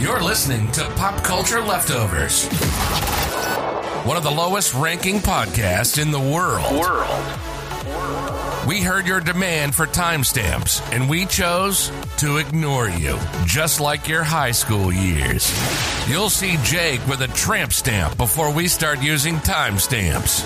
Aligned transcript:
You're 0.00 0.22
listening 0.22 0.70
to 0.72 0.84
Pop 0.90 1.24
Culture 1.24 1.60
Leftovers, 1.60 2.46
one 4.06 4.16
of 4.16 4.22
the 4.22 4.30
lowest 4.30 4.72
ranking 4.72 5.18
podcasts 5.18 6.00
in 6.00 6.12
the 6.12 6.20
world. 6.20 6.70
World. 6.78 8.68
We 8.68 8.80
heard 8.80 9.08
your 9.08 9.18
demand 9.18 9.74
for 9.74 9.86
timestamps, 9.86 10.88
and 10.92 11.10
we 11.10 11.26
chose 11.26 11.90
to 12.18 12.36
ignore 12.36 12.88
you, 12.88 13.18
just 13.44 13.80
like 13.80 14.06
your 14.06 14.22
high 14.22 14.52
school 14.52 14.92
years. 14.92 15.52
You'll 16.08 16.30
see 16.30 16.58
Jake 16.62 17.04
with 17.08 17.22
a 17.22 17.28
tramp 17.28 17.72
stamp 17.72 18.16
before 18.16 18.52
we 18.52 18.68
start 18.68 19.02
using 19.02 19.34
timestamps. 19.38 20.44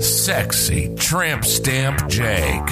Sexy 0.00 0.94
tramp 0.94 1.44
stamp 1.44 2.08
Jake. 2.08 2.70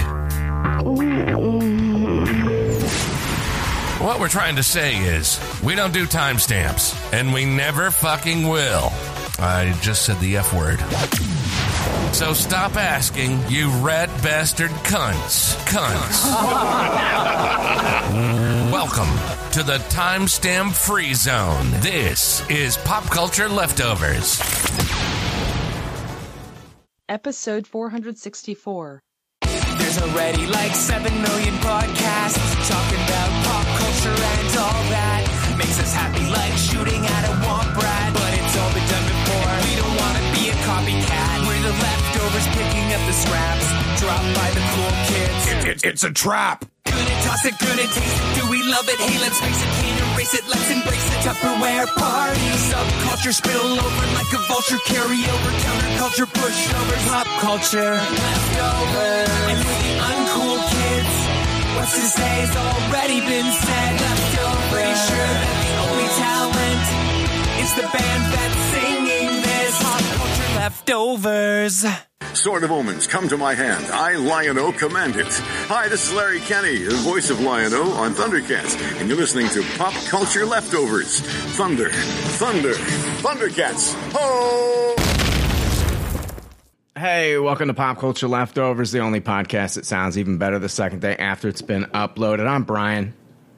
What 4.12 4.20
we're 4.20 4.28
trying 4.28 4.56
to 4.56 4.62
say 4.62 4.98
is, 4.98 5.40
we 5.62 5.74
don't 5.74 5.94
do 5.94 6.04
timestamps, 6.04 6.94
and 7.14 7.32
we 7.32 7.46
never 7.46 7.90
fucking 7.90 8.46
will. 8.46 8.92
I 9.38 9.74
just 9.80 10.04
said 10.04 10.20
the 10.20 10.36
F 10.36 10.52
word. 10.52 10.80
So 12.14 12.34
stop 12.34 12.76
asking, 12.76 13.42
you 13.48 13.70
red 13.70 14.10
bastard 14.22 14.70
cunts. 14.84 15.56
Cunts. 15.64 16.26
Welcome 18.70 19.08
to 19.52 19.62
the 19.62 19.78
timestamp 19.88 20.72
free 20.72 21.14
zone. 21.14 21.70
This 21.80 22.46
is 22.50 22.76
Pop 22.76 23.04
Culture 23.04 23.48
Leftovers. 23.48 24.38
Episode 27.08 27.66
464. 27.66 29.00
There's 29.40 30.02
already 30.02 30.46
like 30.48 30.72
7 30.72 31.22
million 31.22 31.54
podcasts 31.54 32.68
talking 32.68 33.02
about 33.04 33.41
culture 34.02 34.22
and 34.22 34.56
all 34.58 34.82
that. 34.90 35.22
Makes 35.56 35.78
us 35.78 35.94
happy 35.94 36.26
like 36.30 36.54
shooting 36.58 37.06
at 37.06 37.22
a 37.30 37.32
womp 37.46 37.70
rat. 37.78 38.10
But 38.12 38.34
it's 38.34 38.54
all 38.58 38.72
been 38.74 38.86
done 38.90 39.06
before. 39.06 39.52
We 39.62 39.72
don't 39.78 39.94
want 39.94 40.14
to 40.18 40.24
be 40.34 40.50
a 40.50 40.56
copycat. 40.66 41.36
We're 41.46 41.62
the 41.62 41.74
leftovers 41.78 42.46
picking 42.50 42.86
up 42.94 43.02
the 43.06 43.14
scraps 43.14 43.66
dropped 44.02 44.30
by 44.34 44.48
the 44.50 44.62
cool 44.74 44.92
kids. 45.06 45.84
it's 45.84 46.04
a 46.04 46.10
trap. 46.10 46.64
Gonna 46.84 47.16
toss 47.22 47.44
it, 47.46 47.54
gonna 47.58 47.86
taste 47.86 48.18
it. 48.18 48.42
Do 48.42 48.50
we 48.50 48.58
love 48.66 48.86
it? 48.88 48.98
Hey, 48.98 49.16
let's 49.22 49.38
face 49.38 49.60
it, 49.62 49.70
can't 49.78 49.98
erase 50.12 50.34
it. 50.34 50.44
Let's 50.50 50.68
embrace 50.68 51.06
it. 51.08 51.18
Tupperware 51.22 51.86
party. 51.94 52.48
Subculture 52.68 53.32
spill 53.32 53.78
over 53.78 54.06
like 54.18 54.30
a 54.34 54.42
vulture. 54.50 54.82
Carry 54.84 55.22
over 55.30 55.50
counterculture, 55.62 56.26
pushovers, 56.26 57.04
pop 57.06 57.26
culture. 57.38 57.94
Leftovers. 57.94 59.30
And 59.50 59.58
for 59.62 59.78
the 59.86 59.94
uncool 60.10 60.21
kids, 60.21 60.21
what's 61.82 61.94
to 61.94 62.06
say 62.06 62.46
already 62.56 63.20
been 63.20 63.50
said. 63.50 64.00
Leftovers. 64.00 64.70
Pretty 64.70 64.94
sure 64.94 65.32
that 65.42 65.58
the 65.66 65.74
only 65.82 66.08
talent 66.22 66.84
is 67.58 67.70
the 67.74 67.86
band 67.90 68.22
that's 68.32 68.60
singing 68.70 69.42
this. 69.42 69.82
Pop 69.82 70.02
culture 70.16 70.54
leftovers. 70.60 71.86
Sword 72.34 72.62
of 72.62 72.70
Omens, 72.70 73.06
come 73.08 73.28
to 73.28 73.36
my 73.36 73.54
hand. 73.54 73.84
I, 73.86 74.14
Lion-O, 74.14 74.72
command 74.72 75.16
it. 75.16 75.26
Hi, 75.68 75.88
this 75.88 76.08
is 76.08 76.14
Larry 76.14 76.40
Kenney, 76.40 76.78
the 76.78 76.94
voice 76.94 77.30
of 77.30 77.40
Lion-O 77.40 77.92
on 77.92 78.14
Thundercats, 78.14 78.80
and 79.00 79.08
you're 79.08 79.18
listening 79.18 79.48
to 79.48 79.62
Pop 79.76 79.92
Culture 80.06 80.46
Leftovers. 80.46 81.20
Thunder, 81.56 81.90
thunder, 81.90 82.74
Thundercats. 83.22 83.94
Ho! 84.12 85.21
Hey, 86.96 87.38
welcome 87.38 87.68
to 87.68 87.74
Pop 87.74 87.98
Culture 87.98 88.28
Leftovers, 88.28 88.92
the 88.92 88.98
only 88.98 89.22
podcast 89.22 89.76
that 89.76 89.86
sounds 89.86 90.18
even 90.18 90.36
better 90.36 90.58
the 90.58 90.68
second 90.68 91.00
day 91.00 91.16
after 91.16 91.48
it's 91.48 91.62
been 91.62 91.84
uploaded. 91.86 92.46
I'm 92.46 92.64
Brian. 92.64 93.14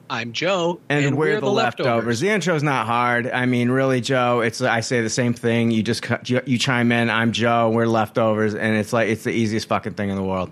I'm 0.09 0.31
Joe, 0.31 0.79
And, 0.87 1.17
we're, 1.17 1.41
the, 1.41 1.51
leftovers. 1.51 2.21
The 2.21 2.29
intro's 2.29 2.63
not 2.63 2.85
hard. 2.85 3.29
I 3.29 3.45
mean, 3.45 3.69
really, 3.69 3.99
Joe. 3.99 4.39
It's 4.39 4.61
I 4.61 4.79
say 4.79 5.01
the 5.01 5.09
same 5.09 5.33
thing. 5.33 5.71
You 5.71 5.83
just 5.83 6.05
you, 6.29 6.41
you 6.45 6.57
chime 6.57 6.93
in. 6.93 7.09
I'm 7.09 7.33
Joe. 7.33 7.71
We're 7.71 7.87
leftovers, 7.87 8.55
and 8.55 8.77
it's 8.77 8.93
like 8.93 9.09
it's 9.09 9.23
the 9.25 9.31
easiest 9.31 9.67
fucking 9.67 9.95
thing 9.95 10.09
in 10.09 10.15
the 10.15 10.23
world. 10.23 10.51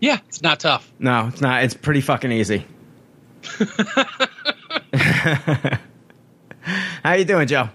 Yeah, 0.00 0.18
it's 0.28 0.42
not 0.42 0.60
tough. 0.60 0.92
No, 0.98 1.28
it's 1.28 1.40
not. 1.40 1.64
It's 1.64 1.74
pretty 1.74 2.00
fucking 2.02 2.32
easy. 2.32 2.66
How 7.02 7.12
you 7.14 7.24
doing, 7.24 7.46
Joe? 7.46 7.70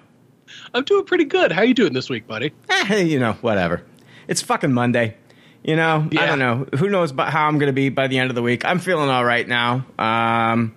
I'm 0.73 0.83
doing 0.83 1.05
pretty 1.05 1.25
good. 1.25 1.51
How 1.51 1.61
you 1.63 1.73
doing 1.73 1.93
this 1.93 2.09
week, 2.09 2.27
buddy? 2.27 2.53
Eh, 2.69 3.01
you 3.01 3.17
know, 3.17 3.33
whatever. 3.41 3.81
It's 4.27 4.41
fucking 4.41 4.73
Monday. 4.73 5.15
You 5.63 5.75
know, 5.75 6.07
I 6.19 6.25
don't 6.27 6.37
know. 6.37 6.67
Who 6.77 6.89
knows 6.89 7.09
about 7.09 7.31
how 7.31 7.47
I'm 7.47 7.57
going 7.57 7.69
to 7.69 7.73
be 7.73 7.89
by 7.89 8.07
the 8.07 8.19
end 8.19 8.29
of 8.29 8.35
the 8.35 8.43
week? 8.43 8.63
I'm 8.65 8.77
feeling 8.77 9.09
all 9.09 9.25
right 9.25 9.47
now. 9.47 9.85
Um, 9.97 10.75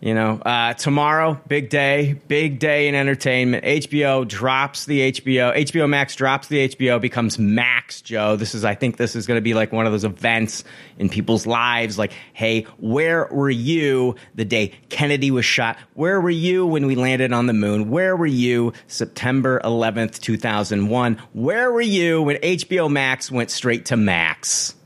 you 0.00 0.14
know, 0.14 0.40
uh, 0.44 0.74
tomorrow, 0.74 1.40
big 1.48 1.70
day, 1.70 2.20
big 2.28 2.60
day 2.60 2.86
in 2.88 2.94
entertainment. 2.94 3.64
HBO 3.64 4.26
drops 4.26 4.84
the 4.84 5.12
HBO. 5.12 5.56
HBO 5.56 5.88
Max 5.88 6.14
drops 6.14 6.46
the 6.46 6.68
HBO, 6.68 7.00
becomes 7.00 7.38
Max, 7.38 8.00
Joe. 8.00 8.36
This 8.36 8.54
is, 8.54 8.64
I 8.64 8.76
think 8.76 8.96
this 8.96 9.16
is 9.16 9.26
going 9.26 9.38
to 9.38 9.42
be 9.42 9.54
like 9.54 9.72
one 9.72 9.86
of 9.86 9.92
those 9.92 10.04
events 10.04 10.62
in 10.98 11.08
people's 11.08 11.46
lives. 11.46 11.98
Like, 11.98 12.12
hey, 12.32 12.62
where 12.78 13.26
were 13.32 13.50
you 13.50 14.14
the 14.36 14.44
day 14.44 14.68
Kennedy 14.88 15.32
was 15.32 15.44
shot? 15.44 15.76
Where 15.94 16.20
were 16.20 16.30
you 16.30 16.64
when 16.64 16.86
we 16.86 16.94
landed 16.94 17.32
on 17.32 17.46
the 17.46 17.52
moon? 17.52 17.90
Where 17.90 18.16
were 18.16 18.26
you 18.26 18.72
September 18.86 19.60
11th, 19.64 20.20
2001? 20.20 21.20
Where 21.32 21.72
were 21.72 21.80
you 21.80 22.22
when 22.22 22.36
HBO 22.36 22.88
Max 22.88 23.32
went 23.32 23.50
straight 23.50 23.86
to 23.86 23.96
Max? 23.96 24.76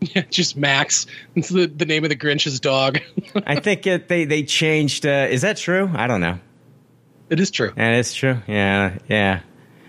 Yeah, 0.00 0.22
just 0.30 0.56
Max. 0.56 1.06
It's 1.34 1.48
the, 1.48 1.66
the 1.66 1.86
name 1.86 2.04
of 2.04 2.10
the 2.10 2.16
Grinch's 2.16 2.60
dog. 2.60 2.98
I 3.46 3.60
think 3.60 3.86
it, 3.86 4.08
they, 4.08 4.24
they 4.24 4.42
changed. 4.42 5.06
Uh, 5.06 5.26
is 5.30 5.42
that 5.42 5.56
true? 5.56 5.90
I 5.94 6.06
don't 6.06 6.20
know. 6.20 6.38
it 7.30 7.40
is 7.40 7.50
true. 7.50 7.72
Yeah, 7.76 7.92
it's 7.96 8.14
true. 8.14 8.38
Yeah, 8.46 8.98
yeah. 9.08 9.40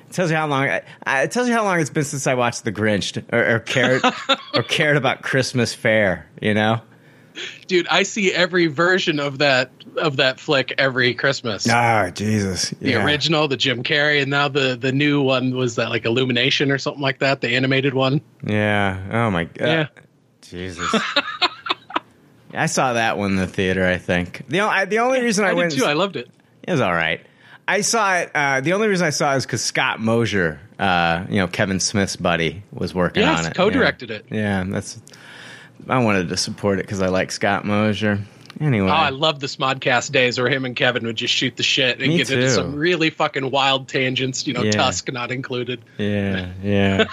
It 0.09 0.13
tells 0.13 0.31
you 0.31 0.37
how 0.37 0.47
long. 0.47 0.63
I, 0.69 0.81
I- 1.05 1.23
it 1.23 1.31
tells 1.31 1.47
you 1.47 1.53
how 1.53 1.63
long 1.63 1.79
it's 1.81 1.89
been 1.89 2.03
since 2.05 2.27
I 2.27 2.35
watched 2.35 2.63
The 2.63 2.71
Grinch 2.71 3.21
or, 3.33 3.55
or 3.55 3.59
cared 3.59 4.01
or 4.53 4.63
cared 4.63 4.95
about 4.97 5.21
Christmas 5.21 5.73
Fair. 5.73 6.27
You 6.41 6.53
know. 6.53 6.81
Dude, 7.67 7.87
I 7.87 8.03
see 8.03 8.33
every 8.33 8.67
version 8.67 9.19
of 9.19 9.39
that 9.39 9.71
of 9.97 10.17
that 10.17 10.39
flick 10.39 10.73
every 10.77 11.13
Christmas. 11.13 11.67
Ah, 11.69 12.09
Jesus! 12.09 12.71
The 12.81 12.95
original, 12.95 13.47
the 13.47 13.57
Jim 13.57 13.83
Carrey, 13.83 14.21
and 14.21 14.31
now 14.31 14.47
the 14.47 14.75
the 14.75 14.91
new 14.91 15.21
one 15.21 15.55
was 15.55 15.75
that 15.75 15.89
like 15.89 16.05
Illumination 16.05 16.71
or 16.71 16.77
something 16.77 17.01
like 17.01 17.19
that, 17.19 17.41
the 17.41 17.55
animated 17.55 17.93
one. 17.93 18.21
Yeah. 18.43 19.01
Oh 19.11 19.31
my 19.31 19.45
God. 19.45 19.65
Yeah. 19.65 19.87
Jesus. 20.41 20.93
I 22.53 22.65
saw 22.67 22.93
that 22.93 23.17
one 23.17 23.31
in 23.31 23.37
the 23.37 23.47
theater. 23.47 23.85
I 23.85 23.97
think 23.97 24.45
the 24.47 24.61
I, 24.61 24.85
the 24.85 24.99
only 24.99 25.21
reason 25.21 25.45
I, 25.45 25.49
I, 25.49 25.53
went 25.53 25.71
did 25.71 25.79
too. 25.79 25.85
I 25.85 25.93
loved 25.93 26.15
it. 26.15 26.29
It 26.63 26.71
was 26.71 26.81
all 26.81 26.93
right. 26.93 27.25
I 27.67 27.81
saw 27.81 28.19
it. 28.19 28.31
Uh, 28.33 28.61
the 28.61 28.73
only 28.73 28.87
reason 28.87 29.05
I 29.05 29.09
saw 29.09 29.33
it 29.33 29.37
is 29.37 29.45
because 29.45 29.63
Scott 29.63 29.99
Mosier, 29.99 30.59
uh, 30.79 31.25
you 31.29 31.37
know, 31.37 31.47
Kevin 31.47 31.81
Smith's 31.81 32.15
buddy, 32.15 32.63
was 32.71 32.95
working 32.95 33.23
Yes, 33.23 33.39
on 33.39 33.51
it. 33.51 33.55
co-directed 33.55 34.09
yeah. 34.09 34.15
it. 34.15 34.25
Yeah, 34.31 34.63
that's. 34.67 34.99
I 35.87 35.99
wanted 36.03 36.29
to 36.29 36.37
support 36.37 36.79
it 36.79 36.83
because 36.83 37.01
I 37.01 37.07
like 37.07 37.31
Scott 37.31 37.65
Mosier. 37.65 38.19
Anyway, 38.59 38.87
Oh, 38.89 38.91
I 38.91 39.09
love 39.09 39.39
the 39.39 39.45
Smodcast 39.47 40.11
days 40.11 40.39
where 40.39 40.49
him 40.49 40.65
and 40.65 40.75
Kevin 40.75 41.05
would 41.05 41.15
just 41.15 41.33
shoot 41.33 41.55
the 41.55 41.61
shit 41.63 41.99
and 42.01 42.07
Me 42.07 42.17
get 42.17 42.31
into 42.31 42.49
some 42.49 42.73
really 42.75 43.11
fucking 43.11 43.51
wild 43.51 43.87
tangents, 43.87 44.47
you 44.47 44.53
know, 44.53 44.63
Yeah. 44.63 44.71
Tusk 44.71 45.11
not 45.11 45.31
included. 45.31 45.81
yeah, 45.99 46.51
yeah, 46.63 47.05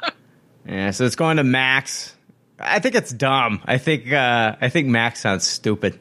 yeah. 0.66 0.90
So 0.90 1.04
it's 1.04 1.16
going 1.16 1.36
to 1.36 1.44
Max. 1.44 2.14
I 2.58 2.78
think 2.80 2.94
it's 2.94 3.12
dumb. 3.12 3.60
I 3.66 3.78
think 3.78 4.10
uh, 4.12 4.56
I 4.60 4.68
think 4.68 4.88
Max 4.88 5.20
sounds 5.20 5.46
stupid. 5.46 5.98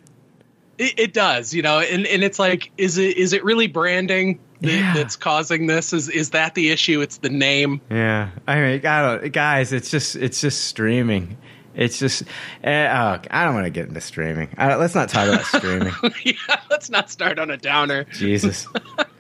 It, 0.78 0.98
it 1.00 1.14
does, 1.14 1.54
you 1.54 1.64
know, 1.64 1.80
and, 1.80 2.06
and 2.06 2.24
it's 2.24 2.40
like, 2.40 2.72
is 2.78 2.98
it 2.98 3.18
is 3.18 3.34
it 3.34 3.44
really 3.44 3.68
branding 3.68 4.40
that, 4.62 4.72
Yeah. 4.72 4.94
that's 4.94 5.16
causing 5.16 5.68
this? 5.68 5.92
Is 5.92 6.08
is 6.08 6.30
that 6.32 6.56
the 6.56 6.70
issue? 6.70 7.02
It's 7.02 7.18
the 7.18 7.30
name. 7.30 7.82
Yeah, 7.92 8.30
I 8.48 8.56
mean, 8.62 8.86
I 8.86 9.18
don't, 9.18 9.34
guys. 9.34 9.74
It's 9.74 9.92
just 9.92 10.16
it's 10.16 10.40
just 10.40 10.64
streaming. 10.66 11.38
It's 11.78 12.00
just 12.00 12.24
uh, 12.64 12.70
oh, 12.70 13.22
I 13.30 13.46
don't 13.46 13.54
want 13.54 13.66
to 13.66 13.70
get 13.70 13.88
into 13.88 14.02
streaming. 14.02 14.50
Uh, 14.58 14.78
let's 14.80 14.96
not 14.96 15.10
talk 15.10 15.30
about 15.30 15.46
streaming. 15.56 15.94
yeah, 16.26 16.34
let's 16.72 16.90
not 16.90 17.12
start 17.12 17.38
on 17.38 17.52
a 17.52 17.58
downer. 17.58 18.06
Jesus. 18.12 18.68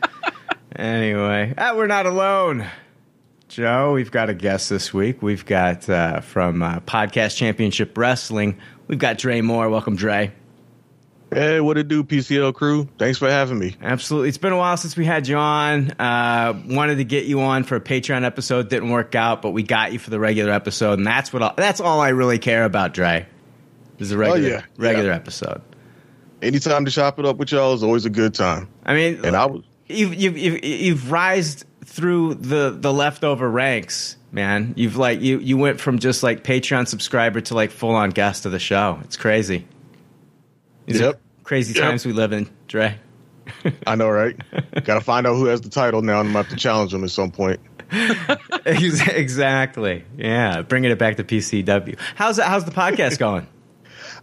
anyway, 0.75 1.53
ah, 1.55 1.75
we're 1.75 1.87
not 1.87 2.07
alone. 2.07 2.65
Joe, 3.47 3.93
we've 3.93 4.11
got 4.11 4.29
a 4.29 4.33
guest 4.33 4.69
this 4.69 4.91
week. 4.93 5.21
We've 5.21 5.45
got 5.45 5.87
uh, 5.87 6.19
from 6.21 6.63
uh, 6.63 6.79
Podcast 6.81 7.37
Championship 7.37 7.95
Wrestling. 7.97 8.57
We've 8.87 8.99
got 8.99 9.19
Dre 9.19 9.41
Moore. 9.41 9.69
Welcome, 9.69 9.95
Dre. 9.95 10.33
Hey, 11.33 11.59
what 11.59 11.77
it 11.77 11.89
do, 11.89 12.03
PCL 12.05 12.53
crew? 12.53 12.87
Thanks 12.97 13.17
for 13.19 13.29
having 13.29 13.59
me. 13.59 13.75
Absolutely. 13.81 14.29
It's 14.29 14.37
been 14.37 14.53
a 14.53 14.57
while 14.57 14.77
since 14.77 14.95
we 14.95 15.03
had 15.03 15.27
you 15.27 15.35
on. 15.35 15.91
Uh, 15.99 16.57
wanted 16.67 16.95
to 16.95 17.03
get 17.03 17.25
you 17.25 17.41
on 17.41 17.63
for 17.63 17.75
a 17.75 17.81
Patreon 17.81 18.23
episode. 18.23 18.69
Didn't 18.69 18.89
work 18.91 19.13
out, 19.13 19.41
but 19.41 19.51
we 19.51 19.61
got 19.63 19.91
you 19.91 19.99
for 19.99 20.09
the 20.09 20.19
regular 20.19 20.51
episode, 20.51 20.99
and 20.99 21.05
that's 21.05 21.33
what. 21.33 21.41
All, 21.41 21.53
that's 21.57 21.81
all 21.81 21.99
I 21.99 22.09
really 22.09 22.39
care 22.39 22.63
about, 22.63 22.93
Dre. 22.93 23.27
Is 23.99 24.11
a 24.11 24.17
regular, 24.17 24.47
yeah. 24.47 24.61
regular 24.77 25.09
Yeah. 25.09 25.15
episode. 25.15 25.61
Anytime 26.41 26.85
to 26.85 26.91
chop 26.91 27.19
it 27.19 27.25
up 27.25 27.37
with 27.37 27.51
y'all 27.51 27.73
is 27.73 27.83
always 27.83 28.05
a 28.05 28.09
good 28.11 28.33
time. 28.33 28.69
I 28.85 28.93
mean, 28.93 29.25
And 29.25 29.35
I 29.35 29.47
was 29.47 29.63
you've 29.87 30.13
you've 30.13 30.37
you've, 30.37 30.63
you've 30.63 31.11
rised 31.11 31.65
through 31.83 32.35
the 32.35 32.69
the 32.79 32.93
leftover 32.93 33.49
ranks, 33.49 34.15
man. 34.31 34.75
You've 34.77 34.95
like 34.97 35.19
you 35.19 35.39
you 35.39 35.57
went 35.57 35.79
from 35.81 35.99
just 35.99 36.21
like 36.23 36.43
Patreon 36.43 36.87
subscriber 36.87 37.41
to 37.41 37.55
like 37.55 37.71
full 37.71 37.95
on 37.95 38.11
guest 38.11 38.45
of 38.45 38.51
the 38.51 38.59
show. 38.59 38.99
It's 39.03 39.17
crazy. 39.17 39.65
These 40.87 41.01
are 41.01 41.05
Yep. 41.05 41.21
Crazy 41.43 41.73
Yep. 41.75 41.83
times 41.83 42.05
we 42.05 42.13
live 42.13 42.33
in, 42.33 42.49
Dre. 42.67 42.95
I 43.85 43.95
know, 43.95 44.09
right? 44.09 44.35
Got 44.83 44.95
to 44.95 45.01
find 45.01 45.25
out 45.27 45.35
who 45.35 45.45
has 45.45 45.61
the 45.61 45.69
title 45.69 46.01
now, 46.01 46.19
and 46.19 46.27
I'm 46.29 46.33
gonna 46.33 46.43
have 46.45 46.49
to 46.49 46.55
challenge 46.57 46.93
him 46.93 47.03
at 47.03 47.11
some 47.11 47.31
point. 47.31 47.59
Exactly. 48.65 50.03
Yeah, 50.17 50.61
bringing 50.61 50.91
it 50.91 50.99
back 50.99 51.17
to 51.17 51.23
PCW. 51.23 51.97
How's 52.15 52.37
it, 52.39 52.45
how's 52.45 52.65
the 52.65 52.71
podcast 52.71 53.17
going? 53.19 53.47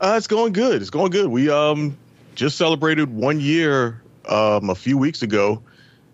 Uh, 0.01 0.15
it's 0.17 0.27
going 0.27 0.53
good. 0.53 0.81
It's 0.83 0.91
going 0.91 1.11
good. 1.11 1.29
We 1.29 1.49
um 1.51 1.97
just 2.35 2.59
celebrated 2.59 3.09
one 3.15 3.41
year 3.41 4.03
um 4.29 4.69
a 4.71 4.75
few 4.75 4.99
weeks 4.99 5.23
ago, 5.23 5.63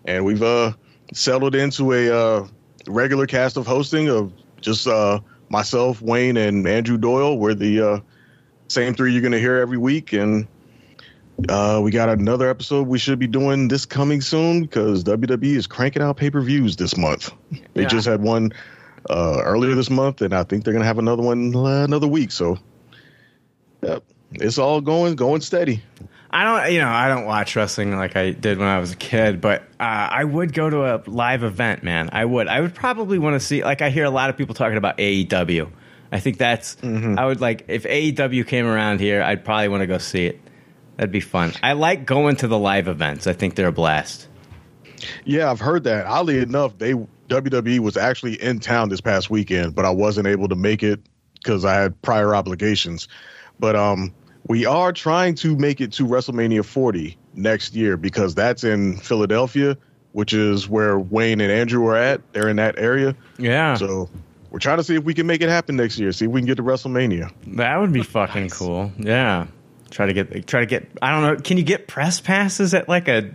and 0.05 0.23
we've 0.23 0.43
uh 0.43 0.73
settled 1.13 1.55
into 1.55 1.91
a 1.93 2.09
uh 2.15 2.47
regular 2.87 3.27
cast 3.27 3.57
of 3.57 3.67
hosting 3.67 4.07
of 4.09 4.31
just 4.61 4.87
uh 4.87 5.19
myself, 5.49 6.01
Wayne, 6.01 6.37
and 6.37 6.65
Andrew 6.67 6.97
Doyle. 6.97 7.37
We're 7.37 7.53
the 7.55 7.81
uh, 7.81 7.99
same 8.71 8.93
three 8.93 9.11
you're 9.11 9.21
gonna 9.21 9.39
hear 9.39 9.57
every 9.57 9.77
week, 9.77 10.13
and 10.13 10.47
uh, 11.49 11.79
we 11.83 11.91
got 11.91 12.09
another 12.09 12.49
episode 12.49 12.87
we 12.87 12.97
should 12.99 13.19
be 13.19 13.27
doing 13.27 13.67
this 13.67 13.85
coming 13.85 14.21
soon 14.21 14.61
because 14.61 15.03
WWE 15.03 15.55
is 15.55 15.67
cranking 15.67 16.01
out 16.01 16.17
pay 16.17 16.29
per 16.29 16.41
views 16.41 16.75
this 16.77 16.97
month. 16.97 17.31
They 17.73 17.81
Yeah. 17.83 17.87
just 17.87 18.07
had 18.07 18.21
one 18.21 18.53
uh, 19.09 19.41
earlier 19.43 19.75
this 19.75 19.89
month, 19.89 20.21
and 20.21 20.33
I 20.33 20.43
think 20.43 20.63
they're 20.63 20.73
gonna 20.73 20.85
have 20.85 20.99
another 20.99 21.23
one 21.23 21.55
uh, 21.55 21.83
another 21.83 22.07
week. 22.07 22.31
So, 22.31 22.57
yep, 23.81 24.03
it's 24.33 24.57
all 24.57 24.79
going 24.81 25.15
going 25.15 25.41
steady. 25.41 25.83
I 26.33 26.45
don't, 26.45 26.73
you 26.73 26.79
know, 26.79 26.87
I 26.87 27.09
don't 27.09 27.25
watch 27.25 27.57
wrestling 27.57 27.93
like 27.97 28.15
I 28.15 28.31
did 28.31 28.57
when 28.57 28.67
I 28.67 28.79
was 28.79 28.93
a 28.93 28.95
kid, 28.95 29.41
but 29.41 29.63
uh, 29.81 29.83
I 29.83 30.23
would 30.23 30.53
go 30.53 30.69
to 30.69 30.95
a 30.95 31.03
live 31.05 31.43
event, 31.43 31.83
man. 31.83 32.09
I 32.13 32.23
would. 32.23 32.47
I 32.47 32.61
would 32.61 32.73
probably 32.73 33.19
want 33.19 33.33
to 33.33 33.39
see. 33.41 33.65
Like, 33.65 33.81
I 33.81 33.89
hear 33.89 34.05
a 34.05 34.09
lot 34.09 34.29
of 34.29 34.37
people 34.37 34.55
talking 34.55 34.77
about 34.77 34.97
AEW. 34.97 35.69
I 36.11 36.19
think 36.19 36.37
that's. 36.37 36.77
I 36.83 37.25
would 37.25 37.41
like 37.41 37.65
if 37.67 37.83
AEW 37.83 38.45
came 38.47 38.65
around 38.65 38.99
here, 38.99 39.21
I'd 39.21 39.45
probably 39.45 39.69
want 39.69 39.81
to 39.81 39.87
go 39.87 39.97
see 39.97 40.25
it. 40.25 40.39
That'd 40.97 41.11
be 41.11 41.21
fun. 41.21 41.53
I 41.63 41.73
like 41.73 42.05
going 42.05 42.35
to 42.37 42.47
the 42.47 42.57
live 42.59 42.87
events. 42.87 43.27
I 43.27 43.33
think 43.33 43.55
they're 43.55 43.67
a 43.67 43.71
blast. 43.71 44.27
Yeah, 45.25 45.49
I've 45.49 45.59
heard 45.59 45.85
that. 45.85 46.05
Oddly 46.05 46.39
enough, 46.39 46.77
they 46.77 46.93
WWE 47.29 47.79
was 47.79 47.97
actually 47.97 48.41
in 48.41 48.59
town 48.59 48.89
this 48.89 49.01
past 49.01 49.29
weekend, 49.29 49.73
but 49.73 49.85
I 49.85 49.89
wasn't 49.89 50.27
able 50.27 50.49
to 50.49 50.55
make 50.55 50.83
it 50.83 50.99
because 51.35 51.65
I 51.65 51.75
had 51.75 51.99
prior 52.01 52.35
obligations. 52.35 53.07
But 53.59 53.75
um, 53.75 54.13
we 54.47 54.65
are 54.65 54.91
trying 54.91 55.35
to 55.35 55.55
make 55.55 55.81
it 55.81 55.93
to 55.93 56.05
WrestleMania 56.05 56.65
40 56.65 57.17
next 57.33 57.73
year 57.73 57.95
because 57.95 58.35
that's 58.35 58.63
in 58.63 58.97
Philadelphia, 58.97 59.77
which 60.11 60.33
is 60.33 60.67
where 60.67 60.99
Wayne 60.99 61.39
and 61.41 61.51
Andrew 61.51 61.85
are 61.87 61.95
at. 61.95 62.21
They're 62.33 62.49
in 62.49 62.57
that 62.57 62.77
area, 62.77 63.15
Yeah, 63.37 63.75
so 63.75 64.09
we're 64.51 64.59
trying 64.59 64.77
to 64.77 64.83
see 64.83 64.95
if 64.95 65.03
we 65.03 65.13
can 65.15 65.25
make 65.25 65.41
it 65.41 65.49
happen 65.49 65.75
next 65.77 65.97
year. 65.97 66.11
See 66.11 66.25
if 66.25 66.31
we 66.31 66.39
can 66.41 66.45
get 66.47 66.55
to 66.57 66.63
WrestleMania. 66.63 67.31
that 67.55 67.77
would 67.79 67.91
be 67.93 68.03
fucking 68.03 68.49
cool. 68.49 68.91
Yeah, 68.99 69.47
try 69.89 70.05
to 70.05 70.13
get 70.13 70.45
try 70.47 70.59
to 70.59 70.65
get. 70.67 70.87
I 71.01 71.11
don't 71.11 71.21
know. 71.23 71.41
Can 71.41 71.57
you 71.57 71.63
get 71.63 71.87
press 71.87 72.19
passes 72.21 72.73
at 72.73 72.87
like 72.87 73.07
a 73.07 73.31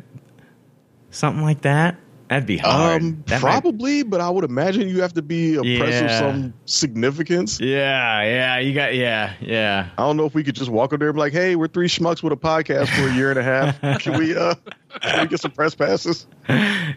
something 1.11 1.43
like 1.43 1.63
that? 1.63 1.97
That'd 2.29 2.45
be 2.45 2.57
hard. 2.59 3.03
Um, 3.03 3.23
That 3.29 3.41
might- 3.41 3.49
probably, 3.63 4.03
but 4.03 4.21
I 4.21 4.29
would 4.29 4.43
imagine 4.43 4.89
you 4.89 5.01
have 5.03 5.13
to 5.13 5.23
be 5.23 5.55
a 5.55 5.79
press 5.79 6.03
of 6.03 6.11
some 6.11 6.55
significance. 6.65 7.61
Yeah, 7.61 8.23
yeah, 8.25 8.59
you 8.59 8.75
got 8.75 8.97
yeah, 8.97 9.35
yeah. 9.41 9.91
I 9.97 10.03
don't 10.03 10.17
know 10.17 10.27
if 10.27 10.35
we 10.35 10.43
could 10.43 10.57
just 10.57 10.69
walk 10.69 10.93
up 10.93 10.99
there 10.99 11.09
and 11.09 11.15
be 11.15 11.21
like, 11.21 11.33
"Hey, 11.33 11.55
we're 11.55 11.69
three 11.69 11.87
schmucks 11.87 12.25
with 12.25 12.33
a 12.33 12.37
podcast 12.37 12.89
for 12.89 13.09
a 13.09 13.15
year 13.15 13.31
and 13.31 13.39
a 13.39 13.45
half. 13.45 13.81
Can 14.03 14.19
we, 14.19 14.37
uh, 14.37 14.57
can 15.01 15.21
we 15.23 15.29
get 15.29 15.41
some 15.41 15.53
press 15.53 15.75
passes?" 15.77 16.27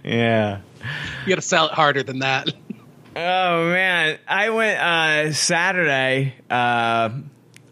Yeah. 0.03 0.61
You 1.25 1.29
got 1.29 1.35
to 1.35 1.41
sell 1.41 1.67
it 1.67 1.73
harder 1.73 2.01
than 2.01 2.19
that. 2.19 2.49
Oh 3.15 3.71
man, 3.71 4.19
I 4.27 4.49
went 4.51 4.79
uh, 4.79 5.33
Saturday. 5.33 6.35
Uh, 6.49 7.09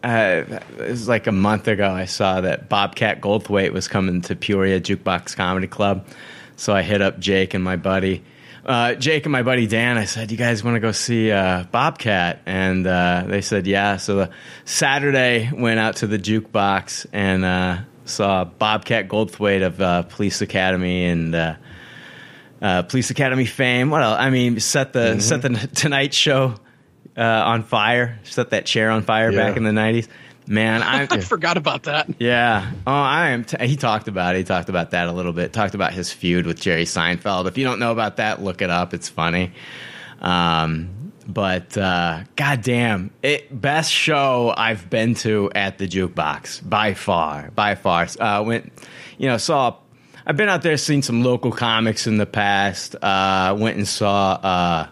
uh, 0.04 0.44
it 0.80 0.90
was 0.90 1.08
like 1.08 1.28
a 1.28 1.32
month 1.32 1.68
ago. 1.68 1.90
I 1.90 2.06
saw 2.06 2.42
that 2.42 2.70
Bobcat 2.70 3.22
Goldthwait 3.22 3.72
was 3.72 3.88
coming 3.88 4.22
to 4.24 4.36
Peoria 4.36 4.82
Jukebox 4.82 5.36
Comedy 5.36 5.68
Club, 5.68 6.08
so 6.56 6.74
I 6.74 6.82
hit 6.82 7.02
up 7.02 7.20
Jake 7.20 7.54
and 7.54 7.64
my 7.64 7.76
buddy. 7.76 8.24
Uh, 8.66 8.96
Jake 8.96 9.26
and 9.26 9.32
my 9.32 9.44
buddy 9.44 9.68
Dan, 9.68 9.98
I 9.98 10.06
said, 10.06 10.32
"You 10.32 10.38
guys 10.38 10.64
want 10.64 10.76
to 10.76 10.80
go 10.80 10.92
see 10.92 11.32
uh, 11.32 11.66
Bobcat?" 11.72 12.42
And 12.46 12.86
uh, 12.88 13.26
they 13.28 13.42
said, 13.42 13.68
"Yeah." 13.68 13.98
So 13.98 14.30
Saturday 14.66 15.52
went 15.54 15.80
out 15.80 15.98
to 15.98 16.08
the 16.08 16.18
jukebox 16.18 17.06
and 17.14 17.46
uh, 17.46 17.78
saw 18.06 18.44
Bobcat 18.44 19.08
Goldthwait 19.08 19.64
of 19.66 19.80
uh, 19.80 20.02
Police 20.04 20.42
Academy 20.42 21.06
and 21.06 21.36
uh, 22.62 22.84
Police 22.84 23.10
Academy 23.10 23.46
fame. 23.46 23.90
What 23.90 24.02
else? 24.04 24.18
I 24.20 24.30
mean, 24.30 24.60
set 24.60 24.94
the 24.94 25.20
set 25.20 25.42
the 25.42 25.50
Tonight 25.76 26.14
Show 26.14 26.56
uh, 27.18 27.22
on 27.22 27.64
fire. 27.64 28.20
Set 28.24 28.50
that 28.52 28.66
chair 28.66 28.90
on 28.92 29.04
fire 29.04 29.32
Yeah. 29.32 29.38
back 29.48 29.58
in 29.58 29.64
the 29.64 29.74
nineties. 29.74 30.08
Man, 30.50 30.82
I'm 30.82 31.08
I 31.12 31.20
forgot 31.20 31.58
about 31.58 31.84
that. 31.84 32.10
yeah. 32.20 32.72
Oh, 32.88 32.92
I 32.94 33.30
am. 33.32 33.44
T- 33.44 33.68
he 33.68 33.76
talked 33.76 34.08
about 34.08 34.36
it. 34.36 34.40
He 34.40 34.44
talked 34.46 34.70
about 34.70 34.92
that 34.92 35.08
a 35.08 35.12
little 35.12 35.34
bit. 35.34 35.52
Talked 35.52 35.76
about 35.76 35.92
his 35.94 36.12
feud 36.12 36.46
with 36.46 36.62
Jerry 36.62 36.86
Seinfeld. 36.86 37.48
If 37.48 37.58
you 37.58 37.66
don't 37.66 37.80
know 37.80 37.92
about 37.92 38.16
that, 38.18 38.42
look 38.42 38.62
it 38.62 38.70
up. 38.70 38.94
It's 38.94 39.10
funny. 39.10 39.52
Um, 40.22 41.12
but 41.28 41.78
uh, 41.78 42.22
goddamn, 42.38 43.12
it 43.22 43.60
best 43.62 43.92
show 43.92 44.54
I've 44.56 44.90
been 44.90 45.16
to 45.16 45.52
at 45.54 45.78
the 45.78 45.88
jukebox 45.88 46.68
by 46.68 46.94
far, 46.94 47.52
by 47.54 47.76
far. 47.76 48.08
Uh, 48.20 48.44
went, 48.46 48.72
you 49.18 49.28
know, 49.28 49.38
saw. 49.38 49.76
I've 50.28 50.36
been 50.36 50.50
out 50.50 50.62
there, 50.62 50.76
seen 50.76 51.02
some 51.02 51.24
local 51.24 51.54
comics 51.54 52.06
in 52.06 52.18
the 52.18 52.26
past. 52.26 52.96
Uh, 53.02 53.56
went 53.58 53.78
and 53.78 53.88
saw. 53.88 54.34
Uh, 54.34 54.88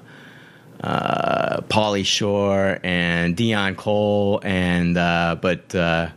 uh, 0.82 1.62
Pauly 1.62 2.06
Shore 2.06 2.80
and 2.84 3.36
Dion 3.36 3.76
Cole, 3.76 4.40
and 4.44 4.98
uh, 4.98 5.36
but 5.42 5.74
uh, 5.74 6.10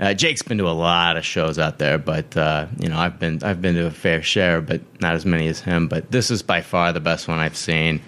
uh, 0.00 0.14
Jake's 0.14 0.42
been 0.42 0.58
to 0.58 0.68
a 0.68 0.72
lot 0.72 1.16
of 1.16 1.24
shows 1.24 1.58
out 1.58 1.78
there. 1.78 1.98
But 1.98 2.36
uh, 2.36 2.66
you 2.78 2.88
know, 2.88 2.98
I've 2.98 3.18
been 3.18 3.42
I've 3.42 3.60
been 3.60 3.74
to 3.74 3.86
a 3.86 3.90
fair 3.90 4.22
share, 4.22 4.60
but 4.62 4.80
not 5.00 5.14
as 5.14 5.26
many 5.26 5.48
as 5.48 5.60
him. 5.60 5.88
But 5.88 6.10
this 6.10 6.30
is 6.30 6.42
by 6.42 6.62
far 6.62 6.92
the 6.92 7.00
best 7.00 7.28
one 7.28 7.38
I've 7.38 7.56
seen. 7.56 8.00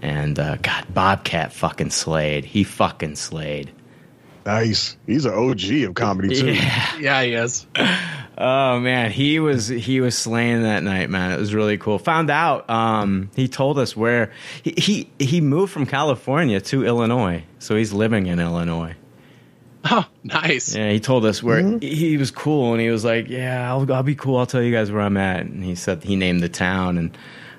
And 0.00 0.38
uh, 0.38 0.56
God, 0.56 0.92
Bobcat 0.92 1.52
fucking 1.52 1.90
slayed. 1.90 2.44
He 2.44 2.64
fucking 2.64 3.14
slayed. 3.14 3.72
Nice. 4.44 4.96
He's 5.06 5.24
an 5.24 5.34
OG 5.34 5.70
of 5.88 5.94
comedy 5.94 6.40
too. 6.40 6.46
Yeah. 6.54 6.98
Yeah, 6.98 7.22
he 7.22 7.34
is. 7.34 7.66
Oh 8.38 8.80
man, 8.80 9.10
he 9.10 9.38
was 9.40 9.68
he 9.68 10.00
was 10.00 10.16
slaying 10.16 10.62
that 10.62 10.82
night, 10.82 11.10
man. 11.10 11.32
It 11.32 11.38
was 11.38 11.54
really 11.54 11.76
cool. 11.76 11.98
Found 11.98 12.30
out 12.30 12.68
um, 12.70 13.30
he 13.36 13.46
told 13.46 13.78
us 13.78 13.94
where 13.94 14.32
he, 14.62 14.74
he 14.76 15.10
he 15.18 15.40
moved 15.40 15.72
from 15.72 15.84
California 15.84 16.60
to 16.62 16.84
Illinois, 16.84 17.44
so 17.58 17.76
he's 17.76 17.92
living 17.92 18.26
in 18.26 18.40
Illinois. 18.40 18.94
Oh, 19.84 20.06
nice. 20.22 20.74
Yeah, 20.74 20.90
he 20.90 21.00
told 21.00 21.24
us 21.24 21.42
where 21.42 21.78
he, 21.78 21.94
he 21.94 22.16
was 22.16 22.30
cool, 22.30 22.72
and 22.72 22.80
he 22.80 22.88
was 22.88 23.04
like, 23.04 23.28
"Yeah, 23.28 23.68
I'll, 23.70 23.92
I'll 23.92 24.02
be 24.02 24.14
cool. 24.14 24.38
I'll 24.38 24.46
tell 24.46 24.62
you 24.62 24.72
guys 24.72 24.90
where 24.90 25.02
I'm 25.02 25.16
at." 25.16 25.40
And 25.40 25.62
he 25.62 25.74
said 25.74 26.04
he 26.04 26.16
named 26.16 26.40
the 26.40 26.48
town, 26.48 26.98
and 26.98 27.16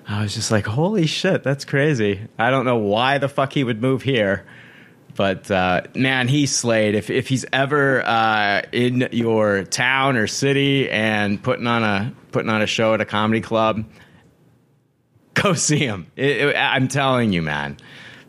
I 0.08 0.24
was 0.24 0.34
just 0.34 0.50
like, 0.50 0.66
"Holy 0.66 1.06
shit, 1.06 1.44
that's 1.44 1.66
crazy!" 1.66 2.22
I 2.40 2.50
don't 2.50 2.66
know 2.66 2.78
why 2.78 3.18
the 3.18 3.30
fuck 3.30 3.54
he 3.54 3.64
would 3.64 3.82
move 3.82 4.04
here, 4.04 4.46
but 5.16 5.50
uh, 5.52 5.82
man, 5.96 6.28
he 6.28 6.46
slayed. 6.46 6.96
If 6.96 7.10
if 7.10 7.28
he's 7.28 7.46
ever 7.54 8.06
uh, 8.06 8.62
in 8.72 9.08
your 9.12 9.64
town 9.64 10.18
or 10.18 10.28
city 10.28 10.90
and 10.90 11.42
putting 11.42 11.68
on 11.68 11.84
a 11.84 12.14
putting 12.32 12.50
on 12.50 12.62
a 12.62 12.68
show 12.68 12.94
at 12.94 13.02
a 13.02 13.06
comedy 13.06 13.42
club, 13.42 13.86
go 15.34 15.54
see 15.54 15.78
him. 15.80 16.08
It- 16.16 16.38
it- 16.50 16.56
I'm 16.56 16.88
telling 16.88 17.32
you, 17.34 17.42
man, 17.42 17.78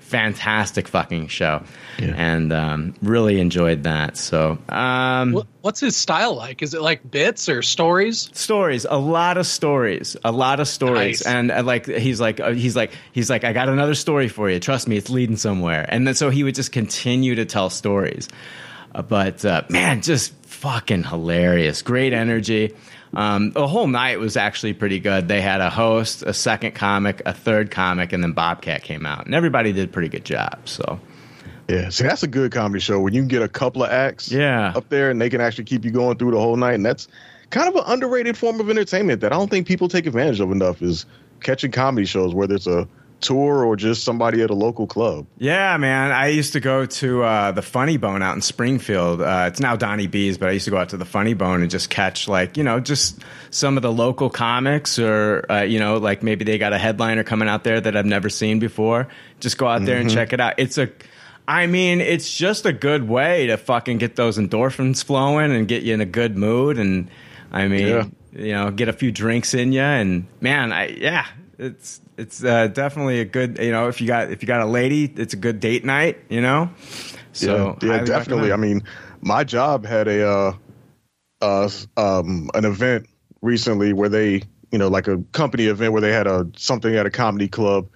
fantastic 0.05 0.87
fucking 0.87 1.29
show, 1.29 1.63
and 1.99 2.53
um, 2.53 2.95
really 3.03 3.41
enjoyed 3.41 3.85
that. 3.85 4.17
So, 4.17 4.59
um, 4.69 5.43
what's 5.63 5.81
his 5.81 5.97
style 5.97 6.35
like? 6.35 6.63
Is 6.63 6.75
it 6.75 6.83
like 6.83 7.09
bits 7.11 7.49
or 7.49 7.63
stories? 7.63 8.29
stories, 8.33 8.85
a 8.89 8.99
lot 8.99 9.37
of 9.39 9.47
stories, 9.47 10.17
a 10.25 10.31
lot 10.33 10.61
of 10.61 10.69
stories, 10.69 11.25
Nice. 11.25 11.35
and 11.35 11.51
uh, 11.51 11.63
like 11.63 11.87
he's 11.87 12.21
like 12.21 12.41
uh, 12.41 12.53
he's 12.53 12.77
like 12.77 12.93
he's 13.13 13.29
like 13.31 13.45
I 13.45 13.53
got 13.53 13.69
another 13.69 13.95
story 13.95 14.29
for 14.29 14.49
you. 14.51 14.61
Trust 14.61 14.87
me, 14.87 14.97
it's 14.97 15.11
leading 15.11 15.37
somewhere. 15.37 15.85
And 15.89 16.07
then 16.07 16.15
so 16.15 16.31
he 16.31 16.45
would 16.45 16.55
just 16.55 16.73
continue 16.73 17.35
to 17.37 17.45
tell 17.45 17.71
stories. 17.71 18.29
Uh, 18.95 19.03
but 19.03 19.45
uh, 19.45 19.63
man, 19.69 20.03
just 20.03 20.33
fucking 20.47 21.03
hilarious, 21.05 21.83
great 21.83 22.13
energy. 22.13 22.75
Um, 23.17 23.51
the 23.53 23.67
whole 23.67 23.87
night 23.87 24.19
was 24.19 24.37
actually 24.37 24.73
pretty 24.75 24.99
good. 25.01 25.29
They 25.29 25.41
had 25.41 25.61
a 25.61 25.71
host, 25.71 26.23
a 26.23 26.35
second 26.35 26.73
comic, 26.75 27.23
a 27.27 27.33
third 27.33 27.71
comic, 27.71 28.13
and 28.13 28.23
then 28.23 28.33
Bobcat 28.33 28.83
came 28.83 29.07
out, 29.07 29.27
and 29.27 29.35
everybody 29.35 29.73
did 29.73 29.89
a 29.89 29.93
pretty 29.93 30.09
good 30.09 30.25
job. 30.25 30.59
So 30.69 31.01
Yeah, 31.69 31.89
see, 31.89 32.05
that's 32.05 32.23
a 32.23 32.27
good 32.29 32.53
comedy 32.53 32.81
show 32.81 33.01
when 33.01 33.15
you 33.15 33.21
can 33.23 33.29
get 33.29 33.43
a 33.43 33.49
couple 33.49 33.83
of 33.85 33.91
acts 33.91 34.31
Yeah. 34.31 34.73
up 34.77 34.89
there 34.91 35.11
and 35.11 35.21
they 35.21 35.31
can 35.31 35.41
actually 35.41 35.65
keep 35.65 35.85
you 35.85 35.91
going 35.91 36.19
through 36.19 36.33
the 36.33 36.39
whole 36.41 36.57
night. 36.57 36.75
And 36.75 36.85
that's 36.85 37.09
kind 37.51 37.69
of 37.69 37.75
an 37.77 37.85
underrated 37.87 38.37
form 38.37 38.61
of 38.61 38.69
entertainment 38.69 39.21
that 39.23 39.33
I 39.33 39.37
don't 39.37 39.51
think 39.51 39.67
people 39.67 39.89
take 39.89 40.07
advantage 40.07 40.41
of 40.41 40.51
enough 40.53 40.83
is 40.83 41.07
catching 41.41 41.71
comedy 41.71 42.05
shows, 42.07 42.35
whether 42.35 42.55
it's 42.55 42.67
a 42.67 42.87
tour 43.25 43.65
or 43.65 43.75
just 43.75 44.05
somebody 44.05 44.43
at 44.43 44.51
a 44.51 44.55
local 44.55 44.87
club. 44.87 45.27
Yeah, 45.39 45.77
man. 45.79 46.13
I 46.13 46.29
used 46.29 46.53
to 46.53 46.61
go 46.61 46.87
to 46.87 47.23
uh, 47.25 47.51
the 47.53 47.63
Funny 47.63 47.97
Bone 47.97 48.23
out 48.23 48.37
in 48.37 48.43
Springfield. 48.43 49.21
Uh, 49.21 49.47
it's 49.49 49.59
now 49.59 49.75
Donnie 49.77 50.07
B's, 50.07 50.39
but 50.39 50.49
I 50.49 50.53
used 50.53 50.67
to 50.67 50.71
go 50.71 50.77
out 50.77 50.91
to 50.91 50.97
the 50.97 51.05
Funny 51.05 51.35
Bone 51.35 51.63
and 51.63 51.71
just 51.71 51.91
catch, 51.91 52.29
like, 52.29 52.57
you 52.57 52.63
know, 52.63 52.79
just 52.79 53.21
some 53.51 53.77
of 53.77 53.83
the 53.83 53.91
local 53.93 54.31
comics 54.31 54.99
or, 54.99 55.45
uh, 55.51 55.63
you 55.63 55.79
know, 55.81 55.97
like 55.97 56.23
maybe 56.23 56.45
they 56.45 56.59
got 56.59 56.73
a 56.73 56.79
headliner 56.79 57.25
coming 57.25 57.49
out 57.49 57.65
there 57.65 57.81
that 57.81 57.97
I've 57.97 58.07
never 58.07 58.29
seen 58.29 58.59
before. 58.61 59.09
Just 59.41 59.59
go 59.59 59.67
out 59.67 59.85
there 59.85 59.99
and 59.99 60.11
check 60.11 60.33
it 60.33 60.41
out. 60.41 60.55
It's 60.59 60.79
a, 60.79 60.91
I 61.49 61.67
mean, 61.67 62.01
it's 62.01 62.35
just 62.37 62.65
a 62.67 62.73
good 62.73 63.09
way 63.09 63.49
to 63.49 63.57
fucking 63.57 63.99
get 63.99 64.17
those 64.17 64.39
endorphins 64.39 65.05
flowing 65.05 65.53
and 65.55 65.67
get 65.67 65.83
you 65.83 65.95
in 65.95 66.01
a 66.01 66.07
good 66.07 66.37
mood. 66.39 66.79
And 66.79 67.11
I 67.53 67.69
mean, 67.69 67.87
Yeah. 67.89 68.05
you 68.33 68.53
know, 68.53 68.71
get 68.71 68.89
a 68.89 68.93
few 68.93 69.13
drinks 69.13 69.53
in 69.55 69.73
you. 69.73 69.81
And 69.81 70.27
man, 70.41 70.73
I 70.73 70.89
yeah, 70.89 71.27
it's 71.59 72.01
it's 72.17 72.45
uh, 72.45 72.69
definitely 72.69 73.21
a 73.21 73.25
good. 73.25 73.59
You 73.59 73.73
know, 73.73 73.89
if 73.89 74.01
you 74.01 74.07
got 74.07 74.31
if 74.31 74.43
you 74.43 74.47
got 74.47 74.61
a 74.61 74.67
lady, 74.67 75.05
it's 75.17 75.35
a 75.35 75.37
good 75.37 75.61
date 75.61 75.85
night. 75.85 76.19
You 76.29 76.41
know, 76.41 76.71
so 77.33 77.79
yeah, 77.83 77.97
yeah 77.97 78.05
definitely. 78.05 78.53
I 78.53 78.57
mean, 78.57 78.83
my 79.21 79.45
job 79.45 79.85
had 79.85 80.09
a 80.09 80.29
uh, 80.29 80.53
uh, 81.41 81.71
um, 81.97 82.51
an 82.55 82.65
event 82.65 83.07
recently 83.43 83.93
where 83.93 84.09
they, 84.09 84.43
you 84.71 84.79
know, 84.79 84.89
like 84.89 85.09
a 85.09 85.19
company 85.33 85.67
event 85.67 85.93
where 85.93 86.03
they 86.03 86.13
had 86.13 86.27
a 86.27 86.47
something 86.57 86.95
at 86.95 87.07
a 87.07 87.11
comedy 87.11 87.49
club 87.49 87.89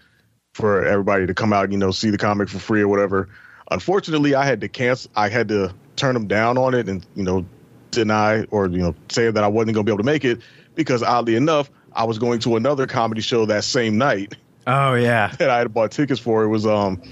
for 0.54 0.84
everybody 0.84 1.26
to 1.26 1.34
come 1.34 1.52
out, 1.52 1.70
you 1.70 1.78
know, 1.78 1.90
see 1.90 2.10
the 2.10 2.18
comic 2.18 2.48
for 2.48 2.58
free 2.58 2.80
or 2.80 2.88
whatever. 2.88 3.28
Unfortunately, 3.70 4.34
I 4.34 4.44
had 4.44 4.60
to 4.62 4.68
cancel. 4.68 5.10
I 5.14 5.28
had 5.28 5.48
to 5.48 5.74
turn 5.96 6.14
them 6.14 6.26
down 6.26 6.56
on 6.56 6.74
it 6.74 6.88
and 6.88 7.04
you 7.14 7.24
know 7.24 7.44
deny 7.90 8.44
or 8.44 8.68
you 8.68 8.78
know 8.78 8.94
say 9.08 9.30
that 9.30 9.42
I 9.42 9.48
wasn't 9.48 9.74
going 9.74 9.84
to 9.84 9.90
be 9.90 9.92
able 9.92 10.02
to 10.02 10.04
make 10.04 10.24
it 10.24 10.40
because 10.74 11.02
oddly 11.02 11.34
enough, 11.34 11.70
I 11.98 12.04
was 12.04 12.18
going 12.18 12.38
to 12.40 12.54
another 12.56 12.86
comedy 12.86 13.20
show 13.20 13.44
that 13.46 13.64
same 13.64 13.98
night. 13.98 14.36
oh 14.68 14.94
yeah, 14.94 15.34
that 15.38 15.50
I 15.50 15.58
had 15.58 15.74
bought 15.74 15.90
tickets 15.90 16.20
for. 16.20 16.44
It 16.44 16.48
was 16.48 16.64
um, 16.64 17.02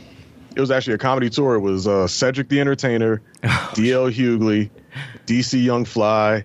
it 0.55 0.61
was 0.61 0.71
actually 0.71 0.95
a 0.95 0.99
comedy 0.99 1.28
tour. 1.28 1.57
It 1.57 1.61
was 1.61 1.87
uh, 1.88 2.07
Cedric 2.07 2.49
the 2.49 2.61
Entertainer, 2.61 3.21
D.L. 3.75 4.07
Hughley, 4.09 4.71
DC 5.26 5.62
Young 5.62 5.85
Fly, 5.85 6.45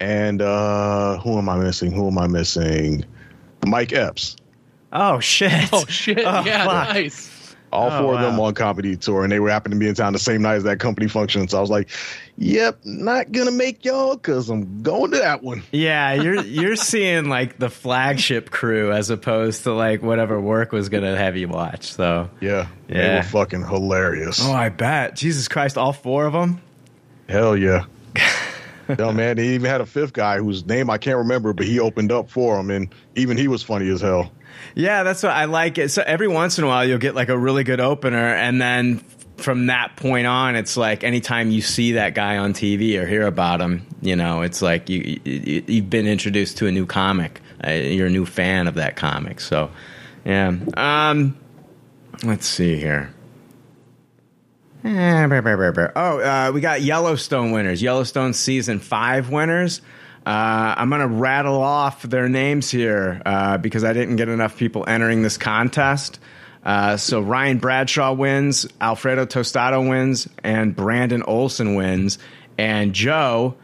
and 0.00 0.40
uh, 0.40 1.18
who 1.18 1.36
am 1.38 1.48
I 1.48 1.58
missing? 1.58 1.92
Who 1.92 2.08
am 2.08 2.18
I 2.18 2.26
missing? 2.26 3.04
Mike 3.66 3.92
Epps. 3.92 4.36
oh 4.92 5.20
shit, 5.20 5.52
Oh 5.72 5.84
shit! 5.86 6.18
Oh, 6.18 6.42
yeah, 6.44 6.64
fuck. 6.64 6.94
nice. 6.94 7.28
All 7.72 7.90
Oh, 7.90 7.98
four 8.02 8.14
of 8.14 8.20
them 8.20 8.38
on 8.38 8.52
comedy 8.54 8.96
tour, 8.96 9.22
and 9.24 9.32
they 9.32 9.40
were 9.40 9.48
happened 9.50 9.72
to 9.72 9.78
be 9.78 9.88
in 9.88 9.94
town 9.94 10.12
the 10.12 10.18
same 10.18 10.42
night 10.42 10.56
as 10.56 10.64
that 10.64 10.78
company 10.78 11.08
function. 11.08 11.48
So 11.48 11.56
I 11.56 11.60
was 11.62 11.70
like, 11.70 11.88
"Yep, 12.36 12.80
not 12.84 13.32
gonna 13.32 13.50
make 13.50 13.84
y'all 13.84 14.14
because 14.16 14.50
I'm 14.50 14.82
going 14.82 15.12
to 15.12 15.18
that 15.18 15.42
one." 15.42 15.62
Yeah, 15.72 16.12
you're 16.22 16.42
you're 16.42 16.76
seeing 16.76 17.28
like 17.30 17.58
the 17.58 17.70
flagship 17.70 18.50
crew 18.50 18.92
as 18.92 19.08
opposed 19.10 19.62
to 19.64 19.72
like 19.72 20.02
whatever 20.02 20.38
work 20.40 20.72
was 20.72 20.88
gonna 20.90 21.16
have 21.16 21.36
you 21.36 21.48
watch. 21.48 21.92
So 21.92 22.28
Yeah, 22.40 22.66
they 22.88 22.94
Yeah. 22.98 23.16
were 23.16 23.22
fucking 23.22 23.66
hilarious. 23.66 24.38
Oh, 24.42 24.52
I 24.52 24.68
bet. 24.68 25.16
Jesus 25.16 25.48
Christ, 25.48 25.78
all 25.78 25.92
four 25.94 26.26
of 26.26 26.32
them? 26.34 26.60
Hell 27.28 27.56
yeah. 27.56 27.84
no 28.98 29.12
man, 29.12 29.38
he 29.38 29.54
even 29.54 29.70
had 29.70 29.80
a 29.80 29.86
fifth 29.86 30.12
guy 30.12 30.38
whose 30.38 30.66
name 30.66 30.90
I 30.90 30.98
can't 30.98 31.18
remember, 31.18 31.52
but 31.52 31.64
he 31.66 31.80
opened 31.80 32.12
up 32.12 32.28
for 32.30 32.58
him, 32.60 32.70
and 32.70 32.94
even 33.14 33.36
he 33.38 33.48
was 33.48 33.62
funny 33.62 33.88
as 33.88 34.00
hell. 34.02 34.30
Yeah, 34.74 35.02
that's 35.02 35.22
what 35.22 35.32
I 35.32 35.46
like 35.46 35.78
it. 35.78 35.90
So 35.90 36.02
every 36.04 36.28
once 36.28 36.58
in 36.58 36.64
a 36.64 36.66
while 36.66 36.84
you'll 36.84 36.98
get 36.98 37.14
like 37.14 37.28
a 37.28 37.38
really 37.38 37.64
good 37.64 37.80
opener 37.80 38.34
and 38.34 38.60
then 38.60 39.04
from 39.38 39.66
that 39.66 39.96
point 39.96 40.26
on 40.26 40.54
it's 40.54 40.76
like 40.76 41.02
anytime 41.02 41.50
you 41.50 41.60
see 41.60 41.92
that 41.92 42.14
guy 42.14 42.36
on 42.36 42.52
TV 42.52 42.96
or 42.96 43.06
hear 43.06 43.26
about 43.26 43.60
him, 43.60 43.86
you 44.00 44.16
know, 44.16 44.42
it's 44.42 44.62
like 44.62 44.88
you, 44.88 45.20
you 45.24 45.64
you've 45.66 45.90
been 45.90 46.06
introduced 46.06 46.58
to 46.58 46.66
a 46.66 46.72
new 46.72 46.86
comic. 46.86 47.40
Uh, 47.64 47.70
you're 47.70 48.06
a 48.06 48.10
new 48.10 48.26
fan 48.26 48.68
of 48.68 48.74
that 48.74 48.96
comic. 48.96 49.40
So, 49.40 49.70
yeah. 50.24 50.54
Um 50.76 51.36
let's 52.22 52.46
see 52.46 52.76
here. 52.76 53.12
Eh. 54.84 55.26
Oh, 55.94 56.18
uh, 56.18 56.50
we 56.52 56.60
got 56.60 56.82
Yellowstone 56.82 57.52
winners. 57.52 57.80
Yellowstone 57.80 58.34
season 58.34 58.80
five 58.80 59.30
winners. 59.30 59.80
Uh, 60.24 60.74
I'm 60.76 60.88
going 60.88 61.00
to 61.00 61.08
rattle 61.08 61.60
off 61.60 62.02
their 62.02 62.28
names 62.28 62.70
here 62.70 63.20
uh, 63.26 63.58
because 63.58 63.82
I 63.84 63.92
didn't 63.92 64.16
get 64.16 64.28
enough 64.28 64.56
people 64.56 64.84
entering 64.86 65.22
this 65.22 65.36
contest. 65.36 66.20
Uh, 66.64 66.96
so 66.96 67.20
Ryan 67.20 67.58
Bradshaw 67.58 68.12
wins, 68.12 68.66
Alfredo 68.80 69.26
Tostado 69.26 69.88
wins, 69.88 70.28
and 70.44 70.76
Brandon 70.76 71.22
Olson 71.24 71.74
wins. 71.74 72.18
And 72.56 72.92
Joe, 72.94 73.56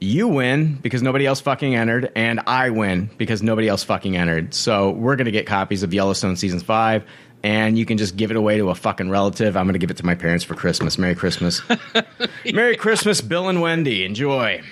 you 0.00 0.26
win 0.26 0.74
because 0.82 1.02
nobody 1.02 1.24
else 1.26 1.40
fucking 1.40 1.76
entered, 1.76 2.10
and 2.16 2.40
I 2.46 2.70
win 2.70 3.10
because 3.16 3.42
nobody 3.42 3.68
else 3.68 3.84
fucking 3.84 4.16
entered. 4.16 4.54
So 4.54 4.90
we're 4.90 5.16
gonna 5.16 5.30
get 5.30 5.46
copies 5.46 5.84
of 5.84 5.94
Yellowstone 5.94 6.34
season 6.34 6.58
five, 6.58 7.04
and 7.44 7.78
you 7.78 7.86
can 7.86 7.98
just 7.98 8.16
give 8.16 8.30
it 8.32 8.36
away 8.36 8.56
to 8.58 8.70
a 8.70 8.74
fucking 8.74 9.10
relative. 9.10 9.56
I'm 9.56 9.66
gonna 9.66 9.78
give 9.78 9.90
it 9.92 9.98
to 9.98 10.06
my 10.06 10.16
parents 10.16 10.42
for 10.44 10.54
Christmas. 10.54 10.98
Merry 10.98 11.14
Christmas. 11.14 11.62
Merry 12.52 12.76
Christmas, 12.76 13.20
Bill 13.20 13.48
and 13.48 13.60
Wendy. 13.60 14.04
Enjoy. 14.04 14.62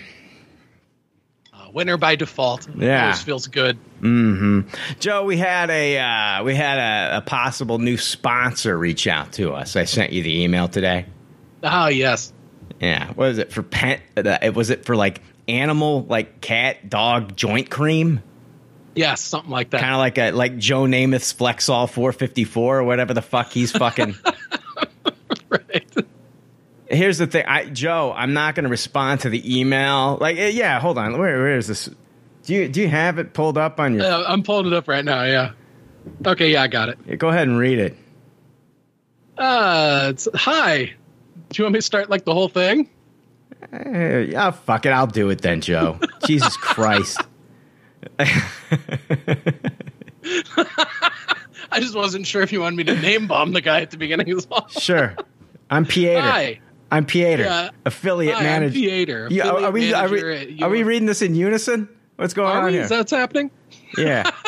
Winner 1.73 1.97
by 1.97 2.17
default. 2.17 2.69
Yeah. 2.77 3.05
Always 3.05 3.23
feels 3.23 3.47
good. 3.47 3.77
Hmm. 4.01 4.63
Joe, 4.99 5.25
we 5.25 5.37
had 5.37 5.71
a 5.71 5.99
uh, 5.99 6.45
we 6.45 6.55
had 6.55 6.79
a, 6.79 7.19
a 7.19 7.21
possible 7.21 7.79
new 7.79 7.97
sponsor 7.97 8.77
reach 8.79 9.07
out 9.07 9.33
to 9.33 9.53
us. 9.53 9.77
I 9.77 9.85
sent 9.85 10.13
you 10.13 10.23
the 10.23 10.43
email 10.43 10.69
today. 10.69 11.07
Oh 11.63 11.89
yes. 11.89 12.33
Yeah, 12.81 13.13
what 13.13 13.29
is 13.29 13.39
it 13.39 13.53
for 13.53 13.63
pet? 13.63 14.01
Uh, 14.17 14.53
was 14.55 14.71
it 14.71 14.87
for 14.87 14.97
like 14.97 15.21
animal, 15.49 16.07
like 16.09 16.41
cat, 16.41 16.89
dog 16.89 17.37
joint 17.37 17.71
cream? 17.71 18.23
Yeah, 18.95 19.15
something 19.15 19.51
like 19.51 19.71
that. 19.71 19.81
kind 19.81 19.93
of 19.93 19.99
like 19.99 20.19
a 20.19 20.31
like 20.33 20.59
Joe 20.59 20.83
Namath's 20.83 21.33
Flexall 21.33 21.89
454 21.89 22.79
or 22.79 22.85
whatever 22.85 23.15
the 23.15 23.23
fuck 23.23 23.51
he's 23.51 23.71
fucking. 23.73 24.17
right. 25.49 25.90
Here's 26.91 27.19
the 27.19 27.29
thing, 27.29 27.45
I 27.47 27.67
Joe, 27.67 28.13
I'm 28.15 28.33
not 28.33 28.57
going 28.57 28.65
to 28.65 28.71
respond 28.71 29.21
to 29.21 29.29
the 29.29 29.61
email. 29.61 30.19
Like, 30.21 30.37
eh, 30.39 30.49
yeah, 30.49 30.81
hold 30.81 30.99
on, 30.99 31.19
where 31.19 31.39
where 31.41 31.57
is 31.57 31.69
this? 31.69 31.89
Do 32.45 32.55
you 32.55 32.69
do 32.69 32.81
you 32.81 32.89
have 32.89 33.19
it 33.19 33.33
pulled 33.33 33.57
up 33.57 33.79
on 33.79 33.95
your? 33.95 34.05
Uh, 34.05 34.25
I'm 34.27 34.43
pulling 34.43 34.67
it 34.67 34.73
up 34.73 34.89
right 34.89 35.05
now. 35.05 35.23
Yeah. 35.23 35.53
Okay. 36.27 36.51
Yeah, 36.51 36.63
I 36.63 36.67
got 36.67 36.89
it. 36.89 37.19
Go 37.19 37.29
ahead 37.29 37.47
and 37.47 37.59
read 37.59 37.79
it. 37.79 37.97
Uh, 39.39 40.09
it's, 40.11 40.27
hi. 40.35 40.93
Do 41.49 41.63
you 41.63 41.65
want 41.65 41.75
me 41.75 41.79
to 41.79 41.83
start 41.83 42.11
like 42.11 42.25
the 42.25 42.35
whole 42.35 42.49
thing? 42.49 42.91
Eh, 43.73 44.19
yeah, 44.31 44.51
fuck 44.51 44.85
it, 44.87 44.91
I'll 44.91 45.07
do 45.07 45.31
it 45.31 45.43
then, 45.43 45.61
Joe. 45.61 45.99
Jesus 46.27 46.57
Christ. 46.57 47.21
I 48.19 48.31
just 51.75 51.95
wasn't 51.95 52.27
sure 52.27 52.43
if 52.43 52.53
you 52.53 52.61
wanted 52.61 52.77
me 52.77 52.85
to 52.85 52.95
name 53.01 53.27
bomb 53.27 53.53
the 53.53 53.61
guy 53.61 53.81
at 53.81 53.91
the 53.91 53.97
beginning 53.97 54.31
as 54.31 54.49
well. 54.49 54.67
Sure, 54.69 55.15
I'm 55.71 55.85
Pieter. 55.85 56.21
Hi. 56.21 56.61
I'm 56.91 57.07
Pieter, 57.07 57.45
Yeah. 57.45 57.71
affiliate 57.87 58.35
Hi, 58.35 58.41
I'm 58.41 58.45
manager. 58.47 58.79
Pieter, 58.79 59.29
Yeah, 59.31 59.49
are 59.49 59.69
affiliate 59.69 59.73
we 59.73 59.95
are 59.95 60.09
we, 60.09 60.63
are 60.63 60.69
we 60.71 60.83
reading 60.83 61.07
this 61.07 61.23
in 61.23 61.35
unison? 61.35 61.89
What's 62.17 62.35
going 62.35 62.51
Are 62.53 62.59
on 62.61 62.65
we? 62.67 62.73
here? 62.73 62.83
Is 62.83 62.89
that 62.91 62.99
what's 62.99 63.11
happening? 63.13 63.51
yeah. 63.97 64.31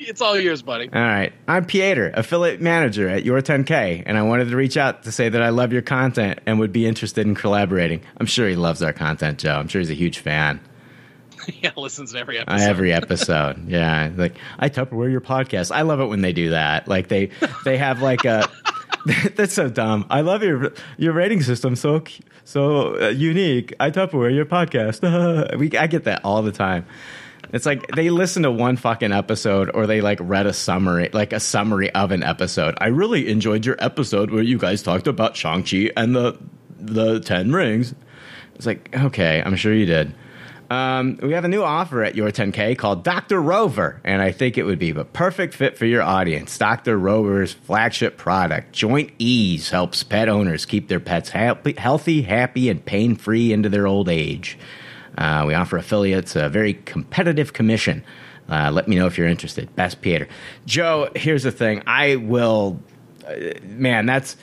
It's 0.00 0.20
all 0.22 0.38
yours, 0.38 0.62
buddy. 0.62 0.88
All 0.90 1.02
right. 1.02 1.32
I'm 1.48 1.66
Pieter, 1.66 2.10
affiliate 2.14 2.62
manager 2.62 3.08
at 3.08 3.24
Your 3.24 3.42
10K, 3.42 4.04
and 4.06 4.16
I 4.16 4.22
wanted 4.22 4.48
to 4.48 4.56
reach 4.56 4.76
out 4.78 5.02
to 5.02 5.12
say 5.12 5.28
that 5.28 5.42
I 5.42 5.48
love 5.50 5.70
your 5.72 5.82
content 5.82 6.38
and 6.46 6.58
would 6.60 6.72
be 6.72 6.86
interested 6.86 7.26
in 7.26 7.34
collaborating. 7.34 8.00
I'm 8.16 8.24
sure 8.24 8.48
he 8.48 8.54
loves 8.56 8.80
our 8.80 8.92
content, 8.94 9.38
Joe. 9.40 9.56
I'm 9.56 9.68
sure 9.68 9.80
he's 9.80 9.90
a 9.90 9.94
huge 9.94 10.20
fan. 10.20 10.60
yeah, 11.62 11.72
listens 11.76 12.12
to 12.12 12.18
every 12.20 12.38
Uh, 12.38 12.42
episode. 12.42 12.68
Every 12.70 12.92
episode, 12.92 13.68
yeah. 13.68 14.10
Like 14.16 14.36
I 14.58 14.70
Tupperware 14.70 15.10
your 15.10 15.20
podcast. 15.20 15.72
I 15.74 15.82
love 15.82 16.00
it 16.00 16.06
when 16.06 16.22
they 16.22 16.32
do 16.32 16.50
that. 16.50 16.88
Like 16.88 17.08
they 17.08 17.30
they 17.64 17.76
have 17.76 18.00
like 18.00 18.24
a. 18.24 18.48
That's 19.36 19.54
so 19.54 19.68
dumb. 19.68 20.06
I 20.10 20.20
love 20.20 20.42
your 20.42 20.72
your 20.96 21.12
rating 21.12 21.42
system. 21.42 21.76
So 21.76 22.02
so 22.44 23.00
uh, 23.00 23.08
unique. 23.08 23.74
I 23.80 23.90
Tupperware 23.90 24.34
your 24.34 24.46
podcast. 24.46 25.58
we 25.58 25.76
I 25.76 25.86
get 25.86 26.04
that 26.04 26.24
all 26.24 26.42
the 26.42 26.52
time. 26.52 26.86
It's 27.52 27.64
like 27.64 27.86
they 27.88 28.10
listen 28.10 28.42
to 28.42 28.50
one 28.50 28.76
fucking 28.76 29.12
episode 29.12 29.70
or 29.72 29.86
they 29.86 30.00
like 30.00 30.18
read 30.20 30.46
a 30.46 30.52
summary, 30.52 31.08
like 31.12 31.32
a 31.32 31.40
summary 31.40 31.90
of 31.92 32.10
an 32.10 32.22
episode. 32.22 32.74
I 32.78 32.88
really 32.88 33.28
enjoyed 33.28 33.64
your 33.64 33.76
episode 33.78 34.30
where 34.30 34.42
you 34.42 34.58
guys 34.58 34.82
talked 34.82 35.06
about 35.06 35.36
Shang-Chi 35.36 35.90
and 35.96 36.14
the 36.14 36.38
the 36.78 37.20
10 37.20 37.52
rings. 37.52 37.94
It's 38.54 38.66
like, 38.66 38.94
okay, 38.94 39.42
I'm 39.44 39.56
sure 39.56 39.72
you 39.72 39.86
did. 39.86 40.14
Um, 40.70 41.18
we 41.22 41.32
have 41.32 41.46
a 41.46 41.48
new 41.48 41.62
offer 41.62 42.04
at 42.04 42.14
Your 42.14 42.30
10K 42.30 42.76
called 42.76 43.02
Dr. 43.02 43.40
Rover, 43.40 44.00
and 44.04 44.20
I 44.20 44.32
think 44.32 44.58
it 44.58 44.64
would 44.64 44.78
be 44.78 44.90
a 44.90 45.04
perfect 45.04 45.54
fit 45.54 45.78
for 45.78 45.86
your 45.86 46.02
audience. 46.02 46.58
Dr. 46.58 46.98
Rover's 46.98 47.54
flagship 47.54 48.18
product, 48.18 48.72
Joint 48.72 49.10
Ease, 49.18 49.70
helps 49.70 50.02
pet 50.02 50.28
owners 50.28 50.66
keep 50.66 50.88
their 50.88 51.00
pets 51.00 51.30
healthy, 51.30 52.22
happy, 52.22 52.68
and 52.68 52.84
pain 52.84 53.16
free 53.16 53.52
into 53.52 53.70
their 53.70 53.86
old 53.86 54.10
age. 54.10 54.58
Uh, 55.16 55.44
we 55.46 55.54
offer 55.54 55.78
affiliates 55.78 56.36
a 56.36 56.50
very 56.50 56.74
competitive 56.74 57.54
commission. 57.54 58.04
Uh, 58.48 58.70
let 58.70 58.88
me 58.88 58.96
know 58.96 59.06
if 59.06 59.16
you're 59.16 59.26
interested. 59.26 59.74
Best 59.74 60.02
Peter. 60.02 60.28
Joe, 60.66 61.10
here's 61.16 61.44
the 61.44 61.52
thing. 61.52 61.82
I 61.86 62.16
will, 62.16 62.78
uh, 63.26 63.34
man, 63.62 64.04
that's 64.04 64.36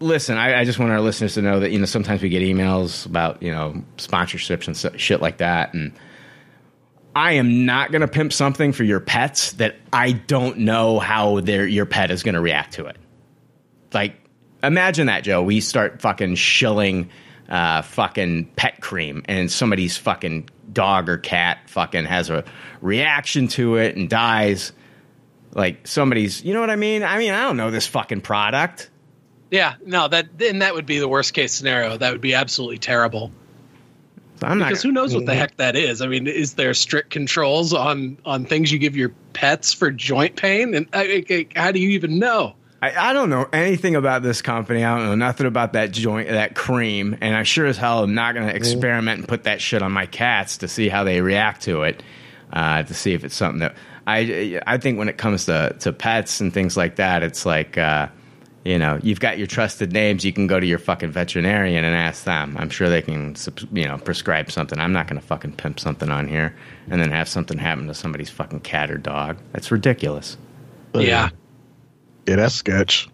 listen, 0.00 0.36
I, 0.36 0.60
I 0.60 0.64
just 0.64 0.78
want 0.78 0.92
our 0.92 1.00
listeners 1.00 1.34
to 1.34 1.42
know 1.42 1.60
that 1.60 1.70
you 1.70 1.78
know 1.78 1.86
sometimes 1.86 2.22
we 2.22 2.28
get 2.28 2.42
emails 2.42 3.06
about 3.06 3.42
you 3.42 3.52
know 3.52 3.82
sponsorships 3.96 4.66
and 4.66 4.76
so, 4.76 4.90
shit 4.96 5.20
like 5.20 5.38
that, 5.38 5.74
and 5.74 5.92
I 7.14 7.32
am 7.32 7.66
not 7.66 7.90
going 7.90 8.02
to 8.02 8.08
pimp 8.08 8.32
something 8.32 8.72
for 8.72 8.84
your 8.84 9.00
pets 9.00 9.52
that 9.52 9.76
I 9.92 10.12
don't 10.12 10.58
know 10.58 10.98
how 10.98 11.40
their 11.40 11.66
your 11.66 11.86
pet 11.86 12.10
is 12.10 12.22
going 12.22 12.34
to 12.34 12.40
react 12.40 12.74
to 12.74 12.86
it. 12.86 12.96
Like, 13.92 14.16
imagine 14.62 15.06
that, 15.06 15.24
Joe. 15.24 15.42
We 15.42 15.60
start 15.60 16.00
fucking 16.00 16.36
shilling 16.36 17.10
uh, 17.48 17.82
fucking 17.82 18.52
pet 18.56 18.80
cream, 18.80 19.22
and 19.26 19.50
somebody's 19.50 19.96
fucking 19.96 20.48
dog 20.70 21.08
or 21.08 21.16
cat 21.16 21.58
fucking 21.66 22.04
has 22.04 22.30
a 22.30 22.44
reaction 22.80 23.48
to 23.48 23.76
it 23.76 23.96
and 23.96 24.08
dies. 24.08 24.72
Like 25.54 25.86
somebody's, 25.86 26.44
you 26.44 26.52
know 26.52 26.60
what 26.60 26.68
I 26.68 26.76
mean? 26.76 27.02
I 27.02 27.16
mean, 27.16 27.32
I 27.32 27.40
don't 27.40 27.56
know 27.56 27.70
this 27.70 27.86
fucking 27.86 28.20
product 28.20 28.90
Yeah, 29.50 29.74
no, 29.84 30.08
that 30.08 30.28
and 30.40 30.62
that 30.62 30.74
would 30.74 30.86
be 30.86 30.98
the 30.98 31.08
worst 31.08 31.32
case 31.32 31.52
scenario. 31.52 31.96
That 31.96 32.12
would 32.12 32.20
be 32.20 32.34
absolutely 32.34 32.78
terrible. 32.78 33.32
So 34.40 34.46
I'm 34.46 34.58
not. 34.58 34.68
Because 34.68 34.82
who 34.82 34.92
knows 34.92 35.14
what 35.14 35.26
the 35.26 35.34
heck 35.34 35.56
that 35.56 35.74
is? 35.74 36.02
I 36.02 36.06
mean, 36.06 36.26
is 36.26 36.54
there 36.54 36.74
strict 36.74 37.10
controls 37.10 37.72
on 37.72 38.18
on 38.24 38.44
things 38.44 38.70
you 38.70 38.78
give 38.78 38.96
your 38.96 39.10
pets 39.32 39.72
for 39.72 39.90
joint 39.90 40.36
pain? 40.36 40.74
And 40.74 40.86
I, 40.92 41.24
I, 41.28 41.46
how 41.56 41.72
do 41.72 41.80
you 41.80 41.90
even 41.90 42.18
know? 42.18 42.54
I, 42.80 43.10
I 43.10 43.12
don't 43.12 43.30
know 43.30 43.48
anything 43.52 43.96
about 43.96 44.22
this 44.22 44.40
company. 44.42 44.84
I 44.84 44.96
don't 44.96 45.06
know 45.06 45.14
nothing 45.16 45.46
about 45.46 45.72
that 45.72 45.90
joint, 45.90 46.28
that 46.28 46.54
cream, 46.54 47.16
and 47.20 47.34
I 47.34 47.42
sure 47.42 47.66
as 47.66 47.76
hell 47.76 48.04
am 48.04 48.14
not 48.14 48.34
going 48.34 48.46
to 48.46 48.54
experiment 48.54 49.20
and 49.20 49.28
put 49.28 49.44
that 49.44 49.60
shit 49.60 49.82
on 49.82 49.90
my 49.90 50.06
cats 50.06 50.58
to 50.58 50.68
see 50.68 50.88
how 50.88 51.02
they 51.02 51.20
react 51.20 51.62
to 51.62 51.82
it, 51.82 52.02
uh, 52.52 52.84
to 52.84 52.94
see 52.94 53.14
if 53.14 53.24
it's 53.24 53.34
something 53.34 53.60
that 53.60 53.74
I. 54.06 54.60
I 54.66 54.76
think 54.76 54.98
when 54.98 55.08
it 55.08 55.16
comes 55.16 55.46
to 55.46 55.74
to 55.80 55.92
pets 55.92 56.40
and 56.40 56.52
things 56.52 56.76
like 56.76 56.96
that, 56.96 57.22
it's 57.22 57.46
like. 57.46 57.78
Uh, 57.78 58.08
you 58.68 58.78
know, 58.78 59.00
you've 59.02 59.18
got 59.18 59.38
your 59.38 59.46
trusted 59.46 59.94
names. 59.94 60.26
You 60.26 60.32
can 60.34 60.46
go 60.46 60.60
to 60.60 60.66
your 60.66 60.78
fucking 60.78 61.10
veterinarian 61.10 61.84
and 61.84 61.96
ask 61.96 62.24
them. 62.24 62.54
I'm 62.58 62.68
sure 62.68 62.90
they 62.90 63.00
can, 63.00 63.34
you 63.72 63.88
know, 63.88 63.96
prescribe 63.96 64.50
something. 64.50 64.78
I'm 64.78 64.92
not 64.92 65.06
going 65.08 65.18
to 65.18 65.26
fucking 65.26 65.52
pimp 65.52 65.80
something 65.80 66.10
on 66.10 66.28
here 66.28 66.54
and 66.90 67.00
then 67.00 67.10
have 67.10 67.28
something 67.30 67.56
happen 67.56 67.86
to 67.86 67.94
somebody's 67.94 68.28
fucking 68.28 68.60
cat 68.60 68.90
or 68.90 68.98
dog. 68.98 69.38
That's 69.52 69.70
ridiculous. 69.70 70.36
Yeah, 70.94 71.30
Yeah, 72.26 72.36
that's 72.36 72.56
sketch, 72.56 73.08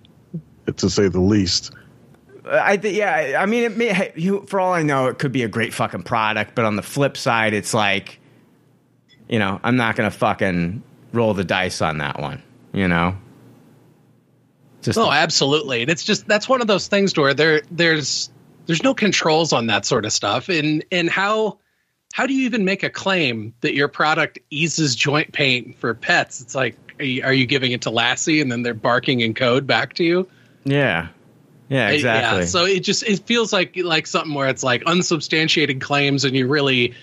to 0.76 0.90
say 0.90 1.06
the 1.06 1.20
least. 1.20 1.73
I 2.50 2.76
think, 2.76 2.96
yeah. 2.96 3.12
I- 3.14 3.42
I 3.42 3.46
mean, 3.46 3.62
it 3.62 3.76
may, 3.76 4.12
you, 4.16 4.44
for 4.49 4.58
all 4.58 4.73
I 4.73 4.82
know, 4.82 5.06
it 5.06 5.20
could 5.20 5.30
be 5.32 5.44
a 5.44 5.49
great 5.49 5.73
fucking 5.73 6.02
product. 6.02 6.56
But 6.56 6.64
on 6.64 6.75
the 6.75 6.82
flip 6.82 7.16
side, 7.16 7.54
it's 7.54 7.73
like, 7.73 8.18
you 9.28 9.38
know, 9.38 9.61
I'm 9.62 9.76
not 9.76 9.94
going 9.94 10.11
to 10.11 10.16
fucking 10.16 10.82
roll 11.12 11.32
the 11.32 11.44
dice 11.44 11.80
on 11.80 11.99
that 11.99 12.18
one. 12.18 12.42
You 12.73 12.88
know, 12.88 13.16
just 14.85 14.99
Oh, 14.99 15.11
absolutely. 15.11 15.83
And 15.83 15.91
it's 15.91 16.05
just 16.05 16.26
that's 16.26 16.49
one 16.49 16.61
of 16.61 16.67
those 16.67 16.88
things 16.88 17.17
where 17.17 17.35
there 17.35 17.62
there's 17.71 18.31
there's 18.67 18.83
no 18.83 18.95
controls 18.95 19.53
on 19.53 19.67
that 19.67 19.85
sort 19.85 20.05
of 20.05 20.12
stuff. 20.12 20.49
And 20.49 20.85
and 20.93 21.09
how 21.09 21.59
how 22.12 22.26
do 22.26 22.35
you 22.35 22.45
even 22.47 22.64
make 22.64 22.83
a 22.83 22.91
claim 22.91 23.55
that 23.61 23.75
your 23.75 23.88
product 23.88 24.38
eases 24.50 24.95
joint 24.95 25.33
pain 25.33 25.75
for 25.79 25.95
pets? 25.95 26.41
It's 26.41 26.55
like 26.55 26.76
are 26.99 27.05
you, 27.05 27.25
are 27.25 27.33
you 27.33 27.47
giving 27.47 27.73
it 27.73 27.83
to 27.83 27.91
Lassie 27.91 28.41
and 28.41 28.53
then 28.53 28.62
they're 28.62 28.75
barking 28.75 29.21
in 29.21 29.35
code 29.35 29.67
back 29.67 29.95
to 29.95 30.05
you? 30.05 30.29
yeah, 30.64 31.09
yeah, 31.69 31.88
exactly. 31.88 32.41
Yeah. 32.41 32.47
So 32.47 32.64
it 32.64 32.81
just 32.81 33.03
it 33.03 33.26
feels 33.26 33.53
like 33.53 33.76
like 33.76 34.07
something 34.07 34.35
where 34.35 34.49
it's 34.49 34.62
like 34.62 34.83
unsubstantiated 34.87 35.81
claims 35.81 36.25
and 36.25 36.37
you're 36.37 36.49
really 36.49 36.95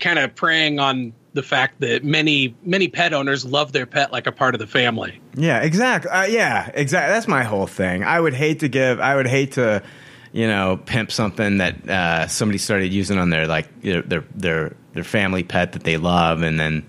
kind 0.00 0.18
of 0.18 0.34
preying 0.34 0.78
on 0.78 1.12
the 1.38 1.42
fact 1.44 1.78
that 1.78 2.02
many 2.02 2.56
many 2.64 2.88
pet 2.88 3.14
owners 3.14 3.44
love 3.44 3.70
their 3.70 3.86
pet 3.86 4.10
like 4.10 4.26
a 4.26 4.32
part 4.32 4.56
of 4.56 4.58
the 4.58 4.66
family. 4.66 5.20
Yeah, 5.36 5.60
exactly. 5.60 6.10
Uh, 6.10 6.24
yeah, 6.24 6.68
exactly. 6.74 7.14
That's 7.14 7.28
my 7.28 7.44
whole 7.44 7.68
thing. 7.68 8.02
I 8.02 8.18
would 8.18 8.34
hate 8.34 8.60
to 8.60 8.68
give. 8.68 8.98
I 8.98 9.14
would 9.14 9.28
hate 9.28 9.52
to, 9.52 9.84
you 10.32 10.48
know, 10.48 10.80
pimp 10.84 11.12
something 11.12 11.58
that 11.58 11.88
uh, 11.88 12.26
somebody 12.26 12.58
started 12.58 12.92
using 12.92 13.18
on 13.18 13.30
their 13.30 13.46
like 13.46 13.82
their, 13.82 14.02
their 14.02 14.24
their 14.34 14.76
their 14.94 15.04
family 15.04 15.44
pet 15.44 15.74
that 15.74 15.84
they 15.84 15.96
love, 15.96 16.42
and 16.42 16.58
then, 16.58 16.84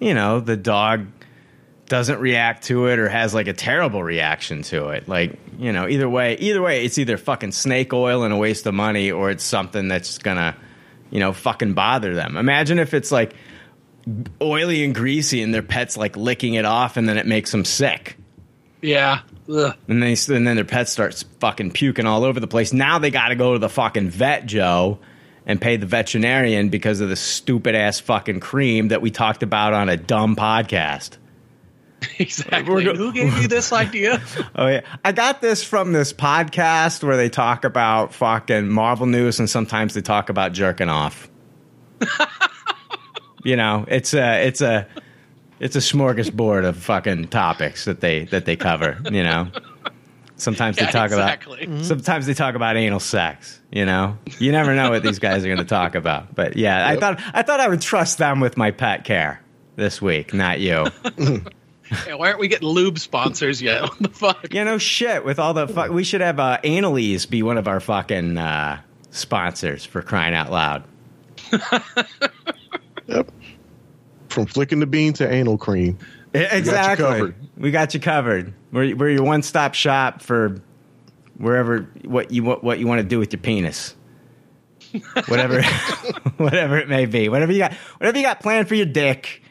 you 0.00 0.12
know, 0.12 0.40
the 0.40 0.58
dog 0.58 1.06
doesn't 1.86 2.20
react 2.20 2.64
to 2.64 2.88
it 2.88 2.98
or 2.98 3.08
has 3.08 3.32
like 3.32 3.46
a 3.46 3.54
terrible 3.54 4.02
reaction 4.02 4.60
to 4.64 4.88
it. 4.88 5.08
Like, 5.08 5.38
you 5.58 5.72
know, 5.72 5.88
either 5.88 6.10
way, 6.10 6.36
either 6.36 6.60
way, 6.60 6.84
it's 6.84 6.98
either 6.98 7.16
fucking 7.16 7.52
snake 7.52 7.94
oil 7.94 8.22
and 8.22 8.34
a 8.34 8.36
waste 8.36 8.66
of 8.66 8.74
money, 8.74 9.10
or 9.10 9.30
it's 9.30 9.44
something 9.44 9.88
that's 9.88 10.18
gonna, 10.18 10.54
you 11.10 11.20
know, 11.20 11.32
fucking 11.32 11.72
bother 11.72 12.14
them. 12.14 12.36
Imagine 12.36 12.78
if 12.78 12.92
it's 12.92 13.10
like 13.10 13.34
oily 14.40 14.84
and 14.84 14.94
greasy 14.94 15.42
and 15.42 15.52
their 15.54 15.62
pet's 15.62 15.96
like 15.96 16.16
licking 16.16 16.54
it 16.54 16.64
off 16.64 16.96
and 16.96 17.08
then 17.08 17.16
it 17.18 17.26
makes 17.26 17.50
them 17.50 17.64
sick. 17.64 18.16
Yeah. 18.82 19.20
Ugh. 19.48 19.74
And 19.88 20.02
they 20.02 20.16
and 20.34 20.46
then 20.46 20.56
their 20.56 20.64
pet 20.64 20.88
starts 20.88 21.22
fucking 21.40 21.72
puking 21.72 22.06
all 22.06 22.24
over 22.24 22.40
the 22.40 22.46
place. 22.46 22.72
Now 22.72 22.98
they 22.98 23.10
got 23.10 23.28
to 23.28 23.34
go 23.34 23.54
to 23.54 23.58
the 23.58 23.68
fucking 23.68 24.10
vet, 24.10 24.46
Joe, 24.46 24.98
and 25.46 25.60
pay 25.60 25.76
the 25.76 25.86
veterinarian 25.86 26.68
because 26.68 27.00
of 27.00 27.08
the 27.08 27.16
stupid 27.16 27.74
ass 27.74 28.00
fucking 28.00 28.40
cream 28.40 28.88
that 28.88 29.00
we 29.02 29.10
talked 29.10 29.42
about 29.42 29.72
on 29.72 29.88
a 29.88 29.96
dumb 29.96 30.36
podcast. 30.36 31.18
Exactly. 32.18 32.84
Who 32.84 33.12
gave 33.14 33.34
you 33.40 33.48
this 33.48 33.72
idea? 33.72 34.22
Oh 34.54 34.66
yeah, 34.66 34.82
I 35.02 35.12
got 35.12 35.40
this 35.40 35.64
from 35.64 35.92
this 35.92 36.12
podcast 36.12 37.02
where 37.02 37.16
they 37.16 37.30
talk 37.30 37.64
about 37.64 38.12
fucking 38.12 38.68
Marvel 38.68 39.06
news 39.06 39.38
and 39.40 39.48
sometimes 39.48 39.94
they 39.94 40.02
talk 40.02 40.28
about 40.28 40.52
jerking 40.52 40.90
off. 40.90 41.30
you 43.44 43.56
know, 43.56 43.84
it's 43.86 44.14
a 44.14 44.46
it's 44.46 44.60
a 44.60 44.86
it's 45.60 45.76
a 45.76 45.80
smorgasbord 45.80 46.64
of 46.66 46.76
fucking 46.76 47.28
topics 47.28 47.84
that 47.84 48.00
they 48.00 48.24
that 48.26 48.44
they 48.44 48.56
cover. 48.56 48.98
You 49.04 49.22
know, 49.22 49.48
sometimes 50.36 50.76
they 50.76 50.86
talk 50.86 51.06
exactly. 51.06 51.64
about 51.64 51.84
sometimes 51.84 52.26
they 52.26 52.34
talk 52.34 52.54
about 52.54 52.76
anal 52.76 53.00
sex. 53.00 53.60
You 53.70 53.84
know, 53.86 54.18
you 54.38 54.50
never 54.50 54.74
know 54.74 54.90
what 54.90 55.02
these 55.02 55.18
guys 55.18 55.44
are 55.44 55.48
going 55.48 55.58
to 55.58 55.64
talk 55.64 55.94
about. 55.94 56.34
But 56.34 56.56
yeah, 56.56 56.88
I 56.88 56.96
thought 56.96 57.20
I 57.32 57.42
thought 57.42 57.60
I 57.60 57.68
would 57.68 57.80
trust 57.80 58.18
them 58.18 58.40
with 58.40 58.56
my 58.56 58.70
pet 58.70 59.04
care 59.04 59.40
this 59.76 60.02
week, 60.02 60.34
not 60.34 60.60
you. 60.60 60.86
Yeah, 62.06 62.14
why 62.14 62.28
aren't 62.28 62.40
we 62.40 62.48
getting 62.48 62.66
lube 62.66 62.98
sponsors 62.98 63.60
yet? 63.60 63.82
What 63.82 63.98
the 63.98 64.08
fuck? 64.08 64.54
You 64.54 64.64
know, 64.64 64.78
shit. 64.78 65.22
With 65.22 65.38
all 65.38 65.52
the 65.52 65.68
fuck, 65.68 65.90
we 65.90 66.02
should 66.02 66.22
have 66.22 66.40
uh, 66.40 66.58
Analese 66.64 67.28
be 67.28 67.42
one 67.42 67.58
of 67.58 67.68
our 67.68 67.78
fucking 67.78 68.38
uh, 68.38 68.80
sponsors 69.10 69.84
for 69.84 70.00
crying 70.00 70.34
out 70.34 70.50
loud. 70.50 70.84
Yep. 73.06 73.30
From 74.28 74.46
flicking 74.46 74.80
the 74.80 74.86
bean 74.86 75.12
to 75.14 75.30
anal 75.30 75.58
cream. 75.58 75.98
Exactly. 76.32 77.04
covered. 77.04 77.34
We 77.56 77.70
got 77.70 77.94
you 77.94 78.00
covered. 78.00 78.52
We're, 78.72 78.96
we're 78.96 79.10
your 79.10 79.24
one 79.24 79.42
stop 79.42 79.74
shop 79.74 80.20
for 80.20 80.60
wherever 81.36 81.82
what 82.04 82.30
you 82.32 82.42
what, 82.42 82.64
what 82.64 82.78
you 82.78 82.86
want 82.86 83.00
to 83.00 83.06
do 83.06 83.18
with 83.18 83.32
your 83.32 83.40
penis. 83.40 83.94
whatever, 85.26 85.62
whatever 86.36 86.78
it 86.78 86.88
may 86.88 87.06
be. 87.06 87.28
Whatever 87.28 87.52
you 87.52 87.58
got, 87.58 87.72
whatever 87.98 88.18
you 88.18 88.24
got 88.24 88.40
planned 88.40 88.68
for 88.68 88.74
your 88.74 88.86
dick. 88.86 89.42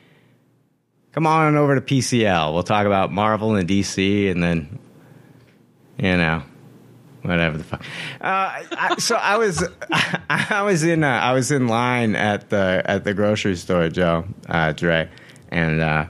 Come 1.14 1.28
on 1.28 1.56
over 1.56 1.76
to 1.76 1.82
PCL. 1.82 2.54
We'll 2.54 2.64
talk 2.64 2.86
about 2.86 3.12
Marvel 3.12 3.56
and 3.56 3.70
DC, 3.70 4.32
and 4.32 4.42
then 4.42 4.80
you 5.98 6.18
know 6.18 6.44
whatever 7.24 7.58
the 7.58 7.64
fuck. 7.64 7.82
Uh, 8.22 8.64
I, 8.72 8.96
so 9.00 9.16
I 9.16 9.38
was, 9.38 9.68
I 10.30 10.62
was 10.62 10.84
in, 10.84 11.04
uh, 11.04 11.08
I 11.08 11.34
was 11.34 11.52
in 11.52 11.68
line 11.68 12.16
at 12.16 12.50
the 12.50 12.82
at 12.86 13.04
the 13.04 13.14
grocery 13.14 13.56
store, 13.56 13.90
Joe, 13.90 14.26
uh, 14.48 14.74
Dre, 14.74 15.10
and 15.50 15.82
uh, 15.82 16.06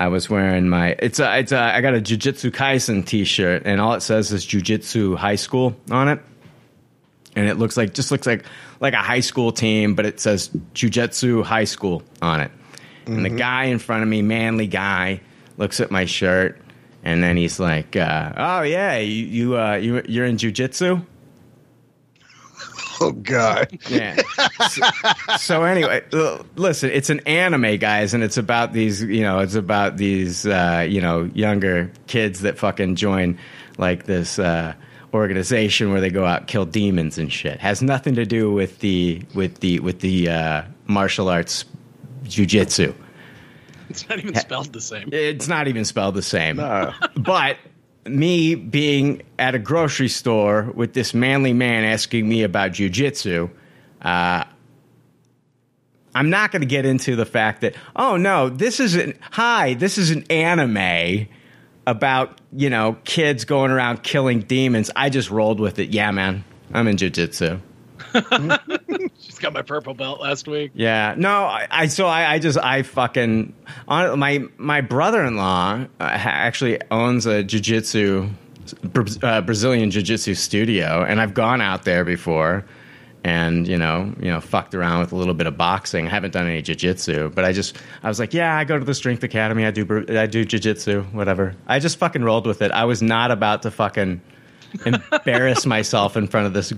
I 0.00 0.08
was 0.08 0.28
wearing 0.28 0.68
my. 0.68 0.96
It's 0.98 1.20
a, 1.20 1.38
it's 1.38 1.52
a, 1.52 1.60
I 1.60 1.80
got 1.80 1.94
a 1.94 2.00
Jujutsu 2.00 2.50
Kaisen 2.50 3.06
T-shirt, 3.06 3.62
and 3.64 3.80
all 3.80 3.94
it 3.94 4.00
says 4.00 4.32
is 4.32 4.44
Jujitsu 4.44 5.16
High 5.16 5.36
School 5.36 5.76
on 5.90 6.08
it, 6.08 6.20
and 7.36 7.48
it 7.48 7.58
looks 7.58 7.76
like 7.76 7.94
just 7.94 8.10
looks 8.10 8.26
like 8.26 8.44
like 8.80 8.94
a 8.94 9.02
high 9.02 9.20
school 9.20 9.52
team, 9.52 9.94
but 9.94 10.06
it 10.06 10.18
says 10.18 10.48
Jujitsu 10.74 11.44
High 11.44 11.64
School 11.64 12.02
on 12.20 12.40
it. 12.40 12.50
And 13.06 13.24
the 13.24 13.30
guy 13.30 13.64
in 13.64 13.78
front 13.78 14.02
of 14.04 14.08
me, 14.08 14.22
manly 14.22 14.68
guy, 14.68 15.20
looks 15.56 15.80
at 15.80 15.90
my 15.90 16.04
shirt, 16.04 16.60
and 17.02 17.22
then 17.22 17.36
he's 17.36 17.58
like, 17.58 17.96
uh, 17.96 18.32
"Oh 18.36 18.62
yeah, 18.62 18.98
you 18.98 19.24
you 19.24 19.58
uh, 19.58 19.74
you 19.74 20.02
you're 20.06 20.26
in 20.26 20.36
jujitsu." 20.36 21.04
Oh 23.00 23.10
God. 23.10 23.78
Yeah. 23.88 24.16
so, 24.68 24.82
so 25.38 25.62
anyway, 25.64 26.04
listen, 26.54 26.90
it's 26.90 27.10
an 27.10 27.18
anime, 27.20 27.78
guys, 27.78 28.14
and 28.14 28.22
it's 28.22 28.36
about 28.36 28.72
these, 28.72 29.02
you 29.02 29.22
know, 29.22 29.40
it's 29.40 29.56
about 29.56 29.96
these, 29.96 30.46
uh, 30.46 30.86
you 30.88 31.00
know, 31.00 31.28
younger 31.34 31.90
kids 32.06 32.42
that 32.42 32.58
fucking 32.58 32.94
join 32.94 33.38
like 33.76 34.04
this 34.04 34.38
uh, 34.38 34.74
organization 35.12 35.90
where 35.90 36.00
they 36.00 36.10
go 36.10 36.24
out 36.24 36.46
kill 36.46 36.64
demons 36.64 37.18
and 37.18 37.32
shit. 37.32 37.58
Has 37.58 37.82
nothing 37.82 38.14
to 38.14 38.24
do 38.24 38.52
with 38.52 38.78
the 38.78 39.22
with 39.34 39.58
the 39.58 39.80
with 39.80 40.00
the 40.00 40.28
uh, 40.28 40.62
martial 40.86 41.28
arts 41.28 41.64
jujitsu. 42.24 42.94
It's 43.92 44.08
not 44.08 44.18
even 44.18 44.34
spelled 44.34 44.72
the 44.72 44.80
same. 44.80 45.10
It's 45.12 45.48
not 45.48 45.68
even 45.68 45.84
spelled 45.84 46.14
the 46.14 46.22
same. 46.22 46.56
but 47.16 47.58
me 48.06 48.54
being 48.54 49.22
at 49.38 49.54
a 49.54 49.58
grocery 49.58 50.08
store 50.08 50.72
with 50.74 50.94
this 50.94 51.12
manly 51.12 51.52
man 51.52 51.84
asking 51.84 52.28
me 52.28 52.42
about 52.42 52.72
jujitsu, 52.72 53.50
uh, 54.00 54.44
I'm 56.14 56.30
not 56.30 56.52
going 56.52 56.62
to 56.62 56.66
get 56.66 56.84
into 56.84 57.16
the 57.16 57.26
fact 57.26 57.60
that, 57.60 57.74
oh 57.94 58.16
no, 58.16 58.48
this 58.48 58.80
is 58.80 58.94
an, 58.94 59.18
hi, 59.30 59.74
this 59.74 59.98
is 59.98 60.10
an 60.10 60.24
anime 60.30 61.28
about, 61.86 62.40
you 62.52 62.70
know, 62.70 62.96
kids 63.04 63.44
going 63.44 63.70
around 63.70 64.02
killing 64.02 64.40
demons. 64.40 64.90
I 64.96 65.10
just 65.10 65.30
rolled 65.30 65.60
with 65.60 65.78
it. 65.78 65.90
Yeah, 65.90 66.10
man, 66.10 66.44
I'm 66.72 66.88
in 66.88 66.96
jujitsu. 66.96 67.60
Got 69.42 69.52
my 69.52 69.62
purple 69.62 69.92
belt 69.92 70.20
last 70.20 70.46
week. 70.46 70.70
Yeah, 70.74 71.14
no, 71.18 71.44
I, 71.44 71.66
I 71.68 71.86
so 71.88 72.06
I, 72.06 72.34
I 72.34 72.38
just 72.38 72.56
I 72.56 72.82
fucking 72.82 73.52
on 73.88 74.18
my 74.18 74.44
my 74.56 74.80
brother 74.80 75.24
in 75.24 75.36
law 75.36 75.84
uh, 76.00 76.04
actually 76.04 76.80
owns 76.90 77.26
a 77.26 77.42
jiu 77.42 77.60
jitsu 77.60 78.28
uh, 79.22 79.40
Brazilian 79.40 79.90
jiu-jitsu 79.90 80.34
studio, 80.34 81.04
and 81.06 81.20
I've 81.20 81.34
gone 81.34 81.60
out 81.60 81.84
there 81.84 82.04
before, 82.04 82.64
and 83.24 83.66
you 83.66 83.76
know 83.76 84.14
you 84.20 84.30
know 84.30 84.40
fucked 84.40 84.74
around 84.74 85.00
with 85.00 85.12
a 85.12 85.16
little 85.16 85.34
bit 85.34 85.46
of 85.46 85.56
boxing. 85.56 86.06
I 86.06 86.10
haven't 86.10 86.32
done 86.32 86.46
any 86.46 86.62
jiu-jitsu, 86.62 87.30
but 87.30 87.44
I 87.44 87.52
just 87.52 87.76
I 88.02 88.08
was 88.08 88.18
like, 88.18 88.32
yeah, 88.32 88.56
I 88.56 88.64
go 88.64 88.78
to 88.78 88.84
the 88.84 88.94
strength 88.94 89.22
academy. 89.22 89.64
I 89.64 89.70
do 89.70 90.06
I 90.08 90.26
do 90.26 90.44
jiu-jitsu, 90.44 91.02
whatever. 91.12 91.54
I 91.66 91.78
just 91.78 91.98
fucking 91.98 92.22
rolled 92.22 92.46
with 92.46 92.62
it. 92.62 92.70
I 92.70 92.84
was 92.84 93.02
not 93.02 93.30
about 93.30 93.62
to 93.62 93.70
fucking 93.70 94.20
embarrass 94.86 95.66
myself 95.66 96.16
in 96.16 96.28
front 96.28 96.46
of 96.46 96.52
this, 96.52 96.72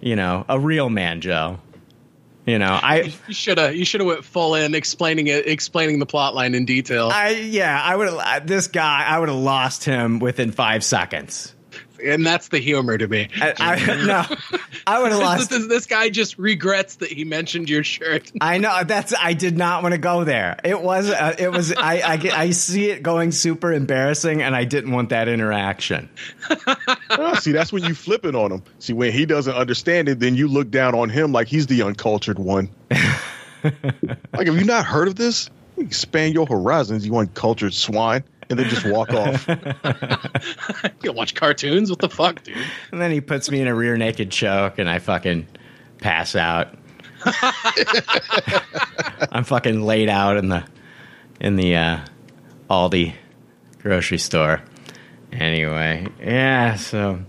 you 0.00 0.16
know, 0.16 0.44
a 0.48 0.58
real 0.58 0.90
man, 0.90 1.20
Joe. 1.20 1.58
You 2.46 2.58
know, 2.58 2.78
I 2.82 3.12
You 3.26 3.34
should 3.34 3.58
have 3.58 3.76
you 3.76 3.84
should 3.84 4.00
have 4.00 4.08
went 4.08 4.24
full 4.24 4.54
in 4.54 4.74
explaining 4.74 5.26
it, 5.26 5.46
explaining 5.46 5.98
the 5.98 6.06
plot 6.06 6.34
line 6.34 6.54
in 6.54 6.64
detail. 6.64 7.10
I 7.12 7.30
yeah, 7.30 7.80
I 7.80 7.94
would 7.94 8.08
have 8.08 8.46
this 8.46 8.66
guy. 8.66 9.04
I 9.06 9.18
would 9.18 9.28
have 9.28 9.38
lost 9.38 9.84
him 9.84 10.18
within 10.18 10.50
five 10.50 10.82
seconds. 10.82 11.54
And 12.04 12.26
that's 12.26 12.48
the 12.48 12.58
humor 12.58 12.98
to 12.98 13.08
me. 13.08 13.28
I, 13.40 13.54
I 13.58 13.76
no, 14.06 14.60
I 14.86 15.00
would 15.00 15.12
have 15.12 15.20
this, 15.20 15.28
lost. 15.28 15.50
this, 15.50 15.66
this 15.66 15.86
guy 15.86 16.08
just 16.10 16.38
regrets 16.38 16.96
that 16.96 17.10
he 17.10 17.24
mentioned 17.24 17.68
your 17.68 17.84
shirt. 17.84 18.30
I 18.40 18.58
know 18.58 18.84
that's. 18.84 19.14
I 19.18 19.34
did 19.34 19.56
not 19.56 19.82
want 19.82 19.92
to 19.92 19.98
go 19.98 20.24
there. 20.24 20.58
It 20.64 20.80
was. 20.80 21.10
Uh, 21.10 21.34
it 21.38 21.50
was. 21.50 21.72
I, 21.72 22.00
I. 22.00 22.30
I 22.40 22.50
see 22.50 22.90
it 22.90 23.02
going 23.02 23.32
super 23.32 23.72
embarrassing, 23.72 24.42
and 24.42 24.54
I 24.54 24.64
didn't 24.64 24.92
want 24.92 25.10
that 25.10 25.28
interaction. 25.28 26.08
Oh, 27.12 27.34
see, 27.34 27.50
that's 27.50 27.72
when 27.72 27.82
you 27.82 27.94
flip 27.94 28.24
it 28.24 28.34
on 28.34 28.52
him. 28.52 28.62
See, 28.78 28.92
when 28.92 29.12
he 29.12 29.26
doesn't 29.26 29.54
understand 29.54 30.08
it, 30.08 30.20
then 30.20 30.36
you 30.36 30.46
look 30.46 30.70
down 30.70 30.94
on 30.94 31.10
him 31.10 31.32
like 31.32 31.48
he's 31.48 31.66
the 31.66 31.82
uncultured 31.82 32.38
one. 32.38 32.70
like, 33.62 34.46
have 34.46 34.56
you 34.56 34.64
not 34.64 34.86
heard 34.86 35.08
of 35.08 35.16
this? 35.16 35.50
Expand 35.76 36.34
your 36.34 36.46
horizons, 36.46 37.04
you 37.04 37.16
uncultured 37.16 37.74
swine, 37.74 38.22
and 38.50 38.58
then 38.58 38.68
just 38.68 38.84
walk 38.84 39.12
off. 39.12 39.48
You 41.02 41.12
watch 41.12 41.34
cartoons? 41.34 41.88
What 41.88 42.00
the 42.00 42.10
fuck, 42.10 42.42
dude? 42.42 42.56
And 42.92 43.00
then 43.00 43.10
he 43.10 43.22
puts 43.22 43.50
me 43.50 43.60
in 43.60 43.66
a 43.66 43.74
rear 43.74 43.96
naked 43.96 44.30
choke, 44.30 44.78
and 44.78 44.88
I 44.88 44.98
fucking 44.98 45.46
pass 45.98 46.36
out. 46.36 46.74
I'm 49.32 49.44
fucking 49.44 49.80
laid 49.82 50.10
out 50.10 50.36
in 50.36 50.48
the 50.48 50.64
in 51.40 51.56
the 51.56 51.76
uh, 51.76 52.00
Aldi 52.68 53.14
grocery 53.78 54.18
store. 54.18 54.62
Anyway, 55.32 56.06
yeah. 56.20 56.74
So 56.74 57.20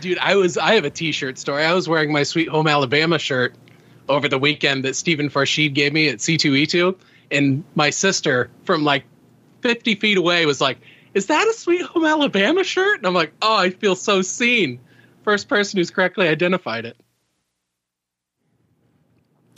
Dude, 0.00 0.18
I 0.18 0.36
was 0.36 0.56
I 0.56 0.74
have 0.74 0.84
a 0.84 0.90
t-shirt 0.90 1.38
story. 1.38 1.64
I 1.64 1.74
was 1.74 1.88
wearing 1.88 2.12
my 2.12 2.22
Sweet 2.22 2.48
Home 2.48 2.66
Alabama 2.66 3.18
shirt 3.18 3.54
over 4.08 4.28
the 4.28 4.38
weekend 4.38 4.84
that 4.84 4.96
Stephen 4.96 5.28
Farshid 5.28 5.74
gave 5.74 5.92
me 5.92 6.08
at 6.08 6.18
C2E2 6.18 6.96
and 7.30 7.64
my 7.74 7.90
sister 7.90 8.50
from 8.64 8.84
like 8.84 9.04
50 9.62 9.94
feet 9.96 10.18
away 10.18 10.46
was 10.46 10.60
like, 10.60 10.78
"Is 11.14 11.26
that 11.26 11.46
a 11.48 11.52
Sweet 11.52 11.82
Home 11.82 12.04
Alabama 12.04 12.64
shirt?" 12.64 12.98
And 12.98 13.06
I'm 13.06 13.14
like, 13.14 13.32
"Oh, 13.42 13.56
I 13.56 13.70
feel 13.70 13.94
so 13.96 14.22
seen." 14.22 14.80
First 15.24 15.48
person 15.48 15.78
who's 15.78 15.90
correctly 15.90 16.28
identified 16.28 16.84
it. 16.86 16.96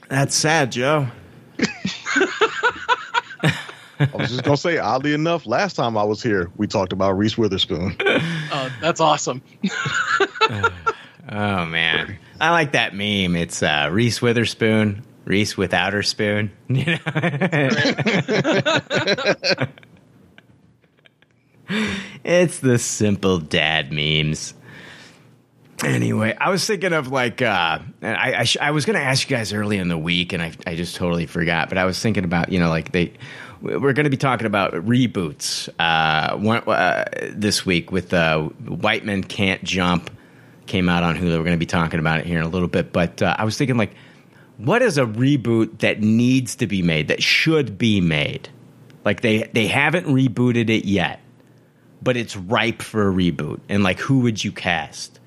that's 0.09 0.35
sad, 0.35 0.73
Joe. 0.73 1.07
I 4.01 4.09
was 4.15 4.31
just 4.31 4.43
gonna 4.45 4.57
say, 4.57 4.79
oddly 4.79 5.13
enough, 5.13 5.47
last 5.47 5.77
time 5.77 5.97
I 5.97 6.03
was 6.05 6.23
here, 6.23 6.51
we 6.57 6.67
talked 6.67 6.93
about 6.93 7.13
Reese 7.13 7.37
Witherspoon. 7.39 7.97
Oh, 8.53 8.69
that's 8.81 9.01
awesome. 9.01 9.43
Oh 11.33 11.65
man, 11.65 12.19
I 12.41 12.51
like 12.51 12.73
that 12.73 12.93
meme. 12.93 13.37
It's 13.37 13.63
uh, 13.63 13.89
Reese 13.93 14.21
Witherspoon, 14.21 15.05
Reese 15.25 15.57
without 15.57 15.93
her 15.93 16.03
spoon. 16.03 16.51
You 16.69 16.87
know, 16.87 16.99
it's 22.25 22.59
the 22.61 22.79
simple 22.79 23.39
dad 23.39 23.93
memes. 23.93 24.55
Anyway, 25.83 26.37
I 26.39 26.51
was 26.51 26.67
thinking 26.67 26.93
of 26.93 27.09
like, 27.09 27.41
uh, 27.41 27.79
and 28.03 28.17
I 28.17 28.41
I, 28.41 28.45
sh- 28.45 28.59
I 28.61 28.71
was 28.73 28.85
going 28.85 28.99
to 28.99 29.05
ask 29.05 29.29
you 29.29 29.35
guys 29.35 29.53
early 29.53 29.79
in 29.79 29.89
the 29.89 29.97
week, 29.97 30.33
and 30.35 30.43
I 30.43 30.53
I 30.67 30.75
just 30.75 30.97
totally 30.97 31.27
forgot. 31.27 31.71
But 31.71 31.79
I 31.79 31.87
was 31.87 31.99
thinking 31.99 32.25
about 32.25 32.53
you 32.53 32.61
know 32.61 32.69
like 32.69 32.93
they 32.93 33.15
we're 33.63 33.93
going 33.93 34.05
to 34.05 34.11
be 34.11 34.17
talking 34.17 34.47
about 34.47 34.73
reboots 34.73 35.69
uh, 35.79 36.37
one, 36.37 36.63
uh, 36.67 37.05
this 37.33 37.67
week 37.67 37.93
with 37.93 38.13
uh, 38.13 38.41
White 38.41 39.05
Men 39.05 39.23
Can't 39.23 39.63
Jump 39.63 40.11
came 40.67 40.89
out 40.89 41.03
on 41.03 41.17
Hulu. 41.17 41.37
We're 41.37 41.45
going 41.45 41.53
to 41.53 41.57
be 41.59 41.67
talking 41.67 42.01
about 42.01 42.21
it 42.21 42.27
here 42.27 42.39
in 42.39 42.45
a 42.45 42.49
little 42.49 42.69
bit. 42.69 42.93
But 42.93 43.23
uh, 43.23 43.35
I 43.39 43.45
was 43.45 43.59
thinking 43.59 43.77
like, 43.77 43.95
what 44.57 44.83
is 44.83 44.99
a 44.99 45.05
reboot 45.05 45.81
that 45.81 46.01
needs 46.01 46.57
to 46.57 46.67
be 46.67 46.83
made 46.83 47.09
that 47.09 47.23
should 47.23 47.77
be 47.77 48.01
made? 48.01 48.49
Like 49.05 49.21
they 49.21 49.51
they 49.53 49.67
haven't 49.67 50.07
rebooted 50.07 50.69
it 50.69 50.85
yet, 50.85 51.21
but 52.03 52.17
it's 52.17 52.37
ripe 52.37 52.83
for 52.83 53.09
a 53.09 53.13
reboot. 53.13 53.61
And 53.69 53.83
like, 53.83 53.99
who 53.99 54.21
would 54.21 54.43
you 54.43 54.53
cast? 54.53 55.19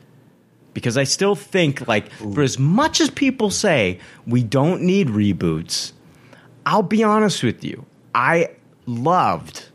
Because 0.74 0.98
I 0.98 1.04
still 1.04 1.36
think 1.36 1.88
like 1.88 2.12
for 2.12 2.42
as 2.42 2.58
much 2.58 3.00
as 3.00 3.10
people 3.10 3.52
say 3.52 4.00
we 4.26 4.42
don't 4.42 4.82
need 4.82 5.08
reboots, 5.08 5.92
I'll 6.66 6.82
be 6.82 7.04
honest 7.04 7.44
with 7.44 7.64
you. 7.64 7.86
I 8.16 8.50
loved 8.86 9.66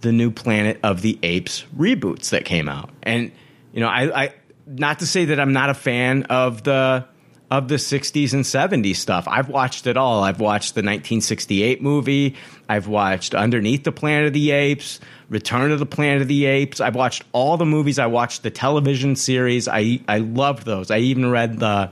the 0.00 0.12
new 0.12 0.30
Planet 0.30 0.80
of 0.82 1.02
the 1.02 1.18
Apes 1.22 1.64
reboots 1.76 2.30
that 2.30 2.44
came 2.44 2.68
out. 2.68 2.90
And 3.02 3.30
you 3.72 3.80
know, 3.80 3.88
I, 3.88 4.24
I 4.24 4.34
not 4.66 4.98
to 5.00 5.06
say 5.06 5.26
that 5.26 5.40
I'm 5.40 5.52
not 5.52 5.70
a 5.70 5.74
fan 5.74 6.24
of 6.24 6.64
the 6.64 7.06
of 7.50 7.68
the 7.68 7.74
60s 7.74 8.32
and 8.32 8.44
70s 8.44 8.96
stuff. 8.96 9.28
I've 9.28 9.50
watched 9.50 9.86
it 9.86 9.98
all. 9.98 10.24
I've 10.24 10.40
watched 10.40 10.74
the 10.74 10.78
1968 10.78 11.82
movie. 11.82 12.34
I've 12.66 12.86
watched 12.86 13.34
Underneath 13.34 13.84
the 13.84 13.92
Planet 13.92 14.28
of 14.28 14.32
the 14.32 14.52
Apes, 14.52 15.00
Return 15.32 15.72
of 15.72 15.78
the 15.78 15.86
Planet 15.86 16.22
of 16.22 16.28
the 16.28 16.44
Apes. 16.44 16.78
I've 16.80 16.94
watched 16.94 17.24
all 17.32 17.56
the 17.56 17.64
movies. 17.64 17.98
I 17.98 18.06
watched 18.06 18.42
the 18.42 18.50
television 18.50 19.16
series. 19.16 19.66
I 19.66 20.00
I 20.06 20.18
loved 20.18 20.66
those. 20.66 20.90
I 20.90 20.98
even 20.98 21.30
read 21.30 21.58
the 21.58 21.90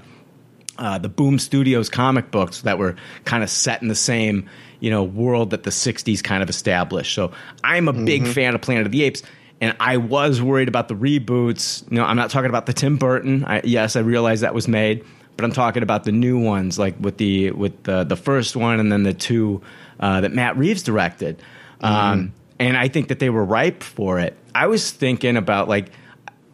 uh, 0.78 0.98
the 0.98 1.08
Boom 1.08 1.38
Studios 1.38 1.88
comic 1.88 2.30
books 2.30 2.60
that 2.62 2.78
were 2.78 2.96
kind 3.24 3.42
of 3.42 3.48
set 3.48 3.80
in 3.80 3.88
the 3.88 3.94
same 3.94 4.48
you 4.78 4.90
know 4.90 5.02
world 5.02 5.50
that 5.50 5.62
the 5.62 5.70
'60s 5.70 6.22
kind 6.22 6.42
of 6.42 6.50
established. 6.50 7.14
So 7.14 7.32
I'm 7.64 7.88
a 7.88 7.94
big 7.94 8.26
fan 8.28 8.54
of 8.54 8.60
Planet 8.60 8.84
of 8.84 8.92
the 8.92 9.04
Apes, 9.04 9.22
and 9.58 9.74
I 9.80 9.96
was 9.96 10.42
worried 10.42 10.68
about 10.68 10.88
the 10.88 10.94
reboots. 10.94 11.90
You 11.90 11.96
know, 11.96 12.04
I'm 12.04 12.16
not 12.16 12.28
talking 12.28 12.50
about 12.50 12.66
the 12.66 12.74
Tim 12.74 12.98
Burton. 12.98 13.46
I, 13.46 13.62
yes, 13.64 13.96
I 13.96 14.00
realize 14.00 14.42
that 14.42 14.52
was 14.52 14.68
made, 14.68 15.02
but 15.36 15.46
I'm 15.46 15.52
talking 15.52 15.82
about 15.82 16.04
the 16.04 16.12
new 16.12 16.38
ones, 16.38 16.78
like 16.78 16.94
with 17.00 17.16
the 17.16 17.52
with 17.52 17.84
the 17.84 18.04
the 18.04 18.16
first 18.16 18.54
one 18.54 18.80
and 18.80 18.92
then 18.92 19.02
the 19.02 19.14
two 19.14 19.62
uh, 19.98 20.20
that 20.20 20.32
Matt 20.34 20.58
Reeves 20.58 20.82
directed. 20.82 21.42
Um, 21.80 22.34
and 22.60 22.76
I 22.76 22.86
think 22.88 23.08
that 23.08 23.18
they 23.18 23.30
were 23.30 23.44
ripe 23.44 23.82
for 23.82 24.20
it. 24.20 24.36
I 24.54 24.68
was 24.68 24.90
thinking 24.90 25.36
about 25.36 25.68
like 25.68 25.90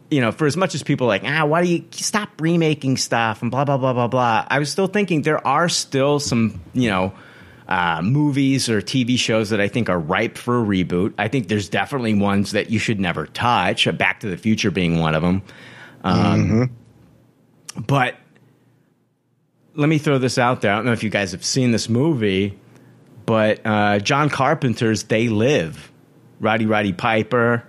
you 0.09 0.21
know, 0.21 0.31
for 0.31 0.47
as 0.47 0.55
much 0.55 0.73
as 0.73 0.83
people 0.83 1.05
are 1.07 1.09
like, 1.09 1.23
ah, 1.25 1.45
why 1.45 1.61
do 1.63 1.67
you 1.69 1.83
stop 1.91 2.29
remaking 2.39 2.95
stuff 2.97 3.41
and 3.41 3.51
blah 3.51 3.65
blah 3.65 3.77
blah 3.77 3.93
blah 3.93 4.07
blah. 4.07 4.47
I 4.47 4.57
was 4.59 4.71
still 4.71 4.87
thinking 4.87 5.21
there 5.23 5.45
are 5.45 5.67
still 5.69 6.19
some, 6.19 6.61
you 6.73 6.89
know, 6.89 7.13
uh, 7.67 8.01
movies 8.01 8.69
or 8.69 8.81
TV 8.81 9.17
shows 9.19 9.49
that 9.49 9.59
I 9.59 9.67
think 9.67 9.89
are 9.89 9.99
ripe 9.99 10.37
for 10.37 10.61
a 10.61 10.65
reboot. 10.65 11.13
I 11.17 11.27
think 11.27 11.49
there's 11.49 11.67
definitely 11.67 12.13
ones 12.13 12.51
that 12.51 12.69
you 12.69 12.79
should 12.79 12.99
never 12.99 13.25
touch. 13.27 13.85
Back 13.97 14.21
to 14.21 14.29
the 14.29 14.37
Future 14.37 14.71
being 14.71 14.99
one 14.99 15.13
of 15.13 15.21
them. 15.21 15.41
Um, 16.03 16.71
But 17.85 18.15
let 19.75 19.89
me 19.89 19.97
throw 19.97 20.17
this 20.17 20.37
out 20.37 20.61
there. 20.61 20.71
I 20.71 20.77
don't 20.77 20.85
know 20.85 20.93
if 20.93 21.03
you 21.03 21.09
guys 21.09 21.33
have 21.33 21.43
seen 21.43 21.71
this 21.71 21.89
movie, 21.89 22.57
but 23.25 23.59
uh, 23.65 23.99
John 23.99 24.29
Carpenter's 24.29 25.03
They 25.03 25.27
Live, 25.27 25.91
Roddy 26.39 26.65
Roddy 26.65 26.93
Piper. 26.93 27.63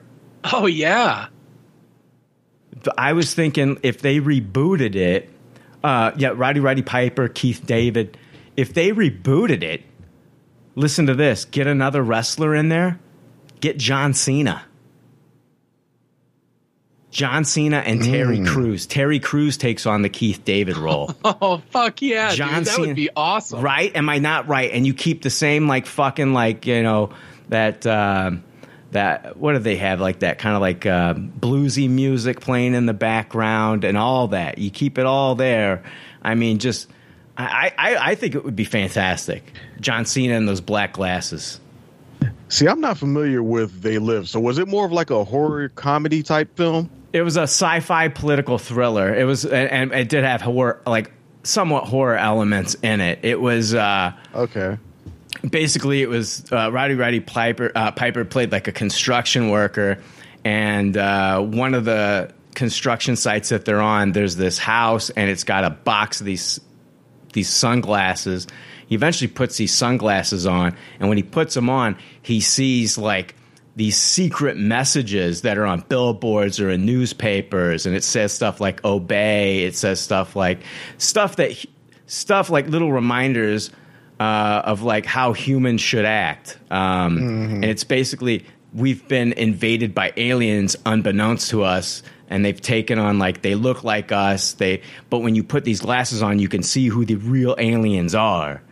Oh 0.44 0.66
yeah. 0.66 1.28
I 2.96 3.12
was 3.12 3.35
thinking 3.35 3.78
if 3.83 4.00
they 4.02 4.20
rebooted 4.20 4.94
it, 4.94 5.28
uh, 5.83 6.12
yeah, 6.16 6.33
Roddy 6.35 6.61
Roddy 6.61 6.83
Piper, 6.83 7.28
Keith 7.28 7.66
David, 7.66 8.16
if 8.57 8.72
they 8.74 8.90
rebooted 8.90 9.62
it, 9.62 9.83
listen 10.74 11.07
to 11.07 11.14
this: 11.14 11.44
get 11.44 11.66
another 11.66 12.02
wrestler 12.02 12.54
in 12.54 12.68
there, 12.68 12.98
get 13.61 13.78
John 13.78 14.14
Cena. 14.14 14.64
John 17.11 17.44
Cena 17.44 17.78
and 17.78 18.02
Terry 18.04 18.44
Crews. 18.44 18.87
Terry 18.87 19.18
Crews 19.18 19.57
takes 19.57 19.87
on 19.87 20.02
the 20.02 20.09
Keith 20.11 20.44
David 20.44 20.76
role. 20.76 21.11
Oh 21.24 21.62
fuck 21.70 22.00
yeah, 22.02 22.35
John 22.35 22.48
dude. 22.59 22.66
That 22.66 22.70
Cena- 22.72 22.87
would 22.88 22.96
be 22.96 23.11
awesome. 23.16 23.61
Right? 23.61 23.94
Am 23.96 24.09
I 24.09 24.18
not 24.18 24.46
right? 24.46 24.70
And 24.70 24.87
you 24.87 24.94
keep 24.94 25.22
the 25.22 25.31
same 25.31 25.66
like 25.68 25.87
fucking 25.87 26.33
like 26.33 26.66
you 26.66 26.83
know 26.83 27.11
that 27.48 27.87
uh, 27.87 28.33
that 28.90 29.37
what 29.37 29.53
do 29.53 29.59
they 29.59 29.77
have 29.77 30.01
like 30.01 30.20
that 30.20 30.38
kind 30.38 30.55
of 30.55 30.61
like 30.61 30.87
uh, 30.87 31.14
bluesy 31.14 31.88
music 31.88 32.40
playing 32.40 32.74
in 32.74 32.87
the 32.87 32.94
background 32.94 33.85
and 33.85 33.98
all 33.98 34.29
that. 34.29 34.59
You 34.59 34.70
keep 34.70 34.98
it 34.98 35.07
all 35.07 35.35
there. 35.35 35.83
I 36.22 36.35
mean, 36.35 36.59
just 36.59 36.88
I 37.37 37.72
I, 37.77 37.96
I 37.96 38.14
think 38.14 38.35
it 38.35 38.44
would 38.44 38.57
be 38.57 38.64
fantastic. 38.64 39.53
John 39.81 40.05
Cena 40.07 40.35
and 40.35 40.48
those 40.48 40.61
black 40.61 40.92
glasses. 40.94 41.61
See, 42.48 42.66
I'm 42.66 42.81
not 42.81 42.96
familiar 42.96 43.42
with 43.42 43.83
They 43.83 43.98
Live. 43.98 44.29
So 44.29 44.40
was 44.40 44.59
it 44.59 44.68
more 44.68 44.87
of 44.87 44.92
like 44.92 45.11
a 45.11 45.22
horror 45.22 45.68
comedy 45.68 46.22
type 46.22 46.57
film? 46.57 46.88
It 47.12 47.20
was 47.22 47.37
a 47.37 47.42
sci-fi 47.42 48.09
political 48.09 48.59
thriller. 48.59 49.14
It 49.14 49.24
was 49.24 49.44
and, 49.44 49.70
and 49.70 49.92
it 49.92 50.09
did 50.09 50.24
have 50.24 50.40
horror 50.40 50.81
like 50.87 51.12
somewhat 51.42 51.85
horror 51.85 52.16
elements 52.16 52.74
in 52.83 53.01
it. 53.01 53.20
It 53.22 53.40
was. 53.40 53.74
uh 53.74 54.12
Okay. 54.35 54.79
Basically 55.48 56.03
it 56.03 56.09
was 56.09 56.44
uh, 56.53 56.70
Roddy 56.72 56.94
Roddy 56.94 57.20
Piper. 57.20 57.72
Uh, 57.74 57.90
Piper 57.92 58.24
played 58.24 58.53
like 58.53 58.68
a 58.68 58.72
construction 58.72 59.51
worker, 59.51 59.98
and 60.44 60.96
uh, 60.96 61.40
one 61.40 61.74
of 61.74 61.85
the 61.85 62.33
construction 62.55 63.16
sites 63.16 63.51
that 63.51 63.64
they're 63.64 63.81
on, 63.81 64.12
there's 64.12 64.37
this 64.37 64.59
house, 64.59 65.11
and 65.11 65.31
it's 65.31 65.44
got 65.44 65.64
a 65.64 65.70
box 65.70 66.20
of 66.20 66.27
these 66.27 66.61
these 67.33 67.48
sunglasses. 67.48 68.46
He 68.87 68.94
eventually 68.94 69.29
puts 69.29 69.57
these 69.59 69.72
sunglasses 69.72 70.46
on, 70.46 70.77
and 70.98 71.09
when 71.09 71.18
he 71.18 71.22
puts 71.22 71.55
them 71.55 71.68
on, 71.68 71.96
he 72.22 72.40
sees 72.40 72.96
like 72.96 73.35
these 73.77 73.96
secret 73.96 74.57
messages 74.57 75.42
that 75.42 75.57
are 75.57 75.66
on 75.66 75.85
billboards 75.88 76.59
or 76.59 76.68
in 76.68 76.85
newspapers 76.85 77.87
and 77.87 77.94
it 77.94 78.03
says 78.03 78.33
stuff 78.33 78.61
like 78.61 78.85
obey 78.85 79.62
it 79.62 79.77
says 79.77 80.01
stuff 80.01 80.35
like 80.35 80.59
stuff 80.96 81.37
that 81.37 81.64
stuff 82.07 82.51
like 82.51 82.66
little 82.66 82.90
reminders 82.90 83.70
uh, 84.20 84.62
of 84.64 84.83
like 84.83 85.07
how 85.07 85.33
humans 85.33 85.81
should 85.81 86.04
act. 86.04 86.59
Um, 86.70 87.18
and 87.18 87.64
it's 87.64 87.85
basically 87.85 88.44
we've 88.72 89.07
been 89.09 89.33
invaded 89.33 89.94
by 89.94 90.12
aliens 90.16 90.76
unbeknownst 90.85 91.50
to 91.50 91.64
us 91.64 92.02
and 92.28 92.44
they've 92.44 92.61
taken 92.61 92.98
on 92.98 93.18
like 93.18 93.42
they 93.42 93.54
look 93.54 93.85
like 93.85 94.12
us. 94.12 94.52
They 94.52 94.83
but 95.11 95.20
when 95.20 95.35
you 95.35 95.42
put 95.42 95.64
these 95.64 95.81
glasses 95.81 96.22
on 96.22 96.38
you 96.38 96.48
can 96.48 96.62
see 96.62 96.88
who 96.88 97.04
the 97.04 97.16
real 97.16 97.54
aliens 97.59 98.14
are 98.14 98.62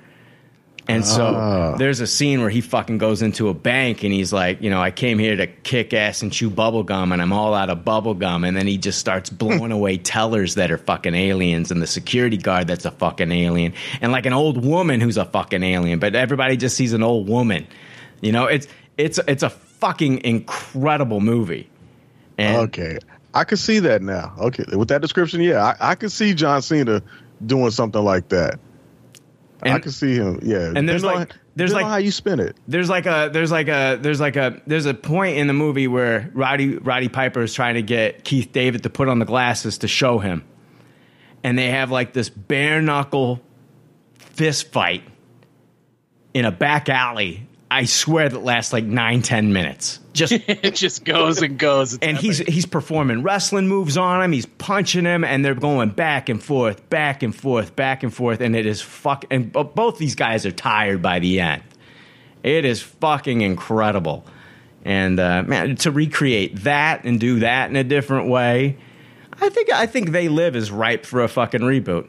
and 0.89 1.05
so 1.05 1.35
ah. 1.35 1.77
there's 1.77 2.01
a 2.01 2.07
scene 2.07 2.41
where 2.41 2.51
he 2.51 2.61
fucking 2.61 2.99
goes 2.99 3.21
into 3.21 3.49
a 3.49 3.55
bank 3.55 4.05
and 4.05 4.13
he's 4.13 4.33
like, 4.33 4.63
you 4.63 4.71
know, 4.71 4.81
I 4.81 4.93
came 4.93 5.19
here 5.19 5.35
to 5.35 5.47
kick 5.47 5.93
ass 5.93 6.23
and 6.23 6.33
chew 6.33 6.49
bubble 6.49 6.85
gum 6.85 7.11
and 7.11 7.21
I'm 7.21 7.33
all 7.33 7.55
out 7.55 7.71
of 7.71 7.85
bubble 7.85 8.15
gum. 8.15 8.45
And 8.45 8.57
then 8.57 8.67
he 8.69 8.79
just 8.79 8.99
starts 8.99 9.29
blowing 9.29 9.73
away 9.73 9.99
tellers 9.99 10.55
that 10.55 10.71
are 10.71 10.79
fucking 10.79 11.15
aliens 11.15 11.73
and 11.73 11.83
the 11.83 11.89
security 11.89 12.37
guard 12.37 12.69
that's 12.69 12.85
a 12.85 12.93
fucking 12.93 13.33
alien 13.33 13.75
and 14.01 14.13
like 14.13 14.27
an 14.27 14.33
old 14.33 14.65
woman 14.65 15.01
who's 15.01 15.17
a 15.17 15.25
fucking 15.25 15.63
alien. 15.63 15.99
But 15.99 16.15
everybody 16.15 16.57
just 16.57 16.77
sees 16.77 16.93
an 16.93 17.03
old 17.03 17.29
woman. 17.29 17.67
You 18.21 18.33
know, 18.33 18.47
it's 18.47 18.69
it's 18.97 19.19
it's 19.27 19.43
a 19.43 19.51
fucking 19.51 20.25
incredible 20.25 21.21
movie. 21.21 21.69
And 22.39 22.57
Okay, 22.69 22.99
I 23.35 23.45
could 23.45 23.59
see 23.59 23.81
that 23.81 24.03
now. 24.03 24.35
Okay, 24.39 24.65
with 24.77 24.89
that 24.89 25.03
description, 25.03 25.41
yeah, 25.41 25.75
I, 25.81 25.91
I 25.91 25.95
could 25.97 26.13
see 26.13 26.33
John 26.35 26.63
Cena 26.63 27.03
doing 27.45 27.71
something 27.71 28.03
like 28.03 28.29
that. 28.29 28.61
I 29.63 29.79
can 29.79 29.91
see 29.93 30.15
him. 30.15 30.41
Yeah, 30.43 30.73
and 30.75 30.89
there's 30.89 31.03
like- 31.05 31.33
there's 31.57 31.73
like- 31.73 31.87
how 31.87 31.97
you 31.97 32.11
spin 32.11 32.41
it. 32.41 32.57
there's 32.69 32.89
like 32.91 33.07
a 33.07 33.31
there's 33.33 33.51
like 33.51 33.69
a 33.69 33.99
there's 34.01 34.21
like 34.21 34.37
a 34.37 34.61
there's 34.67 34.87
a 34.87 34.95
point 34.95 35.39
in 35.39 35.47
the 35.47 35.53
movie 35.55 35.89
where 35.89 36.31
Roddy 36.35 36.77
Roddy 36.77 37.09
Piper 37.09 37.43
is 37.43 37.55
trying 37.55 37.75
to 37.75 37.83
get 37.83 38.25
Keith 38.25 38.53
David 38.53 38.83
to 38.83 38.91
put 38.91 39.09
on 39.09 39.19
the 39.19 39.25
glasses 39.25 39.79
to 39.79 39.89
show 39.89 40.19
him, 40.19 40.45
and 41.43 41.59
they 41.59 41.71
have 41.71 41.91
like 41.91 42.13
this 42.13 42.29
bare 42.29 42.83
knuckle 42.83 43.41
fist 44.19 44.71
fight 44.73 45.03
in 46.35 46.45
a 46.45 46.53
back 46.53 46.89
alley. 46.91 47.49
I 47.77 47.85
swear 47.85 48.27
that 48.27 48.39
lasts 48.39 48.73
like 48.73 48.85
nine 48.85 49.21
ten 49.21 49.53
minutes. 49.53 50.01
Just 50.15 50.33
it 50.49 50.75
just 50.75 51.05
goes 51.05 51.43
and 51.43 51.59
goes. 51.59 51.93
It's 51.93 52.03
and 52.03 52.17
he's 52.17 52.41
epic. 52.41 52.55
he's 52.55 52.65
performing 52.65 53.23
wrestling 53.23 53.69
moves 53.69 53.99
on 53.99 54.23
him. 54.23 54.33
He's 54.33 54.47
punching 54.47 55.05
him, 55.05 55.25
and 55.25 55.45
they're 55.45 55.55
going 55.55 55.91
back 55.91 56.31
and 56.31 56.43
forth, 56.43 56.89
back 56.89 57.23
and 57.23 57.37
forth, 57.37 57.77
back 57.77 58.03
and 58.03 58.15
forth, 58.15 58.41
and 58.41 58.57
it 58.57 58.65
is 58.65 58.81
fuck. 58.81 59.27
And 59.31 59.53
both 59.53 59.99
these 59.99 60.15
guys 60.15 60.47
are 60.47 60.53
tired 60.53 61.03
by 61.03 61.19
the 61.19 61.39
end. 61.41 61.65
It 62.43 62.65
is 62.65 62.81
fucking 62.81 63.43
incredible, 63.43 64.25
and 64.83 65.21
uh, 65.21 65.43
man, 65.43 65.77
to 65.77 65.91
recreate 65.91 66.63
that 66.63 67.05
and 67.05 67.21
do 67.21 67.41
that 67.41 67.69
in 67.69 67.77
a 67.77 67.85
different 67.85 68.29
way, 68.29 68.79
I 69.39 69.51
think 69.51 69.71
I 69.71 69.85
think 69.85 70.13
they 70.13 70.31
live 70.31 70.57
is 70.57 70.71
ripe 70.71 71.05
for 71.05 71.23
a 71.23 71.29
fucking 71.29 71.61
reboot. 71.61 72.09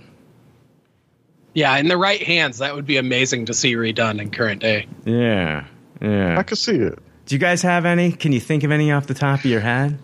Yeah, 1.57 1.75
in 1.77 1.87
the 1.87 1.97
right 1.97 2.21
hands, 2.21 2.59
that 2.59 2.75
would 2.75 2.85
be 2.85 2.97
amazing 2.97 3.45
to 3.47 3.53
see 3.55 3.73
redone 3.73 4.21
in 4.21 4.29
current 4.29 4.61
day. 4.61 4.85
Yeah, 5.05 5.65
yeah. 5.99 6.37
I 6.37 6.43
could 6.43 6.59
see 6.59 6.75
it. 6.75 6.99
Do 7.25 7.33
you 7.33 7.39
guys 7.39 7.63
have 7.63 7.83
any? 7.83 8.11
Can 8.11 8.31
you 8.31 8.39
think 8.39 8.63
of 8.63 8.69
any 8.71 8.91
off 8.91 9.07
the 9.07 9.15
top 9.15 9.39
of 9.39 9.45
your 9.45 9.61
head? 9.61 9.97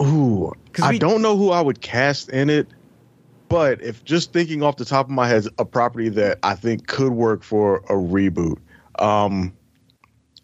Ooh, 0.00 0.52
'Cause 0.72 0.84
I 0.84 0.98
don't 0.98 1.22
know 1.22 1.36
who 1.36 1.50
I 1.50 1.60
would 1.60 1.80
cast 1.80 2.28
in 2.28 2.50
it, 2.50 2.66
but 3.48 3.82
if 3.84 4.04
just 4.04 4.32
thinking 4.32 4.64
off 4.64 4.78
the 4.78 4.84
top 4.84 5.06
of 5.06 5.12
my 5.12 5.28
head, 5.28 5.46
a 5.60 5.64
property 5.64 6.08
that 6.08 6.40
I 6.42 6.56
think 6.56 6.88
could 6.88 7.12
work 7.12 7.44
for 7.44 7.76
a 7.88 7.92
reboot. 7.94 8.56
Um, 8.98 9.52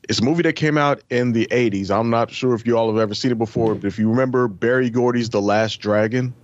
it's 0.08 0.20
a 0.20 0.24
movie 0.24 0.44
that 0.44 0.52
came 0.52 0.78
out 0.78 1.00
in 1.10 1.32
the 1.32 1.48
'80s. 1.50 1.90
I'm 1.90 2.08
not 2.08 2.30
sure 2.30 2.54
if 2.54 2.64
you 2.68 2.78
all 2.78 2.86
have 2.92 3.00
ever 3.02 3.14
seen 3.14 3.32
it 3.32 3.38
before, 3.38 3.74
but 3.74 3.84
if 3.86 3.98
you 3.98 4.08
remember 4.10 4.46
Berry 4.46 4.90
Gordy's 4.90 5.30
The 5.30 5.42
Last 5.42 5.80
Dragon, 5.80 6.34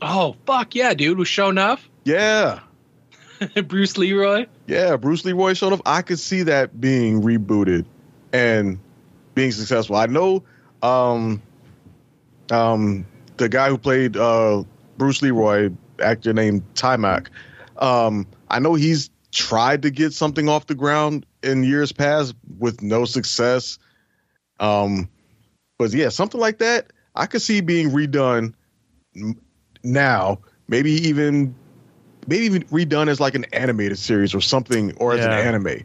Oh 0.00 0.36
fuck 0.46 0.76
yeah, 0.76 0.94
dude! 0.94 1.18
Was 1.18 1.26
show 1.26 1.48
enough? 1.48 1.88
Yeah, 2.08 2.60
Bruce 3.66 3.98
Leroy. 3.98 4.46
yeah, 4.66 4.96
Bruce 4.96 5.26
Leroy 5.26 5.52
showed 5.52 5.74
up. 5.74 5.82
I 5.84 6.00
could 6.00 6.18
see 6.18 6.42
that 6.44 6.80
being 6.80 7.20
rebooted 7.20 7.84
and 8.32 8.78
being 9.34 9.52
successful. 9.52 9.94
I 9.94 10.06
know 10.06 10.42
um, 10.82 11.42
um, 12.50 13.06
the 13.36 13.50
guy 13.50 13.68
who 13.68 13.76
played 13.76 14.16
uh, 14.16 14.64
Bruce 14.96 15.20
Leroy, 15.20 15.70
actor 16.00 16.32
named 16.32 16.62
Taimak. 16.72 17.28
Um, 17.76 18.26
I 18.48 18.58
know 18.58 18.72
he's 18.72 19.10
tried 19.30 19.82
to 19.82 19.90
get 19.90 20.14
something 20.14 20.48
off 20.48 20.66
the 20.66 20.74
ground 20.74 21.26
in 21.42 21.62
years 21.62 21.92
past 21.92 22.34
with 22.58 22.80
no 22.80 23.04
success. 23.04 23.78
Um, 24.60 25.10
but 25.78 25.92
yeah, 25.92 26.08
something 26.08 26.40
like 26.40 26.56
that, 26.58 26.86
I 27.14 27.26
could 27.26 27.42
see 27.42 27.60
being 27.60 27.90
redone 27.90 28.54
now. 29.84 30.38
Maybe 30.68 30.92
even, 31.06 31.54
maybe 32.28 32.44
even 32.44 32.62
redone 32.64 33.08
as 33.08 33.18
like 33.18 33.34
an 33.34 33.44
animated 33.52 33.98
series 33.98 34.34
or 34.34 34.40
something, 34.40 34.94
or 34.98 35.14
as 35.14 35.20
Yeah. 35.24 35.36
an 35.38 35.46
anime, 35.54 35.80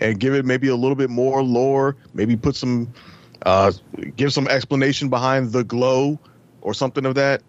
and 0.00 0.18
give 0.18 0.34
it 0.34 0.44
maybe 0.44 0.68
a 0.68 0.76
little 0.76 0.96
bit 0.96 1.10
more 1.10 1.42
lore. 1.42 1.96
Maybe 2.14 2.36
put 2.36 2.56
some, 2.56 2.92
uh, 3.44 3.70
give 4.16 4.32
some 4.32 4.48
explanation 4.48 5.08
behind 5.08 5.52
the 5.52 5.62
glow 5.62 6.18
or 6.62 6.74
something 6.74 7.06
of 7.06 7.14
that. 7.14 7.42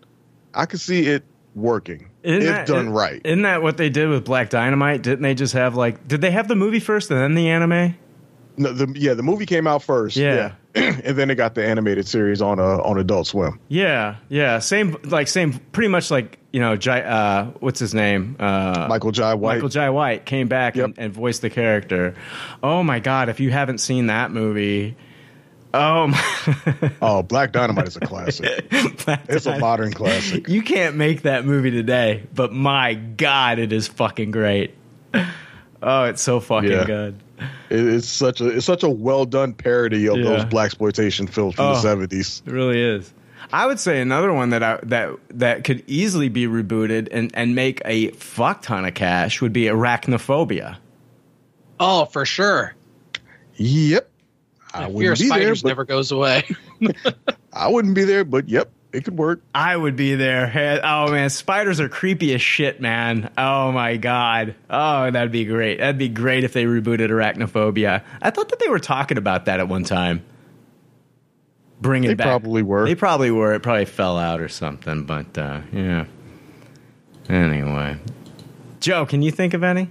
I 0.54 0.66
could 0.66 0.80
see 0.80 1.08
it 1.08 1.24
working 1.56 2.08
Isn't 2.24 2.42
if 2.44 2.48
that- 2.48 2.68
done 2.68 2.90
right. 2.90 3.22
Isn't 3.24 3.42
that 3.44 3.64
what 3.64 3.78
they 3.78 3.90
did 3.90 4.10
with 4.10 4.26
Black 4.26 4.50
Dynamite? 4.50 5.02
Didn't 5.02 5.24
they 5.24 5.34
just 5.34 5.54
have 5.54 5.76
like? 5.76 6.08
Did 6.08 6.22
they 6.22 6.32
have 6.32 6.48
the 6.48 6.56
movie 6.56 6.80
first 6.80 7.10
and 7.10 7.20
then 7.20 7.34
the 7.34 7.50
anime? 7.50 7.96
No, 8.58 8.74
the, 8.74 8.92
yeah, 9.00 9.14
the 9.14 9.24
movie 9.24 9.46
came 9.46 9.66
out 9.68 9.84
first. 9.84 10.18
Yeah. 10.18 10.52
and 11.04 11.18
then 11.18 11.28
they 11.28 11.36
got 11.36 11.56
the 11.56 11.66
animated 11.66 12.08
series 12.08 12.42
on 12.42 12.60
uh, 12.60 12.78
on 12.84 12.98
Adult 12.98 13.28
Swim. 13.28 13.60
Yeah, 13.68 14.18
yeah, 14.30 14.60
same 14.60 14.96
like 15.06 15.28
same, 15.28 15.54
pretty 15.72 15.88
much 15.90 16.12
like 16.12 16.38
you 16.54 16.60
know, 16.60 16.76
Jai, 16.76 17.02
uh, 17.02 17.46
what's 17.60 17.80
his 17.80 17.94
name? 17.94 18.36
Uh, 18.40 18.88
Michael 18.90 19.12
Jai 19.12 19.34
White. 19.34 19.56
Michael 19.56 19.70
Jai 19.70 19.90
White 19.90 20.26
came 20.26 20.48
back 20.48 20.76
Yep. 20.76 20.86
and, 20.86 21.00
and 21.00 21.14
voiced 21.14 21.42
the 21.42 21.50
character. 21.50 22.16
Oh 22.64 22.84
my 22.84 23.00
god! 23.00 23.30
If 23.30 23.40
you 23.40 23.52
haven't 23.52 23.78
seen 23.80 24.08
that 24.08 24.32
movie, 24.32 24.96
oh 25.74 26.08
my, 26.08 26.92
Oh, 27.02 27.24
Black 27.24 27.52
Dynamite 27.52 27.88
is 27.88 27.98
a 27.98 28.02
classic. 28.02 28.66
It's 29.30 29.46
a 29.46 29.58
modern 29.58 29.94
classic. 29.94 30.50
You 30.50 30.62
can't 30.62 30.98
make 30.98 31.22
that 31.22 31.46
movie 31.46 31.72
today, 31.72 32.24
but 32.36 32.52
my 32.52 32.94
god, 32.96 33.58
it 33.58 33.72
is 33.72 33.88
fucking 33.88 34.32
great. 34.32 34.74
Oh, 35.82 36.04
it's 36.06 36.22
so 36.22 36.40
fucking 36.42 36.70
Yeah. 36.72 36.86
good. 36.86 37.16
It- 37.70 37.86
it's 37.88 38.08
such 38.08 38.42
a 38.42 38.48
it's 38.50 38.66
such 38.66 38.84
a 38.84 38.90
well 38.90 39.26
done 39.26 39.54
parody 39.54 40.08
of 40.08 40.18
Yeah. 40.18 40.24
those 40.24 40.46
black 40.46 40.68
exploitation 40.68 41.28
films 41.28 41.56
from 41.56 41.66
Oh. 41.66 41.74
the 41.76 41.80
seventies. 41.82 42.42
It 42.46 42.52
really 42.52 42.82
is. 42.82 43.14
I 43.54 43.66
would 43.66 43.80
say 43.80 44.02
another 44.02 44.34
one 44.34 44.50
that 44.50 44.64
I, 44.64 44.80
that 44.84 45.12
that 45.30 45.64
could 45.64 45.84
easily 45.88 46.28
be 46.30 46.48
rebooted 46.48 47.08
and, 47.12 47.32
and 47.34 47.56
make 47.56 47.82
a 47.86 48.10
fuck 48.12 48.62
ton 48.64 48.84
of 48.86 48.94
cash 48.94 49.42
would 49.42 49.54
be 49.54 49.64
Arachnophobia. 49.66 50.78
Oh, 51.80 52.06
for 52.06 52.26
sure. 52.26 52.74
Yep. 53.56 54.10
I 54.74 54.80
Fear 54.80 54.88
of 54.88 54.94
wouldn't 54.94 55.20
be 55.20 55.28
there, 55.30 55.38
spiders 55.38 55.62
but 55.64 55.68
never 55.70 55.86
goes 55.86 56.12
away. 56.12 56.44
I 57.54 57.68
wouldn't 57.70 57.96
be 57.96 58.04
there, 58.04 58.26
but 58.26 58.50
yep, 58.50 58.70
it 58.98 59.04
could 59.04 59.18
work. 59.18 59.42
I 59.54 59.78
would 59.78 59.96
be 59.96 60.16
there. 60.16 60.82
Oh 60.84 61.12
man, 61.12 61.30
spiders 61.30 61.80
are 61.80 61.88
creepy 61.88 62.34
as 62.34 62.42
shit, 62.42 62.82
man. 62.82 63.30
Oh 63.38 63.72
my 63.72 63.96
god. 63.96 64.56
Oh, 64.72 65.12
that'd 65.12 65.32
be 65.32 65.46
great. 65.46 65.78
That'd 65.78 66.00
be 66.00 66.10
great 66.10 66.44
if 66.44 66.54
they 66.54 66.66
rebooted 66.66 67.10
Arachnophobia. 67.10 68.04
I 68.22 68.32
thought 68.32 68.50
that 68.50 68.58
they 68.58 68.70
were 68.70 68.80
talking 68.80 69.20
about 69.20 69.46
that 69.46 69.60
at 69.60 69.68
one 69.68 69.84
time. 69.84 70.26
Bringing 71.80 72.08
They 72.08 72.16
back. 72.16 72.26
They 72.26 72.30
probably 72.32 72.64
were. 72.64 72.86
They 72.86 72.96
probably 72.96 73.30
were. 73.30 73.54
It 73.54 73.62
probably 73.62 73.86
fell 73.86 74.18
out 74.18 74.42
or 74.42 74.50
something. 74.50 75.06
But 75.06 75.38
uh, 75.38 75.62
yeah. 75.72 76.06
Anyway, 77.30 78.00
Joe, 78.80 79.06
can 79.06 79.22
you 79.22 79.30
think 79.32 79.54
of 79.54 79.64
any? 79.64 79.90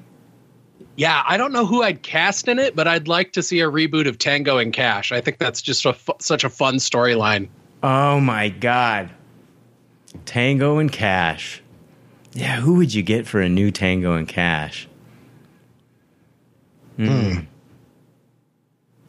yeah, 0.97 1.23
I 1.25 1.37
don't 1.37 1.53
know 1.53 1.66
who 1.66 1.83
I'd 1.83 2.03
cast 2.03 2.49
in 2.49 2.59
it, 2.59 2.75
but 2.75 2.88
I'd 2.88 3.07
like 3.07 3.35
to 3.35 3.42
see 3.42 3.61
a 3.61 3.71
reboot 3.71 4.09
of 4.09 4.19
Tango 4.19 4.59
and 4.59 4.73
Cash. 4.73 5.12
I 5.12 5.21
think 5.21 5.38
that's 5.38 5.62
just 5.62 5.85
a 5.85 5.92
fu- 5.92 6.14
such 6.19 6.42
a 6.42 6.51
fun 6.51 6.77
storyline. 6.77 7.51
Oh 7.88 8.18
my 8.18 8.49
god. 8.49 9.11
Tango 10.25 10.79
and 10.79 10.90
Cash. 10.90 11.62
Yeah, 12.33 12.57
who 12.61 12.75
would 12.75 12.92
you 12.92 13.03
get 13.05 13.29
for 13.29 13.40
a 13.40 13.49
new 13.49 13.70
Tango 13.70 14.14
and 14.14 14.27
Cash? 14.27 14.88
Hmm. 16.96 17.07
Hmm. 17.07 17.40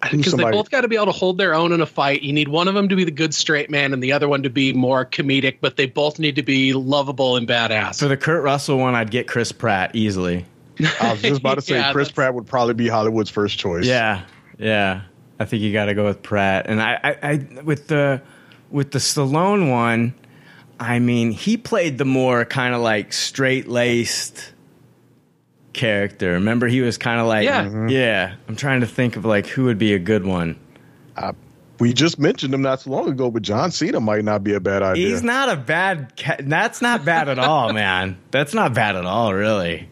Because 0.01 0.17
they 0.25 0.29
somebody- 0.29 0.55
both 0.57 0.69
got 0.69 0.81
to 0.81 0.87
be 0.87 0.95
able 0.95 1.07
to 1.07 1.11
hold 1.11 1.39
their 1.39 1.55
own 1.55 1.71
in 1.71 1.81
a 1.81 1.85
fight. 1.87 2.21
You 2.21 2.31
need 2.33 2.49
one 2.49 2.67
of 2.67 2.75
them 2.75 2.87
to 2.89 2.95
be 2.95 3.03
the 3.03 3.09
good 3.11 3.33
straight 3.33 3.71
man, 3.71 3.93
and 3.93 4.03
the 4.03 4.11
other 4.11 4.29
one 4.29 4.43
to 4.43 4.49
be 4.49 4.71
more 4.73 5.05
comedic. 5.05 5.57
But 5.59 5.75
they 5.75 5.87
both 5.87 6.19
need 6.19 6.35
to 6.35 6.43
be 6.43 6.73
lovable 6.73 7.35
and 7.35 7.47
badass. 7.47 7.97
For 7.99 8.07
the 8.07 8.15
Kurt 8.15 8.43
Russell 8.43 8.77
one, 8.77 8.93
I'd 8.93 9.09
get 9.09 9.27
Chris 9.27 9.51
Pratt 9.51 9.95
easily. 9.95 10.45
I 11.01 11.13
was 11.13 11.21
just 11.23 11.39
about 11.41 11.55
to 11.55 11.61
say 11.63 11.77
Yeah, 11.77 11.91
Chris 11.93 12.09
that's- 12.09 12.11
Pratt 12.15 12.35
would 12.35 12.45
probably 12.45 12.75
be 12.75 12.87
Hollywood's 12.87 13.31
first 13.31 13.57
choice. 13.57 13.85
Yeah, 13.87 14.21
yeah. 14.59 15.01
I 15.39 15.45
think 15.45 15.63
you 15.63 15.73
got 15.73 15.85
to 15.85 15.95
go 15.95 16.05
with 16.05 16.21
Pratt. 16.21 16.67
And 16.67 16.79
I, 16.81 16.99
I, 17.03 17.17
I, 17.31 17.61
with 17.63 17.87
the, 17.87 18.21
with 18.69 18.91
the 18.91 18.99
Stallone 18.99 19.69
one, 19.71 20.13
I 20.79 20.99
mean, 20.99 21.31
he 21.31 21.57
played 21.57 21.97
the 21.97 22.05
more 22.05 22.45
kind 22.45 22.73
of 22.75 22.81
like 22.81 23.13
straight 23.13 23.67
laced 23.67 24.53
character. 25.73 26.33
Remember, 26.33 26.67
he 26.67 26.81
was 26.81 26.97
kind 26.97 27.19
of 27.19 27.27
like, 27.27 27.45
Yeah. 27.45 27.65
Mm-hmm. 27.65 27.89
yeah. 27.89 28.35
I'm 28.47 28.55
trying 28.55 28.81
to 28.81 28.87
think 28.87 29.15
of 29.15 29.25
like 29.25 29.47
who 29.47 29.65
would 29.65 29.77
be 29.77 29.93
a 29.93 29.99
good 29.99 30.25
one. 30.25 30.59
Uh, 31.15 31.33
we 31.79 31.93
just 31.93 32.17
mentioned 32.17 32.53
him 32.53 32.61
not 32.63 32.81
so 32.81 32.89
long 32.91 33.07
ago, 33.09 33.29
but 33.29 33.43
John 33.43 33.69
Cena 33.71 33.99
might 33.99 34.23
not 34.23 34.43
be 34.43 34.53
a 34.53 34.59
bad 34.59 34.81
idea. 34.81 35.09
He's 35.09 35.21
not 35.23 35.49
a 35.49 35.55
bad. 35.55 36.13
Ca- 36.17 36.37
that's 36.39 36.81
not 36.81 37.05
bad 37.05 37.29
at 37.29 37.37
all, 37.37 37.71
man. 37.73 38.17
That's 38.31 38.53
not 38.53 38.73
bad 38.73 38.95
at 38.95 39.05
all, 39.05 39.33
really. 39.33 39.87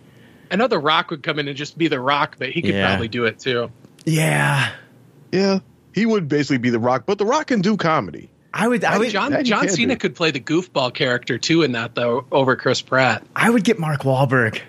I 0.49 0.55
know 0.55 0.67
The 0.67 0.79
Rock 0.79 1.11
would 1.11 1.21
come 1.21 1.37
in 1.39 1.47
and 1.47 1.55
just 1.57 1.77
be 1.77 1.87
The 1.87 1.99
Rock, 1.99 2.37
but 2.39 2.49
he 2.49 2.61
could 2.63 2.73
Yeah. 2.73 2.87
probably 2.87 3.07
do 3.07 3.25
it 3.25 3.39
too. 3.39 3.71
Yeah, 4.05 4.71
yeah, 5.31 5.59
he 5.93 6.05
would 6.05 6.27
basically 6.27 6.59
be 6.59 6.69
the 6.69 6.79
Rock, 6.79 7.03
but 7.07 7.17
the 7.17 7.25
Rock 7.25 7.47
can 7.47 7.61
do 7.61 7.75
comedy. 7.77 8.29
I 8.57 8.69
would. 8.69 8.85
I 8.85 8.91
And 8.93 8.99
would. 8.99 9.09
John 9.11 9.43
John 9.43 9.67
Cena 9.67 9.95
do. 9.95 9.99
could 9.99 10.15
play 10.15 10.31
the 10.31 10.39
goofball 10.39 10.93
character 10.93 11.37
too 11.37 11.63
in 11.63 11.73
that 11.73 11.93
though 11.93 12.23
over 12.31 12.55
Chris 12.55 12.81
Pratt. 12.81 13.21
I 13.35 13.49
would 13.49 13.65
get 13.65 13.79
Mark 13.79 14.03
Wahlberg. 14.03 14.61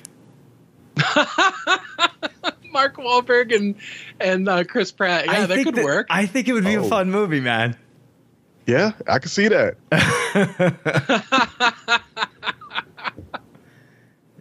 Mark 2.72 2.96
Wahlberg 2.96 3.54
and 3.54 3.76
and 4.18 4.48
uh, 4.48 4.64
Chris 4.64 4.90
Pratt. 4.90 5.26
Yeah, 5.26 5.32
I 5.32 5.46
that 5.46 5.54
think 5.54 5.72
could 5.74 5.84
work. 5.84 6.08
I 6.10 6.26
think 6.26 6.48
it 6.48 6.52
would 6.52 6.64
be 6.64 6.74
a 6.74 6.82
Oh. 6.82 6.88
fun 6.88 7.12
movie, 7.12 7.40
man. 7.40 7.76
Yeah, 8.66 8.90
I 9.06 9.20
could 9.20 9.30
see 9.30 9.46
that. 9.48 9.76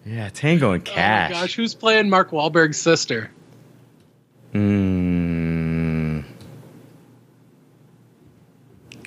Yeah, 0.07 0.29
Tango 0.29 0.71
and 0.73 0.87
Oh 0.87 0.91
my 0.91 0.95
Cash. 0.95 1.31
gosh, 1.31 1.55
who's 1.55 1.73
playing 1.73 2.11
Mark 2.11 2.29
Wahlberg's 2.29 2.79
sister? 2.79 3.31
Mm. 4.53 5.14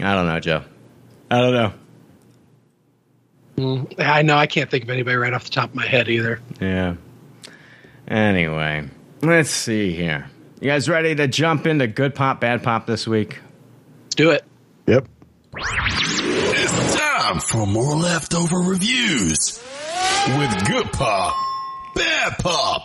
I 0.00 0.14
don't 0.14 0.26
know, 0.26 0.40
Joe. 0.40 0.64
I 1.30 1.40
don't 1.40 1.52
know. 1.52 1.72
Mm, 3.56 3.94
I 3.98 4.22
know 4.22 4.36
I 4.36 4.46
can't 4.46 4.70
think 4.70 4.84
of 4.84 4.90
anybody 4.90 5.16
right 5.16 5.32
off 5.32 5.44
the 5.44 5.50
top 5.50 5.70
of 5.70 5.74
my 5.74 5.86
head 5.86 6.08
either. 6.08 6.40
Yeah. 6.60 6.94
Anyway, 8.06 8.88
let's 9.20 9.50
see 9.50 9.92
here. 9.92 10.30
You 10.60 10.68
guys 10.68 10.88
ready 10.88 11.14
to 11.14 11.28
jump 11.28 11.66
into 11.66 11.86
good 11.86 12.14
pop, 12.14 12.40
bad 12.40 12.62
pop 12.62 12.86
this 12.86 13.06
week? 13.06 13.38
Let's 14.04 14.14
do 14.14 14.30
it. 14.30 14.44
Yep. 14.86 15.08
It's 15.56 16.94
time 16.96 17.40
for 17.40 17.66
more 17.66 17.96
leftover 17.96 18.58
reviews 18.58 19.62
with 20.28 20.66
Good 20.66 20.92
Pop, 20.92 21.34
Bad 21.98 22.38
Pop. 22.38 22.84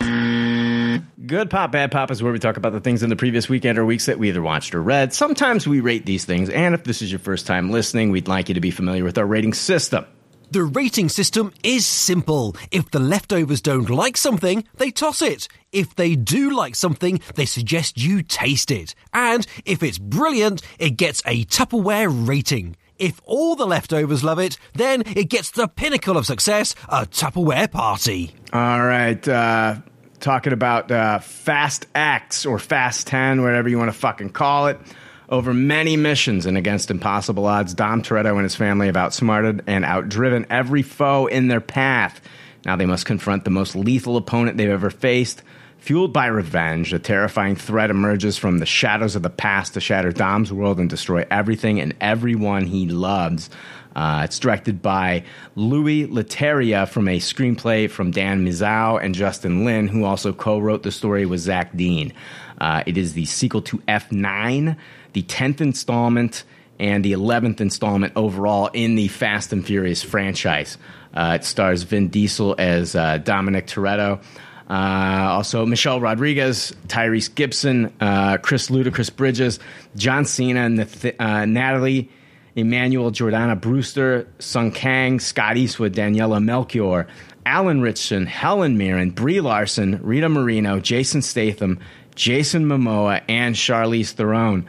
Good 1.24 1.48
pop, 1.48 1.70
bad 1.70 1.92
pop 1.92 2.10
is 2.10 2.20
where 2.20 2.32
we 2.32 2.40
talk 2.40 2.56
about 2.56 2.72
the 2.72 2.80
things 2.80 3.04
in 3.04 3.10
the 3.10 3.16
previous 3.16 3.48
weekend 3.48 3.78
or 3.78 3.84
weeks 3.84 4.06
that 4.06 4.18
we 4.18 4.28
either 4.28 4.42
watched 4.42 4.74
or 4.74 4.82
read. 4.82 5.14
Sometimes 5.14 5.68
we 5.68 5.78
rate 5.78 6.04
these 6.04 6.24
things, 6.24 6.50
and 6.50 6.74
if 6.74 6.82
this 6.82 7.00
is 7.00 7.12
your 7.12 7.20
first 7.20 7.46
time 7.46 7.70
listening, 7.70 8.10
we'd 8.10 8.26
like 8.26 8.48
you 8.48 8.54
to 8.54 8.60
be 8.60 8.72
familiar 8.72 9.04
with 9.04 9.16
our 9.16 9.24
rating 9.24 9.54
system. 9.54 10.04
The 10.50 10.64
rating 10.64 11.08
system 11.08 11.52
is 11.62 11.86
simple. 11.86 12.56
If 12.72 12.90
the 12.90 12.98
leftovers 12.98 13.62
don't 13.62 13.88
like 13.88 14.16
something, 14.16 14.64
they 14.78 14.90
toss 14.90 15.22
it. 15.22 15.46
If 15.70 15.94
they 15.94 16.16
do 16.16 16.50
like 16.50 16.74
something, 16.74 17.20
they 17.36 17.46
suggest 17.46 17.96
you 17.96 18.22
taste 18.22 18.72
it. 18.72 18.96
And 19.12 19.46
if 19.64 19.84
it's 19.84 19.98
brilliant, 19.98 20.62
it 20.80 20.96
gets 20.96 21.22
a 21.24 21.44
Tupperware 21.44 22.10
rating. 22.26 22.76
If 23.04 23.20
all 23.26 23.54
the 23.54 23.66
leftovers 23.66 24.24
love 24.24 24.38
it, 24.38 24.56
then 24.72 25.02
it 25.14 25.28
gets 25.28 25.50
the 25.50 25.68
pinnacle 25.68 26.16
of 26.16 26.24
success, 26.24 26.74
a 26.88 27.04
Tupperware 27.04 27.70
party. 27.70 28.34
All 28.50 28.82
right, 28.82 29.28
uh, 29.28 29.76
talking 30.20 30.54
about 30.54 30.90
uh, 30.90 31.18
Fast 31.18 31.86
X 31.94 32.46
or 32.46 32.58
Fast 32.58 33.06
10, 33.08 33.42
whatever 33.42 33.68
you 33.68 33.76
want 33.76 33.92
to 33.92 33.98
fucking 33.98 34.30
call 34.30 34.68
it. 34.68 34.80
Over 35.28 35.52
many 35.52 35.98
missions 35.98 36.46
and 36.46 36.56
against 36.56 36.90
impossible 36.90 37.44
odds, 37.44 37.74
Dom 37.74 38.00
Toretto 38.00 38.32
and 38.36 38.42
his 38.44 38.56
family 38.56 38.86
have 38.86 38.96
outsmarted 38.96 39.62
and 39.66 39.84
outdriven 39.84 40.46
every 40.48 40.80
foe 40.80 41.26
in 41.26 41.48
their 41.48 41.60
path. 41.60 42.22
Now 42.64 42.74
they 42.74 42.86
must 42.86 43.04
confront 43.04 43.44
the 43.44 43.50
most 43.50 43.76
lethal 43.76 44.16
opponent 44.16 44.56
they've 44.56 44.70
ever 44.70 44.88
faced. 44.88 45.42
Fueled 45.84 46.14
by 46.14 46.28
revenge, 46.28 46.94
a 46.94 46.98
terrifying 46.98 47.56
threat 47.56 47.90
emerges 47.90 48.38
from 48.38 48.56
the 48.56 48.64
shadows 48.64 49.16
of 49.16 49.22
the 49.22 49.28
past 49.28 49.74
to 49.74 49.82
shatter 49.82 50.12
Dom's 50.12 50.50
world 50.50 50.80
and 50.80 50.88
destroy 50.88 51.26
everything 51.30 51.78
and 51.78 51.94
everyone 52.00 52.64
he 52.64 52.88
loves. 52.88 53.50
Uh, 53.94 54.22
it's 54.24 54.38
directed 54.38 54.80
by 54.80 55.24
Louis 55.56 56.06
Leterrier 56.06 56.88
from 56.88 57.06
a 57.06 57.18
screenplay 57.18 57.90
from 57.90 58.12
Dan 58.12 58.46
Mazeau 58.46 58.96
and 58.96 59.14
Justin 59.14 59.66
Lin, 59.66 59.86
who 59.86 60.04
also 60.04 60.32
co 60.32 60.58
wrote 60.58 60.84
the 60.84 60.90
story 60.90 61.26
with 61.26 61.40
Zach 61.40 61.76
Dean. 61.76 62.14
Uh, 62.58 62.82
it 62.86 62.96
is 62.96 63.12
the 63.12 63.26
sequel 63.26 63.60
to 63.60 63.76
F9, 63.80 64.78
the 65.12 65.22
10th 65.22 65.60
installment, 65.60 66.44
and 66.78 67.04
the 67.04 67.12
11th 67.12 67.60
installment 67.60 68.14
overall 68.16 68.70
in 68.72 68.94
the 68.94 69.08
Fast 69.08 69.52
and 69.52 69.66
Furious 69.66 70.02
franchise. 70.02 70.78
Uh, 71.12 71.36
it 71.38 71.44
stars 71.44 71.82
Vin 71.82 72.08
Diesel 72.08 72.54
as 72.58 72.96
uh, 72.96 73.18
Dominic 73.18 73.66
Toretto. 73.66 74.22
Uh, 74.68 75.28
also, 75.30 75.66
Michelle 75.66 76.00
Rodriguez, 76.00 76.72
Tyrese 76.88 77.34
Gibson, 77.34 77.92
uh, 78.00 78.38
Chris 78.38 78.70
Ludacris 78.70 79.14
Bridges, 79.14 79.58
John 79.96 80.24
Cena, 80.24 80.68
Nath- 80.68 81.20
uh, 81.20 81.44
Nathalie 81.44 82.08
Emmanuel 82.56 83.10
Jordana 83.10 83.60
Brewster, 83.60 84.28
Sung 84.38 84.70
Kang, 84.70 85.18
Scott 85.18 85.56
Eastwood, 85.56 85.92
Daniela 85.92 86.42
Melchior, 86.42 87.06
Alan 87.44 87.80
Ritchson, 87.80 88.26
Helen 88.26 88.78
Mirren, 88.78 89.10
Brie 89.10 89.40
Larson, 89.40 90.00
Rita 90.02 90.28
Moreno, 90.28 90.78
Jason 90.78 91.20
Statham, 91.20 91.80
Jason 92.14 92.66
Momoa, 92.66 93.22
and 93.28 93.54
Charlize 93.54 94.12
Theron. 94.12 94.66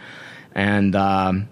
And 0.53 0.95
um, 0.95 1.47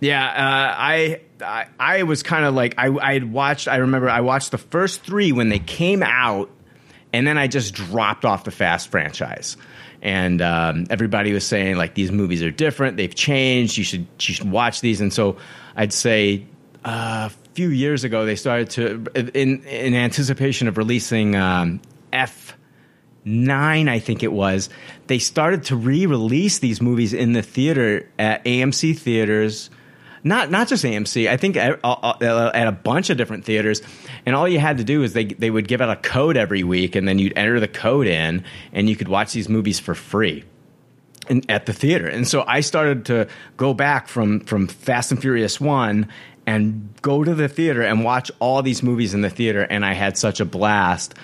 yeah, 0.00 0.26
uh, 0.26 0.74
I, 0.76 1.20
I 1.40 1.66
I 1.78 2.02
was 2.02 2.22
kind 2.22 2.44
of 2.44 2.54
like 2.54 2.74
I 2.76 2.88
I 2.88 3.12
had 3.14 3.30
watched. 3.32 3.68
I 3.68 3.76
remember 3.76 4.10
I 4.10 4.20
watched 4.20 4.50
the 4.50 4.58
first 4.58 5.02
three 5.02 5.32
when 5.32 5.48
they 5.48 5.58
came 5.58 6.02
out, 6.02 6.50
and 7.16 7.26
then 7.26 7.38
I 7.38 7.46
just 7.46 7.72
dropped 7.74 8.26
off 8.26 8.44
the 8.44 8.50
Fast 8.50 8.90
franchise. 8.90 9.56
And 10.02 10.42
um, 10.42 10.86
everybody 10.90 11.32
was 11.32 11.46
saying 11.46 11.76
like 11.76 11.94
these 11.94 12.12
movies 12.12 12.42
are 12.42 12.50
different. 12.50 12.98
They've 12.98 13.14
changed. 13.14 13.78
You 13.78 13.84
should 13.84 14.06
you 14.20 14.34
should 14.34 14.50
watch 14.50 14.82
these. 14.82 15.00
And 15.00 15.10
so 15.12 15.38
I'd 15.74 15.94
say 15.94 16.46
uh, 16.84 17.30
a 17.32 17.54
few 17.54 17.70
years 17.70 18.04
ago 18.04 18.26
they 18.26 18.36
started 18.36 18.70
to 18.70 19.06
in 19.34 19.64
in 19.64 19.94
anticipation 19.94 20.68
of 20.68 20.76
releasing 20.76 21.34
um, 21.34 21.80
F 22.12 22.54
nine, 23.24 23.88
I 23.88 23.98
think 23.98 24.22
it 24.22 24.32
was, 24.32 24.70
they 25.08 25.18
started 25.18 25.64
to 25.64 25.76
re-release 25.76 26.60
these 26.60 26.80
movies 26.80 27.12
in 27.12 27.32
the 27.32 27.42
theater 27.42 28.08
at 28.20 28.44
AMC 28.44 28.96
theaters. 28.96 29.68
Not 30.26 30.50
not 30.50 30.66
just 30.66 30.84
AMC. 30.84 31.28
I 31.28 31.36
think 31.36 31.56
at, 31.56 31.78
uh, 31.84 32.50
at 32.52 32.66
a 32.66 32.72
bunch 32.72 33.10
of 33.10 33.16
different 33.16 33.44
theaters, 33.44 33.80
and 34.26 34.34
all 34.34 34.48
you 34.48 34.58
had 34.58 34.78
to 34.78 34.84
do 34.84 35.04
is 35.04 35.12
they 35.12 35.26
they 35.26 35.50
would 35.50 35.68
give 35.68 35.80
out 35.80 35.88
a 35.88 35.96
code 35.96 36.36
every 36.36 36.64
week, 36.64 36.96
and 36.96 37.06
then 37.06 37.20
you'd 37.20 37.38
enter 37.38 37.60
the 37.60 37.68
code 37.68 38.08
in, 38.08 38.44
and 38.72 38.90
you 38.90 38.96
could 38.96 39.06
watch 39.06 39.32
these 39.32 39.48
movies 39.48 39.78
for 39.78 39.94
free. 39.94 40.44
In, 41.28 41.42
at 41.48 41.66
the 41.66 41.72
theater, 41.72 42.06
and 42.06 42.26
so 42.26 42.44
I 42.46 42.60
started 42.60 43.06
to 43.06 43.28
go 43.56 43.74
back 43.74 44.06
from 44.08 44.40
from 44.40 44.68
Fast 44.68 45.10
and 45.10 45.20
Furious 45.20 45.60
one 45.60 46.08
and 46.46 46.88
go 47.02 47.24
to 47.24 47.34
the 47.34 47.48
theater 47.48 47.82
and 47.82 48.04
watch 48.04 48.30
all 48.38 48.62
these 48.62 48.82
movies 48.82 49.14
in 49.14 49.20
the 49.20 49.30
theater, 49.30 49.62
and 49.62 49.84
I 49.84 49.94
had 49.94 50.16
such 50.16 50.38
a 50.38 50.44
blast 50.44 51.14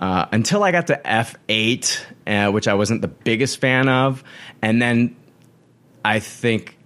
uh, 0.00 0.26
until 0.30 0.62
I 0.62 0.70
got 0.72 0.88
to 0.88 1.00
F8, 1.04 2.00
uh, 2.26 2.52
which 2.52 2.68
I 2.68 2.74
wasn't 2.74 3.02
the 3.02 3.08
biggest 3.08 3.60
fan 3.60 3.88
of. 3.88 4.22
And 4.62 4.80
then 4.80 5.16
I 6.04 6.20
think 6.20 6.77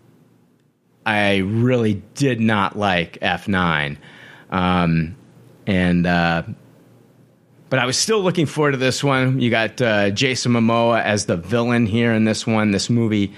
I 1.04 1.38
really 1.38 2.02
did 2.14 2.40
not 2.40 2.76
like 2.76 3.18
F9. 3.20 3.96
Um, 4.50 5.16
and, 5.66 6.06
uh, 6.06 6.42
but 7.70 7.78
I 7.78 7.86
was 7.86 7.96
still 7.96 8.20
looking 8.20 8.46
forward 8.46 8.72
to 8.72 8.76
this 8.76 9.02
one. 9.02 9.40
You 9.40 9.50
got 9.50 9.80
uh, 9.80 10.10
Jason 10.10 10.52
Momoa 10.52 11.02
as 11.02 11.26
the 11.26 11.36
villain 11.36 11.86
here 11.86 12.12
in 12.12 12.24
this 12.24 12.46
one. 12.46 12.70
This 12.70 12.90
movie 12.90 13.32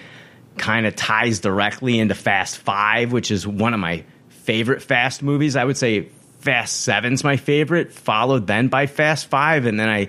kind 0.59 0.87
of 0.87 0.97
ties 0.97 1.41
directly 1.41 1.99
into 1.99 2.15
Fast 2.15 2.59
Five, 2.59 3.13
which 3.13 3.31
is 3.31 3.47
one 3.47 3.75
of 3.75 3.81
my 3.81 4.05
favorite 4.29 4.83
Fast 4.83 5.23
movies. 5.23 5.57
I 5.57 5.65
would 5.65 5.77
say 5.77 6.09
Fast 6.41 6.83
Seven's 6.83 7.25
my 7.25 7.37
favorite, 7.37 7.93
followed 7.93 8.47
then 8.47 8.69
by 8.69 8.87
Fast 8.87 9.29
Five, 9.29 9.67
and 9.67 9.79
then 9.79 9.89
I, 9.89 10.09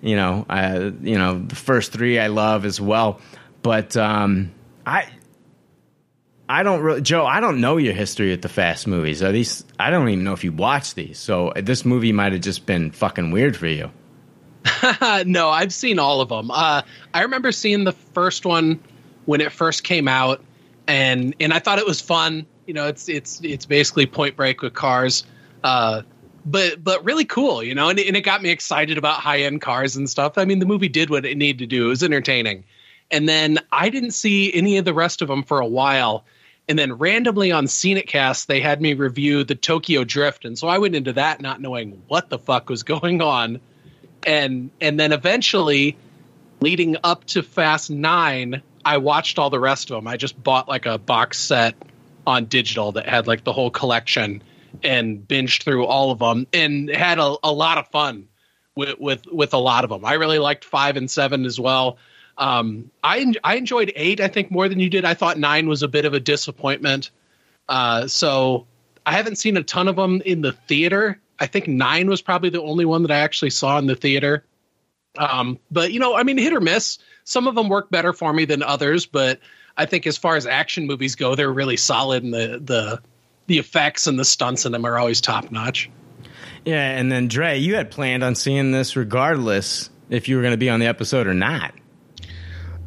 you 0.00 0.16
know, 0.16 0.46
uh, 0.48 0.90
you 1.02 1.18
know, 1.18 1.38
the 1.38 1.54
first 1.54 1.92
three 1.92 2.18
I 2.18 2.28
love 2.28 2.64
as 2.64 2.80
well. 2.80 3.20
But 3.62 3.96
um, 3.96 4.52
I, 4.86 5.06
I 6.50 6.64
don't 6.64 6.82
really, 6.82 7.00
Joe. 7.00 7.24
I 7.24 7.38
don't 7.38 7.60
know 7.60 7.76
your 7.76 7.92
history 7.92 8.30
with 8.30 8.42
the 8.42 8.48
Fast 8.48 8.88
movies. 8.88 9.22
Are 9.22 9.30
these? 9.30 9.64
I 9.78 9.90
don't 9.90 10.08
even 10.08 10.24
know 10.24 10.32
if 10.32 10.42
you 10.42 10.50
watch 10.50 10.94
these. 10.94 11.16
So 11.16 11.52
this 11.54 11.84
movie 11.84 12.10
might 12.10 12.32
have 12.32 12.40
just 12.40 12.66
been 12.66 12.90
fucking 12.90 13.30
weird 13.30 13.56
for 13.56 13.68
you. 13.68 13.92
no, 15.26 15.48
I've 15.48 15.72
seen 15.72 16.00
all 16.00 16.20
of 16.20 16.28
them. 16.28 16.50
Uh, 16.50 16.82
I 17.14 17.22
remember 17.22 17.52
seeing 17.52 17.84
the 17.84 17.92
first 17.92 18.44
one 18.44 18.80
when 19.26 19.40
it 19.40 19.52
first 19.52 19.84
came 19.84 20.08
out, 20.08 20.42
and 20.88 21.36
and 21.38 21.52
I 21.52 21.60
thought 21.60 21.78
it 21.78 21.86
was 21.86 22.00
fun. 22.00 22.46
You 22.66 22.74
know, 22.74 22.88
it's 22.88 23.08
it's 23.08 23.40
it's 23.44 23.64
basically 23.64 24.06
Point 24.06 24.34
Break 24.34 24.60
with 24.60 24.74
cars, 24.74 25.22
uh, 25.62 26.02
but 26.44 26.82
but 26.82 27.04
really 27.04 27.26
cool. 27.26 27.62
You 27.62 27.76
know, 27.76 27.90
and, 27.90 28.00
and 28.00 28.16
it 28.16 28.22
got 28.22 28.42
me 28.42 28.50
excited 28.50 28.98
about 28.98 29.20
high 29.20 29.42
end 29.42 29.60
cars 29.60 29.94
and 29.94 30.10
stuff. 30.10 30.36
I 30.36 30.46
mean, 30.46 30.58
the 30.58 30.66
movie 30.66 30.88
did 30.88 31.10
what 31.10 31.24
it 31.24 31.38
needed 31.38 31.60
to 31.60 31.66
do. 31.66 31.86
It 31.86 31.90
was 31.90 32.02
entertaining, 32.02 32.64
and 33.08 33.28
then 33.28 33.60
I 33.70 33.88
didn't 33.88 34.12
see 34.12 34.52
any 34.52 34.78
of 34.78 34.84
the 34.84 34.94
rest 34.94 35.22
of 35.22 35.28
them 35.28 35.44
for 35.44 35.60
a 35.60 35.66
while. 35.66 36.24
And 36.70 36.78
then 36.78 36.92
randomly 36.94 37.50
on 37.50 37.66
Scene 37.66 37.98
It 37.98 38.06
Cast, 38.06 38.46
they 38.46 38.60
had 38.60 38.80
me 38.80 38.94
review 38.94 39.42
the 39.44 39.56
Tokyo 39.56 40.04
Drift, 40.04 40.44
and 40.44 40.56
so 40.56 40.68
I 40.68 40.78
went 40.78 40.94
into 40.94 41.12
that 41.14 41.40
not 41.40 41.60
knowing 41.60 42.00
what 42.06 42.30
the 42.30 42.38
fuck 42.38 42.70
was 42.70 42.82
going 42.84 43.20
on 43.20 43.60
and 44.26 44.70
and 44.80 44.98
then 44.98 45.12
eventually, 45.12 45.96
leading 46.60 46.96
up 47.04 47.24
to 47.26 47.42
Fast 47.42 47.90
Nine, 47.90 48.62
I 48.84 48.98
watched 48.98 49.38
all 49.38 49.50
the 49.50 49.60
rest 49.60 49.90
of 49.90 49.96
them. 49.96 50.06
I 50.06 50.16
just 50.16 50.40
bought 50.42 50.68
like 50.68 50.86
a 50.86 50.98
box 50.98 51.38
set 51.38 51.74
on 52.26 52.46
digital 52.46 52.92
that 52.92 53.08
had 53.08 53.26
like 53.26 53.44
the 53.44 53.52
whole 53.52 53.70
collection 53.70 54.42
and 54.82 55.26
binged 55.26 55.62
through 55.62 55.86
all 55.86 56.10
of 56.10 56.18
them 56.18 56.46
and 56.52 56.88
had 56.90 57.18
a, 57.18 57.36
a 57.42 57.52
lot 57.52 57.78
of 57.78 57.88
fun 57.88 58.28
with, 58.74 58.98
with 58.98 59.26
with 59.26 59.54
a 59.54 59.58
lot 59.58 59.84
of 59.84 59.90
them. 59.90 60.04
I 60.04 60.14
really 60.14 60.38
liked 60.38 60.64
five 60.64 60.96
and 60.96 61.10
seven 61.10 61.44
as 61.44 61.58
well. 61.58 61.98
Um, 62.40 62.90
I 63.04 63.32
I 63.44 63.56
enjoyed 63.56 63.92
eight. 63.94 64.20
I 64.20 64.28
think 64.28 64.50
more 64.50 64.68
than 64.68 64.80
you 64.80 64.88
did. 64.88 65.04
I 65.04 65.12
thought 65.14 65.38
nine 65.38 65.68
was 65.68 65.82
a 65.82 65.88
bit 65.88 66.06
of 66.06 66.14
a 66.14 66.20
disappointment. 66.20 67.10
Uh, 67.68 68.08
so 68.08 68.66
I 69.04 69.12
haven't 69.12 69.36
seen 69.36 69.56
a 69.58 69.62
ton 69.62 69.88
of 69.88 69.96
them 69.96 70.22
in 70.24 70.40
the 70.40 70.52
theater. 70.52 71.20
I 71.38 71.46
think 71.46 71.68
nine 71.68 72.08
was 72.08 72.22
probably 72.22 72.48
the 72.48 72.62
only 72.62 72.86
one 72.86 73.02
that 73.02 73.10
I 73.10 73.18
actually 73.18 73.50
saw 73.50 73.78
in 73.78 73.86
the 73.86 73.94
theater. 73.94 74.44
Um, 75.18 75.58
but 75.70 75.92
you 75.92 76.00
know, 76.00 76.16
I 76.16 76.22
mean, 76.22 76.38
hit 76.38 76.54
or 76.54 76.60
miss. 76.60 76.98
Some 77.24 77.46
of 77.46 77.54
them 77.54 77.68
work 77.68 77.90
better 77.90 78.14
for 78.14 78.32
me 78.32 78.46
than 78.46 78.62
others, 78.62 79.04
but 79.04 79.38
I 79.76 79.84
think 79.84 80.06
as 80.06 80.16
far 80.16 80.36
as 80.36 80.46
action 80.46 80.86
movies 80.86 81.16
go, 81.16 81.34
they're 81.34 81.52
really 81.52 81.76
solid, 81.76 82.24
and 82.24 82.32
the 82.32 82.60
the 82.64 83.02
the 83.48 83.58
effects 83.58 84.06
and 84.06 84.18
the 84.18 84.24
stunts 84.24 84.64
in 84.64 84.72
them 84.72 84.86
are 84.86 84.98
always 84.98 85.20
top 85.20 85.50
notch. 85.50 85.90
Yeah, 86.64 86.90
and 86.90 87.12
then 87.12 87.28
Dre, 87.28 87.58
you 87.58 87.74
had 87.74 87.90
planned 87.90 88.24
on 88.24 88.34
seeing 88.34 88.70
this 88.70 88.96
regardless 88.96 89.90
if 90.08 90.28
you 90.28 90.36
were 90.36 90.42
going 90.42 90.52
to 90.52 90.58
be 90.58 90.70
on 90.70 90.80
the 90.80 90.86
episode 90.86 91.26
or 91.26 91.34
not. 91.34 91.74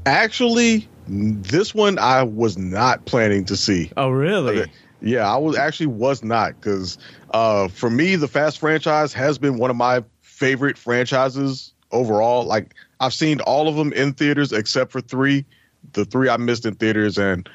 Actually, 0.05 0.87
this 1.07 1.73
one 1.73 1.97
I 1.99 2.23
was 2.23 2.57
not 2.57 3.05
planning 3.05 3.45
to 3.45 3.55
see. 3.55 3.91
Oh, 3.97 4.09
really? 4.09 4.65
Yeah, 5.01 5.31
I 5.31 5.37
was 5.37 5.57
actually 5.57 5.87
was 5.87 6.23
not 6.23 6.55
because 6.55 6.97
uh, 7.31 7.67
for 7.67 7.89
me, 7.89 8.15
the 8.15 8.27
Fast 8.27 8.59
franchise 8.59 9.11
has 9.13 9.37
been 9.37 9.57
one 9.57 9.69
of 9.69 9.75
my 9.75 10.03
favorite 10.21 10.77
franchises 10.77 11.73
overall. 11.91 12.45
Like 12.45 12.73
I've 12.99 13.13
seen 13.13 13.41
all 13.41 13.67
of 13.67 13.75
them 13.75 13.91
in 13.93 14.13
theaters 14.13 14.53
except 14.53 14.91
for 14.91 15.01
three. 15.01 15.45
The 15.91 16.05
three 16.05 16.29
I 16.29 16.37
missed 16.37 16.65
in 16.65 16.75
theaters, 16.75 17.17
and 17.17 17.49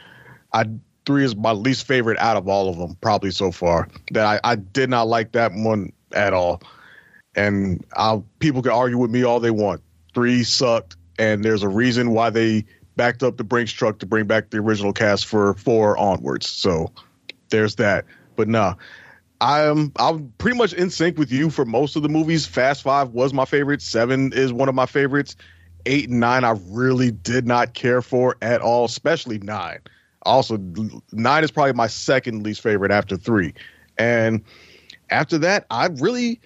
I 0.52 0.66
three 1.06 1.24
is 1.24 1.34
my 1.34 1.52
least 1.52 1.86
favorite 1.86 2.18
out 2.18 2.36
of 2.36 2.48
all 2.48 2.68
of 2.68 2.76
them, 2.76 2.96
probably 3.00 3.30
so 3.30 3.50
far. 3.50 3.88
That 4.12 4.26
I, 4.26 4.52
I 4.52 4.56
did 4.56 4.90
not 4.90 5.08
like 5.08 5.32
that 5.32 5.52
one 5.54 5.92
at 6.12 6.34
all. 6.34 6.60
And 7.34 7.84
I'll, 7.94 8.26
people 8.40 8.62
can 8.62 8.72
argue 8.72 8.98
with 8.98 9.10
me 9.10 9.22
all 9.22 9.40
they 9.40 9.50
want. 9.50 9.80
Three 10.12 10.44
sucked, 10.44 10.96
and 11.18 11.44
there's 11.44 11.62
a 11.62 11.68
reason 11.68 12.12
why 12.12 12.30
they 12.30 12.64
backed 12.96 13.22
up 13.22 13.36
the 13.36 13.44
Brinks 13.44 13.72
truck 13.72 13.98
to 14.00 14.06
bring 14.06 14.26
back 14.26 14.50
the 14.50 14.58
original 14.58 14.92
cast 14.92 15.26
for 15.26 15.54
four 15.54 15.96
onwards. 15.96 16.48
So 16.48 16.92
there's 17.50 17.76
that. 17.76 18.04
But 18.36 18.48
nah, 18.48 18.74
I'm 19.40 19.92
I'm 19.96 20.32
pretty 20.38 20.58
much 20.58 20.72
in 20.72 20.90
sync 20.90 21.18
with 21.18 21.32
you 21.32 21.50
for 21.50 21.64
most 21.64 21.96
of 21.96 22.02
the 22.02 22.08
movies. 22.08 22.46
Fast 22.46 22.82
Five 22.82 23.10
was 23.10 23.32
my 23.32 23.44
favorite. 23.44 23.82
Seven 23.82 24.32
is 24.32 24.52
one 24.52 24.68
of 24.68 24.74
my 24.74 24.86
favorites. 24.86 25.36
Eight 25.86 26.08
and 26.08 26.20
nine 26.20 26.44
I 26.44 26.54
really 26.68 27.10
did 27.10 27.46
not 27.46 27.72
care 27.72 28.02
for 28.02 28.36
at 28.42 28.60
all, 28.60 28.84
especially 28.84 29.38
nine. 29.38 29.78
Also, 30.22 30.58
nine 31.12 31.44
is 31.44 31.50
probably 31.50 31.72
my 31.72 31.86
second 31.86 32.42
least 32.42 32.60
favorite 32.60 32.90
after 32.90 33.16
three. 33.16 33.54
And 33.96 34.42
after 35.08 35.38
that, 35.38 35.66
I 35.70 35.86
really 35.86 36.40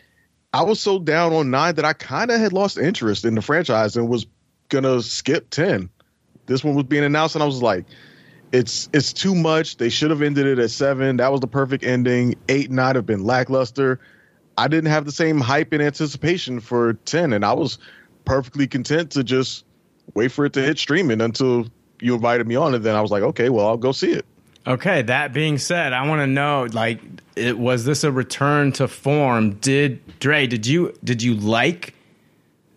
I 0.53 0.63
was 0.63 0.81
so 0.81 0.99
down 0.99 1.33
on 1.33 1.51
nine 1.51 1.77
that 1.77 1.85
I 1.85 1.95
kind 1.95 2.31
of 2.31 2.39
had 2.39 2.53
lost 2.53 2.77
interest 2.77 3.25
in 3.25 3.35
the 3.35 3.43
franchise 3.43 3.97
and 3.97 4.09
was 4.09 4.27
gonna 4.73 5.03
skip 5.03 5.51
ten. 5.51 5.91
This 6.47 6.65
one 6.65 6.75
was 6.75 6.87
being 6.87 7.05
announced, 7.05 7.37
and 7.37 7.43
I 7.43 7.47
was 7.47 7.63
like, 7.63 7.85
it's 8.51 8.89
it's 8.93 9.13
too 9.13 9.35
much. 9.35 9.77
They 9.77 9.89
should 9.89 10.11
have 10.11 10.23
ended 10.23 10.47
it 10.47 10.59
at 10.59 10.71
seven. 10.71 11.19
That 11.19 11.31
was 11.31 11.41
the 11.41 11.47
perfect 11.47 11.85
ending. 11.85 12.35
Eight 12.49 12.67
and 12.67 12.77
nine 12.77 12.97
have 12.97 13.07
been 13.07 13.23
lackluster. 13.23 14.01
I 14.59 14.69
didn't 14.69 14.91
have 14.91 15.05
the 15.05 15.13
same 15.13 15.41
hype 15.41 15.73
and 15.73 15.83
anticipation 15.83 16.59
for 16.59 16.95
ten, 16.95 17.33
and 17.33 17.45
I 17.45 17.53
was 17.53 17.79
perfectly 18.25 18.67
content 18.67 19.13
to 19.13 19.23
just 19.23 19.65
wait 20.15 20.33
for 20.33 20.45
it 20.47 20.53
to 20.55 20.63
hit 20.63 20.79
streaming 20.79 21.21
until 21.21 21.67
you 22.01 22.15
invited 22.15 22.47
me 22.47 22.57
on, 22.57 22.75
and 22.75 22.85
then 22.85 22.97
I 22.97 23.01
was 23.01 23.11
like, 23.11 23.23
okay, 23.23 23.49
well, 23.49 23.69
I'll 23.69 23.77
go 23.77 23.93
see 23.93 24.11
it. 24.13 24.27
Okay, 24.67 25.03
that 25.03 25.33
being 25.33 25.59
said, 25.59 25.93
I 25.93 26.07
want 26.07 26.21
to 26.21 26.27
know 26.27 26.69
like 26.73 27.01
it 27.37 27.59
was 27.59 27.85
this 27.85 28.05
a 28.05 28.13
return 28.13 28.73
to 28.73 28.89
form? 28.89 29.55
Did 29.55 30.19
Dre, 30.19 30.47
did 30.47 30.67
you 30.67 30.95
did 31.05 31.23
you 31.23 31.35
like 31.35 31.95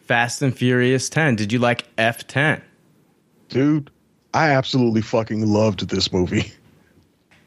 Fast 0.06 0.42
and 0.42 0.56
Furious 0.56 1.10
10? 1.10 1.36
Did 1.36 1.52
you 1.52 1.60
like 1.60 1.94
F10? 1.98 2.62
Dude, 3.50 3.90
I 4.34 4.52
absolutely 4.52 5.02
fucking 5.02 5.48
loved 5.48 5.90
this 5.90 6.12
movie. 6.14 6.52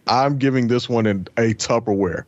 I'm 0.06 0.38
giving 0.38 0.68
this 0.68 0.88
one 0.88 1.06
an, 1.06 1.28
a 1.36 1.54
Tupperware. 1.54 2.24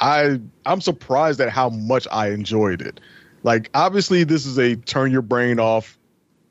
I 0.00 0.40
I'm 0.66 0.80
surprised 0.80 1.40
at 1.40 1.50
how 1.50 1.70
much 1.70 2.06
I 2.12 2.30
enjoyed 2.30 2.82
it. 2.82 3.00
Like 3.42 3.70
obviously 3.74 4.24
this 4.24 4.46
is 4.46 4.58
a 4.58 4.76
turn 4.76 5.10
your 5.10 5.22
brain 5.22 5.58
off 5.58 5.98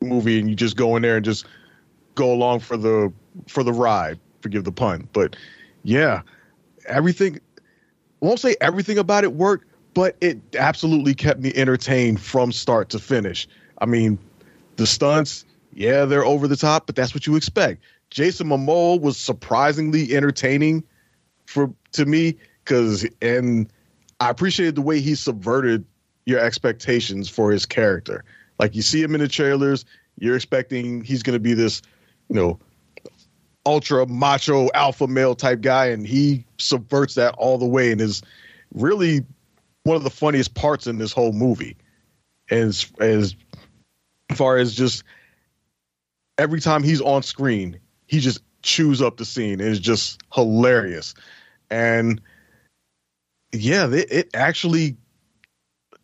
movie 0.01 0.39
and 0.39 0.49
you 0.49 0.55
just 0.55 0.75
go 0.75 0.95
in 0.95 1.03
there 1.03 1.17
and 1.17 1.25
just 1.25 1.45
go 2.15 2.33
along 2.33 2.59
for 2.59 2.77
the 2.77 3.11
for 3.47 3.63
the 3.63 3.73
ride 3.73 4.19
forgive 4.45 4.63
the 4.63 4.71
pun. 4.71 5.09
But 5.11 5.35
yeah, 5.83 6.21
everything 6.87 7.39
I 7.57 8.25
won't 8.25 8.39
say 8.39 8.55
everything 8.61 8.99
about 8.99 9.23
it 9.23 9.33
worked, 9.33 9.65
but 9.95 10.15
it 10.21 10.37
absolutely 10.59 11.15
kept 11.15 11.39
me 11.39 11.51
entertained 11.55 12.21
from 12.21 12.51
start 12.51 12.89
to 12.89 12.99
finish. 12.99 13.47
I 13.79 13.87
mean, 13.87 14.19
the 14.75 14.85
stunts, 14.85 15.45
yeah, 15.73 16.05
they're 16.05 16.25
over 16.25 16.47
the 16.47 16.57
top, 16.57 16.85
but 16.85 16.95
that's 16.95 17.15
what 17.15 17.25
you 17.25 17.35
expect. 17.35 17.81
Jason 18.11 18.47
Momoa 18.47 19.01
was 19.01 19.17
surprisingly 19.17 20.15
entertaining 20.15 20.83
for 21.47 21.73
to 21.93 22.05
me 22.05 22.37
because 22.63 23.07
and 23.21 23.71
I 24.19 24.29
appreciated 24.29 24.75
the 24.75 24.81
way 24.81 24.99
he 24.99 25.15
subverted 25.15 25.83
your 26.25 26.39
expectations 26.39 27.29
for 27.29 27.51
his 27.51 27.65
character. 27.65 28.23
Like 28.59 28.75
you 28.75 28.81
see 28.81 29.01
him 29.01 29.15
in 29.15 29.21
the 29.21 29.27
trailers, 29.27 29.85
you're 30.19 30.35
expecting 30.35 31.03
he's 31.03 31.23
going 31.23 31.35
to 31.35 31.39
be 31.39 31.53
this, 31.53 31.81
you 32.29 32.35
know, 32.35 32.59
ultra 33.65 34.05
macho 34.07 34.69
alpha 34.73 35.07
male 35.07 35.35
type 35.35 35.61
guy, 35.61 35.87
and 35.87 36.05
he 36.05 36.45
subverts 36.57 37.15
that 37.15 37.33
all 37.37 37.57
the 37.57 37.65
way 37.65 37.91
and 37.91 38.01
is 38.01 38.21
really 38.73 39.25
one 39.85 39.95
of 39.95 40.03
the 40.03 40.09
funniest 40.09 40.55
parts 40.55 40.87
in 40.87 40.97
this 40.97 41.13
whole 41.13 41.31
movie. 41.31 41.77
As 42.49 42.91
as 42.99 43.35
far 44.33 44.57
as 44.57 44.75
just 44.75 45.03
every 46.37 46.59
time 46.59 46.83
he's 46.83 47.01
on 47.01 47.23
screen, 47.23 47.79
he 48.07 48.19
just 48.19 48.39
chews 48.61 49.01
up 49.01 49.17
the 49.17 49.25
scene. 49.25 49.61
It's 49.61 49.79
just 49.79 50.19
hilarious, 50.33 51.13
and 51.69 52.21
yeah, 53.51 53.87
it, 53.91 54.11
it 54.11 54.29
actually. 54.33 54.97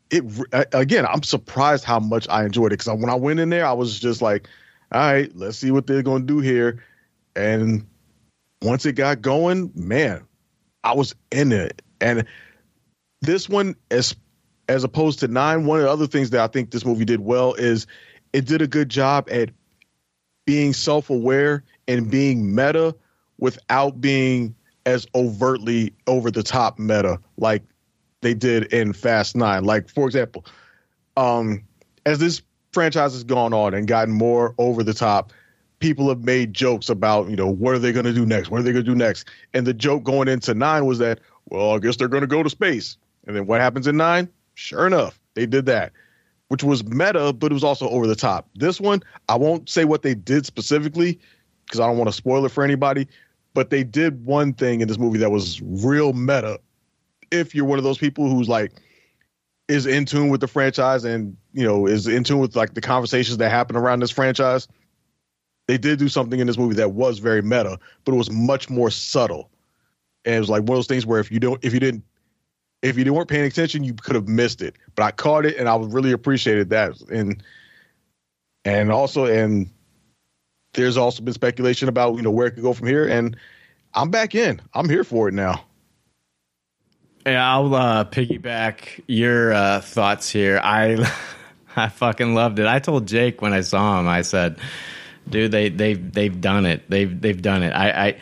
It 0.09 0.25
again, 0.73 1.05
I'm 1.05 1.23
surprised 1.23 1.86
how 1.86 1.99
much 1.99 2.27
I 2.27 2.43
enjoyed 2.43 2.73
it 2.73 2.79
because 2.79 2.99
when 2.99 3.09
I 3.09 3.15
went 3.15 3.39
in 3.39 3.49
there, 3.49 3.65
I 3.65 3.73
was 3.73 3.97
just 3.97 4.21
like, 4.21 4.49
"All 4.91 4.99
right, 4.99 5.32
let's 5.36 5.57
see 5.57 5.71
what 5.71 5.88
they're 5.88 6.03
to 6.03 6.19
do 6.19 6.39
here." 6.39 6.84
And 7.34 7.88
once 8.61 8.86
it 8.86 8.93
got 8.93 9.21
going, 9.21 9.71
man, 9.73 10.25
I 10.84 10.93
was 10.95 11.15
in 11.32 11.51
it. 11.51 11.82
And 12.01 12.25
this 13.22 13.47
one, 13.47 13.76
as 13.89 14.15
as 14.67 14.84
opposed 14.84 15.19
to 15.19 15.28
nine, 15.28 15.65
one 15.65 15.80
of 15.80 15.84
the 15.86 15.91
other 15.91 16.07
things 16.07 16.30
that 16.30 16.41
I 16.41 16.47
think 16.47 16.72
this 16.72 16.86
movie 16.86 17.05
did 17.05 17.19
well 17.19 17.53
is 17.55 17.88
it 18.34 18.45
did 18.45 18.61
a 18.61 18.67
good 18.67 18.89
job 18.89 19.28
at 19.32 19.49
being 20.45 20.74
self 20.74 21.09
aware 21.09 21.63
and 21.88 22.09
being 22.09 22.55
meta 22.55 22.95
without 23.38 23.99
being 23.99 24.55
as 24.86 25.05
overtly 25.13 25.93
over 26.07 26.32
the 26.32 26.43
top 26.43 26.80
meta 26.80 27.19
like 27.38 27.63
they 28.22 28.34
did 28.34 28.72
in 28.74 28.93
Fast 28.93 29.36
Nine. 29.36 29.63
Like, 29.63 29.89
for 29.89 30.05
example, 30.05 30.45
um, 31.17 31.63
as 32.05 32.19
this 32.19 32.41
franchise 32.72 33.13
has 33.13 33.24
gone 33.24 33.53
on 33.53 33.74
and 33.74 33.88
gotten 33.88 34.13
more 34.13 34.55
over 34.57 34.84
the 34.84 34.93
top, 34.93 35.34
people 35.80 36.07
have 36.09 36.24
made 36.24 36.53
jokes 36.53 36.89
about, 36.89 37.30
you 37.30 37.36
know, 37.36 37.47
what 37.47 37.74
are 37.74 37.80
they 37.80 37.91
going 37.91 38.05
to 38.05 38.13
do 38.13 38.26
next? 38.26 38.49
What 38.49 38.59
are 38.59 38.63
they 38.63 38.72
going 38.72 38.86
to 38.86 38.91
do 38.91 38.95
next? 38.95 39.28
And 39.53 39.67
the 39.67 39.74
joke 39.74 40.03
going 40.03 40.28
into 40.28 40.53
nine 40.53 40.86
was 40.86 40.99
that, 40.99 41.19
well, 41.49 41.76
I 41.76 41.80
guess 41.80 41.97
they're 41.97 42.07
going 42.07 42.22
to 42.22 42.28
go 42.28 42.43
to 42.43 42.49
space. 42.49 42.97
And 43.26 43.36
then 43.36 43.45
what 43.45 43.61
happens 43.61 43.88
in 43.88 43.97
nine? 43.97 44.30
Sure 44.55 44.88
enough, 44.88 45.19
they 45.36 45.45
did 45.45 45.65
that, 45.67 45.93
which 46.49 46.63
was 46.63 46.84
meta, 46.84 47.34
but 47.34 47.51
it 47.51 47.53
was 47.53 47.63
also 47.63 47.89
over 47.89 48.07
the 48.07 48.15
top. 48.15 48.49
This 48.55 48.80
one, 48.82 49.01
I 49.30 49.36
won't 49.36 49.69
say 49.69 49.86
what 49.86 50.01
they 50.01 50.13
did 50.13 50.45
specifically 50.45 51.19
because 51.65 51.80
I 51.80 51.88
don't 51.88 51.97
want 51.97 52.09
to 52.09 52.15
spoil 52.15 52.45
it 52.45 52.49
for 52.49 52.63
anybody, 52.63 53.07
but 53.53 53.69
they 53.69 53.84
did 53.84 54.26
one 54.26 54.53
thing 54.53 54.82
in 54.82 54.88
this 54.88 54.97
movie 54.97 55.19
that 55.19 55.32
was 55.32 55.61
real 55.61 56.13
meta. 56.13 56.59
If 57.32 57.55
you're 57.55 57.65
one 57.65 57.78
of 57.78 57.84
those 57.84 57.97
people 57.97 58.30
who's 58.30 58.49
like, 58.49 58.74
is 59.67 59.86
in 59.86 60.03
tune 60.03 60.28
with 60.28 60.41
the 60.41 60.47
franchise 60.49 61.05
and 61.05 61.38
you 61.53 61.63
know 61.63 61.88
is 61.88 62.05
in 62.05 62.26
tune 62.26 62.39
with 62.39 62.57
like 62.57 62.74
the 62.74 62.82
conversations 62.82 63.38
that 63.38 63.49
happen 63.49 63.78
around 63.78 64.01
this 64.01 64.11
franchise 64.11 64.67
they 65.72 65.78
did 65.78 65.99
do 65.99 66.09
something 66.09 66.39
in 66.39 66.47
this 66.47 66.57
movie 66.57 66.76
that 66.76 66.91
was 66.91 67.19
very 67.19 67.41
meta, 67.41 67.80
but 68.03 68.13
it 68.13 68.17
was 68.17 68.30
much 68.30 68.69
more 68.69 68.89
subtle. 68.89 69.49
And 70.26 70.36
it 70.36 70.39
was 70.39 70.49
like 70.49 70.63
one 70.63 70.72
of 70.72 70.78
those 70.78 70.88
things 70.88 71.05
where 71.05 71.22
if 71.22 71.32
you 71.32 71.39
don't, 71.39 71.63
if 71.63 71.74
you 71.74 71.80
didn't, 71.80 72.03
if 72.82 72.97
you 72.97 73.13
weren't 73.13 73.29
paying 73.29 73.45
attention, 73.45 73.84
you 73.84 73.93
could 73.93 74.15
have 74.15 74.27
missed 74.27 74.61
it. 74.61 74.75
But 74.95 75.03
I 75.03 75.11
caught 75.11 75.45
it, 75.45 75.57
and 75.57 75.69
I 75.69 75.77
really 75.77 76.11
appreciated 76.11 76.69
that. 76.69 76.99
And 77.01 77.43
and 78.65 78.91
also, 78.91 79.25
and 79.25 79.69
there's 80.73 80.97
also 80.97 81.23
been 81.23 81.34
speculation 81.34 81.89
about 81.89 82.15
you 82.15 82.21
know 82.21 82.32
where 82.32 82.47
it 82.47 82.51
could 82.51 82.63
go 82.63 82.73
from 82.73 82.88
here. 82.88 83.07
And 83.07 83.38
I'm 83.93 84.09
back 84.09 84.36
in. 84.36 84.61
I'm 84.73 84.89
here 84.89 85.03
for 85.03 85.27
it 85.27 85.34
now. 85.34 85.63
Yeah, 87.25 87.47
I'll 87.53 87.73
uh, 87.75 88.05
piggyback 88.05 89.03
your 89.07 89.53
uh, 89.53 89.82
thoughts 89.82 90.29
here. 90.29 90.59
I 90.63 91.11
I 91.75 91.89
fucking 91.89 92.34
loved 92.34 92.59
it. 92.59 92.65
I 92.65 92.79
told 92.79 93.07
Jake 93.07 93.41
when 93.41 93.53
I 93.53 93.61
saw 93.61 93.99
him, 93.99 94.07
I 94.07 94.23
said, 94.23 94.57
"Dude, 95.29 95.51
they 95.51 95.69
they've 95.69 96.11
they've 96.11 96.41
done 96.41 96.65
it. 96.65 96.89
They've 96.89 97.19
they've 97.21 97.41
done 97.41 97.61
it." 97.61 97.71
I 97.71 98.07
I, 98.07 98.21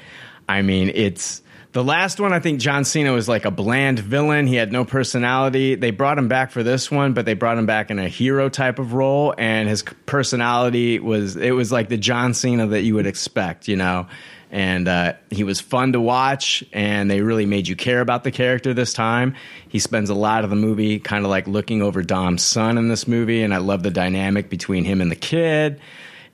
I 0.50 0.62
mean, 0.64 0.92
it's 0.94 1.42
the 1.72 1.84
last 1.84 2.20
one. 2.20 2.34
I 2.34 2.40
think 2.40 2.60
John 2.60 2.84
Cena 2.84 3.12
was 3.12 3.28
like 3.28 3.46
a 3.46 3.52
bland 3.52 4.00
villain. 4.00 4.48
He 4.48 4.56
had 4.56 4.72
no 4.72 4.86
personality. 4.86 5.76
They 5.76 5.92
brought 5.92 6.18
him 6.18 6.28
back 6.28 6.52
for 6.52 6.64
this 6.64 6.90
one, 6.90 7.14
but 7.14 7.26
they 7.26 7.36
brought 7.36 7.58
him 7.58 7.66
back 7.66 7.92
in 7.92 8.00
a 8.00 8.08
hero 8.08 8.50
type 8.50 8.80
of 8.80 8.94
role, 8.94 9.36
and 9.38 9.70
his 9.70 9.84
personality 10.06 11.00
was 11.00 11.36
it 11.36 11.52
was 11.52 11.72
like 11.72 11.90
the 11.90 11.98
John 11.98 12.34
Cena 12.34 12.68
that 12.68 12.82
you 12.82 12.96
would 12.96 13.08
expect, 13.08 13.68
you 13.68 13.76
know. 13.76 14.08
And 14.52 14.88
uh, 14.88 15.14
he 15.30 15.44
was 15.44 15.62
fun 15.62 15.94
to 15.94 16.02
watch, 16.02 16.64
and 16.74 17.10
they 17.10 17.22
really 17.22 17.46
made 17.46 17.68
you 17.68 17.76
care 17.76 18.02
about 18.02 18.24
the 18.24 18.32
character 18.32 18.74
this 18.74 18.94
time. 18.94 19.36
He 19.68 19.78
spends 19.78 20.10
a 20.10 20.16
lot 20.16 20.44
of 20.44 20.50
the 20.50 20.56
movie 20.56 20.98
kind 20.98 21.24
of 21.24 21.30
like 21.30 21.48
looking 21.48 21.84
over 21.84 22.02
Dom's 22.02 22.42
son 22.42 22.80
in 22.80 22.88
this 22.88 23.08
movie, 23.08 23.44
and 23.44 23.54
I 23.54 23.58
love 23.58 23.84
the 23.84 23.92
dynamic 23.92 24.50
between 24.50 24.86
him 24.86 25.02
and 25.02 25.12
the 25.12 25.16
kid. 25.16 25.80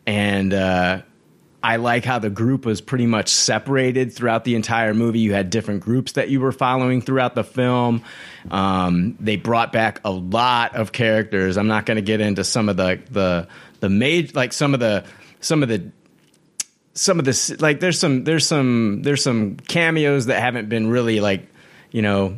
And 0.08 0.54
uh, 0.54 1.02
I 1.66 1.78
like 1.78 2.06
how 2.06 2.20
the 2.20 2.30
group 2.30 2.64
was 2.64 2.80
pretty 2.80 3.08
much 3.08 3.28
separated 3.28 4.14
throughout 4.14 4.44
the 4.44 4.54
entire 4.54 4.94
movie. 4.94 5.18
You 5.18 5.34
had 5.34 5.50
different 5.50 5.82
groups 5.82 6.12
that 6.12 6.30
you 6.30 6.40
were 6.40 6.52
following 6.52 7.02
throughout 7.02 7.34
the 7.34 7.44
film. 7.44 8.04
Um, 8.52 9.18
they 9.20 9.36
brought 9.36 9.72
back 9.72 10.00
a 10.06 10.12
lot 10.12 10.76
of 10.76 10.92
characters. 10.92 11.58
I'm 11.58 11.66
not 11.66 11.88
going 11.88 11.96
to 11.96 12.04
get 12.04 12.22
into 12.22 12.44
some 12.44 12.70
of 12.70 12.78
the 12.78 13.02
the 13.10 13.48
the 13.80 13.90
major 13.90 14.32
like 14.36 14.54
some 14.54 14.76
of 14.76 14.80
the 14.80 15.06
some 15.42 15.64
of 15.64 15.70
the 15.70 15.92
some 16.94 17.18
of 17.18 17.26
this 17.26 17.60
like 17.60 17.80
there's 17.80 18.00
some 18.00 18.26
there's 18.26 18.46
some 18.46 19.02
there's 19.02 19.24
some 19.24 19.58
cameos 19.58 20.28
that 20.28 20.40
haven't 20.40 20.70
been 20.70 20.88
really 20.88 21.20
like 21.20 21.48
you 21.90 22.04
know 22.04 22.38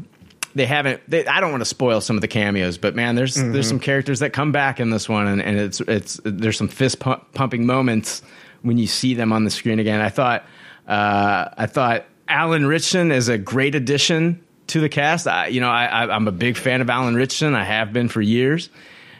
they 0.55 0.65
haven't 0.65 1.01
they, 1.07 1.27
i 1.27 1.39
don't 1.39 1.51
want 1.51 1.61
to 1.61 1.65
spoil 1.65 2.01
some 2.01 2.15
of 2.17 2.21
the 2.21 2.27
cameos 2.27 2.79
but 2.79 2.95
man 2.95 3.13
there's 3.13 3.35
there's 3.35 3.67
some 3.67 3.79
characters 3.79 4.19
that 4.19 4.33
come 4.33 4.51
back 4.51 4.79
in 4.79 4.89
this 4.89 5.07
one 5.07 5.27
and, 5.27 5.41
and 5.41 5.59
it's 5.59 5.79
it's 5.81 6.19
there's 6.23 6.57
some 6.57 6.67
fist 6.67 6.99
pump, 6.99 7.31
pumping 7.35 7.67
moments 7.67 8.23
when 8.61 8.77
you 8.77 8.87
see 8.87 9.13
them 9.13 9.31
on 9.33 9.43
the 9.43 9.49
screen 9.49 9.79
again. 9.79 10.01
I 10.01 10.09
thought 10.09 10.45
uh, 10.87 11.49
i 11.57 11.65
thought 11.65 12.05
alan 12.29 12.65
ritchson 12.65 13.11
is 13.11 13.27
a 13.27 13.37
great 13.37 13.75
addition 13.75 14.43
to 14.67 14.79
the 14.79 14.89
cast. 14.89 15.27
I, 15.27 15.47
you 15.47 15.61
know 15.61 15.69
I, 15.69 16.13
i'm 16.13 16.27
a 16.27 16.31
big 16.31 16.57
fan 16.57 16.81
of 16.81 16.89
alan 16.89 17.15
ritchson. 17.15 17.55
I 17.55 17.63
have 17.63 17.93
been 17.93 18.09
for 18.09 18.21
years 18.21 18.69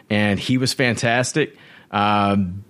and 0.10 0.40
he 0.40 0.58
was 0.58 0.74
fantastic. 0.74 1.58
Um, 1.92 2.64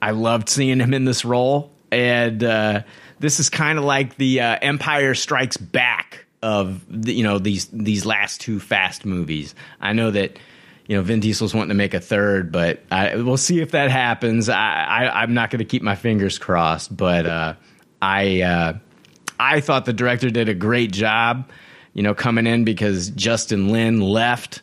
I 0.00 0.10
loved 0.10 0.48
seeing 0.48 0.80
him 0.80 0.92
in 0.92 1.04
this 1.04 1.24
role, 1.24 1.72
and 1.90 2.42
uh, 2.42 2.82
this 3.20 3.40
is 3.40 3.48
kind 3.48 3.78
of 3.78 3.84
like 3.84 4.16
the 4.16 4.40
uh, 4.40 4.58
Empire 4.60 5.14
Strikes 5.14 5.56
Back 5.56 6.26
of 6.42 6.84
the, 6.90 7.14
you 7.14 7.22
know 7.22 7.38
these 7.38 7.66
these 7.72 8.04
last 8.04 8.40
two 8.40 8.60
Fast 8.60 9.04
movies. 9.04 9.54
I 9.80 9.92
know 9.92 10.10
that 10.10 10.38
you 10.86 10.96
know 10.96 11.02
Vin 11.02 11.20
Diesel's 11.20 11.54
wanting 11.54 11.70
to 11.70 11.74
make 11.74 11.94
a 11.94 12.00
third, 12.00 12.52
but 12.52 12.82
I, 12.90 13.16
we'll 13.16 13.36
see 13.36 13.60
if 13.60 13.70
that 13.70 13.90
happens. 13.90 14.48
I, 14.48 15.10
I'm 15.12 15.34
not 15.34 15.50
going 15.50 15.60
to 15.60 15.64
keep 15.64 15.82
my 15.82 15.94
fingers 15.94 16.38
crossed, 16.38 16.94
but 16.94 17.26
uh, 17.26 17.54
I 18.02 18.42
uh, 18.42 18.78
I 19.38 19.60
thought 19.60 19.86
the 19.86 19.92
director 19.92 20.30
did 20.30 20.48
a 20.48 20.54
great 20.54 20.92
job. 20.92 21.50
You 21.94 22.02
know, 22.02 22.14
coming 22.14 22.46
in 22.46 22.64
because 22.64 23.10
Justin 23.10 23.70
Lin 23.70 24.00
left 24.00 24.62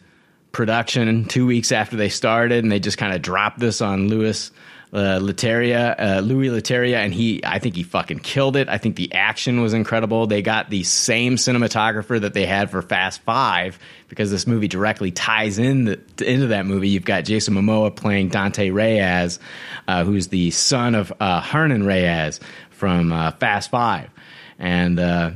production 0.51 1.25
two 1.25 1.45
weeks 1.45 1.71
after 1.71 1.95
they 1.95 2.09
started, 2.09 2.63
and 2.63 2.71
they 2.71 2.79
just 2.79 2.97
kind 2.97 3.13
of 3.13 3.21
dropped 3.21 3.59
this 3.59 3.81
on 3.81 4.09
Louis 4.09 4.51
uh, 4.93 4.97
uh, 4.97 6.21
Louis 6.23 6.49
Leterrier, 6.49 6.95
and 6.95 7.13
he, 7.13 7.41
I 7.45 7.59
think 7.59 7.75
he 7.75 7.83
fucking 7.83 8.19
killed 8.19 8.57
it. 8.57 8.67
I 8.67 8.77
think 8.77 8.97
the 8.97 9.13
action 9.13 9.61
was 9.61 9.73
incredible. 9.73 10.27
They 10.27 10.41
got 10.41 10.69
the 10.69 10.83
same 10.83 11.35
cinematographer 11.35 12.19
that 12.19 12.33
they 12.33 12.45
had 12.45 12.69
for 12.69 12.81
Fast 12.81 13.21
Five 13.21 13.79
because 14.09 14.31
this 14.31 14.45
movie 14.45 14.67
directly 14.67 15.11
ties 15.11 15.57
in 15.59 15.85
the, 15.85 16.01
into 16.25 16.47
that 16.47 16.65
movie. 16.65 16.89
You've 16.89 17.05
got 17.05 17.23
Jason 17.23 17.53
Momoa 17.53 17.95
playing 17.95 18.29
Dante 18.29 18.69
Reyes, 18.69 19.39
uh, 19.87 20.03
who's 20.03 20.27
the 20.27 20.51
son 20.51 20.95
of 20.95 21.13
uh, 21.19 21.39
Hernan 21.41 21.85
Reyes 21.85 22.39
from 22.71 23.13
uh, 23.13 23.31
Fast 23.31 23.71
Five, 23.71 24.09
and. 24.59 24.99
Uh, 24.99 25.31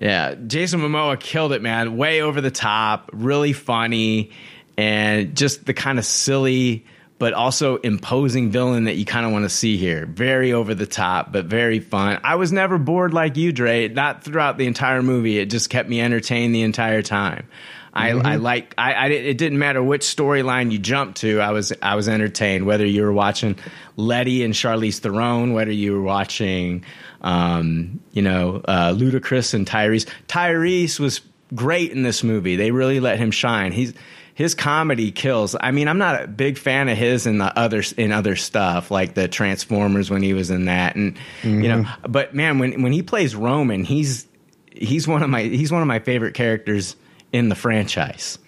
yeah, 0.00 0.36
Jason 0.36 0.78
Momoa 0.78 1.18
killed 1.18 1.52
it, 1.52 1.60
man. 1.60 1.96
Way 1.96 2.22
over 2.22 2.40
the 2.40 2.52
top, 2.52 3.10
really 3.12 3.52
funny, 3.52 4.30
and 4.76 5.36
just 5.36 5.66
the 5.66 5.74
kind 5.74 5.98
of 5.98 6.04
silly 6.04 6.86
but 7.18 7.32
also 7.32 7.76
imposing 7.78 8.50
villain 8.50 8.84
that 8.84 8.94
you 8.94 9.04
kind 9.04 9.26
of 9.26 9.32
want 9.32 9.44
to 9.44 9.48
see 9.48 9.76
here. 9.76 10.06
Very 10.06 10.52
over 10.52 10.74
the 10.74 10.86
top, 10.86 11.32
but 11.32 11.46
very 11.46 11.80
fun. 11.80 12.20
I 12.22 12.36
was 12.36 12.52
never 12.52 12.78
bored 12.78 13.12
like 13.12 13.36
you, 13.36 13.52
Dre. 13.52 13.88
Not 13.88 14.22
throughout 14.22 14.56
the 14.56 14.66
entire 14.66 15.02
movie. 15.02 15.38
It 15.38 15.46
just 15.46 15.70
kept 15.70 15.88
me 15.88 16.00
entertained 16.00 16.54
the 16.54 16.62
entire 16.62 17.02
time. 17.02 17.48
I, 17.92 18.10
I 18.10 18.36
like. 18.36 18.74
I, 18.78 18.92
I. 18.92 19.06
It 19.08 19.38
didn't 19.38 19.58
matter 19.58 19.82
which 19.82 20.02
storyline 20.02 20.70
you 20.70 20.78
jumped 20.78 21.18
to. 21.22 21.40
I 21.40 21.50
was. 21.50 21.72
I 21.82 21.96
was 21.96 22.08
entertained. 22.08 22.64
Whether 22.64 22.86
you 22.86 23.02
were 23.02 23.12
watching 23.12 23.56
Letty 23.96 24.44
and 24.44 24.54
Charlize 24.54 25.00
Theron, 25.00 25.52
whether 25.52 25.72
you 25.72 25.94
were 25.94 26.02
watching, 26.02 26.84
um, 27.22 27.98
you 28.12 28.22
know, 28.22 28.62
uh, 28.68 28.92
Ludacris 28.92 29.52
and 29.54 29.66
Tyrese. 29.66 30.08
Tyrese 30.28 31.00
was 31.00 31.22
great 31.54 31.90
in 31.90 32.02
this 32.02 32.22
movie. 32.22 32.54
They 32.54 32.70
really 32.70 33.00
let 33.00 33.18
him 33.18 33.32
shine. 33.32 33.72
He's 33.72 33.94
his 34.38 34.54
comedy 34.54 35.10
kills. 35.10 35.56
I 35.60 35.72
mean, 35.72 35.88
I'm 35.88 35.98
not 35.98 36.22
a 36.22 36.28
big 36.28 36.58
fan 36.58 36.88
of 36.88 36.96
his 36.96 37.26
in 37.26 37.38
the 37.38 37.58
other 37.58 37.82
in 37.96 38.12
other 38.12 38.36
stuff 38.36 38.88
like 38.88 39.14
the 39.14 39.26
Transformers 39.26 40.10
when 40.10 40.22
he 40.22 40.32
was 40.32 40.48
in 40.50 40.66
that, 40.66 40.94
and 40.94 41.18
you 41.42 41.66
know. 41.66 41.78
Mm-hmm. 41.82 42.12
But 42.12 42.34
man, 42.36 42.60
when 42.60 42.80
when 42.82 42.92
he 42.92 43.02
plays 43.02 43.34
Roman, 43.34 43.82
he's 43.82 44.28
he's 44.70 45.08
one 45.08 45.24
of 45.24 45.28
my 45.28 45.42
he's 45.42 45.72
one 45.72 45.82
of 45.82 45.88
my 45.88 45.98
favorite 45.98 46.34
characters 46.34 46.94
in 47.32 47.48
the 47.48 47.56
franchise. 47.56 48.38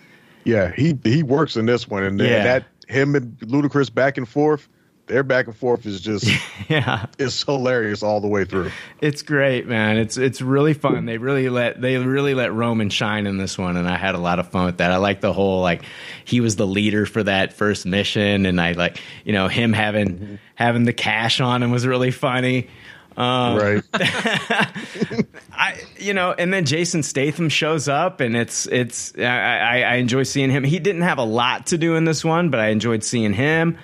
Yeah, 0.45 0.71
he 0.71 0.97
he 1.03 1.25
works 1.25 1.57
in 1.57 1.67
this 1.67 1.89
one, 1.89 2.05
and 2.05 2.21
then 2.21 2.29
Yeah. 2.31 2.45
that 2.45 2.67
him 2.87 3.17
and 3.17 3.37
Ludacris 3.41 3.93
back 3.93 4.17
and 4.17 4.29
forth, 4.29 4.69
their 5.11 5.23
back 5.23 5.47
and 5.47 5.57
forth 5.57 5.85
is 5.87 6.01
just 6.01 6.25
Yeah, 6.69 7.07
it's 7.19 7.43
hilarious 7.43 8.03
all 8.03 8.21
the 8.21 8.29
way 8.29 8.45
through. 8.45 8.71
it's 9.01 9.23
great, 9.23 9.67
man. 9.67 9.97
It's 9.97 10.17
it's 10.17 10.41
really 10.41 10.73
fun. 10.73 11.05
They 11.05 11.19
really 11.19 11.49
let 11.49 11.81
they 11.81 11.99
really 11.99 12.35
let 12.35 12.53
Roman 12.53 12.91
shine 12.91 13.27
in 13.27 13.37
this 13.37 13.59
one, 13.59 13.77
and 13.77 13.89
I 13.89 13.97
had 13.97 14.15
a 14.15 14.19
lot 14.19 14.39
of 14.39 14.49
fun 14.51 14.67
with 14.67 14.79
that. 14.79 14.93
I 14.93 14.97
like 14.97 15.21
the 15.21 15.33
whole 15.33 15.61
like 15.61 15.83
he 16.25 16.41
was 16.41 16.57
the 16.57 16.67
leader 16.67 17.07
for 17.07 17.23
that 17.25 17.53
first 17.53 17.87
mission, 17.87 18.47
and 18.47 18.61
I 18.61 18.73
like 18.73 19.01
you 19.25 19.33
know 19.33 19.49
him 19.49 19.73
having 19.73 20.39
having 20.55 20.85
the 20.85 20.93
cash 20.93 21.41
on 21.41 21.63
him 21.63 21.71
was 21.71 21.87
really 21.87 22.13
funny. 22.13 22.69
Um, 23.17 23.57
right. 23.59 23.83
I, 25.53 25.79
you 25.99 26.15
know, 26.15 26.33
and 26.33 26.53
then 26.53 26.65
Jason 26.65 27.03
Statham 27.03 27.49
shows 27.49 27.89
up, 27.89 28.21
and 28.21 28.37
it's 28.37 28.67
it's 28.67 29.13
I, 29.19 29.23
I, 29.25 29.81
I 29.81 29.95
enjoy 29.97 30.23
seeing 30.23 30.51
him. 30.51 30.65
He 30.65 30.79
didn't 30.79 31.03
have 31.03 31.19
a 31.19 31.25
lot 31.25 31.67
to 31.67 31.79
do 31.79 31.97
in 31.97 32.05
this 32.05 32.25
one, 32.25 32.51
but 32.51 32.61
I 32.61 32.69
enjoyed 32.69 33.05
seeing 33.05 33.33
him. 33.33 33.77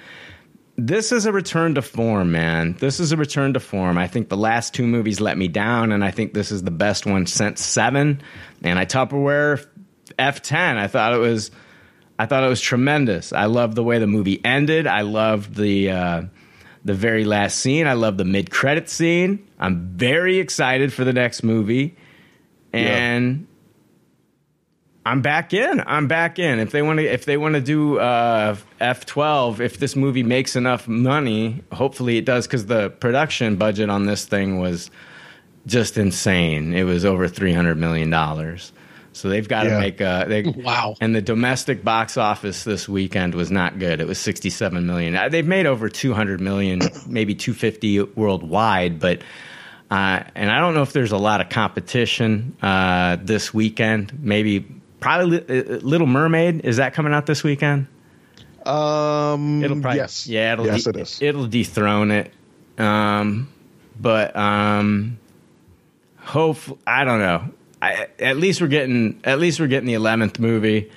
This 0.77 1.11
is 1.11 1.25
a 1.27 1.33
return 1.33 1.75
to 1.77 1.83
form, 1.83 2.33
man. 2.33 2.77
This 2.79 3.01
is 3.01 3.13
a 3.13 3.17
return 3.17 3.55
to 3.55 3.61
form. 3.61 3.97
I 3.97 4.09
think 4.09 4.29
the 4.29 4.37
last 4.37 4.75
two 4.75 4.87
movies 4.87 5.21
let 5.21 5.39
me 5.39 5.49
down, 5.49 5.91
and 5.91 6.05
I 6.05 6.11
think 6.11 6.35
this 6.35 6.53
is 6.53 6.63
the 6.63 6.71
best 6.71 7.07
one 7.07 7.27
since 7.27 7.65
Seven. 7.65 8.21
And 8.63 8.79
I 8.79 8.85
Tupperware 8.85 9.67
F 10.19 10.43
ten. 10.43 10.77
I 10.77 10.87
thought 10.87 11.15
it 11.15 11.19
was, 11.19 11.51
I 12.19 12.27
thought 12.27 12.45
it 12.45 12.49
was 12.49 12.61
tremendous. 12.61 13.33
I 13.33 13.47
loved 13.47 13.75
the 13.75 13.83
way 13.83 13.99
the 13.99 14.07
movie 14.07 14.45
ended. 14.45 14.87
I 14.87 15.01
loved 15.03 15.55
the. 15.55 15.91
Uh, 15.91 16.23
the 16.85 16.95
very 16.95 17.25
last 17.25 17.59
scene. 17.59 17.89
I 17.89 17.95
love 17.95 18.17
the 18.17 18.25
mid 18.25 18.49
credit 18.49 18.89
scene. 18.89 19.45
I'm 19.59 19.97
very 19.97 20.39
excited 20.39 20.93
for 20.93 21.03
the 21.03 21.13
next 21.13 21.43
movie. 21.43 21.97
And 22.73 23.49
I'm 25.07 25.23
back 25.23 25.55
in. 25.55 25.83
I'm 25.87 26.09
back 26.09 26.39
in. 26.41 26.59
If 26.59 26.73
they 26.73 26.83
want 26.83 26.99
to 26.99 27.05
if 27.07 27.25
they 27.27 27.37
want 27.37 27.55
to 27.55 27.61
do 27.61 27.99
uh, 28.01 28.57
F12, 28.81 29.61
if 29.61 29.79
this 29.79 29.95
movie 29.95 30.25
makes 30.25 30.57
enough 30.57 30.89
money, 30.89 31.63
hopefully 31.73 32.17
it 32.19 32.25
does 32.25 32.47
cuz 32.49 32.67
the 32.67 32.91
production 32.91 33.55
budget 33.55 33.89
on 33.89 34.07
this 34.07 34.25
thing 34.25 34.59
was 34.59 34.91
just 35.67 35.97
insane. 35.97 36.75
It 36.75 36.83
was 36.83 37.05
over 37.05 37.29
300 37.29 37.77
million 37.79 38.11
dollars. 38.11 38.73
So 39.13 39.29
they've 39.29 39.49
got 39.49 39.63
to 39.63 39.71
Yeah. 39.71 39.79
make 39.79 40.01
a 40.01 40.25
they, 40.29 40.43
Wow. 40.43 40.97
And 41.01 41.15
the 41.15 41.23
domestic 41.23 41.85
box 41.85 42.17
office 42.17 42.65
this 42.65 42.89
weekend 42.89 43.35
was 43.37 43.51
not 43.51 43.79
good. 43.79 44.01
It 44.01 44.07
was 44.09 44.19
67 44.19 44.87
million. 44.87 45.15
Uh, 45.17 45.29
They've 45.31 45.47
made 45.47 45.67
over 45.67 45.89
200 45.89 46.41
million, 46.41 46.81
maybe 47.07 47.35
250 47.35 48.03
worldwide, 48.17 48.99
but 48.99 49.21
uh, 49.91 50.25
and 50.35 50.51
I 50.51 50.59
don't 50.59 50.75
know 50.75 50.83
if 50.83 50.93
there's 50.93 51.13
a 51.13 51.17
lot 51.17 51.41
of 51.41 51.49
competition 51.49 52.57
uh, 52.61 53.17
this 53.23 53.55
weekend. 53.55 54.13
Maybe 54.21 54.67
probably 55.07 55.39
uh, 55.39 55.79
Little 55.83 56.07
Mermaid 56.09 56.65
is 56.65 56.79
that 56.79 56.95
coming 56.95 57.13
out 57.13 57.27
this 57.27 57.45
weekend? 57.45 57.87
Um, 58.65 59.63
It'll 59.63 59.81
probably 59.81 60.01
yes, 60.01 60.27
yeah, 60.27 60.55
it'll 60.55 60.67
yes, 60.67 60.83
de- 60.83 60.91
it 60.91 60.97
is. 60.97 61.23
It'll 61.23 61.47
dethrone 61.47 62.11
it. 62.11 62.33
Um, 62.77 63.49
but 64.01 64.35
um, 64.35 65.19
hope 66.19 66.59
I 66.87 67.05
don't 67.05 67.21
know. 67.21 67.49
I, 67.81 68.09
at 68.19 68.37
least 68.37 68.61
we're 68.61 68.67
getting 68.67 69.21
at 69.23 69.39
least 69.39 69.61
we're 69.61 69.69
getting 69.69 69.87
the 69.87 69.95
eleventh 69.95 70.41
movie. 70.41 70.91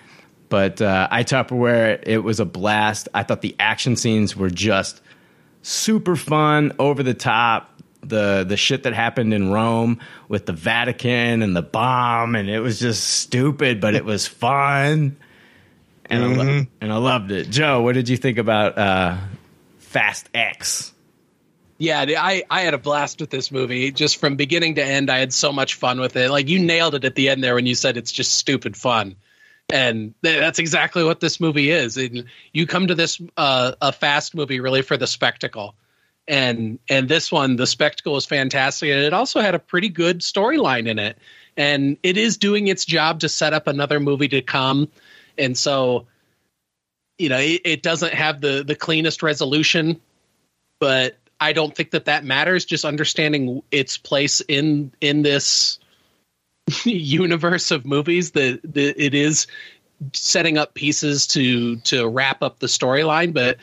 But 0.50 0.82
uh, 0.82 1.08
I 1.12 1.24
Tupperware, 1.24 2.02
it 2.08 2.24
was 2.24 2.40
a 2.40 2.46
blast. 2.46 3.08
I 3.14 3.22
thought 3.22 3.42
the 3.42 3.56
action 3.60 3.96
scenes 3.96 4.36
were 4.36 4.50
just 4.50 5.00
super 5.62 6.16
fun, 6.16 6.74
over 6.80 7.04
the 7.04 7.14
top. 7.14 7.79
The 8.02 8.46
the 8.48 8.58
shit 8.58 8.84
that 8.84 8.94
happened 8.94 9.34
in 9.34 9.52
Rome 9.52 10.00
with 10.28 10.46
the 10.46 10.54
Vatican 10.54 11.42
and 11.42 11.56
the 11.56 11.62
bomb, 11.62 12.36
and 12.36 12.50
it 12.50 12.60
was 12.60 12.80
just 12.80 13.04
stupid, 13.04 13.82
but 13.82 13.94
it 13.94 14.06
was 14.06 14.28
fun 14.28 15.18
and 16.10 16.24
I 16.24 16.28
lo- 16.28 16.66
and 16.82 16.94
I 16.94 16.98
loved 16.98 17.32
it. 17.32 17.50
Joe, 17.50 17.82
what 17.82 17.94
did 17.94 18.10
you 18.10 18.18
think 18.18 18.38
about 18.38 18.78
uh, 18.78 19.18
Fast 19.78 20.30
X? 20.34 20.94
Yeah, 21.78 22.06
I, 22.18 22.44
I 22.50 22.62
had 22.62 22.74
a 22.74 22.78
blast 22.78 23.22
with 23.22 23.30
this 23.30 23.52
movie. 23.52 23.92
Just 23.92 24.18
from 24.18 24.36
beginning 24.36 24.76
to 24.76 24.84
end, 24.84 25.10
I 25.10 25.20
had 25.20 25.32
so 25.32 25.54
much 25.54 25.76
fun 25.76 26.02
with 26.02 26.16
it. 26.18 26.30
Like 26.30 26.50
you 26.50 26.60
nailed 26.60 26.96
it 26.96 27.06
at 27.06 27.16
the 27.16 27.30
end 27.30 27.42
there 27.42 27.56
when 27.56 27.66
you 27.66 27.76
said 27.76 27.96
it's 27.96 28.12
just 28.12 28.34
stupid 28.34 28.76
fun, 28.76 29.16
and 29.72 30.14
that's 30.22 30.60
exactly 30.60 31.04
what 31.04 31.20
this 31.20 31.40
movie 31.40 31.70
is. 31.70 31.96
And 31.96 32.26
you 32.54 32.68
come 32.68 32.88
to 32.88 32.96
this 32.96 33.22
uh, 33.38 33.74
a 33.82 33.92
fast 33.92 34.36
movie 34.36 34.60
really 34.60 34.82
for 34.82 34.98
the 34.98 35.08
spectacle, 35.08 35.76
and 36.30 36.78
and 36.88 37.10
this 37.10 37.32
one 37.32 37.58
the 37.58 37.68
spectacle 37.68 38.16
is 38.16 38.26
fantastic, 38.26 38.90
and 38.90 39.02
it 39.02 39.14
also 39.14 39.42
had 39.42 39.56
a 39.56 39.60
pretty 39.60 39.90
good 39.90 40.20
storyline 40.20 40.88
in 40.88 41.00
it, 41.00 41.18
and 41.58 41.98
it 42.04 42.16
is 42.16 42.38
doing 42.38 42.68
its 42.68 42.86
job 42.86 43.20
to 43.22 43.28
set 43.28 43.52
up 43.52 43.68
another 43.68 44.00
movie 44.00 44.30
to 44.30 44.42
come, 44.42 44.88
and 45.38 45.58
so 45.58 46.06
you 47.18 47.28
know 47.28 47.40
it, 47.40 47.62
it 47.66 47.84
doesn't 47.84 48.14
have 48.14 48.42
the 48.42 48.64
the 48.64 48.76
cleanest 48.76 49.24
resolution, 49.24 50.00
but 50.80 51.18
I 51.40 51.52
don't 51.52 51.76
think 51.76 51.92
that 51.92 52.06
that 52.06 52.24
matters. 52.24 52.64
Just 52.64 52.86
understanding 52.86 53.64
its 53.72 53.98
place 53.98 54.40
in 54.48 54.92
in 55.02 55.24
this 55.24 55.80
universe 56.86 57.72
of 57.72 57.86
movies 57.86 58.32
that, 58.32 58.62
that 58.64 59.04
it 59.04 59.16
is 59.16 59.48
setting 60.14 60.60
up 60.60 60.76
pieces 60.76 61.26
to 61.28 61.78
to 61.78 62.08
wrap 62.08 62.44
up 62.44 62.60
the 62.60 62.68
storyline. 62.68 63.34
But 63.34 63.58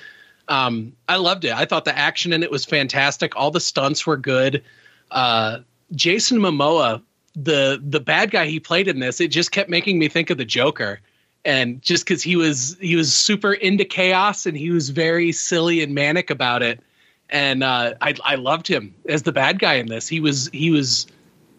um, 0.48 0.92
I 1.08 1.16
loved 1.16 1.44
it. 1.44 1.52
I 1.52 1.64
thought 1.64 1.84
the 1.84 1.96
action 1.96 2.32
in 2.32 2.42
it 2.42 2.50
was 2.50 2.64
fantastic. 2.64 3.36
All 3.36 3.50
the 3.50 3.60
stunts 3.60 4.06
were 4.06 4.16
good. 4.16 4.62
Uh, 5.10 5.58
Jason 5.92 6.38
Momoa, 6.38 7.02
the 7.34 7.80
the 7.84 8.00
bad 8.00 8.30
guy 8.30 8.46
he 8.46 8.60
played 8.60 8.88
in 8.88 9.00
this, 9.00 9.20
it 9.20 9.28
just 9.28 9.52
kept 9.52 9.70
making 9.70 9.98
me 9.98 10.08
think 10.08 10.30
of 10.30 10.38
the 10.38 10.44
Joker. 10.44 11.00
And 11.44 11.80
just 11.80 12.04
because 12.04 12.22
he 12.22 12.34
was 12.36 12.76
he 12.80 12.96
was 12.96 13.14
super 13.14 13.52
into 13.52 13.84
chaos 13.84 14.46
and 14.46 14.56
he 14.56 14.70
was 14.70 14.90
very 14.90 15.30
silly 15.32 15.82
and 15.82 15.94
manic 15.94 16.30
about 16.30 16.62
it 16.62 16.80
and 17.30 17.62
uh, 17.62 17.94
I, 18.00 18.14
I 18.24 18.34
loved 18.36 18.68
him 18.68 18.94
as 19.08 19.22
the 19.22 19.32
bad 19.32 19.58
guy 19.58 19.74
in 19.74 19.86
this. 19.86 20.08
He 20.08 20.20
was 20.20 20.48
he 20.52 20.70
was 20.70 21.06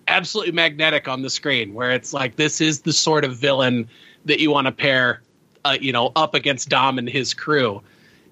absolutely 0.07 0.53
magnetic 0.53 1.07
on 1.07 1.21
the 1.21 1.29
screen, 1.29 1.73
where 1.73 1.91
it's 1.91 2.13
like 2.13 2.35
this 2.35 2.61
is 2.61 2.81
the 2.81 2.93
sort 2.93 3.25
of 3.25 3.35
villain 3.35 3.89
that 4.25 4.39
you 4.39 4.51
want 4.51 4.67
to 4.67 4.71
pair, 4.71 5.21
uh, 5.65 5.77
you 5.79 5.91
know, 5.91 6.11
up 6.15 6.33
against 6.33 6.69
Dom 6.69 6.97
and 6.97 7.09
his 7.09 7.33
crew. 7.33 7.81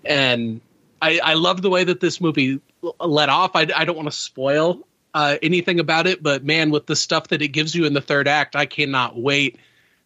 And 0.06 0.62
I, 1.02 1.20
I 1.24 1.34
love 1.34 1.62
the 1.62 1.70
way 1.70 1.84
that 1.84 2.00
this 2.00 2.22
movie 2.22 2.62
let 3.00 3.30
off. 3.30 3.52
I, 3.56 3.68
I 3.76 3.86
don't 3.86 3.96
want 3.96 4.10
to 4.10 4.16
spoil 4.16 4.88
uh, 5.14 5.38
anything 5.42 5.80
about 5.80 6.08
it, 6.08 6.22
but 6.22 6.44
man, 6.44 6.72
with 6.72 6.86
the 6.86 6.96
stuff 6.96 7.30
that 7.30 7.42
it 7.42 7.50
gives 7.50 7.74
you 7.74 7.86
in 7.86 7.94
the 7.94 8.02
third 8.02 8.28
act, 8.28 8.56
I 8.56 8.66
cannot 8.66 9.18
wait 9.18 9.58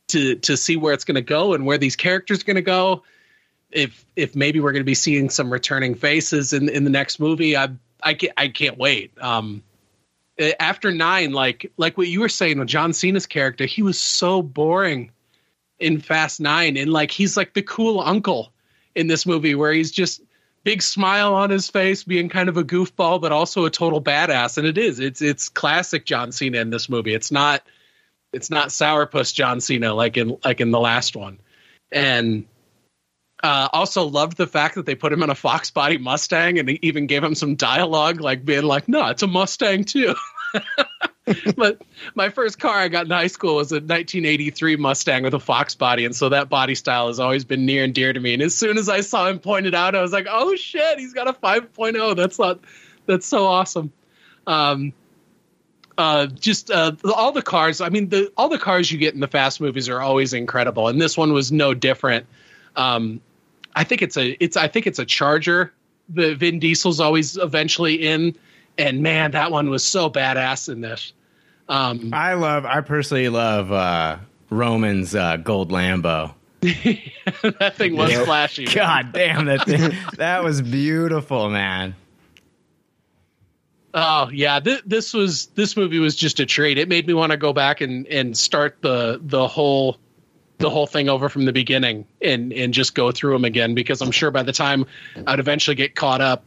to 0.09 0.35
to 0.35 0.57
see 0.57 0.75
where 0.75 0.93
it's 0.93 1.03
going 1.03 1.15
to 1.15 1.21
go 1.21 1.53
and 1.53 1.65
where 1.65 1.77
these 1.77 1.95
characters 1.95 2.41
are 2.41 2.45
going 2.45 2.55
to 2.55 2.61
go 2.61 3.03
if 3.71 4.05
if 4.15 4.35
maybe 4.35 4.59
we're 4.59 4.71
going 4.71 4.81
to 4.81 4.85
be 4.85 4.95
seeing 4.95 5.29
some 5.29 5.51
returning 5.51 5.95
faces 5.95 6.53
in 6.53 6.69
in 6.69 6.83
the 6.83 6.89
next 6.89 7.19
movie, 7.19 7.55
I 7.55 7.69
I 8.01 8.13
can't 8.13 8.33
I 8.37 8.47
can't 8.49 8.77
wait. 8.77 9.11
Um, 9.21 9.63
after 10.59 10.91
nine, 10.91 11.31
like 11.31 11.71
like 11.77 11.97
what 11.97 12.07
you 12.07 12.21
were 12.21 12.29
saying 12.29 12.59
with 12.59 12.67
John 12.67 12.93
Cena's 12.93 13.27
character, 13.27 13.65
he 13.65 13.81
was 13.81 13.99
so 13.99 14.41
boring 14.41 15.11
in 15.79 15.99
Fast 15.99 16.39
Nine, 16.39 16.77
and 16.77 16.91
like 16.91 17.11
he's 17.11 17.37
like 17.37 17.53
the 17.53 17.61
cool 17.61 17.99
uncle 17.99 18.51
in 18.99 19.07
this 19.07 19.25
movie 19.25 19.55
where 19.55 19.71
he's 19.71 19.91
just 19.91 20.21
big 20.63 20.81
smile 20.81 21.33
on 21.33 21.49
his 21.49 21.69
face, 21.69 22.03
being 22.03 22.29
kind 22.29 22.49
of 22.49 22.57
a 22.57 22.63
goofball, 22.63 23.21
but 23.21 23.31
also 23.31 23.65
a 23.65 23.69
total 23.69 24.01
badass. 24.01 24.57
And 24.57 24.67
it 24.67 24.77
is 24.77 24.99
it's 24.99 25.21
it's 25.21 25.49
classic 25.49 26.05
John 26.05 26.31
Cena 26.31 26.59
in 26.59 26.69
this 26.69 26.89
movie. 26.89 27.13
It's 27.13 27.31
not 27.31 27.63
it's 28.33 28.49
not 28.49 28.69
sourpuss 28.69 29.33
John 29.33 29.61
Cena 29.61 29.93
like 29.93 30.17
in 30.17 30.37
like 30.43 30.61
in 30.61 30.71
the 30.71 30.79
last 30.79 31.15
one, 31.15 31.39
and 31.91 32.45
uh, 33.41 33.69
also 33.71 34.03
loved 34.03 34.35
the 34.35 34.47
fact 34.47 34.75
that 34.75 34.85
they 34.85 34.95
put 34.95 35.13
him 35.13 35.23
in 35.23 35.29
a 35.29 35.35
Fox 35.35 35.71
body 35.71 35.97
Mustang 35.97 36.59
and 36.59 36.67
they 36.67 36.77
even 36.81 37.07
gave 37.07 37.23
him 37.23 37.35
some 37.35 37.55
dialogue, 37.55 38.19
like 38.19 38.43
being 38.43 38.63
like, 38.63 38.89
"No, 38.89 39.07
it's 39.07 39.23
a 39.23 39.27
Mustang 39.27 39.85
too." 39.85 40.15
but 41.55 41.81
my 42.15 42.29
first 42.29 42.59
car 42.59 42.77
I 42.77 42.87
got 42.87 43.05
in 43.05 43.11
high 43.11 43.27
school 43.27 43.55
was 43.55 43.71
a 43.71 43.75
1983 43.75 44.75
Mustang 44.77 45.23
with 45.23 45.33
a 45.33 45.39
Fox 45.39 45.75
body, 45.75 46.05
and 46.05 46.15
so 46.15 46.29
that 46.29 46.49
body 46.49 46.75
style 46.75 47.07
has 47.07 47.19
always 47.19 47.45
been 47.45 47.65
near 47.65 47.83
and 47.83 47.93
dear 47.93 48.13
to 48.13 48.19
me. 48.19 48.33
And 48.33 48.41
as 48.41 48.55
soon 48.55 48.77
as 48.77 48.89
I 48.89 49.01
saw 49.01 49.27
him 49.27 49.39
pointed 49.39 49.75
out, 49.75 49.95
I 49.95 50.01
was 50.01 50.13
like, 50.13 50.27
"Oh 50.29 50.55
shit, 50.55 50.99
he's 50.99 51.13
got 51.13 51.27
a 51.27 51.33
5.0! 51.33 52.15
That's 52.15 52.39
not 52.39 52.59
that's 53.05 53.25
so 53.25 53.45
awesome. 53.47 53.91
Um, 54.47 54.93
uh, 55.97 56.27
just 56.27 56.71
uh, 56.71 56.93
all 57.13 57.31
the 57.33 57.41
cars. 57.41 57.81
I 57.81 57.89
mean, 57.89 58.07
the 58.09 58.31
all 58.37 58.47
the 58.47 58.57
cars 58.57 58.91
you 58.91 58.97
get 58.97 59.13
in 59.13 59.19
the 59.19 59.27
fast 59.27 59.59
movies 59.59 59.89
are 59.89 59.99
always 59.99 60.33
incredible, 60.33 60.87
and 60.87 61.01
this 61.01 61.17
one 61.17 61.33
was 61.33 61.51
no 61.51 61.73
different. 61.73 62.25
Um, 62.75 63.19
I 63.75 63.83
think 63.83 64.01
it's 64.01 64.15
a 64.15 64.41
it's 64.43 64.55
I 64.55 64.69
think 64.69 64.87
it's 64.87 64.99
a 64.99 65.05
Charger. 65.05 65.73
The 66.07 66.35
Vin 66.35 66.59
Diesel's 66.59 66.99
always 66.99 67.35
eventually 67.37 67.95
in, 67.95 68.35
and 68.77 69.03
man, 69.03 69.31
that 69.31 69.51
one 69.51 69.69
was 69.69 69.83
so 69.83 70.09
badass 70.09 70.71
in 70.71 70.81
this. 70.81 71.13
Um, 71.69 72.09
I 72.13 72.33
love. 72.33 72.65
I 72.65 72.81
personally 72.81 73.29
love 73.29 73.71
uh, 73.71 74.17
Roman's 74.49 75.13
uh, 75.15 75.37
gold 75.37 75.71
Lambo. 75.71 76.33
that 76.61 77.73
thing 77.77 77.95
was 77.95 78.11
Yeah. 78.11 78.25
flashy. 78.25 78.65
God 78.65 79.13
damn 79.13 79.45
that 79.45 79.65
thing! 79.65 79.91
that 80.17 80.43
was 80.43 80.61
beautiful, 80.61 81.49
man. 81.49 81.95
Oh 83.93 84.29
yeah, 84.31 84.59
th- 84.59 84.83
this 84.85 85.13
was 85.13 85.47
this 85.47 85.75
movie 85.77 85.99
was 85.99 86.15
just 86.15 86.39
a 86.39 86.45
treat. 86.45 86.77
It 86.77 86.89
made 86.89 87.07
me 87.07 87.13
want 87.13 87.31
to 87.31 87.37
go 87.37 87.53
back 87.53 87.81
and 87.81 88.05
and 88.07 88.37
start 88.37 88.77
the 88.81 89.19
the 89.23 89.47
whole 89.47 89.97
the 90.59 90.69
whole 90.69 90.85
thing 90.85 91.07
over 91.09 91.29
from 91.29 91.45
the 91.45 91.53
beginning 91.53 92.05
and 92.21 92.51
and 92.53 92.73
just 92.73 92.93
go 92.93 93.11
through 93.11 93.33
them 93.33 93.45
again 93.45 93.73
because 93.73 94.01
I'm 94.01 94.11
sure 94.11 94.29
by 94.29 94.43
the 94.43 94.51
time 94.51 94.85
I'd 95.25 95.39
eventually 95.39 95.75
get 95.75 95.95
caught 95.95 96.21
up, 96.21 96.43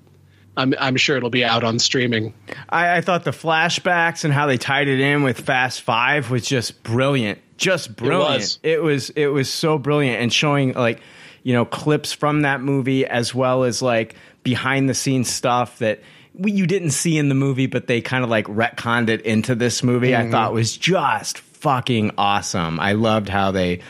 I'm 0.56 0.74
I'm 0.78 0.96
sure 0.96 1.16
it'll 1.16 1.30
be 1.30 1.44
out 1.44 1.64
on 1.64 1.78
streaming. 1.78 2.34
I, 2.68 2.96
I 2.98 3.00
thought 3.00 3.24
the 3.24 3.30
flashbacks 3.30 4.24
and 4.24 4.32
how 4.32 4.46
they 4.46 4.58
tied 4.58 4.88
it 4.88 5.00
in 5.00 5.22
with 5.22 5.40
Fast 5.40 5.82
Five 5.82 6.30
was 6.30 6.46
just 6.46 6.82
brilliant. 6.82 7.38
Just 7.56 7.96
brilliant. 7.96 8.32
It 8.32 8.36
was. 8.36 8.58
It 8.62 8.82
was 8.82 9.10
it 9.10 9.26
was 9.28 9.52
so 9.52 9.78
brilliant 9.78 10.20
and 10.20 10.32
showing 10.32 10.72
like 10.74 11.00
you 11.42 11.54
know 11.54 11.64
clips 11.64 12.12
from 12.12 12.42
that 12.42 12.60
movie 12.60 13.06
as 13.06 13.34
well 13.34 13.64
as 13.64 13.80
like 13.80 14.14
behind 14.42 14.88
the 14.88 14.94
scenes 14.94 15.30
stuff 15.30 15.78
that 15.78 16.00
we, 16.34 16.52
you 16.52 16.66
didn't 16.66 16.90
see 16.90 17.16
in 17.16 17.28
the 17.28 17.34
movie, 17.34 17.66
but 17.66 17.86
they 17.86 18.00
kind 18.00 18.24
of 18.24 18.30
like 18.30 18.46
retconned 18.46 19.08
it 19.08 19.22
into 19.22 19.54
this 19.54 19.82
movie. 19.82 20.14
I 20.14 20.22
mm-hmm. 20.22 20.32
thought 20.32 20.52
was 20.52 20.76
just 20.76 21.38
fucking 21.38 22.12
awesome. 22.18 22.80
I 22.80 22.92
loved 22.92 23.28
how 23.28 23.52
they 23.52 23.80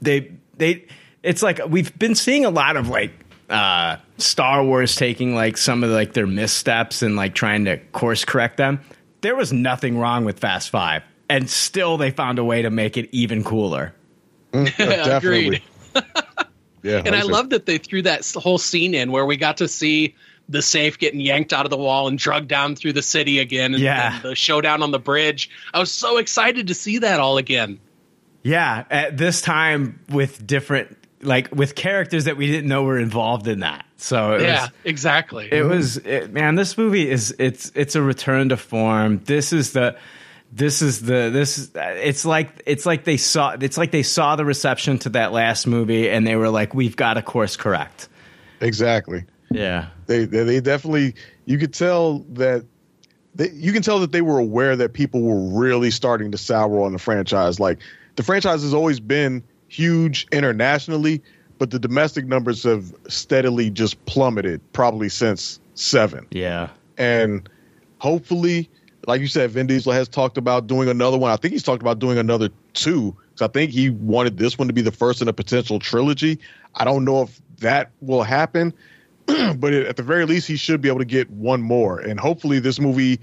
they 0.00 0.32
they 0.56 0.86
it's 1.22 1.42
like 1.42 1.60
we've 1.68 1.96
been 1.98 2.14
seeing 2.14 2.44
a 2.44 2.50
lot 2.50 2.76
of 2.76 2.88
like 2.88 3.21
uh 3.52 3.98
Star 4.18 4.64
Wars 4.64 4.96
taking 4.96 5.34
like 5.34 5.56
some 5.56 5.84
of 5.84 5.90
like 5.90 6.14
their 6.14 6.26
missteps 6.26 7.02
and 7.02 7.14
like 7.16 7.34
trying 7.34 7.66
to 7.66 7.76
course 7.92 8.24
correct 8.24 8.56
them. 8.56 8.80
There 9.20 9.36
was 9.36 9.52
nothing 9.52 9.98
wrong 9.98 10.24
with 10.24 10.38
Fast 10.40 10.70
5 10.70 11.02
and 11.28 11.48
still 11.48 11.96
they 11.96 12.10
found 12.10 12.38
a 12.38 12.44
way 12.44 12.62
to 12.62 12.70
make 12.70 12.96
it 12.96 13.08
even 13.12 13.44
cooler. 13.44 13.94
Definitely. 14.52 15.62
yeah. 16.82 17.02
And 17.04 17.14
I 17.14 17.22
like 17.22 17.30
love 17.30 17.50
that 17.50 17.66
they 17.66 17.78
threw 17.78 18.02
that 18.02 18.28
whole 18.36 18.58
scene 18.58 18.94
in 18.94 19.12
where 19.12 19.24
we 19.24 19.36
got 19.36 19.58
to 19.58 19.68
see 19.68 20.14
the 20.48 20.60
safe 20.60 20.98
getting 20.98 21.20
yanked 21.20 21.52
out 21.52 21.64
of 21.64 21.70
the 21.70 21.76
wall 21.76 22.08
and 22.08 22.18
drugged 22.18 22.48
down 22.48 22.74
through 22.74 22.92
the 22.92 23.02
city 23.02 23.38
again. 23.38 23.74
And, 23.74 23.82
Yeah. 23.82 24.14
and 24.16 24.22
the 24.22 24.34
showdown 24.34 24.82
on 24.82 24.90
the 24.90 24.98
bridge. 24.98 25.48
I 25.72 25.78
was 25.78 25.90
so 25.90 26.18
excited 26.18 26.66
to 26.66 26.74
see 26.74 26.98
that 26.98 27.20
all 27.20 27.38
again. 27.38 27.78
Yeah, 28.42 28.84
at 28.90 29.16
this 29.16 29.40
time 29.40 30.00
with 30.10 30.44
different 30.46 30.96
like 31.22 31.54
with 31.54 31.74
characters 31.74 32.24
that 32.24 32.36
we 32.36 32.46
didn't 32.46 32.68
know 32.68 32.84
were 32.84 32.98
involved 32.98 33.48
in 33.48 33.60
that. 33.60 33.84
So 33.96 34.34
it 34.34 34.42
yeah, 34.42 34.62
was 34.62 34.70
exactly. 34.84 35.48
it 35.50 35.64
was 35.64 35.96
it, 35.98 36.32
man 36.32 36.54
this 36.54 36.76
movie 36.76 37.08
is 37.08 37.34
it's 37.38 37.70
it's 37.74 37.94
a 37.94 38.02
return 38.02 38.50
to 38.50 38.56
form 38.56 39.22
this 39.24 39.52
is 39.52 39.72
the 39.72 39.96
this 40.50 40.82
is 40.82 41.00
the 41.00 41.30
this 41.32 41.70
it's 41.74 42.24
like 42.24 42.62
it's 42.66 42.84
like 42.84 43.04
they 43.04 43.16
saw 43.16 43.56
it's 43.60 43.78
like 43.78 43.90
they 43.90 44.02
saw 44.02 44.36
the 44.36 44.44
reception 44.44 44.98
to 44.98 45.10
that 45.10 45.32
last 45.32 45.66
movie 45.66 46.10
and 46.10 46.26
they 46.26 46.36
were 46.36 46.50
like 46.50 46.74
we've 46.74 46.96
got 46.96 47.14
to 47.14 47.22
course 47.22 47.56
correct 47.56 48.08
exactly. 48.60 49.24
yeah 49.50 49.88
They, 50.06 50.24
they 50.24 50.44
they 50.44 50.60
definitely 50.60 51.14
you 51.46 51.58
could 51.58 51.72
tell 51.72 52.20
that 52.30 52.66
they, 53.34 53.50
you 53.50 53.72
can 53.72 53.82
tell 53.82 54.00
that 54.00 54.12
they 54.12 54.20
were 54.20 54.38
aware 54.38 54.76
that 54.76 54.92
people 54.92 55.22
were 55.22 55.58
really 55.58 55.90
starting 55.90 56.32
to 56.32 56.38
sour 56.38 56.82
on 56.82 56.92
the 56.92 56.98
franchise. 56.98 57.58
Like 57.58 57.78
the 58.16 58.22
franchise 58.22 58.62
has 58.62 58.74
always 58.74 59.00
been 59.00 59.42
huge 59.72 60.26
internationally, 60.32 61.22
but 61.58 61.70
the 61.70 61.78
domestic 61.78 62.26
numbers 62.26 62.62
have 62.64 62.94
steadily 63.08 63.70
just 63.70 64.04
plummeted 64.04 64.60
probably 64.72 65.08
since 65.08 65.60
seven. 65.74 66.26
yeah 66.30 66.68
And 66.98 67.48
hopefully, 67.98 68.68
like 69.06 69.20
you 69.20 69.26
said, 69.26 69.50
Vin 69.50 69.66
Diesel 69.66 69.92
has 69.92 70.08
talked 70.08 70.36
about 70.36 70.66
doing 70.66 70.88
another 70.88 71.16
one. 71.16 71.30
I 71.30 71.36
think 71.36 71.52
he's 71.52 71.62
talked 71.62 71.82
about 71.82 71.98
doing 71.98 72.18
another 72.18 72.50
two. 72.74 73.16
So 73.36 73.46
I 73.46 73.48
think 73.48 73.70
he 73.70 73.88
wanted 73.88 74.36
this 74.36 74.58
one 74.58 74.68
to 74.68 74.74
be 74.74 74.82
the 74.82 74.92
first 74.92 75.22
in 75.22 75.28
a 75.28 75.32
potential 75.32 75.78
trilogy. 75.78 76.38
I 76.74 76.84
don't 76.84 77.04
know 77.04 77.22
if 77.22 77.40
that 77.58 77.90
will 78.00 78.22
happen, 78.22 78.74
but 79.26 79.72
at 79.72 79.96
the 79.96 80.02
very 80.02 80.26
least, 80.26 80.46
he 80.46 80.56
should 80.56 80.82
be 80.82 80.88
able 80.88 80.98
to 80.98 81.06
get 81.06 81.30
one 81.30 81.62
more. 81.62 81.98
And 81.98 82.20
hopefully, 82.20 82.58
this 82.58 82.78
movie 82.78 83.20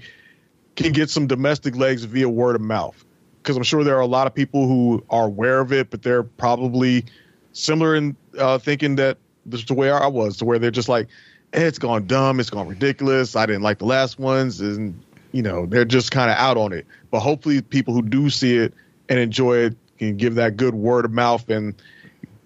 can 0.74 0.92
get 0.92 1.10
some 1.10 1.28
domestic 1.28 1.76
legs 1.76 2.04
via 2.04 2.28
word 2.28 2.56
of 2.56 2.62
mouth. 2.62 3.04
Because 3.42 3.56
I'm 3.56 3.62
sure 3.62 3.84
there 3.84 3.96
are 3.96 4.02
a 4.02 4.06
lot 4.06 4.26
of 4.26 4.34
people 4.34 4.66
who 4.66 5.04
are 5.10 5.24
aware 5.24 5.60
of 5.60 5.72
it, 5.72 5.90
but 5.90 6.02
they're 6.02 6.22
probably 6.22 7.04
similar 7.52 7.94
in 7.94 8.16
uh, 8.38 8.58
thinking 8.58 8.96
that 8.96 9.18
this 9.46 9.60
is 9.60 9.66
the 9.66 9.74
way 9.74 9.90
I 9.90 10.06
was, 10.06 10.36
to 10.38 10.44
where 10.44 10.58
they're 10.58 10.70
just 10.70 10.88
like, 10.88 11.08
it's 11.52 11.78
gone 11.78 12.06
dumb, 12.06 12.38
it's 12.38 12.50
gone 12.50 12.68
ridiculous. 12.68 13.34
I 13.36 13.46
didn't 13.46 13.62
like 13.62 13.78
the 13.78 13.86
last 13.86 14.18
ones, 14.18 14.60
and 14.60 15.00
you 15.32 15.42
know 15.42 15.66
they're 15.66 15.84
just 15.84 16.10
kind 16.10 16.30
of 16.30 16.36
out 16.36 16.56
on 16.56 16.72
it. 16.72 16.86
But 17.10 17.20
hopefully, 17.20 17.60
people 17.62 17.94
who 17.94 18.02
do 18.02 18.30
see 18.30 18.56
it 18.56 18.74
and 19.08 19.18
enjoy 19.18 19.56
it 19.58 19.76
can 19.98 20.16
give 20.16 20.36
that 20.36 20.56
good 20.56 20.74
word 20.74 21.04
of 21.04 21.10
mouth 21.10 21.48
and 21.50 21.74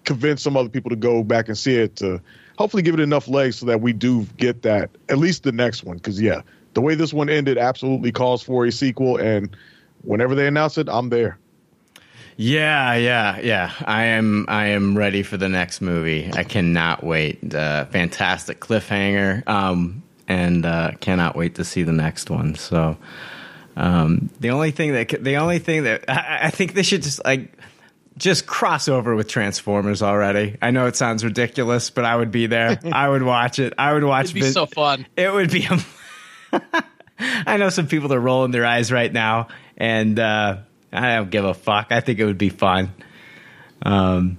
convince 0.05 0.41
some 0.41 0.57
other 0.57 0.69
people 0.69 0.89
to 0.89 0.95
go 0.95 1.23
back 1.23 1.47
and 1.47 1.57
see 1.57 1.75
it 1.75 1.95
to 1.97 2.21
hopefully 2.57 2.83
give 2.83 2.93
it 2.93 2.99
enough 2.99 3.27
legs 3.27 3.57
so 3.57 3.65
that 3.65 3.81
we 3.81 3.91
do 3.93 4.23
get 4.37 4.61
that 4.61 4.89
at 5.09 5.17
least 5.17 5.43
the 5.43 5.51
next 5.51 5.83
one. 5.83 5.97
Because 5.97 6.19
yeah, 6.21 6.41
the 6.73 6.81
way 6.81 6.95
this 6.95 7.13
one 7.13 7.29
ended 7.29 7.57
absolutely 7.57 8.11
calls 8.11 8.41
for 8.41 8.65
a 8.65 8.71
sequel, 8.71 9.17
and 9.17 9.55
whenever 10.05 10.35
they 10.35 10.47
announce 10.47 10.77
it, 10.77 10.87
I'm 10.89 11.09
there. 11.09 11.37
Yeah, 12.37 12.95
yeah, 12.95 13.39
yeah. 13.39 13.71
I 13.85 14.05
am. 14.05 14.45
I 14.49 14.67
am 14.67 14.97
ready 14.97 15.23
for 15.23 15.37
the 15.37 15.47
next 15.47 15.79
movie. 15.81 16.29
I 16.33 16.43
cannot 16.43 17.03
wait. 17.03 17.55
Uh, 17.55 17.85
fantastic 17.85 18.59
cliffhanger, 18.59 19.47
um, 19.47 20.03
and 20.27 20.65
uh, 20.65 20.91
cannot 20.99 21.37
wait 21.37 21.55
to 21.55 21.63
see 21.63 21.83
the 21.83 21.93
next 21.93 22.29
one. 22.29 22.55
So, 22.55 22.97
um, 23.77 24.29
the 24.41 24.49
only 24.49 24.71
thing 24.71 24.91
that 24.93 25.23
the 25.23 25.37
only 25.37 25.59
thing 25.59 25.83
that 25.83 26.09
I, 26.09 26.39
I 26.43 26.49
think 26.49 26.73
they 26.73 26.83
should 26.83 27.03
just 27.03 27.23
like 27.23 27.53
just 28.17 28.47
cross 28.47 28.89
over 28.89 29.15
with 29.15 29.29
Transformers 29.29 30.01
already. 30.01 30.57
I 30.61 30.71
know 30.71 30.87
it 30.87 30.97
sounds 30.97 31.23
ridiculous, 31.23 31.89
but 31.89 32.03
I 32.03 32.15
would 32.17 32.31
be 32.31 32.47
there. 32.47 32.77
I 32.91 33.07
would 33.07 33.23
watch 33.23 33.59
it. 33.59 33.73
I 33.77 33.93
would 33.93 34.03
watch. 34.03 34.25
It'd 34.25 34.35
be 34.35 34.41
so 34.41 34.65
fun. 34.65 35.07
It 35.15 35.31
would 35.31 35.51
be. 35.51 35.67
I 37.19 37.57
know 37.57 37.69
some 37.69 37.87
people 37.87 38.13
are 38.13 38.19
rolling 38.19 38.51
their 38.51 38.65
eyes 38.65 38.91
right 38.91 39.11
now, 39.11 39.47
and 39.77 40.19
uh, 40.19 40.57
I 40.91 41.15
don't 41.17 41.29
give 41.29 41.45
a 41.45 41.53
fuck. 41.53 41.87
I 41.91 41.99
think 42.01 42.19
it 42.19 42.25
would 42.25 42.37
be 42.37 42.49
fun. 42.49 42.91
Um. 43.81 44.37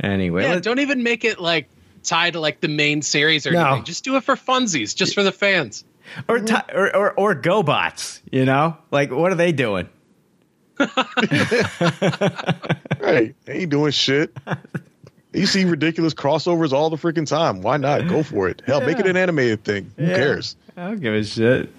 Anyway, 0.00 0.44
Yeah, 0.44 0.60
don't 0.60 0.78
even 0.78 1.02
make 1.02 1.24
it 1.24 1.40
like 1.40 1.68
tied 2.04 2.34
to 2.34 2.40
like 2.40 2.60
the 2.60 2.68
main 2.68 3.02
series 3.02 3.46
or 3.46 3.52
No. 3.52 3.66
anything. 3.66 3.84
Just 3.84 4.04
do 4.04 4.16
it 4.16 4.22
for 4.24 4.36
funsies, 4.36 4.94
just 4.94 5.14
for 5.14 5.22
the 5.24 5.32
fans. 5.32 5.84
or, 6.28 6.38
ti 6.38 6.54
or 6.72 6.94
or 6.96 7.12
or 7.14 7.34
GoBots. 7.34 8.20
You 8.30 8.44
know, 8.44 8.76
like 8.92 9.10
what 9.10 9.32
are 9.32 9.36
they 9.36 9.52
doing? 9.52 9.88
Hey, 13.00 13.34
they 13.46 13.52
ain't 13.60 13.70
doing 13.70 13.90
shit. 13.92 14.36
You 15.32 15.46
see 15.46 15.64
ridiculous 15.64 16.14
crossovers 16.14 16.72
all 16.72 16.90
the 16.90 16.96
freaking 16.96 17.26
time. 17.26 17.62
Why 17.62 17.76
not? 17.76 18.06
Go 18.08 18.22
for 18.22 18.48
it. 18.48 18.60
Hell, 18.66 18.80
make 18.80 18.98
it 18.98 19.06
an 19.06 19.16
animated 19.16 19.64
thing. 19.64 19.90
Who 19.96 20.04
Yeah. 20.06 20.14
cares? 20.16 20.56
I 20.76 20.88
don't 20.88 21.00
give 21.00 21.14
a 21.14 21.24
shit. 21.24 21.70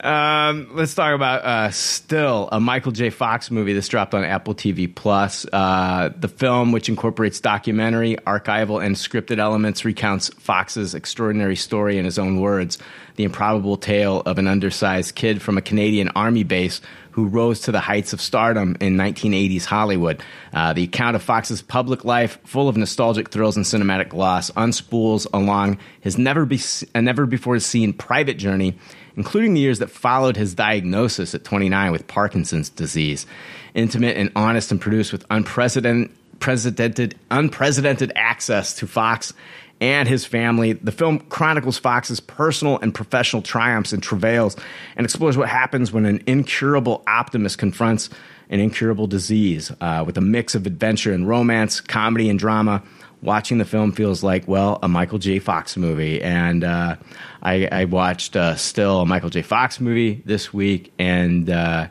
Um, 0.00 0.70
let's 0.72 0.94
talk 0.94 1.14
about 1.14 1.44
uh, 1.44 1.70
Still, 1.70 2.48
a 2.52 2.60
Michael 2.60 2.92
J. 2.92 3.10
Fox 3.10 3.50
movie 3.50 3.72
that's 3.72 3.88
dropped 3.88 4.14
on 4.14 4.24
Apple 4.24 4.54
TV 4.54 4.92
Plus. 4.92 5.46
Uh, 5.52 6.10
the 6.16 6.28
film, 6.28 6.72
which 6.72 6.88
incorporates 6.88 7.40
documentary, 7.40 8.16
archival, 8.26 8.84
and 8.84 8.96
scripted 8.96 9.38
elements, 9.38 9.84
recounts 9.84 10.28
Fox's 10.34 10.94
extraordinary 10.94 11.56
story 11.56 11.98
in 11.98 12.04
his 12.04 12.18
own 12.18 12.40
words: 12.40 12.78
the 13.16 13.24
improbable 13.24 13.76
tale 13.76 14.22
of 14.26 14.38
an 14.38 14.46
undersized 14.46 15.14
kid 15.14 15.42
from 15.42 15.58
a 15.58 15.62
Canadian 15.62 16.08
Army 16.10 16.44
base 16.44 16.80
who 17.18 17.26
rose 17.26 17.62
to 17.62 17.72
the 17.72 17.80
heights 17.80 18.12
of 18.12 18.20
stardom 18.20 18.76
in 18.80 18.96
1980s 18.96 19.64
Hollywood. 19.64 20.22
Uh, 20.52 20.72
the 20.72 20.84
account 20.84 21.16
of 21.16 21.22
Fox's 21.22 21.60
public 21.60 22.04
life, 22.04 22.38
full 22.44 22.68
of 22.68 22.76
nostalgic 22.76 23.30
thrills 23.30 23.56
and 23.56 23.66
cinematic 23.66 24.10
gloss, 24.10 24.52
unspools 24.52 25.26
along 25.32 25.78
his 26.00 26.16
never, 26.16 26.46
be, 26.46 26.60
never 26.94 27.26
before 27.26 27.58
seen 27.58 27.92
private 27.92 28.34
journey, 28.34 28.78
including 29.18 29.52
the 29.52 29.60
years 29.60 29.80
that 29.80 29.90
followed 29.90 30.36
his 30.36 30.54
diagnosis 30.54 31.34
at 31.34 31.42
29 31.42 31.90
with 31.90 32.06
Parkinson's 32.06 32.70
disease. 32.70 33.26
Intimate 33.74 34.16
and 34.16 34.30
honest 34.36 34.70
and 34.70 34.80
produced 34.80 35.12
with 35.12 35.26
unprecedented, 35.28 37.18
unprecedented 37.30 38.12
access 38.14 38.74
to 38.76 38.86
Fox 38.86 39.34
and 39.80 40.08
his 40.08 40.24
family. 40.24 40.72
The 40.72 40.92
film 40.92 41.18
chronicles 41.18 41.78
Fox's 41.78 42.20
personal 42.20 42.78
and 42.78 42.94
professional 42.94 43.42
triumphs 43.42 43.92
and 43.92 44.02
travails 44.02 44.56
and 44.96 45.04
explores 45.04 45.36
what 45.36 45.48
happens 45.48 45.92
when 45.92 46.06
an 46.06 46.22
incurable 46.26 47.02
optimist 47.08 47.58
confronts 47.58 48.10
an 48.50 48.60
incurable 48.60 49.08
disease 49.08 49.72
uh, 49.80 50.04
with 50.06 50.16
a 50.16 50.22
mix 50.22 50.54
of 50.54 50.66
adventure 50.66 51.12
and 51.12 51.28
romance, 51.28 51.80
comedy 51.80 52.30
and 52.30 52.38
drama. 52.38 52.82
Watching 53.20 53.58
the 53.58 53.64
film 53.64 53.92
feels 53.92 54.22
like, 54.22 54.46
well, 54.46 54.78
a 54.82 54.88
Michael 54.88 55.18
J. 55.18 55.40
Fox 55.40 55.76
movie. 55.76 56.22
And 56.22 56.62
uh, 56.62 56.96
I, 57.42 57.68
I 57.70 57.84
watched 57.84 58.36
uh, 58.36 58.54
still 58.56 59.00
a 59.00 59.06
Michael 59.06 59.30
J. 59.30 59.42
Fox 59.42 59.80
movie 59.80 60.22
this 60.24 60.54
week, 60.54 60.92
and 60.98 61.50
uh, 61.50 61.88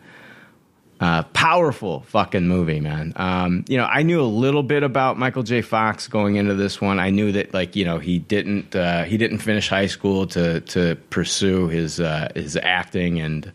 uh, 0.99 1.23
powerful 1.23 2.01
fucking 2.07 2.47
movie, 2.47 2.79
man. 2.79 3.13
Um, 3.15 3.65
you 3.67 3.77
know, 3.77 3.85
I 3.85 4.03
knew 4.03 4.21
a 4.21 4.23
little 4.23 4.63
bit 4.63 4.83
about 4.83 5.17
Michael 5.17 5.43
J. 5.43 5.61
Fox 5.61 6.07
going 6.07 6.37
into 6.37 6.55
this 6.55 6.81
one. 6.81 6.99
I 6.99 7.09
knew 7.09 7.31
that, 7.33 7.53
like, 7.53 7.75
you 7.75 7.85
know, 7.85 7.99
he 7.99 8.19
didn't 8.19 8.75
uh, 8.75 9.03
he 9.03 9.17
didn't 9.17 9.39
finish 9.39 9.69
high 9.69 9.87
school 9.87 10.27
to 10.27 10.61
to 10.61 10.95
pursue 11.09 11.67
his 11.67 11.99
uh, 11.99 12.29
his 12.35 12.57
acting, 12.57 13.19
and 13.19 13.51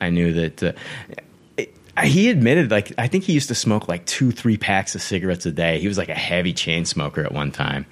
I 0.00 0.10
knew 0.10 0.32
that. 0.32 0.62
Uh, 0.62 0.72
he 2.04 2.30
admitted, 2.30 2.70
like, 2.70 2.92
I 2.98 3.08
think 3.08 3.24
he 3.24 3.32
used 3.32 3.48
to 3.48 3.54
smoke 3.54 3.88
like 3.88 4.04
two, 4.06 4.30
three 4.30 4.56
packs 4.56 4.94
of 4.94 5.02
cigarettes 5.02 5.46
a 5.46 5.52
day. 5.52 5.80
He 5.80 5.88
was 5.88 5.98
like 5.98 6.08
a 6.08 6.14
heavy 6.14 6.52
chain 6.52 6.84
smoker 6.84 7.24
at 7.24 7.32
one 7.32 7.50
time. 7.52 7.86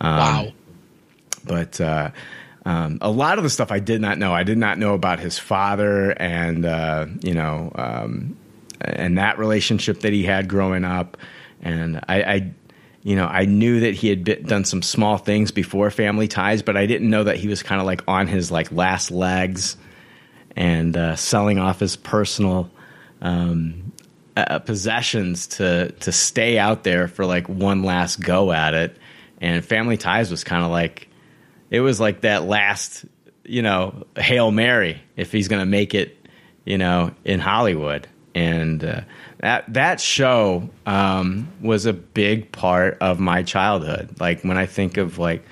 Um, 0.00 0.16
Wow. 0.18 0.52
but 1.44 1.80
uh, 1.80 2.10
um, 2.64 2.98
a 3.00 3.10
lot 3.10 3.38
of 3.38 3.44
the 3.44 3.50
stuff 3.50 3.72
I 3.72 3.78
did 3.80 4.00
not 4.00 4.18
know. 4.18 4.32
I 4.34 4.42
did 4.42 4.58
not 4.58 4.78
know 4.78 4.94
about 4.94 5.20
his 5.20 5.38
father 5.38 6.10
and 6.10 6.64
uh, 6.64 7.06
you 7.22 7.34
know 7.34 7.72
um, 7.74 8.36
and 8.80 9.18
that 9.18 9.38
relationship 9.38 10.00
that 10.00 10.12
he 10.12 10.22
had 10.22 10.48
growing 10.48 10.84
up. 10.84 11.16
And 11.62 12.00
I, 12.08 12.22
I 12.22 12.52
you 13.02 13.16
know, 13.16 13.26
I 13.26 13.46
knew 13.46 13.80
that 13.80 13.94
he 13.94 14.08
had 14.08 14.24
been, 14.24 14.44
done 14.44 14.64
some 14.64 14.82
small 14.82 15.16
things 15.16 15.50
before 15.50 15.90
Family 15.90 16.28
Ties, 16.28 16.62
but 16.62 16.76
I 16.76 16.86
didn't 16.86 17.08
know 17.08 17.24
that 17.24 17.36
he 17.36 17.48
was 17.48 17.62
kind 17.62 17.80
of 17.80 17.86
like 17.86 18.02
on 18.06 18.26
his 18.26 18.50
like 18.50 18.70
last 18.70 19.10
legs 19.10 19.76
and 20.54 20.96
uh, 20.96 21.16
selling 21.16 21.58
off 21.58 21.80
his 21.80 21.96
personal 21.96 22.70
um, 23.20 23.92
uh, 24.36 24.58
possessions 24.60 25.46
to 25.48 25.90
to 26.00 26.12
stay 26.12 26.58
out 26.58 26.84
there 26.84 27.08
for 27.08 27.26
like 27.26 27.48
one 27.48 27.82
last 27.82 28.20
go 28.20 28.52
at 28.52 28.74
it. 28.74 28.96
And 29.40 29.64
Family 29.64 29.96
Ties 29.96 30.30
was 30.30 30.44
kind 30.44 30.64
of 30.64 30.70
like 30.70 31.08
it 31.70 31.80
was 31.80 32.00
like 32.00 32.22
that 32.22 32.44
last, 32.44 33.04
you 33.44 33.62
know, 33.62 34.04
hail 34.16 34.50
mary 34.50 35.00
if 35.16 35.32
he's 35.32 35.48
going 35.48 35.60
to 35.60 35.66
make 35.66 35.94
it, 35.94 36.16
you 36.64 36.78
know, 36.78 37.12
in 37.24 37.40
Hollywood. 37.40 38.06
And 38.34 38.84
uh, 38.84 39.00
that 39.38 39.72
that 39.72 40.00
show 40.00 40.70
um, 40.86 41.48
was 41.60 41.86
a 41.86 41.92
big 41.92 42.52
part 42.52 42.98
of 43.00 43.18
my 43.18 43.42
childhood. 43.42 44.20
Like 44.20 44.42
when 44.42 44.56
I 44.56 44.66
think 44.66 44.96
of 44.96 45.18
like, 45.18 45.44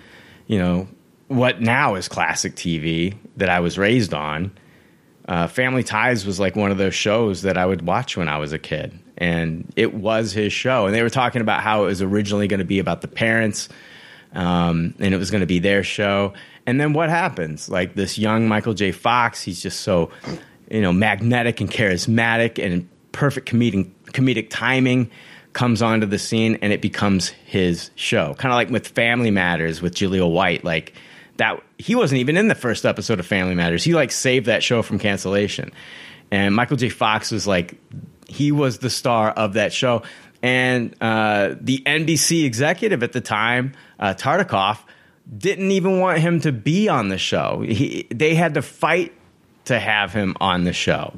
you 0.47 0.59
know, 0.59 0.87
what 1.29 1.61
now 1.61 1.97
is 1.97 2.07
classic 2.07 2.55
TV 2.55 3.17
that 3.37 3.49
I 3.49 3.61
was 3.61 3.79
raised 3.79 4.15
on 4.15 4.53
uh, 5.29 5.49
Family 5.49 5.83
Ties 5.83 6.25
was 6.25 6.39
like 6.39 6.55
one 6.55 6.71
of 6.71 6.79
those 6.79 6.95
shows 6.95 7.43
that 7.43 7.59
I 7.59 7.67
would 7.67 7.83
watch 7.83 8.17
when 8.17 8.29
I 8.29 8.39
was 8.39 8.53
a 8.53 8.59
kid, 8.59 8.99
and 9.19 9.71
it 9.77 9.95
was 9.95 10.33
his 10.33 10.53
show. 10.53 10.87
And 10.87 10.95
they 10.95 11.03
were 11.03 11.11
talking 11.11 11.41
about 11.41 11.63
how 11.63 11.83
it 11.85 11.87
was 11.87 12.03
originally 12.03 12.47
going 12.49 12.59
to 12.59 12.65
be 12.65 12.79
about 12.79 13.01
the 13.01 13.09
parents, 13.09 13.69
um, 14.33 14.95
and 14.99 15.13
it 15.13 15.19
was 15.19 15.31
going 15.31 15.41
to 15.41 15.47
be 15.47 15.59
their 15.59 15.83
show. 15.83 16.33
And 16.67 16.81
then 16.81 16.93
what 16.93 17.09
happens? 17.09 17.69
Like 17.69 17.95
this 17.95 18.19
young 18.19 18.49
Michael 18.49 18.75
J. 18.75 18.93
Fox, 18.93 19.43
he's 19.43 19.61
just 19.61 19.81
so, 19.81 20.11
you 20.71 20.81
know, 20.81 20.93
magnetic 20.93 21.61
and 21.61 21.71
charismatic 21.71 22.65
and 22.65 22.89
perfect 23.13 23.49
comedic 23.49 23.91
comedic 24.13 24.49
timing 24.51 25.11
comes 25.55 25.81
onto 25.81 26.07
the 26.07 26.19
scene 26.19 26.59
and 26.61 26.73
it 26.73 26.83
becomes 26.83 27.29
his 27.29 27.91
show. 27.95 28.35
Kind 28.35 28.53
of 28.53 28.57
like 28.57 28.69
with 28.69 28.89
Family 28.89 29.31
Matters 29.31 29.81
with 29.81 29.95
Jaleel 29.95 30.31
White, 30.31 30.65
like 30.65 30.93
that 31.39 31.63
he 31.79 31.95
wasn't 31.95 32.21
even 32.21 32.37
in 32.37 32.49
the 32.49 32.55
first 32.55 32.85
episode 32.85 33.21
of 33.21 33.27
Family 33.27 33.55
Matters. 33.55 33.85
He 33.85 33.95
like 33.95 34.11
saved 34.11 34.47
that 34.47 34.63
show 34.63 34.83
from 34.83 34.99
cancellation. 34.99 35.73
And 36.31 36.55
Michael 36.55 36.77
J. 36.77 36.89
Fox 36.89 37.31
was 37.31 37.47
like 37.47 37.75
he 38.29 38.53
was 38.53 38.79
the 38.79 38.91
star 38.91 39.31
of 39.31 39.55
that 39.55 39.73
show. 39.73 40.03
And 40.43 40.95
uh, 41.01 41.55
the 41.61 41.83
NBC 41.87 42.45
executive 42.45 43.03
at 43.03 43.13
the 43.13 43.21
time, 43.21 43.73
uh, 43.99 44.15
Tartikoff, 44.15 44.79
didn't 45.37 45.73
even 45.73 45.99
want 45.99 46.19
him 46.19 46.41
to 46.41 46.53
be 46.53 46.89
on 46.89 47.09
the 47.09 47.19
show. 47.19 47.65
He, 47.67 48.07
they 48.11 48.35
had 48.35 48.55
to 48.55 48.63
fight 48.63 49.13
to 49.65 49.79
have 49.79 50.13
him 50.13 50.37
on 50.41 50.65
the 50.65 50.73
show 50.73 51.13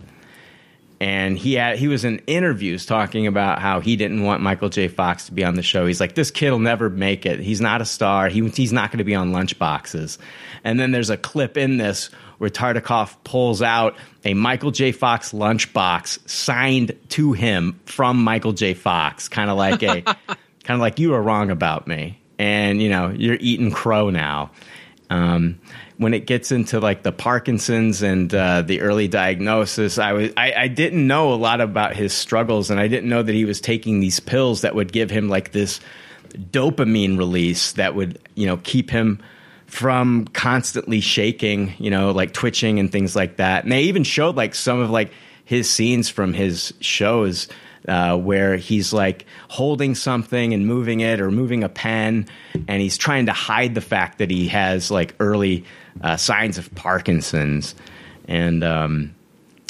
and 1.00 1.38
he 1.38 1.54
had 1.54 1.78
he 1.78 1.86
was 1.86 2.04
in 2.04 2.18
interviews 2.26 2.84
talking 2.84 3.26
about 3.26 3.60
how 3.60 3.80
he 3.80 3.96
didn't 3.96 4.22
want 4.22 4.42
Michael 4.42 4.68
J. 4.68 4.88
Fox 4.88 5.26
to 5.26 5.32
be 5.32 5.44
on 5.44 5.54
the 5.54 5.62
show. 5.62 5.86
He's 5.86 6.00
like, 6.00 6.14
this 6.14 6.30
kid 6.30 6.50
will 6.50 6.58
never 6.58 6.90
make 6.90 7.24
it. 7.24 7.38
He's 7.38 7.60
not 7.60 7.80
a 7.80 7.84
star. 7.84 8.28
He, 8.28 8.46
he's 8.48 8.72
not 8.72 8.90
going 8.90 8.98
to 8.98 9.04
be 9.04 9.14
on 9.14 9.30
lunchboxes. 9.30 10.18
And 10.64 10.80
then 10.80 10.90
there's 10.90 11.10
a 11.10 11.16
clip 11.16 11.56
in 11.56 11.76
this 11.76 12.10
where 12.38 12.50
Tartikoff 12.50 13.16
pulls 13.22 13.62
out 13.62 13.96
a 14.24 14.34
Michael 14.34 14.72
J. 14.72 14.90
Fox 14.92 15.32
lunchbox 15.32 16.28
signed 16.28 16.96
to 17.10 17.32
him 17.32 17.80
from 17.84 18.22
Michael 18.22 18.52
J. 18.52 18.74
Fox, 18.74 19.28
kind 19.28 19.50
of 19.50 19.56
like 19.56 19.82
a 19.82 20.02
kind 20.02 20.16
of 20.68 20.80
like 20.80 20.98
you 20.98 21.10
were 21.10 21.22
wrong 21.22 21.50
about 21.50 21.86
me, 21.86 22.20
and 22.38 22.82
you 22.82 22.88
know 22.88 23.10
you're 23.10 23.38
eating 23.40 23.70
crow 23.70 24.10
now. 24.10 24.50
Um, 25.10 25.60
when 25.98 26.14
it 26.14 26.26
gets 26.26 26.52
into 26.52 26.80
like 26.80 27.02
the 27.02 27.12
Parkinson's 27.12 28.02
and 28.02 28.32
uh, 28.32 28.62
the 28.62 28.80
early 28.80 29.08
diagnosis, 29.08 29.98
I 29.98 30.12
was 30.12 30.32
I, 30.36 30.52
I 30.56 30.68
didn't 30.68 31.06
know 31.06 31.34
a 31.34 31.36
lot 31.36 31.60
about 31.60 31.94
his 31.94 32.12
struggles, 32.12 32.70
and 32.70 32.80
I 32.80 32.88
didn't 32.88 33.10
know 33.10 33.22
that 33.22 33.34
he 33.34 33.44
was 33.44 33.60
taking 33.60 34.00
these 34.00 34.20
pills 34.20 34.62
that 34.62 34.74
would 34.74 34.92
give 34.92 35.10
him 35.10 35.28
like 35.28 35.52
this 35.52 35.80
dopamine 36.34 37.18
release 37.18 37.72
that 37.72 37.94
would 37.94 38.18
you 38.34 38.46
know 38.46 38.58
keep 38.58 38.90
him 38.90 39.20
from 39.66 40.26
constantly 40.28 41.00
shaking, 41.00 41.74
you 41.78 41.90
know, 41.90 42.12
like 42.12 42.32
twitching 42.32 42.78
and 42.78 42.90
things 42.90 43.14
like 43.14 43.36
that. 43.36 43.64
And 43.64 43.72
they 43.72 43.82
even 43.82 44.02
showed 44.02 44.34
like 44.34 44.54
some 44.54 44.80
of 44.80 44.90
like 44.90 45.12
his 45.44 45.68
scenes 45.68 46.08
from 46.08 46.32
his 46.32 46.72
shows 46.80 47.48
uh, 47.86 48.16
where 48.16 48.56
he's 48.56 48.92
like 48.92 49.26
holding 49.48 49.94
something 49.94 50.52
and 50.52 50.66
moving 50.66 51.00
it 51.00 51.20
or 51.20 51.30
moving 51.30 51.64
a 51.64 51.68
pen, 51.68 52.26
and 52.68 52.82
he's 52.82 52.98
trying 52.98 53.26
to 53.26 53.32
hide 53.32 53.74
the 53.74 53.80
fact 53.80 54.18
that 54.18 54.30
he 54.30 54.48
has 54.48 54.90
like 54.90 55.14
early 55.20 55.64
uh, 56.02 56.16
signs 56.16 56.58
of 56.58 56.74
Parkinson's, 56.74 57.74
and 58.26 58.62
um, 58.64 59.14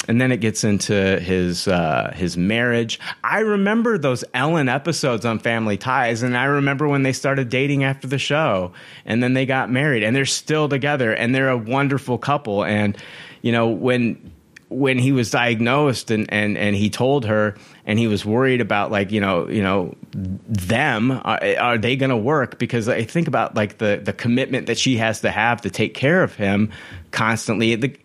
and 0.07 0.19
then 0.19 0.31
it 0.31 0.37
gets 0.37 0.63
into 0.63 1.19
his 1.19 1.67
uh, 1.67 2.11
his 2.15 2.37
marriage. 2.37 2.99
I 3.23 3.39
remember 3.39 3.97
those 3.97 4.23
Ellen 4.33 4.69
episodes 4.69 5.25
on 5.25 5.39
Family 5.39 5.77
Ties, 5.77 6.23
and 6.23 6.37
I 6.37 6.45
remember 6.45 6.87
when 6.87 7.03
they 7.03 7.13
started 7.13 7.49
dating 7.49 7.83
after 7.83 8.07
the 8.07 8.17
show, 8.17 8.73
and 9.05 9.21
then 9.21 9.33
they 9.33 9.45
got 9.45 9.69
married, 9.69 10.03
and 10.03 10.15
they're 10.15 10.25
still 10.25 10.69
together, 10.69 11.13
and 11.13 11.33
they're 11.33 11.49
a 11.49 11.57
wonderful 11.57 12.17
couple. 12.17 12.63
And 12.63 12.97
you 13.41 13.51
know 13.51 13.67
when 13.69 14.31
when 14.69 14.99
he 14.99 15.11
was 15.11 15.31
diagnosed 15.31 16.11
and, 16.11 16.31
and, 16.31 16.55
and 16.55 16.75
he 16.75 16.91
told 16.91 17.25
her 17.25 17.55
and 17.85 17.97
he 17.97 18.07
was 18.07 18.23
worried 18.23 18.61
about 18.61 18.91
like 18.91 19.11
you 19.11 19.19
know 19.19 19.47
you 19.49 19.63
know 19.63 19.95
them 20.11 21.11
are, 21.11 21.39
are 21.59 21.77
they 21.77 21.95
going 21.95 22.09
to 22.09 22.17
work? 22.17 22.59
Because 22.59 22.89
I 22.89 23.03
think 23.03 23.27
about 23.27 23.55
like 23.55 23.77
the 23.77 23.99
the 24.03 24.13
commitment 24.13 24.67
that 24.67 24.77
she 24.77 24.97
has 24.97 25.21
to 25.21 25.31
have 25.31 25.61
to 25.61 25.69
take 25.69 25.93
care 25.93 26.23
of 26.23 26.35
him 26.35 26.71
constantly. 27.11 27.75
The, 27.75 27.95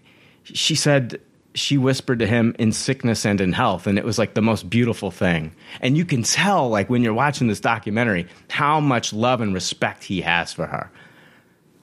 she 0.44 0.74
said 0.74 1.20
she 1.54 1.78
whispered 1.78 2.18
to 2.18 2.26
him 2.26 2.54
in 2.58 2.72
sickness 2.72 3.24
and 3.24 3.40
in 3.40 3.52
health 3.52 3.86
and 3.86 3.96
it 3.96 4.04
was 4.04 4.18
like 4.18 4.34
the 4.34 4.42
most 4.42 4.68
beautiful 4.68 5.10
thing. 5.10 5.54
And 5.80 5.96
you 5.96 6.04
can 6.04 6.22
tell 6.22 6.68
like 6.68 6.90
when 6.90 7.02
you're 7.02 7.14
watching 7.14 7.46
this 7.46 7.60
documentary 7.60 8.26
how 8.50 8.80
much 8.80 9.12
love 9.12 9.40
and 9.40 9.54
respect 9.54 10.02
he 10.04 10.20
has 10.22 10.52
for 10.52 10.66
her. 10.66 10.90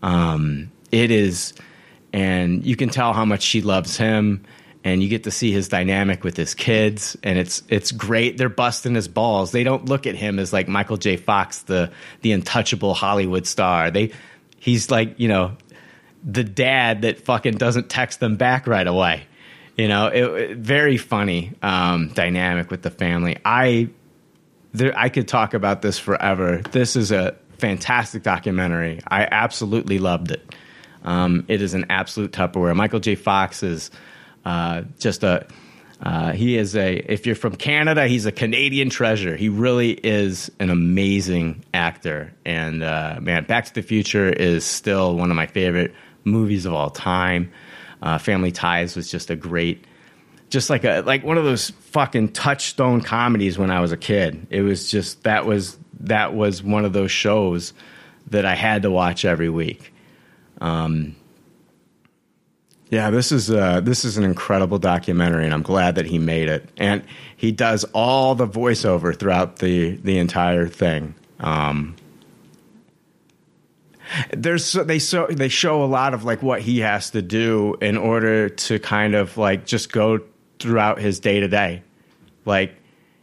Um 0.04 0.72
it 0.92 1.10
is 1.10 1.54
and 2.14 2.66
you 2.66 2.76
can 2.76 2.90
tell 2.90 3.14
how 3.14 3.24
much 3.24 3.42
she 3.42 3.62
loves 3.62 3.96
him 3.98 4.44
and 4.84 5.04
you 5.04 5.10
get 5.10 5.24
to 5.26 5.32
see 5.32 5.52
his 5.52 5.68
dynamic 5.68 6.24
with 6.24 6.36
his 6.36 6.56
kids 6.56 7.16
and 7.24 7.38
it's 7.38 7.62
it's 7.70 7.92
great. 7.92 8.38
They're 8.38 8.50
busting 8.50 8.96
his 8.96 9.08
balls. 9.08 9.52
They 9.52 9.64
don't 9.64 9.86
look 9.86 10.08
at 10.08 10.16
him 10.16 10.40
as 10.40 10.52
like 10.52 10.68
Michael 10.68 10.98
J. 10.98 11.18
Fox 11.18 11.60
the 11.64 11.92
the 12.22 12.32
untouchable 12.32 12.94
Hollywood 12.94 13.46
star. 13.46 13.92
They 13.92 14.12
he's 14.60 14.90
like 14.90 15.20
you 15.20 15.28
know 15.28 15.56
the 16.24 16.44
dad 16.44 17.02
that 17.04 17.20
fucking 17.22 17.58
doesn't 17.58 17.90
text 17.90 18.20
them 18.20 18.36
back 18.38 18.68
right 18.68 18.88
away. 18.88 19.24
You 19.78 19.88
know 19.88 20.08
it, 20.08 20.24
it- 20.24 20.58
very 20.58 20.98
funny 20.98 21.54
um, 21.62 22.10
dynamic 22.10 22.70
with 22.72 22.82
the 22.82 22.92
family. 22.92 23.38
I 23.46 23.90
there, 24.74 24.98
I 24.98 25.10
could 25.10 25.28
talk 25.28 25.54
about 25.54 25.82
this 25.82 26.00
forever. 26.00 26.62
This 26.72 26.96
is 26.96 27.12
a 27.12 27.36
fantastic 27.58 28.24
documentary. 28.24 29.00
I 29.08 29.28
absolutely 29.30 30.00
loved 30.00 30.32
it. 30.32 30.56
Um, 31.04 31.46
it 31.48 31.62
is 31.62 31.74
an 31.74 31.88
absolute 31.90 32.32
Tupperware. 32.32 32.76
Michael 32.76 33.00
J. 33.00 33.16
Fox 33.16 33.64
is 33.64 33.92
uh, 34.46 34.84
just 35.00 35.24
a 35.24 35.46
uh, 36.02 36.32
he 36.32 36.58
is 36.58 36.76
a 36.76 36.96
if 36.96 37.26
you're 37.26 37.36
from 37.36 37.56
Canada, 37.56 38.08
he's 38.08 38.26
a 38.26 38.32
Canadian 38.32 38.90
treasure. 38.90 39.36
He 39.36 39.50
really 39.50 39.92
is 39.92 40.50
an 40.60 40.70
amazing 40.72 41.64
actor. 41.74 42.34
And 42.44 42.84
uh, 42.84 43.20
man, 43.22 43.44
Back 43.46 43.66
to 43.66 43.74
the 43.74 43.84
Future 43.84 44.30
is 44.30 44.66
still 44.66 45.16
one 45.16 45.30
of 45.30 45.36
my 45.36 45.46
favorite 45.46 45.94
movies 46.24 46.66
of 46.66 46.74
all 46.74 46.90
time. 46.90 47.52
Uh, 48.02 48.18
Family 48.18 48.52
Ties 48.52 48.96
was 48.96 49.12
just 49.12 49.30
a 49.30 49.36
great, 49.36 49.86
just 50.50 50.72
like 50.72 50.84
a 50.84 51.04
like 51.06 51.24
one 51.24 51.38
of 51.38 51.44
those 51.44 51.70
fucking 51.70 52.30
touchstone 52.30 53.02
comedies 53.02 53.60
when 53.60 53.70
I 53.70 53.80
was 53.80 53.92
a 53.92 53.98
kid. 53.98 54.48
It 54.50 54.62
was 54.62 54.90
just 54.90 55.22
that 55.24 55.46
was 55.46 55.78
that 56.00 56.34
was 56.34 56.64
one 56.64 56.84
of 56.84 56.94
those 56.94 57.12
shows 57.12 57.74
that 58.32 58.46
I 58.46 58.56
had 58.56 58.82
to 58.84 58.90
watch 58.90 59.24
every 59.24 59.50
week. 59.50 59.94
Um, 60.60 61.16
yeah, 62.92 63.10
this 63.10 63.32
is 63.32 63.50
uh, 63.50 63.80
this 63.80 64.04
is 64.04 64.18
an 64.18 64.26
incredible 64.26 64.78
documentary, 64.78 65.46
and 65.46 65.54
I'm 65.54 65.62
glad 65.62 65.96
that 65.96 66.06
he 66.06 66.20
made 66.20 66.50
it. 66.50 66.68
And 66.76 67.04
he 67.38 67.54
does 67.54 67.86
all 67.94 68.36
the 68.36 68.46
voiceover 68.46 69.18
throughout 69.18 69.60
the 69.60 69.96
the 69.96 70.18
entire 70.18 70.68
thing. 70.68 71.16
Um, 71.40 71.96
there's 74.34 74.74
they 74.74 75.00
so 75.00 75.26
they 75.28 75.48
show 75.48 75.82
a 75.82 75.86
lot 75.86 76.14
of 76.14 76.26
like 76.26 76.44
what 76.44 76.62
he 76.62 76.80
has 76.80 77.12
to 77.12 77.22
do 77.22 77.78
in 77.82 77.96
order 77.96 78.50
to 78.50 78.78
kind 78.78 79.16
of 79.16 79.38
like 79.38 79.66
just 79.66 79.94
go 79.94 80.20
throughout 80.60 81.00
his 81.00 81.22
day 81.22 81.40
to 81.40 81.48
day. 81.48 81.84
Like 82.44 82.76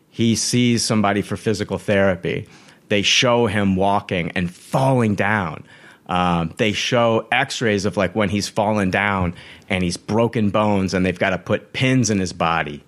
he 0.08 0.34
sees 0.34 0.82
somebody 0.82 1.20
for 1.20 1.36
physical 1.36 1.76
therapy. 1.76 2.48
They 2.88 3.02
show 3.02 3.44
him 3.46 3.76
walking 3.76 4.30
and 4.30 4.50
falling 4.52 5.14
down. 5.14 5.64
Um, 6.08 6.54
they 6.56 6.72
show 6.72 7.28
X-rays 7.30 7.84
of 7.84 7.96
like 7.96 8.14
when 8.14 8.30
he's 8.30 8.48
fallen 8.48 8.90
down 8.90 9.34
and 9.68 9.84
he's 9.84 9.96
broken 9.96 10.50
bones, 10.50 10.94
and 10.94 11.04
they've 11.04 11.18
got 11.18 11.30
to 11.30 11.38
put 11.38 11.72
pins 11.72 12.10
in 12.10 12.18
his 12.18 12.32
body 12.32 12.82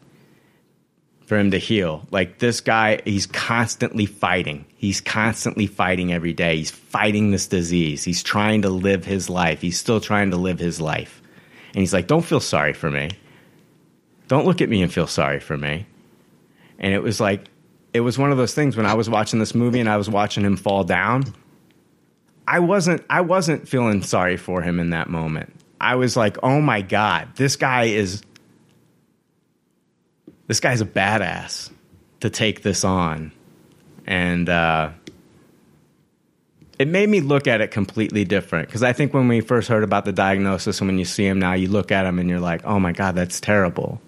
for 1.27 1.39
him 1.39 1.53
to 1.53 1.59
heal. 1.59 2.07
Like 2.11 2.39
this 2.39 2.61
guy, 2.61 3.03
he's 3.05 3.27
constantly 3.27 4.07
fighting. 4.07 4.65
He's 4.77 5.01
constantly 5.01 5.67
fighting 5.67 6.13
every 6.13 6.33
day. 6.33 6.57
He's 6.57 6.73
fighting 6.73 7.31
this 7.31 7.47
disease. 7.47 8.03
He's 8.03 8.23
trying 8.23 8.63
to 8.63 8.69
live 8.69 9.05
his 9.05 9.31
life. 9.31 9.61
He's 9.61 9.79
still 9.79 10.01
trying 10.01 10.31
to 10.33 10.37
live 10.37 10.59
his 10.59 10.81
life. 10.81 11.23
And 11.73 11.81
he's 11.81 11.93
like, 11.93 12.09
"Don't 12.09 12.25
feel 12.25 12.41
sorry 12.41 12.73
for 12.73 12.91
me. 12.91 13.11
Don't 14.27 14.45
look 14.45 14.61
at 14.61 14.69
me 14.69 14.83
and 14.83 14.93
feel 14.93 15.07
sorry 15.07 15.39
for 15.39 15.57
me." 15.57 15.87
And 16.81 16.95
it 16.95 17.03
was 17.03 17.21
like 17.21 17.47
it 17.93 18.01
was 18.01 18.19
one 18.19 18.33
of 18.33 18.39
those 18.39 18.55
things 18.55 18.77
when 18.77 18.87
I 18.87 18.95
was 18.95 19.09
watching 19.09 19.39
this 19.39 19.55
movie 19.55 19.81
and 19.81 19.89
I 19.89 19.99
was 19.99 20.09
watching 20.09 20.45
him 20.45 20.57
fall 20.57 20.85
down. 20.85 21.33
I 22.51 22.59
wasn't 22.59 23.05
I 23.09 23.21
wasn't 23.21 23.69
feeling 23.69 24.03
sorry 24.03 24.37
for 24.37 24.61
him 24.61 24.81
in 24.81 24.91
that 24.91 25.09
moment. 25.09 25.55
I 25.81 25.95
was 25.95 26.17
like, 26.17 26.37
"Oh 26.43 26.61
my 26.61 26.83
god, 26.83 27.29
this 27.37 27.55
guy 27.55 27.85
is 27.85 28.23
this 30.49 30.59
guy's 30.59 30.81
a 30.81 30.85
badass 30.85 31.71
to 32.19 32.29
take 32.29 32.63
this 32.63 32.83
on." 32.83 33.31
And 34.05 34.49
uh 34.49 34.91
it 36.77 36.89
made 36.89 37.09
me 37.09 37.21
look 37.21 37.47
at 37.47 37.61
it 37.61 37.71
completely 37.71 38.25
different 38.25 38.67
because 38.67 38.83
I 38.83 38.95
think 38.95 39.15
when 39.15 39.29
we 39.29 39.43
first 39.43 39.69
heard 39.69 39.85
about 39.85 40.05
the 40.05 40.13
diagnosis 40.13 40.81
and 40.81 40.89
when 40.89 40.99
you 40.99 41.05
see 41.05 41.25
him 41.25 41.39
now, 41.39 41.53
you 41.53 41.69
look 41.69 41.93
at 41.93 42.05
him 42.05 42.19
and 42.19 42.29
you're 42.29 42.41
like, 42.41 42.65
"Oh 42.65 42.81
my 42.81 42.91
god, 42.91 43.15
that's 43.15 43.41
terrible." 43.41 44.01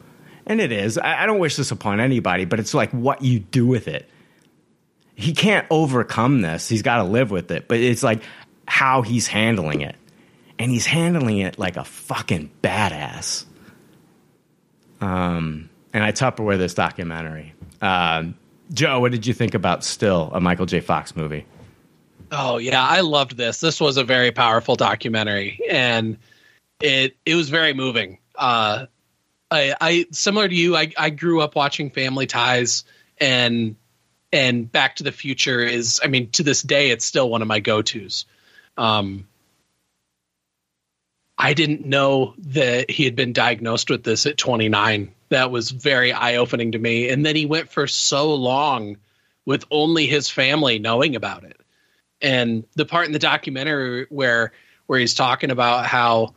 And 0.47 0.61
it 0.61 0.72
is. 0.72 0.99
I, 0.99 1.22
I 1.22 1.26
don't 1.26 1.38
wish 1.38 1.55
this 1.55 1.70
upon 1.70 2.01
anybody, 2.01 2.45
but 2.45 2.59
it's 2.59 2.74
like 2.74 2.90
what 2.90 3.22
you 3.22 3.38
do 3.38 3.68
with 3.68 3.86
it 3.86 4.09
he 5.14 5.32
can't 5.32 5.66
overcome 5.70 6.40
this. 6.40 6.68
He's 6.68 6.82
got 6.82 6.98
to 6.98 7.04
live 7.04 7.30
with 7.30 7.50
it. 7.50 7.68
But 7.68 7.78
it's 7.78 8.02
like 8.02 8.22
how 8.66 9.02
he's 9.02 9.26
handling 9.26 9.80
it. 9.82 9.96
And 10.58 10.70
he's 10.70 10.86
handling 10.86 11.38
it 11.38 11.58
like 11.58 11.76
a 11.76 11.84
fucking 11.84 12.50
badass. 12.62 13.44
Um, 15.00 15.70
and 15.92 16.04
I 16.04 16.12
Tupperware 16.12 16.58
this 16.58 16.74
documentary. 16.74 17.54
Um, 17.80 18.36
Joe, 18.72 19.00
what 19.00 19.12
did 19.12 19.26
you 19.26 19.34
think 19.34 19.54
about 19.54 19.84
Still, 19.84 20.30
a 20.32 20.40
Michael 20.40 20.66
J. 20.66 20.80
Fox 20.80 21.16
movie? 21.16 21.46
Oh 22.30 22.56
yeah, 22.56 22.82
I 22.82 23.00
loved 23.00 23.36
this. 23.36 23.60
This 23.60 23.80
was 23.80 23.98
a 23.98 24.04
very 24.04 24.30
powerful 24.30 24.74
documentary, 24.74 25.60
and 25.70 26.16
it 26.80 27.16
it 27.26 27.34
was 27.34 27.50
very 27.50 27.74
moving. 27.74 28.18
Uh, 28.34 28.86
I, 29.50 29.74
I 29.80 30.06
similar 30.12 30.48
to 30.48 30.54
you, 30.54 30.74
I, 30.74 30.92
I 30.96 31.10
grew 31.10 31.42
up 31.42 31.54
watching 31.54 31.90
Family 31.90 32.26
Ties, 32.26 32.84
and 33.18 33.76
and 34.33 34.70
Back 34.70 34.97
to 34.97 35.05
the 35.05 35.12
Future 35.12 35.61
is, 35.61 36.01
I 36.03 36.09
mean, 36.09 36.30
to 36.30 36.43
this 36.43 36.62
day, 36.62 36.91
it's 36.91 37.05
still 37.05 37.28
one 37.28 37.43
of 37.43 37.49
my 37.49 37.61
go 37.61 37.83
tos. 37.83 38.24
Um, 38.76 39.28
I 41.37 41.55
didn't 41.55 41.85
know 41.85 42.35
that 42.39 42.91
he 42.91 43.05
had 43.05 43.16
been 43.16 43.33
diagnosed 43.33 43.91
with 43.91 44.05
this 44.05 44.26
at 44.26 44.39
29. 44.39 45.12
That 45.28 45.51
was 45.51 45.70
very 45.70 46.12
eye 46.12 46.37
opening 46.37 46.72
to 46.72 46.78
me. 46.78 47.09
And 47.09 47.26
then 47.26 47.37
he 47.37 47.47
went 47.47 47.70
for 47.70 47.87
so 47.87 48.35
long 48.35 48.99
with 49.45 49.64
only 49.70 50.07
his 50.07 50.30
family 50.30 50.78
knowing 50.78 51.16
about 51.16 51.45
it. 51.45 51.61
And 52.20 52.64
the 52.76 52.87
part 52.87 53.07
in 53.07 53.12
the 53.12 53.18
documentary 53.18 54.07
where 54.09 54.53
where 54.87 55.01
he's 55.01 55.14
talking 55.14 55.51
about 55.51 55.87
how 55.87 56.35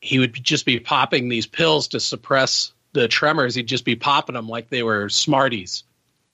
he 0.00 0.18
would 0.18 0.34
just 0.34 0.66
be 0.66 0.80
popping 0.80 1.28
these 1.28 1.46
pills 1.46 1.88
to 1.88 2.00
suppress 2.00 2.72
the 2.92 3.08
tremors, 3.08 3.54
he'd 3.54 3.68
just 3.68 3.84
be 3.84 3.96
popping 3.96 4.34
them 4.34 4.48
like 4.48 4.68
they 4.68 4.82
were 4.82 5.08
Smarties. 5.08 5.84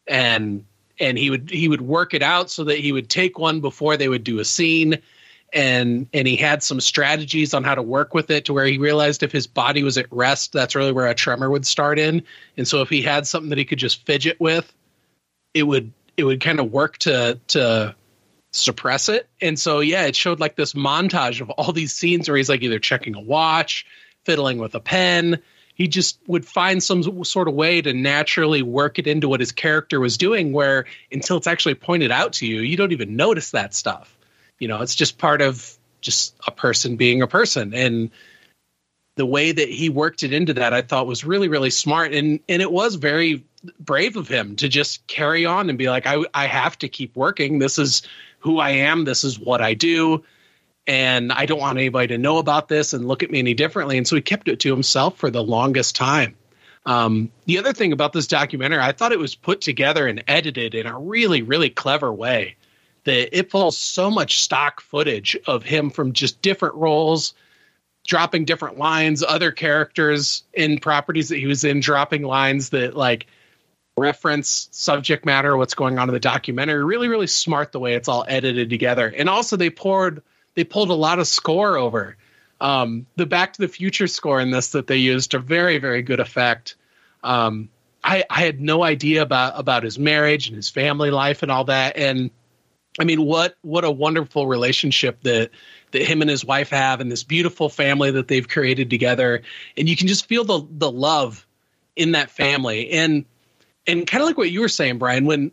And 0.07 0.65
and 1.03 1.19
he 1.19 1.29
would 1.29 1.51
he 1.51 1.69
would 1.69 1.83
work 1.83 2.15
it 2.15 2.23
out 2.23 2.51
so 2.51 2.65
that 2.65 2.79
he 2.79 2.93
would 2.93 3.11
take 3.11 3.39
one 3.39 3.61
before 3.61 3.97
they 3.97 4.09
would 4.09 4.25
do 4.25 4.39
a 4.39 4.45
scene 4.45 4.99
and 5.53 6.07
and 6.15 6.27
he 6.27 6.37
had 6.37 6.63
some 6.63 6.81
strategies 6.81 7.53
on 7.53 7.65
how 7.65 7.75
to 7.75 7.83
work 7.83 8.15
with 8.15 8.31
it 8.31 8.47
to 8.47 8.55
where 8.55 8.65
he 8.65 8.79
realized 8.79 9.23
if 9.23 9.33
his 9.33 9.47
body 9.47 9.83
was 9.83 9.99
at 9.99 10.07
rest 10.11 10.53
that's 10.53 10.75
really 10.75 10.93
where 10.93 11.07
a 11.07 11.15
tremor 11.15 11.51
would 11.51 11.67
start 11.67 11.99
in 11.99 12.23
and 12.57 12.67
so 12.67 12.81
if 12.81 12.89
he 12.89 13.03
had 13.03 13.27
something 13.27 13.51
that 13.51 13.59
he 13.59 13.67
could 13.67 13.79
just 13.79 14.07
fidget 14.07 14.41
with 14.41 14.73
it 15.53 15.65
would 15.65 15.93
it 16.17 16.25
would 16.25 16.41
kind 16.41 16.61
of 16.61 16.73
work 16.73 16.97
to 16.99 17.39
to 17.49 17.95
suppress 18.53 19.09
it. 19.09 19.29
And 19.41 19.59
so, 19.59 19.81
yeah, 19.81 20.05
it 20.05 20.15
showed 20.15 20.39
like 20.39 20.57
this 20.57 20.75
montage 20.75 21.41
of 21.41 21.51
all 21.51 21.73
these 21.73 21.95
scenes 21.95 22.29
where 22.29 22.37
he's 22.37 22.49
like 22.49 22.63
either 22.63 22.79
checking 22.79 23.15
a 23.15 23.21
watch, 23.21 23.87
fiddling 24.25 24.59
with 24.59 24.75
a 24.75 24.81
pen. 24.81 25.43
He 25.75 25.89
just 25.89 26.19
would 26.27 26.47
find 26.47 26.83
some 26.83 27.25
sort 27.25 27.49
of 27.49 27.55
way 27.55 27.81
to 27.83 27.93
naturally 27.93 28.63
work 28.63 28.99
it 28.99 29.07
into 29.07 29.29
what 29.29 29.41
his 29.41 29.53
character 29.53 30.01
was 30.01 30.19
doing, 30.19 30.53
where 30.53 30.85
until 31.11 31.39
it's 31.39 31.47
actually 31.47 31.75
pointed 31.75 32.11
out 32.11 32.35
to 32.35 32.47
you, 32.47 32.61
you 32.61 32.77
don't 32.77 32.93
even 32.93 33.17
notice 33.17 33.53
that 33.53 33.75
stuff. 33.75 34.17
You 34.59 34.69
know, 34.69 34.83
it's 34.83 34.95
just 34.95 35.19
part 35.19 35.41
of 35.41 35.77
just 36.01 36.35
a 36.47 36.51
person 36.51 36.97
being 36.97 37.23
a 37.23 37.27
person. 37.27 37.73
And 37.75 38.11
the 39.17 39.27
way 39.27 39.53
that 39.53 39.69
he 39.69 39.89
worked 39.89 40.23
it 40.23 40.33
into 40.33 40.55
that, 40.55 40.75
I 40.75 40.83
thought 40.83 41.07
was 41.07 41.25
really, 41.25 41.49
really 41.49 41.71
smart. 41.71 42.13
And 42.13 42.41
and 42.49 42.61
it 42.61 42.71
was 42.71 42.97
very 42.97 43.45
brave 43.79 44.17
of 44.17 44.29
him 44.29 44.57
to 44.57 44.69
just 44.69 45.07
carry 45.07 45.47
on 45.47 45.69
and 45.69 45.79
be 45.79 45.89
like, 45.89 46.07
I 46.07 46.23
I 46.35 46.47
have 46.47 46.79
to 46.79 46.89
keep 46.89 47.17
working. 47.17 47.59
This 47.59 47.79
is 47.79 48.03
who 48.41 48.59
I 48.59 48.71
am. 48.71 49.05
This 49.05 49.25
is 49.25 49.39
what 49.39 49.61
I 49.61 49.75
do. 49.75 50.25
And 50.87 51.31
I 51.33 51.47
don't 51.47 51.61
want 51.61 51.79
anybody 51.79 52.09
to 52.09 52.19
know 52.19 52.39
about 52.39 52.69
this 52.69 52.93
and 52.93 53.07
look 53.07 53.23
at 53.23 53.31
me 53.31 53.39
any 53.39 53.55
differently. 53.55 53.99
And 53.99 54.07
so 54.07 54.17
he 54.17 54.23
kept 54.23 54.49
it 54.49 54.61
to 54.61 54.71
himself 54.73 55.17
for 55.17 55.31
the 55.31 55.43
longest 55.43 55.95
time. 55.95 56.35
Um, 56.85 57.31
the 57.47 57.59
other 57.59 57.73
thing 57.73 57.93
about 57.93 58.13
this 58.13 58.27
documentary, 58.27 58.81
I 58.81 58.93
thought 58.93 59.13
it 59.13 59.19
was 59.19 59.37
put 59.37 59.61
together 59.61 60.07
and 60.07 60.25
edited 60.27 60.75
in 60.75 60.87
a 60.87 60.99
really, 60.99 61.43
really 61.43 61.71
clever 61.71 62.13
way. 62.13 62.57
That 63.05 63.37
it 63.37 63.51
pulls 63.51 63.77
so 63.77 64.11
much 64.11 64.43
stock 64.43 64.81
footage 64.81 65.37
of 65.47 65.65
him 65.65 65.91
from 65.91 66.13
just 66.13 66.41
different 66.41 66.77
roles, 66.77 67.35
dropping 68.07 68.45
different 68.45 68.79
lines, 68.79 69.23
other 69.23 69.51
characters 69.51 70.45
in 70.53 70.79
properties 70.79 71.29
that 71.29 71.39
he 71.39 71.47
was 71.47 71.65
in, 71.65 71.81
dropping 71.81 72.23
lines 72.23 72.71
that 72.71 72.97
like 72.97 73.27
reference 73.97 74.69
subject 74.71 75.25
matter, 75.25 75.57
what's 75.57 75.75
going 75.75 75.99
on 75.99 76.09
in 76.09 76.13
the 76.13 76.21
documentary. 76.21 76.85
Really, 76.85 77.09
really 77.09 77.27
smart 77.27 77.73
the 77.73 77.81
way 77.81 77.95
it's 77.95 78.09
all 78.09 78.25
edited 78.27 78.71
together. 78.71 79.07
And 79.09 79.29
also 79.29 79.57
they 79.57 79.71
poured 79.71 80.23
they 80.55 80.65
pulled 80.65 80.91
a 80.91 80.95
lot 80.95 81.19
of 81.19 81.27
score 81.27 81.77
over. 81.77 82.17
Um, 82.61 83.07
the 83.17 83.27
Back 83.27 83.55
to 83.55 83.61
the 83.61 83.69
Future 83.69 84.07
score 84.07 84.41
in 84.41 84.51
this 84.51 84.71
that 84.71 84.87
they 84.87 84.97
used 84.97 85.35
a 85.35 85.39
very, 85.39 85.79
very 85.79 86.03
good 86.03 86.21
effect. 86.21 86.77
Um, 87.25 87.69
I, 88.05 88.25
I 88.29 88.41
had 88.41 88.61
no 88.61 88.83
idea 88.83 89.23
about 89.23 89.59
about 89.59 89.85
his 89.85 89.99
marriage 89.99 90.49
and 90.49 90.57
his 90.57 90.69
family 90.69 91.11
life 91.11 91.43
and 91.43 91.53
all 91.53 91.65
that. 91.65 91.97
And 91.97 92.31
I 92.99 93.05
mean, 93.05 93.25
what 93.25 93.57
what 93.63 93.85
a 93.85 93.91
wonderful 93.91 94.47
relationship 94.47 95.23
that 95.23 95.51
that 95.93 96.03
him 96.03 96.21
and 96.21 96.31
his 96.31 96.45
wife 96.45 96.71
have, 96.71 97.01
and 97.01 97.11
this 97.11 97.23
beautiful 97.23 97.69
family 97.69 98.11
that 98.13 98.29
they've 98.29 98.49
created 98.49 98.91
together. 98.91 99.43
And 99.77 99.89
you 99.89 99.97
can 99.97 100.09
just 100.09 100.27
feel 100.27 100.45
the 100.45 100.67
the 100.71 100.91
love 100.91 101.47
in 101.97 102.13
that 102.13 102.31
family. 102.31 102.91
And 102.91 103.25
and 103.87 104.07
kind 104.07 104.23
of 104.23 104.29
like 104.29 104.39
what 104.39 104.51
you 104.51 104.61
were 104.61 104.69
saying, 104.69 104.99
Brian, 104.99 105.25
when 105.25 105.53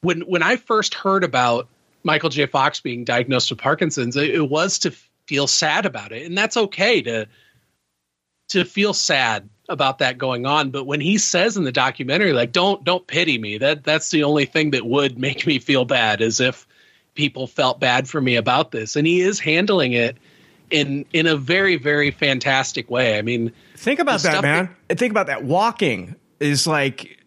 when 0.00 0.22
when 0.22 0.42
I 0.42 0.56
first 0.56 0.94
heard 0.94 1.24
about 1.24 1.68
Michael 2.02 2.30
J. 2.30 2.46
Fox 2.46 2.80
being 2.80 3.04
diagnosed 3.04 3.50
with 3.50 3.58
Parkinson's, 3.58 4.16
it, 4.16 4.30
it 4.30 4.48
was 4.48 4.78
to 4.80 4.92
feel 5.26 5.46
sad 5.46 5.86
about 5.86 6.12
it, 6.12 6.26
and 6.26 6.36
that's 6.36 6.56
okay 6.56 7.02
to 7.02 7.26
to 8.48 8.64
feel 8.64 8.94
sad 8.94 9.48
about 9.68 9.98
that 9.98 10.16
going 10.16 10.46
on. 10.46 10.70
But 10.70 10.84
when 10.84 11.00
he 11.00 11.18
says 11.18 11.56
in 11.56 11.64
the 11.64 11.72
documentary, 11.72 12.32
like, 12.32 12.52
"Don't 12.52 12.82
don't 12.84 13.06
pity 13.06 13.38
me," 13.38 13.58
that 13.58 13.84
that's 13.84 14.10
the 14.10 14.24
only 14.24 14.46
thing 14.46 14.70
that 14.70 14.84
would 14.86 15.18
make 15.18 15.46
me 15.46 15.58
feel 15.58 15.84
bad, 15.84 16.20
is 16.20 16.40
if 16.40 16.66
people 17.14 17.46
felt 17.46 17.80
bad 17.80 18.08
for 18.08 18.20
me 18.20 18.36
about 18.36 18.70
this, 18.70 18.96
and 18.96 19.06
he 19.06 19.20
is 19.20 19.38
handling 19.38 19.92
it 19.92 20.16
in 20.70 21.04
in 21.12 21.26
a 21.26 21.36
very 21.36 21.76
very 21.76 22.10
fantastic 22.10 22.90
way. 22.90 23.18
I 23.18 23.22
mean, 23.22 23.52
think 23.76 24.00
about 24.00 24.20
that, 24.22 24.42
man. 24.42 24.74
That, 24.88 24.98
think 24.98 25.10
about 25.10 25.26
that. 25.26 25.44
Walking 25.44 26.16
is 26.40 26.66
like 26.66 27.17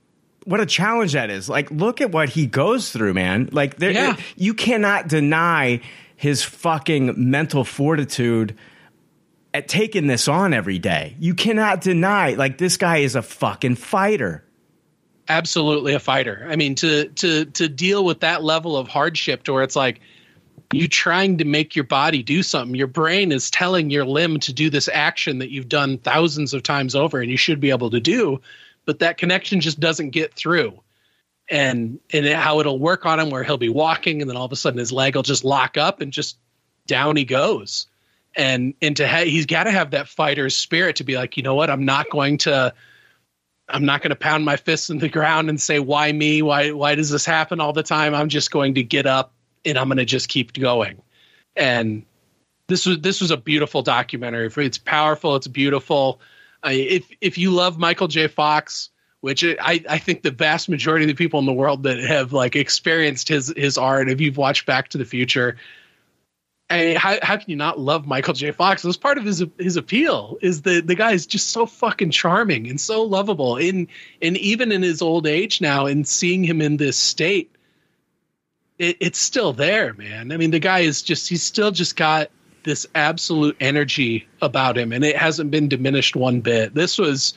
what 0.46 0.60
a 0.60 0.66
challenge 0.66 1.14
that 1.14 1.30
is. 1.30 1.48
Like, 1.50 1.70
look 1.72 2.02
at 2.02 2.12
what 2.12 2.30
he 2.30 2.48
goes 2.48 2.92
through, 2.92 3.14
man. 3.14 3.50
Like, 3.52 3.78
there, 3.78 3.92
Yeah. 3.92 4.16
you 4.36 4.54
cannot 4.54 5.08
deny 5.08 5.82
his 6.16 6.44
fucking 6.44 7.14
mental 7.18 7.64
fortitude 7.64 8.56
at 9.54 9.68
taking 9.68 10.08
this 10.08 10.28
on 10.28 10.54
every 10.54 10.80
day. 10.80 11.16
You 11.20 11.34
cannot 11.34 11.82
deny, 11.82 12.32
like, 12.36 12.58
this 12.58 12.78
guy 12.78 12.98
is 12.98 13.16
a 13.16 13.22
fucking 13.22 13.76
fighter. 13.76 14.44
absolutely 15.30 15.94
a 15.94 16.00
fighter. 16.00 16.46
I 16.50 16.56
mean, 16.58 16.76
to 16.76 17.08
to 17.08 17.46
to 17.46 17.70
deal 17.70 18.04
with 18.04 18.20
that 18.22 18.44
level 18.44 18.76
of 18.76 18.88
hardship, 18.90 19.44
to 19.44 19.54
where 19.54 19.64
it's 19.64 19.76
like 19.78 20.02
you 20.74 20.88
trying 20.88 21.38
to 21.38 21.46
make 21.46 21.76
your 21.76 21.86
body 21.86 22.22
do 22.24 22.44
something. 22.44 22.76
Your 22.76 22.88
brain 22.88 23.32
is 23.32 23.50
telling 23.50 23.90
your 23.90 24.04
limb 24.04 24.40
to 24.42 24.52
do 24.54 24.70
this 24.70 24.90
action 24.92 25.38
that 25.40 25.50
you've 25.50 25.70
done 25.70 25.98
thousands 26.00 26.54
of 26.54 26.64
times 26.64 26.96
over, 26.96 27.22
and 27.22 27.30
you 27.32 27.38
should 27.38 27.60
be 27.62 27.70
able 27.70 27.90
to 27.92 28.00
do, 28.02 28.42
but 28.86 29.00
that 29.00 29.18
connection 29.18 29.62
just 29.62 29.80
doesn't 29.80 30.12
get 30.12 30.34
through. 30.34 30.80
And 31.50 32.00
and 32.12 32.26
how 32.28 32.60
it'll 32.60 32.80
work 32.80 33.06
on 33.06 33.20
him, 33.20 33.30
where 33.30 33.44
he'll 33.44 33.58
be 33.58 33.70
walking, 33.70 34.22
and 34.22 34.30
then 34.30 34.38
all 34.38 34.46
of 34.46 34.52
a 34.52 34.56
sudden 34.56 34.80
his 34.80 34.92
leg 34.92 35.16
will 35.16 35.24
just 35.24 35.44
lock 35.44 35.78
up, 35.78 36.00
and 36.00 36.14
just 36.14 36.38
down 36.88 37.16
he 37.16 37.26
goes. 37.26 37.88
And 38.36 38.74
and 38.82 38.96
to 38.98 39.08
ha- 39.08 39.26
he's 39.26 39.46
got 39.46 39.66
to 39.66 39.72
have 39.72 39.92
that 39.92 40.08
fighter's 40.08 40.56
spirit 40.56 40.98
to 40.98 41.04
be 41.04 41.16
like, 41.16 41.36
you 41.36 41.44
know 41.44 41.56
what, 41.56 41.70
I'm 41.70 41.86
not 41.86 42.10
going 42.10 42.38
to. 42.40 42.74
I'm 43.70 43.86
not 43.86 44.02
going 44.02 44.10
to 44.10 44.18
pound 44.18 44.44
my 44.44 44.58
fists 44.58 44.90
in 44.90 44.98
the 44.98 45.08
ground 45.08 45.48
and 45.48 45.60
say 45.60 45.80
why 45.80 46.12
me 46.12 46.42
why 46.42 46.72
why 46.72 46.96
does 46.96 47.10
this 47.10 47.26
happen 47.26 47.62
all 47.62 47.72
the 47.72 47.84
time 47.84 48.14
I'm 48.14 48.28
just 48.28 48.52
going 48.52 48.74
to 48.74 48.84
get 48.84 49.06
up 49.06 49.32
and 49.64 49.78
I'm 49.78 49.88
going 49.88 49.98
to 49.98 50.04
just 50.04 50.28
keep 50.28 50.52
going 50.52 51.02
and 51.56 52.04
this 52.68 52.86
was 52.86 53.00
this 53.00 53.22
was 53.22 53.32
a 53.32 53.38
beautiful 53.38 53.82
documentary 53.82 54.50
it's 54.66 54.78
powerful 54.78 55.38
it's 55.38 55.48
beautiful 55.48 56.20
If 56.66 57.08
if 57.22 57.38
you 57.38 57.52
love 57.52 57.78
Michael 57.78 58.08
J 58.08 58.28
Fox 58.28 58.90
which 59.22 59.44
I, 59.44 59.84
I 59.88 60.00
think 60.00 60.24
the 60.24 60.32
vast 60.32 60.68
majority 60.68 61.06
of 61.06 61.08
the 61.08 61.14
people 61.14 61.40
in 61.40 61.46
the 61.46 61.54
world 61.54 61.84
that 61.84 62.00
have 62.00 62.34
like 62.34 62.56
experienced 62.56 63.30
his 63.30 63.54
his 63.56 63.78
art 63.78 64.10
if 64.10 64.20
you've 64.20 64.38
watched 64.38 64.66
Back 64.66 64.90
to 64.90 64.98
the 64.98 65.06
Future 65.06 65.58
I 66.72 66.96
how, 66.98 67.18
how 67.22 67.38
can 67.38 67.50
you 67.50 67.56
not 67.56 67.80
love 67.80 68.08
Michael 68.08 68.34
J. 68.34 68.52
Fox? 68.52 68.84
It 68.84 68.88
was 68.88 68.98
part 68.98 69.18
of 69.18 69.26
his 69.26 69.44
his 69.60 69.76
appeal. 69.76 70.38
Is 70.42 70.62
the 70.62 70.82
the 70.82 70.96
guy 70.96 71.12
is 71.12 71.26
just 71.26 71.50
so 71.50 71.66
fucking 71.66 72.12
charming 72.12 72.70
and 72.70 72.80
so 72.80 73.04
lovable. 73.04 73.58
In 73.58 73.88
and 74.22 74.38
even 74.38 74.72
in 74.72 74.82
his 74.82 75.02
old 75.02 75.28
age 75.28 75.60
now, 75.62 75.86
and 75.86 76.08
seeing 76.08 76.44
him 76.44 76.62
in 76.62 76.78
this 76.78 76.98
state, 76.98 77.54
it, 78.80 78.98
it's 79.02 79.20
still 79.20 79.54
there, 79.54 79.94
man. 79.94 80.32
I 80.32 80.38
mean, 80.38 80.52
the 80.52 80.60
guy 80.60 80.80
is 80.80 81.02
just 81.02 81.28
he's 81.28 81.44
still 81.44 81.72
just 81.72 81.96
got 81.96 82.32
this 82.64 82.86
absolute 82.96 83.56
energy 83.60 84.28
about 84.42 84.78
him, 84.78 84.92
and 84.92 85.04
it 85.04 85.16
hasn't 85.16 85.52
been 85.52 85.68
diminished 85.68 86.16
one 86.16 86.42
bit. 86.42 86.74
This 86.74 86.98
was. 86.98 87.34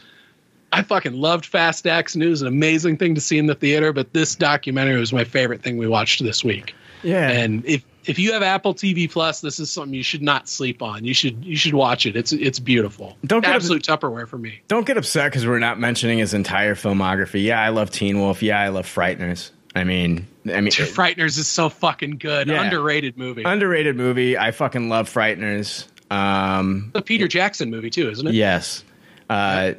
I 0.73 0.83
fucking 0.83 1.13
loved 1.13 1.47
Fast 1.47 1.87
X, 1.87 2.17
News, 2.17 2.43
an 2.43 2.49
amazing 2.49 2.97
thing 2.97 3.15
to 3.15 3.21
see 3.21 3.39
in 3.39 3.47
the 3.47 3.55
theater. 3.55 3.93
But 3.93 4.13
this 4.13 4.35
documentary 4.35 4.99
was 4.99 5.13
my 5.13 5.23
favorite 5.23 5.63
thing 5.63 5.77
we 5.77 5.87
watched 5.87 6.21
this 6.21 6.43
week. 6.43 6.75
Yeah. 7.05 7.29
And 7.31 7.65
if 7.65 7.85
if 8.07 8.19
you 8.19 8.33
have 8.33 8.43
Apple 8.43 8.75
TV 8.75 9.11
Plus, 9.11 9.41
this 9.41 9.59
is 9.59 9.71
something 9.71 9.95
you 9.95 10.03
should 10.03 10.23
not 10.23 10.49
sleep 10.49 10.83
on. 10.83 11.05
You 11.05 11.15
should 11.15 11.45
you 11.45 11.57
should 11.57 11.75
watch 11.75 12.07
it. 12.07 12.17
It's 12.17 12.33
it's 12.33 12.59
beautiful. 12.59 13.17
Don't 13.25 13.45
get 13.45 13.55
absolute 13.55 13.83
Tupperware 13.83 14.27
for 14.27 14.39
me. 14.39 14.61
Don't 14.69 14.87
get 14.87 14.97
upset 14.97 15.31
because 15.31 15.47
we're 15.47 15.59
not 15.59 15.79
mentioning 15.79 16.19
his 16.19 16.35
entire 16.35 16.75
filmography. 16.75 17.45
Yeah, 17.45 17.61
I 17.61 17.69
love 17.69 17.91
Teen 17.91 18.19
Wolf. 18.19 18.43
Yeah, 18.43 18.61
I 18.61 18.69
love 18.69 18.87
Frighteners. 18.87 19.51
I 19.75 19.85
mean, 19.85 20.27
I 20.47 20.61
mean, 20.61 20.71
Frighteners 20.71 21.37
is 21.39 21.49
so 21.49 21.69
fucking 21.69 22.19
good. 22.19 22.47
Yeah. 22.49 22.63
Underrated 22.63 23.19
movie. 23.19 23.43
underrated 23.45 23.97
movie. 23.97 24.39
I 24.39 24.53
fucking 24.53 24.89
love 24.89 25.13
Frighteners. 25.13 25.87
Um, 26.11 26.91
the 26.95 27.03
Peter 27.03 27.27
Jackson 27.27 27.71
movie 27.71 27.91
too, 27.91 28.09
isn't 28.11 28.27
it? 28.27 28.35
yes. 28.35 28.85
Uh, 29.29 29.73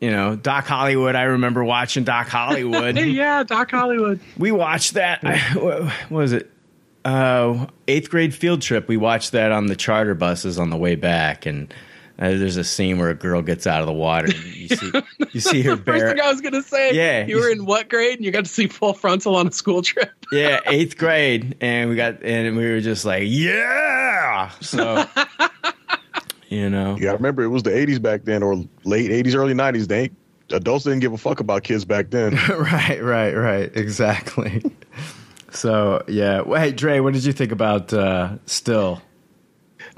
you 0.00 0.10
know, 0.10 0.34
Doc 0.36 0.66
Hollywood. 0.66 1.14
I 1.14 1.22
remember 1.24 1.62
watching 1.64 2.04
Doc 2.04 2.26
Hollywood. 2.28 2.96
Yeah, 2.98 3.42
Doc 3.44 3.70
Hollywood. 3.70 4.20
we 4.36 4.50
watched 4.52 4.94
that. 4.94 5.22
what 5.56 5.92
was 6.10 6.32
it? 6.32 6.50
Uh, 7.04 7.66
eighth 7.88 8.10
grade 8.10 8.34
field 8.34 8.60
trip. 8.62 8.88
We 8.88 8.96
watched 8.98 9.32
that 9.32 9.52
on 9.52 9.66
the 9.66 9.76
charter 9.76 10.14
buses 10.14 10.58
on 10.58 10.68
the 10.70 10.76
way 10.76 10.96
back, 10.96 11.46
and 11.46 11.72
uh, 12.20 12.28
there's 12.30 12.56
a 12.58 12.64
scene 12.64 12.98
where 12.98 13.08
a 13.08 13.14
girl 13.14 13.40
gets 13.40 13.66
out 13.66 13.80
of 13.80 13.86
the 13.86 13.92
water. 13.92 14.26
And 14.26 14.54
you 14.54 14.68
see, 14.68 14.92
you 15.32 15.40
see 15.40 15.62
her 15.62 15.76
First 15.76 15.84
bare. 15.86 16.10
thing 16.10 16.20
I 16.20 16.30
was 16.30 16.40
gonna 16.40 16.62
say. 16.62 16.94
Yeah. 16.94 17.26
You 17.26 17.36
were 17.38 17.48
in 17.50 17.64
what 17.64 17.88
grade? 17.88 18.18
And 18.18 18.24
you 18.24 18.30
got 18.30 18.44
to 18.44 18.50
see 18.50 18.66
full 18.66 18.92
frontal 18.92 19.36
on 19.36 19.46
a 19.48 19.52
school 19.52 19.80
trip. 19.82 20.10
yeah, 20.32 20.60
eighth 20.66 20.98
grade, 20.98 21.56
and 21.60 21.88
we 21.88 21.96
got, 21.96 22.22
and 22.22 22.56
we 22.56 22.70
were 22.70 22.80
just 22.80 23.04
like, 23.04 23.24
yeah. 23.26 24.50
So, 24.60 25.04
you 26.48 26.68
know, 26.68 26.96
You 26.96 27.02
got 27.02 27.12
to 27.12 27.16
remember, 27.16 27.42
it 27.42 27.48
was 27.48 27.62
the 27.62 27.70
80s 27.70 28.00
back 28.00 28.24
then, 28.24 28.42
or 28.42 28.56
late 28.84 29.10
80s, 29.10 29.34
early 29.34 29.54
90s. 29.54 29.88
They 29.88 30.10
adults 30.50 30.84
didn't 30.84 31.00
give 31.00 31.12
a 31.12 31.18
fuck 31.18 31.40
about 31.40 31.62
kids 31.62 31.84
back 31.84 32.10
then. 32.10 32.34
right, 32.48 33.02
right, 33.02 33.32
right, 33.34 33.74
exactly. 33.76 34.62
so, 35.50 36.02
yeah. 36.06 36.42
Well, 36.42 36.60
hey, 36.60 36.72
Dre, 36.72 37.00
what 37.00 37.14
did 37.14 37.24
you 37.24 37.32
think 37.32 37.50
about 37.52 37.92
uh, 37.92 38.36
Still? 38.46 39.00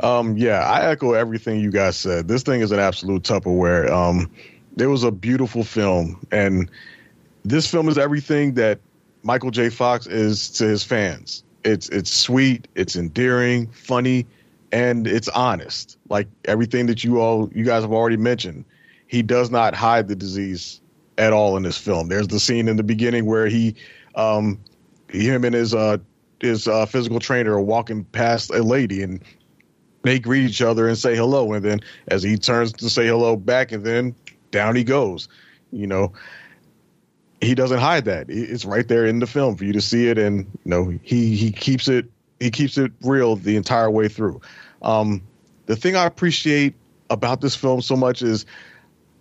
Um, 0.02 0.36
yeah, 0.36 0.60
I 0.60 0.90
echo 0.90 1.12
everything 1.12 1.60
you 1.60 1.70
guys 1.70 1.96
said. 1.96 2.28
This 2.28 2.42
thing 2.42 2.60
is 2.60 2.72
an 2.72 2.78
absolute 2.78 3.22
Tupperware. 3.22 3.90
Um, 3.90 4.30
it 4.78 4.86
was 4.86 5.04
a 5.04 5.10
beautiful 5.10 5.64
film, 5.64 6.24
and 6.30 6.70
this 7.44 7.70
film 7.70 7.88
is 7.88 7.98
everything 7.98 8.54
that 8.54 8.80
Michael 9.22 9.50
J. 9.50 9.68
Fox 9.68 10.06
is 10.06 10.50
to 10.52 10.66
his 10.66 10.82
fans. 10.82 11.44
It's 11.64 11.88
it's 11.90 12.12
sweet, 12.12 12.68
it's 12.74 12.96
endearing, 12.96 13.68
funny, 13.68 14.26
and 14.72 15.06
it's 15.06 15.28
honest. 15.28 15.98
Like 16.08 16.28
everything 16.46 16.86
that 16.86 17.04
you 17.04 17.20
all 17.20 17.50
you 17.54 17.64
guys 17.64 17.82
have 17.82 17.92
already 17.92 18.16
mentioned. 18.16 18.64
He 19.06 19.22
does 19.22 19.50
not 19.50 19.74
hide 19.74 20.08
the 20.08 20.16
disease 20.16 20.80
at 21.18 21.32
all 21.32 21.56
in 21.56 21.62
this 21.62 21.76
film. 21.76 22.08
There's 22.08 22.28
the 22.28 22.40
scene 22.40 22.66
in 22.66 22.76
the 22.76 22.82
beginning 22.82 23.26
where 23.26 23.46
he 23.46 23.74
um 24.14 24.58
him 25.08 25.44
and 25.44 25.54
his 25.54 25.74
uh 25.74 25.98
his 26.40 26.66
uh, 26.66 26.86
physical 26.86 27.20
trainer 27.20 27.52
are 27.52 27.60
walking 27.60 28.04
past 28.04 28.50
a 28.50 28.62
lady 28.62 29.02
and 29.02 29.22
they 30.02 30.18
greet 30.18 30.44
each 30.44 30.62
other 30.62 30.88
and 30.88 30.96
say 30.98 31.16
hello. 31.16 31.52
And 31.52 31.64
then 31.64 31.80
as 32.08 32.22
he 32.22 32.36
turns 32.36 32.72
to 32.74 32.90
say 32.90 33.06
hello 33.06 33.36
back 33.36 33.72
and 33.72 33.84
then 33.84 34.14
down 34.50 34.76
he 34.76 34.84
goes. 34.84 35.28
You 35.70 35.86
know 35.86 36.12
he 37.40 37.54
doesn't 37.54 37.80
hide 37.80 38.04
that. 38.04 38.26
It's 38.28 38.64
right 38.64 38.86
there 38.86 39.04
in 39.06 39.18
the 39.18 39.26
film 39.26 39.56
for 39.56 39.64
you 39.64 39.72
to 39.72 39.80
see 39.80 40.08
it. 40.08 40.18
And 40.18 40.46
you 40.64 40.70
know 40.70 40.98
he 41.02 41.34
he 41.36 41.50
keeps 41.50 41.88
it 41.88 42.06
he 42.40 42.50
keeps 42.50 42.78
it 42.78 42.92
real 43.02 43.36
the 43.36 43.56
entire 43.56 43.90
way 43.90 44.08
through. 44.08 44.40
Um 44.82 45.22
the 45.66 45.76
thing 45.76 45.96
i 45.96 46.04
appreciate 46.04 46.74
about 47.10 47.40
this 47.40 47.54
film 47.54 47.80
so 47.80 47.96
much 47.96 48.22
is 48.22 48.46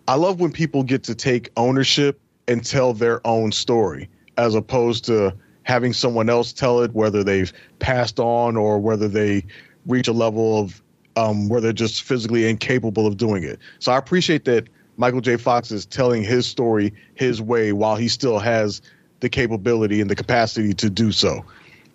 i 0.08 0.16
love 0.16 0.40
when 0.40 0.52
people 0.52 0.84
get 0.84 1.04
to 1.04 1.16
take 1.16 1.50
ownership 1.58 2.20
and 2.48 2.66
tell 2.66 2.94
their 2.94 3.26
own 3.26 3.52
story 3.52 4.10
as 4.38 4.56
opposed 4.56 5.06
to 5.06 5.34
having 5.64 5.94
someone 5.94 6.30
else 6.30 6.52
tell 6.52 6.82
it 6.82 6.94
whether 6.94 7.24
they've 7.24 7.54
passed 7.80 8.20
on 8.20 8.58
or 8.58 8.80
whether 8.80 9.08
they 9.08 9.46
reach 9.86 10.08
a 10.08 10.14
level 10.14 10.60
of 10.60 10.82
um, 11.16 11.50
where 11.50 11.60
they're 11.62 11.74
just 11.74 12.04
physically 12.04 12.50
incapable 12.50 13.06
of 13.08 13.18
doing 13.18 13.44
it. 13.44 13.60
So 13.80 13.92
I 13.92 13.98
appreciate 13.98 14.46
that 14.46 14.70
Michael 14.98 15.22
J. 15.22 15.38
Fox 15.38 15.72
is 15.72 15.86
telling 15.86 16.24
his 16.24 16.46
story 16.46 16.94
his 17.16 17.42
way 17.42 17.74
while 17.74 17.96
he 17.96 18.08
still 18.08 18.40
has 18.40 18.82
the 19.20 19.30
capability 19.30 20.02
and 20.02 20.10
the 20.10 20.16
capacity 20.16 20.74
to 20.74 20.90
do 20.90 21.12
so. 21.12 21.46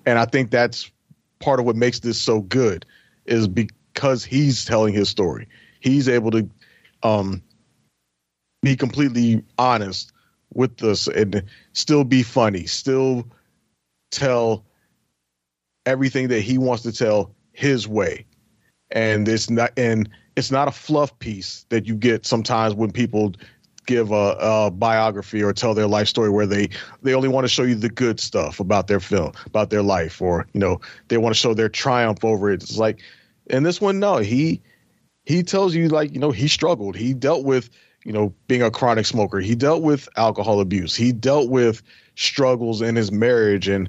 And 0.07 0.18
I 0.18 0.24
think 0.24 0.51
that's 0.51 0.91
part 1.41 1.61
of 1.61 1.66
what 1.66 1.76
makes 1.76 2.01
this 2.01 2.20
so 2.20 2.41
good 2.43 2.87
is 3.26 3.49
because 3.49 4.24
he's 4.24 4.64
telling 4.64 4.95
his 4.95 5.09
story. 5.09 5.49
He's 5.80 6.09
able 6.09 6.30
to 6.32 6.49
um, 7.03 7.43
be 8.62 8.76
completely 8.76 9.45
honest 9.59 10.12
with 10.55 10.82
us 10.82 11.07
and 11.09 11.43
still 11.72 12.05
be 12.05 12.22
funny, 12.22 12.66
still 12.66 13.26
tell 14.11 14.64
everything 15.84 16.28
that 16.28 16.41
he 16.41 16.59
wants 16.59 16.82
to 16.82 16.93
tell 16.93 17.36
his 17.57 17.88
way. 17.88 18.26
And 18.90 19.26
it's 19.26 19.50
not 19.50 19.72
and 19.76 20.09
it's 20.36 20.50
not 20.50 20.68
a 20.68 20.72
fluff 20.72 21.18
piece 21.18 21.66
that 21.70 21.86
you 21.86 21.94
get 21.96 22.24
sometimes 22.24 22.74
when 22.74 22.92
people 22.92 23.32
give 23.86 24.11
a, 24.11 24.36
a, 24.40 24.70
biography 24.70 25.42
or 25.42 25.52
tell 25.52 25.72
their 25.72 25.86
life 25.86 26.09
story 26.09 26.28
where 26.28 26.46
they 26.46 26.68
they 27.02 27.14
only 27.14 27.28
want 27.28 27.44
to 27.44 27.48
show 27.48 27.62
you 27.62 27.74
the 27.74 27.88
good 27.88 28.20
stuff 28.20 28.61
about 28.61 28.86
their 28.86 29.00
film, 29.00 29.32
about 29.46 29.70
their 29.70 29.82
life, 29.82 30.20
or 30.20 30.46
you 30.52 30.61
know 30.61 30.80
they 31.09 31.16
want 31.16 31.34
to 31.34 31.38
show 31.40 31.54
their 31.54 31.68
triumph 31.68 32.24
over 32.24 32.50
it. 32.50 32.62
It's 32.62 32.78
like 32.78 33.00
in 33.46 33.62
this 33.62 33.80
one, 33.80 33.98
no, 33.98 34.18
he 34.18 34.61
he 35.24 35.42
tells 35.42 35.74
you 35.74 35.88
like 35.88 36.12
you 36.12 36.20
know 36.20 36.30
he 36.30 36.46
struggled, 36.46 36.96
he 36.96 37.14
dealt 37.14 37.44
with 37.44 37.70
you 38.04 38.12
know 38.12 38.32
being 38.46 38.62
a 38.62 38.70
chronic 38.70 39.07
smoker, 39.07 39.40
he 39.40 39.54
dealt 39.54 39.82
with 39.82 40.09
alcohol 40.16 40.61
abuse, 40.61 40.94
he 40.94 41.12
dealt 41.12 41.50
with 41.50 41.82
struggles 42.16 42.82
in 42.82 42.94
his 42.96 43.11
marriage 43.11 43.68
and 43.68 43.88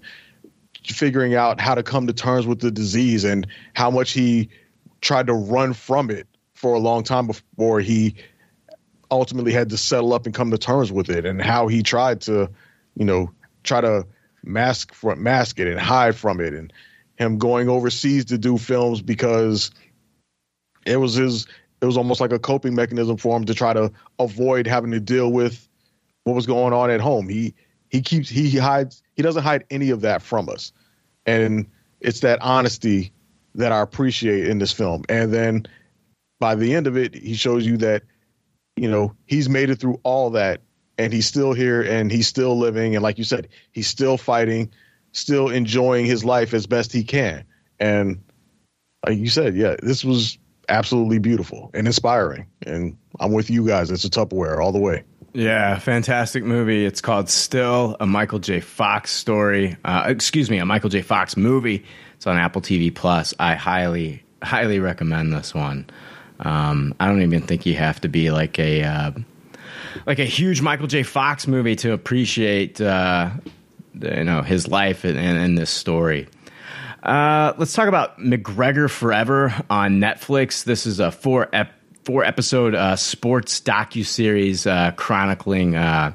figuring 0.94 1.36
out 1.36 1.60
how 1.60 1.76
to 1.76 1.84
come 1.84 2.08
to 2.08 2.14
terms 2.14 2.48
with 2.48 2.60
the 2.60 2.72
disease 2.72 3.24
and 3.24 3.48
how 3.74 3.90
much 3.90 4.12
he 4.12 4.50
tried 5.02 5.28
to 5.28 5.34
run 5.34 5.74
from 5.74 6.10
it 6.10 6.28
for 6.54 6.74
a 6.74 6.80
long 6.80 7.04
time 7.04 7.28
before 7.28 7.80
he 7.80 8.16
ultimately 9.12 9.52
had 9.52 9.70
to 9.70 9.78
settle 9.78 10.14
up 10.14 10.26
and 10.26 10.34
come 10.34 10.52
to 10.52 10.58
terms 10.58 10.92
with 10.92 11.10
it 11.10 11.26
and 11.26 11.42
how 11.42 11.68
he 11.68 11.82
tried 11.82 12.20
to 12.22 12.50
you 12.96 13.06
know 13.06 13.32
try 13.64 13.80
to 13.80 14.06
mask 14.44 14.94
from 14.94 15.22
mask 15.22 15.60
it 15.60 15.68
and 15.68 15.80
hide 15.80 16.16
from 16.16 16.40
it 16.40 16.54
and 16.54 16.74
him 17.18 17.38
going 17.38 17.70
overseas 17.70 18.26
to 18.26 18.38
do 18.38 18.58
films 18.58 19.02
because 19.02 19.72
it 20.86 20.98
was 20.98 21.16
his 21.16 21.48
it 21.82 21.86
was 21.86 21.98
almost 21.98 22.22
like 22.22 22.32
a 22.32 22.40
coping 22.40 22.76
mechanism 22.76 23.18
for 23.18 23.36
him 23.36 23.46
to 23.46 23.54
try 23.54 23.74
to 23.74 23.92
avoid 24.20 24.66
having 24.66 24.92
to 24.92 25.00
deal 25.00 25.32
with 25.32 25.68
what 26.24 26.36
was 26.36 26.48
going 26.48 26.74
on 26.74 26.90
at 26.90 27.00
home. 27.00 27.30
He 27.30 27.54
he 27.90 28.02
keeps 28.02 28.30
he 28.30 28.50
hides 28.58 29.04
he 29.16 29.22
doesn't 29.22 29.44
hide 29.44 29.66
any 29.70 29.90
of 29.90 30.02
that 30.02 30.22
from 30.22 30.50
us 30.50 30.72
and 31.28 31.68
it's 32.00 32.22
that 32.22 32.42
honesty 32.42 33.12
that 33.56 33.72
I 33.72 33.82
appreciate 33.82 34.48
in 34.48 34.58
this 34.58 34.72
film. 34.72 35.04
And 35.10 35.32
then 35.32 35.68
by 36.40 36.56
the 36.56 36.74
end 36.74 36.88
of 36.88 36.98
it, 36.98 37.14
he 37.14 37.36
shows 37.36 37.66
you 37.66 37.78
that 37.78 38.04
you 38.76 38.90
know 38.90 39.14
he's 39.26 39.50
made 39.50 39.70
it 39.70 39.80
through 39.80 40.00
all 40.04 40.32
that, 40.32 40.62
and 40.98 41.14
he's 41.14 41.28
still 41.28 41.54
here, 41.54 41.82
and 41.82 42.12
he's 42.12 42.28
still 42.28 42.58
living, 42.58 42.96
and 42.96 43.04
like 43.04 43.18
you 43.18 43.24
said, 43.24 43.50
he's 43.72 43.88
still 43.88 44.18
fighting, 44.18 44.72
still 45.12 45.50
enjoying 45.50 46.06
his 46.06 46.26
life 46.26 46.54
as 46.54 46.66
best 46.66 46.92
he 46.92 47.04
can. 47.04 47.44
And 47.80 48.24
like 49.06 49.18
you 49.18 49.30
said, 49.30 49.56
yeah, 49.56 49.76
this 49.82 50.04
was 50.04 50.38
absolutely 50.70 51.20
beautiful 51.20 51.70
and 51.74 51.88
inspiring. 51.88 52.48
And 52.66 52.98
I'm 53.20 53.32
with 53.32 53.50
you 53.50 53.66
guys. 53.68 53.92
It's 53.92 54.06
a 54.06 54.10
Tupperware 54.10 54.60
all 54.60 54.72
the 54.72 54.80
way. 54.80 55.04
Yeah, 55.34 55.78
fantastic 55.78 56.44
movie. 56.44 56.86
It's 56.86 57.02
called 57.02 57.30
Still, 57.30 57.96
a 58.00 58.06
Michael 58.08 58.40
J. 58.40 58.60
Fox 58.60 59.12
story. 59.12 59.78
Uh, 59.86 60.06
excuse 60.08 60.50
me, 60.50 60.58
a 60.58 60.66
Michael 60.66 60.90
J. 60.90 61.02
Fox 61.02 61.38
movie. 61.38 61.86
It's 62.16 62.26
on 62.26 62.38
Apple 62.38 62.62
TV 62.62 62.94
Plus. 62.94 63.34
I 63.40 63.56
highly, 63.56 64.24
highly 64.42 64.80
recommend 64.80 65.34
this 65.34 65.54
one. 65.54 65.86
Um, 66.40 66.96
I 67.00 67.08
don't 67.08 67.22
even 67.22 67.42
think 67.42 67.66
you 67.66 67.76
have 67.76 68.02
to 68.02 68.08
be 68.08 68.32
like 68.32 68.58
a 68.58 68.84
uh, 68.84 69.12
like 70.06 70.20
a 70.20 70.26
huge 70.26 70.62
Michael 70.62 70.88
J. 70.88 71.04
Fox 71.04 71.48
movie 71.48 71.76
to 71.78 71.94
appreciate 71.94 72.80
uh, 72.82 73.30
you 73.94 74.24
know 74.24 74.42
his 74.42 74.68
life 74.68 75.04
and, 75.04 75.18
and, 75.18 75.38
and 75.38 75.58
this 75.58 75.70
story. 75.70 76.28
Uh, 77.04 77.54
let's 77.58 77.74
talk 77.74 77.88
about 77.88 78.20
McGregor 78.20 78.90
Forever 78.90 79.54
on 79.70 80.00
Netflix. 80.00 80.64
This 80.64 80.86
is 80.86 81.00
a 81.00 81.12
four 81.12 81.48
ep- 81.54 81.72
four 82.08 82.24
episode 82.24 82.74
uh, 82.74 82.96
sports 82.96 83.60
docu 83.60 84.06
series 84.06 84.66
uh, 84.66 84.92
chronicling 84.96 85.76
uh, 85.76 86.14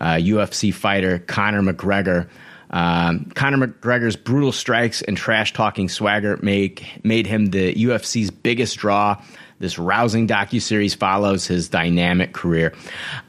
UFC 0.00 0.72
uh, 0.72 0.74
fighter 0.74 1.18
Conor 1.18 1.60
McGregor. 1.60 2.26
Um, 2.70 3.26
Conor 3.34 3.66
McGregor's 3.66 4.16
brutal 4.16 4.50
strikes 4.50 5.02
and 5.02 5.14
trash 5.14 5.52
talking 5.52 5.90
swagger 5.90 6.38
make 6.40 7.04
made 7.04 7.26
him 7.26 7.50
the 7.50 7.74
UFC's 7.74 8.30
biggest 8.30 8.78
draw. 8.78 9.22
This 9.58 9.78
rousing 9.78 10.26
docu 10.26 10.60
series 10.60 10.94
follows 10.94 11.46
his 11.46 11.68
dynamic 11.68 12.32
career. 12.32 12.72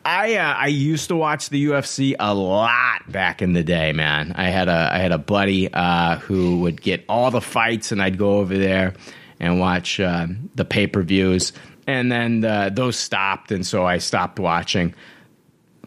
I 0.06 0.38
uh, 0.38 0.54
I 0.54 0.68
used 0.68 1.10
to 1.10 1.18
watch 1.18 1.50
the 1.50 1.66
UFC 1.66 2.16
a 2.18 2.34
lot 2.34 3.12
back 3.12 3.42
in 3.42 3.52
the 3.52 3.66
day, 3.66 3.92
man. 3.92 4.32
I 4.38 4.46
had 4.46 4.70
a 4.70 4.90
I 4.94 5.00
had 5.00 5.12
a 5.12 5.18
buddy 5.18 5.74
uh, 5.74 6.20
who 6.20 6.62
would 6.62 6.82
get 6.82 7.04
all 7.10 7.32
the 7.32 7.42
fights, 7.42 7.92
and 7.92 8.02
I'd 8.02 8.18
go 8.18 8.38
over 8.38 8.58
there 8.58 8.94
and 9.42 9.60
watch 9.60 10.00
uh, 10.00 10.28
the 10.56 10.66
pay 10.66 10.88
per 10.88 11.02
views 11.04 11.52
and 11.88 12.12
then 12.12 12.44
uh, 12.44 12.70
those 12.72 12.98
stopped, 12.98 13.52
and 13.52 13.66
so 13.66 13.86
I 13.86 13.98
stopped 13.98 14.40
watching. 14.40 14.94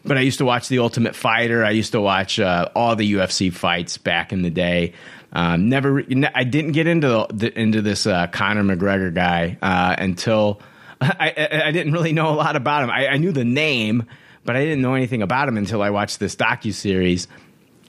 But 0.03 0.17
I 0.17 0.21
used 0.21 0.39
to 0.39 0.45
watch 0.45 0.67
The 0.67 0.79
Ultimate 0.79 1.15
Fighter. 1.15 1.63
I 1.63 1.69
used 1.69 1.91
to 1.91 2.01
watch 2.01 2.39
uh, 2.39 2.69
all 2.75 2.95
the 2.95 3.13
UFC 3.13 3.53
fights 3.53 3.99
back 3.99 4.33
in 4.33 4.41
the 4.41 4.49
day. 4.49 4.93
Um, 5.31 5.69
never, 5.69 6.03
I 6.35 6.43
didn't 6.43 6.71
get 6.73 6.87
into 6.87 7.27
the, 7.31 7.57
into 7.57 7.81
this 7.81 8.05
uh, 8.05 8.27
Conor 8.27 8.63
McGregor 8.63 9.13
guy 9.13 9.57
uh, 9.61 9.95
until 9.97 10.59
I, 11.01 11.33
I, 11.37 11.67
I, 11.67 11.71
didn't 11.71 11.93
really 11.93 12.11
know 12.11 12.29
a 12.29 12.35
lot 12.35 12.57
about 12.57 12.83
him. 12.83 12.89
I, 12.89 13.07
I, 13.07 13.17
knew 13.17 13.31
the 13.31 13.45
name, 13.45 14.07
but 14.43 14.57
I 14.57 14.63
didn't 14.65 14.81
know 14.81 14.93
anything 14.93 15.21
about 15.21 15.47
him 15.47 15.55
until 15.55 15.81
I 15.81 15.91
watched 15.91 16.19
this 16.19 16.35
docu 16.35 16.73
series. 16.73 17.29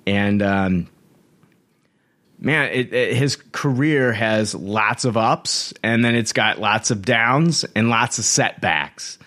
And 0.06 0.40
um, 0.40 0.86
man, 2.42 2.70
it, 2.72 2.92
it, 2.92 3.16
his 3.16 3.36
career 3.52 4.12
has 4.12 4.54
lots 4.54 5.04
of 5.04 5.16
ups, 5.16 5.72
and 5.82 6.04
then 6.04 6.14
it's 6.14 6.32
got 6.32 6.58
lots 6.58 6.90
of 6.90 7.02
downs 7.02 7.64
and 7.76 7.88
lots 7.88 8.18
of 8.18 8.24
setbacks. 8.24 9.18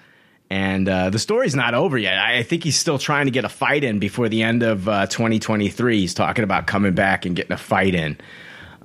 And 0.49 0.88
uh, 0.88 1.10
the 1.10 1.18
story's 1.18 1.56
not 1.56 1.73
over 1.73 1.98
yet. 1.98 2.19
I, 2.19 2.40
I, 2.40 2.44
think 2.44 2.64
he's 2.64 2.77
still 2.77 2.99
trying 2.99 3.26
to 3.26 3.31
get 3.31 3.45
a 3.45 3.49
fight 3.49 3.84
in 3.84 3.98
before 3.98 4.30
the 4.30 4.44
end 4.44 4.61
of 4.61 4.88
uh, 4.88 5.07
2023. 5.07 5.99
He's 6.02 6.14
talking 6.14 6.44
about 6.44 6.68
coming 6.68 6.94
back 6.94 7.26
and 7.26 7.35
getting 7.35 7.52
a 7.52 7.57
fight 7.57 7.95
in. 7.95 8.18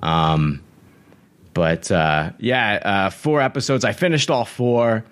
Um, 0.01 0.63
but 1.53 1.91
uh, 1.91 2.31
yeah, 2.39 2.79
uh, 2.83 3.09
four 3.11 3.41
episodes. 3.41 3.85
I 3.85 3.91
finished 3.91 4.31
all 4.31 4.45
four, 4.45 5.05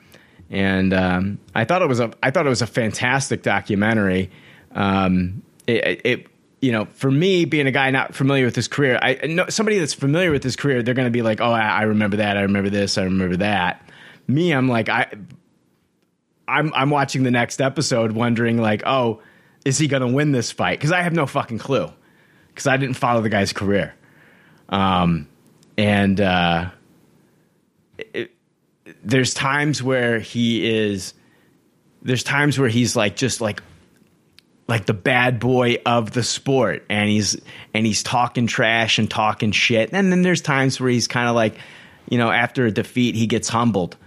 and 0.50 0.94
um, 0.94 1.40
I 1.54 1.66
thought 1.66 1.82
it 1.82 1.88
was 1.88 2.00
a 2.00 2.12
I 2.24 2.32
thought 2.32 2.48
it 2.48 2.50
was 2.50 2.62
a 2.62 2.68
fantastic 2.68 3.44
documentary. 3.44 4.32
Um, 4.72 5.44
it, 5.68 6.02
it 6.04 6.28
you 6.62 6.72
know, 6.72 6.86
for 6.94 7.10
me, 7.10 7.46
being 7.46 7.68
a 7.68 7.72
guy 7.72 7.90
not 7.92 8.14
familiar 8.14 8.46
with 8.46 8.56
his 8.56 8.68
career, 8.68 9.00
I 9.02 9.28
know 9.28 9.48
somebody 9.50 9.80
that's 9.80 9.94
familiar 9.94 10.32
with 10.32 10.44
his 10.44 10.56
career, 10.56 10.84
they're 10.84 10.94
going 10.94 11.08
to 11.08 11.12
be 11.12 11.22
like, 11.22 11.40
"Oh, 11.40 11.52
I, 11.52 11.62
I, 11.62 11.82
remember 11.84 12.18
that. 12.18 12.38
I 12.38 12.42
remember 12.42 12.70
this. 12.70 12.98
I 12.98 13.04
remember 13.04 13.38
that." 13.38 13.90
Me, 14.28 14.52
I'm 14.52 14.68
like, 14.68 14.90
I, 14.90 15.12
I'm 16.48 16.74
I'm 16.74 16.90
watching 16.90 17.24
the 17.24 17.32
next 17.32 17.62
episode, 17.62 18.12
wondering 18.12 18.58
like, 18.58 18.84
"Oh, 18.86 19.22
is 19.64 19.78
he 19.78 19.88
going 19.88 20.02
to 20.02 20.08
win 20.08 20.32
this 20.32 20.52
fight?" 20.52 20.80
Because 20.80 20.92
I 20.92 21.02
have 21.02 21.14
no 21.14 21.26
fucking 21.26 21.60
clue, 21.60 21.92
because 22.50 22.68
I 22.68 22.78
didn't 22.78 22.96
follow 22.96 23.22
the 23.22 23.30
guy's 23.30 23.54
career. 23.54 23.94
Um, 24.68 25.28
and 25.78 26.20
uh, 26.20 26.72
it, 27.98 28.32
there's 29.04 29.34
times 29.34 29.82
where 29.82 30.20
he 30.20 30.70
is. 30.70 31.14
There's 32.02 32.24
times 32.24 32.60
where 32.60 32.70
he's 32.70 32.96
like 32.96 33.16
just 33.16 33.40
like 33.40 33.62
like 34.70 34.86
the 34.86 34.94
bad 34.94 35.40
boy 35.40 35.78
of 35.86 36.12
the 36.12 36.24
sport 36.24 36.86
and 36.90 37.10
he's 37.10 37.40
and 37.74 37.86
he's 37.86 38.04
talking 38.04 38.48
trash 38.48 39.00
and 39.00 39.10
talking 39.10 39.52
shit 39.52 39.90
and 39.92 40.12
then 40.12 40.22
there's 40.22 40.42
times 40.42 40.80
where 40.80 40.90
he's 40.90 41.08
kind 41.08 41.28
of 41.28 41.36
like 41.36 41.56
you 42.08 42.18
know 42.18 42.32
after 42.32 42.66
a 42.66 42.72
defeat 42.72 43.16
he 43.16 43.28
gets 43.28 43.50
humbled 43.50 43.98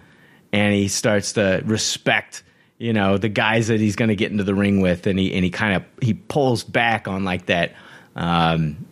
and 0.53 0.73
he 0.73 0.89
starts 0.89 1.35
to 1.35 1.63
respect 1.67 2.43
you 2.79 2.93
know 2.93 3.19
the 3.19 3.29
guys 3.29 3.69
that 3.69 3.81
he's 3.81 3.97
going 3.97 4.09
to 4.09 4.17
get 4.17 4.31
into 4.31 4.45
the 4.45 4.55
ring 4.55 4.81
with 4.81 5.07
and 5.07 5.19
he 5.19 5.35
and 5.35 5.45
he 5.45 5.51
kind 5.51 5.77
of 5.77 5.85
he 6.01 6.15
pulls 6.15 6.65
back 6.65 7.09
on 7.09 7.25
like 7.25 7.47
that 7.47 7.75
um 8.17 8.87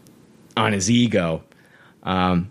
on 0.56 0.72
his 0.72 0.90
ego. 0.90 1.42
Um, 2.02 2.50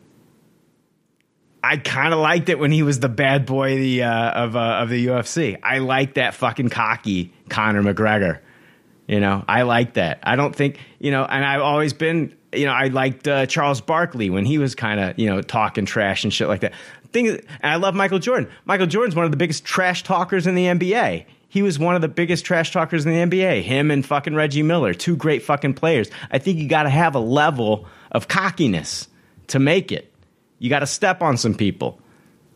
I 1.64 1.78
kind 1.78 2.14
of 2.14 2.20
liked 2.20 2.50
it 2.50 2.58
when 2.58 2.72
he 2.72 2.84
was 2.84 3.00
the 3.00 3.10
bad 3.10 3.46
boy 3.46 3.78
the 3.78 4.04
uh, 4.04 4.32
of 4.32 4.56
uh, 4.56 4.80
of 4.82 4.90
the 4.90 5.08
UFC. 5.08 5.58
I 5.62 5.80
like 5.80 6.16
that 6.16 6.34
fucking 6.34 6.70
cocky 6.70 7.34
Conor 7.50 7.84
McGregor. 7.84 8.40
You 9.10 9.20
know, 9.20 9.44
I 9.48 9.64
like 9.64 9.96
that. 9.96 10.20
I 10.22 10.36
don't 10.36 10.56
think 10.56 10.78
you 11.00 11.10
know, 11.10 11.26
and 11.26 11.44
I've 11.44 11.62
always 11.62 11.94
been 11.94 12.36
you 12.54 12.66
know, 12.66 12.72
I 12.72 12.88
liked 12.88 13.28
uh, 13.28 13.48
Charles 13.48 13.82
Barkley 13.82 14.30
when 14.30 14.46
he 14.46 14.60
was 14.60 14.76
kind 14.76 15.00
of 15.00 15.18
you 15.18 15.28
know 15.28 15.42
talking 15.42 15.86
trash 15.86 16.24
and 16.24 16.32
shit 16.32 16.48
like 16.48 16.62
that. 16.62 16.74
Thing, 17.12 17.28
and 17.28 17.42
I 17.64 17.78
love 17.78 17.96
Michael 17.96 18.20
Jordan. 18.20 18.52
Michael 18.66 18.86
Jordan's 18.86 19.16
one 19.16 19.26
of 19.26 19.32
the 19.32 19.38
biggest 19.38 19.66
trash 19.66 20.04
talkers 20.04 20.46
in 20.46 20.54
the 20.54 20.66
NBA. 20.66 21.26
He 21.48 21.64
was 21.64 21.80
one 21.80 21.96
of 21.96 22.02
the 22.02 22.08
biggest 22.08 22.46
trash 22.46 22.72
talkers 22.72 23.04
in 23.04 23.12
the 23.12 23.18
NBA. 23.18 23.64
Him 23.64 23.90
and 23.90 24.06
fucking 24.06 24.36
Reggie 24.36 24.62
Miller, 24.62 24.94
two 24.94 25.16
great 25.16 25.42
fucking 25.42 25.74
players. 25.74 26.12
I 26.30 26.38
think 26.38 26.60
you 26.60 26.70
got 26.70 26.84
to 26.84 26.92
have 26.92 27.16
a 27.16 27.20
level 27.20 27.88
of 28.12 28.28
cockiness 28.28 29.08
to 29.48 29.58
make 29.58 29.92
it. 29.92 30.14
You 30.60 30.70
got 30.70 30.80
to 30.80 30.88
step 30.88 31.24
on 31.24 31.36
some 31.36 31.56
people, 31.56 32.00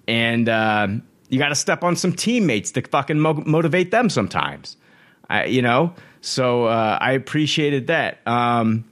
and 0.07 0.47
uh, 0.47 0.87
you 1.29 1.39
got 1.39 1.49
to 1.49 1.55
step 1.55 1.83
on 1.83 1.95
some 1.95 2.13
teammates 2.13 2.69
to 2.73 2.83
fucking 2.83 3.19
mo- 3.19 3.43
motivate 3.43 3.89
them 3.89 4.07
sometimes. 4.07 4.77
I, 5.27 5.45
you 5.45 5.63
know, 5.63 5.95
so 6.23 6.65
uh, 6.65 6.97
I 7.01 7.11
appreciated 7.11 7.87
that. 7.87 8.25
Um, 8.25 8.85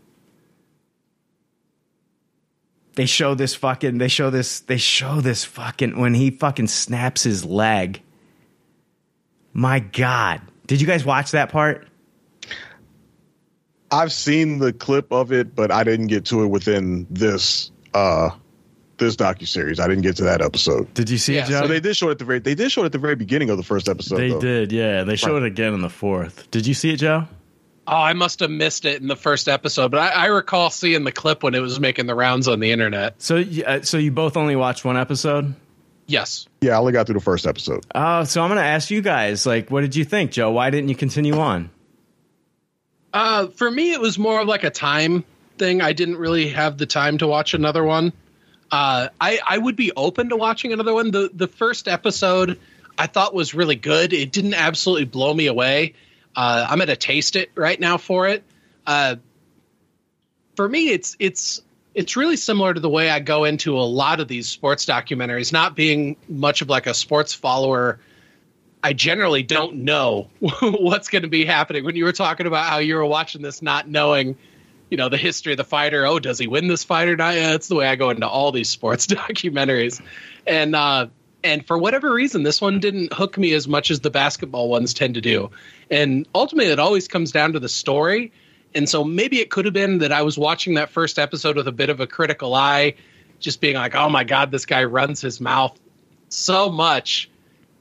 they 2.95 3.05
show 3.05 3.35
this 3.35 3.55
fucking. 3.55 3.99
They 3.99 4.09
show 4.09 4.29
this. 4.29 4.59
They 4.59 4.75
show 4.75 5.21
this 5.21 5.45
fucking 5.45 5.97
when 5.97 6.13
he 6.13 6.29
fucking 6.31 6.67
snaps 6.67 7.23
his 7.23 7.45
leg. 7.45 8.01
My 9.53 9.79
God, 9.79 10.41
did 10.67 10.81
you 10.81 10.87
guys 10.87 11.05
watch 11.05 11.31
that 11.31 11.49
part? 11.53 11.87
I've 13.91 14.11
seen 14.11 14.59
the 14.59 14.73
clip 14.73 15.13
of 15.13 15.31
it, 15.31 15.55
but 15.55 15.71
I 15.71 15.85
didn't 15.85 16.07
get 16.07 16.25
to 16.25 16.43
it 16.43 16.47
within 16.47 17.07
this 17.09 17.71
uh 17.93 18.31
this 19.05 19.15
docu 19.15 19.47
series. 19.47 19.79
I 19.79 19.87
didn't 19.87 20.03
get 20.03 20.15
to 20.17 20.23
that 20.23 20.41
episode. 20.41 20.93
Did 20.93 21.09
you 21.09 21.17
see 21.17 21.35
Yeah, 21.35 21.45
it, 21.45 21.49
Joe? 21.49 21.61
So 21.61 21.67
they 21.67 21.79
did 21.79 21.95
show 21.97 22.07
it 22.09 22.11
at 22.13 22.19
the 22.19 22.25
very 22.25 22.39
they 22.39 22.55
did 22.55 22.71
show 22.71 22.83
it 22.83 22.85
at 22.87 22.91
the 22.91 22.97
very 22.97 23.15
beginning 23.15 23.49
of 23.49 23.57
the 23.57 23.63
first 23.63 23.89
episode. 23.89 24.17
They 24.17 24.29
though. 24.29 24.39
did, 24.39 24.71
yeah. 24.71 25.03
They 25.03 25.15
show 25.15 25.37
it 25.37 25.43
again 25.43 25.73
in 25.73 25.81
the 25.81 25.89
fourth. 25.89 26.49
Did 26.51 26.65
you 26.67 26.73
see 26.73 26.91
it, 26.93 26.97
Joe? 26.97 27.27
Oh, 27.87 27.95
I 27.97 28.13
must 28.13 28.39
have 28.41 28.51
missed 28.51 28.85
it 28.85 29.01
in 29.01 29.07
the 29.07 29.15
first 29.15 29.47
episode, 29.49 29.91
but 29.91 29.99
I, 29.99 30.09
I 30.09 30.25
recall 30.27 30.69
seeing 30.69 31.03
the 31.03 31.11
clip 31.11 31.43
when 31.43 31.55
it 31.55 31.59
was 31.59 31.79
making 31.79 32.05
the 32.05 32.15
rounds 32.15 32.47
on 32.47 32.59
the 32.59 32.71
internet. 32.71 33.21
So, 33.21 33.43
uh, 33.65 33.81
so 33.81 33.97
you 33.97 34.11
both 34.11 34.37
only 34.37 34.55
watched 34.55 34.85
one 34.85 34.97
episode? 34.97 35.55
Yes. 36.05 36.47
Yeah, 36.61 36.75
I 36.75 36.77
only 36.79 36.93
got 36.93 37.07
through 37.07 37.15
the 37.15 37.21
first 37.21 37.47
episode. 37.47 37.83
Oh, 37.95 38.23
so 38.23 38.41
I'm 38.41 38.49
going 38.49 38.59
to 38.61 38.65
ask 38.67 38.91
you 38.91 39.01
guys, 39.01 39.45
like, 39.45 39.71
what 39.71 39.81
did 39.81 39.95
you 39.95 40.05
think, 40.05 40.31
Joe? 40.31 40.51
Why 40.51 40.69
didn't 40.69 40.89
you 40.89 40.95
continue 40.95 41.37
on? 41.39 41.69
Uh, 43.13 43.47
for 43.47 43.69
me, 43.69 43.93
it 43.93 43.99
was 43.99 44.17
more 44.19 44.39
of 44.39 44.47
like 44.47 44.63
a 44.63 44.69
time 44.69 45.23
thing. 45.57 45.81
I 45.81 45.93
didn't 45.93 46.17
really 46.17 46.49
have 46.49 46.77
the 46.77 46.85
time 46.85 47.17
to 47.17 47.27
watch 47.27 47.53
another 47.53 47.83
one. 47.83 48.13
Uh, 48.71 49.09
I 49.19 49.39
I 49.45 49.57
would 49.57 49.75
be 49.75 49.91
open 49.95 50.29
to 50.29 50.37
watching 50.37 50.73
another 50.73 50.93
one. 50.93 51.11
The 51.11 51.29
the 51.33 51.47
first 51.47 51.87
episode 51.87 52.59
I 52.97 53.07
thought 53.07 53.33
was 53.33 53.53
really 53.53 53.75
good. 53.75 54.13
It 54.13 54.31
didn't 54.31 54.53
absolutely 54.53 55.05
blow 55.05 55.33
me 55.33 55.47
away. 55.47 55.93
Uh, 56.35 56.65
I'm 56.69 56.79
gonna 56.79 56.95
taste 56.95 57.35
it 57.35 57.51
right 57.55 57.79
now 57.79 57.97
for 57.97 58.27
it. 58.27 58.43
Uh, 58.87 59.17
for 60.55 60.67
me, 60.67 60.89
it's 60.89 61.15
it's 61.19 61.61
it's 61.93 62.15
really 62.15 62.37
similar 62.37 62.73
to 62.73 62.79
the 62.79 62.89
way 62.89 63.09
I 63.09 63.19
go 63.19 63.43
into 63.43 63.77
a 63.77 63.81
lot 63.83 64.19
of 64.19 64.27
these 64.27 64.47
sports 64.47 64.85
documentaries. 64.85 65.51
Not 65.51 65.75
being 65.75 66.15
much 66.29 66.61
of 66.61 66.69
like 66.69 66.87
a 66.87 66.93
sports 66.93 67.33
follower, 67.33 67.99
I 68.83 68.93
generally 68.93 69.43
don't 69.43 69.77
know 69.77 70.29
what's 70.61 71.09
going 71.09 71.23
to 71.23 71.27
be 71.27 71.45
happening. 71.45 71.83
When 71.83 71.95
you 71.95 72.05
were 72.05 72.13
talking 72.13 72.47
about 72.47 72.69
how 72.69 72.77
you 72.77 72.95
were 72.95 73.05
watching 73.05 73.41
this, 73.41 73.61
not 73.61 73.89
knowing, 73.89 74.37
you 74.91 74.97
know, 74.97 75.09
the 75.09 75.17
history 75.17 75.53
of 75.53 75.57
the 75.57 75.63
fighter. 75.63 76.05
Oh, 76.05 76.19
does 76.19 76.37
he 76.37 76.45
win 76.45 76.67
this 76.67 76.83
fight 76.83 77.07
or 77.07 77.15
not? 77.15 77.33
Yeah, 77.33 77.51
that's 77.51 77.69
the 77.69 77.75
way 77.75 77.87
I 77.87 77.95
go 77.95 78.11
into 78.11 78.27
all 78.27 78.51
these 78.51 78.69
sports 78.69 79.07
documentaries, 79.07 80.01
and 80.45 80.75
uh, 80.75 81.07
and 81.43 81.65
for 81.65 81.77
whatever 81.77 82.13
reason, 82.13 82.43
this 82.43 82.61
one 82.61 82.79
didn't 82.79 83.13
hook 83.13 83.37
me 83.37 83.53
as 83.53 83.67
much 83.67 83.89
as 83.89 84.01
the 84.01 84.11
basketball 84.11 84.69
ones 84.69 84.93
tend 84.93 85.15
to 85.15 85.21
do. 85.21 85.49
And 85.89 86.27
ultimately, 86.35 86.71
it 86.71 86.79
always 86.79 87.07
comes 87.07 87.31
down 87.31 87.53
to 87.53 87.59
the 87.59 87.69
story. 87.69 88.31
And 88.75 88.87
so 88.87 89.03
maybe 89.03 89.39
it 89.39 89.49
could 89.49 89.65
have 89.65 89.73
been 89.73 89.99
that 89.99 90.11
I 90.11 90.21
was 90.21 90.37
watching 90.37 90.75
that 90.75 90.89
first 90.89 91.17
episode 91.17 91.55
with 91.55 91.67
a 91.67 91.71
bit 91.71 91.89
of 91.89 91.99
a 91.99 92.07
critical 92.07 92.53
eye, 92.53 92.95
just 93.39 93.59
being 93.59 93.75
like, 93.75 93.95
oh 93.95 94.09
my 94.09 94.23
God, 94.23 94.51
this 94.51 94.65
guy 94.65 94.83
runs 94.83 95.19
his 95.19 95.41
mouth 95.41 95.77
so 96.29 96.69
much. 96.69 97.29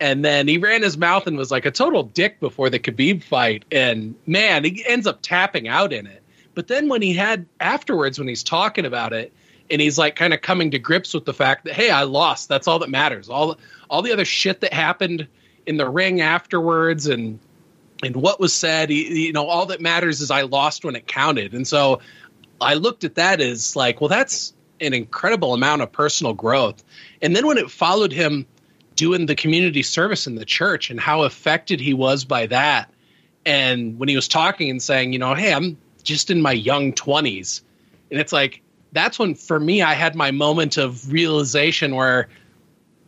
And 0.01 0.25
then 0.25 0.49
he 0.49 0.57
ran 0.57 0.83
his 0.83 0.97
mouth 0.97 1.27
and 1.27 1.37
was 1.37 1.51
like 1.51 1.67
a 1.67 1.71
total 1.71 2.03
dick 2.03 2.41
before 2.41 2.71
the 2.71 2.79
Khabib 2.79 3.23
fight. 3.23 3.67
And 3.71 4.15
man, 4.27 4.65
he 4.65 4.83
ends 4.87 5.07
up 5.07 5.21
tapping 5.21 5.69
out 5.69 5.93
in 5.93 6.07
it. 6.07 6.20
But 6.61 6.69
then 6.69 6.91
when 6.91 7.01
he 7.01 7.15
had 7.15 7.47
afterwards, 7.59 8.19
when 8.19 8.29
he's 8.29 8.43
talking 8.43 8.85
about 8.85 9.15
it, 9.15 9.33
and 9.71 9.81
he's 9.81 9.97
like 9.97 10.15
kind 10.15 10.35
of 10.35 10.43
coming 10.43 10.71
to 10.73 10.79
grips 10.79 11.15
with 11.15 11.25
the 11.25 11.33
fact 11.33 11.65
that 11.65 11.73
hey, 11.73 11.89
I 11.89 12.03
lost. 12.03 12.51
That's 12.51 12.69
all 12.69 12.81
that 12.81 12.91
matters. 12.91 13.31
All 13.31 13.57
all 13.89 14.03
the 14.03 14.13
other 14.13 14.27
shit 14.27 14.61
that 14.61 14.75
happened 14.75 15.27
in 15.65 15.79
the 15.79 15.89
ring 15.89 16.21
afterwards, 16.21 17.07
and 17.07 17.39
and 18.03 18.15
what 18.15 18.41
was 18.41 18.53
said, 18.53 18.91
he, 18.91 19.29
you 19.29 19.33
know, 19.33 19.47
all 19.47 19.65
that 19.65 19.81
matters 19.81 20.21
is 20.21 20.31
I 20.31 20.43
lost 20.43 20.85
when 20.85 20.97
it 20.97 21.07
counted. 21.07 21.55
And 21.55 21.67
so 21.67 22.03
I 22.61 22.75
looked 22.75 23.05
at 23.05 23.15
that 23.15 23.41
as 23.41 23.75
like, 23.75 24.03
well, 24.03 24.09
that's 24.09 24.53
an 24.83 24.93
incredible 24.93 25.55
amount 25.55 25.81
of 25.81 25.91
personal 25.91 26.35
growth. 26.35 26.85
And 27.23 27.35
then 27.35 27.47
when 27.47 27.57
it 27.57 27.71
followed 27.71 28.13
him 28.13 28.45
doing 28.97 29.25
the 29.25 29.35
community 29.35 29.83
service 29.83 30.27
in 30.27 30.35
the 30.35 30.45
church 30.45 30.91
and 30.91 31.01
how 31.01 31.23
affected 31.23 31.81
he 31.81 31.95
was 31.95 32.27
by 32.27 32.45
that, 32.49 32.93
and 33.47 33.99
when 33.99 34.11
he 34.11 34.15
was 34.15 34.29
talking 34.29 34.69
and 34.69 34.83
saying, 34.83 35.15
you 35.15 35.19
know, 35.19 35.35
hey, 35.35 35.55
I'm 35.55 35.79
just 36.03 36.31
in 36.31 36.43
my 36.43 36.53
young 36.53 36.93
20s, 36.93 37.63
and 38.11 38.21
it's 38.21 38.33
like, 38.33 38.63
that's 38.93 39.19
when 39.19 39.35
for 39.35 39.61
me 39.61 39.83
I 39.83 39.95
had 39.95 40.15
my 40.15 40.31
moment 40.31 40.77
of 40.77 41.13
realization 41.13 41.95
where 41.95 42.29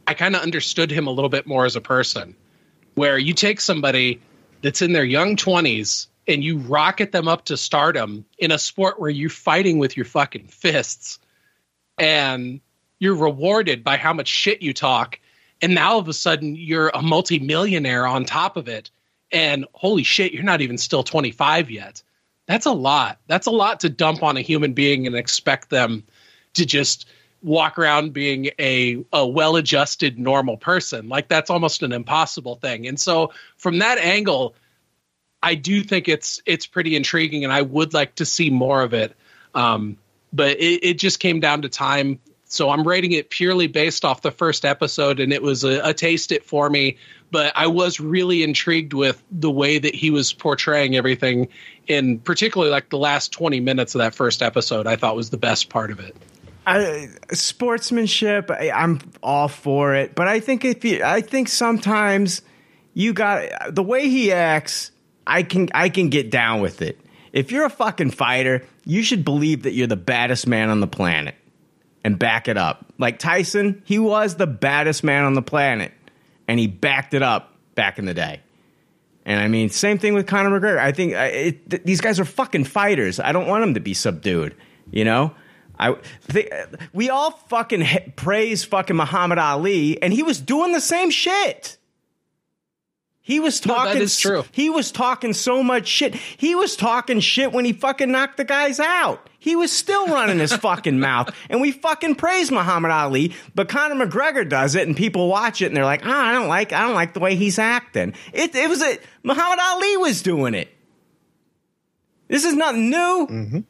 I 0.07 0.15
kind 0.15 0.37
of 0.37 0.43
understood 0.43 0.91
him 0.91 1.07
a 1.07 1.11
little 1.11 1.29
bit 1.29 1.47
more 1.47 1.65
as 1.65 1.77
a 1.77 1.81
person. 1.81 2.37
Where 2.95 3.19
you 3.19 3.35
take 3.35 3.61
somebody 3.61 4.21
that's 4.61 4.83
in 4.83 4.93
their 4.93 5.05
young 5.05 5.37
20s 5.37 6.09
and 6.29 6.45
you 6.45 6.59
rocket 6.59 7.13
them 7.13 7.27
up 7.27 7.47
to 7.47 7.57
stardom 7.57 8.25
in 8.39 8.53
a 8.53 8.59
sport 8.59 9.01
where 9.01 9.11
you're 9.11 9.31
fighting 9.31 9.79
with 9.79 9.97
your 9.97 10.07
fucking 10.07 10.49
fists 10.49 11.19
and 11.99 12.61
you're 12.99 13.17
rewarded 13.17 13.83
by 13.83 13.97
how 13.97 14.13
much 14.13 14.29
shit 14.29 14.63
you 14.63 14.73
talk. 14.73 15.19
And 15.61 15.75
now 15.75 15.93
all 15.93 15.99
of 15.99 16.09
a 16.09 16.13
sudden 16.13 16.55
you're 16.55 16.91
a 16.95 17.03
multimillionaire 17.03 18.07
on 18.07 18.25
top 18.25 18.57
of 18.57 18.69
it. 18.69 18.91
And 19.33 19.67
holy 19.73 20.05
shit 20.05 20.33
you're 20.33 20.45
not 20.45 20.61
even 20.61 20.79
still 20.79 21.03
25 21.03 21.71
yet 21.71 22.03
that's 22.47 22.67
a 22.67 22.73
lot. 22.73 23.19
That's 23.27 23.47
a 23.47 23.51
lot 23.51 23.81
to 23.81 23.89
dump 23.89 24.23
on 24.23 24.37
a 24.37 24.41
human 24.41 24.73
being 24.73 25.07
and 25.07 25.17
expect 25.17 25.71
them 25.71 26.05
to 26.55 26.67
just 26.67 27.09
walk 27.43 27.79
around 27.79 28.13
being 28.13 28.51
a, 28.59 29.05
a 29.13 29.27
well-adjusted 29.27 30.19
normal 30.19 30.57
person. 30.57 31.09
Like 31.09 31.29
that's 31.29 31.51
almost 31.51 31.83
an 31.83 31.93
impossible 31.93 32.57
thing. 32.57 32.87
And 32.87 32.99
so 32.99 33.33
from 33.57 33.79
that 33.79 33.99
angle 33.99 34.55
i 35.43 35.55
do 35.55 35.83
think 35.83 36.09
it's 36.09 36.41
it's 36.47 36.67
pretty 36.67 36.95
intriguing 36.95 37.45
and 37.45 37.53
i 37.53 37.61
would 37.61 37.93
like 37.93 38.15
to 38.17 38.25
see 38.25 38.51
more 38.51 38.83
of 38.83 38.95
it. 38.95 39.15
Um, 39.55 39.99
but 40.33 40.59
it, 40.59 40.85
it 40.85 40.99
just 40.99 41.21
came 41.21 41.41
down 41.41 41.63
to 41.63 41.69
time 41.69 42.21
so 42.53 42.71
i'm 42.71 42.87
rating 42.87 43.13
it 43.13 43.31
purely 43.31 43.67
based 43.67 44.05
off 44.05 44.23
the 44.23 44.31
first 44.31 44.65
episode 44.65 45.19
and 45.19 45.33
it 45.33 45.43
was 45.43 45.65
a, 45.65 45.81
a 45.81 45.95
taste 45.95 46.31
it 46.31 46.45
for 46.45 46.69
me 46.69 46.97
but 47.31 47.53
i 47.57 47.67
was 47.67 47.99
really 47.99 48.43
intrigued 48.43 48.93
with 48.93 49.23
the 49.31 49.51
way 49.51 49.79
that 49.79 49.95
he 49.95 50.11
was 50.11 50.33
portraying 50.33 50.95
everything 50.95 51.49
in 51.89 52.19
particularly 52.19 52.71
like 52.71 52.91
the 52.91 52.99
last 52.99 53.33
20 53.33 53.61
minutes 53.61 53.95
of 53.95 54.01
that 54.01 54.15
first 54.15 54.43
episode 54.43 54.87
i 54.87 54.97
thought 54.97 55.17
was 55.17 55.31
the 55.31 55.39
best 55.39 55.69
part 55.69 55.91
of 55.91 55.99
it 55.99 56.15
I, 56.65 57.09
sportsmanship, 57.33 58.49
I, 58.49 58.71
I'm 58.71 59.01
all 59.21 59.49
for 59.49 59.97
it, 59.97 60.15
but 60.15 60.29
I 60.29 60.39
think 60.39 60.65
if 60.65 60.85
you, 60.85 61.03
I 61.03 61.21
think 61.21 61.49
sometimes 61.49 62.41
you 62.95 63.13
got 63.13 63.75
the 63.75 63.83
way 63.83 64.09
he 64.09 64.31
acts. 64.31 64.93
I 65.27 65.43
can, 65.43 65.71
I 65.75 65.89
can 65.89 66.09
get 66.09 66.31
down 66.31 66.61
with 66.61 66.81
it. 66.81 67.01
If 67.33 67.51
you're 67.51 67.65
a 67.65 67.71
fucking 67.71 68.13
fighter, 68.13 68.65
you 68.85 69.03
should 69.03 69.25
believe 69.25 69.65
that 69.65 69.73
you're 69.73 69.89
the 69.89 69.97
baddest 69.97 70.47
man 70.47 70.71
on 70.71 70.79
the 70.79 70.87
planet 70.87 71.35
and 72.05 72.19
back 72.19 72.49
it 72.49 72.57
up. 72.57 72.87
Like 72.99 73.19
Tyson, 73.19 73.83
he 73.85 73.99
was 73.99 74.37
the 74.37 74.47
baddest 74.47 75.05
man 75.05 75.25
on 75.25 75.35
the 75.35 75.43
planet, 75.43 75.93
and 76.49 76.59
he 76.59 76.67
backed 76.67 77.15
it 77.15 77.23
up 77.23 77.55
back 77.75 77.99
in 77.99 78.05
the 78.05 78.15
day. 78.15 78.41
And 79.25 79.41
I 79.41 79.49
mean, 79.49 79.71
same 79.71 79.99
thing 79.99 80.15
with 80.15 80.27
Conor 80.27 80.59
McGregor. 80.59 80.79
I 80.79 80.93
think 80.93 81.15
uh, 81.15 81.29
it, 81.33 81.71
th- 81.71 81.83
these 81.85 82.01
guys 82.01 82.19
are 82.19 82.25
fucking 82.25 82.65
fighters. 82.65 83.21
I 83.21 83.33
don't 83.33 83.47
want 83.47 83.63
them 83.63 83.75
to 83.75 83.81
be 83.81 83.95
subdued. 83.95 84.57
You 84.91 85.05
know, 85.05 85.35
I 85.79 85.97
they, 86.29 86.51
we 86.93 87.09
all 87.09 87.31
fucking 87.31 87.87
praise 88.17 88.65
fucking 88.65 88.97
Muhammad 88.97 89.39
Ali, 89.39 90.03
and 90.03 90.13
he 90.13 90.23
was 90.23 90.41
doing 90.41 90.73
the 90.73 90.81
same 90.81 91.11
shit. 91.11 91.79
He 93.25 93.39
was 93.39 93.61
talking. 93.61 93.95
No, 93.95 94.01
that 94.01 94.11
talking. 94.11 94.43
true. 94.43 94.45
He 94.51 94.69
was 94.69 94.91
talking 94.91 95.33
so 95.33 95.63
much 95.63 95.87
shit. 95.87 96.15
He 96.15 96.57
was 96.57 96.75
talking 96.75 97.21
shit 97.21 97.53
when 97.53 97.65
he 97.65 97.73
fucking 97.73 98.11
knocked 98.11 98.37
the 98.37 98.45
guys 98.45 98.81
out. 98.81 99.31
He 99.39 99.55
was 99.55 99.71
still 99.71 100.09
running 100.09 100.41
his 100.41 100.53
fucking 100.57 100.99
mouth, 100.99 101.31
and 101.49 101.61
we 101.61 101.71
fucking 101.71 102.17
praise 102.17 102.51
Muhammad 102.51 102.91
Ali. 102.91 103.33
But 103.55 103.69
Conor 103.69 104.07
McGregor 104.07 104.49
does 104.49 104.75
it, 104.75 104.89
and 104.89 104.97
people 104.97 105.29
watch 105.29 105.63
it, 105.63 105.67
and 105.67 105.77
they're 105.77 105.85
like, 105.85 106.03
"Ah, 106.05 106.31
I 106.31 106.33
don't 106.33 106.49
like, 106.49 106.73
I 106.73 106.83
don't 106.83 106.95
like 106.95 107.15
the 107.15 107.21
way 107.21 107.37
he's 107.37 107.61
acting." 107.61 108.15
It, 108.33 108.57
it 108.57 108.69
was 108.69 108.83
a 108.83 108.99
Muhammad 109.23 109.61
Ali 109.61 109.97
was 109.99 110.21
doing 110.23 110.55
it. 110.55 110.69
This 112.27 112.45
is 112.45 112.55
nothing 112.55 112.91
new. 112.91 113.65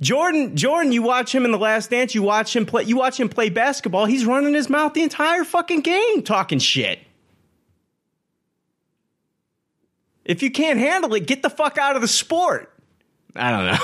Jordan, 0.00 0.56
Jordan, 0.56 0.92
you 0.92 1.02
watch 1.02 1.34
him 1.34 1.44
in 1.44 1.50
the 1.50 1.58
Last 1.58 1.90
Dance. 1.90 2.14
You 2.14 2.22
watch 2.22 2.54
him 2.56 2.64
play. 2.64 2.84
You 2.84 2.96
watch 2.96 3.18
him 3.20 3.28
play 3.28 3.50
basketball. 3.50 4.06
He's 4.06 4.24
running 4.24 4.54
his 4.54 4.70
mouth 4.70 4.94
the 4.94 5.02
entire 5.02 5.44
fucking 5.44 5.80
game, 5.80 6.22
talking 6.22 6.58
shit. 6.58 7.00
If 10.28 10.42
you 10.42 10.50
can't 10.50 10.78
handle 10.78 11.12
it, 11.14 11.26
get 11.26 11.42
the 11.42 11.50
fuck 11.50 11.78
out 11.78 11.96
of 11.96 12.02
the 12.02 12.08
sport. 12.08 12.72
I 13.34 13.50
don't 13.50 13.66
know. 13.66 13.78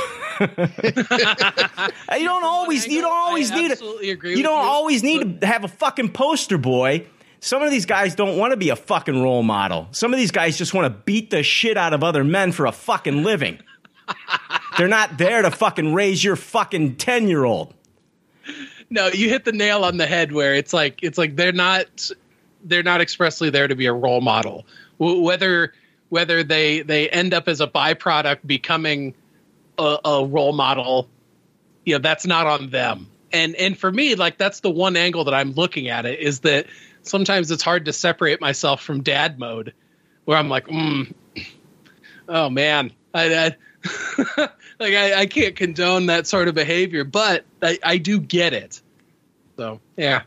you 2.19 2.25
don't 2.25 2.45
always. 2.45 2.87
You 2.87 3.01
don't 3.01 3.13
always 3.13 3.51
need. 3.51 3.71
absolutely 3.73 4.11
A, 4.11 4.13
agree 4.13 4.37
you 4.37 4.43
don't 4.43 4.65
always 4.65 5.03
need 5.03 5.41
to 5.41 5.47
have 5.47 5.65
a 5.65 5.69
fucking 5.69 6.11
poster 6.11 6.59
boy. 6.59 7.07
Some 7.41 7.63
of 7.63 7.71
these 7.71 7.87
guys 7.87 8.15
don't 8.15 8.39
want 8.39 8.53
to 8.53 8.57
be 8.57 8.71
a 8.71 8.77
fucking 8.77 9.23
role 9.23 9.43
model. 9.43 9.89
Some 9.91 10.13
of 10.13 10.19
these 10.19 10.31
guys 10.31 10.57
just 10.57 10.73
want 10.75 10.87
to 10.93 11.03
beat 11.05 11.31
the 11.31 11.43
shit 11.43 11.77
out 11.77 11.93
of 11.93 12.03
other 12.03 12.25
men 12.25 12.53
for 12.53 12.67
a 12.67 12.73
fucking 12.73 13.23
living. 13.23 13.59
They're 14.79 14.89
not 14.89 15.19
there 15.19 15.43
to 15.43 15.51
fucking 15.51 15.95
raise 15.95 16.23
your 16.23 16.37
fucking 16.37 16.97
10 16.97 17.29
year 17.29 17.45
old. 17.45 17.75
No, 18.91 19.09
you 19.09 19.29
hit 19.29 19.45
the 19.45 19.53
nail 19.53 19.85
on 19.85 19.97
the 19.99 20.07
head 20.07 20.33
where 20.33 20.55
it's 20.55 20.73
like 20.73 21.03
it's 21.03 21.19
like 21.19 21.37
they're 21.37 21.53
not 21.53 22.11
they're 22.65 22.83
not 22.83 23.01
expressly 23.01 23.51
there 23.51 23.69
to 23.69 23.75
be 23.77 23.87
a 23.87 23.93
role 23.93 24.21
model. 24.21 24.67
Whether 24.99 25.73
whether 26.15 26.45
they 26.45 26.81
they 26.83 27.09
end 27.09 27.35
up 27.35 27.49
as 27.49 27.61
a 27.61 27.67
byproduct 27.67 28.39
becoming 28.47 29.15
a, 29.77 29.99
a 30.05 30.25
role 30.25 30.53
model, 30.53 31.09
you 31.85 31.97
know, 31.97 31.99
that's 31.99 32.25
not 32.25 32.47
on 32.47 32.71
them. 32.71 33.09
And 33.33 33.57
and 33.57 33.77
for 33.77 33.91
me, 33.91 34.15
like 34.15 34.39
that's 34.39 34.61
the 34.61 34.71
one 34.71 34.97
angle 34.97 35.25
that 35.25 35.35
I'm 35.35 35.55
looking 35.55 35.89
at 35.89 36.07
it 36.07 36.21
is 36.21 36.39
that 36.41 36.67
sometimes 37.03 37.51
it's 37.51 37.65
hard 37.65 37.87
to 37.87 37.93
separate 37.93 38.41
myself 38.41 38.81
from 38.81 39.03
dad 39.03 39.41
mode, 39.41 39.75
where 40.25 40.39
I'm 40.39 40.49
like, 40.49 40.69
mm, 40.69 41.13
oh 42.29 42.49
man, 42.49 42.93
I, 43.13 43.35
I 43.35 43.57
like 44.79 44.95
I, 44.95 45.15
I 45.23 45.27
can't 45.27 45.57
condone 45.57 46.07
that 46.07 46.29
sort 46.29 46.47
of 46.47 46.55
behavior, 46.55 47.03
but 47.03 47.45
I, 47.61 47.81
I 47.83 47.99
do 47.99 48.21
get 48.21 48.53
it. 48.53 48.81
So 49.57 49.81
yeah, 49.97 50.23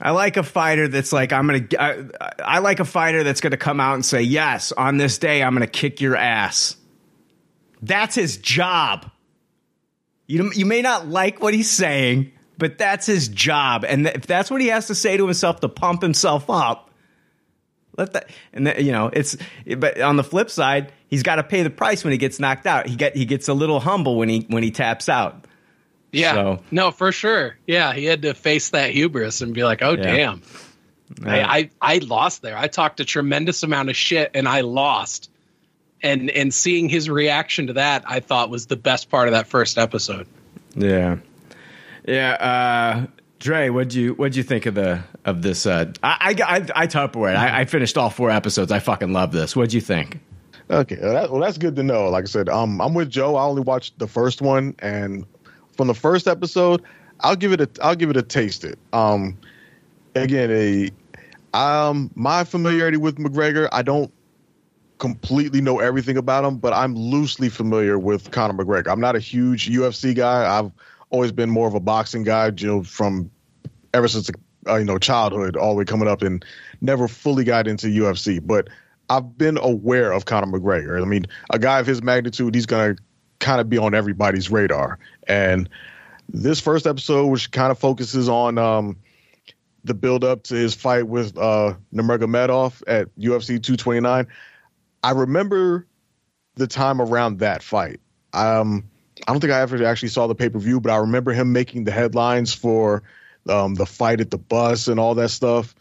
I 0.00 0.12
like 0.12 0.36
a 0.36 0.42
fighter 0.42 0.86
that's 0.86 1.12
like, 1.12 1.32
I'm 1.32 1.48
to, 1.48 1.82
I, 1.82 2.04
I 2.38 2.58
like 2.60 2.78
a 2.78 2.84
fighter 2.84 3.24
that's 3.24 3.40
to 3.40 3.56
come 3.56 3.80
out 3.80 3.94
and 3.94 4.04
say, 4.04 4.22
yes, 4.22 4.70
on 4.72 4.96
this 4.96 5.18
day, 5.18 5.42
I'm 5.42 5.54
to 5.66 5.66
kick 5.66 6.00
your 6.00 6.16
ass. 6.16 6.76
That's 7.82 8.14
his 8.14 8.36
job. 8.36 9.10
You, 10.26 10.52
you 10.54 10.66
may 10.66 10.82
not 10.82 11.08
like 11.08 11.42
what 11.42 11.52
he's 11.52 11.70
saying, 11.70 12.32
but 12.58 12.78
that's 12.78 13.06
his 13.06 13.28
job. 13.28 13.84
And 13.84 14.06
if 14.06 14.26
that's 14.26 14.50
what 14.50 14.60
he 14.60 14.68
has 14.68 14.86
to 14.86 14.94
say 14.94 15.16
to 15.16 15.24
himself 15.24 15.60
to 15.60 15.68
pump 15.68 16.02
himself 16.02 16.48
up, 16.48 16.90
let 17.96 18.12
that, 18.12 18.30
and 18.52 18.72
you 18.78 18.92
know, 18.92 19.10
it's, 19.12 19.36
but 19.76 20.00
on 20.00 20.16
the 20.16 20.22
flip 20.22 20.50
side, 20.50 20.92
he's 21.08 21.24
got 21.24 21.36
to 21.36 21.42
pay 21.42 21.64
the 21.64 21.70
price 21.70 22.04
when 22.04 22.12
he 22.12 22.18
gets 22.18 22.38
knocked 22.38 22.66
out. 22.66 22.86
He 22.86 22.94
get, 22.94 23.16
he 23.16 23.24
gets 23.24 23.48
a 23.48 23.54
little 23.54 23.80
humble 23.80 24.16
when 24.16 24.28
he, 24.28 24.46
when 24.48 24.62
he 24.62 24.70
taps 24.70 25.08
out. 25.08 25.46
Yeah, 26.12 26.34
So- 26.34 26.60
no, 26.70 26.90
for 26.90 27.12
sure. 27.12 27.56
Yeah, 27.66 27.92
he 27.92 28.04
had 28.04 28.22
to 28.22 28.34
face 28.34 28.70
that 28.70 28.90
hubris 28.90 29.40
and 29.40 29.54
be 29.54 29.64
like, 29.64 29.82
oh 29.82 29.92
Yeah. 29.92 30.02
damn, 30.02 30.42
I, 31.24 31.40
I 31.40 31.70
I 31.80 31.98
lost 31.98 32.42
there. 32.42 32.56
I 32.56 32.68
talked 32.68 33.00
a 33.00 33.04
tremendous 33.04 33.62
amount 33.62 33.88
of 33.90 33.96
shit 33.96 34.30
and 34.34 34.46
I 34.48 34.60
lost. 34.62 35.30
And 36.02 36.30
and 36.30 36.54
seeing 36.54 36.88
his 36.88 37.10
reaction 37.10 37.66
to 37.68 37.72
that, 37.72 38.04
I 38.06 38.20
thought 38.20 38.50
was 38.50 38.66
the 38.66 38.76
best 38.76 39.10
part 39.10 39.26
of 39.26 39.32
that 39.32 39.48
first 39.48 39.78
episode. 39.78 40.28
Yeah, 40.76 41.16
yeah. 42.06 42.32
Uh, 42.34 43.06
Dre, 43.40 43.68
what'd 43.68 43.94
you 43.94 44.14
what'd 44.14 44.36
you 44.36 44.44
think 44.44 44.66
of 44.66 44.74
the 44.76 45.02
of 45.24 45.42
this? 45.42 45.66
Uh, 45.66 45.92
I 46.02 46.36
I 46.38 46.56
I, 46.56 46.82
I 46.82 46.86
Tupperware. 46.86 47.34
I, 47.34 47.60
I 47.60 47.64
finished 47.64 47.98
all 47.98 48.10
four 48.10 48.30
episodes. 48.30 48.70
I 48.70 48.78
fucking 48.78 49.12
love 49.12 49.32
this. 49.32 49.56
What'd 49.56 49.72
you 49.72 49.80
think? 49.80 50.20
Okay, 50.70 50.98
well, 51.00 51.12
that, 51.14 51.30
well, 51.32 51.40
that's 51.40 51.58
good 51.58 51.74
to 51.76 51.82
know. 51.82 52.10
Like 52.10 52.24
I 52.24 52.26
said, 52.26 52.48
um, 52.48 52.80
I'm 52.80 52.94
with 52.94 53.10
Joe. 53.10 53.34
I 53.36 53.42
only 53.44 53.62
watched 53.62 53.98
the 53.98 54.06
first 54.06 54.40
one, 54.42 54.76
and 54.80 55.24
from 55.78 55.86
the 55.86 55.94
first 55.94 56.26
episode, 56.26 56.82
I'll 57.20 57.36
give 57.36 57.52
it 57.52 57.60
a 57.60 57.68
I'll 57.80 57.94
give 57.94 58.10
it 58.10 58.16
a 58.18 58.22
taste. 58.22 58.64
It. 58.64 58.78
Um, 58.92 59.38
again, 60.14 60.50
a 60.50 60.90
um, 61.56 62.10
my 62.14 62.44
familiarity 62.44 62.98
with 62.98 63.16
McGregor, 63.16 63.68
I 63.72 63.82
don't 63.82 64.12
completely 64.98 65.60
know 65.60 65.78
everything 65.78 66.16
about 66.16 66.44
him, 66.44 66.58
but 66.58 66.72
I'm 66.72 66.94
loosely 66.94 67.48
familiar 67.48 67.98
with 67.98 68.32
Conor 68.32 68.62
McGregor. 68.62 68.88
I'm 68.88 69.00
not 69.00 69.14
a 69.16 69.20
huge 69.20 69.70
UFC 69.70 70.14
guy. 70.14 70.58
I've 70.58 70.72
always 71.10 71.32
been 71.32 71.48
more 71.48 71.68
of 71.68 71.74
a 71.74 71.80
boxing 71.80 72.24
guy, 72.24 72.50
you 72.56 72.66
know, 72.66 72.82
from 72.82 73.30
ever 73.94 74.08
since 74.08 74.30
uh, 74.68 74.76
you 74.76 74.84
know 74.84 74.98
childhood, 74.98 75.56
all 75.56 75.70
the 75.70 75.78
way 75.78 75.84
coming 75.84 76.08
up, 76.08 76.22
and 76.22 76.44
never 76.80 77.06
fully 77.06 77.44
got 77.44 77.68
into 77.68 77.86
UFC. 77.86 78.44
But 78.44 78.68
I've 79.08 79.38
been 79.38 79.58
aware 79.58 80.12
of 80.12 80.24
Conor 80.24 80.58
McGregor. 80.58 81.00
I 81.00 81.04
mean, 81.04 81.26
a 81.50 81.58
guy 81.58 81.78
of 81.78 81.86
his 81.86 82.02
magnitude, 82.02 82.56
he's 82.56 82.66
gonna 82.66 82.96
kind 83.38 83.60
of 83.60 83.68
be 83.68 83.78
on 83.78 83.94
everybody's 83.94 84.50
radar. 84.50 84.98
And 85.28 85.68
this 86.28 86.60
first 86.60 86.86
episode, 86.86 87.26
which 87.26 87.50
kind 87.50 87.70
of 87.70 87.78
focuses 87.78 88.28
on 88.28 88.58
um, 88.58 88.96
the 89.84 89.94
build 89.94 90.24
up 90.24 90.42
to 90.44 90.54
his 90.54 90.74
fight 90.74 91.06
with 91.06 91.36
uh, 91.38 91.74
Nurmagomedov 91.94 92.82
at 92.86 93.14
UFC 93.16 93.62
229, 93.62 94.26
I 95.02 95.10
remember 95.12 95.86
the 96.56 96.66
time 96.66 97.00
around 97.00 97.38
that 97.38 97.62
fight. 97.62 98.00
Um, 98.32 98.90
I 99.26 99.32
don't 99.32 99.40
think 99.40 99.52
I 99.52 99.60
ever 99.60 99.84
actually 99.84 100.08
saw 100.08 100.26
the 100.26 100.34
pay 100.34 100.48
per 100.48 100.58
view, 100.58 100.80
but 100.80 100.90
I 100.90 100.96
remember 100.96 101.32
him 101.32 101.52
making 101.52 101.84
the 101.84 101.92
headlines 101.92 102.54
for 102.54 103.02
um, 103.48 103.74
the 103.74 103.86
fight 103.86 104.20
at 104.20 104.30
the 104.30 104.38
bus 104.38 104.88
and 104.88 105.00
all 105.00 105.14
that 105.16 105.30
stuff. 105.30 105.74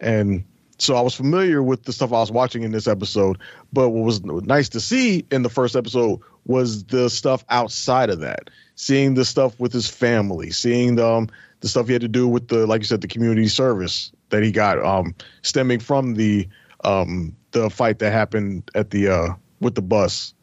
And 0.00 0.44
so 0.78 0.94
I 0.94 1.00
was 1.00 1.14
familiar 1.14 1.62
with 1.62 1.84
the 1.84 1.92
stuff 1.92 2.12
I 2.12 2.20
was 2.20 2.30
watching 2.30 2.62
in 2.62 2.70
this 2.70 2.86
episode. 2.86 3.38
But 3.72 3.90
what 3.90 4.04
was 4.04 4.22
nice 4.22 4.70
to 4.70 4.80
see 4.80 5.24
in 5.30 5.42
the 5.42 5.48
first 5.48 5.74
episode 5.74 6.20
was 6.44 6.84
the 6.84 7.08
stuff 7.08 7.44
outside 7.48 8.10
of 8.10 8.20
that, 8.20 8.50
seeing 8.76 9.14
the 9.14 9.24
stuff 9.24 9.58
with 9.58 9.72
his 9.72 9.88
family, 9.88 10.50
seeing 10.50 10.94
the 10.94 11.06
um, 11.06 11.28
the 11.60 11.68
stuff 11.68 11.86
he 11.86 11.92
had 11.92 12.02
to 12.02 12.08
do 12.08 12.28
with 12.28 12.48
the, 12.48 12.66
like 12.66 12.82
you 12.82 12.86
said, 12.86 13.00
the 13.00 13.08
community 13.08 13.48
service 13.48 14.12
that 14.28 14.42
he 14.42 14.52
got, 14.52 14.78
um, 14.84 15.14
stemming 15.42 15.80
from 15.80 16.14
the 16.14 16.48
um, 16.84 17.34
the 17.50 17.68
fight 17.68 17.98
that 17.98 18.12
happened 18.12 18.70
at 18.74 18.90
the 18.90 19.08
uh, 19.08 19.28
with 19.60 19.74
the 19.74 19.82
bus, 19.82 20.34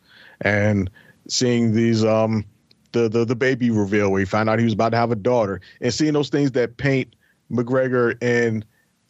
and 0.41 0.89
seeing 1.27 1.73
these 1.73 2.03
um, 2.03 2.43
the, 2.91 3.07
the 3.07 3.23
the 3.23 3.35
baby 3.35 3.69
reveal 3.69 4.11
where 4.11 4.19
he 4.19 4.25
found 4.25 4.49
out 4.49 4.59
he 4.59 4.65
was 4.65 4.73
about 4.73 4.89
to 4.89 4.97
have 4.97 5.11
a 5.11 5.15
daughter, 5.15 5.61
and 5.79 5.93
seeing 5.93 6.13
those 6.13 6.29
things 6.29 6.51
that 6.51 6.77
paint 6.77 7.15
McGregor 7.51 8.21
in 8.21 8.65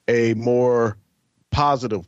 a 0.07 0.33
more 0.35 0.97
positive 1.51 2.05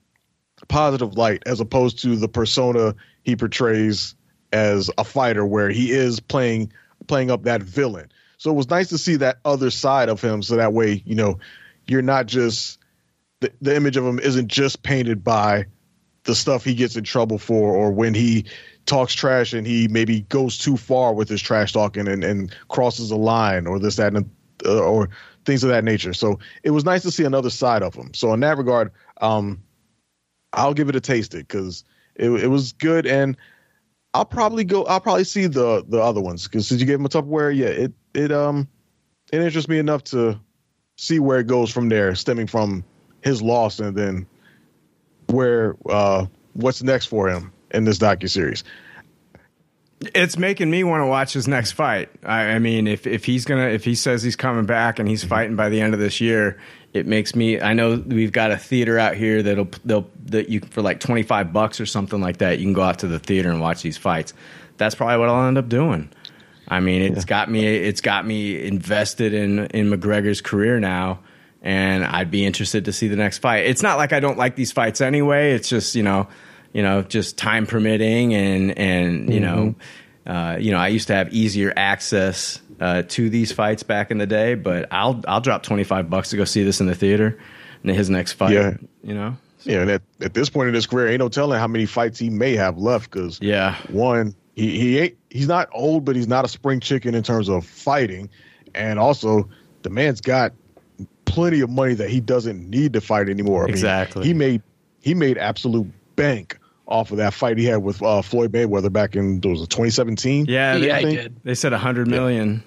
positive 0.68 1.16
light 1.16 1.44
as 1.46 1.60
opposed 1.60 2.00
to 2.00 2.16
the 2.16 2.28
persona 2.28 2.96
he 3.24 3.36
portrays 3.36 4.16
as 4.52 4.90
a 4.98 5.04
fighter 5.04 5.46
where 5.46 5.70
he 5.70 5.92
is 5.92 6.20
playing 6.20 6.72
playing 7.08 7.32
up 7.32 7.44
that 7.44 7.62
villain. 7.62 8.12
So 8.38 8.52
it 8.52 8.56
was 8.56 8.70
nice 8.70 8.90
to 8.90 8.98
see 8.98 9.16
that 9.18 9.40
other 9.46 9.72
side 9.72 10.10
of 10.10 10.22
him 10.22 10.44
so 10.44 10.56
that 10.58 10.74
way, 10.74 11.02
you 11.06 11.16
know, 11.16 11.40
you're 11.88 12.02
not 12.02 12.26
just 12.26 12.80
the, 13.40 13.52
the 13.62 13.76
image 13.76 13.98
of 13.98 14.06
him 14.06 14.20
isn't 14.20 14.48
just 14.48 14.84
painted 14.84 15.24
by 15.24 15.66
the 16.24 16.36
stuff 16.36 16.64
he 16.64 16.74
gets 16.74 16.96
in 16.96 17.04
trouble 17.04 17.38
for 17.38 17.74
or 17.76 17.92
when 17.92 18.14
he 18.14 18.46
talks 18.86 19.14
trash 19.14 19.54
and 19.54 19.66
he 19.66 19.88
maybe 19.88 20.22
goes 20.22 20.58
too 20.58 20.78
far 20.78 21.14
with 21.14 21.30
his 21.30 21.42
trash 21.42 21.72
talking 21.72 22.08
and, 22.08 22.24
and 22.24 22.56
crosses 22.68 23.12
a 23.12 23.16
line 23.16 23.68
or 23.68 23.80
this, 23.80 23.96
that, 23.96 24.14
and 24.14 24.30
uh, 24.66 24.80
or 24.80 25.10
things 25.46 25.64
of 25.64 25.70
that 25.70 25.84
nature. 25.84 26.14
So 26.14 26.40
it 26.64 26.72
was 26.72 26.86
nice 26.86 27.04
to 27.04 27.12
see 27.12 27.24
another 27.24 27.50
side 27.50 27.84
of 27.84 27.94
him. 27.94 28.14
So 28.14 28.34
in 28.34 28.40
that 28.42 28.58
regard, 28.58 28.92
um, 29.22 29.62
I'll 30.54 30.74
give 30.74 30.90
it 30.90 30.96
a 30.96 31.02
taste 31.02 31.34
it 31.36 31.48
because 31.48 31.84
it, 32.16 32.30
it 32.30 32.48
was 32.48 32.74
good 32.74 33.06
and 33.06 33.38
I'll 34.16 34.24
probably 34.24 34.64
go. 34.64 34.86
I'll 34.86 35.02
probably 35.02 35.26
see 35.26 35.48
the 35.48 35.84
the 35.86 36.00
other 36.00 36.22
ones 36.22 36.46
because 36.46 36.70
since 36.70 36.80
you 36.80 36.88
gave 36.88 37.00
him 37.00 37.06
a 37.06 37.10
Tupperware, 37.10 37.54
yeah, 37.54 37.66
it 37.66 37.94
it 38.14 38.32
um 38.32 38.70
it 39.34 39.42
interests 39.42 39.68
me 39.68 39.78
enough 39.78 40.06
to 40.06 40.40
see 40.96 41.20
where 41.20 41.40
it 41.40 41.48
goes 41.48 41.70
from 41.70 41.90
there, 41.90 42.16
stemming 42.16 42.48
from 42.48 42.86
his 43.22 43.42
loss 43.42 43.80
and 43.80 43.94
then 43.94 44.26
where 45.28 45.76
uh 45.90 46.28
what's 46.54 46.82
next 46.82 47.08
for 47.08 47.28
him 47.28 47.52
in 47.72 47.84
this 47.84 47.98
docu 47.98 48.30
series. 48.30 48.64
It's 50.14 50.38
making 50.38 50.72
me 50.72 50.86
want 50.86 51.02
to 51.02 51.08
watch 51.08 51.34
his 51.34 51.46
next 51.46 51.74
fight. 51.74 52.10
I, 52.24 52.52
I 52.52 52.60
mean, 52.60 52.88
if 52.88 53.06
if 53.06 53.26
he's 53.26 53.44
gonna, 53.44 53.68
if 53.68 53.84
he 53.84 53.96
says 53.96 54.24
he's 54.24 54.38
coming 54.38 54.66
back 54.66 54.98
and 54.98 55.10
he's 55.10 55.26
fighting 55.26 55.58
by 55.58 55.68
the 55.68 55.82
end 55.82 55.94
of 55.94 56.00
this 56.00 56.22
year, 56.22 56.58
it 56.96 57.06
makes 57.06 57.36
me. 57.36 57.60
I 57.60 57.74
know 57.74 58.02
we've 58.06 58.32
got 58.32 58.52
a 58.52 58.58
theater 58.58 58.98
out 58.98 59.16
here 59.16 59.44
that'll 59.44 59.68
they'll 59.84 60.10
that 60.28 60.48
you 60.48 60.62
for 60.62 60.82
like 60.82 61.02
twenty 61.02 61.24
five 61.24 61.52
bucks 61.52 61.82
or 61.82 61.86
something 61.86 62.22
like 62.22 62.38
that. 62.38 62.58
You 62.58 62.66
can 62.66 62.74
go 62.74 62.84
out 62.84 63.00
to 63.00 63.08
the 63.08 63.20
theater 63.20 63.50
and 63.52 63.60
watch 63.60 63.82
these 63.82 63.98
fights. 63.98 64.34
That's 64.78 64.96
probably 64.96 65.18
what 65.18 65.28
I'll 65.28 65.48
end 65.48 65.58
up 65.58 65.68
doing. 65.68 66.10
I 66.68 66.80
mean, 66.80 67.02
it's 67.02 67.26
got 67.26 67.52
me. 67.52 67.66
It's 67.66 68.00
got 68.02 68.26
me 68.26 68.66
invested 68.66 69.34
in 69.34 69.60
in 69.68 69.92
McGregor's 69.92 70.40
career 70.40 70.80
now, 70.80 71.20
and 71.62 72.06
I'd 72.06 72.32
be 72.32 72.46
interested 72.46 72.86
to 72.86 72.94
see 72.94 73.10
the 73.10 73.18
next 73.18 73.40
fight. 73.40 73.66
It's 73.66 73.84
not 73.84 73.98
like 73.98 74.14
I 74.14 74.22
don't 74.22 74.38
like 74.38 74.56
these 74.56 74.72
fights 74.72 75.02
anyway. 75.02 75.52
It's 75.52 75.68
just 75.68 75.96
you 75.96 76.04
know, 76.04 76.30
you 76.72 76.82
know, 76.82 77.02
just 77.02 77.38
time 77.38 77.68
permitting, 77.68 78.34
and 78.34 78.78
and 78.80 79.34
you 79.34 79.42
know, 79.42 79.56
mm-hmm. 79.58 79.80
Uh, 80.26 80.58
you 80.60 80.72
know, 80.72 80.78
I 80.78 80.88
used 80.88 81.08
to 81.08 81.14
have 81.14 81.34
easier 81.34 81.72
access 81.76 82.62
uh, 82.80 83.04
to 83.10 83.30
these 83.30 83.52
fights 83.52 83.84
back 83.84 84.12
in 84.12 84.18
the 84.18 84.26
day, 84.28 84.56
but 84.56 84.88
I'll 84.92 85.22
I'll 85.28 85.42
drop 85.42 85.64
twenty 85.64 85.84
five 85.84 86.10
bucks 86.10 86.30
to 86.32 86.38
go 86.38 86.46
see 86.46 86.64
this 86.64 86.80
in 86.80 86.88
the 86.88 86.96
theater, 86.96 87.38
and 87.84 87.92
his 87.92 88.10
next 88.10 88.34
fight. 88.34 88.54
Yeah. 88.54 88.78
You 89.04 89.14
know, 89.14 89.38
Yeah, 89.64 89.82
and 89.82 89.92
at, 89.92 90.02
at 90.22 90.34
this 90.34 90.50
point 90.50 90.68
in 90.70 90.74
his 90.74 90.88
career, 90.88 91.08
ain't 91.08 91.20
no 91.20 91.30
telling 91.30 91.60
how 91.60 91.68
many 91.68 91.86
fights 91.86 92.18
he 92.20 92.30
may 92.30 92.56
have 92.56 92.78
left 92.78 93.12
because 93.12 93.40
yeah, 93.42 93.76
one, 93.90 94.36
he 94.56 94.80
he 94.80 95.00
ain't 95.00 95.18
he's 95.30 95.48
not 95.48 95.70
old, 95.74 96.06
but 96.06 96.16
he's 96.16 96.28
not 96.28 96.44
a 96.44 96.48
spring 96.48 96.80
chicken 96.80 97.14
in 97.14 97.22
terms 97.24 97.48
of 97.50 97.66
fighting, 97.66 98.30
and 98.74 98.98
also 99.00 99.48
the 99.84 99.90
man's 99.92 100.22
got 100.22 100.54
plenty 101.26 101.60
of 101.60 101.70
money 101.70 101.94
that 101.94 102.10
he 102.10 102.20
doesn't 102.20 102.68
need 102.70 102.94
to 102.94 103.02
fight 103.02 103.30
anymore. 103.30 103.64
I 103.64 103.66
mean, 103.66 103.74
Exactly. 103.74 104.26
he 104.26 104.34
made 104.34 104.62
he 105.02 105.14
made 105.14 105.38
absolute 105.38 105.88
bank 106.16 106.58
off 106.88 107.12
of 107.12 107.18
that 107.18 107.34
fight 107.34 107.58
he 107.58 107.66
had 107.66 107.78
with 107.78 108.02
uh, 108.04 108.22
Floyd 108.22 108.52
Mayweather 108.52 108.92
back 108.94 109.16
in 109.16 109.42
was 109.42 109.62
it 109.62 109.70
2017. 109.70 110.46
Yeah, 110.48 110.76
Yeah, 110.76 110.80
they, 110.80 110.92
I 110.92 111.02
think- 111.02 111.20
did. 111.20 111.36
they 111.44 111.56
said 111.56 111.72
100 111.72 112.08
million. 112.08 112.64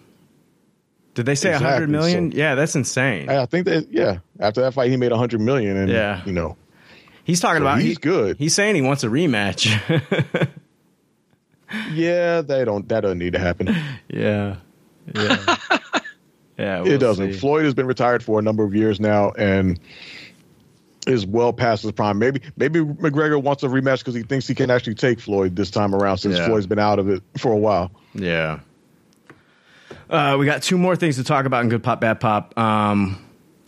Did 1.15 1.27
they 1.27 1.35
say 1.35 1.51
a 1.51 1.53
100 1.55 1.67
Exactly, 1.75 1.93
million? 1.93 2.33
so- 2.33 2.39
yeah, 2.39 2.55
that's 2.55 2.75
insane. 2.77 3.29
I 3.29 3.45
think 3.47 3.67
that 3.67 3.93
yeah, 3.93 4.19
after 4.39 4.61
that 4.63 4.73
fight 4.75 4.91
he 4.91 4.97
made 4.97 5.11
100 5.11 5.41
million, 5.41 5.77
and 5.77 5.91
Yeah. 5.91 6.23
you 6.25 6.33
know 6.33 6.57
He's 7.25 7.41
talking 7.41 7.59
So 7.61 7.67
about 7.67 7.81
he's 7.81 7.91
he- 7.91 7.95
good. 7.97 8.37
He's 8.39 8.55
saying 8.55 8.75
he 8.75 8.81
wants 8.83 9.05
a 9.05 9.09
rematch. 9.09 9.67
yeah, 11.93 12.41
they 12.41 12.65
don't 12.65 12.89
that 12.89 13.01
doesn't 13.01 13.19
need 13.19 13.33
to 13.35 13.39
happen. 13.39 13.69
yeah. 14.09 14.57
Yeah. 15.15 15.57
yeah. 16.59 16.81
we'll 16.83 16.93
it 16.93 16.99
doesn't. 16.99 17.33
see. 17.35 17.39
Floyd 17.39 17.65
has 17.65 17.75
been 17.75 17.87
retired 17.87 18.23
for 18.23 18.39
a 18.39 18.43
number 18.43 18.65
of 18.65 18.75
years 18.75 19.01
now, 19.01 19.31
and 19.33 19.79
is 21.09 21.27
well 21.27 21.53
past 21.53 21.83
his 21.83 21.93
prime. 21.93 22.19
Maybe 22.19 22.41
maybe 22.57 22.81
McGregor 22.81 23.43
wants 23.43 23.63
a 23.63 23.67
rematch 23.69 23.99
because 23.99 24.15
he 24.15 24.23
thinks 24.23 24.47
he 24.47 24.55
can 24.55 24.71
actually 24.71 24.95
take 24.95 25.21
Floyd 25.21 25.57
this 25.57 25.71
time 25.71 25.95
around 25.95 26.19
since 26.19 26.37
Yeah. 26.39 26.47
Floyd's 26.47 26.67
been 26.67 26.79
out 26.79 26.99
of 26.99 27.09
it 27.09 27.23
for 27.39 27.53
a 27.53 27.57
while. 27.57 27.91
Yeah. 28.15 28.61
Uh, 30.11 30.37
we 30.39 30.47
got 30.47 30.63
two 30.63 30.79
more 30.79 30.97
things 30.97 31.17
to 31.17 31.25
talk 31.25 31.45
about 31.45 31.63
in 31.63 31.69
Good 31.69 31.83
Pop, 31.83 32.01
Bad 32.01 32.21
Pop. 32.21 32.57
Um, 32.59 33.25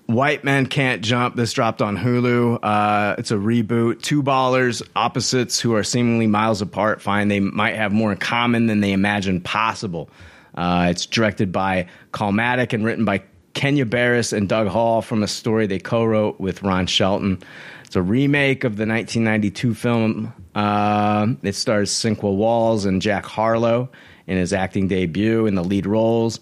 White 0.07 0.43
Men 0.43 0.67
Can't 0.67 1.03
Jump. 1.03 1.37
This 1.37 1.53
dropped 1.53 1.81
on 1.83 1.97
Hulu. 1.97 2.59
Uh, 2.63 3.15
it's 3.19 3.31
a 3.31 3.35
reboot. 3.37 4.03
Two 4.03 4.23
ballers, 4.23 4.83
opposites 4.97 5.61
who 5.61 5.75
are 5.75 5.85
seemingly 5.85 6.27
miles 6.27 6.63
apart, 6.63 7.01
find 7.01 7.31
they 7.31 7.41
might 7.41 7.77
have 7.77 7.93
more 7.93 8.11
in 8.13 8.19
common 8.19 8.67
than 8.67 8.81
they 8.81 8.93
imagined 8.93 9.45
possible. 9.45 10.11
Uh, 10.55 10.89
it's 10.91 11.07
directed 11.07 11.53
by 11.53 11.87
Calmatic 12.11 12.73
and 12.73 12.85
written 12.85 13.05
by 13.05 13.23
Kenya 13.55 13.85
Barris 13.85 14.33
and 14.33 14.49
Doug 14.49 14.69
Hall 14.69 15.03
from 15.03 15.23
a 15.23 15.29
story 15.29 15.67
they 15.67 15.79
co 15.79 16.05
wrote 16.05 16.41
with 16.41 16.63
Ron 16.63 16.87
Shelton. 16.87 17.39
It's 17.85 17.97
a 17.97 18.03
remake 18.03 18.65
of 18.65 18.77
the 18.77 18.87
1992 18.87 19.75
film. 19.75 20.33
Uh, 20.55 21.29
it 21.43 21.55
stars 21.55 21.91
Sinqua 21.91 22.35
Walls 22.35 22.85
and 22.85 23.03
Jack 23.03 23.25
Harlow 23.27 23.91
in 24.27 24.37
his 24.37 24.53
acting 24.53 24.87
debut 24.87 25.47
in 25.47 25.57
the 25.57 25.65
lead 25.65 25.87
roles, 25.87 26.39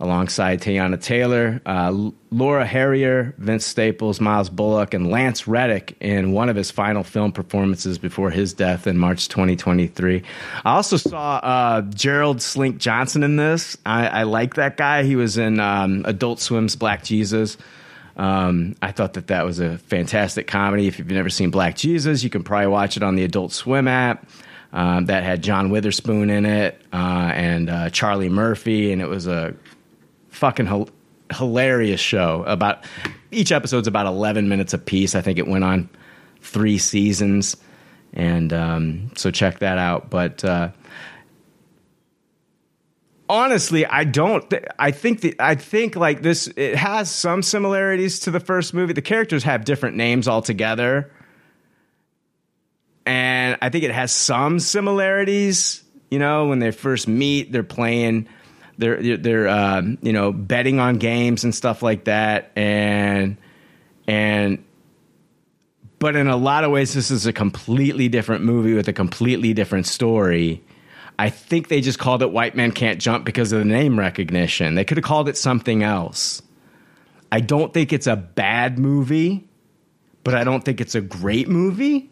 alongside 0.00 0.62
Teyana 0.62 1.00
Taylor, 1.00 1.60
uh, 1.66 2.10
Laura 2.30 2.64
Harrier, 2.64 3.34
Vince 3.36 3.66
Staples, 3.66 4.18
Myles 4.18 4.48
Bullock, 4.48 4.94
and 4.94 5.10
Lance 5.10 5.46
Reddick 5.46 5.96
in 6.00 6.32
one 6.32 6.48
of 6.48 6.56
his 6.56 6.70
final 6.70 7.04
film 7.04 7.32
performances 7.32 7.98
before 7.98 8.30
his 8.30 8.54
death 8.54 8.86
in 8.86 8.96
March 8.96 9.28
2023. 9.28 10.22
I 10.64 10.70
also 10.74 10.96
saw 10.96 11.36
uh, 11.36 11.82
Gerald 11.82 12.40
Slink 12.40 12.78
Johnson 12.78 13.22
in 13.22 13.36
this. 13.36 13.76
I, 13.84 14.06
I 14.06 14.22
like 14.22 14.54
that 14.54 14.78
guy. 14.78 15.02
He 15.02 15.16
was 15.16 15.36
in 15.36 15.60
um, 15.60 16.02
Adult 16.06 16.40
Swim's 16.40 16.76
Black 16.76 17.04
Jesus. 17.04 17.58
Um, 18.16 18.76
I 18.80 18.92
thought 18.92 19.14
that 19.14 19.26
that 19.26 19.44
was 19.44 19.60
a 19.60 19.76
fantastic 19.78 20.46
comedy. 20.46 20.88
If 20.88 20.98
you've 20.98 21.08
never 21.08 21.30
seen 21.30 21.50
Black 21.50 21.76
Jesus, 21.76 22.24
you 22.24 22.30
can 22.30 22.42
probably 22.42 22.68
watch 22.68 22.96
it 22.96 23.02
on 23.02 23.16
the 23.16 23.24
Adult 23.24 23.52
Swim 23.52 23.86
app. 23.86 24.26
Um, 24.72 25.06
that 25.06 25.24
had 25.24 25.42
John 25.42 25.70
Witherspoon 25.70 26.30
in 26.30 26.46
it 26.46 26.80
uh, 26.92 27.32
and 27.34 27.68
uh, 27.68 27.90
Charlie 27.90 28.28
Murphy, 28.28 28.92
and 28.92 29.02
it 29.02 29.08
was 29.08 29.26
a 29.26 29.52
fucking 30.40 30.66
hil- 30.66 30.88
hilarious 31.32 32.00
show. 32.00 32.42
About 32.46 32.84
each 33.30 33.52
episode's 33.52 33.86
about 33.86 34.06
eleven 34.06 34.48
minutes 34.48 34.72
apiece. 34.72 35.14
I 35.14 35.20
think 35.20 35.38
it 35.38 35.46
went 35.46 35.64
on 35.64 35.88
three 36.40 36.78
seasons, 36.78 37.56
and 38.14 38.52
um, 38.52 39.10
so 39.16 39.30
check 39.30 39.58
that 39.60 39.76
out. 39.76 40.08
But 40.08 40.42
uh, 40.42 40.70
honestly, 43.28 43.84
I 43.84 44.04
don't. 44.04 44.48
Th- 44.48 44.64
I 44.78 44.90
think 44.90 45.20
that 45.20 45.36
I 45.38 45.54
think 45.54 45.94
like 45.94 46.22
this. 46.22 46.48
It 46.56 46.74
has 46.74 47.10
some 47.10 47.42
similarities 47.42 48.20
to 48.20 48.30
the 48.30 48.40
first 48.40 48.72
movie. 48.72 48.94
The 48.94 49.02
characters 49.02 49.44
have 49.44 49.66
different 49.66 49.96
names 49.96 50.26
altogether, 50.26 51.12
and 53.04 53.58
I 53.60 53.68
think 53.68 53.84
it 53.84 53.92
has 53.92 54.10
some 54.10 54.58
similarities. 54.58 55.84
You 56.10 56.18
know, 56.18 56.46
when 56.46 56.58
they 56.58 56.70
first 56.70 57.06
meet, 57.06 57.52
they're 57.52 57.62
playing. 57.62 58.26
They're 58.80 59.16
they're, 59.18 59.48
um, 59.48 59.98
you 60.00 60.12
know 60.12 60.32
betting 60.32 60.80
on 60.80 60.96
games 60.96 61.44
and 61.44 61.54
stuff 61.54 61.82
like 61.82 62.04
that, 62.04 62.50
and 62.56 63.36
and 64.08 64.64
but 65.98 66.16
in 66.16 66.28
a 66.28 66.36
lot 66.36 66.64
of 66.64 66.70
ways, 66.70 66.94
this 66.94 67.10
is 67.10 67.26
a 67.26 67.32
completely 67.32 68.08
different 68.08 68.42
movie 68.42 68.72
with 68.72 68.88
a 68.88 68.92
completely 68.94 69.52
different 69.52 69.86
story. 69.86 70.64
I 71.18 71.28
think 71.28 71.68
they 71.68 71.82
just 71.82 71.98
called 71.98 72.22
it 72.22 72.32
White 72.32 72.56
Man 72.56 72.72
Can't 72.72 72.98
Jump 72.98 73.26
because 73.26 73.52
of 73.52 73.58
the 73.58 73.66
name 73.66 73.98
recognition. 73.98 74.76
They 74.76 74.84
could 74.84 74.96
have 74.96 75.04
called 75.04 75.28
it 75.28 75.36
something 75.36 75.82
else. 75.82 76.40
I 77.30 77.40
don't 77.40 77.74
think 77.74 77.92
it's 77.92 78.06
a 78.06 78.16
bad 78.16 78.78
movie, 78.78 79.46
but 80.24 80.34
I 80.34 80.42
don't 80.42 80.64
think 80.64 80.80
it's 80.80 80.94
a 80.94 81.02
great 81.02 81.48
movie. 81.50 82.10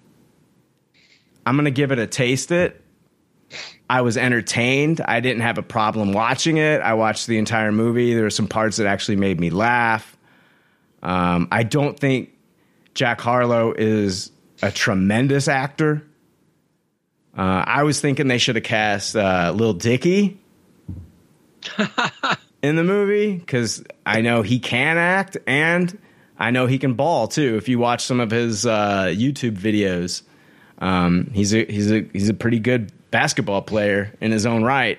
I'm 1.47 1.57
going 1.57 1.65
to 1.65 1.71
give 1.71 1.93
it 1.93 1.99
a 1.99 2.07
taste 2.07 2.53
it. 2.53 2.85
I 3.91 4.03
was 4.03 4.17
entertained. 4.17 5.01
I 5.01 5.21
didn't 5.21 5.43
have 5.43 5.59
a 5.59 5.63
problem 5.63 6.13
watching 6.13 6.59
it. 6.59 6.81
I 6.83 6.95
watched 6.95 7.27
the 7.27 7.39
entire 7.39 7.73
movie. 7.73 8.15
There 8.15 8.25
were 8.25 8.31
some 8.31 8.49
parts 8.49 8.77
that 8.77 8.87
actually 8.87 9.17
made 9.17 9.41
me 9.41 9.51
laugh. 9.51 10.17
Um, 11.03 11.49
I 11.51 11.63
don't 11.63 11.99
think 11.99 12.31
Jack 12.95 13.21
Harlow 13.21 13.73
is 13.73 14.31
a 14.61 14.71
tremendous 14.71 15.49
actor. 15.49 16.03
Uh, 17.37 17.65
I 17.67 17.85
was 17.85 18.01
thinking 18.01 18.29
they 18.29 18.39
should 18.39 18.57
have 18.57 18.65
cast 18.65 19.15
uh, 19.17 19.53
Lil 19.55 19.75
Dicky 19.75 20.39
in 22.63 22.77
the 22.77 22.85
movie 22.85 23.37
because 23.37 23.85
I 24.05 24.21
know 24.21 24.43
he 24.43 24.59
can 24.59 24.99
act 24.99 25.37
and 25.47 25.97
I 26.39 26.51
know 26.51 26.67
he 26.67 26.79
can 26.79 26.95
ball 26.95 27.29
too. 27.29 27.57
If 27.57 27.69
you 27.69 27.79
watch 27.79 28.05
some 28.05 28.21
of 28.21 28.31
his 28.31 28.67
uh, 28.67 29.07
YouTube 29.07 29.57
videos, 29.57 30.23
um, 30.79 31.31
he's 31.33 31.55
a 31.55 31.65
he's 31.65 31.91
a 31.91 32.09
he's 32.13 32.29
a 32.29 32.35
pretty 32.35 32.59
good 32.59 32.93
basketball 33.11 33.63
player 33.63 34.15
in 34.21 34.33
his 34.33 34.47
own 34.47 34.63
right. 34.63 34.99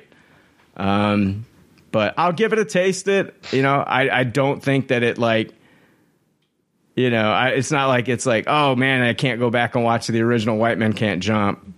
Um, 0.77 1.45
but 1.91 2.13
I'll 2.17 2.33
give 2.33 2.53
it 2.53 2.59
a 2.59 2.65
taste. 2.65 3.07
It 3.07 3.35
you 3.51 3.61
know 3.61 3.79
I 3.79 4.19
I 4.19 4.23
don't 4.23 4.61
think 4.61 4.89
that 4.89 5.03
it 5.03 5.17
like 5.17 5.53
you 6.95 7.09
know 7.09 7.31
I, 7.31 7.49
it's 7.49 7.71
not 7.71 7.87
like 7.87 8.07
it's 8.07 8.25
like 8.25 8.45
oh 8.47 8.75
man 8.75 9.01
I 9.01 9.13
can't 9.13 9.39
go 9.39 9.49
back 9.49 9.75
and 9.75 9.83
watch 9.83 10.07
the 10.07 10.21
original 10.21 10.57
White 10.57 10.77
Men 10.77 10.93
Can't 10.93 11.21
Jump. 11.21 11.75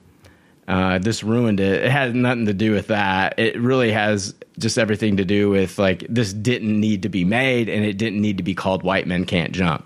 Uh, 0.68 1.00
this 1.00 1.24
ruined 1.24 1.60
it. 1.60 1.84
It 1.84 1.92
has 1.92 2.14
nothing 2.14 2.46
to 2.46 2.54
do 2.54 2.72
with 2.72 2.88
that. 2.88 3.40
It 3.40 3.60
really 3.60 3.92
has 3.92 4.36
just 4.58 4.78
everything 4.78 5.18
to 5.18 5.26
do 5.26 5.50
with 5.50 5.78
like 5.80 6.06
this 6.08 6.32
didn't 6.32 6.80
need 6.80 7.04
to 7.04 7.10
be 7.10 7.26
made, 7.26 7.68
and 7.68 7.84
it 7.84 7.98
didn't 7.98 8.22
need 8.22 8.38
to 8.38 8.44
be 8.44 8.54
called 8.54 8.84
"White 8.84 9.08
Men 9.08 9.26
Can't 9.26 9.52
Jump." 9.52 9.86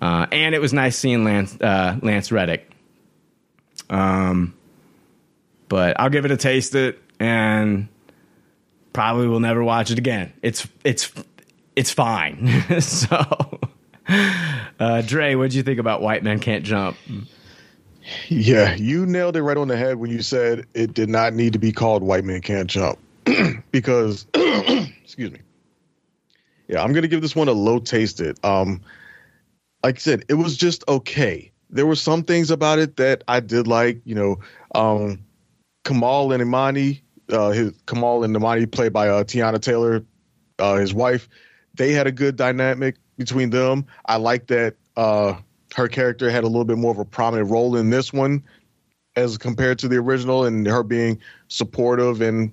Uh, 0.00 0.26
and 0.30 0.54
it 0.54 0.60
was 0.60 0.72
nice 0.72 0.96
seeing 0.96 1.24
Lance 1.24 1.58
uh, 1.60 1.98
Lance 2.02 2.30
Reddick. 2.30 2.70
Um, 3.90 4.54
but 5.68 5.98
I'll 5.98 6.10
give 6.10 6.24
it 6.24 6.30
a 6.30 6.36
taste 6.36 6.74
it, 6.74 6.98
and 7.18 7.88
probably 8.92 9.28
will 9.28 9.40
never 9.40 9.62
watch 9.62 9.90
it 9.90 9.98
again. 9.98 10.32
It's 10.42 10.66
it's 10.84 11.12
it's 11.76 11.92
fine. 11.92 12.64
so, 12.80 13.60
uh, 14.80 15.02
Dre, 15.02 15.34
what'd 15.34 15.54
you 15.54 15.62
think 15.62 15.78
about 15.78 16.02
White 16.02 16.22
Men 16.22 16.40
Can't 16.40 16.64
Jump? 16.64 16.96
Yeah, 18.28 18.74
you 18.74 19.04
nailed 19.04 19.36
it 19.36 19.42
right 19.42 19.56
on 19.56 19.68
the 19.68 19.76
head 19.76 19.96
when 19.96 20.10
you 20.10 20.22
said 20.22 20.66
it 20.74 20.94
did 20.94 21.08
not 21.08 21.34
need 21.34 21.52
to 21.52 21.58
be 21.58 21.72
called 21.72 22.02
White 22.02 22.24
Men 22.24 22.40
Can't 22.40 22.70
Jump 22.70 22.98
because, 23.70 24.26
excuse 24.34 25.32
me. 25.32 25.40
Yeah, 26.68 26.82
I'm 26.82 26.92
gonna 26.92 27.08
give 27.08 27.22
this 27.22 27.36
one 27.36 27.48
a 27.48 27.52
low 27.52 27.78
tasted. 27.78 28.38
Um, 28.44 28.80
like 29.84 29.96
I 29.96 29.98
said, 29.98 30.24
it 30.28 30.34
was 30.34 30.56
just 30.56 30.82
okay. 30.88 31.52
There 31.70 31.86
were 31.86 31.96
some 31.96 32.22
things 32.22 32.50
about 32.50 32.78
it 32.78 32.96
that 32.96 33.22
I 33.28 33.40
did 33.40 33.68
like. 33.68 34.00
You 34.04 34.14
know, 34.14 34.38
um, 34.74 35.25
Kamal 35.86 36.32
and 36.32 36.42
Imani, 36.42 37.00
uh, 37.30 37.50
his 37.50 37.72
Kamal 37.86 38.24
and 38.24 38.34
Imani, 38.34 38.66
played 38.66 38.92
by 38.92 39.08
uh, 39.08 39.22
Teyana 39.22 39.60
Taylor, 39.60 40.04
uh, 40.58 40.74
his 40.74 40.92
wife. 40.92 41.28
They 41.74 41.92
had 41.92 42.08
a 42.08 42.12
good 42.12 42.34
dynamic 42.34 42.96
between 43.16 43.50
them. 43.50 43.86
I 44.06 44.16
like 44.16 44.48
that. 44.48 44.74
Uh, 44.96 45.34
her 45.76 45.86
character 45.86 46.28
had 46.28 46.42
a 46.42 46.48
little 46.48 46.64
bit 46.64 46.76
more 46.76 46.90
of 46.90 46.98
a 46.98 47.04
prominent 47.04 47.50
role 47.50 47.76
in 47.76 47.90
this 47.90 48.12
one 48.12 48.42
as 49.14 49.38
compared 49.38 49.78
to 49.78 49.88
the 49.88 49.96
original 49.96 50.44
and 50.44 50.66
her 50.66 50.82
being 50.82 51.20
supportive 51.48 52.20
and 52.20 52.52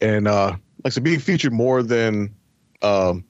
and 0.00 0.28
uh 0.28 0.56
like 0.84 0.92
said 0.92 1.02
being 1.02 1.20
featured 1.20 1.52
more 1.52 1.82
than 1.82 2.34
um 2.82 3.24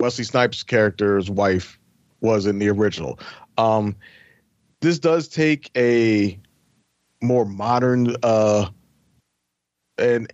Wesley 0.00 0.24
Snipes 0.24 0.62
character's 0.62 1.30
wife 1.30 1.78
was 2.20 2.46
in 2.46 2.58
the 2.58 2.68
original. 2.68 3.18
Um 3.56 3.96
this 4.80 4.98
does 4.98 5.28
take 5.28 5.70
a 5.76 6.38
more 7.24 7.44
modern 7.44 8.14
uh 8.22 8.66
and 9.98 10.32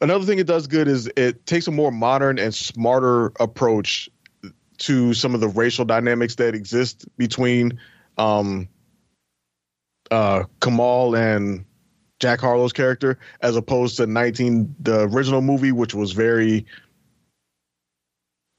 another 0.00 0.24
thing 0.24 0.38
it 0.38 0.46
does 0.46 0.66
good 0.66 0.88
is 0.88 1.10
it 1.16 1.46
takes 1.46 1.66
a 1.66 1.70
more 1.70 1.90
modern 1.90 2.38
and 2.38 2.54
smarter 2.54 3.32
approach 3.40 4.08
to 4.78 5.12
some 5.12 5.34
of 5.34 5.40
the 5.40 5.48
racial 5.48 5.84
dynamics 5.84 6.36
that 6.36 6.54
exist 6.54 7.06
between 7.16 7.78
um, 8.16 8.68
uh, 10.10 10.44
Kamal 10.60 11.16
and 11.16 11.64
Jack 12.20 12.40
Harlow's 12.40 12.72
character, 12.72 13.18
as 13.42 13.56
opposed 13.56 13.96
to 13.96 14.06
19 14.06 14.74
the 14.80 15.02
original 15.02 15.40
movie, 15.40 15.72
which 15.72 15.94
was 15.94 16.12
very. 16.12 16.66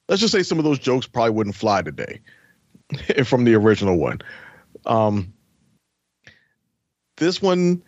Let's 0.07 0.22
just 0.22 0.34
say 0.34 0.44
some 0.44 0.57
of 0.57 0.64
those 0.64 0.80
jokes 0.80 1.06
probably 1.06 1.31
wouldn't 1.31 1.56
fly 1.56 1.81
today, 1.81 2.22
from 3.26 3.44
the 3.44 3.56
original 3.56 3.98
one. 3.98 4.19
Um, 4.86 5.34
this 7.20 7.41
one, 7.41 7.84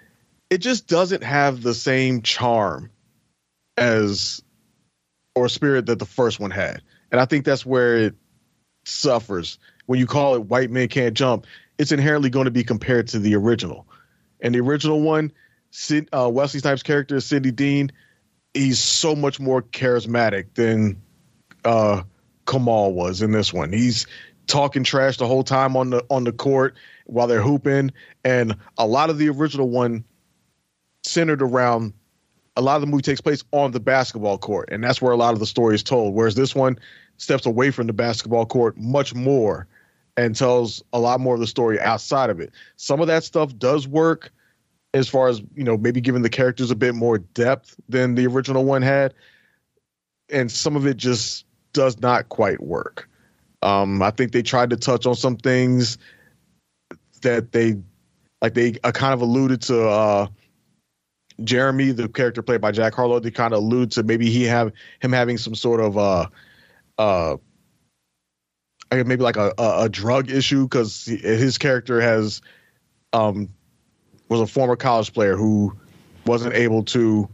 it 0.50 0.60
just 0.60 0.88
doesn't 0.88 1.24
have 1.24 1.64
the 1.64 1.74
same 1.74 2.22
charm 2.22 2.92
as 3.78 4.44
or 5.34 5.50
spirit 5.50 5.88
that 5.88 5.98
the 6.00 6.06
first 6.06 6.40
one 6.40 6.52
had, 6.52 6.82
and 7.12 7.20
I 7.20 7.26
think 7.26 7.46
that's 7.46 7.66
where 7.66 7.98
it 7.98 8.16
suffers 8.86 9.58
when 9.86 10.00
you 10.00 10.06
call 10.06 10.36
it 10.36 10.46
"White 10.46 10.70
Men 10.70 10.88
Can't 10.90 11.16
Jump." 11.16 11.48
It's 11.78 11.92
inherently 11.92 12.30
going 12.30 12.46
to 12.46 12.52
be 12.52 12.64
compared 12.64 13.08
to 13.10 13.20
the 13.20 13.36
original, 13.36 13.88
and 14.40 14.54
the 14.54 14.60
original 14.60 15.02
one, 15.02 15.32
Sid, 15.72 16.10
uh, 16.12 16.30
Wesley 16.32 16.60
Snipes' 16.60 16.84
character, 16.84 17.20
Sidney 17.20 17.52
Deane, 17.52 17.92
he's 18.54 18.80
so 18.80 19.16
much 19.16 19.40
more 19.40 19.62
charismatic 19.62 20.54
than 20.54 21.02
uh, 21.64 22.04
Kamal 22.46 22.94
was 22.94 23.22
in 23.22 23.32
this 23.32 23.54
one. 23.54 23.72
He's 23.72 24.08
talking 24.48 24.84
trash 24.84 25.18
the 25.18 25.28
whole 25.28 25.44
time 25.44 25.78
on 25.78 25.92
the 25.92 26.06
on 26.10 26.24
the 26.24 26.32
court 26.32 26.76
while 27.06 27.28
they're 27.28 27.42
hooping, 27.42 27.92
and 28.24 28.56
a 28.78 28.88
lot 28.88 29.10
of 29.10 29.18
the 29.18 29.30
original 29.30 29.70
one 29.70 30.04
centered 31.04 31.42
around 31.42 31.94
a 32.58 32.62
lot 32.62 32.76
of 32.76 32.82
the 32.82 32.88
movie 32.88 33.02
takes 33.02 33.22
place 33.22 33.44
on 33.52 33.72
the 33.72 33.80
basketball 33.80 34.38
court, 34.38 34.70
and 34.72 34.84
that's 34.84 35.02
where 35.02 35.14
a 35.14 35.18
lot 35.18 35.34
of 35.34 35.40
the 35.40 35.46
story 35.46 35.76
is 35.76 35.84
told. 35.84 36.14
Whereas 36.14 36.36
this 36.36 36.54
one 36.54 36.78
steps 37.18 37.46
away 37.46 37.72
from 37.72 37.88
the 37.88 37.94
basketball 37.94 38.46
court 38.46 38.78
much 38.78 39.14
more 39.14 39.68
and 40.18 40.36
tells 40.36 40.84
a 40.92 41.00
lot 41.00 41.20
more 41.20 41.36
of 41.36 41.40
the 41.40 41.48
story 41.48 41.80
outside 41.80 42.30
of 42.30 42.40
it. 42.40 42.52
Some 42.76 43.00
of 43.00 43.08
that 43.08 43.24
stuff 43.24 43.56
does 43.58 43.88
work 43.88 44.32
as 44.94 45.08
far 45.08 45.30
as, 45.30 45.42
you 45.56 45.64
know, 45.64 45.78
maybe 45.78 46.02
giving 46.02 46.22
the 46.22 46.30
characters 46.30 46.70
a 46.70 46.76
bit 46.76 46.94
more 46.94 47.20
depth 47.20 47.76
than 47.88 48.16
the 48.16 48.28
original 48.28 48.66
one 48.66 48.82
had. 48.82 49.14
And 50.30 50.52
some 50.52 50.76
of 50.76 50.86
it 50.86 50.98
just 50.98 51.46
does 51.72 52.00
not 52.02 52.28
quite 52.28 52.62
work. 52.62 53.08
Um, 53.62 54.02
I 54.02 54.12
think 54.12 54.34
they 54.34 54.42
tried 54.42 54.72
to 54.72 54.78
touch 54.78 55.06
on 55.06 55.16
some 55.16 55.38
things 55.38 55.98
that 57.22 57.52
they 57.52 57.78
like 58.42 58.54
they 58.54 58.78
uh, 58.84 58.92
kind 58.92 59.14
of 59.14 59.22
alluded 59.22 59.62
to 59.64 59.88
uh 59.88 60.28
Jeremy, 61.44 61.92
the 61.92 62.08
character 62.08 62.42
played 62.42 62.62
by 62.62 62.72
Jack 62.72 62.94
Harlow, 62.94 63.20
they 63.20 63.32
kind 63.32 63.54
of 63.54 63.64
allude 63.64 63.92
to 63.92 64.04
maybe 64.04 64.30
he 64.30 64.44
have 64.44 64.72
him 65.00 65.12
having 65.12 65.38
some 65.38 65.56
sort 65.56 65.80
of 65.80 65.98
uh 65.98 66.28
uh 66.98 67.38
maybe 68.92 69.24
like 69.24 69.38
a, 69.38 69.54
a, 69.58 69.84
a 69.84 69.90
drug 69.90 70.30
issue 70.30 70.64
because 70.64 71.06
his 71.06 71.58
character 71.58 72.02
has 72.02 72.42
um 73.14 73.50
was 74.30 74.42
a 74.42 74.48
former 74.48 74.76
college 74.76 75.14
player 75.14 75.36
who 75.36 75.76
wasn't 76.26 76.54
able 76.54 76.84
to 76.84 77.28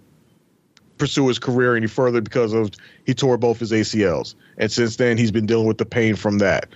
pursue 0.97 1.27
his 1.27 1.37
career 1.37 1.75
any 1.75 1.87
further 1.87 2.21
because 2.21 2.53
of 2.53 2.71
he 3.05 3.13
tore 3.13 3.37
both 3.37 3.59
his 3.59 3.71
ACLs 3.71 4.35
and 4.57 4.71
since 4.71 4.95
then 4.95 5.17
he's 5.17 5.31
been 5.31 5.45
dealing 5.45 5.67
with 5.67 5.77
the 5.77 5.85
pain 5.85 6.15
from 6.15 6.39
that 6.39 6.69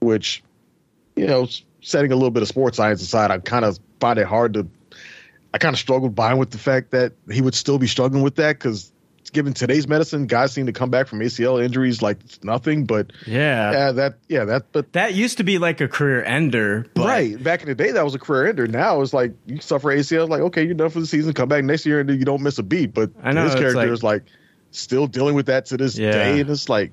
which 0.00 0.42
you 1.16 1.26
know 1.26 1.46
setting 1.82 2.12
a 2.12 2.14
little 2.14 2.30
bit 2.30 2.42
of 2.42 2.48
sports 2.48 2.76
science 2.76 3.02
aside 3.02 3.30
I 3.30 3.38
kind 3.38 3.64
of 3.64 3.78
find 4.00 4.18
it 4.18 4.26
hard 4.26 4.54
to 4.54 4.66
I 5.52 5.58
kind 5.58 5.74
of 5.74 5.78
struggled 5.80 6.14
buying 6.14 6.38
with 6.38 6.50
the 6.50 6.58
fact 6.58 6.92
that 6.92 7.12
he 7.30 7.40
would 7.40 7.54
still 7.54 7.78
be 7.78 7.86
struggling 7.88 8.22
with 8.22 8.36
that 8.36 8.52
because 8.58 8.92
given 9.32 9.52
today's 9.52 9.86
medicine, 9.86 10.26
guys 10.26 10.52
seem 10.52 10.66
to 10.66 10.72
come 10.72 10.90
back 10.90 11.06
from 11.06 11.20
ACL 11.20 11.62
injuries 11.64 12.02
like 12.02 12.18
nothing. 12.44 12.84
But 12.84 13.12
Yeah. 13.26 13.70
yeah, 13.72 13.92
that 13.92 14.14
yeah 14.28 14.44
that 14.44 14.72
but 14.72 14.92
That 14.92 15.14
used 15.14 15.38
to 15.38 15.44
be 15.44 15.58
like 15.58 15.80
a 15.80 15.88
career 15.88 16.22
ender. 16.24 16.86
But 16.94 17.06
right 17.06 17.42
back 17.42 17.62
in 17.62 17.68
the 17.68 17.74
day 17.74 17.92
that 17.92 18.04
was 18.04 18.14
a 18.14 18.18
career 18.18 18.48
ender. 18.48 18.66
Now 18.66 19.00
it's 19.02 19.12
like 19.12 19.32
you 19.46 19.60
suffer 19.60 19.88
ACL, 19.88 20.28
like 20.28 20.40
okay, 20.42 20.64
you're 20.64 20.74
done 20.74 20.90
for 20.90 21.00
the 21.00 21.06
season. 21.06 21.32
Come 21.32 21.48
back 21.48 21.64
next 21.64 21.84
year 21.86 22.00
and 22.00 22.10
you 22.10 22.24
don't 22.24 22.42
miss 22.42 22.58
a 22.58 22.62
beat. 22.62 22.92
But 22.94 23.10
I 23.22 23.32
know, 23.32 23.42
his 23.44 23.52
it's 23.52 23.60
character 23.60 23.78
like- 23.78 23.90
is 23.90 24.02
like 24.02 24.22
still 24.72 25.06
dealing 25.08 25.34
with 25.34 25.46
that 25.46 25.66
to 25.66 25.76
this 25.76 25.96
Yeah. 25.98 26.12
day, 26.12 26.40
and 26.40 26.50
it's 26.50 26.68
like 26.68 26.92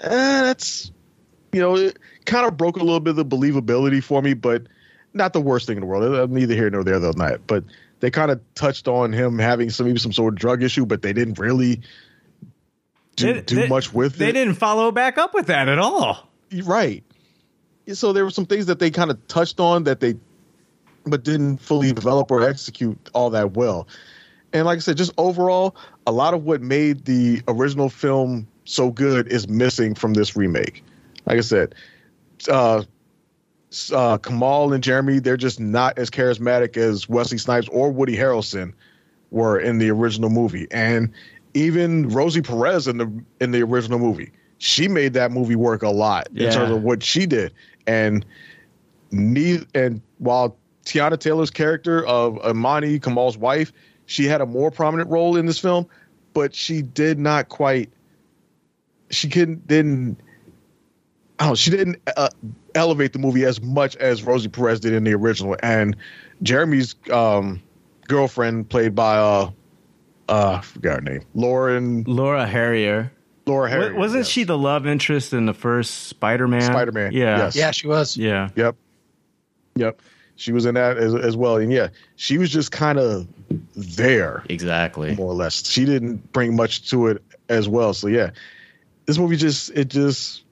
eh, 0.00 0.08
that's 0.08 0.90
you 1.52 1.60
know 1.60 1.76
it 1.76 1.98
kind 2.24 2.46
of 2.46 2.56
broke 2.56 2.76
a 2.76 2.80
little 2.80 3.00
bit 3.00 3.10
of 3.10 3.16
the 3.16 3.24
believability 3.24 4.02
for 4.02 4.22
me, 4.22 4.34
but 4.34 4.62
not 5.14 5.32
the 5.32 5.40
worst 5.40 5.66
thing 5.66 5.76
in 5.76 5.80
the 5.82 5.86
world. 5.86 6.14
I'm 6.14 6.32
neither 6.34 6.54
here 6.54 6.70
nor 6.70 6.84
there 6.84 6.96
on 6.96 7.18
that, 7.18 7.46
but. 7.46 7.64
They 8.00 8.10
kind 8.10 8.32
of 8.32 8.40
touched 8.56 8.88
on 8.88 9.12
him 9.12 9.38
having 9.38 9.70
some 9.70 9.86
maybe 9.86 10.00
some 10.00 10.12
sort 10.12 10.34
of 10.34 10.38
drug 10.40 10.60
issue, 10.64 10.84
but 10.84 11.02
they 11.02 11.12
didn't 11.12 11.38
really 11.38 11.82
do, 13.14 13.34
They- 13.34 13.40
do 13.42 13.54
they- 13.54 13.68
much 13.68 13.94
with 13.94 14.16
They 14.18 14.24
it. 14.24 14.32
They 14.32 14.40
didn't 14.40 14.56
follow 14.56 14.90
back 14.90 15.18
up 15.18 15.34
with 15.34 15.46
that 15.46 15.68
at 15.68 15.78
all. 15.78 16.28
Right. 16.64 17.04
So 17.92 18.12
there 18.12 18.24
were 18.24 18.30
some 18.32 18.44
things 18.44 18.66
that 18.66 18.80
they 18.80 18.90
kind 18.90 19.12
of 19.12 19.24
touched 19.28 19.60
on 19.60 19.84
that 19.84 20.00
they, 20.00 20.16
but 21.06 21.22
didn't 21.22 21.58
fully 21.58 21.92
develop 21.92 22.32
or 22.32 22.42
execute 22.42 22.98
all 23.14 23.30
that 23.30 23.52
well. 23.52 23.86
And 24.52 24.66
like 24.66 24.78
I 24.78 24.80
said, 24.80 24.96
just 24.96 25.12
overall, 25.16 25.76
a 26.04 26.10
lot 26.10 26.34
of 26.34 26.42
what 26.42 26.60
made 26.60 27.04
the 27.04 27.40
original 27.46 27.88
film 27.88 28.48
so 28.64 28.90
good 28.90 29.28
is 29.28 29.46
missing 29.48 29.94
from 29.94 30.14
this 30.14 30.34
remake. 30.34 30.82
Like 31.26 31.38
I 31.38 31.42
said, 31.42 31.74
uh, 32.50 32.82
uh, 33.92 34.18
Kamal 34.18 34.72
and 34.72 34.82
Jeremy, 34.82 35.18
they're 35.18 35.36
just 35.36 35.60
not 35.60 35.98
as 35.98 36.10
charismatic 36.10 36.76
as 36.76 37.08
Wesley 37.08 37.38
Snipes 37.38 37.68
or 37.68 37.90
Woody 37.90 38.16
Harrelson 38.16 38.72
were 39.30 39.58
in 39.58 39.78
the 39.78 39.90
original 39.90 40.30
movie. 40.30 40.66
And 40.70 41.10
even 41.54 42.08
Rosie 42.08 42.42
Perez 42.42 42.86
in 42.86 42.98
the 42.98 43.24
in 43.40 43.52
the 43.52 43.62
original 43.62 43.98
movie, 43.98 44.32
she 44.58 44.88
made 44.88 45.14
that 45.14 45.32
movie 45.32 45.56
work 45.56 45.82
a 45.82 45.90
lot 45.90 46.28
in 46.34 46.52
terms 46.52 46.70
of 46.70 46.82
what 46.82 47.02
she 47.02 47.26
did. 47.26 47.52
And 47.86 48.24
neither 49.10 49.64
and 49.74 50.00
while 50.18 50.56
Teyana 50.84 51.18
Taylor's 51.18 51.50
character 51.50 52.04
of 52.06 52.38
Imani 52.46 52.98
Kamal's 52.98 53.36
wife, 53.36 53.72
she 54.06 54.24
had 54.24 54.40
a 54.40 54.46
more 54.46 54.70
prominent 54.70 55.10
role 55.10 55.36
in 55.36 55.46
this 55.46 55.58
film, 55.58 55.86
but 56.34 56.54
she 56.54 56.82
did 56.82 57.18
not 57.18 57.48
quite. 57.48 57.90
She 59.10 59.28
couldn't 59.28 59.66
didn't. 59.66 60.18
Oh, 61.44 61.54
she 61.56 61.70
didn't 61.70 62.00
uh, 62.16 62.28
elevate 62.74 63.12
the 63.12 63.18
movie 63.18 63.44
as 63.44 63.60
much 63.60 63.96
as 63.96 64.22
Rosie 64.22 64.48
Perez 64.48 64.78
did 64.80 64.92
in 64.92 65.02
the 65.02 65.12
original. 65.12 65.56
And 65.62 65.96
Jeremy's 66.42 66.94
um, 67.10 67.60
girlfriend, 68.06 68.68
played 68.68 68.94
by 68.94 69.16
uh, 69.16 69.50
uh, 70.28 70.58
I 70.58 70.60
forgot 70.62 70.94
her 70.96 71.00
name, 71.00 71.24
Lauren 71.34 72.04
Laura 72.04 72.46
Harrier. 72.46 73.10
Laura 73.44 73.68
Wa- 73.68 73.76
Harrier. 73.76 73.94
Wasn't 73.96 74.20
yes. 74.20 74.28
she 74.28 74.44
the 74.44 74.56
love 74.56 74.86
interest 74.86 75.32
in 75.32 75.46
the 75.46 75.52
first 75.54 76.06
Spider-Man? 76.06 76.60
Spider-Man, 76.62 77.10
Yeah. 77.12 77.38
yes. 77.38 77.56
Yeah, 77.56 77.70
she 77.72 77.88
was. 77.88 78.16
Yeah. 78.16 78.50
Yep. 78.54 78.76
Yep. 79.74 80.00
She 80.36 80.52
was 80.52 80.64
in 80.64 80.76
that 80.76 80.96
as, 80.96 81.12
as 81.14 81.36
well. 81.36 81.56
And 81.56 81.72
yeah, 81.72 81.88
she 82.14 82.38
was 82.38 82.50
just 82.50 82.70
kind 82.70 82.98
of 83.00 83.26
there, 83.74 84.44
Exactly. 84.48 85.16
more 85.16 85.32
or 85.32 85.34
less. 85.34 85.68
She 85.68 85.84
didn't 85.84 86.32
bring 86.32 86.54
much 86.54 86.88
to 86.90 87.08
it 87.08 87.22
as 87.48 87.68
well. 87.68 87.94
So 87.94 88.06
yeah, 88.06 88.30
this 89.06 89.18
movie 89.18 89.36
just, 89.36 89.70
it 89.70 89.88
just, 89.88 90.44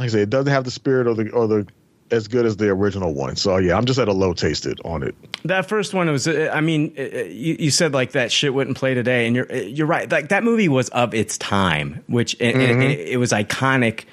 like 0.00 0.08
I 0.10 0.12
say, 0.12 0.22
it 0.22 0.30
doesn't 0.30 0.52
have 0.52 0.64
the 0.64 0.70
spirit 0.70 1.06
or 1.06 1.14
the, 1.14 1.30
or 1.30 1.46
the, 1.46 1.66
as 2.10 2.26
good 2.26 2.44
as 2.44 2.56
the 2.56 2.68
original 2.70 3.14
one. 3.14 3.36
So 3.36 3.56
yeah, 3.58 3.76
I'm 3.76 3.84
just 3.84 3.98
at 4.00 4.08
a 4.08 4.12
low 4.12 4.32
tasted 4.34 4.80
on 4.84 5.02
it. 5.04 5.14
That 5.44 5.68
first 5.68 5.94
one 5.94 6.10
was. 6.10 6.26
I 6.26 6.60
mean, 6.60 6.92
you, 6.96 7.56
you 7.58 7.70
said 7.70 7.92
like 7.94 8.12
that 8.12 8.32
shit 8.32 8.52
wouldn't 8.52 8.76
play 8.76 8.94
today, 8.94 9.26
and 9.28 9.36
you're 9.36 9.50
you're 9.52 9.86
right. 9.86 10.10
Like 10.10 10.30
that 10.30 10.42
movie 10.42 10.68
was 10.68 10.88
of 10.88 11.14
its 11.14 11.38
time, 11.38 12.02
which 12.08 12.34
it, 12.40 12.56
Mm-hmm. 12.56 12.82
it, 12.82 12.98
it 13.10 13.16
was 13.18 13.30
iconic 13.30 14.06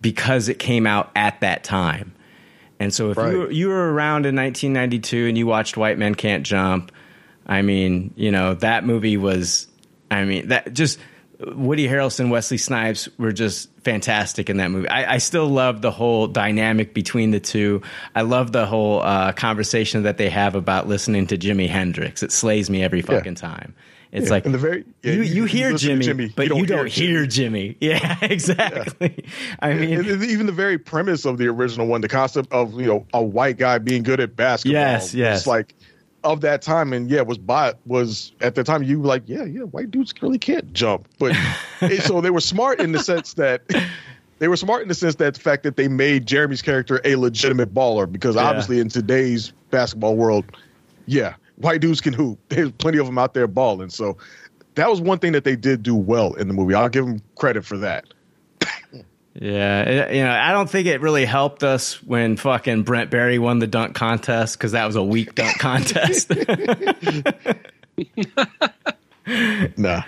because 0.00 0.48
it 0.48 0.58
came 0.58 0.86
out 0.86 1.10
at 1.14 1.40
that 1.40 1.64
time. 1.64 2.14
And 2.78 2.92
so 2.92 3.10
if 3.10 3.16
Right. 3.16 3.32
you 3.32 3.38
were, 3.38 3.50
you 3.50 3.68
were 3.68 3.92
around 3.92 4.26
in 4.26 4.36
1992 4.36 5.28
and 5.28 5.38
you 5.38 5.46
watched 5.46 5.76
White 5.76 5.98
Men 5.98 6.14
Can't 6.14 6.44
Jump, 6.46 6.92
I 7.46 7.62
mean, 7.62 8.12
you 8.16 8.30
know 8.30 8.54
that 8.54 8.84
movie 8.84 9.16
was. 9.16 9.66
I 10.10 10.24
mean 10.24 10.48
that 10.48 10.72
just 10.72 10.98
Woody 11.40 11.86
Harrelson, 11.86 12.30
Wesley 12.30 12.56
Snipes 12.58 13.08
were 13.18 13.32
just 13.32 13.68
fantastic 13.80 14.48
in 14.48 14.56
that 14.56 14.70
movie. 14.70 14.88
I, 14.88 15.14
I 15.14 15.18
still 15.18 15.46
love 15.48 15.82
the 15.82 15.90
whole 15.90 16.26
dynamic 16.28 16.94
between 16.94 17.30
the 17.30 17.40
two. 17.40 17.82
I 18.14 18.22
love 18.22 18.52
the 18.52 18.64
whole 18.66 19.02
uh, 19.02 19.32
conversation 19.32 20.04
that 20.04 20.16
they 20.18 20.30
have 20.30 20.54
about 20.54 20.88
listening 20.88 21.26
to 21.28 21.36
Jimi 21.38 21.68
Hendrix. 21.68 22.22
It 22.22 22.32
slays 22.32 22.70
me 22.70 22.82
every 22.82 23.02
fucking 23.02 23.34
time. 23.34 23.74
It's 24.12 24.26
Yeah, 24.26 24.30
like 24.30 24.44
very- 24.44 24.84
yeah, 25.02 25.12
you, 25.12 25.22
you- 25.22 25.34
you 25.34 25.44
hear 25.44 25.72
Jimmy, 25.76 26.04
Jimmy, 26.04 26.32
but 26.34 26.46
you 26.48 26.56
you 26.56 26.66
don't 26.66 26.78
don't, 26.78 26.88
hear 26.92 27.08
hear 27.18 27.26
Jimmy. 27.26 27.76
Yeah, 27.80 28.16
exactly. 28.22 29.24
I 29.60 29.74
mean, 29.74 29.98
And 29.98 30.22
even 30.24 30.46
the 30.46 30.52
very 30.52 30.78
premise 30.78 31.24
of 31.26 31.38
the 31.38 31.48
original 31.48 31.86
one, 31.86 32.00
the 32.00 32.08
concept 32.08 32.50
of 32.52 32.80
you 32.80 32.86
know 32.86 33.06
a 33.12 33.22
white 33.22 33.58
guy 33.58 33.78
being 33.78 34.04
good 34.04 34.20
at 34.20 34.36
basketball, 34.36 34.80
Yes, 34.80 35.12
yes. 35.12 35.40
was 35.40 35.46
like 35.48 35.74
of 36.26 36.40
that 36.42 36.62
time, 36.62 36.92
and 36.92 37.10
yeah, 37.10 37.22
was 37.22 37.38
by 37.38 37.74
was 37.86 38.32
at 38.40 38.54
the 38.54 38.64
time 38.64 38.82
you 38.82 39.00
were 39.00 39.06
like, 39.06 39.22
yeah, 39.26 39.44
yeah, 39.44 39.62
white 39.62 39.90
dudes 39.90 40.12
really 40.20 40.38
can't 40.38 40.72
jump, 40.72 41.08
but 41.18 41.34
so 42.02 42.20
they 42.20 42.30
were 42.30 42.40
smart 42.40 42.80
in 42.80 42.92
the 42.92 42.98
sense 42.98 43.34
that 43.34 43.62
they 44.38 44.48
were 44.48 44.56
smart 44.56 44.82
in 44.82 44.88
the 44.88 44.94
sense 44.94 45.14
that 45.16 45.34
the 45.34 45.40
fact 45.40 45.62
that 45.62 45.76
they 45.76 45.88
made 45.88 46.26
Jeremy's 46.26 46.62
character 46.62 47.00
a 47.04 47.16
legitimate 47.16 47.72
baller 47.72 48.10
because 48.10 48.34
Yeah. 48.36 48.42
obviously 48.44 48.80
in 48.80 48.88
today's 48.88 49.52
basketball 49.70 50.16
world, 50.16 50.44
yeah, 51.06 51.34
white 51.56 51.80
dudes 51.80 52.00
can 52.00 52.12
hoop. 52.12 52.38
There's 52.48 52.72
plenty 52.72 52.98
of 52.98 53.06
them 53.06 53.18
out 53.18 53.34
there 53.34 53.46
balling, 53.46 53.90
so 53.90 54.16
that 54.74 54.90
was 54.90 55.00
one 55.00 55.18
thing 55.18 55.32
that 55.32 55.44
they 55.44 55.56
did 55.56 55.82
do 55.82 55.94
well 55.94 56.34
in 56.34 56.48
the 56.48 56.54
movie. 56.54 56.74
I'll 56.74 56.88
give 56.88 57.06
them 57.06 57.22
credit 57.36 57.64
for 57.64 57.78
that. 57.78 58.04
Yeah, 59.38 59.82
it- 59.82 60.14
you 60.16 60.24
know, 60.24 60.30
I 60.30 60.52
don't 60.52 60.68
think 60.70 60.86
it 60.86 61.00
really 61.00 61.24
helped 61.26 61.62
us 61.62 62.02
when 62.02 62.36
fucking 62.36 62.84
Brent 62.84 63.10
Barry 63.10 63.38
won 63.38 63.58
the 63.58 63.66
dunk 63.66 63.94
contest 63.94 64.56
because 64.58 64.72
that 64.72 64.86
was 64.86 64.96
a 64.96 65.02
weak 65.02 65.34
dunk 65.34 65.58
contest. 65.58 66.32
Nah. 69.76 70.02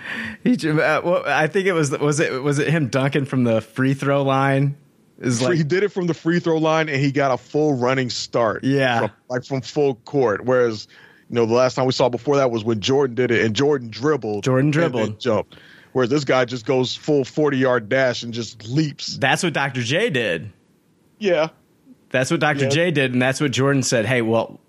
He, 0.45 0.53
uh, 0.69 1.01
well, 1.01 1.23
I 1.25 1.47
think 1.47 1.67
it 1.67 1.73
was 1.73 1.91
was 1.91 2.21
it 2.21 2.41
was 2.41 2.57
it 2.57 2.69
him 2.69 2.87
dunking 2.87 3.25
from 3.25 3.43
the 3.43 3.59
free 3.59 3.93
throw 3.93 4.23
line? 4.23 4.77
Is 5.19 5.41
like, 5.41 5.57
he 5.57 5.63
did 5.65 5.83
it 5.83 5.89
from 5.89 6.07
the 6.07 6.13
free 6.13 6.39
throw 6.39 6.57
line 6.57 6.87
and 6.87 7.01
he 7.01 7.11
got 7.11 7.31
a 7.33 7.37
full 7.37 7.73
running 7.73 8.09
start. 8.09 8.63
Yeah. 8.63 8.99
From, 8.99 9.11
like 9.29 9.43
from 9.43 9.59
full 9.61 9.95
court. 9.95 10.45
Whereas, 10.45 10.87
you 11.29 11.35
know, 11.35 11.45
the 11.45 11.53
last 11.53 11.75
time 11.75 11.85
we 11.85 11.91
saw 11.91 12.07
before 12.07 12.37
that 12.37 12.49
was 12.49 12.63
when 12.63 12.79
Jordan 12.79 13.15
did 13.15 13.29
it 13.29 13.43
and 13.45 13.53
Jordan 13.53 13.89
dribbled. 13.89 14.45
Jordan 14.45 14.71
dribbled. 14.71 15.19
jumped. 15.19 15.57
Whereas 15.91 16.09
this 16.09 16.23
guy 16.23 16.45
just 16.45 16.65
goes 16.65 16.95
full 16.95 17.25
40 17.25 17.57
yard 17.57 17.89
dash 17.89 18.23
and 18.23 18.33
just 18.33 18.67
leaps. 18.67 19.17
that's 19.17 19.43
what 19.43 19.53
Dr. 19.53 19.81
J 19.81 20.09
did. 20.09 20.51
Yeah. 21.17 21.49
That's 22.11 22.31
what 22.31 22.39
Dr. 22.39 22.63
Yeah. 22.63 22.69
J 22.69 22.91
did, 22.91 23.13
and 23.13 23.21
that's 23.21 23.41
what 23.41 23.51
Jordan 23.51 23.83
said. 23.83 24.05
Hey, 24.05 24.21
well, 24.21 24.59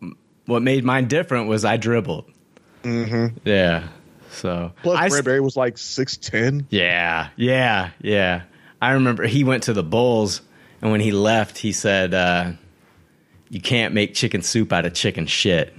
what 0.47 0.63
made 0.63 0.85
mine 0.85 1.09
different 1.09 1.49
was 1.49 1.65
I 1.65 1.77
dribbled. 1.77 2.31
Mm-hmm. 2.83 3.39
Yeah. 3.45 3.89
So 4.31 4.73
Plus, 4.83 4.99
I, 4.99 5.09
Brent 5.09 5.25
Barry 5.25 5.41
was 5.41 5.57
like 5.57 5.77
6'10. 5.77 6.67
Yeah, 6.71 7.29
yeah, 7.37 7.91
yeah. 8.01 8.43
I 8.81 8.93
remember 8.93 9.27
he 9.27 9.45
went 9.45 9.65
to 9.65 9.73
the 9.73 9.83
Bulls, 9.83 10.41
and 10.81 10.91
when 10.91 11.01
he 11.01 11.13
left, 11.13 11.59
he 11.59 11.73
said, 11.73 12.15
uh, 12.15 12.53
"You 13.51 13.61
can't 13.61 13.93
make 13.93 14.15
chicken 14.15 14.41
soup 14.43 14.73
out 14.73 14.87
of 14.87 14.95
chicken 14.95 15.27
shit." 15.27 15.75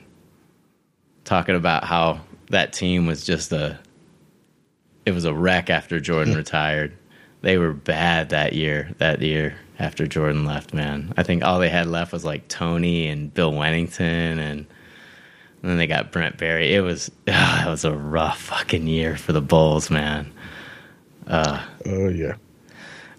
Talking 1.24 1.56
about 1.56 1.86
how 1.86 2.22
that 2.50 2.74
team 2.74 3.08
was 3.08 3.24
just 3.24 3.52
a, 3.52 3.80
it 5.06 5.12
was 5.12 5.26
a 5.26 5.34
wreck 5.34 5.70
after 5.70 6.00
Jordan 6.00 6.36
retired. 6.36 6.98
They 7.42 7.58
were 7.58 7.74
bad 7.74 8.30
that 8.30 8.54
year. 8.54 8.92
That 9.00 9.22
year 9.22 9.56
after 9.80 10.06
Jordan 10.06 10.46
left, 10.46 10.74
man. 10.74 11.14
I 11.18 11.24
think 11.24 11.44
all 11.44 11.60
they 11.60 11.70
had 11.70 11.88
left 11.88 12.14
was 12.14 12.24
like 12.24 12.48
Tony 12.48 13.08
and 13.08 13.34
Bill 13.34 13.52
Wennington, 13.52 14.00
and, 14.40 14.40
and 14.40 14.68
then 15.64 15.78
they 15.78 15.88
got 15.88 16.12
Brent 16.12 16.38
Barry. 16.38 16.74
It 16.74 16.82
was, 16.82 17.10
ah, 17.28 17.68
it 17.68 17.70
was 17.70 17.86
a 17.86 17.96
rough 17.96 18.42
fucking 18.42 18.88
year 18.88 19.18
for 19.18 19.34
the 19.34 19.42
Bulls, 19.42 19.90
man. 19.90 20.32
Oh, 21.28 22.10
yeah. 22.10 22.36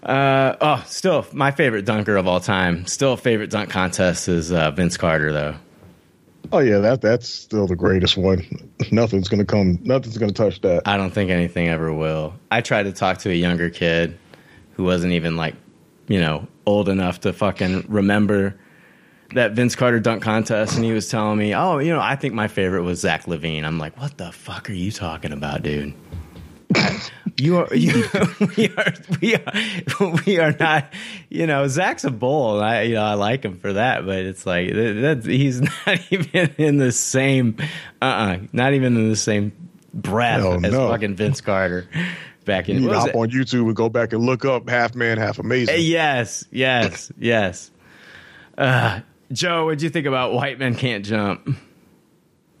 Uh, 0.01 0.55
oh, 0.59 0.83
still 0.85 1.25
my 1.31 1.51
favorite 1.51 1.85
dunker 1.85 2.17
of 2.17 2.27
all 2.27 2.41
time. 2.41 2.85
Still 2.85 3.15
favorite 3.15 3.49
dunk 3.49 3.69
contest 3.69 4.27
is 4.27 4.51
uh, 4.51 4.71
Vince 4.71 4.97
Carter 4.97 5.31
though. 5.31 5.55
Oh, 6.53 6.59
yeah. 6.59 6.77
That 6.77 7.01
That's 7.01 7.27
still 7.27 7.65
the 7.65 7.75
greatest 7.75 8.15
one. 8.15 8.45
Nothing's 8.91 9.27
to 9.27 9.43
come, 9.43 9.79
nothing's 9.81 10.19
to 10.19 10.31
touch 10.31 10.61
that. 10.61 10.83
I 10.85 10.97
don't 10.97 11.09
think 11.09 11.31
anything 11.31 11.67
ever 11.67 11.91
will. 11.91 12.35
I 12.51 12.61
tried 12.61 12.83
to 12.83 12.91
talk 12.91 13.17
to 13.19 13.31
a 13.31 13.33
younger 13.33 13.71
kid 13.71 14.19
who 14.73 14.83
wasn't 14.83 15.13
even 15.13 15.35
like, 15.35 15.55
you 16.07 16.19
know, 16.19 16.47
old 16.67 16.89
enough 16.89 17.21
to 17.21 17.33
fucking 17.33 17.85
remember 17.87 18.55
that 19.33 19.53
Vince 19.53 19.75
Carter 19.75 19.99
dunk 19.99 20.21
contest, 20.21 20.75
and 20.75 20.85
he 20.85 20.91
was 20.91 21.09
telling 21.09 21.39
me, 21.39 21.55
"Oh, 21.55 21.79
you 21.79 21.91
know, 21.91 21.99
I 21.99 22.15
think 22.15 22.35
my 22.35 22.47
favorite 22.47 22.83
was 22.83 22.99
Zach 22.99 23.25
LaVine." 23.25 23.63
I'm 23.63 23.79
like, 23.79 23.99
"What 23.99 24.17
the 24.17 24.31
fuck 24.31 24.69
are 24.69 24.73
you 24.73 24.91
talking 24.91 25.31
about, 25.31 25.63
dude?" 25.63 25.93
You 27.37 27.57
are, 27.57 27.75
you, 27.75 28.05
we 28.57 28.69
are, 28.69 28.93
we 29.21 29.35
are, 29.35 30.15
we 30.25 30.39
are 30.39 30.55
not. 30.59 30.93
You 31.29 31.47
know, 31.47 31.67
Zach's 31.67 32.03
a 32.03 32.11
bull. 32.11 32.57
and 32.59 32.65
I, 32.65 32.81
you 32.83 32.95
know, 32.95 33.03
I 33.03 33.13
like 33.15 33.43
him 33.43 33.57
for 33.57 33.73
that, 33.73 34.05
but 34.05 34.19
it's 34.19 34.45
like 34.45 34.69
that, 34.73 34.97
that's 35.01 35.25
he's 35.25 35.61
not 35.87 35.99
even 36.11 36.51
in 36.57 36.77
the 36.77 36.91
same. 36.91 37.57
Uh, 38.01 38.05
uh 38.05 38.37
not 38.53 38.73
even 38.73 38.95
in 38.97 39.09
the 39.09 39.15
same 39.15 39.51
breath 39.93 40.41
Hell 40.41 40.65
as 40.65 40.71
no. 40.71 40.89
fucking 40.89 41.15
Vince 41.15 41.41
Carter. 41.41 41.87
Back 42.45 42.67
in 42.69 42.75
You 42.75 42.81
need 42.81 42.87
what 42.87 42.93
to 42.93 42.97
was 42.97 43.05
hop 43.05 43.15
it? 43.15 43.17
on 43.19 43.29
YouTube 43.31 43.67
and 43.67 43.75
go 43.75 43.89
back 43.89 44.11
and 44.13 44.21
look 44.25 44.43
up 44.45 44.67
Half 44.69 44.95
Man, 44.95 45.17
Half 45.17 45.39
Amazing. 45.39 45.75
Uh, 45.75 45.77
Yes, 45.79 46.43
yes, 46.51 47.11
yes. 47.17 47.71
Uh, 48.57 48.99
Joe, 49.31 49.65
what'd 49.65 49.81
you 49.81 49.89
think 49.89 50.05
about 50.07 50.33
White 50.33 50.59
Men 50.59 50.75
Can't 50.75 51.05
Jump? 51.05 51.57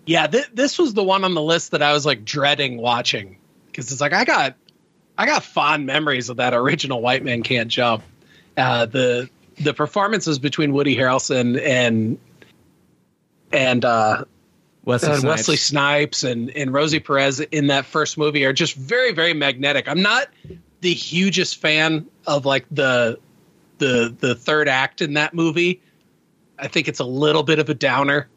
Yeah, 0.05 0.27
th- 0.27 0.49
this 0.53 0.79
was 0.79 0.93
the 0.93 1.03
one 1.03 1.23
on 1.23 1.33
the 1.33 1.41
list 1.41 1.71
that 1.71 1.81
I 1.81 1.93
was 1.93 2.05
like 2.05 2.23
dreading 2.25 2.77
watching 2.77 3.37
because 3.73 3.91
it's 3.91 3.99
like 3.99 4.13
I 4.13 4.23
got 4.23 4.55
I 5.17 5.25
got 5.25 5.43
fond 5.43 5.85
memories 5.85 6.29
of 6.29 6.37
that 6.37 6.53
original 6.53 7.01
White 7.01 7.23
Man 7.23 7.43
Can't 7.43 7.69
Jump. 7.69 8.03
Uh, 8.55 8.85
the 8.85 9.29
the 9.59 9.73
performances 9.73 10.39
between 10.39 10.73
Woody 10.73 10.95
Harrelson 10.95 11.59
and 11.61 12.17
and 13.51 13.83
uh, 13.83 14.25
Wesley 14.85 15.09
and 15.09 15.19
Snipes. 15.21 15.37
Wesley 15.37 15.57
Snipes 15.57 16.23
and, 16.23 16.49
and 16.51 16.73
Rosie 16.73 16.99
Perez 16.99 17.39
in 17.39 17.67
that 17.67 17.85
first 17.85 18.17
movie 18.17 18.45
are 18.45 18.53
just 18.53 18.75
very, 18.75 19.11
very 19.11 19.33
magnetic. 19.33 19.87
I'm 19.87 20.01
not 20.01 20.27
the 20.81 20.93
hugest 20.93 21.57
fan 21.57 22.07
of 22.27 22.45
like 22.45 22.65
the 22.69 23.19
the 23.79 24.15
the 24.19 24.35
third 24.35 24.67
act 24.67 25.01
in 25.01 25.13
that 25.13 25.33
movie. 25.33 25.81
I 26.59 26.67
think 26.67 26.87
it's 26.87 26.99
a 26.99 27.05
little 27.05 27.43
bit 27.43 27.59
of 27.59 27.69
a 27.69 27.73
downer. 27.73 28.27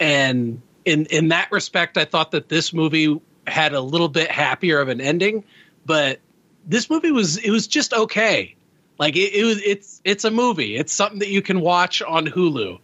And 0.00 0.60
in 0.84 1.06
in 1.06 1.28
that 1.28 1.50
respect, 1.52 1.98
I 1.98 2.04
thought 2.04 2.30
that 2.32 2.48
this 2.48 2.72
movie 2.72 3.20
had 3.46 3.74
a 3.74 3.80
little 3.80 4.08
bit 4.08 4.30
happier 4.30 4.80
of 4.80 4.88
an 4.88 5.00
ending, 5.00 5.44
but 5.84 6.20
this 6.66 6.88
movie 6.88 7.10
was 7.10 7.36
it 7.38 7.50
was 7.50 7.66
just 7.66 7.92
okay. 7.92 8.54
Like 8.98 9.16
it, 9.16 9.34
it 9.34 9.44
was 9.44 9.60
it's 9.62 10.00
it's 10.04 10.24
a 10.24 10.30
movie. 10.30 10.76
It's 10.76 10.92
something 10.92 11.18
that 11.20 11.28
you 11.28 11.42
can 11.42 11.60
watch 11.60 12.02
on 12.02 12.26
Hulu 12.26 12.78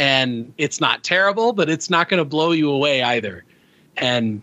and 0.00 0.54
it's 0.56 0.80
not 0.80 1.04
terrible, 1.04 1.52
but 1.52 1.68
it's 1.68 1.90
not 1.90 2.08
going 2.08 2.18
to 2.18 2.24
blow 2.24 2.52
you 2.52 2.70
away 2.70 3.02
either. 3.02 3.44
And 3.98 4.40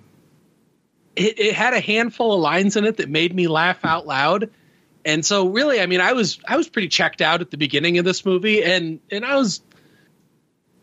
it, 1.16 1.40
it 1.40 1.56
had 1.56 1.74
a 1.74 1.80
handful 1.80 2.34
of 2.34 2.40
lines 2.42 2.76
in 2.76 2.86
it 2.86 2.98
that 2.98 3.10
made 3.10 3.34
me 3.34 3.48
laugh 3.48 3.84
out 3.84 4.06
loud. 4.06 4.52
And 5.04 5.26
so, 5.26 5.48
really, 5.48 5.82
I 5.82 5.88
mean, 5.88 6.00
I 6.00 6.14
was 6.14 6.38
I 6.48 6.58
was 6.58 6.70
pretty 6.70 6.90
checked 6.90 7.22
out 7.22 7.42
at 7.42 7.50
the 7.50 7.58
beginning 7.58 7.98
of 7.98 8.06
this 8.06 8.24
movie, 8.24 8.64
and 8.64 9.00
and 9.10 9.26
I 9.26 9.36
was 9.36 9.62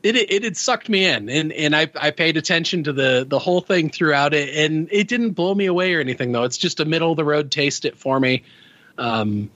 it 0.05 0.17
it 0.17 0.45
had 0.45 0.57
sucked 0.57 0.89
me 0.89 1.07
in, 1.07 1.29
and 1.31 1.51
and 1.51 1.75
I 1.75 1.91
I 1.97 2.11
paid 2.11 2.37
attention 2.37 2.85
to 2.85 2.93
the 2.93 3.25
the 3.27 3.39
whole 3.39 3.63
thing 3.63 3.89
throughout 3.89 4.35
it, 4.35 4.55
and 4.55 4.89
it 4.93 5.09
didn't 5.09 5.31
blow 5.31 5.55
me 5.55 5.67
away 5.67 5.95
or 5.95 6.01
anything 6.01 6.31
though. 6.31 6.45
It's 6.45 6.59
just 6.59 6.79
a 6.79 6.85
middle 6.85 7.11
of 7.11 7.17
the 7.17 7.25
road 7.25 7.51
taste 7.51 7.87
it 7.87 7.97
for 7.97 8.21
me. 8.21 8.45
Um, 8.99 9.51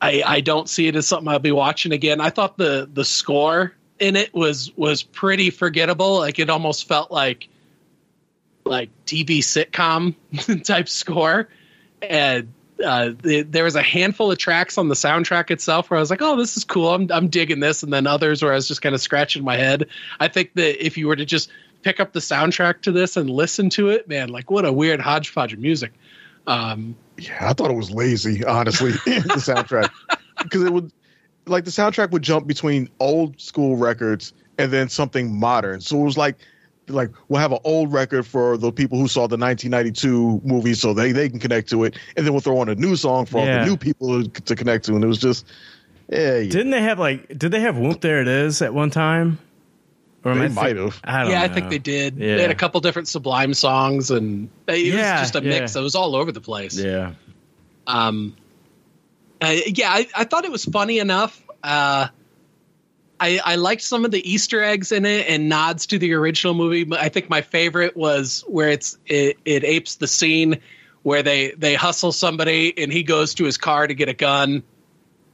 I 0.00 0.22
I 0.24 0.40
don't 0.40 0.68
see 0.68 0.86
it 0.86 0.94
as 0.94 1.06
something 1.08 1.28
I'll 1.28 1.40
be 1.40 1.52
watching 1.52 1.92
again. 1.92 2.20
I 2.20 2.30
thought 2.30 2.56
the 2.56 2.88
the 2.90 3.04
score 3.04 3.74
in 3.98 4.14
it 4.14 4.32
was 4.32 4.74
was 4.76 5.02
pretty 5.02 5.50
forgettable. 5.50 6.18
Like 6.18 6.38
it 6.38 6.50
almost 6.50 6.86
felt 6.86 7.10
like 7.10 7.48
like 8.64 8.90
TV 9.06 9.38
sitcom 9.40 10.14
type 10.64 10.88
score, 10.88 11.48
and 12.00 12.52
uh, 12.82 13.10
the, 13.22 13.42
there 13.42 13.64
was 13.64 13.76
a 13.76 13.82
handful 13.82 14.32
of 14.32 14.38
tracks 14.38 14.78
on 14.78 14.88
the 14.88 14.94
soundtrack 14.94 15.50
itself 15.50 15.90
where 15.90 15.98
I 15.98 16.00
was 16.00 16.10
like, 16.10 16.22
"Oh, 16.22 16.36
this 16.36 16.56
is 16.56 16.64
cool. 16.64 16.92
I'm 16.92 17.10
I'm 17.12 17.28
digging 17.28 17.60
this," 17.60 17.82
and 17.82 17.92
then 17.92 18.06
others 18.06 18.42
where 18.42 18.52
I 18.52 18.56
was 18.56 18.66
just 18.66 18.82
kind 18.82 18.94
of 18.94 19.00
scratching 19.00 19.44
my 19.44 19.56
head. 19.56 19.86
I 20.20 20.28
think 20.28 20.54
that 20.54 20.84
if 20.84 20.98
you 20.98 21.06
were 21.06 21.16
to 21.16 21.24
just 21.24 21.50
pick 21.82 22.00
up 22.00 22.12
the 22.12 22.20
soundtrack 22.20 22.80
to 22.82 22.92
this 22.92 23.16
and 23.16 23.30
listen 23.30 23.70
to 23.70 23.90
it, 23.90 24.08
man, 24.08 24.28
like 24.28 24.50
what 24.50 24.64
a 24.64 24.72
weird 24.72 25.00
hodgepodge 25.00 25.52
of 25.52 25.58
music. 25.58 25.92
Um, 26.46 26.96
Yeah, 27.16 27.48
I 27.48 27.52
thought 27.52 27.70
it 27.70 27.76
was 27.76 27.90
lazy, 27.90 28.44
honestly, 28.44 28.90
the 29.06 29.40
soundtrack. 29.40 29.90
Because 30.42 30.64
it 30.64 30.72
would 30.72 30.92
like 31.46 31.64
the 31.64 31.70
soundtrack 31.70 32.10
would 32.10 32.22
jump 32.22 32.46
between 32.46 32.90
old 32.98 33.40
school 33.40 33.76
records 33.76 34.32
and 34.58 34.72
then 34.72 34.88
something 34.88 35.32
modern. 35.38 35.80
So 35.80 36.00
it 36.00 36.04
was 36.04 36.18
like 36.18 36.38
like 36.88 37.10
we'll 37.28 37.40
have 37.40 37.52
an 37.52 37.58
old 37.64 37.92
record 37.92 38.26
for 38.26 38.56
the 38.56 38.70
people 38.72 38.98
who 38.98 39.08
saw 39.08 39.20
the 39.26 39.36
1992 39.36 40.40
movie 40.44 40.74
so 40.74 40.92
they, 40.94 41.12
they 41.12 41.28
can 41.28 41.38
connect 41.38 41.70
to 41.70 41.84
it 41.84 41.96
and 42.16 42.26
then 42.26 42.32
we'll 42.34 42.40
throw 42.40 42.58
on 42.58 42.68
a 42.68 42.74
new 42.74 42.94
song 42.96 43.24
for 43.26 43.38
all 43.38 43.46
the 43.46 43.64
new 43.64 43.76
people 43.76 44.22
to, 44.22 44.28
to 44.42 44.54
connect 44.56 44.84
to 44.84 44.94
and 44.94 45.02
it 45.02 45.06
was 45.06 45.18
just 45.18 45.46
yeah, 46.10 46.36
yeah. 46.38 46.50
Didn't 46.50 46.70
they 46.70 46.82
have 46.82 46.98
like? 46.98 47.28
Did 47.28 47.50
they 47.50 47.60
have 47.60 47.78
"Whoop 47.78 48.02
There 48.02 48.20
It 48.20 48.28
Is" 48.28 48.60
at 48.60 48.74
one 48.74 48.90
time? 48.90 49.38
Or 50.22 50.34
They 50.34 50.44
I 50.44 50.48
might 50.48 50.76
think- 50.76 50.78
have. 50.92 51.00
I 51.02 51.22
don't 51.22 51.30
yeah, 51.32 51.42
I 51.42 51.48
think 51.48 51.70
they 51.70 51.78
did. 51.78 52.16
Yeah. 52.18 52.36
They 52.36 52.42
had 52.42 52.50
a 52.50 52.54
couple 52.54 52.78
different 52.82 53.08
Sublime 53.08 53.54
songs, 53.54 54.10
and 54.10 54.50
it 54.68 54.80
Yeah, 54.92 55.20
was 55.20 55.30
just 55.30 55.36
a 55.36 55.42
yeah. 55.42 55.60
mix. 55.60 55.74
It 55.76 55.80
was 55.80 55.94
all 55.94 56.14
over 56.14 56.30
the 56.30 56.42
place. 56.42 56.78
Yeah. 56.78 57.12
Um, 57.86 58.36
uh, 59.40 59.54
yeah, 59.66 59.88
I, 59.90 60.06
I 60.14 60.24
thought 60.24 60.44
it 60.44 60.52
was 60.52 60.66
funny 60.66 60.98
enough. 60.98 61.42
Uh, 61.62 62.08
I, 63.20 63.40
I 63.44 63.54
liked 63.56 63.82
some 63.82 64.04
of 64.04 64.10
the 64.10 64.28
Easter 64.28 64.62
eggs 64.62 64.90
in 64.92 65.06
it 65.06 65.26
and 65.28 65.48
nods 65.48 65.86
to 65.86 65.98
the 65.98 66.14
original 66.14 66.52
movie. 66.54 66.84
But 66.84 67.00
I 67.00 67.08
think 67.08 67.30
my 67.30 67.42
favorite 67.42 67.96
was 67.96 68.44
where 68.46 68.68
it's 68.68 68.98
it, 69.06 69.38
it 69.44 69.64
apes 69.64 69.96
the 69.96 70.06
scene 70.08 70.60
where 71.02 71.22
they 71.22 71.52
they 71.52 71.74
hustle 71.74 72.12
somebody 72.12 72.74
and 72.76 72.92
he 72.92 73.02
goes 73.02 73.34
to 73.34 73.44
his 73.44 73.56
car 73.56 73.86
to 73.86 73.94
get 73.94 74.08
a 74.08 74.14
gun 74.14 74.62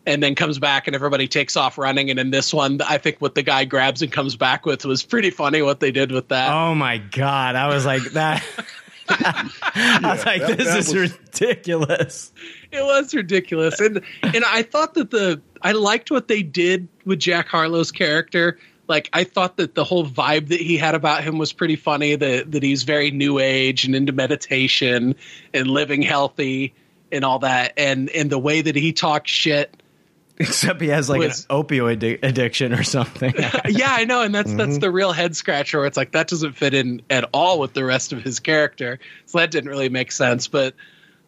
and 0.07 0.23
then 0.23 0.35
comes 0.35 0.59
back 0.59 0.86
and 0.89 0.94
everybody 0.97 1.27
takes 1.28 1.57
off 1.57 1.78
running. 1.78 2.11
And 2.11 2.19
in 2.19 2.31
this 2.31 2.52
one, 2.52 2.81
I 2.82 2.98
think 2.98 3.19
what 3.20 3.35
the 3.35 3.43
guy 3.43 3.65
grabs 3.65 4.02
and 4.02 4.11
comes 4.12 4.36
back 4.36 4.66
with 4.66 4.85
was 4.85 5.02
pretty 5.02 5.31
funny. 5.31 5.62
What 5.62 5.81
they 5.81 5.90
did 5.90 6.12
with 6.12 6.28
that. 6.28 6.52
Oh 6.52 6.74
my 6.74 6.98
god! 6.98 7.57
I 7.57 7.69
was 7.69 7.86
like 7.86 8.02
that. 8.12 8.44
I 9.09 10.01
was 10.15 10.24
like, 10.27 10.40
that- 10.43 10.57
this 10.59 10.66
that 10.69 10.78
is 10.78 10.94
was- 10.94 11.11
ridiculous. 11.11 12.32
it 12.70 12.82
was 12.85 13.12
ridiculous 13.15 13.81
and 13.81 14.02
and 14.23 14.44
i 14.44 14.62
thought 14.62 14.94
that 14.94 15.11
the 15.11 15.40
i 15.62 15.72
liked 15.72 16.10
what 16.10 16.28
they 16.28 16.42
did 16.42 16.88
with 17.04 17.18
jack 17.18 17.46
harlow's 17.48 17.92
character 17.92 18.58
like 18.88 19.08
i 19.12 19.24
thought 19.24 19.56
that 19.56 19.74
the 19.74 19.84
whole 19.84 20.06
vibe 20.06 20.48
that 20.48 20.60
he 20.60 20.76
had 20.76 20.94
about 20.94 21.22
him 21.22 21.38
was 21.38 21.52
pretty 21.52 21.76
funny 21.76 22.14
that 22.16 22.50
that 22.52 22.62
he's 22.62 22.82
very 22.84 23.10
new 23.10 23.38
age 23.38 23.84
and 23.84 23.94
into 23.94 24.12
meditation 24.12 25.14
and 25.54 25.66
living 25.68 26.02
healthy 26.02 26.74
and 27.12 27.24
all 27.24 27.40
that, 27.40 27.72
and 27.76 28.08
and 28.10 28.30
the 28.30 28.38
way 28.38 28.60
that 28.62 28.76
he 28.76 28.92
talks 28.92 29.32
shit. 29.32 29.82
Except 30.38 30.80
he 30.80 30.86
has 30.88 31.08
like 31.10 31.18
Was- 31.18 31.44
an 31.50 31.56
opioid 31.64 31.98
addi- 31.98 32.22
addiction 32.22 32.72
or 32.72 32.84
something. 32.84 33.34
yeah, 33.68 33.88
I 33.90 34.04
know, 34.04 34.22
and 34.22 34.32
that's 34.32 34.52
that's 34.54 34.70
Mm-hmm. 34.74 34.78
the 34.78 34.90
real 34.92 35.10
head 35.10 35.34
scratcher. 35.34 35.78
Where 35.78 35.88
it's 35.88 35.96
like 35.96 36.12
that 36.12 36.28
doesn't 36.28 36.52
fit 36.52 36.72
in 36.72 37.02
at 37.10 37.28
all 37.34 37.58
with 37.58 37.74
the 37.74 37.84
rest 37.84 38.12
of 38.12 38.22
his 38.22 38.38
character, 38.38 39.00
so 39.26 39.38
that 39.38 39.50
didn't 39.50 39.68
really 39.70 39.88
make 39.88 40.12
sense. 40.12 40.46
But 40.46 40.74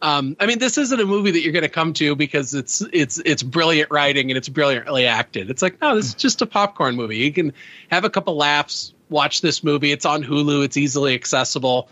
um, 0.03 0.35
I 0.41 0.47
mean, 0.47 0.59
this 0.59 0.77
isn't 0.77 0.99
a 0.99 1.05
movie 1.05 1.31
that 1.31 1.41
you're 1.41 1.53
going 1.53 1.63
to 1.63 1.69
come 1.69 1.93
to 1.93 2.13
because 2.13 2.53
it's 2.53 2.81
it's 2.91 3.19
it's 3.23 3.41
brilliant 3.41 3.89
writing 3.89 4.29
and 4.29 4.37
it's 4.37 4.49
brilliantly 4.49 5.07
acted. 5.07 5.49
It's 5.49 5.61
like 5.61 5.81
no, 5.81 5.95
this 5.95 6.07
is 6.07 6.13
just 6.13 6.41
a 6.41 6.45
popcorn 6.45 6.97
movie. 6.97 7.17
You 7.17 7.31
can 7.31 7.53
have 7.89 8.03
a 8.03 8.09
couple 8.09 8.35
laughs, 8.35 8.93
watch 9.09 9.39
this 9.39 9.63
movie. 9.63 9.93
It's 9.93 10.05
on 10.05 10.21
Hulu. 10.21 10.65
It's 10.65 10.75
easily 10.75 11.15
accessible. 11.15 11.87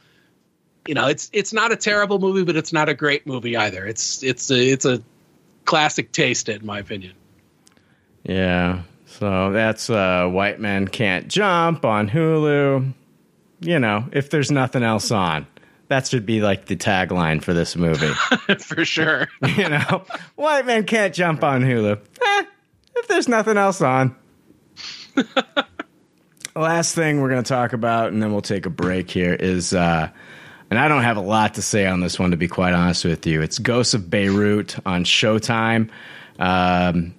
You 0.85 0.93
know, 0.93 1.07
it's 1.07 1.29
it's 1.31 1.53
not 1.53 1.71
a 1.71 1.77
terrible 1.77 2.19
movie, 2.19 2.43
but 2.43 2.57
it's 2.57 2.73
not 2.73 2.89
a 2.89 2.93
great 2.93 3.25
movie 3.25 3.55
either. 3.55 3.85
It's 3.85 4.21
it's 4.23 4.51
a, 4.51 4.59
it's 4.59 4.83
a 4.83 5.01
classic 5.63 6.11
taste, 6.11 6.49
in 6.49 6.65
my 6.65 6.79
opinion. 6.79 7.13
Yeah. 8.23 8.81
So 9.05 9.53
that's 9.53 9.89
uh, 9.89 10.27
White 10.27 10.59
Men 10.59 10.89
Can't 10.89 11.29
Jump 11.29 11.85
on 11.85 12.09
Hulu. 12.09 12.93
You 13.61 13.79
know, 13.79 14.09
if 14.11 14.29
there's 14.29 14.51
nothing 14.51 14.83
else 14.83 15.11
on, 15.11 15.47
that 15.91 16.07
should 16.07 16.25
be 16.25 16.39
like 16.39 16.67
the 16.67 16.77
tagline 16.77 17.43
for 17.43 17.53
this 17.53 17.75
movie. 17.75 18.13
For 18.59 18.85
sure. 18.85 19.27
you 19.57 19.67
know, 19.67 20.05
White 20.35 20.65
Men 20.65 20.85
Can't 20.85 21.13
Jump 21.13 21.43
on 21.43 21.61
Hulu. 21.61 21.97
Eh, 21.97 22.43
if 22.95 23.07
there's 23.09 23.27
nothing 23.27 23.57
else 23.57 23.81
on. 23.81 24.15
Last 26.55 26.95
thing 26.95 27.19
we're 27.19 27.29
going 27.29 27.43
to 27.43 27.47
talk 27.47 27.73
about, 27.73 28.13
and 28.13 28.23
then 28.23 28.31
we'll 28.31 28.41
take 28.41 28.65
a 28.65 28.69
break 28.69 29.11
here, 29.11 29.33
is, 29.33 29.73
uh, 29.73 30.09
and 30.69 30.79
I 30.79 30.87
don't 30.87 31.03
have 31.03 31.17
a 31.17 31.21
lot 31.21 31.55
to 31.55 31.61
say 31.61 31.85
on 31.85 31.99
this 31.99 32.17
one, 32.17 32.31
to 32.31 32.37
be 32.37 32.47
quite 32.47 32.73
honest 32.73 33.03
with 33.03 33.27
you. 33.27 33.41
It's 33.41 33.59
Ghosts 33.59 33.93
of 33.93 34.09
Beirut 34.09 34.77
on 34.85 35.03
Showtime. 35.03 35.89
Um, 36.39 37.15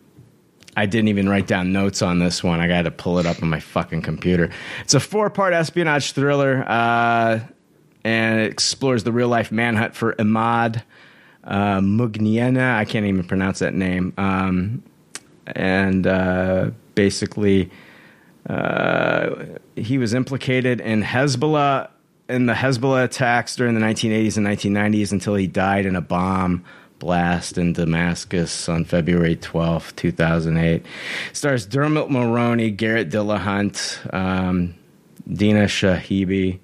I 0.75 0.87
didn't 0.87 1.09
even 1.09 1.29
write 1.29 1.47
down 1.47 1.73
notes 1.73 2.01
on 2.01 2.21
this 2.21 2.43
one. 2.43 2.61
I 2.61 2.69
got 2.69 2.83
to 2.83 2.91
pull 2.91 3.19
it 3.19 3.27
up 3.27 3.43
on 3.43 3.51
my 3.51 3.61
fucking 3.61 4.01
computer. 4.01 4.51
It's 4.81 4.95
a 4.95 5.01
four 5.01 5.29
part 5.29 5.53
espionage 5.53 6.13
thriller, 6.13 6.65
uh, 6.67 7.41
and 8.05 8.41
it 8.41 8.51
explores 8.51 9.05
the 9.05 9.13
real 9.13 9.29
life 9.29 9.53
manhunt 9.53 9.95
for 9.95 10.15
Imad 10.15 10.83
uh, 11.45 11.79
Mugniena. 11.79 12.77
I 12.77 12.85
can't 12.85 13.07
even 13.07 13.25
pronounce 13.25 13.61
that 13.61 13.75
name. 13.75 14.13
Um, 14.17 14.83
and 15.47 16.07
uh, 16.07 16.71
basically, 16.95 17.71
uh, 18.49 19.45
he 19.77 19.99
was 19.99 20.15
implicated 20.15 20.81
in 20.81 21.03
Hezbollah 21.03 21.91
in 22.29 22.47
the 22.47 22.55
Hezbollah 22.55 23.05
attacks 23.05 23.57
during 23.57 23.75
the 23.75 23.81
1980s 23.81 24.37
and 24.37 24.47
1990s 24.47 25.13
until 25.13 25.35
he 25.35 25.47
died 25.47 25.85
in 25.85 25.97
a 25.97 26.01
bomb 26.01 26.65
blast 26.99 27.59
in 27.59 27.73
Damascus 27.73 28.69
on 28.69 28.85
February 28.85 29.37
12, 29.37 29.95
2008. 29.97 30.87
Stars 31.33 31.67
Dermot 31.67 32.09
Mulroney, 32.09 32.75
Garrett 32.75 33.11
Dillahunt, 33.11 34.15
um, 34.15 34.75
Dina 35.31 35.65
Shihabi. 35.65 36.61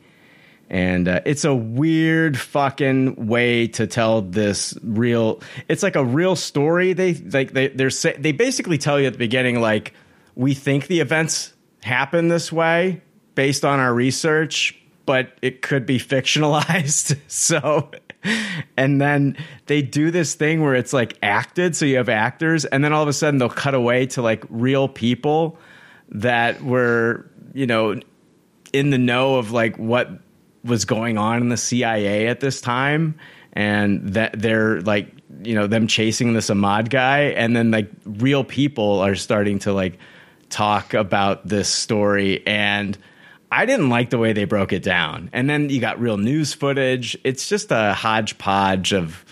And 0.71 1.09
uh, 1.09 1.21
it's 1.25 1.45
a 1.45 1.55
weird 1.55 2.39
fucking 2.39 3.27
way 3.27 3.69
to 3.69 3.87
tell 3.87 4.21
this 4.21 4.77
real. 4.83 5.41
It's 5.67 5.83
like 5.83 5.97
a 5.97 6.05
real 6.05 6.37
story. 6.37 6.93
They 6.93 7.15
like 7.15 7.53
they 7.53 7.69
they're 7.69 7.91
say, 7.91 8.15
they 8.19 8.33
basically 8.33 8.77
tell 8.77 9.01
you 9.01 9.07
at 9.07 9.15
the 9.15 9.19
beginning 9.19 9.61
like 9.61 9.95
we 10.35 10.53
think 10.55 10.87
the 10.87 11.01
events 11.01 11.55
happen 11.83 12.29
this 12.29 12.53
way 12.53 13.01
based 13.35 13.65
on 13.65 13.81
our 13.81 13.95
research, 13.95 14.79
but 15.07 15.33
it 15.41 15.63
could 15.63 15.87
be 15.87 15.99
fictionalized. 15.99 17.19
so, 17.29 17.91
and 18.77 19.01
then 19.01 19.39
they 19.67 19.81
do 19.81 20.11
this 20.11 20.35
thing 20.35 20.63
where 20.63 20.75
it's 20.75 20.93
like 20.93 21.17
acted. 21.23 21.77
So 21.77 21.87
you 21.87 21.97
have 21.97 22.11
actors, 22.11 22.67
and 22.67 22.85
then 22.85 22.93
all 22.93 23.03
of 23.03 23.09
a 23.09 23.15
sudden 23.15 23.39
they'll 23.39 23.49
cut 23.49 23.75
away 23.75 24.07
to 24.09 24.23
like 24.23 24.45
real 24.51 24.87
people 24.87 25.59
that 26.11 26.63
were, 26.63 27.31
you 27.55 27.67
know, 27.67 27.99
in 28.75 28.91
the 28.91 28.99
know 28.99 29.37
of 29.37 29.51
like 29.51 29.79
what 29.79 30.11
was 30.69 30.85
going 30.85 31.19
on 31.19 31.41
in 31.43 31.49
the 31.49 31.57
CIA 31.57 32.29
at 32.29 32.41
this 32.41 32.61
time 32.61 33.19
and 33.53 34.15
that 34.15 34.41
they're 34.41 34.81
like 34.83 35.09
you 35.43 35.55
know 35.55 35.67
them 35.67 35.87
chasing 35.87 36.33
this 36.33 36.51
Ahmad 36.51 36.91
guy 36.91 37.21
and 37.21 37.55
then 37.57 37.71
like 37.71 37.91
real 38.05 38.45
people 38.45 39.01
are 39.01 39.15
starting 39.15 39.59
to 39.61 39.73
like 39.73 39.99
talk 40.49 40.95
about 40.95 41.47
this 41.47 41.69
story 41.69 42.47
and 42.47 42.97
I 43.51 43.67
didn't 43.67 43.89
like 43.89 44.11
the 44.11 44.19
way 44.19 44.33
they 44.35 44.45
broke 44.45 44.73
it 44.73 44.83
down. 44.83 45.31
And 45.33 45.49
then 45.49 45.71
you 45.71 45.81
got 45.81 45.99
real 45.99 46.19
news 46.19 46.53
footage. 46.53 47.17
It's 47.25 47.49
just 47.49 47.71
a 47.71 47.95
hodgepodge 47.95 48.93
of 48.93 49.25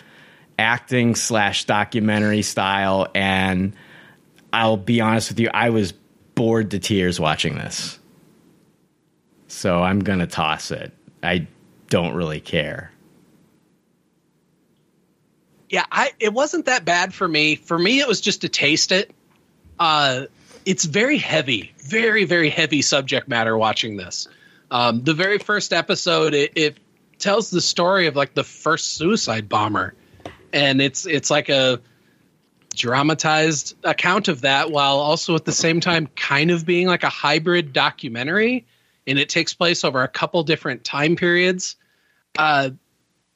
acting 0.59 1.15
slash 1.15 1.65
documentary 1.65 2.43
style 2.43 3.09
and 3.15 3.75
I'll 4.53 4.79
be 4.79 5.03
honest 5.03 5.31
with 5.31 5.41
you, 5.41 5.51
I 5.53 5.69
was 5.71 5.93
bored 6.35 6.71
to 6.71 6.79
tears 6.79 7.21
watching 7.21 7.57
this. 7.57 7.99
So 9.49 9.83
I'm 9.83 10.01
going 10.01 10.21
to 10.21 10.27
toss 10.27 10.71
it. 10.71 10.96
I 11.23 11.47
don't 11.89 12.15
really 12.15 12.41
care. 12.41 12.93
yeah 15.69 15.85
i 15.91 16.13
it 16.21 16.33
wasn't 16.33 16.67
that 16.67 16.85
bad 16.85 17.13
for 17.13 17.27
me. 17.27 17.57
For 17.57 17.79
me 17.79 18.01
it 18.01 18.07
was 18.09 18.21
just 18.21 18.43
to 18.43 18.49
taste 18.49 18.93
it. 18.93 19.11
Uh 19.79 20.27
it's 20.65 20.85
very 20.85 21.19
heavy 21.19 21.73
very 21.79 22.25
very 22.25 22.51
heavy 22.51 22.83
subject 22.83 23.29
matter 23.29 23.57
watching 23.57 23.97
this. 23.97 24.29
Um 24.71 25.03
the 25.03 25.15
very 25.15 25.39
first 25.39 25.73
episode 25.73 26.35
it, 26.35 26.53
it 26.55 26.79
tells 27.19 27.51
the 27.51 27.61
story 27.61 28.07
of 28.07 28.15
like 28.15 28.35
the 28.35 28.45
first 28.45 28.95
suicide 28.95 29.49
bomber. 29.49 29.95
And 30.53 30.81
it's 30.81 31.07
it's 31.07 31.31
like 31.31 31.49
a 31.49 31.81
dramatized 32.75 33.75
account 33.85 34.29
of 34.29 34.43
that 34.43 34.71
while 34.71 34.99
also 34.99 35.35
at 35.35 35.45
the 35.45 35.53
same 35.53 35.81
time 35.81 36.07
kind 36.15 36.51
of 36.51 36.67
being 36.67 36.87
like 36.87 37.03
a 37.03 37.09
hybrid 37.09 37.73
documentary 37.73 38.67
and 39.07 39.19
it 39.19 39.29
takes 39.29 39.55
place 39.55 39.85
over 39.85 40.03
a 40.03 40.09
couple 40.09 40.43
different 40.43 40.85
time 40.85 41.17
periods 41.17 41.77
uh 42.39 42.71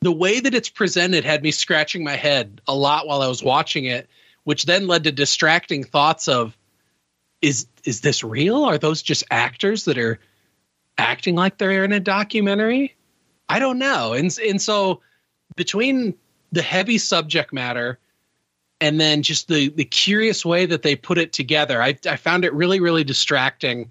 the 0.03 0.13
way 0.13 0.41
that 0.41 0.55
it's 0.55 0.69
presented 0.69 1.25
had 1.25 1.43
me 1.43 1.51
scratching 1.51 2.03
my 2.03 2.17
head 2.17 2.61
a 2.67 2.75
lot 2.75 3.07
while 3.07 3.21
I 3.23 3.29
was 3.29 3.43
watching 3.43 3.85
it, 3.85 4.09
which 4.45 4.65
then 4.65 4.87
led 4.87 5.05
to 5.05 5.13
distracting 5.13 5.85
thoughts 5.85 6.27
of 6.27 6.57
is 7.43 7.67
is 7.85 8.01
this 8.01 8.25
real? 8.25 8.65
Are 8.65 8.79
those 8.79 9.03
just 9.03 9.25
actors 9.31 9.85
that 9.85 9.99
are 9.99 10.19
acting 10.97 11.35
like 11.35 11.59
they're 11.59 11.85
in 11.85 11.93
a 11.93 12.01
documentary? 12.01 12.97
I 13.49 13.59
don't 13.59 13.79
know. 13.79 14.15
And 14.15 14.37
and 14.39 14.61
so 14.61 15.01
between 15.57 16.15
the 16.53 16.63
heavy 16.63 16.99
subject 16.99 17.53
matter 17.53 17.99
and 18.81 18.99
then 18.99 19.23
just 19.23 19.49
the 19.49 19.69
the 19.69 19.85
curious 19.85 20.47
way 20.47 20.65
that 20.65 20.83
they 20.83 20.97
put 20.97 21.19
it 21.19 21.35
together, 21.35 21.83
I 21.83 21.99
I 22.07 22.17
found 22.17 22.47
it 22.47 22.55
really 22.55 22.81
really 22.81 23.05
distracting 23.05 23.91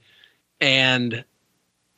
and 0.60 1.24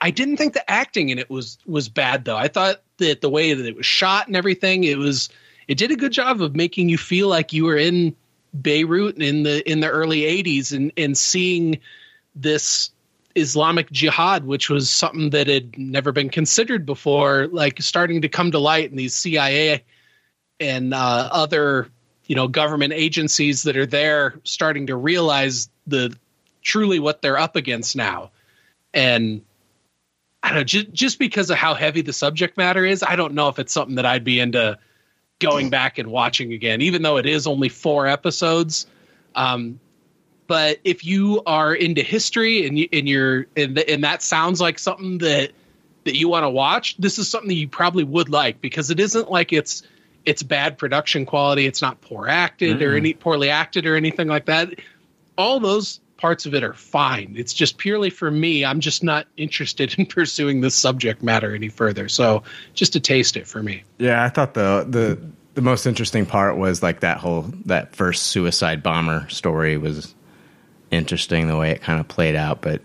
I 0.02 0.10
didn't 0.10 0.38
think 0.38 0.54
the 0.54 0.70
acting 0.70 1.10
in 1.10 1.20
it 1.20 1.30
was 1.30 1.60
was 1.66 1.88
bad 1.88 2.26
though. 2.26 2.36
I 2.36 2.48
thought 2.48 2.82
that 2.98 3.22
the 3.22 3.30
way 3.30 3.54
that 3.54 3.66
it 3.66 3.76
was 3.76 3.86
shot 3.86 4.28
and 4.28 4.36
everything, 4.36 4.84
it 4.84 4.98
was 4.98 5.30
it 5.68 5.78
did 5.78 5.92
a 5.92 5.96
good 5.96 6.12
job 6.12 6.42
of 6.42 6.56
making 6.56 6.90
you 6.90 6.98
feel 6.98 7.28
like 7.28 7.54
you 7.54 7.66
were 7.66 7.78
in 7.78 8.16
Beirut 8.60 9.22
in 9.22 9.44
the 9.44 9.70
in 9.70 9.80
the 9.80 9.90
early 9.90 10.22
80s 10.22 10.76
and 10.76 10.92
and 10.98 11.16
seeing 11.16 11.80
this 12.36 12.90
Islamic 13.36 13.92
jihad, 13.92 14.44
which 14.46 14.70
was 14.70 14.90
something 14.90 15.30
that 15.30 15.48
had 15.48 15.78
never 15.78 16.12
been 16.12 16.30
considered 16.30 16.86
before, 16.86 17.48
like 17.48 17.82
starting 17.82 18.24
to 18.24 18.28
come 18.28 18.52
to 18.52 18.60
light 18.60 18.90
in 18.90 18.98
these 18.98 19.16
CIA 19.16 19.84
and 20.60 20.94
uh, 20.96 21.30
other 21.32 21.90
you 22.26 22.36
know 22.36 22.48
government 22.48 22.94
agencies 22.94 23.64
that 23.64 23.78
are 23.78 23.86
there 23.86 24.40
starting 24.46 24.88
to 24.88 24.96
realize 24.96 25.70
the 25.86 26.16
truly 26.64 27.00
what 27.00 27.22
they're 27.22 27.38
up 27.38 27.56
against 27.56 27.96
now 27.96 28.32
and 28.94 29.42
I 30.44 30.50
don't 30.50 30.58
know, 30.58 30.64
just, 30.64 30.92
just 30.92 31.20
because 31.20 31.50
of 31.50 31.58
how 31.58 31.74
heavy 31.76 32.02
the 32.02 32.14
subject 32.14 32.58
matter 32.58 32.86
is, 32.86 33.04
I 33.04 33.16
don't 33.16 33.34
know 33.34 33.48
if 33.48 33.60
it's 33.60 33.74
something 33.74 33.96
that 33.96 34.06
I'd 34.06 34.24
be 34.24 34.40
into 34.40 34.80
going 35.40 35.70
back 35.70 35.98
and 35.98 36.10
watching 36.10 36.54
again, 36.54 36.82
even 36.82 37.02
though 37.02 37.18
it 37.18 37.26
is 37.26 37.48
only 37.48 37.70
four 37.70 38.08
episodes. 38.08 38.88
Um, 39.36 39.80
but 40.48 40.80
if 40.84 41.06
you 41.06 41.42
are 41.46 41.74
into 41.74 42.02
history 42.02 42.68
and 42.68 42.78
you, 42.78 42.88
and 42.92 43.08
you're 43.08 43.48
and, 43.56 43.76
th- 43.76 43.90
and 43.90 44.04
that 44.04 44.22
sounds 44.22 44.60
like 44.60 44.80
something 44.80 45.20
that 45.20 45.52
that 46.04 46.16
you 46.16 46.28
want 46.28 46.44
to 46.44 46.50
watch, 46.50 46.98
this 46.98 47.20
is 47.20 47.30
something 47.30 47.48
that 47.50 47.56
you 47.56 47.68
probably 47.68 48.04
would 48.04 48.30
like 48.30 48.60
because 48.60 48.90
it 48.90 49.00
isn't 49.00 49.30
like 49.30 49.54
it's 49.54 49.84
it's 50.26 50.44
bad 50.44 50.78
production 50.78 51.26
quality. 51.26 51.66
It's 51.66 51.82
not 51.82 52.02
poor 52.02 52.28
acted 52.28 52.82
or 52.82 52.96
any 52.96 53.14
poorly 53.14 53.50
acted 53.50 53.86
or 53.86 53.96
anything 53.96 54.28
like 54.28 54.46
that. 54.46 54.80
All 55.38 55.60
those 55.60 56.00
parts 56.22 56.46
of 56.46 56.54
it 56.54 56.64
are 56.64 56.74
fine. 56.74 57.34
It's 57.36 57.52
just 57.54 57.78
purely 57.78 58.12
for 58.12 58.30
me. 58.30 58.64
I'm 58.64 58.80
just 58.80 59.04
not 59.04 59.26
interested 59.38 59.96
in 59.98 60.06
pursuing 60.18 60.62
this 60.62 60.76
subject 60.76 61.24
matter 61.24 61.56
any 61.56 61.68
further. 61.70 62.08
So 62.08 62.44
just 62.76 62.94
to 62.94 63.00
taste 63.00 63.36
it 63.36 63.48
for 63.48 63.64
me. 63.64 63.84
Yeah, 63.98 64.24
I 64.24 64.30
thought 64.30 64.54
the 64.54 64.86
the 64.88 65.20
the 65.56 65.62
most 65.62 65.86
interesting 65.86 66.26
part 66.26 66.56
was 66.58 66.82
like 66.84 67.02
that 67.02 67.18
whole 67.18 67.42
that 67.66 67.96
first 67.96 68.28
suicide 68.28 68.82
bomber 68.84 69.28
story 69.30 69.78
was 69.78 70.16
interesting 70.92 71.48
the 71.48 71.58
way 71.58 71.72
it 71.72 71.82
kind 71.82 72.00
of 72.00 72.08
played 72.08 72.36
out, 72.36 72.62
but 72.62 72.82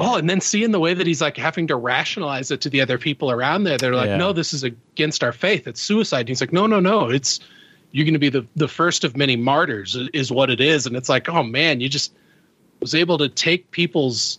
Oh, 0.00 0.16
and 0.16 0.28
then 0.28 0.40
seeing 0.40 0.72
the 0.72 0.80
way 0.80 0.94
that 0.94 1.06
he's 1.06 1.20
like 1.20 1.36
having 1.36 1.66
to 1.68 1.76
rationalize 1.76 2.50
it 2.50 2.62
to 2.62 2.70
the 2.70 2.80
other 2.80 2.98
people 2.98 3.30
around 3.30 3.64
there. 3.64 3.76
They're 3.78 3.94
like, 3.94 4.08
Yeah. 4.08 4.16
no, 4.16 4.32
this 4.32 4.52
is 4.52 4.64
against 4.64 5.22
our 5.22 5.32
faith. 5.32 5.68
It's 5.68 5.80
suicide. 5.80 6.20
And 6.20 6.28
he's 6.30 6.40
like, 6.40 6.52
no, 6.52 6.66
no, 6.66 6.80
no. 6.80 7.08
It's 7.10 7.38
you're 7.92 8.04
going 8.06 8.14
to 8.14 8.18
be 8.18 8.30
the 8.30 8.46
the 8.56 8.68
first 8.68 9.04
of 9.04 9.16
many 9.16 9.36
martyrs 9.36 9.96
is 10.14 10.32
what 10.32 10.48
it 10.50 10.60
is 10.62 10.86
and 10.86 10.96
it's 10.96 11.10
like 11.10 11.28
oh 11.28 11.42
man 11.42 11.78
you 11.82 11.90
just 11.90 12.10
was 12.82 12.94
able 12.94 13.18
to 13.18 13.28
take 13.28 13.70
people's 13.70 14.38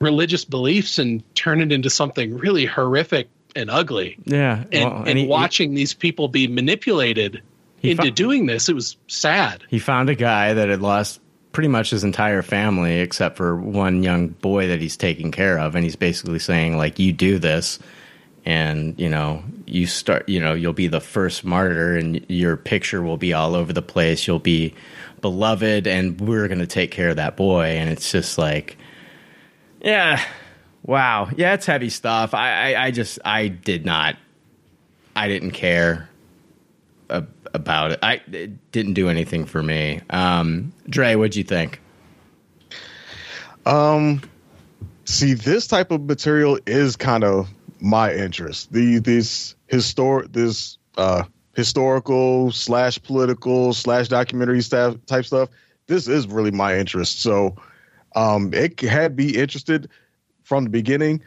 religious 0.00 0.44
beliefs 0.44 0.98
and 0.98 1.22
turn 1.34 1.60
it 1.60 1.72
into 1.72 1.88
something 1.90 2.36
really 2.36 2.66
horrific 2.66 3.28
and 3.56 3.70
ugly. 3.70 4.16
Yeah, 4.24 4.64
and, 4.72 4.84
well, 4.84 4.98
and, 5.00 5.08
and 5.08 5.18
he- 5.18 5.26
watching 5.26 5.74
these 5.74 5.94
people 5.94 6.28
be 6.28 6.48
manipulated 6.48 7.42
into 7.82 8.10
doing 8.10 8.46
this 8.46 8.68
it 8.68 8.74
was 8.74 8.96
sad. 9.08 9.64
He 9.68 9.78
found 9.78 10.10
a 10.10 10.14
guy 10.14 10.52
that 10.52 10.68
had 10.68 10.82
lost 10.82 11.20
pretty 11.52 11.68
much 11.68 11.90
his 11.90 12.04
entire 12.04 12.42
family 12.42 13.00
except 13.00 13.36
for 13.36 13.56
one 13.56 14.02
young 14.02 14.28
boy 14.28 14.68
that 14.68 14.80
he's 14.80 14.96
taking 14.96 15.32
care 15.32 15.58
of. 15.58 15.74
And 15.74 15.84
he's 15.84 15.96
basically 15.96 16.38
saying 16.38 16.76
like 16.76 16.98
you 16.98 17.12
do 17.12 17.38
this 17.38 17.78
and 18.44 18.98
you 18.98 19.08
know 19.08 19.42
you 19.66 19.86
start 19.86 20.26
you 20.28 20.40
know 20.40 20.54
you'll 20.54 20.72
be 20.72 20.86
the 20.86 21.00
first 21.00 21.44
martyr 21.44 21.96
and 21.96 22.24
your 22.28 22.56
picture 22.56 23.02
will 23.02 23.16
be 23.16 23.32
all 23.32 23.54
over 23.54 23.72
the 23.72 23.82
place. 23.82 24.26
You'll 24.26 24.38
be 24.38 24.74
beloved 25.20 25.86
and 25.86 26.20
we're 26.20 26.48
going 26.48 26.60
to 26.60 26.66
take 26.66 26.90
care 26.90 27.10
of 27.10 27.16
that 27.16 27.36
boy 27.36 27.64
and 27.64 27.90
it's 27.90 28.10
just 28.10 28.38
like 28.38 28.76
yeah 29.82 30.22
wow 30.82 31.28
yeah 31.36 31.54
it's 31.54 31.66
heavy 31.66 31.90
stuff 31.90 32.34
i 32.34 32.74
i, 32.74 32.86
I 32.86 32.90
just 32.90 33.18
i 33.24 33.48
did 33.48 33.84
not 33.84 34.16
i 35.14 35.28
didn't 35.28 35.52
care 35.52 36.10
about 37.54 37.92
it. 37.92 37.98
I 38.02 38.20
it 38.32 38.72
didn't 38.72 38.94
do 38.94 39.08
anything 39.08 39.44
for 39.44 39.62
me. 39.62 40.00
Um, 40.10 40.72
Dre, 40.88 41.14
what'd 41.14 41.36
you 41.36 41.44
think? 41.44 41.80
Um, 43.66 44.22
see, 45.04 45.34
this 45.34 45.66
type 45.66 45.90
of 45.90 46.02
material 46.02 46.58
is 46.66 46.96
kind 46.96 47.24
of 47.24 47.48
my 47.80 48.14
interest. 48.14 48.72
The 48.72 48.98
this 48.98 49.54
historic 49.66 50.32
this 50.32 50.78
uh 50.96 51.24
historical 51.54 52.52
slash 52.52 53.02
political 53.02 53.72
slash 53.72 54.08
documentary 54.08 54.62
staff 54.62 54.94
type 55.06 55.24
stuff. 55.24 55.48
This 55.86 56.06
is 56.08 56.26
really 56.26 56.50
my 56.50 56.78
interest. 56.78 57.20
So, 57.20 57.56
um, 58.16 58.52
it 58.54 58.80
had 58.80 59.16
be 59.16 59.36
interested 59.36 59.88
from 60.42 60.64
the 60.64 60.70
beginning, 60.70 61.22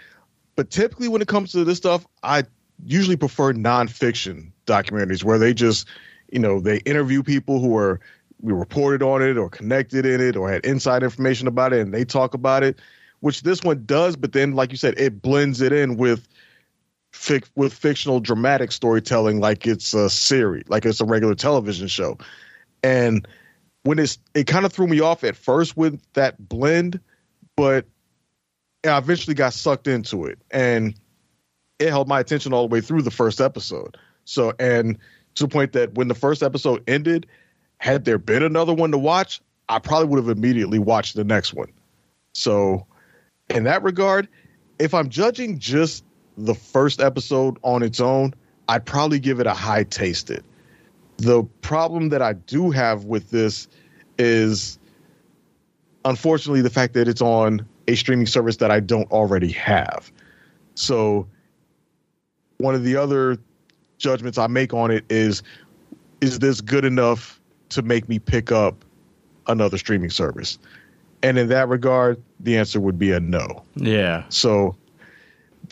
but 0.55 0.69
typically 0.69 1.07
when 1.07 1.21
it 1.21 1.27
comes 1.27 1.51
to 1.53 1.63
this 1.63 1.77
stuff, 1.77 2.05
I 2.23 2.43
usually 2.85 3.15
prefer 3.15 3.53
nonfiction 3.53 4.51
documentaries 4.65 5.23
where 5.23 5.37
they 5.37 5.53
just, 5.53 5.87
you 6.31 6.39
know, 6.39 6.59
they 6.59 6.77
interview 6.79 7.23
people 7.23 7.59
who 7.59 7.77
are 7.77 7.99
we 8.41 8.51
reported 8.51 9.01
on 9.01 9.21
it 9.21 9.37
or 9.37 9.49
connected 9.49 10.05
in 10.05 10.19
it 10.19 10.35
or 10.35 10.51
had 10.51 10.65
inside 10.65 11.01
information 11.01 11.47
about 11.47 11.71
it 11.71 11.79
and 11.79 11.93
they 11.93 12.03
talk 12.03 12.33
about 12.33 12.61
it, 12.63 12.79
which 13.21 13.43
this 13.43 13.63
one 13.63 13.83
does. 13.85 14.17
But 14.17 14.33
then, 14.33 14.53
like 14.53 14.71
you 14.71 14.77
said, 14.77 14.95
it 14.97 15.21
blends 15.21 15.61
it 15.61 15.71
in 15.71 15.95
with 15.95 16.27
fic- 17.23 17.49
with 17.55 17.73
fictional 17.73 18.19
dramatic 18.19 18.71
storytelling, 18.71 19.39
like 19.39 19.65
it's 19.65 19.93
a 19.93 20.09
series, 20.09 20.67
like 20.67 20.85
it's 20.85 20.99
a 20.99 21.05
regular 21.05 21.35
television 21.35 21.87
show. 21.87 22.17
And 22.83 23.27
when 23.83 23.99
it's 23.99 24.17
it 24.33 24.45
kind 24.47 24.65
of 24.65 24.73
threw 24.73 24.87
me 24.87 24.99
off 24.99 25.23
at 25.23 25.35
first 25.35 25.77
with 25.77 26.01
that 26.13 26.49
blend, 26.49 26.99
but 27.55 27.85
I 28.85 28.97
eventually 28.97 29.35
got 29.35 29.53
sucked 29.53 29.87
into 29.87 30.25
it 30.25 30.39
and 30.51 30.95
it 31.79 31.89
held 31.89 32.07
my 32.07 32.19
attention 32.19 32.53
all 32.53 32.67
the 32.67 32.73
way 32.73 32.81
through 32.81 33.01
the 33.01 33.11
first 33.11 33.39
episode. 33.39 33.97
So 34.25 34.53
and 34.59 34.97
to 35.35 35.43
the 35.43 35.49
point 35.49 35.71
that 35.73 35.93
when 35.95 36.09
the 36.09 36.15
first 36.15 36.43
episode 36.43 36.83
ended, 36.87 37.25
had 37.77 38.05
there 38.05 38.17
been 38.17 38.43
another 38.43 38.73
one 38.73 38.91
to 38.91 38.97
watch, 38.97 39.41
I 39.69 39.79
probably 39.79 40.09
would 40.09 40.17
have 40.17 40.37
immediately 40.37 40.79
watched 40.79 41.15
the 41.15 41.23
next 41.23 41.53
one. 41.53 41.71
So 42.33 42.85
in 43.49 43.63
that 43.63 43.81
regard, 43.81 44.27
if 44.79 44.93
I'm 44.93 45.09
judging 45.09 45.59
just 45.59 46.03
the 46.37 46.55
first 46.55 47.01
episode 47.01 47.57
on 47.63 47.83
its 47.83 47.99
own, 47.99 48.33
I'd 48.67 48.85
probably 48.85 49.19
give 49.19 49.39
it 49.39 49.47
a 49.47 49.53
high 49.53 49.83
tasted. 49.83 50.43
The 51.17 51.43
problem 51.61 52.09
that 52.09 52.21
I 52.21 52.33
do 52.33 52.71
have 52.71 53.05
with 53.05 53.29
this 53.29 53.67
is 54.17 54.79
unfortunately 56.05 56.61
the 56.61 56.69
fact 56.69 56.93
that 56.93 57.07
it's 57.07 57.21
on 57.21 57.65
a 57.87 57.95
streaming 57.95 58.27
service 58.27 58.57
that 58.57 58.71
I 58.71 58.79
don't 58.79 59.09
already 59.11 59.51
have. 59.51 60.11
So 60.75 61.27
one 62.57 62.75
of 62.75 62.83
the 62.83 62.95
other 62.95 63.37
judgments 63.97 64.37
I 64.37 64.47
make 64.47 64.73
on 64.73 64.91
it 64.91 65.05
is 65.09 65.43
is 66.21 66.39
this 66.39 66.61
good 66.61 66.85
enough 66.85 67.39
to 67.69 67.81
make 67.81 68.07
me 68.07 68.17
pick 68.17 68.51
up 68.51 68.85
another 69.47 69.77
streaming 69.77 70.09
service? 70.09 70.57
And 71.21 71.37
in 71.37 71.49
that 71.49 71.67
regard, 71.67 72.21
the 72.39 72.57
answer 72.57 72.79
would 72.79 72.97
be 72.97 73.11
a 73.11 73.19
no. 73.19 73.63
Yeah. 73.75 74.23
So 74.29 74.75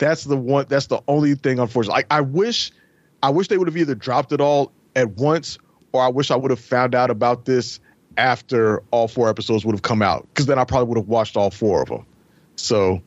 that's 0.02 0.24
the 0.24 0.36
one 0.36 0.66
that's 0.68 0.86
the 0.86 1.00
only 1.06 1.34
thing 1.34 1.58
unfortunately. 1.58 2.04
I, 2.10 2.18
I 2.18 2.20
wish 2.22 2.72
I 3.22 3.30
wish 3.30 3.48
they 3.48 3.56
would 3.56 3.68
have 3.68 3.76
either 3.76 3.94
dropped 3.94 4.32
it 4.32 4.40
all 4.40 4.72
at 4.96 5.10
once 5.10 5.58
or 5.92 6.02
I 6.02 6.08
wish 6.08 6.30
I 6.30 6.36
would 6.36 6.50
have 6.50 6.60
found 6.60 6.94
out 6.94 7.10
about 7.10 7.44
this 7.44 7.78
after 8.16 8.82
all 8.90 9.08
four 9.08 9.28
episodes 9.28 9.64
would 9.64 9.74
have 9.74 9.82
come 9.82 10.02
out 10.02 10.26
because 10.28 10.46
then 10.46 10.58
I 10.58 10.64
probably 10.64 10.88
would 10.88 10.98
have 10.98 11.08
watched 11.08 11.36
all 11.36 11.50
four 11.50 11.82
of 11.82 11.88
them. 11.88 12.04
So 12.56 13.00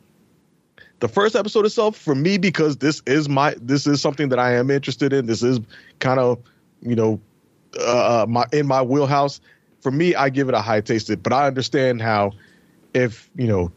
the 0.99 1.07
first 1.07 1.35
episode 1.35 1.65
itself 1.65 1.97
for 1.97 2.15
me 2.15 2.37
because 2.37 2.77
this 2.77 3.01
is 3.05 3.27
my 3.27 3.55
this 3.61 3.85
is 3.87 4.01
something 4.01 4.29
that 4.29 4.39
I 4.39 4.53
am 4.55 4.71
interested 4.71 5.11
in. 5.11 5.25
This 5.25 5.43
is 5.43 5.59
kind 5.99 6.19
of 6.19 6.39
you 6.81 6.95
know 6.95 7.19
uh, 7.79 8.25
my 8.27 8.45
in 8.53 8.67
my 8.67 8.81
wheelhouse. 8.81 9.41
For 9.81 9.91
me, 9.91 10.15
I 10.15 10.29
give 10.29 10.49
it 10.49 10.55
a 10.55 10.61
high 10.61 10.81
tasted, 10.81 11.21
but 11.21 11.33
I 11.33 11.45
understand 11.45 12.01
how 12.01 12.31
if 12.93 13.29
you 13.35 13.47
know 13.47 13.71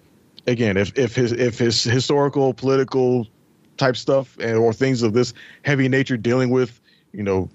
again 0.49 0.77
if 0.77 0.97
if 0.99 1.15
his 1.15 1.33
if 1.33 1.59
his 1.59 1.83
historical 1.83 2.53
political 2.55 3.27
type 3.77 3.97
stuff 3.97 4.37
and 4.39 4.57
or 4.57 4.73
things 4.73 5.03
of 5.03 5.13
this 5.13 5.33
heavy 5.63 5.89
nature 5.89 6.17
dealing 6.17 6.51
with 6.51 6.81
you 7.13 7.23
know 7.23 7.49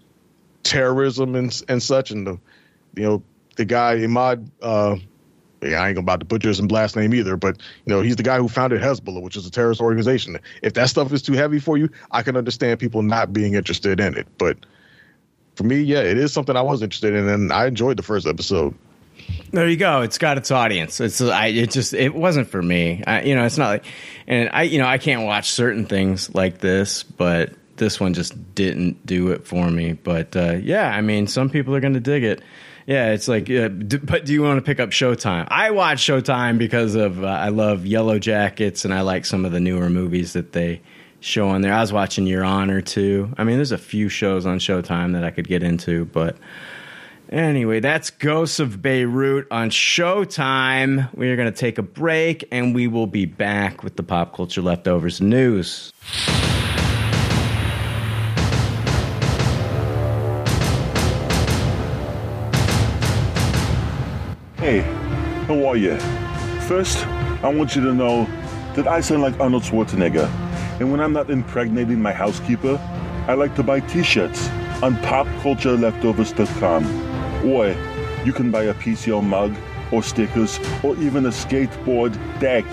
terrorism 0.64 1.36
and 1.36 1.62
and 1.68 1.84
such 1.84 2.12
and 2.12 2.26
the 2.26 2.40
you 2.96 3.04
know 3.04 3.22
the 3.56 3.66
guy 3.66 3.98
Imad 3.98 4.50
uh 4.62 4.96
yeah, 5.64 5.82
I 5.82 5.90
ain't 5.90 5.98
about 5.98 6.20
to 6.20 6.26
butcher 6.26 6.50
his 6.50 6.62
last 6.72 6.96
name 6.96 7.14
either, 7.14 7.38
but 7.38 7.58
you 7.86 7.94
know 7.94 8.02
he's 8.02 8.16
the 8.16 8.24
guy 8.24 8.38
who 8.38 8.48
founded 8.48 8.82
Hezbollah, 8.82 9.22
which 9.22 9.36
is 9.36 9.46
a 9.46 9.52
terrorist 9.52 9.82
organization. 9.82 10.38
If 10.62 10.74
that 10.74 10.90
stuff 10.90 11.12
is 11.14 11.22
too 11.22 11.34
heavy 11.34 11.60
for 11.60 11.78
you, 11.78 11.90
I 12.12 12.22
can 12.22 12.36
understand 12.36 12.80
people 12.80 13.02
not 13.02 13.34
being 13.34 13.54
interested 13.54 14.00
in 14.00 14.18
it. 14.18 14.28
But 14.38 14.58
for 15.56 15.64
me, 15.64 15.82
yeah, 15.82 16.02
it 16.02 16.18
is 16.18 16.34
something 16.34 16.56
I 16.56 16.62
was 16.62 16.82
interested 16.82 17.14
in, 17.14 17.30
and 17.30 17.54
I 17.54 17.68
enjoyed 17.68 17.98
the 17.98 18.04
first 18.04 18.28
episode. 18.28 18.74
There 19.52 19.68
you 19.68 19.78
go. 19.78 20.02
It's 20.02 20.18
got 20.18 20.38
its 20.38 20.52
audience. 20.52 21.00
It's 21.00 21.22
I. 21.22 21.48
It 21.48 21.72
just 21.72 21.94
it 21.94 22.14
wasn't 22.14 22.48
for 22.48 22.62
me. 22.62 23.04
I, 23.06 23.22
you 23.22 23.36
know, 23.36 23.46
it's 23.46 23.58
not 23.58 23.68
like, 23.68 23.86
and 24.28 24.50
I 24.52 24.64
you 24.64 24.80
know 24.80 24.88
I 24.88 24.98
can't 24.98 25.24
watch 25.24 25.52
certain 25.52 25.86
things 25.86 26.34
like 26.34 26.58
this, 26.58 27.04
but 27.04 27.54
this 27.78 28.00
one 28.00 28.14
just 28.14 28.56
didn't 28.56 29.06
do 29.06 29.30
it 29.30 29.46
for 29.46 29.70
me. 29.70 29.94
But 29.94 30.36
uh, 30.36 30.54
yeah, 30.62 30.90
I 30.90 31.02
mean, 31.02 31.28
some 31.28 31.50
people 31.50 31.76
are 31.76 31.80
going 31.80 31.94
to 31.94 32.00
dig 32.00 32.24
it. 32.24 32.42
Yeah, 32.86 33.12
it's 33.12 33.28
like, 33.28 33.50
uh, 33.50 33.70
but 33.70 34.26
do 34.26 34.34
you 34.34 34.42
want 34.42 34.58
to 34.58 34.62
pick 34.62 34.80
up 34.80 34.90
Showtime? 34.90 35.48
I 35.50 35.72
watch 35.72 36.00
Showtime 36.00 36.58
because 36.58 36.96
of 36.96 37.24
uh, 37.24 37.28
I 37.28 37.50
love 37.50 37.86
Yellow 37.86 38.20
Jackets 38.20 38.84
and 38.84 38.94
I 38.94 39.02
like 39.02 39.26
some 39.26 39.46
of 39.46 39.52
the 39.52 39.60
newer 39.60 39.90
movies 39.90 40.34
that 40.34 40.52
they 40.52 40.82
show 41.22 41.48
on 41.48 41.62
there. 41.62 41.74
I 41.74 41.80
was 41.80 41.94
watching 41.94 42.28
Your 42.28 42.44
Honor 42.44 42.82
too. 42.82 43.34
I 43.38 43.46
mean, 43.46 43.56
there's 43.56 43.72
a 43.72 43.78
few 43.78 44.10
shows 44.10 44.46
on 44.46 44.60
Showtime 44.60 45.14
that 45.14 45.24
I 45.24 45.32
could 45.32 45.48
get 45.48 45.64
into, 45.64 46.06
but 46.06 46.36
anyway, 47.34 47.80
that's 47.80 48.12
Ghosts 48.12 48.60
of 48.60 48.82
Beirut 48.82 49.48
on 49.50 49.70
Showtime. 49.70 51.14
We 51.16 51.30
are 51.30 51.36
going 51.36 51.52
to 51.52 51.58
take 51.58 51.78
a 51.78 51.84
break 51.84 52.48
and 52.52 52.76
we 52.76 52.88
will 52.88 53.08
be 53.08 53.26
back 53.26 53.84
with 53.84 53.96
the 53.96 54.04
pop 54.04 54.36
culture 54.36 54.62
leftovers 54.62 55.20
news. 55.20 55.92
Hey, 64.58 64.82
how 65.48 65.66
are 65.66 65.76
you? 65.76 65.98
First, 66.68 67.06
I 67.44 67.54
want 67.54 67.76
you 67.76 67.82
to 67.82 67.94
know 67.94 68.26
that 68.76 68.88
I 68.88 69.02
sound 69.02 69.22
like 69.22 69.38
Arnold 69.40 69.64
Schwarzenegger, 69.64 70.30
and 70.80 70.92
when 70.92 71.02
I'm 71.02 71.12
not 71.12 71.30
impregnating 71.30 72.02
my 72.02 72.14
housekeeper, 72.14 72.80
I 73.28 73.34
like 73.34 73.56
to 73.56 73.64
buy 73.64 73.82
t-shirts 73.82 74.48
on 74.82 74.96
popcultureleftovers.com. 74.98 77.13
Or 77.44 77.68
you 78.26 78.34
can 78.34 78.52
buy 78.52 78.64
a 78.64 78.74
PCO 78.74 79.24
mug, 79.24 79.56
or 79.92 80.02
stickers, 80.02 80.60
or 80.84 80.96
even 80.98 81.26
a 81.26 81.30
skateboard 81.30 82.14
deck. 82.40 82.66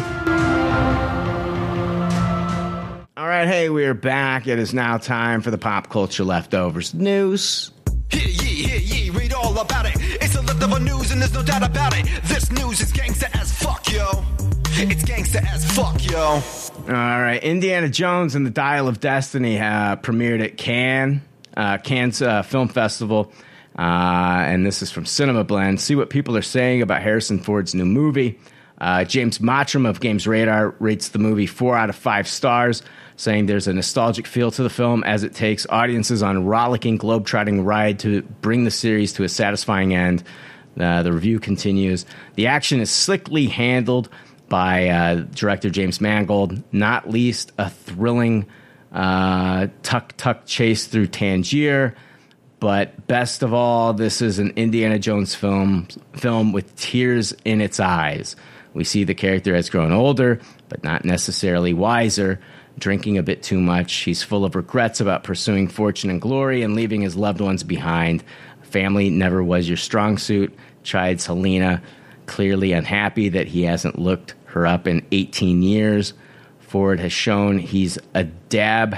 All 3.17 3.27
right, 3.27 3.47
hey, 3.47 3.69
we're 3.69 3.95
back. 3.95 4.45
It 4.47 4.59
is 4.59 4.73
now 4.75 4.99
time 4.99 5.41
for 5.41 5.49
the 5.49 5.57
pop 5.57 5.89
culture 5.89 6.23
leftovers 6.23 6.93
news. 6.93 7.71
Hear 8.09 8.27
ye, 8.27 8.67
hear 8.67 8.79
ye, 8.79 9.09
read 9.09 9.33
all 9.33 9.57
about 9.57 9.87
it. 9.87 9.93
It's 9.97 10.35
a 10.35 10.41
leftover 10.41 10.79
news 10.79 11.11
and 11.11 11.19
there's 11.19 11.33
no 11.33 11.41
doubt 11.43 11.63
about 11.63 11.97
it. 11.97 12.05
This 12.23 12.51
news 12.51 12.79
is 12.79 12.93
gangsta 12.93 13.27
as 13.39 13.51
fuck, 13.51 13.91
yo. 13.91 14.23
It's 14.79 15.03
gangsta 15.03 15.43
as 15.51 15.65
fuck, 15.71 16.05
yo. 16.05 16.39
All 16.87 16.93
right, 16.93 17.43
Indiana 17.43 17.89
Jones 17.89 18.33
and 18.33 18.45
the 18.45 18.49
Dial 18.49 18.87
of 18.87 19.01
Destiny 19.01 19.59
uh, 19.59 19.97
premiered 19.97 20.41
at 20.41 20.55
Cannes, 20.55 21.19
uh, 21.57 21.79
Cannes 21.79 22.21
uh, 22.21 22.43
Film 22.43 22.69
Festival, 22.69 23.29
uh, 23.77 23.81
and 23.81 24.65
this 24.65 24.81
is 24.81 24.89
from 24.89 25.05
Cinema 25.05 25.43
Blend. 25.43 25.81
See 25.81 25.97
what 25.97 26.09
people 26.09 26.37
are 26.37 26.41
saying 26.41 26.81
about 26.81 27.01
Harrison 27.01 27.39
Ford's 27.39 27.75
new 27.75 27.83
movie. 27.83 28.39
Uh, 28.79 29.03
James 29.03 29.39
Mottram 29.39 29.85
of 29.85 29.99
Games 29.99 30.25
Radar 30.27 30.75
rates 30.79 31.09
the 31.09 31.19
movie 31.19 31.45
four 31.45 31.75
out 31.75 31.89
of 31.89 31.95
five 31.97 32.25
stars, 32.25 32.83
saying 33.17 33.47
there's 33.47 33.67
a 33.67 33.73
nostalgic 33.73 34.25
feel 34.25 34.49
to 34.51 34.63
the 34.63 34.69
film 34.69 35.03
as 35.03 35.23
it 35.23 35.35
takes 35.35 35.67
audiences 35.69 36.23
on 36.23 36.37
a 36.37 36.41
rollicking, 36.41 36.97
globetrotting 36.97 37.65
ride 37.65 37.99
to 37.99 38.21
bring 38.21 38.63
the 38.63 38.71
series 38.71 39.11
to 39.11 39.25
a 39.25 39.29
satisfying 39.29 39.93
end. 39.93 40.23
Uh, 40.79 41.03
the 41.03 41.11
review 41.11 41.41
continues. 41.41 42.05
The 42.35 42.47
action 42.47 42.79
is 42.79 42.89
slickly 42.89 43.47
handled 43.47 44.07
by 44.49 44.87
uh, 44.89 45.15
director 45.33 45.69
James 45.69 45.99
Mangold, 46.01 46.61
not 46.73 47.09
least 47.09 47.51
a 47.57 47.69
thrilling 47.69 48.45
uh, 48.91 49.67
tuk 49.83 50.15
tuk 50.17 50.45
chase 50.45 50.87
through 50.87 51.07
Tangier. 51.07 51.95
But 52.59 53.05
best 53.05 53.43
of 53.43 53.53
all, 53.53 53.93
this 53.93 54.21
is 54.21 54.39
an 54.39 54.51
Indiana 54.55 54.97
Jones 54.97 55.35
film 55.35 55.87
film 56.13 56.53
with 56.53 56.75
tears 56.75 57.33
in 57.45 57.61
its 57.61 57.79
eyes. 57.79 58.35
We 58.73 58.83
see 58.83 59.03
the 59.03 59.13
character 59.13 59.55
has 59.55 59.69
grown 59.69 59.91
older, 59.91 60.39
but 60.69 60.83
not 60.83 61.05
necessarily 61.05 61.73
wiser, 61.73 62.39
drinking 62.77 63.17
a 63.17 63.23
bit 63.23 63.43
too 63.43 63.59
much. 63.59 63.93
He's 63.93 64.23
full 64.23 64.45
of 64.45 64.55
regrets 64.55 64.99
about 64.99 65.23
pursuing 65.23 65.67
fortune 65.67 66.09
and 66.09 66.21
glory 66.21 66.61
and 66.63 66.75
leaving 66.75 67.01
his 67.01 67.15
loved 67.15 67.41
ones 67.41 67.63
behind. 67.63 68.23
Family 68.63 69.09
never 69.09 69.43
was 69.43 69.67
your 69.67 69.77
strong 69.77 70.17
suit, 70.17 70.53
chides 70.83 71.25
Helena, 71.25 71.81
clearly 72.25 72.71
unhappy 72.73 73.29
that 73.29 73.47
he 73.47 73.63
hasn't 73.63 73.97
looked 73.97 74.35
her 74.57 74.67
up 74.67 74.87
in 74.87 75.05
18 75.11 75.61
years. 75.61 76.13
Ford 76.59 76.99
has 76.99 77.13
shown 77.13 77.59
he's 77.59 77.97
a 78.13 78.23
dab 78.23 78.95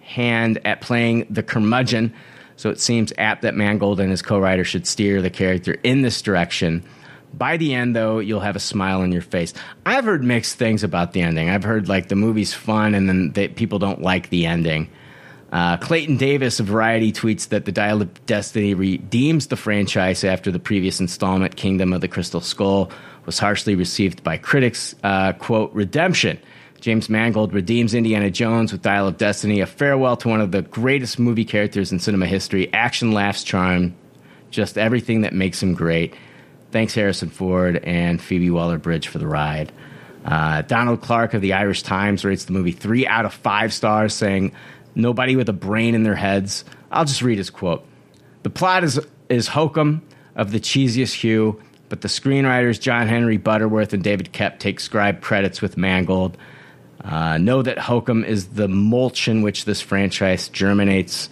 hand 0.00 0.58
at 0.64 0.80
playing 0.80 1.26
the 1.28 1.42
curmudgeon, 1.42 2.14
so 2.56 2.70
it 2.70 2.80
seems 2.80 3.12
apt 3.18 3.42
that 3.42 3.54
Mangold 3.54 4.00
and 4.00 4.10
his 4.10 4.22
co 4.22 4.38
writer 4.38 4.64
should 4.64 4.86
steer 4.86 5.20
the 5.22 5.30
character 5.30 5.76
in 5.82 6.02
this 6.02 6.22
direction. 6.22 6.84
By 7.32 7.58
the 7.58 7.74
end, 7.74 7.94
though, 7.94 8.18
you'll 8.18 8.40
have 8.40 8.56
a 8.56 8.60
smile 8.60 9.02
on 9.02 9.12
your 9.12 9.22
face. 9.22 9.54
I've 9.86 10.04
heard 10.04 10.24
mixed 10.24 10.56
things 10.56 10.82
about 10.82 11.12
the 11.12 11.22
ending. 11.22 11.48
I've 11.48 11.62
heard 11.62 11.88
like 11.88 12.08
the 12.08 12.16
movie's 12.16 12.52
fun 12.52 12.94
and 12.94 13.08
then 13.08 13.32
that 13.32 13.54
people 13.54 13.78
don't 13.78 14.02
like 14.02 14.30
the 14.30 14.46
ending. 14.46 14.90
Uh, 15.52 15.76
Clayton 15.76 16.16
Davis 16.16 16.60
of 16.60 16.66
Variety 16.66 17.12
tweets 17.12 17.48
that 17.48 17.64
The 17.64 17.72
Dial 17.72 18.02
of 18.02 18.26
Destiny 18.26 18.74
redeems 18.74 19.48
the 19.48 19.56
franchise 19.56 20.22
after 20.22 20.52
the 20.52 20.60
previous 20.60 21.00
installment, 21.00 21.56
Kingdom 21.56 21.92
of 21.92 22.00
the 22.00 22.08
Crystal 22.08 22.40
Skull, 22.40 22.90
was 23.26 23.38
harshly 23.38 23.74
received 23.74 24.22
by 24.22 24.36
critics. 24.36 24.94
Uh, 25.02 25.32
quote, 25.32 25.72
redemption. 25.72 26.38
James 26.80 27.10
Mangold 27.10 27.52
redeems 27.52 27.94
Indiana 27.94 28.30
Jones 28.30 28.72
with 28.72 28.82
Dial 28.82 29.06
of 29.06 29.18
Destiny, 29.18 29.60
a 29.60 29.66
farewell 29.66 30.16
to 30.18 30.28
one 30.28 30.40
of 30.40 30.50
the 30.50 30.62
greatest 30.62 31.18
movie 31.18 31.44
characters 31.44 31.92
in 31.92 31.98
cinema 31.98 32.26
history. 32.26 32.72
Action, 32.72 33.12
laughs, 33.12 33.44
charm, 33.44 33.94
just 34.50 34.78
everything 34.78 35.20
that 35.20 35.34
makes 35.34 35.62
him 35.62 35.74
great. 35.74 36.14
Thanks, 36.70 36.94
Harrison 36.94 37.28
Ford 37.28 37.76
and 37.84 38.20
Phoebe 38.20 38.50
Waller 38.50 38.78
Bridge, 38.78 39.08
for 39.08 39.18
the 39.18 39.26
ride. 39.26 39.72
Uh, 40.24 40.62
Donald 40.62 41.00
Clarke 41.02 41.34
of 41.34 41.42
the 41.42 41.52
Irish 41.52 41.82
Times 41.82 42.24
rates 42.24 42.44
the 42.44 42.52
movie 42.52 42.72
three 42.72 43.06
out 43.06 43.24
of 43.24 43.34
five 43.34 43.72
stars, 43.72 44.14
saying, 44.14 44.52
Nobody 44.94 45.36
with 45.36 45.48
a 45.48 45.54
brain 45.54 45.94
in 45.94 46.02
their 46.02 46.16
heads. 46.16 46.64
I'll 46.90 47.04
just 47.04 47.22
read 47.22 47.38
his 47.38 47.50
quote. 47.50 47.86
The 48.42 48.50
plot 48.50 48.84
is, 48.84 49.00
is 49.28 49.48
hokum 49.48 50.02
of 50.34 50.50
the 50.52 50.60
cheesiest 50.60 51.14
hue, 51.14 51.60
but 51.90 52.00
the 52.00 52.08
screenwriters 52.08 52.80
John 52.80 53.08
Henry 53.08 53.36
Butterworth 53.36 53.92
and 53.92 54.02
David 54.02 54.32
Koepp 54.32 54.58
take 54.58 54.80
scribe 54.80 55.20
credits 55.20 55.60
with 55.60 55.76
Mangold. 55.76 56.38
Uh, 57.04 57.36
know 57.36 57.60
that 57.60 57.78
hokum 57.78 58.24
is 58.24 58.48
the 58.48 58.68
mulch 58.68 59.28
in 59.28 59.42
which 59.42 59.64
this 59.66 59.80
franchise 59.80 60.48
germinates, 60.48 61.28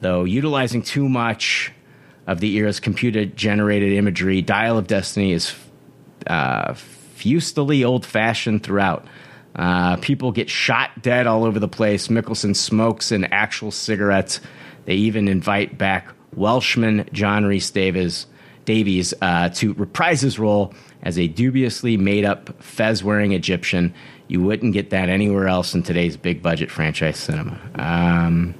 though 0.00 0.24
utilizing 0.24 0.82
too 0.82 1.08
much 1.08 1.72
of 2.26 2.38
the 2.40 2.54
era's 2.56 2.78
computer 2.78 3.24
generated 3.24 3.92
imagery, 3.92 4.42
Dial 4.42 4.78
of 4.78 4.86
Destiny 4.86 5.32
is 5.32 5.54
uh, 6.26 6.74
fustily 6.74 7.84
old 7.84 8.04
fashioned 8.04 8.62
throughout. 8.62 9.06
Uh, 9.56 9.96
people 9.96 10.30
get 10.30 10.48
shot 10.48 11.02
dead 11.02 11.26
all 11.26 11.44
over 11.44 11.58
the 11.58 11.68
place. 11.68 12.08
Mikkelsen 12.08 12.54
smokes 12.54 13.10
an 13.10 13.24
actual 13.24 13.70
cigarette. 13.70 14.38
They 14.84 14.94
even 14.94 15.28
invite 15.28 15.76
back 15.76 16.08
Welshman 16.34 17.08
John 17.12 17.44
Rhys 17.44 17.70
Davies, 17.70 18.26
Davies 18.70 19.12
uh, 19.20 19.48
to 19.48 19.72
reprise 19.74 20.20
his 20.20 20.38
role 20.38 20.72
as 21.02 21.18
a 21.18 21.26
dubiously 21.26 21.96
made 21.96 22.24
up 22.24 22.62
fez 22.62 23.02
wearing 23.02 23.32
Egyptian. 23.32 23.92
You 24.28 24.42
wouldn't 24.42 24.74
get 24.74 24.90
that 24.90 25.08
anywhere 25.08 25.48
else 25.48 25.74
in 25.74 25.82
today's 25.82 26.16
big 26.16 26.40
budget 26.40 26.70
franchise 26.70 27.16
cinema. 27.18 27.58
Um, 27.74 28.54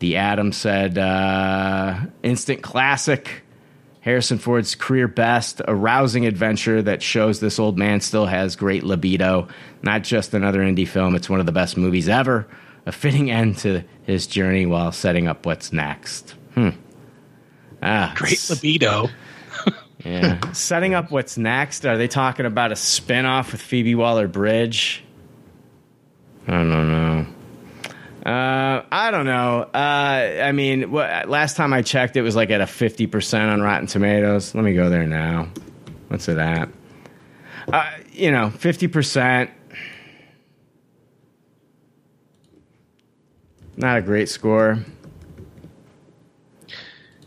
the 0.00 0.16
Adam 0.16 0.52
said, 0.52 0.98
uh, 0.98 1.98
instant 2.22 2.60
classic. 2.60 3.42
Harrison 4.02 4.36
Ford's 4.36 4.74
career 4.74 5.08
best, 5.08 5.62
a 5.66 5.74
rousing 5.74 6.26
adventure 6.26 6.82
that 6.82 7.02
shows 7.02 7.40
this 7.40 7.58
old 7.58 7.78
man 7.78 8.02
still 8.02 8.26
has 8.26 8.54
great 8.54 8.84
libido. 8.84 9.48
Not 9.82 10.02
just 10.02 10.34
another 10.34 10.60
indie 10.60 10.86
film, 10.86 11.14
it's 11.16 11.30
one 11.30 11.40
of 11.40 11.46
the 11.46 11.52
best 11.52 11.78
movies 11.78 12.06
ever. 12.06 12.46
A 12.84 12.92
fitting 12.92 13.30
end 13.30 13.56
to 13.58 13.82
his 14.02 14.26
journey 14.26 14.66
while 14.66 14.92
setting 14.92 15.26
up 15.26 15.46
what's 15.46 15.72
next. 15.72 16.34
Hmm. 16.54 16.70
Ah, 17.88 18.12
Great 18.16 18.44
libido. 18.50 19.08
yeah. 20.04 20.40
setting 20.52 20.92
up 20.94 21.12
what's 21.12 21.38
next. 21.38 21.86
Are 21.86 21.96
they 21.96 22.08
talking 22.08 22.44
about 22.44 22.72
a 22.72 22.76
spin 22.76 23.24
off 23.26 23.52
with 23.52 23.60
Phoebe 23.60 23.94
Waller 23.94 24.26
Bridge? 24.26 25.04
I 26.48 26.50
don't 26.50 26.68
know. 26.70 27.26
Uh, 28.28 28.82
I 28.90 29.12
don't 29.12 29.24
know. 29.26 29.62
Uh, 29.72 30.42
I 30.42 30.50
mean, 30.50 30.90
what, 30.90 31.28
last 31.28 31.56
time 31.56 31.72
I 31.72 31.82
checked, 31.82 32.16
it 32.16 32.22
was 32.22 32.34
like 32.34 32.50
at 32.50 32.60
a 32.60 32.64
50% 32.64 33.52
on 33.52 33.62
Rotten 33.62 33.86
Tomatoes. 33.86 34.52
Let 34.52 34.64
me 34.64 34.74
go 34.74 34.90
there 34.90 35.06
now. 35.06 35.48
What's 36.08 36.28
it 36.28 36.38
at? 36.38 36.68
Uh, 37.72 37.88
you 38.12 38.32
know, 38.32 38.48
50%. 38.48 39.48
Not 43.76 43.98
a 43.98 44.02
great 44.02 44.28
score. 44.28 44.78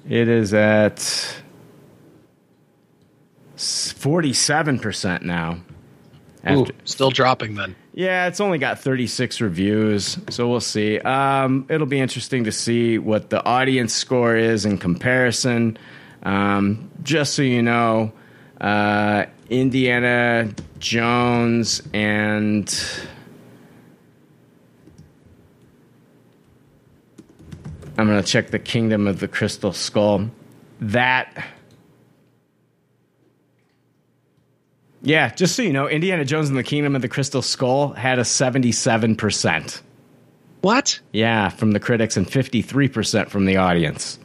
It 0.09 0.27
is 0.27 0.53
at 0.55 0.97
47% 3.55 5.21
now. 5.21 5.59
Ooh, 6.49 6.65
still 6.85 7.11
dropping 7.11 7.55
then. 7.55 7.75
Yeah, 7.93 8.27
it's 8.27 8.39
only 8.39 8.57
got 8.57 8.79
36 8.79 9.39
reviews, 9.41 10.17
so 10.29 10.47
we'll 10.47 10.61
see. 10.61 10.99
Um, 10.99 11.65
it'll 11.69 11.85
be 11.85 11.99
interesting 11.99 12.45
to 12.45 12.51
see 12.51 12.97
what 12.97 13.29
the 13.29 13.43
audience 13.45 13.93
score 13.93 14.35
is 14.35 14.65
in 14.65 14.77
comparison. 14.77 15.77
Um, 16.23 16.89
just 17.03 17.35
so 17.35 17.41
you 17.41 17.61
know, 17.61 18.11
uh, 18.59 19.25
Indiana 19.49 20.49
Jones 20.79 21.83
and 21.93 22.73
I'm 27.99 28.07
going 28.07 28.21
to 28.21 28.27
check 28.27 28.49
the 28.49 28.59
Kingdom 28.59 29.07
of 29.07 29.19
the 29.19 29.27
Crystal 29.27 29.73
Skull. 29.73 30.31
That. 30.79 31.45
Yeah, 35.01 35.33
just 35.33 35.57
so 35.57 35.63
you 35.63 35.73
know, 35.73 35.89
Indiana 35.89 36.23
Jones 36.23 36.47
and 36.47 36.57
the 36.57 36.63
Kingdom 36.63 36.95
of 36.95 37.01
the 37.01 37.09
Crystal 37.09 37.41
Skull 37.41 37.89
had 37.89 38.17
a 38.17 38.21
77%. 38.21 39.81
What? 40.61 40.99
Yeah, 41.11 41.49
from 41.49 41.71
the 41.71 41.79
critics 41.81 42.15
and 42.15 42.25
53% 42.25 43.27
from 43.27 43.45
the 43.45 43.57
audience. 43.57 44.17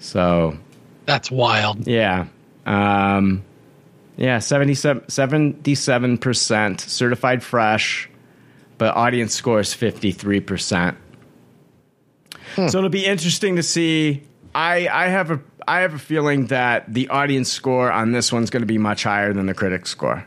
So. 0.00 0.58
That's 1.06 1.30
wild. 1.30 1.86
Yeah. 1.86 2.26
Um, 2.66 3.44
yeah, 4.16 4.40
77, 4.40 5.02
77% 5.02 6.80
certified 6.80 7.44
fresh, 7.44 8.10
but 8.76 8.96
audience 8.96 9.34
score 9.34 9.60
is 9.60 9.68
53%. 9.68 10.96
So 12.56 12.78
it'll 12.78 12.88
be 12.88 13.06
interesting 13.06 13.56
to 13.56 13.62
see. 13.62 14.22
I, 14.54 14.88
I 14.88 15.08
have 15.08 15.30
a 15.30 15.40
I 15.66 15.80
have 15.80 15.94
a 15.94 15.98
feeling 15.98 16.46
that 16.46 16.92
the 16.92 17.08
audience 17.08 17.50
score 17.50 17.92
on 17.92 18.12
this 18.12 18.32
one's 18.32 18.50
going 18.50 18.62
to 18.62 18.66
be 18.66 18.78
much 18.78 19.04
higher 19.04 19.32
than 19.32 19.46
the 19.46 19.54
critic 19.54 19.86
score. 19.86 20.26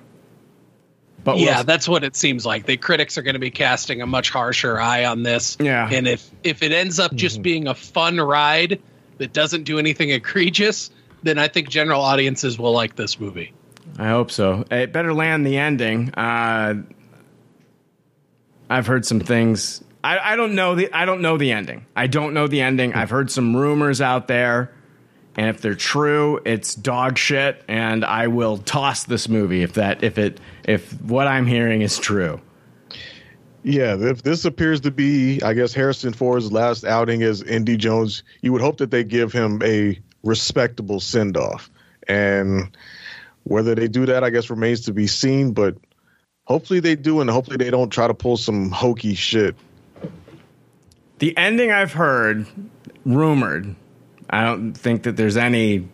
But 1.23 1.37
yeah, 1.37 1.57
we'll, 1.57 1.63
that's 1.65 1.87
what 1.87 2.03
it 2.03 2.15
seems 2.15 2.45
like. 2.45 2.65
The 2.65 2.77
critics 2.77 3.17
are 3.17 3.21
going 3.21 3.35
to 3.35 3.39
be 3.39 3.51
casting 3.51 4.01
a 4.01 4.05
much 4.05 4.29
harsher 4.29 4.79
eye 4.79 5.05
on 5.05 5.23
this. 5.23 5.57
Yeah, 5.59 5.89
and 5.91 6.07
if 6.07 6.29
if 6.43 6.63
it 6.63 6.71
ends 6.71 6.99
up 6.99 7.13
just 7.13 7.35
mm-hmm. 7.35 7.43
being 7.43 7.67
a 7.67 7.73
fun 7.73 8.17
ride 8.17 8.81
that 9.17 9.33
doesn't 9.33 9.63
do 9.63 9.79
anything 9.79 10.11
egregious, 10.11 10.91
then 11.23 11.37
I 11.37 11.47
think 11.47 11.69
general 11.69 12.01
audiences 12.01 12.57
will 12.57 12.73
like 12.73 12.95
this 12.95 13.19
movie. 13.19 13.53
I 13.97 14.09
hope 14.09 14.31
so. 14.31 14.65
It 14.71 14.91
better 14.91 15.13
land 15.13 15.45
the 15.45 15.57
ending. 15.57 16.13
Uh, 16.13 16.83
I've 18.69 18.87
heard 18.87 19.05
some 19.05 19.19
things. 19.19 19.83
I, 20.03 20.33
I 20.33 20.35
don't 20.35 20.55
know 20.55 20.75
the 20.75 20.91
I 20.91 21.05
don't 21.05 21.21
know 21.21 21.37
the 21.37 21.51
ending. 21.51 21.85
I 21.95 22.07
don't 22.07 22.33
know 22.33 22.47
the 22.47 22.61
ending. 22.61 22.93
I've 22.93 23.09
heard 23.09 23.31
some 23.31 23.55
rumors 23.55 24.01
out 24.01 24.27
there, 24.27 24.73
and 25.35 25.47
if 25.47 25.61
they're 25.61 25.75
true, 25.75 26.41
it's 26.45 26.75
dog 26.75 27.17
shit. 27.17 27.63
And 27.67 28.03
I 28.03 28.27
will 28.27 28.57
toss 28.57 29.05
this 29.05 29.29
movie 29.29 29.63
if 29.63 29.73
that 29.73 30.03
if 30.03 30.17
it 30.17 30.39
if 30.65 31.01
what 31.01 31.27
I'm 31.27 31.47
hearing 31.47 31.81
is 31.81 31.97
true. 31.97 32.41
Yeah, 33.65 33.95
if 33.97 34.23
this 34.23 34.43
appears 34.43 34.81
to 34.81 34.91
be, 34.91 35.41
I 35.41 35.53
guess, 35.53 35.73
Harrison 35.73 36.11
Ford's 36.11 36.51
last 36.51 36.83
outing 36.83 37.23
as 37.23 37.41
Indy 37.41 37.77
Jones, 37.77 38.23
you 38.41 38.51
would 38.51 38.61
hope 38.61 38.77
that 38.79 38.91
they 38.91 39.05
give 39.05 39.31
him 39.31 39.61
a 39.63 39.97
respectable 40.21 40.99
send 40.99 41.37
off. 41.37 41.71
And 42.09 42.75
whether 43.43 43.73
they 43.73 43.87
do 43.87 44.05
that, 44.07 44.21
I 44.21 44.31
guess, 44.31 44.49
remains 44.49 44.81
to 44.81 44.93
be 44.93 45.07
seen. 45.07 45.53
But 45.53 45.77
hopefully 46.43 46.81
they 46.81 46.97
do, 46.97 47.21
and 47.21 47.29
hopefully 47.29 47.55
they 47.55 47.71
don't 47.71 47.89
try 47.89 48.05
to 48.05 48.13
pull 48.13 48.35
some 48.35 48.69
hokey 48.69 49.15
shit. 49.15 49.55
The 51.23 51.37
ending 51.37 51.71
I've 51.71 51.93
heard, 51.93 52.45
rumored, 53.05 53.77
I 54.29 54.43
don't 54.43 54.73
think 54.73 55.03
that 55.03 55.15
there's 55.15 55.37
any 55.37 55.87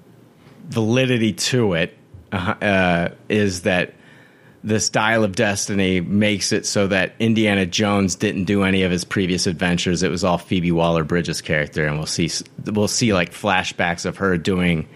validity 0.70 1.34
to 1.34 1.74
it, 1.74 1.96
uh, 2.32 2.56
uh, 2.60 3.10
is 3.30 3.62
that 3.62 3.94
the 4.64 4.80
style 4.80 5.24
of 5.24 5.36
Destiny 5.36 6.02
makes 6.02 6.52
it 6.52 6.66
so 6.66 6.88
that 6.88 7.14
Indiana 7.20 7.68
Jones 7.68 8.16
didn't 8.16 8.46
do 8.46 8.64
any 8.64 8.82
of 8.82 8.90
his 8.90 9.06
previous 9.06 9.46
adventures. 9.46 10.02
It 10.02 10.10
was 10.10 10.24
all 10.24 10.40
Phoebe 10.40 10.72
Waller 10.72 11.04
Bridges' 11.04 11.42
character, 11.42 11.86
and 11.86 11.98
we'll 11.98 12.08
see 12.08 12.32
we'll 12.66 12.88
see 12.88 13.14
like 13.14 13.32
flashbacks 13.32 14.08
of 14.08 14.18
her 14.18 14.36
doing 14.36 14.90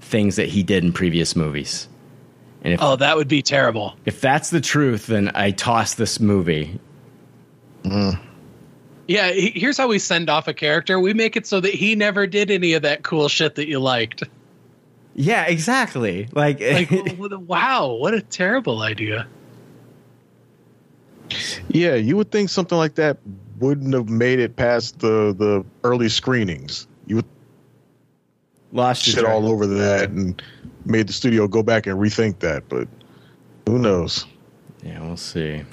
things 0.00 0.36
that 0.36 0.48
he 0.48 0.62
did 0.62 0.84
in 0.84 0.92
previous 0.92 1.34
movies. 1.34 1.88
And 2.62 2.74
if, 2.74 2.80
Oh, 2.80 2.94
that 2.94 3.16
would 3.16 3.26
be 3.26 3.42
terrible. 3.42 3.96
if 4.04 4.20
that's 4.20 4.50
the 4.50 4.60
truth, 4.60 5.08
then 5.08 5.32
I 5.34 5.50
toss 5.50 5.94
this 5.94 6.20
movie. 6.20 6.78
Yeah, 9.10 9.32
he- 9.32 9.50
here's 9.56 9.76
how 9.76 9.88
we 9.88 9.98
send 9.98 10.30
off 10.30 10.46
a 10.46 10.54
character. 10.54 11.00
We 11.00 11.14
make 11.14 11.36
it 11.36 11.44
so 11.44 11.58
that 11.58 11.74
he 11.74 11.96
never 11.96 12.28
did 12.28 12.48
any 12.48 12.74
of 12.74 12.82
that 12.82 13.02
cool 13.02 13.26
shit 13.28 13.56
that 13.56 13.66
you 13.66 13.80
liked. 13.80 14.22
Yeah, 15.16 15.46
exactly. 15.46 16.28
Like, 16.32 16.60
Like, 16.60 16.90
wow, 17.18 17.92
what 17.98 18.14
a 18.14 18.20
terrible 18.20 18.82
idea. 18.82 19.26
Yeah, 21.70 21.96
you 21.96 22.16
would 22.16 22.30
think 22.30 22.50
something 22.50 22.78
like 22.78 22.94
that 22.94 23.18
wouldn't 23.58 23.92
have 23.94 24.08
made 24.08 24.38
it 24.38 24.54
past 24.54 25.00
the 25.00 25.34
the 25.36 25.64
early 25.82 26.08
screenings. 26.08 26.86
You 27.08 27.16
would 27.16 27.24
lost 28.72 29.08
your 29.08 29.16
shit 29.16 29.24
all 29.24 29.48
over 29.48 29.66
that 29.66 30.10
and 30.10 30.40
made 30.84 31.08
the 31.08 31.12
studio 31.12 31.48
go 31.48 31.64
back 31.64 31.88
and 31.88 31.98
rethink 31.98 32.38
that. 32.40 32.68
But 32.68 32.86
who 33.66 33.78
knows? 33.80 34.24
Yeah, 34.84 35.02
we'll 35.02 35.16
see. 35.16 35.64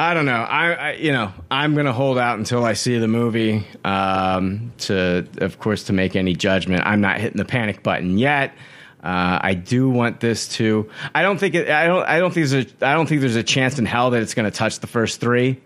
I 0.00 0.14
don't 0.14 0.26
know. 0.26 0.32
I, 0.42 0.72
I 0.72 0.92
you 0.92 1.10
know, 1.10 1.32
I'm 1.50 1.74
going 1.74 1.86
to 1.86 1.92
hold 1.92 2.18
out 2.18 2.38
until 2.38 2.64
I 2.64 2.74
see 2.74 2.98
the 2.98 3.08
movie 3.08 3.66
um, 3.84 4.72
to, 4.78 5.26
of 5.38 5.58
course, 5.58 5.84
to 5.84 5.92
make 5.92 6.14
any 6.14 6.34
judgment. 6.36 6.84
I'm 6.86 7.00
not 7.00 7.18
hitting 7.20 7.36
the 7.36 7.44
panic 7.44 7.82
button 7.82 8.16
yet. 8.16 8.54
Uh, 9.02 9.38
I 9.42 9.54
do 9.54 9.88
want 9.90 10.20
this 10.20 10.46
to. 10.50 10.88
I 11.14 11.22
don't 11.22 11.38
think 11.38 11.56
it. 11.56 11.68
I 11.68 11.86
don't. 11.88 12.06
I 12.06 12.20
don't 12.20 12.32
think 12.32 12.48
there's 12.48 12.66
a. 12.66 12.86
I 12.86 12.94
don't 12.94 13.08
think 13.08 13.20
there's 13.22 13.34
a 13.36 13.42
chance 13.42 13.78
in 13.80 13.86
hell 13.86 14.10
that 14.10 14.22
it's 14.22 14.34
going 14.34 14.48
to 14.48 14.56
touch 14.56 14.78
the 14.78 14.86
first 14.86 15.20
three. 15.20 15.60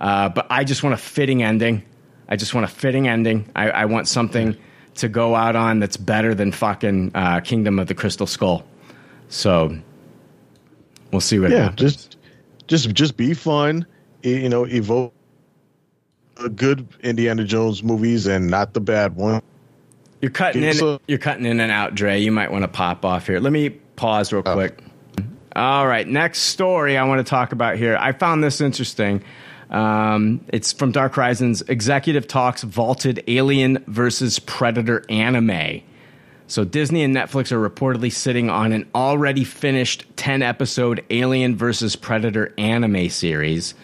Uh, 0.00 0.30
but 0.30 0.46
I 0.50 0.64
just 0.64 0.82
want 0.82 0.94
a 0.94 0.98
fitting 0.98 1.42
ending. 1.42 1.82
I 2.28 2.36
just 2.36 2.54
want 2.54 2.64
a 2.64 2.68
fitting 2.68 3.08
ending. 3.08 3.50
I, 3.54 3.70
I 3.70 3.84
want 3.86 4.08
something 4.08 4.56
to 4.96 5.08
go 5.08 5.34
out 5.34 5.54
on 5.54 5.80
that's 5.80 5.98
better 5.98 6.34
than 6.34 6.50
fucking 6.52 7.12
uh, 7.14 7.40
Kingdom 7.40 7.78
of 7.78 7.88
the 7.88 7.94
Crystal 7.94 8.26
Skull. 8.26 8.64
So 9.28 9.76
we'll 11.12 11.20
see 11.20 11.38
what 11.38 11.50
Yeah, 11.50 11.64
happens. 11.64 11.78
just 11.80 12.15
just 12.66 12.92
just 12.94 13.16
be 13.16 13.34
fun. 13.34 13.86
You 14.22 14.48
know, 14.48 14.64
evoke 14.64 15.14
good 16.54 16.86
Indiana 17.02 17.44
Jones 17.44 17.82
movies 17.82 18.26
and 18.26 18.48
not 18.48 18.74
the 18.74 18.80
bad 18.80 19.16
one. 19.16 19.42
You're 20.20 20.30
cutting 20.30 20.62
in. 20.62 20.74
So- 20.74 21.00
you're 21.06 21.18
cutting 21.18 21.46
in 21.46 21.60
and 21.60 21.70
out, 21.72 21.94
Dre. 21.94 22.18
You 22.20 22.32
might 22.32 22.50
want 22.50 22.62
to 22.62 22.68
pop 22.68 23.04
off 23.04 23.26
here. 23.26 23.40
Let 23.40 23.52
me 23.52 23.70
pause 23.70 24.32
real 24.32 24.42
quick. 24.42 24.78
All 25.54 25.86
right, 25.86 26.06
next 26.06 26.40
story 26.40 26.98
I 26.98 27.04
want 27.04 27.24
to 27.24 27.30
talk 27.30 27.52
about 27.52 27.76
here. 27.76 27.96
I 27.98 28.12
found 28.12 28.44
this 28.44 28.60
interesting. 28.60 29.22
Um, 29.70 30.44
it's 30.48 30.72
from 30.72 30.92
Dark 30.92 31.14
Horizons. 31.14 31.62
Executive 31.62 32.28
talks 32.28 32.62
vaulted 32.62 33.24
Alien 33.26 33.82
versus 33.86 34.38
Predator 34.38 35.04
anime. 35.08 35.80
So 36.48 36.64
Disney 36.64 37.02
and 37.02 37.14
Netflix 37.14 37.50
are 37.50 37.68
reportedly 37.68 38.12
sitting 38.12 38.50
on 38.50 38.72
an 38.72 38.88
already 38.94 39.42
finished 39.42 40.06
10 40.16 40.42
episode 40.42 41.04
Alien 41.10 41.56
vs 41.56 41.96
Predator 41.96 42.54
anime 42.56 43.08
series. 43.08 43.74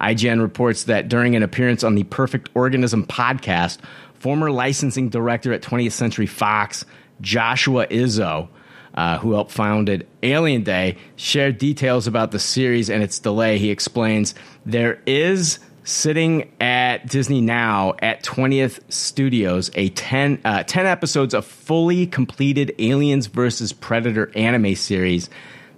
IGN 0.00 0.40
reports 0.40 0.84
that 0.84 1.08
during 1.08 1.36
an 1.36 1.42
appearance 1.42 1.84
on 1.84 1.94
the 1.94 2.04
Perfect 2.04 2.48
Organism 2.54 3.04
podcast, 3.06 3.78
former 4.14 4.50
licensing 4.50 5.10
director 5.10 5.52
at 5.52 5.62
20th 5.62 5.92
Century 5.92 6.26
Fox, 6.26 6.86
Joshua 7.20 7.86
Izzo, 7.88 8.48
uh, 8.94 9.18
who 9.18 9.32
helped 9.32 9.52
founded 9.52 10.06
Alien 10.22 10.62
Day, 10.62 10.96
shared 11.16 11.58
details 11.58 12.06
about 12.06 12.30
the 12.30 12.38
series 12.38 12.88
and 12.88 13.02
its 13.02 13.18
delay. 13.18 13.58
He 13.58 13.70
explains 13.70 14.34
there 14.64 15.02
is 15.06 15.58
sitting 15.86 16.50
at 16.60 17.06
Disney 17.06 17.40
now 17.40 17.94
at 18.02 18.24
20th 18.24 18.80
Studios 18.92 19.70
a 19.74 19.88
10, 19.90 20.40
uh, 20.44 20.64
10 20.64 20.84
episodes 20.84 21.32
of 21.32 21.46
fully 21.46 22.08
completed 22.08 22.74
Aliens 22.80 23.28
versus 23.28 23.72
Predator 23.72 24.32
anime 24.36 24.74
series 24.74 25.30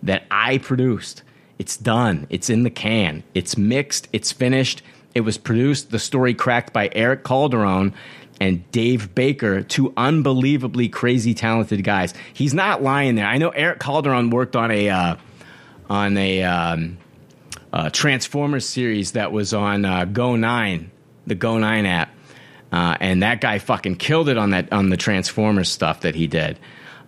that 0.03 0.25
I 0.31 0.59
produced. 0.59 1.23
It's 1.59 1.77
done. 1.77 2.27
It's 2.31 2.49
in 2.49 2.63
the 2.63 2.71
can. 2.71 3.23
It's 3.35 3.59
mixed. 3.59 4.09
It's 4.13 4.33
finished. 4.33 4.83
It 5.15 5.21
was 5.23 5.37
produced, 5.37 5.91
the 5.91 5.99
story 5.99 6.33
cracked 6.33 6.73
by 6.73 6.89
Eric 6.93 7.25
Calderon 7.25 7.93
and 8.41 8.71
Dave 8.71 9.15
Baker, 9.15 9.63
two 9.63 9.93
unbelievably 9.97 10.89
crazy 10.89 11.35
talented 11.35 11.85
guys. 11.85 12.15
He's 12.33 12.55
not 12.55 12.83
lying 12.83 13.17
there. 13.17 13.27
I 13.27 13.37
know 13.37 13.51
Eric 13.51 13.81
Calderon 13.81 14.31
worked 14.31 14.57
on 14.57 14.71
a 14.71 14.89
uh, 14.89 15.17
on 15.91 16.17
a 16.17 16.45
um, 16.45 16.99
uh, 17.73 17.91
Transformers 17.91 18.67
series 18.67 19.13
that 19.13 19.33
was 19.33 19.53
on 19.55 19.85
uh, 19.85 20.05
Go 20.05 20.37
Nine, 20.37 20.91
the 21.27 21.35
Go 21.35 21.59
Nine 21.59 21.87
app, 21.87 22.11
uh, 22.73 22.97
and 23.01 23.23
that 23.23 23.41
guy 23.41 23.59
fucking 23.59 23.97
killed 23.97 24.29
it 24.29 24.39
on 24.39 24.51
that 24.51 24.73
on 24.73 24.91
the 24.91 24.97
Transformers 24.97 25.71
stuff 25.71 26.01
that 26.03 26.15
he 26.15 26.27
did. 26.27 26.59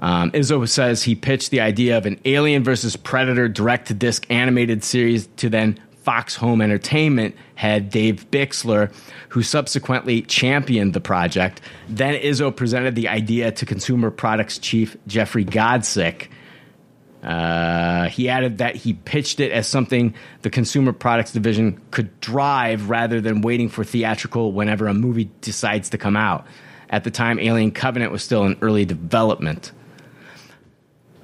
Um, 0.00 0.30
Izzo 0.32 0.66
says 0.66 1.02
he 1.02 1.14
pitched 1.14 1.50
the 1.50 1.60
idea 1.60 1.98
of 1.98 2.06
an 2.06 2.18
Alien 2.24 2.64
versus 2.64 2.96
Predator 2.96 3.48
direct 3.48 3.88
to 3.88 3.94
disc 3.94 4.26
animated 4.30 4.82
series 4.82 5.26
to 5.36 5.50
then 5.50 5.78
Fox 6.02 6.34
Home 6.36 6.62
Entertainment 6.62 7.36
head 7.54 7.90
Dave 7.90 8.26
Bixler, 8.30 8.92
who 9.28 9.42
subsequently 9.42 10.22
championed 10.22 10.94
the 10.94 11.00
project. 11.00 11.60
Then 11.88 12.14
Izzo 12.14 12.54
presented 12.54 12.94
the 12.94 13.08
idea 13.08 13.52
to 13.52 13.66
consumer 13.66 14.10
products 14.10 14.56
chief 14.56 14.96
Jeffrey 15.06 15.44
Godsick. 15.44 16.28
Uh, 17.22 18.08
he 18.08 18.28
added 18.28 18.58
that 18.58 18.76
he 18.76 18.94
pitched 18.94 19.40
it 19.40 19.52
as 19.52 19.66
something 19.66 20.14
the 20.40 20.48
consumer 20.48 20.92
products 20.92 21.32
division 21.32 21.80
could 21.90 22.18
drive 22.20 22.88
rather 22.88 23.20
than 23.20 23.42
waiting 23.42 23.68
for 23.68 23.84
theatrical 23.84 24.52
whenever 24.52 24.86
a 24.86 24.94
movie 24.94 25.30
decides 25.42 25.90
to 25.90 25.98
come 25.98 26.16
out. 26.16 26.46
At 26.88 27.04
the 27.04 27.10
time, 27.10 27.38
Alien 27.38 27.72
Covenant 27.72 28.10
was 28.10 28.22
still 28.22 28.44
in 28.46 28.56
early 28.62 28.84
development. 28.84 29.70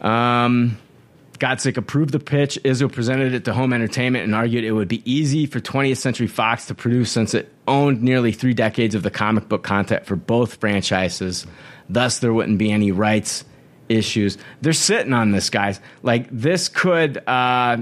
Um, 0.01 0.77
Godsick 1.39 1.79
approved 1.79 2.13
the 2.13 2.21
pitch. 2.21 2.59
Izzo 2.63 2.93
presented 2.93 3.33
it 3.33 3.47
to 3.47 3.55
Home 3.55 3.73
Entertainment 3.73 4.25
and 4.25 4.35
argued 4.35 4.65
it 4.65 4.73
would 4.73 4.89
be 4.89 5.03
easy 5.11 5.47
for 5.47 5.61
20th 5.61 5.97
Century 5.97 6.27
Fox 6.27 6.67
to 6.67 6.75
produce 6.75 7.11
since 7.11 7.33
it 7.33 7.53
owned 7.67 8.03
nearly 8.03 8.33
three 8.33 8.55
decades 8.55 8.95
of 8.95 9.03
the 9.03 9.11
comic 9.11 9.49
book 9.49 9.63
content 9.65 10.05
for 10.05 10.15
both 10.15 10.57
franchises. 10.57 11.47
Thus, 11.89 12.19
there 12.19 12.35
wouldn't 12.35 12.59
be 12.59 12.71
any 12.71 12.93
rights 12.93 13.45
issues. 13.89 14.39
They're 14.61 14.73
sitting 14.73 15.13
on 15.13 15.33
this, 15.33 15.51
guys. 15.51 15.81
Like, 16.03 16.29
this 16.31 16.69
could, 16.69 17.19
uh, 17.19 17.79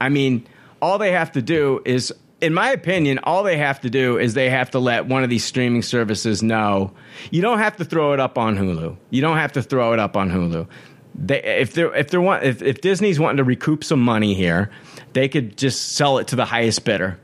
I 0.00 0.08
mean, 0.08 0.46
all 0.80 0.98
they 0.98 1.12
have 1.12 1.32
to 1.32 1.42
do 1.42 1.80
is, 1.84 2.12
in 2.40 2.54
my 2.54 2.70
opinion, 2.70 3.20
all 3.24 3.42
they 3.42 3.58
have 3.58 3.80
to 3.80 3.90
do 3.90 4.18
is 4.18 4.34
they 4.34 4.50
have 4.50 4.70
to 4.70 4.78
let 4.78 5.06
one 5.06 5.24
of 5.24 5.30
these 5.30 5.44
streaming 5.44 5.82
services 5.82 6.42
know. 6.42 6.92
You 7.30 7.42
don't 7.42 7.58
have 7.58 7.76
to 7.76 7.84
throw 7.84 8.12
it 8.12 8.20
up 8.20 8.38
on 8.38 8.56
Hulu. 8.56 8.96
You 9.10 9.20
don't 9.20 9.36
have 9.36 9.52
to 9.52 9.62
throw 9.62 9.92
it 9.92 9.98
up 9.98 10.16
on 10.16 10.30
Hulu 10.30 10.66
they 11.14 11.42
if 11.42 11.74
they're 11.74 11.94
if 11.94 12.08
they're 12.10 12.20
want 12.20 12.44
if, 12.44 12.62
if 12.62 12.80
Disney's 12.80 13.20
wanting 13.20 13.38
to 13.38 13.44
recoup 13.44 13.84
some 13.84 14.00
money 14.00 14.34
here, 14.34 14.70
they 15.12 15.28
could 15.28 15.56
just 15.56 15.92
sell 15.92 16.18
it 16.18 16.28
to 16.28 16.36
the 16.36 16.44
highest 16.44 16.84
bidder. 16.84 17.18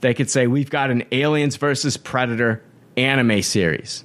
They 0.00 0.14
could 0.14 0.30
say 0.30 0.46
we've 0.46 0.70
got 0.70 0.90
an 0.90 1.04
Aliens 1.10 1.56
versus 1.56 1.96
Predator 1.96 2.62
anime 2.96 3.42
series, 3.42 4.04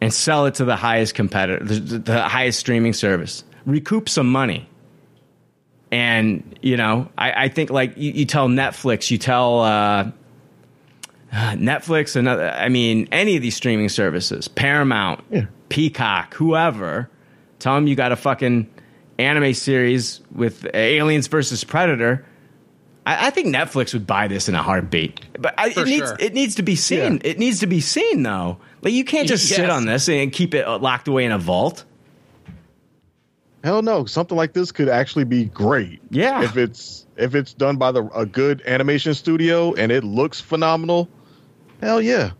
and 0.00 0.12
sell 0.12 0.46
it 0.46 0.54
to 0.56 0.64
the 0.64 0.76
highest 0.76 1.14
competitor, 1.14 1.64
the, 1.64 1.98
the 1.98 2.22
highest 2.22 2.58
streaming 2.58 2.92
service. 2.92 3.44
Recoup 3.66 4.08
some 4.08 4.30
money, 4.30 4.68
and 5.90 6.58
you 6.62 6.76
know 6.76 7.10
I, 7.18 7.44
I 7.44 7.48
think 7.48 7.70
like 7.70 7.96
you, 7.96 8.12
you 8.12 8.24
tell 8.24 8.48
Netflix, 8.48 9.10
you 9.10 9.18
tell. 9.18 9.60
Uh, 9.60 10.10
Netflix 11.32 12.16
and 12.16 12.26
other, 12.26 12.48
I 12.50 12.70
mean 12.70 13.06
any 13.12 13.36
of 13.36 13.42
these 13.42 13.54
streaming 13.54 13.90
services, 13.90 14.48
Paramount, 14.48 15.22
Peacock, 15.68 16.32
whoever, 16.32 17.10
tell 17.58 17.74
them 17.74 17.86
you 17.86 17.94
got 17.94 18.12
a 18.12 18.16
fucking 18.16 18.66
anime 19.18 19.52
series 19.52 20.20
with 20.32 20.66
Aliens 20.74 21.26
versus 21.26 21.64
Predator. 21.64 22.24
I, 23.08 23.28
I 23.28 23.30
think 23.30 23.46
Netflix 23.48 23.94
would 23.94 24.06
buy 24.06 24.28
this 24.28 24.50
in 24.50 24.54
a 24.54 24.62
heartbeat. 24.62 25.20
But 25.40 25.54
I, 25.56 25.70
For 25.70 25.80
it 25.80 25.86
needs 25.86 26.06
sure. 26.08 26.16
it 26.20 26.34
needs 26.34 26.56
to 26.56 26.62
be 26.62 26.76
seen. 26.76 27.14
Yeah. 27.14 27.30
It 27.30 27.38
needs 27.38 27.60
to 27.60 27.66
be 27.66 27.80
seen 27.80 28.22
though. 28.22 28.58
Like 28.82 28.92
you 28.92 29.04
can't 29.04 29.26
just 29.26 29.48
sit 29.48 29.70
on 29.70 29.86
this 29.86 30.08
and 30.10 30.30
keep 30.30 30.54
it 30.54 30.66
uh, 30.66 30.78
locked 30.78 31.08
away 31.08 31.24
in 31.24 31.32
a 31.32 31.38
vault. 31.38 31.84
Hell 33.64 33.82
no, 33.82 34.04
something 34.04 34.36
like 34.36 34.52
this 34.52 34.70
could 34.70 34.88
actually 34.88 35.24
be 35.24 35.46
great. 35.46 36.00
Yeah. 36.10 36.42
If 36.42 36.56
it's 36.58 37.06
if 37.16 37.34
it's 37.34 37.54
done 37.54 37.76
by 37.76 37.92
the 37.92 38.04
a 38.14 38.26
good 38.26 38.62
animation 38.66 39.14
studio 39.14 39.72
and 39.74 39.90
it 39.90 40.04
looks 40.04 40.40
phenomenal, 40.40 41.08
hell 41.80 42.02
yeah. 42.02 42.32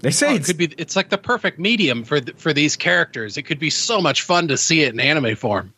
They 0.00 0.10
say 0.10 0.32
Oh, 0.32 0.34
it 0.34 0.44
could 0.44 0.56
be. 0.58 0.74
It's 0.76 0.94
like 0.94 1.08
the 1.08 1.18
perfect 1.18 1.58
medium 1.58 2.04
for 2.04 2.20
th- 2.20 2.36
for 2.36 2.52
these 2.52 2.76
characters. 2.76 3.36
It 3.38 3.42
could 3.42 3.58
be 3.58 3.70
so 3.70 4.00
much 4.00 4.22
fun 4.22 4.48
to 4.48 4.58
see 4.58 4.82
it 4.82 4.92
in 4.92 5.00
anime 5.00 5.36
form. 5.36 5.72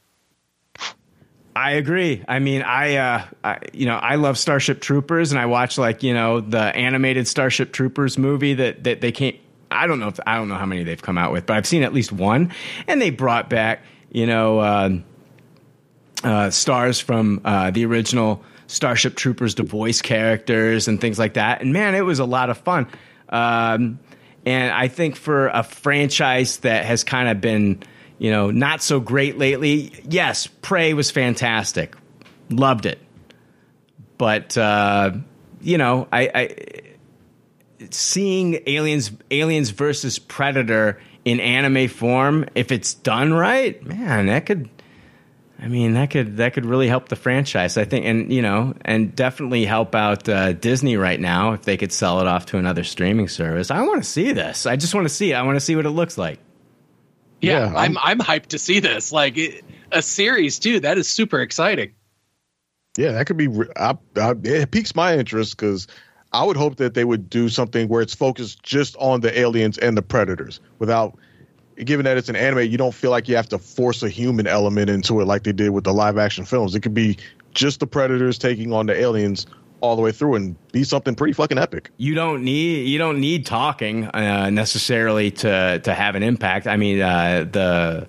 I 1.54 1.72
agree. 1.72 2.24
I 2.26 2.38
mean, 2.38 2.62
I, 2.62 2.96
uh, 2.96 3.24
I, 3.44 3.58
you 3.72 3.86
know, 3.86 3.96
I 3.96 4.14
love 4.14 4.38
Starship 4.38 4.80
Troopers, 4.80 5.32
and 5.32 5.40
I 5.40 5.46
watch 5.46 5.76
like 5.76 6.02
you 6.02 6.14
know 6.14 6.40
the 6.40 6.60
animated 6.60 7.28
Starship 7.28 7.72
Troopers 7.72 8.16
movie 8.16 8.54
that 8.54 8.84
that 8.84 9.00
they 9.00 9.12
can't. 9.12 9.36
I 9.70 9.86
don't 9.86 10.00
know 10.00 10.08
if 10.08 10.18
I 10.26 10.36
don't 10.36 10.48
know 10.48 10.56
how 10.56 10.66
many 10.66 10.84
they've 10.84 11.00
come 11.00 11.18
out 11.18 11.32
with, 11.32 11.46
but 11.46 11.56
I've 11.56 11.66
seen 11.66 11.82
at 11.82 11.92
least 11.92 12.12
one, 12.12 12.52
and 12.86 13.00
they 13.00 13.10
brought 13.10 13.50
back 13.50 13.84
you 14.10 14.26
know 14.26 14.60
uh, 14.60 14.90
uh, 16.24 16.50
stars 16.50 17.00
from 17.00 17.42
uh, 17.44 17.70
the 17.70 17.84
original 17.84 18.42
Starship 18.66 19.16
Troopers 19.16 19.54
to 19.56 19.62
voice 19.62 20.00
characters 20.00 20.88
and 20.88 21.00
things 21.00 21.18
like 21.18 21.34
that. 21.34 21.60
And 21.60 21.72
man, 21.72 21.94
it 21.94 22.04
was 22.04 22.18
a 22.18 22.24
lot 22.24 22.48
of 22.48 22.58
fun. 22.58 22.86
Um, 23.28 23.98
and 24.44 24.72
I 24.72 24.88
think 24.88 25.16
for 25.16 25.48
a 25.48 25.62
franchise 25.62 26.58
that 26.58 26.84
has 26.84 27.04
kind 27.04 27.28
of 27.28 27.40
been, 27.40 27.82
you 28.22 28.30
know, 28.30 28.52
not 28.52 28.84
so 28.84 29.00
great 29.00 29.36
lately, 29.36 29.92
yes, 30.08 30.46
Prey 30.46 30.94
was 30.94 31.10
fantastic. 31.10 31.96
Loved 32.50 32.86
it. 32.86 33.00
But, 34.16 34.56
uh, 34.56 35.14
you 35.60 35.76
know, 35.76 36.06
I, 36.12 36.30
I 36.32 36.56
seeing 37.90 38.60
aliens 38.68 39.10
aliens 39.32 39.70
versus 39.70 40.20
predator 40.20 41.00
in 41.24 41.40
anime 41.40 41.88
form 41.88 42.46
if 42.54 42.70
it's 42.70 42.94
done 42.94 43.32
right 43.32 43.84
man 43.84 44.26
that 44.26 44.46
could 44.46 44.70
i 45.58 45.66
mean 45.66 45.94
that 45.94 46.10
could 46.10 46.36
that 46.36 46.54
could 46.54 46.64
really 46.64 46.86
help 46.86 47.08
the 47.08 47.16
franchise 47.16 47.76
i 47.76 47.84
think 47.84 48.06
and 48.06 48.32
you 48.32 48.40
know 48.40 48.72
and 48.84 49.16
definitely 49.16 49.64
help 49.64 49.96
out 49.96 50.28
uh, 50.28 50.52
disney 50.52 50.96
right 50.96 51.18
now 51.18 51.54
if 51.54 51.62
they 51.62 51.76
could 51.76 51.92
sell 51.92 52.20
it 52.20 52.28
off 52.28 52.46
to 52.46 52.56
another 52.56 52.84
streaming 52.84 53.26
service. 53.26 53.72
I 53.72 53.82
want 53.82 54.04
to 54.04 54.08
see 54.08 54.30
this. 54.30 54.64
I 54.64 54.76
just 54.76 54.94
want 54.94 55.06
to 55.06 55.12
see 55.12 55.32
it. 55.32 55.34
I 55.34 55.42
want 55.42 55.56
to 55.56 55.60
see 55.60 55.74
what 55.74 55.86
it 55.86 55.90
looks 55.90 56.16
like 56.16 56.38
Yeah, 57.42 57.70
Yeah, 57.70 57.76
I'm 57.76 57.98
I'm 57.98 58.18
hyped 58.18 58.48
to 58.48 58.58
see 58.58 58.80
this. 58.80 59.12
Like 59.12 59.36
it, 59.36 59.64
a 59.90 60.00
series 60.00 60.58
too. 60.58 60.80
That 60.80 60.96
is 60.96 61.08
super 61.08 61.40
exciting. 61.40 61.92
Yeah, 62.96 63.12
that 63.12 63.26
could 63.26 63.36
be. 63.36 63.48
I, 63.76 63.96
I, 64.16 64.34
it 64.44 64.70
piques 64.70 64.94
my 64.94 65.16
interest 65.16 65.56
because 65.56 65.88
I 66.32 66.44
would 66.44 66.56
hope 66.56 66.76
that 66.76 66.94
they 66.94 67.04
would 67.04 67.28
do 67.28 67.48
something 67.48 67.88
where 67.88 68.00
it's 68.00 68.14
focused 68.14 68.62
just 68.62 68.96
on 68.96 69.20
the 69.20 69.38
aliens 69.38 69.78
and 69.78 69.96
the 69.96 70.02
predators, 70.02 70.60
without. 70.78 71.18
Given 71.76 72.04
that 72.04 72.18
it's 72.18 72.28
an 72.28 72.36
anime, 72.36 72.70
you 72.70 72.76
don't 72.76 72.94
feel 72.94 73.10
like 73.10 73.28
you 73.28 73.36
have 73.36 73.48
to 73.48 73.58
force 73.58 74.02
a 74.02 74.08
human 74.10 74.46
element 74.46 74.90
into 74.90 75.22
it 75.22 75.24
like 75.24 75.42
they 75.44 75.52
did 75.52 75.70
with 75.70 75.84
the 75.84 75.92
live 75.92 76.18
action 76.18 76.44
films. 76.44 76.74
It 76.74 76.80
could 76.80 76.92
be 76.92 77.16
just 77.54 77.80
the 77.80 77.86
predators 77.86 78.36
taking 78.36 78.74
on 78.74 78.86
the 78.86 78.94
aliens 78.94 79.46
all 79.82 79.96
the 79.96 80.02
way 80.02 80.12
through 80.12 80.36
and 80.36 80.56
be 80.70 80.84
something 80.84 81.14
pretty 81.14 81.34
fucking 81.34 81.58
epic. 81.58 81.90
you 81.98 82.14
don't 82.14 82.44
need 82.44 82.86
you 82.86 82.98
don't 82.98 83.20
need 83.20 83.44
talking 83.44 84.06
uh, 84.06 84.48
necessarily 84.48 85.30
to 85.30 85.80
to 85.80 85.92
have 85.92 86.14
an 86.14 86.22
impact. 86.22 86.66
I 86.66 86.76
mean, 86.76 87.00
uh, 87.00 87.46
the 87.50 88.08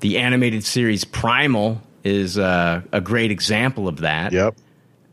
the 0.00 0.18
animated 0.18 0.64
series 0.64 1.04
Primal 1.04 1.80
is 2.02 2.38
uh, 2.38 2.82
a 2.92 3.00
great 3.00 3.30
example 3.30 3.88
of 3.88 3.98
that. 3.98 4.32
Yep. 4.32 4.56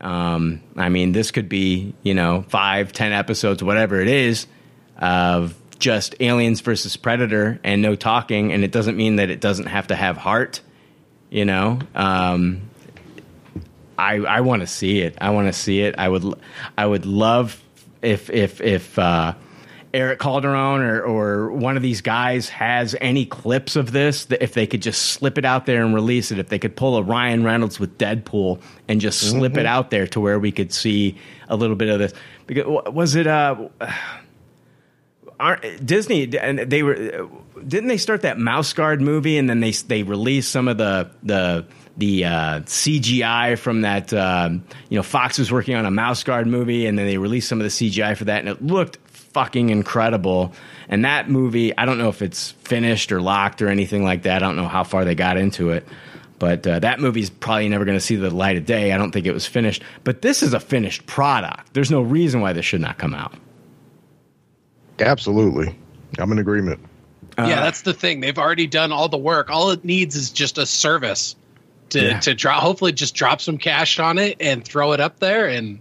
Um, 0.00 0.60
I 0.76 0.88
mean, 0.88 1.12
this 1.12 1.30
could 1.30 1.48
be 1.48 1.94
you 2.02 2.14
know 2.14 2.44
five, 2.48 2.92
ten 2.92 3.12
episodes, 3.12 3.62
whatever 3.62 4.00
it 4.00 4.08
is, 4.08 4.46
of 4.98 5.54
just 5.78 6.14
aliens 6.20 6.60
versus 6.62 6.96
predator 6.96 7.60
and 7.62 7.82
no 7.82 7.94
talking, 7.94 8.52
and 8.52 8.64
it 8.64 8.72
doesn't 8.72 8.96
mean 8.96 9.16
that 9.16 9.28
it 9.28 9.40
doesn't 9.40 9.66
have 9.66 9.88
to 9.88 9.94
have 9.94 10.16
heart. 10.16 10.62
You 11.30 11.44
know, 11.44 11.80
um, 11.94 12.70
I 13.98 14.16
I 14.16 14.40
want 14.40 14.60
to 14.60 14.66
see 14.66 15.00
it. 15.00 15.16
I 15.20 15.30
want 15.30 15.48
to 15.48 15.52
see 15.52 15.80
it. 15.80 15.94
I 15.98 16.08
would 16.08 16.24
I 16.76 16.86
would 16.86 17.06
love 17.06 17.62
if 18.02 18.30
if 18.30 18.60
if 18.60 18.98
uh, 18.98 19.34
Eric 19.92 20.18
Calderon 20.18 20.82
or 20.82 21.02
or 21.02 21.52
one 21.52 21.76
of 21.76 21.82
these 21.82 22.00
guys 22.00 22.48
has 22.48 22.96
any 23.00 23.26
clips 23.26 23.76
of 23.76 23.92
this. 23.92 24.26
If 24.40 24.54
they 24.54 24.66
could 24.66 24.82
just 24.82 25.02
slip 25.02 25.38
it 25.38 25.44
out 25.44 25.66
there 25.66 25.84
and 25.84 25.94
release 25.94 26.30
it. 26.32 26.38
If 26.38 26.48
they 26.48 26.58
could 26.58 26.76
pull 26.76 26.96
a 26.96 27.02
Ryan 27.02 27.44
Reynolds 27.44 27.78
with 27.78 27.96
Deadpool 27.98 28.60
and 28.88 29.00
just 29.00 29.20
slip 29.20 29.56
it 29.56 29.66
out 29.66 29.90
there 29.90 30.06
to 30.08 30.20
where 30.20 30.38
we 30.38 30.52
could 30.52 30.72
see 30.72 31.16
a 31.48 31.56
little 31.56 31.76
bit 31.76 31.88
of 31.88 31.98
this. 31.98 32.12
Because 32.46 32.64
was 32.92 33.14
it 33.14 33.26
uh 33.26 33.68
Disney 35.84 36.36
and 36.38 36.58
they 36.58 36.82
were 36.82 37.28
didn't 37.66 37.88
they 37.88 37.96
start 37.96 38.22
that 38.22 38.38
Mouse 38.38 38.72
Guard 38.72 39.00
movie 39.00 39.36
and 39.38 39.48
then 39.48 39.60
they 39.60 39.72
they 39.72 40.02
released 40.02 40.50
some 40.50 40.68
of 40.68 40.78
the 40.78 41.10
the 41.22 41.66
the 41.96 42.24
uh, 42.24 42.60
CGI 42.60 43.58
from 43.58 43.82
that 43.82 44.12
um, 44.12 44.64
you 44.88 44.96
know 44.96 45.02
Fox 45.02 45.38
was 45.38 45.52
working 45.52 45.74
on 45.74 45.86
a 45.86 45.90
Mouse 45.90 46.22
Guard 46.22 46.46
movie 46.46 46.86
and 46.86 46.98
then 46.98 47.06
they 47.06 47.18
released 47.18 47.48
some 47.48 47.60
of 47.60 47.64
the 47.64 47.70
CGI 47.70 48.16
for 48.16 48.24
that 48.24 48.40
and 48.40 48.48
it 48.48 48.62
looked 48.62 48.98
fucking 49.06 49.70
incredible 49.70 50.52
and 50.88 51.04
that 51.04 51.28
movie 51.28 51.76
I 51.76 51.86
don't 51.86 51.98
know 51.98 52.08
if 52.08 52.22
it's 52.22 52.52
finished 52.52 53.12
or 53.12 53.20
locked 53.20 53.62
or 53.62 53.68
anything 53.68 54.04
like 54.04 54.22
that 54.22 54.42
I 54.42 54.46
don't 54.46 54.56
know 54.56 54.68
how 54.68 54.84
far 54.84 55.04
they 55.04 55.14
got 55.14 55.36
into 55.36 55.70
it 55.70 55.86
but 56.38 56.66
uh, 56.66 56.78
that 56.80 57.00
movie's 57.00 57.30
probably 57.30 57.68
never 57.68 57.84
going 57.84 57.96
to 57.96 58.04
see 58.04 58.16
the 58.16 58.30
light 58.30 58.56
of 58.56 58.66
day 58.66 58.92
I 58.92 58.98
don't 58.98 59.10
think 59.10 59.26
it 59.26 59.32
was 59.32 59.46
finished 59.46 59.82
but 60.04 60.22
this 60.22 60.42
is 60.42 60.54
a 60.54 60.60
finished 60.60 61.06
product 61.06 61.74
there's 61.74 61.90
no 61.90 62.02
reason 62.02 62.40
why 62.40 62.52
this 62.52 62.64
should 62.64 62.80
not 62.80 62.98
come 62.98 63.14
out 63.14 63.34
Absolutely. 65.00 65.76
I'm 66.18 66.30
in 66.32 66.38
agreement. 66.38 66.80
yeah, 67.38 67.60
that's 67.60 67.82
the 67.82 67.92
thing. 67.92 68.20
They've 68.20 68.38
already 68.38 68.66
done 68.66 68.92
all 68.92 69.08
the 69.08 69.18
work. 69.18 69.50
All 69.50 69.70
it 69.70 69.84
needs 69.84 70.14
is 70.14 70.30
just 70.30 70.58
a 70.58 70.66
service 70.66 71.34
to 71.94 72.04
Yeah. 72.04 72.18
to 72.20 72.34
drop. 72.34 72.62
Hopefully, 72.62 72.92
just 72.92 73.14
drop 73.14 73.40
some 73.40 73.58
cash 73.58 73.98
on 73.98 74.18
it 74.18 74.36
and 74.40 74.64
throw 74.64 74.92
it 74.92 75.00
up 75.00 75.18
there 75.18 75.46
and 75.48 75.80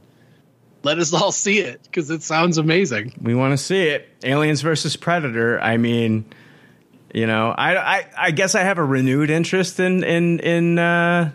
let 0.84 0.98
us 0.98 1.14
all 1.14 1.31
see 1.31 1.60
it 1.60 1.81
because 1.84 2.10
it 2.10 2.23
sounds 2.23 2.57
amazing. 2.57 3.14
We 3.22 3.35
want 3.35 3.52
to 3.53 3.57
see 3.57 3.84
it. 3.90 4.10
Aliens 4.23 4.61
versus 4.61 4.95
Predator. 4.95 5.60
I 5.61 5.77
mean, 5.77 6.26
you 7.14 7.27
know, 7.27 7.52
I, 7.56 7.77
I, 7.99 8.06
I 8.18 8.31
guess 8.31 8.56
I 8.56 8.61
have 8.61 8.77
a 8.80 8.84
renewed 8.84 9.30
interest 9.30 9.80
in 9.80 10.03
in 10.03 10.40
in 10.40 10.80
uh, 10.80 11.31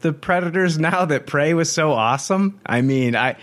the 0.00 0.12
Predators 0.12 0.78
now 0.78 1.04
that 1.06 1.26
Prey 1.26 1.54
was 1.54 1.72
so 1.72 1.92
awesome. 1.92 2.60
I 2.66 2.82
mean, 2.82 3.16
I 3.16 3.36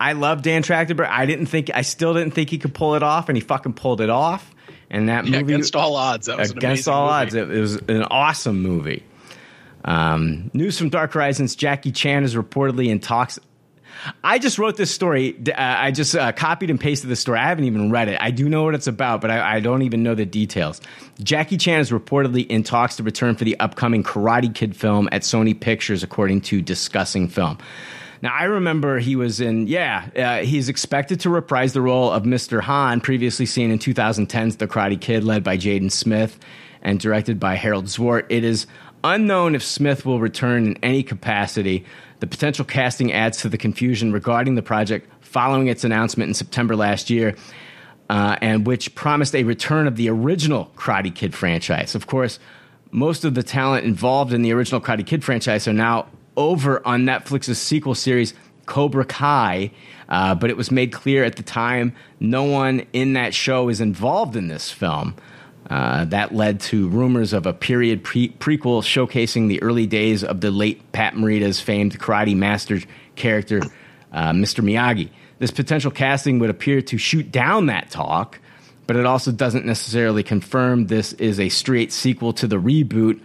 I 0.00 0.12
love 0.12 0.42
Dan 0.42 0.62
Trachtenberg. 0.62 1.08
I 1.08 1.26
didn't 1.26 1.46
think 1.46 1.70
I 1.74 1.82
still 1.82 2.14
didn't 2.14 2.32
think 2.34 2.50
he 2.50 2.58
could 2.58 2.72
pull 2.74 2.94
it 2.94 3.02
off, 3.02 3.28
and 3.28 3.36
he 3.36 3.40
fucking 3.42 3.74
pulled 3.74 4.00
it 4.00 4.10
off. 4.10 4.50
And 4.90 5.08
that 5.08 5.24
Yeah, 5.26 5.40
movie 5.40 5.54
against 5.54 5.74
all 5.76 5.96
odds, 5.96 6.26
that 6.26 6.38
was 6.38 6.50
an 6.52 6.58
against 6.58 6.86
amazing 6.86 6.92
all 6.92 7.06
movie. 7.06 7.14
odds, 7.26 7.34
it, 7.34 7.50
it 7.50 7.60
was 7.60 7.74
an 7.76 8.02
awesome 8.04 8.62
movie. 8.62 9.02
Um, 9.84 10.50
news 10.54 10.78
from 10.78 10.88
Dark 10.88 11.12
Horizons: 11.12 11.56
Jackie 11.56 11.92
Chan 11.92 12.24
is 12.24 12.34
reportedly 12.34 12.88
in 12.88 13.00
talks. 13.00 13.38
I 14.22 14.38
just 14.38 14.58
wrote 14.58 14.76
this 14.76 14.90
story. 14.90 15.36
Uh, 15.48 15.52
I 15.56 15.90
just 15.90 16.14
uh, 16.14 16.32
copied 16.32 16.70
and 16.70 16.80
pasted 16.80 17.10
the 17.10 17.16
story. 17.16 17.38
I 17.38 17.48
haven't 17.48 17.64
even 17.64 17.90
read 17.90 18.08
it. 18.08 18.18
I 18.20 18.30
do 18.30 18.48
know 18.48 18.64
what 18.64 18.74
it's 18.74 18.86
about, 18.86 19.20
but 19.20 19.30
I, 19.30 19.56
I 19.56 19.60
don't 19.60 19.82
even 19.82 20.02
know 20.02 20.14
the 20.14 20.26
details. 20.26 20.80
Jackie 21.22 21.56
Chan 21.56 21.80
is 21.80 21.90
reportedly 21.90 22.46
in 22.46 22.62
talks 22.64 22.96
to 22.96 23.02
return 23.02 23.36
for 23.36 23.44
the 23.44 23.58
upcoming 23.60 24.02
Karate 24.02 24.54
Kid 24.54 24.76
film 24.76 25.08
at 25.12 25.22
Sony 25.22 25.58
Pictures, 25.58 26.02
according 26.02 26.42
to 26.42 26.60
Discussing 26.60 27.28
Film. 27.28 27.58
Now, 28.22 28.34
I 28.34 28.44
remember 28.44 28.98
he 28.98 29.16
was 29.16 29.40
in, 29.40 29.66
yeah, 29.66 30.08
uh, 30.16 30.44
he's 30.44 30.68
expected 30.70 31.20
to 31.20 31.30
reprise 31.30 31.74
the 31.74 31.82
role 31.82 32.10
of 32.10 32.22
Mr. 32.22 32.60
Han, 32.62 33.00
previously 33.00 33.44
seen 33.44 33.70
in 33.70 33.78
2010's 33.78 34.56
The 34.56 34.66
Karate 34.66 34.98
Kid, 34.98 35.24
led 35.24 35.44
by 35.44 35.58
Jaden 35.58 35.92
Smith 35.92 36.38
and 36.80 37.00
directed 37.00 37.40
by 37.40 37.54
Harald 37.56 37.86
Zwart. 37.86 38.26
It 38.28 38.44
is 38.44 38.66
unknown 39.04 39.54
if 39.54 39.62
Smith 39.62 40.04
will 40.04 40.18
return 40.18 40.66
in 40.66 40.76
any 40.82 41.02
capacity. 41.02 41.84
The 42.20 42.26
potential 42.26 42.64
casting 42.64 43.12
adds 43.12 43.38
to 43.42 43.48
the 43.48 43.58
confusion 43.58 44.12
regarding 44.12 44.54
the 44.54 44.62
project 44.62 45.08
following 45.20 45.68
its 45.68 45.84
announcement 45.84 46.28
in 46.28 46.34
September 46.34 46.74
last 46.74 47.10
year, 47.10 47.36
uh, 48.08 48.36
and 48.40 48.66
which 48.66 48.94
promised 48.94 49.34
a 49.34 49.44
return 49.44 49.86
of 49.86 49.96
the 49.96 50.08
original 50.08 50.72
Karate 50.76 51.14
Kid 51.14 51.34
franchise. 51.34 51.94
Of 51.94 52.06
course, 52.06 52.38
most 52.90 53.24
of 53.24 53.34
the 53.34 53.42
talent 53.42 53.84
involved 53.84 54.32
in 54.32 54.42
the 54.42 54.52
original 54.52 54.80
Karate 54.80 55.06
Kid 55.06 55.22
franchise 55.22 55.68
are 55.68 55.72
now 55.72 56.06
over 56.36 56.84
on 56.86 57.04
Netflix's 57.04 57.60
sequel 57.60 57.94
series, 57.94 58.34
Cobra 58.66 59.04
Kai. 59.04 59.70
Uh, 60.08 60.34
but 60.34 60.50
it 60.50 60.56
was 60.56 60.70
made 60.70 60.92
clear 60.92 61.24
at 61.24 61.36
the 61.36 61.42
time 61.42 61.94
no 62.20 62.44
one 62.44 62.86
in 62.92 63.14
that 63.14 63.34
show 63.34 63.68
is 63.68 63.80
involved 63.80 64.36
in 64.36 64.48
this 64.48 64.70
film. 64.70 65.16
Uh, 65.70 66.04
that 66.06 66.34
led 66.34 66.60
to 66.60 66.88
rumors 66.88 67.32
of 67.32 67.46
a 67.46 67.52
period 67.52 68.04
pre- 68.04 68.28
prequel 68.28 68.82
showcasing 68.82 69.48
the 69.48 69.62
early 69.62 69.86
days 69.86 70.22
of 70.22 70.40
the 70.40 70.50
late 70.50 70.92
Pat 70.92 71.16
Morita's 71.16 71.58
famed 71.60 71.98
karate 71.98 72.36
master 72.36 72.80
character, 73.16 73.62
uh, 74.12 74.32
Mr. 74.32 74.62
Miyagi. 74.62 75.08
This 75.38 75.50
potential 75.50 75.90
casting 75.90 76.38
would 76.38 76.50
appear 76.50 76.82
to 76.82 76.98
shoot 76.98 77.32
down 77.32 77.66
that 77.66 77.90
talk, 77.90 78.38
but 78.86 78.96
it 78.96 79.06
also 79.06 79.32
doesn't 79.32 79.64
necessarily 79.64 80.22
confirm 80.22 80.86
this 80.86 81.14
is 81.14 81.40
a 81.40 81.48
straight 81.48 81.92
sequel 81.92 82.34
to 82.34 82.46
the 82.46 82.56
reboot, 82.56 83.20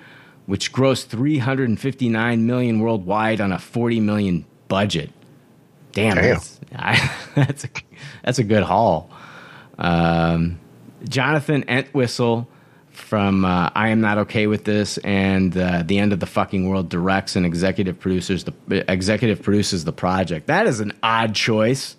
which 0.45 0.71
grossed 0.71 1.07
359 1.07 2.45
million 2.45 2.79
worldwide 2.79 3.41
on 3.41 3.51
a 3.51 3.59
40 3.59 3.99
million 3.99 4.45
budget. 4.69 5.11
Damn, 5.91 6.15
Damn. 6.15 6.23
That's, 6.23 6.59
I, 6.73 7.15
that's 7.35 7.63
a 7.65 7.69
that's 8.23 8.39
a 8.39 8.43
good 8.43 8.63
haul. 8.63 9.09
Um, 9.77 10.59
Jonathan 11.07 11.63
Entwistle 11.67 12.47
from 12.89 13.45
uh, 13.45 13.69
I 13.75 13.89
Am 13.89 14.01
Not 14.01 14.17
Okay 14.19 14.47
with 14.47 14.65
This 14.65 14.97
and 14.99 15.55
uh, 15.57 15.83
The 15.85 15.99
End 15.99 16.13
of 16.13 16.19
the 16.19 16.25
Fucking 16.25 16.67
World 16.67 16.89
directs 16.89 17.35
and 17.35 17.45
executive 17.45 17.99
producers 17.99 18.43
the 18.43 18.91
executive 18.91 19.41
produces 19.41 19.85
the 19.85 19.93
project. 19.93 20.47
That 20.47 20.67
is 20.67 20.79
an 20.79 20.93
odd 21.01 21.33
choice. 21.33 21.95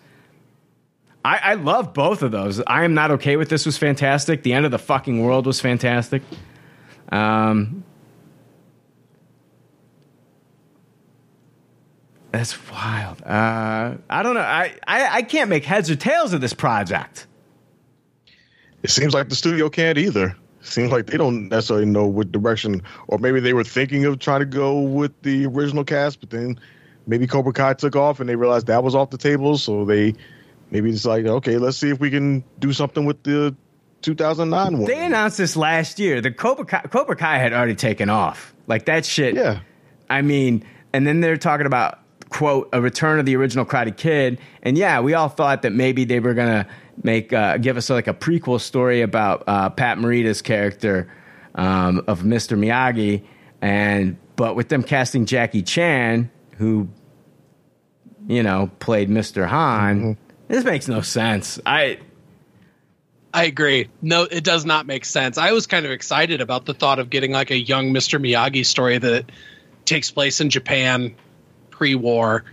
I, 1.25 1.39
I 1.43 1.55
love 1.55 1.93
both 1.93 2.23
of 2.23 2.31
those. 2.33 2.61
I 2.67 2.85
Am 2.85 2.95
Not 2.95 3.11
Okay 3.13 3.37
with 3.37 3.49
This 3.49 3.67
was 3.67 3.77
fantastic. 3.77 4.43
The 4.43 4.53
End 4.53 4.65
of 4.65 4.71
the 4.71 4.79
Fucking 4.79 5.23
World 5.23 5.47
was 5.47 5.61
fantastic. 5.61 6.23
Um, 7.11 7.85
that's 12.31 12.57
wild. 12.71 13.23
Uh, 13.23 13.97
I 14.09 14.23
don't 14.23 14.35
know. 14.35 14.41
I, 14.41 14.75
I, 14.87 15.17
I 15.17 15.23
can't 15.23 15.51
make 15.51 15.65
heads 15.65 15.91
or 15.91 15.97
tails 15.97 16.33
of 16.33 16.41
this 16.41 16.55
project. 16.55 17.27
It 18.83 18.91
seems 18.91 19.15
like 19.15 19.29
the 19.29 19.37
studio 19.37 19.69
can't 19.69 19.99
either. 19.99 20.37
Seems 20.63 20.93
like 20.93 21.07
they 21.07 21.17
don't 21.17 21.49
necessarily 21.49 21.87
know 21.87 22.07
what 22.07 22.33
direction, 22.33 22.83
or 23.09 23.19
maybe 23.19 23.41
they 23.41 23.55
were 23.55 23.65
thinking 23.65 24.05
of 24.05 24.19
trying 24.19 24.41
to 24.41 24.47
go 24.47 24.81
with 24.81 25.13
the 25.23 25.47
original 25.47 25.85
cast, 25.85 26.21
but 26.21 26.31
then 26.31 26.61
maybe 27.07 27.27
Cobra 27.27 27.53
Kai 27.53 27.75
took 27.75 27.97
off 27.97 28.21
and 28.21 28.29
they 28.29 28.37
realized 28.37 28.67
that 28.67 28.85
was 28.85 28.95
off 28.95 29.11
the 29.11 29.19
table, 29.19 29.57
so 29.57 29.87
they 29.87 30.15
maybe 30.71 30.91
it's 30.91 31.07
like, 31.07 31.25
okay, 31.25 31.57
let's 31.57 31.79
see 31.79 31.89
if 31.89 31.99
we 31.99 32.11
can 32.11 32.45
do 32.59 32.73
something 32.75 33.07
with 33.07 33.23
the 33.23 33.57
2009 34.03 34.79
one. 34.79 34.87
They 34.87 35.05
announced 35.05 35.39
this 35.39 35.57
last 35.57 35.99
year. 35.99 36.21
The 36.21 36.31
Cobra 36.31 36.65
Kai, 36.65 36.83
Cobra 36.83 37.17
Kai 37.17 37.39
had 37.39 37.53
already 37.53 37.75
taken 37.75 38.11
off. 38.11 38.55
Like 38.67 38.85
that 38.87 39.05
shit. 39.05 39.35
Yeah. 39.35 39.61
I 40.09 40.23
mean, 40.23 40.65
and 40.93 41.07
then 41.07 41.21
they're 41.21 41.37
talking 41.37 41.67
about 41.67 41.99
quote 42.29 42.69
a 42.73 42.81
return 42.81 43.19
of 43.19 43.27
the 43.27 43.35
original 43.37 43.65
Karate 43.65 43.97
Kid, 43.97 44.39
and 44.63 44.77
yeah, 44.79 45.01
we 45.01 45.15
all 45.15 45.29
thought 45.29 45.63
that 45.63 45.73
maybe 45.73 46.05
they 46.05 46.21
were 46.21 46.35
gonna 46.35 46.67
make 47.03 47.33
uh, 47.33 47.59
give 47.59 47.77
us 47.77 47.91
like 47.91 48.09
a 48.09 48.15
prequel 48.15 48.61
story 48.61 49.03
about 49.03 49.45
uh, 49.47 49.71
Pat 49.71 49.99
Morita's 49.99 50.43
character 50.43 51.11
um, 51.55 52.05
of 52.07 52.23
Mr. 52.23 52.59
Miyagi, 52.59 53.23
and 53.61 54.17
but 54.37 54.57
with 54.57 54.69
them 54.69 54.83
casting 54.83 55.27
Jackie 55.27 55.63
Chan, 55.63 56.31
who 56.57 56.89
you 58.27 58.43
know 58.43 58.71
played 58.81 59.09
Mr. 59.09 59.47
Han, 59.47 60.17
this 60.49 60.65
makes 60.65 60.89
no 60.89 61.01
sense. 61.01 61.59
I 61.65 61.99
I 63.33 63.45
agree. 63.45 63.89
No, 64.03 64.25
it 64.25 64.45
does 64.45 64.65
not 64.65 64.87
make 64.87 65.05
sense. 65.05 65.39
I 65.39 65.53
was 65.53 65.67
kind 65.67 65.87
of 65.87 65.93
excited 65.93 66.41
about 66.41 66.65
the 66.65 66.75
thought 66.75 66.99
of 66.99 67.11
getting 67.11 67.33
like 67.33 67.51
a 67.51 67.59
young 67.59 67.93
Mr. 67.93 68.21
Miyagi 68.21 68.67
story 68.67 68.99
that 68.99 69.31
takes 69.85 70.11
place 70.11 70.41
in 70.41 70.51
Japan 70.51 71.15
pre-war 71.71 72.45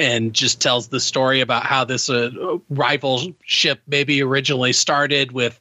and 0.00 0.32
just 0.32 0.62
tells 0.62 0.88
the 0.88 0.98
story 0.98 1.42
about 1.42 1.64
how 1.64 1.84
this 1.84 2.08
uh, 2.08 2.30
rivalship 2.72 3.78
maybe 3.86 4.22
originally 4.22 4.72
started 4.72 5.30
with 5.30 5.60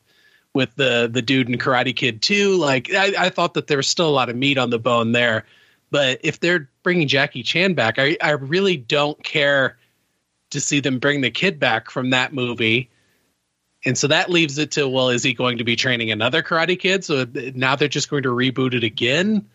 with 0.54 0.74
the 0.76 1.10
the 1.12 1.22
dude 1.22 1.50
in 1.50 1.58
Karate 1.58 1.96
Kid 1.96 2.22
2. 2.22 2.56
Like 2.56 2.90
I, 2.94 3.14
I 3.26 3.30
thought 3.30 3.54
that 3.56 3.68
there 3.68 3.78
was 3.78 3.88
still 3.88 4.08
a 4.08 4.12
lot 4.12 4.30
of 4.30 4.38
meat 4.38 4.58
on 4.58 4.70
the 4.70 4.80
bone 4.80 5.12
there. 5.12 5.46
But 5.92 6.22
if 6.24 6.40
they're 6.40 6.70
bringing 6.84 7.08
Jackie 7.08 7.44
Chan 7.44 7.74
back, 7.74 8.00
I, 8.00 8.16
I 8.22 8.32
really 8.32 8.78
don't 8.78 9.22
care 9.24 9.78
to 10.52 10.62
see 10.62 10.80
them 10.80 11.00
bring 11.00 11.22
the 11.22 11.32
kid 11.32 11.60
back 11.60 11.90
from 11.90 12.12
that 12.12 12.34
movie. 12.34 12.90
And 13.86 13.98
so 13.98 14.08
that 14.08 14.30
leaves 14.30 14.58
it 14.58 14.72
to 14.72 14.88
well, 14.88 15.10
is 15.10 15.22
he 15.22 15.34
going 15.34 15.58
to 15.58 15.64
be 15.66 15.76
training 15.76 16.12
another 16.12 16.42
Karate 16.42 16.80
Kid? 16.80 17.04
So 17.04 17.26
now 17.56 17.76
they're 17.76 17.88
just 17.90 18.10
going 18.10 18.24
to 18.24 18.30
reboot 18.30 18.74
it 18.74 18.86
again. 18.86 19.46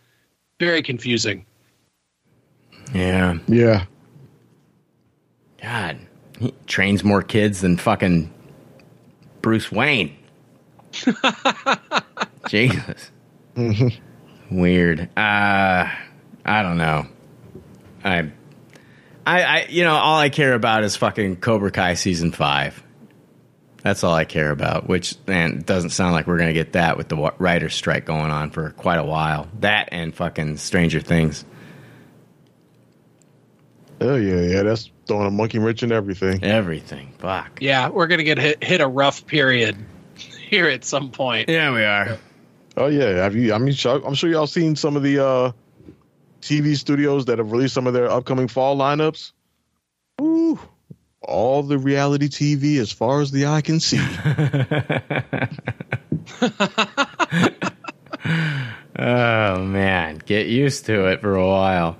Very 0.60 0.82
confusing. 0.82 1.46
yeah. 2.92 3.38
Yeah. 3.48 3.86
God, 5.64 5.96
he 6.38 6.52
trains 6.66 7.02
more 7.02 7.22
kids 7.22 7.62
than 7.62 7.78
fucking 7.78 8.30
Bruce 9.40 9.72
Wayne. 9.72 10.14
Jesus. 12.48 13.10
Weird. 14.50 15.08
Uh, 15.16 15.88
I 16.44 16.62
don't 16.62 16.76
know. 16.76 17.06
I, 18.04 18.30
I, 19.24 19.42
I, 19.42 19.66
you 19.70 19.84
know, 19.84 19.94
all 19.94 20.18
I 20.18 20.28
care 20.28 20.52
about 20.52 20.84
is 20.84 20.96
fucking 20.96 21.36
Cobra 21.36 21.70
Kai 21.70 21.94
season 21.94 22.30
five. 22.30 22.82
That's 23.82 24.04
all 24.04 24.14
I 24.14 24.26
care 24.26 24.50
about. 24.50 24.86
Which, 24.86 25.16
man, 25.26 25.62
doesn't 25.64 25.90
sound 25.90 26.12
like 26.12 26.26
we're 26.26 26.38
gonna 26.38 26.52
get 26.52 26.74
that 26.74 26.98
with 26.98 27.08
the 27.08 27.32
writer's 27.38 27.74
strike 27.74 28.04
going 28.04 28.30
on 28.30 28.50
for 28.50 28.70
quite 28.72 28.98
a 28.98 29.04
while. 29.04 29.48
That 29.60 29.88
and 29.92 30.14
fucking 30.14 30.58
Stranger 30.58 31.00
Things. 31.00 31.46
Oh 34.02 34.16
yeah, 34.16 34.42
yeah. 34.42 34.62
That's 34.62 34.90
throwing 35.06 35.26
a 35.26 35.30
monkey 35.30 35.58
wrench 35.58 35.82
in 35.82 35.92
everything. 35.92 36.42
Everything. 36.42 37.12
Fuck. 37.18 37.58
Yeah, 37.60 37.88
we're 37.88 38.06
gonna 38.06 38.24
get 38.24 38.38
hit, 38.38 38.62
hit 38.62 38.80
a 38.80 38.88
rough 38.88 39.26
period 39.26 39.76
here 40.16 40.68
at 40.68 40.84
some 40.84 41.10
point. 41.10 41.48
Yeah, 41.48 41.72
we 41.72 41.84
are. 41.84 42.18
Oh 42.76 42.86
yeah, 42.86 43.22
have 43.22 43.36
you? 43.36 43.52
I 43.54 43.58
mean, 43.58 43.74
sure- 43.74 44.04
I'm 44.04 44.14
sure 44.14 44.30
y'all 44.30 44.46
seen 44.46 44.76
some 44.76 44.96
of 44.96 45.02
the 45.02 45.24
uh, 45.24 45.52
TV 46.40 46.76
studios 46.76 47.26
that 47.26 47.38
have 47.38 47.52
released 47.52 47.74
some 47.74 47.86
of 47.86 47.94
their 47.94 48.10
upcoming 48.10 48.48
fall 48.48 48.76
lineups. 48.76 49.32
Ooh, 50.20 50.58
all 51.22 51.62
the 51.62 51.78
reality 51.78 52.28
TV 52.28 52.78
as 52.78 52.92
far 52.92 53.20
as 53.20 53.30
the 53.30 53.46
eye 53.46 53.60
can 53.60 53.80
see. 53.80 53.98
Oh 58.96 59.64
man, 59.64 60.20
get 60.24 60.46
used 60.46 60.86
to 60.86 61.06
it 61.06 61.20
for 61.20 61.34
a 61.34 61.46
while. 61.46 61.96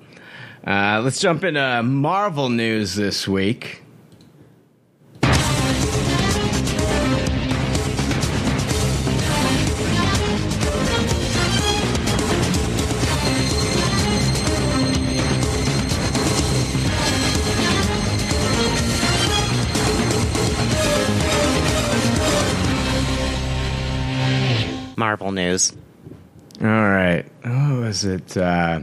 Uh, 0.66 1.02
let's 1.04 1.20
jump 1.20 1.44
into 1.44 1.82
Marvel 1.82 2.48
news 2.48 2.94
this 2.94 3.28
week. 3.28 3.82
Marvel 24.96 25.32
news. 25.32 25.74
All 26.62 26.66
right. 26.66 27.26
Oh, 27.44 27.80
was 27.80 28.06
it? 28.06 28.34
Uh, 28.34 28.80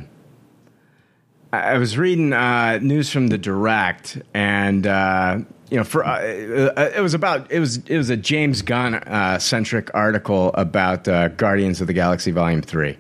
I 1.54 1.78
was 1.78 1.98
reading 1.98 2.32
uh, 2.32 2.80
news 2.82 3.10
from 3.10 3.28
the 3.28 3.38
direct, 3.38 4.18
and 4.34 4.88
uh, 4.88 5.40
you 5.70 5.78
know, 5.78 5.84
for 5.84 6.06
uh, 6.06 6.12
uh, 6.12 6.92
it 6.96 7.02
was 7.02 7.14
about 7.14 7.52
it 7.52 7.60
was 7.60 7.78
it 7.78 7.98
was 7.98 8.10
a 8.10 8.16
James 8.16 8.62
Gunn 8.62 8.96
uh, 8.96 9.38
centric 9.38 9.92
article 9.94 10.52
about 10.54 11.08
uh, 11.08 11.28
Guardians 11.30 11.82
of 11.82 11.88
the 11.88 11.94
Galaxy 11.94 12.32
Volume 12.32 12.62
Three, 12.62 12.98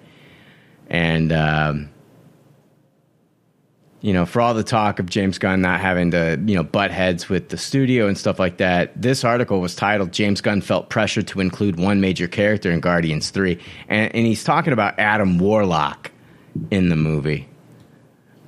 and 0.89 1.31
um, 1.31 1.89
you 4.01 4.11
know, 4.11 4.25
for 4.25 4.41
all 4.41 4.53
the 4.53 4.63
talk 4.63 4.99
of 4.99 5.05
James 5.05 5.37
Gunn 5.37 5.61
not 5.61 5.79
having 5.79 6.11
to, 6.11 6.37
you 6.45 6.55
know, 6.55 6.63
butt 6.63 6.91
heads 6.91 7.29
with 7.29 7.49
the 7.49 7.57
studio 7.57 8.07
and 8.07 8.17
stuff 8.17 8.39
like 8.39 8.57
that, 8.57 8.99
this 8.99 9.23
article 9.23 9.61
was 9.61 9.75
titled 9.75 10.11
James 10.11 10.41
Gunn 10.41 10.61
felt 10.61 10.89
pressure 10.89 11.21
to 11.21 11.39
include 11.39 11.79
one 11.79 12.01
major 12.01 12.27
character 12.27 12.71
in 12.71 12.79
Guardians 12.79 13.29
3. 13.29 13.59
And, 13.87 14.13
and 14.15 14.25
he's 14.25 14.43
talking 14.43 14.73
about 14.73 14.97
Adam 14.97 15.37
Warlock 15.37 16.09
in 16.71 16.89
the 16.89 16.95
movie. 16.95 17.47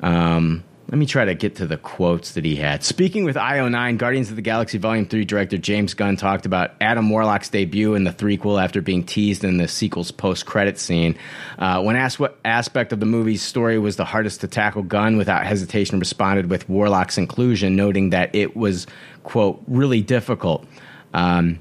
Um, 0.03 0.63
let 0.89 0.99
me 0.99 1.05
try 1.07 1.25
to 1.25 1.33
get 1.33 1.55
to 1.55 1.65
the 1.65 1.77
quotes 1.77 2.33
that 2.33 2.45
he 2.45 2.55
had. 2.55 2.83
Speaking 2.83 3.23
with 3.23 3.35
IO9, 3.35 3.97
Guardians 3.97 4.29
of 4.29 4.35
the 4.35 4.43
Galaxy 4.43 4.77
Volume 4.77 5.07
3 5.07 5.25
director 5.25 5.57
James 5.57 5.95
Gunn 5.95 6.17
talked 6.17 6.45
about 6.45 6.73
Adam 6.79 7.09
Warlock's 7.09 7.49
debut 7.49 7.95
in 7.95 8.03
the 8.03 8.11
threequel 8.11 8.63
after 8.63 8.79
being 8.79 9.03
teased 9.03 9.43
in 9.43 9.57
the 9.57 9.67
sequel's 9.67 10.11
post 10.11 10.45
credit 10.45 10.77
scene. 10.77 11.17
Uh, 11.57 11.81
when 11.81 11.95
asked 11.95 12.19
what 12.19 12.37
aspect 12.45 12.93
of 12.93 12.99
the 12.99 13.07
movie's 13.07 13.41
story 13.41 13.79
was 13.79 13.95
the 13.95 14.05
hardest 14.05 14.41
to 14.41 14.47
tackle, 14.47 14.83
Gunn, 14.83 15.17
without 15.17 15.45
hesitation, 15.47 15.99
responded 15.99 16.49
with 16.49 16.69
Warlock's 16.69 17.17
inclusion, 17.17 17.75
noting 17.75 18.11
that 18.11 18.35
it 18.35 18.55
was, 18.55 18.85
quote, 19.23 19.63
really 19.67 20.01
difficult. 20.01 20.65
Um, 21.13 21.59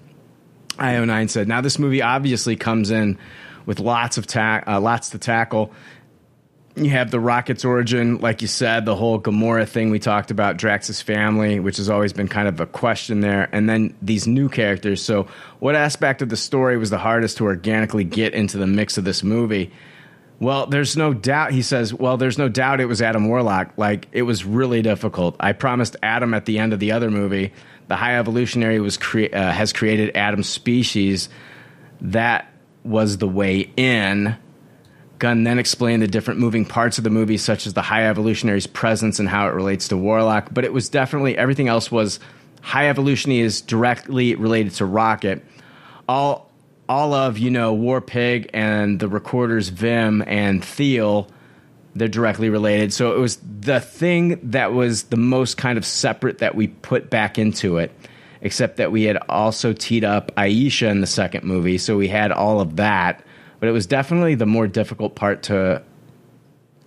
IO9 0.72 1.30
said, 1.30 1.48
Now, 1.48 1.62
this 1.62 1.78
movie 1.78 2.02
obviously 2.02 2.56
comes 2.56 2.90
in 2.90 3.18
with 3.64 3.78
lots 3.78 4.18
of 4.18 4.26
ta- 4.26 4.64
uh, 4.66 4.80
lots 4.80 5.10
to 5.10 5.18
tackle 5.18 5.72
you 6.74 6.90
have 6.90 7.10
the 7.10 7.20
Rocket's 7.20 7.64
origin, 7.64 8.18
like 8.18 8.40
you 8.40 8.48
said, 8.48 8.86
the 8.86 8.96
whole 8.96 9.20
Gamora 9.20 9.68
thing 9.68 9.90
we 9.90 9.98
talked 9.98 10.30
about, 10.30 10.56
Drax's 10.56 11.02
family, 11.02 11.60
which 11.60 11.76
has 11.76 11.90
always 11.90 12.12
been 12.12 12.28
kind 12.28 12.48
of 12.48 12.60
a 12.60 12.66
question 12.66 13.20
there, 13.20 13.48
and 13.52 13.68
then 13.68 13.94
these 14.00 14.26
new 14.26 14.48
characters. 14.48 15.02
So, 15.02 15.28
what 15.58 15.74
aspect 15.74 16.22
of 16.22 16.30
the 16.30 16.36
story 16.36 16.78
was 16.78 16.88
the 16.88 16.98
hardest 16.98 17.36
to 17.38 17.44
organically 17.44 18.04
get 18.04 18.32
into 18.32 18.56
the 18.56 18.66
mix 18.66 18.96
of 18.96 19.04
this 19.04 19.22
movie? 19.22 19.70
Well, 20.40 20.66
there's 20.66 20.96
no 20.96 21.12
doubt, 21.14 21.52
he 21.52 21.62
says, 21.62 21.92
well, 21.94 22.16
there's 22.16 22.38
no 22.38 22.48
doubt 22.48 22.80
it 22.80 22.86
was 22.86 23.02
Adam 23.02 23.28
Warlock. 23.28 23.74
Like, 23.76 24.08
it 24.10 24.22
was 24.22 24.44
really 24.44 24.82
difficult. 24.82 25.36
I 25.38 25.52
promised 25.52 25.96
Adam 26.02 26.34
at 26.34 26.46
the 26.46 26.58
end 26.58 26.72
of 26.72 26.80
the 26.80 26.92
other 26.92 27.10
movie, 27.10 27.52
the 27.86 27.96
High 27.96 28.18
Evolutionary 28.18 28.80
was 28.80 28.96
cre- 28.96 29.32
uh, 29.32 29.52
has 29.52 29.72
created 29.72 30.16
Adam's 30.16 30.48
species. 30.48 31.28
That 32.00 32.50
was 32.82 33.18
the 33.18 33.28
way 33.28 33.70
in. 33.76 34.36
Gunn 35.22 35.44
then 35.44 35.60
explained 35.60 36.02
the 36.02 36.08
different 36.08 36.40
moving 36.40 36.64
parts 36.64 36.98
of 36.98 37.04
the 37.04 37.10
movie, 37.10 37.36
such 37.36 37.68
as 37.68 37.74
the 37.74 37.80
High 37.80 38.08
Evolutionary's 38.08 38.66
presence 38.66 39.20
and 39.20 39.28
how 39.28 39.46
it 39.46 39.54
relates 39.54 39.86
to 39.88 39.96
Warlock. 39.96 40.48
But 40.52 40.64
it 40.64 40.72
was 40.72 40.88
definitely 40.88 41.38
everything 41.38 41.68
else 41.68 41.92
was 41.92 42.18
High 42.60 42.88
Evolutionary 42.88 43.38
is 43.38 43.60
directly 43.60 44.34
related 44.34 44.72
to 44.74 44.84
Rocket. 44.84 45.44
All 46.08 46.50
all 46.88 47.14
of 47.14 47.38
you 47.38 47.52
know 47.52 47.72
War 47.72 48.00
Pig 48.00 48.50
and 48.52 48.98
the 48.98 49.06
recorders 49.06 49.68
Vim 49.68 50.24
and 50.26 50.64
Theel, 50.64 51.28
they're 51.94 52.08
directly 52.08 52.50
related. 52.50 52.92
So 52.92 53.14
it 53.14 53.20
was 53.20 53.36
the 53.60 53.78
thing 53.78 54.40
that 54.50 54.72
was 54.72 55.04
the 55.04 55.16
most 55.16 55.56
kind 55.56 55.78
of 55.78 55.86
separate 55.86 56.38
that 56.38 56.56
we 56.56 56.66
put 56.66 57.10
back 57.10 57.38
into 57.38 57.76
it. 57.76 57.92
Except 58.40 58.78
that 58.78 58.90
we 58.90 59.04
had 59.04 59.18
also 59.28 59.72
teed 59.72 60.02
up 60.02 60.32
Ayesha 60.36 60.88
in 60.88 61.00
the 61.00 61.06
second 61.06 61.44
movie, 61.44 61.78
so 61.78 61.96
we 61.96 62.08
had 62.08 62.32
all 62.32 62.60
of 62.60 62.74
that 62.74 63.24
but 63.62 63.68
it 63.68 63.72
was 63.72 63.86
definitely 63.86 64.34
the 64.34 64.44
more 64.44 64.66
difficult 64.66 65.14
part 65.14 65.44
to 65.44 65.80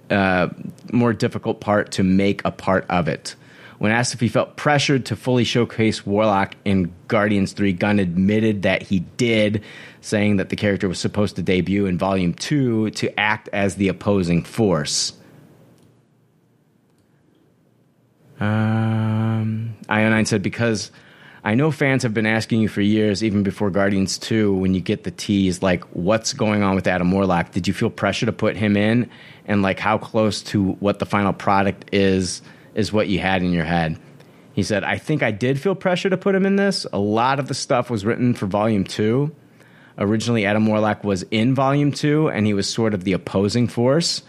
uh, 0.10 0.50
more 0.92 1.14
difficult 1.14 1.62
part 1.62 1.92
to 1.94 2.04
make 2.04 2.42
a 2.44 2.52
part 2.52 2.86
of 2.90 3.08
it. 3.08 3.38
When 3.78 3.94
asked 3.94 4.14
if 4.14 4.20
he 4.20 4.28
felt 4.28 4.58
pressured 4.58 5.06
to 5.06 5.16
fully 5.16 5.46
showcase 5.46 6.06
Warlock 6.06 6.56
in 6.66 6.94
Guardians 7.08 7.54
3, 7.54 7.72
Gunn 7.72 7.98
admitted 7.98 8.64
that 8.64 8.82
he 8.82 9.00
did, 9.16 9.64
saying 10.02 10.36
that 10.36 10.50
the 10.50 10.58
character 10.58 10.90
was 10.90 11.00
supposed 11.00 11.38
to 11.38 11.42
debut 11.42 11.86
in 11.86 11.98
Volume 11.98 12.34
2 12.34 12.90
to 12.90 13.18
act 13.18 13.48
as 13.54 13.76
the 13.76 13.88
opposing 13.88 14.44
force. 14.44 15.14
Um, 18.42 19.78
IO9 19.88 20.28
said, 20.28 20.44
because 20.44 20.92
I 21.46 21.54
know 21.54 21.70
fans 21.70 22.02
have 22.02 22.14
been 22.16 22.26
asking 22.26 22.62
you 22.62 22.68
for 22.68 22.82
years, 22.82 23.24
even 23.24 23.44
before 23.44 23.70
Guardians 23.70 24.18
2, 24.18 24.52
when 24.56 24.74
you 24.74 24.82
get 24.82 25.04
the 25.04 25.12
tease, 25.12 25.62
like, 25.62 25.84
what's 25.94 26.34
going 26.34 26.64
on 26.64 26.74
with 26.74 26.88
Adam 26.88 27.12
Warlock? 27.12 27.52
Did 27.52 27.68
you 27.68 27.74
feel 27.74 27.92
pressure 27.92 28.26
to 28.26 28.32
put 28.32 28.58
him 28.58 28.76
in? 28.76 29.12
And, 29.46 29.62
like, 29.62 29.80
how 29.80 30.00
close 30.00 30.42
to 30.46 30.72
what 30.80 30.98
the 30.98 31.06
final 31.06 31.34
product 31.34 31.94
is, 31.94 32.42
is 32.74 32.92
what 32.92 33.10
you 33.10 33.20
had 33.20 33.44
in 33.44 33.54
your 33.54 33.64
head? 33.64 34.00
He 34.54 34.64
said, 34.64 34.84
I 34.84 34.98
think 34.98 35.22
I 35.22 35.30
did 35.30 35.62
feel 35.62 35.76
pressure 35.76 36.10
to 36.10 36.18
put 36.18 36.34
him 36.34 36.48
in 36.48 36.56
this. 36.56 36.88
A 36.92 36.98
lot 36.98 37.40
of 37.40 37.48
the 37.48 37.54
stuff 37.54 37.92
was 37.92 38.04
written 38.04 38.34
for 38.34 38.48
Volume 38.48 38.84
2. 38.84 39.32
Originally, 40.00 40.48
Adam 40.48 40.66
Warlock 40.66 41.04
was 41.04 41.22
in 41.30 41.54
Volume 41.54 41.92
2, 41.92 42.28
and 42.28 42.48
he 42.48 42.56
was 42.56 42.68
sort 42.68 42.96
of 42.96 43.04
the 43.04 43.14
opposing 43.14 43.68
force. 43.68 44.24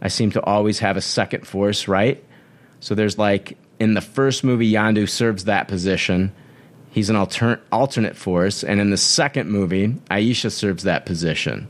I 0.00 0.06
seem 0.06 0.30
to 0.30 0.44
always 0.44 0.78
have 0.78 0.96
a 0.96 1.00
second 1.00 1.48
force, 1.48 1.88
right? 1.88 2.24
So 2.78 2.94
there's 2.94 3.18
like, 3.18 3.58
in 3.80 3.94
the 3.94 4.00
first 4.00 4.44
movie, 4.44 4.70
Yondu 4.70 5.08
serves 5.08 5.46
that 5.46 5.66
position 5.66 6.32
He's 6.90 7.08
an 7.08 7.16
alter- 7.16 7.60
alternate 7.70 8.16
force, 8.16 8.64
and 8.64 8.80
in 8.80 8.90
the 8.90 8.96
second 8.96 9.50
movie, 9.50 9.94
Ayesha 10.10 10.50
serves 10.50 10.82
that 10.82 11.06
position. 11.06 11.68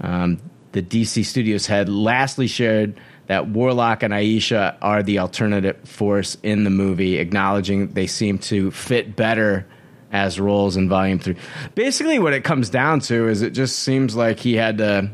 Um, 0.00 0.38
the 0.72 0.82
DC 0.82 1.24
Studios 1.24 1.66
head 1.66 1.88
lastly 1.88 2.46
shared 2.46 2.98
that 3.26 3.48
Warlock 3.48 4.02
and 4.02 4.12
Ayesha 4.12 4.76
are 4.82 5.02
the 5.02 5.18
alternative 5.18 5.76
force 5.88 6.36
in 6.42 6.64
the 6.64 6.70
movie, 6.70 7.18
acknowledging 7.18 7.88
they 7.92 8.06
seem 8.06 8.38
to 8.38 8.70
fit 8.70 9.14
better 9.14 9.66
as 10.10 10.38
roles 10.38 10.76
in 10.76 10.88
Volume 10.88 11.18
3. 11.18 11.36
Basically, 11.74 12.18
what 12.18 12.32
it 12.32 12.44
comes 12.44 12.70
down 12.70 13.00
to 13.00 13.28
is 13.28 13.42
it 13.42 13.50
just 13.50 13.78
seems 13.80 14.14
like 14.14 14.38
he 14.38 14.54
had 14.54 14.78
to. 14.78 15.10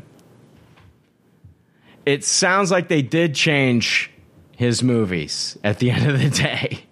It 2.05 2.23
sounds 2.23 2.71
like 2.71 2.87
they 2.87 3.01
did 3.01 3.35
change 3.35 4.11
his 4.55 4.83
movies 4.83 5.57
at 5.63 5.79
the 5.79 5.91
end 5.91 6.09
of 6.09 6.19
the 6.19 6.29
day. 6.43 6.85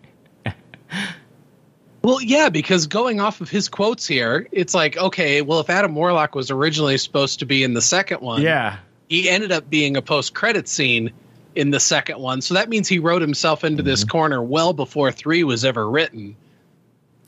Well, 2.01 2.21
yeah, 2.21 2.49
because 2.49 2.87
going 2.87 3.19
off 3.19 3.41
of 3.41 3.49
his 3.49 3.67
quotes 3.67 4.07
here, 4.07 4.47
it's 4.51 4.73
like, 4.73 4.97
okay, 4.97 5.41
well, 5.41 5.59
if 5.59 5.69
Adam 5.69 5.95
Warlock 5.95 6.33
was 6.33 6.49
originally 6.49 6.97
supposed 6.97 7.39
to 7.39 7.45
be 7.45 7.63
in 7.63 7.73
the 7.73 7.81
second 7.81 8.21
one, 8.21 8.41
yeah, 8.41 8.77
he 9.09 9.29
ended 9.29 9.51
up 9.51 9.69
being 9.69 9.97
a 9.97 10.01
post-credit 10.01 10.67
scene 10.67 11.11
in 11.55 11.71
the 11.71 11.79
second 11.79 12.19
one, 12.19 12.41
so 12.41 12.53
that 12.53 12.69
means 12.69 12.87
he 12.87 12.99
wrote 12.99 13.21
himself 13.21 13.63
into 13.63 13.83
mm-hmm. 13.83 13.89
this 13.89 14.03
corner 14.05 14.41
well 14.41 14.71
before 14.71 15.11
three 15.11 15.43
was 15.43 15.65
ever 15.65 15.89
written. 15.89 16.35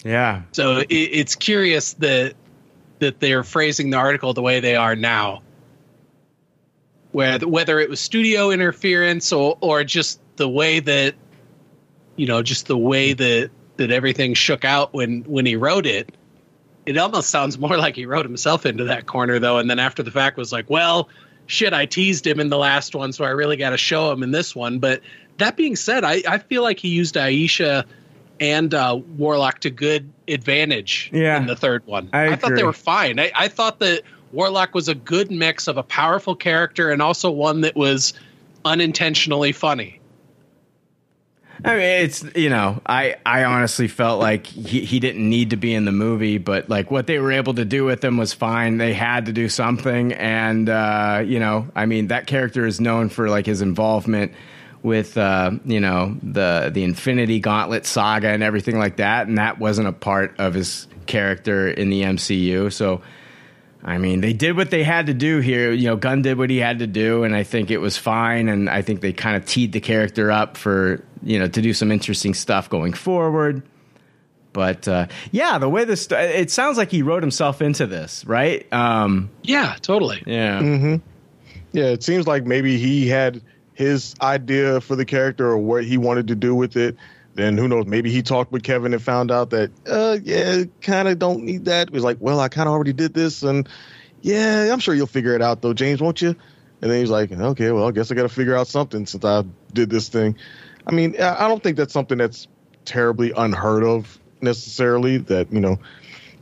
Yeah. 0.06 0.44
So 0.54 0.78
it, 0.78 0.88
it's 0.90 1.36
curious 1.36 1.94
that 1.96 2.36
that 3.00 3.20
they're 3.20 3.44
phrasing 3.44 3.90
the 3.90 3.98
article 3.98 4.34
the 4.34 4.42
way 4.42 4.60
they 4.60 4.76
are 4.76 4.96
now, 4.96 5.42
where 7.12 7.40
whether 7.40 7.80
it 7.80 7.90
was 7.90 8.00
studio 8.00 8.52
interference 8.52 9.34
or 9.34 9.58
or 9.60 9.84
just 9.84 10.20
the 10.38 10.48
way 10.48 10.80
that 10.80 11.16
you 12.16 12.28
know, 12.28 12.42
just 12.42 12.68
the 12.68 12.78
way 12.78 13.14
that 13.14 13.50
that 13.82 13.92
everything 13.92 14.34
shook 14.34 14.66
out 14.66 14.94
when 14.94 15.22
when 15.24 15.46
he 15.46 15.56
wrote 15.56 15.86
it. 15.86 16.12
It 16.86 16.98
almost 16.98 17.30
sounds 17.30 17.60
more 17.60 17.78
like 17.78 17.96
he 17.96 18.06
wrote 18.06 18.26
himself 18.26 18.66
into 18.66 18.86
that 18.86 19.06
corner 19.06 19.40
though, 19.40 19.58
and 19.58 19.70
then 19.70 19.80
after 19.80 20.02
the 20.02 20.12
fact 20.12 20.38
was 20.38 20.52
like, 20.52 20.70
well, 20.70 21.10
shit, 21.46 21.74
I 21.74 21.86
teased 21.86 22.26
him 22.26 22.40
in 22.40 22.50
the 22.50 22.58
last 22.58 22.96
one, 22.96 23.14
so 23.14 23.24
I 23.24 23.30
really 23.30 23.58
got 23.58 23.72
to 23.72 23.78
show 23.78 24.12
him 24.12 24.24
in 24.24 24.32
this 24.32 24.56
one. 24.56 24.80
But 24.80 25.02
that 25.38 25.58
being 25.58 25.76
said, 25.76 26.04
I, 26.04 26.24
I 26.28 26.38
feel 26.40 26.64
like 26.64 26.80
he 26.80 26.90
used 26.90 27.18
Ayesha 27.18 27.86
and 28.40 28.74
uh, 28.74 29.00
Warlock 29.18 29.60
to 29.60 29.70
good 29.70 30.12
advantage 30.28 31.12
yeah, 31.14 31.38
in 31.38 31.46
the 31.46 31.56
third 31.56 31.86
one. 31.86 32.10
I, 32.12 32.30
I 32.30 32.36
thought 32.36 32.56
they 32.56 32.64
were 32.64 32.74
fine. 32.74 33.20
I, 33.20 33.32
I 33.36 33.48
thought 33.48 33.80
that 33.80 34.02
Warlock 34.32 34.74
was 34.74 34.88
a 34.88 34.96
good 34.96 35.32
mix 35.32 35.68
of 35.68 35.78
a 35.78 35.84
powerful 35.84 36.36
character 36.36 36.90
and 36.90 37.02
also 37.02 37.30
one 37.30 37.62
that 37.62 37.76
was 37.76 38.14
unintentionally 38.66 39.52
funny. 39.52 40.01
I 41.64 41.74
mean, 41.74 41.82
it's 41.82 42.26
you 42.36 42.50
know, 42.50 42.82
I 42.86 43.18
I 43.26 43.44
honestly 43.44 43.88
felt 43.88 44.20
like 44.20 44.48
he 44.48 44.84
he 44.84 45.00
didn't 45.00 45.30
need 45.30 45.52
to 45.52 45.58
be 45.58 45.74
in 45.74 45.86
the 45.86 45.92
movie, 45.92 46.38
but 46.38 46.70
like 46.70 46.90
what 46.90 47.08
they 47.08 47.20
were 47.20 47.32
able 47.32 47.54
to 47.56 47.66
do 47.66 47.86
with 47.86 48.04
him 48.04 48.18
was 48.18 48.34
fine. 48.34 48.78
They 48.78 48.94
had 48.94 49.28
to 49.28 49.34
do 49.34 49.48
something, 49.48 50.14
and 50.14 50.68
uh, 50.70 51.24
you 51.26 51.40
know, 51.40 51.68
I 51.76 51.86
mean, 51.86 52.08
that 52.08 52.26
character 52.26 52.66
is 52.66 52.82
known 52.82 53.10
for 53.10 53.30
like 53.30 53.46
his 53.46 53.62
involvement 53.62 54.34
with 54.82 55.18
uh, 55.18 55.52
you 55.66 55.80
know 55.80 56.18
the 56.24 56.72
the 56.74 56.84
Infinity 56.84 57.40
Gauntlet 57.40 57.86
saga 57.86 58.30
and 58.30 58.42
everything 58.42 58.80
like 58.80 58.98
that, 58.98 59.28
and 59.28 59.38
that 59.38 59.60
wasn't 59.60 59.88
a 59.88 59.94
part 59.94 60.40
of 60.40 60.54
his 60.56 60.88
character 61.06 61.68
in 61.68 61.90
the 61.90 62.02
MCU. 62.02 62.72
So, 62.74 63.02
I 63.84 63.98
mean, 63.98 64.22
they 64.22 64.34
did 64.34 64.56
what 64.56 64.70
they 64.70 64.84
had 64.84 65.08
to 65.08 65.14
do 65.14 65.40
here. 65.40 65.72
You 65.72 65.88
know, 65.88 65.96
Gunn 65.96 66.22
did 66.22 66.38
what 66.38 66.50
he 66.50 66.58
had 66.58 66.80
to 66.80 66.88
do, 66.88 67.24
and 67.24 67.36
I 67.36 67.44
think 67.44 67.72
it 67.72 67.80
was 67.80 67.98
fine. 67.98 68.48
And 68.48 68.70
I 68.70 68.82
think 68.82 69.02
they 69.02 69.14
kind 69.14 69.36
of 69.36 69.46
teed 69.46 69.72
the 69.72 69.80
character 69.80 70.32
up 70.32 70.58
for 70.58 71.04
you 71.24 71.40
know 71.40 71.48
to 71.48 71.62
do 71.62 71.74
some 71.74 71.92
interesting 71.92 72.34
stuff 72.34 72.70
going 72.70 72.94
forward. 72.94 73.64
But 74.54 74.88
uh, 74.88 75.08
yeah, 75.32 75.58
the 75.58 75.70
way 75.70 75.86
this 75.86 76.08
it 76.12 76.52
sounds 76.52 76.78
like 76.78 76.92
he 76.92 77.02
wrote 77.02 77.24
himself 77.24 77.62
into 77.62 77.88
this, 77.88 78.26
right? 78.26 78.72
Um, 78.72 79.30
yeah, 79.42 79.76
totally. 79.82 80.22
Yeah. 80.26 80.60
Mm-hmm. 80.60 80.96
Yeah, 81.72 81.86
it 81.86 82.04
seems 82.04 82.28
like 82.28 82.46
maybe 82.46 82.78
he 82.78 83.08
had 83.08 83.42
his 83.74 84.14
idea 84.22 84.82
for 84.82 84.96
the 84.96 85.06
character 85.06 85.48
or 85.48 85.58
what 85.58 85.86
he 85.86 85.98
wanted 85.98 86.28
to 86.28 86.36
do 86.36 86.54
with 86.54 86.76
it. 86.76 86.98
Then 87.34 87.58
who 87.58 87.68
knows? 87.68 87.86
Maybe 87.86 88.12
he 88.12 88.22
talked 88.22 88.52
with 88.52 88.64
Kevin 88.64 88.94
and 88.94 89.02
found 89.02 89.32
out 89.32 89.52
that, 89.52 89.72
uh, 89.88 90.18
yeah, 90.22 90.64
kind 90.82 91.08
of 91.08 91.18
don't 91.18 91.44
need 91.44 91.66
that. 91.66 91.90
He 91.90 91.94
was 91.94 92.04
like, 92.04 92.18
well, 92.20 92.40
I 92.40 92.50
kind 92.50 92.68
of 92.68 92.74
already 92.74 92.94
did 92.94 93.14
this, 93.14 93.44
and 93.44 93.68
yeah, 94.22 94.70
I'm 94.72 94.80
sure 94.80 94.94
you'll 94.94 95.08
figure 95.08 95.36
it 95.36 95.42
out 95.42 95.62
though, 95.62 95.74
James, 95.74 96.02
won't 96.02 96.22
you? 96.22 96.36
And 96.82 96.90
then 96.92 97.00
he's 97.00 97.10
like, 97.10 97.32
okay, 97.32 97.72
well, 97.72 97.88
I 97.88 97.92
guess 97.92 98.12
I 98.12 98.16
got 98.16 98.24
to 98.24 98.30
figure 98.30 98.56
out 98.56 98.68
something 98.68 99.06
since 99.06 99.24
I 99.24 99.44
did 99.72 99.90
this 99.90 100.10
thing. 100.10 100.36
I 100.86 100.92
mean, 100.92 101.20
I 101.22 101.48
don't 101.48 101.62
think 101.62 101.78
that's 101.78 101.94
something 101.94 102.18
that's 102.18 102.48
terribly 102.86 103.32
unheard 103.36 103.84
of 103.84 104.20
necessarily. 104.42 105.18
That 105.18 105.52
you 105.54 105.60
know, 105.60 105.80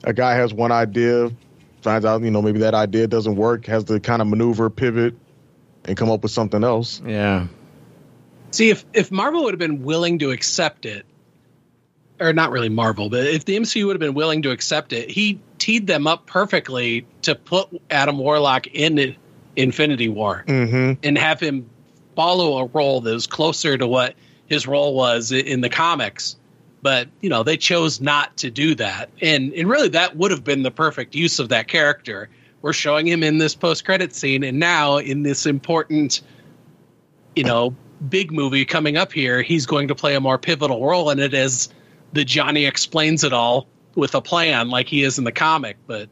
a 0.04 0.14
guy 0.14 0.36
has 0.36 0.54
one 0.54 0.72
idea, 0.72 1.30
finds 1.82 2.06
out 2.06 2.22
you 2.22 2.32
know 2.32 2.42
maybe 2.42 2.60
that 2.60 2.74
idea 2.74 3.08
doesn't 3.08 3.36
work, 3.36 3.66
has 3.66 3.84
to 3.86 4.00
kind 4.00 4.22
of 4.22 4.30
maneuver, 4.30 4.70
pivot, 4.70 5.16
and 5.86 5.98
come 5.98 6.10
up 6.10 6.24
with 6.24 6.32
something 6.32 6.64
else. 6.64 7.02
Yeah. 7.06 7.48
See, 8.52 8.70
if 8.70 8.86
if 8.94 9.12
Marvel 9.12 9.44
would 9.44 9.54
have 9.54 9.60
been 9.60 9.84
willing 9.84 10.20
to 10.20 10.32
accept 10.32 10.86
it, 10.86 11.06
or 12.20 12.34
not 12.34 12.52
really 12.52 12.70
Marvel, 12.70 13.10
but 13.10 13.26
if 13.26 13.46
the 13.46 13.56
MCU 13.56 13.86
would 13.86 13.94
have 13.94 14.02
been 14.02 14.14
willing 14.14 14.42
to 14.44 14.52
accept 14.52 14.94
it, 14.94 15.10
he 15.10 15.40
teed 15.58 15.88
them 15.88 16.08
up 16.08 16.26
perfectly 16.26 17.06
to 17.22 17.36
put 17.36 17.70
Adam 17.90 18.18
Warlock 18.18 18.68
in 18.68 19.16
Infinity 19.56 20.10
War 20.10 20.44
mm-hmm. 20.48 21.00
and 21.04 21.18
have 21.18 21.40
him 21.40 21.70
follow 22.16 22.58
a 22.60 22.66
role 22.66 23.02
that 23.02 23.14
was 23.14 23.28
closer 23.28 23.78
to 23.78 23.88
what 23.88 24.16
his 24.48 24.68
role 24.68 24.96
was 24.96 25.32
in 25.32 25.62
the 25.62 25.70
comics. 25.70 26.36
But 26.82 27.10
you 27.22 27.30
know 27.30 27.44
they 27.44 27.58
chose 27.58 28.02
not 28.02 28.38
to 28.38 28.50
do 28.50 28.74
that. 28.76 29.10
And 29.22 29.54
and 29.54 29.68
really 29.68 29.90
that 29.90 30.16
would 30.16 30.32
have 30.32 30.44
been 30.44 30.64
the 30.64 30.72
perfect 30.72 31.14
use 31.14 31.40
of 31.40 31.50
that 31.50 31.68
character. 31.68 32.30
We're 32.62 32.74
showing 32.74 33.08
him 33.08 33.24
in 33.24 33.38
this 33.38 33.56
post 33.56 33.86
credit 33.86 34.14
scene 34.14 34.44
and 34.44 34.60
now 34.60 34.98
in 34.98 35.24
this 35.24 35.46
important 35.46 36.22
you 37.36 37.44
know 37.44 37.76
big 38.08 38.32
movie 38.32 38.66
coming 38.66 38.98
up 38.98 39.12
here 39.12 39.42
he's 39.42 39.66
going 39.66 39.88
to 39.88 39.96
play 39.96 40.16
a 40.16 40.20
more 40.20 40.38
pivotal 40.38 40.86
role 40.86 41.10
in 41.10 41.20
it 41.20 41.34
as 41.34 41.70
the 42.14 42.24
johnny 42.24 42.66
explains 42.66 43.24
it 43.24 43.34
all 43.34 43.68
with 43.96 44.16
a 44.16 44.22
plan 44.22 44.70
like 44.70 44.88
he 44.88 45.04
is 45.04 45.18
in 45.18 45.24
the 45.24 45.32
comic 45.32 45.78
but 45.88 46.10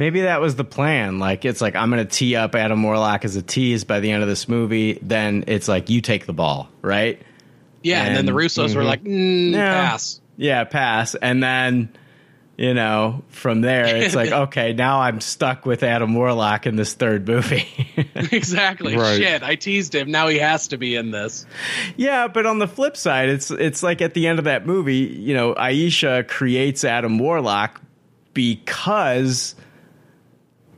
maybe 0.00 0.22
that 0.22 0.40
was 0.40 0.56
the 0.56 0.64
plan. 0.64 1.20
Like 1.20 1.44
it's 1.44 1.60
like 1.60 1.76
I'm 1.76 1.90
going 1.90 2.04
to 2.04 2.10
tee 2.10 2.34
up 2.34 2.56
Adam 2.56 2.82
Warlock 2.82 3.24
as 3.24 3.36
a 3.36 3.42
tease 3.42 3.84
by 3.84 4.00
the 4.00 4.10
end 4.10 4.22
of 4.22 4.28
this 4.28 4.48
movie. 4.48 4.98
Then 5.02 5.44
it's 5.46 5.68
like 5.68 5.90
you 5.90 6.00
take 6.00 6.26
the 6.26 6.32
ball, 6.32 6.68
right? 6.82 7.22
Yeah, 7.82 8.00
and, 8.00 8.08
and 8.08 8.16
then 8.16 8.26
the 8.26 8.32
Russos 8.32 8.68
mm-hmm. 8.68 8.78
were 8.78 8.84
like, 8.84 9.04
mm, 9.04 9.54
pass. 9.54 10.20
Yeah, 10.36 10.64
pass. 10.64 11.14
And 11.14 11.42
then 11.42 11.94
you 12.60 12.74
know, 12.74 13.22
from 13.30 13.62
there, 13.62 13.86
it's 13.96 14.14
like, 14.14 14.32
okay, 14.48 14.74
now 14.74 15.00
I'm 15.00 15.22
stuck 15.22 15.64
with 15.64 15.82
Adam 15.82 16.14
Warlock 16.14 16.66
in 16.66 16.76
this 16.76 16.92
third 16.92 17.26
movie. 17.26 17.66
exactly. 18.14 18.98
Right. 18.98 19.16
Shit, 19.16 19.42
I 19.42 19.54
teased 19.54 19.94
him. 19.94 20.10
Now 20.10 20.28
he 20.28 20.38
has 20.40 20.68
to 20.68 20.76
be 20.76 20.94
in 20.94 21.10
this. 21.10 21.46
yeah, 21.96 22.28
but 22.28 22.44
on 22.44 22.58
the 22.58 22.68
flip 22.68 22.98
side, 22.98 23.30
it's 23.30 23.50
it's 23.50 23.82
like 23.82 24.02
at 24.02 24.12
the 24.12 24.26
end 24.26 24.38
of 24.38 24.44
that 24.44 24.66
movie, 24.66 24.98
you 24.98 25.32
know, 25.32 25.54
Ayesha 25.54 26.22
creates 26.28 26.84
Adam 26.84 27.18
Warlock 27.18 27.80
because 28.34 29.54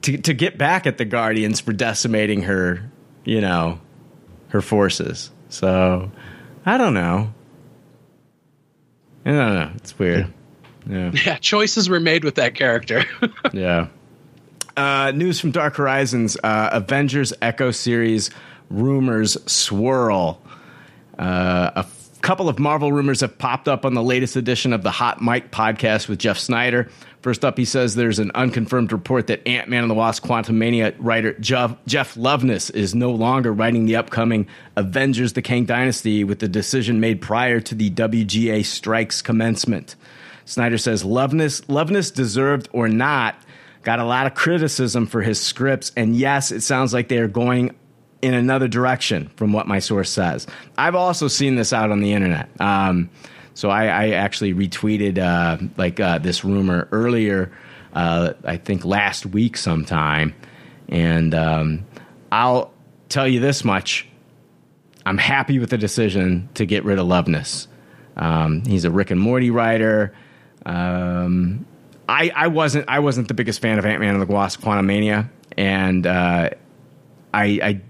to 0.03 0.19
to 0.19 0.35
get 0.35 0.57
back 0.57 0.87
at 0.87 0.99
the 0.99 1.05
Guardians 1.05 1.59
for 1.59 1.73
decimating 1.73 2.43
her, 2.43 2.89
you 3.25 3.41
know, 3.41 3.81
her 4.51 4.63
forces. 4.63 5.33
So 5.49 6.13
I 6.65 6.79
don't 6.79 6.95
know. 6.95 7.35
I 9.27 9.31
don't 9.31 9.55
know. 9.55 9.73
It's 9.75 9.99
weird. 9.99 10.27
Yeah. 10.27 10.33
Yeah, 10.89 11.13
yeah, 11.13 11.37
choices 11.39 11.89
were 11.89 12.01
made 12.01 12.25
with 12.25 12.37
that 12.37 12.55
character. 12.55 13.05
yeah. 13.53 13.89
Uh, 14.77 15.13
news 15.15 15.39
from 15.41 15.51
Dark 15.51 15.77
Horizons: 15.77 16.37
uh, 16.43 16.71
Avengers 16.73 17.33
Echo 17.43 17.71
series 17.71 18.31
rumors 18.71 19.37
swirl. 19.51 20.41
Uh, 21.19 21.71
a 21.77 21.79
f- 21.81 22.21
couple 22.23 22.49
of 22.49 22.59
Marvel 22.59 22.91
rumors 22.93 23.21
have 23.21 23.37
popped 23.37 23.69
up 23.69 23.85
on 23.85 23.95
the 23.95 24.03
latest 24.03 24.37
edition 24.37 24.73
of 24.73 24.83
the 24.83 24.91
Hot 24.91 25.21
Mic 25.21 25.51
podcast 25.51 26.09
with 26.09 26.19
Jeff 26.19 26.39
Sneider. 26.39 26.89
First 27.21 27.45
up, 27.45 27.57
he 27.57 27.65
says 27.65 27.95
there's 27.95 28.19
an 28.19 28.33
unconfirmed 28.35 28.91
report 28.93 29.29
that 29.29 29.47
Ant 29.47 29.69
Man 29.69 29.83
and 29.83 29.91
the 29.91 29.95
Wasp 29.95 30.25
Quantumania 30.25 30.95
writer 30.99 31.35
Jeff, 31.35 31.77
Jeff 31.87 32.17
Loveness 32.17 32.71
is 32.71 32.95
no 32.95 33.13
longer 33.13 33.53
writing 33.53 33.87
the 33.87 33.97
upcoming 33.97 34.49
Avengers 34.75 35.35
The 35.35 35.43
Kang 35.43 35.65
Dynasty 35.65 36.25
with 36.25 36.41
the 36.41 36.49
decision 36.49 36.99
made 36.99 37.21
prior 37.21 37.61
to 37.61 37.75
the 37.77 37.91
WGA 37.91 38.65
strike's 38.65 39.23
commencement. 39.23 39.95
Sneider 40.47 40.79
says 40.79 41.05
Loveness, 41.05 41.63
Loveness 41.69 42.11
deserved 42.13 42.69
or 42.73 42.89
not, 42.89 43.37
got 43.83 43.99
a 43.99 44.05
lot 44.05 44.27
of 44.27 44.35
criticism 44.35 45.07
for 45.07 45.23
his 45.23 45.41
scripts. 45.41 45.93
And 45.97 46.17
yes, 46.17 46.53
it 46.53 46.63
sounds 46.63 46.93
like 46.93 47.09
they 47.09 47.19
are 47.19 47.29
going 47.29 47.75
in 48.21 48.35
another 48.35 48.69
direction 48.69 49.31
from 49.37 49.53
what 49.53 49.67
my 49.67 49.81
source 49.81 50.11
says. 50.11 50.47
I've 50.79 50.95
also 50.95 51.29
seen 51.29 51.57
this 51.57 51.73
out 51.73 51.91
on 51.91 52.01
the 52.01 52.13
internet. 52.13 52.49
Um, 52.61 53.11
so 53.55 53.69
I, 53.69 53.87
I 53.87 54.11
actually 54.11 54.55
retweeted 54.55 55.19
uh, 55.19 55.59
like 55.77 56.01
uh, 56.01 56.19
this 56.19 56.45
rumor 56.45 56.89
earlier, 56.93 57.53
uh, 57.93 58.33
I 58.45 58.57
think 58.57 58.85
last 58.85 59.27
week 59.27 59.57
sometime. 59.57 60.35
And 60.89 61.35
um, 61.35 61.87
I'll 62.31 62.73
tell 63.09 63.27
you 63.27 63.41
this 63.41 63.65
much 63.65 64.09
I'm 65.05 65.19
happy 65.19 65.59
with 65.59 65.71
the 65.71 65.79
decision 65.79 66.49
to 66.55 66.65
get 66.65 66.85
rid 66.85 66.99
of 66.99 67.07
Loveness. 67.07 67.67
Um, 68.17 68.65
he's 68.65 68.85
a 68.85 68.91
Rick 68.91 69.11
and 69.11 69.21
Morty 69.21 69.51
writer. 69.51 70.15
Um, 70.65 71.67
I, 72.09 72.31
I 72.35 72.49
wasn't 72.49 72.89
I 72.89 72.99
wasn't 73.01 73.29
the 73.29 73.35
biggest 73.35 73.63
fan 73.63 73.79
of 73.79 73.87
Ant 73.87 74.01
Man 74.01 74.15
and 74.15 74.23
the 74.23 74.33
Wasp: 74.33 74.61
Quantumania, 74.61 75.29
and 75.57 76.07
uh, 76.07 76.51
I, 77.33 77.45
I 77.45 77.81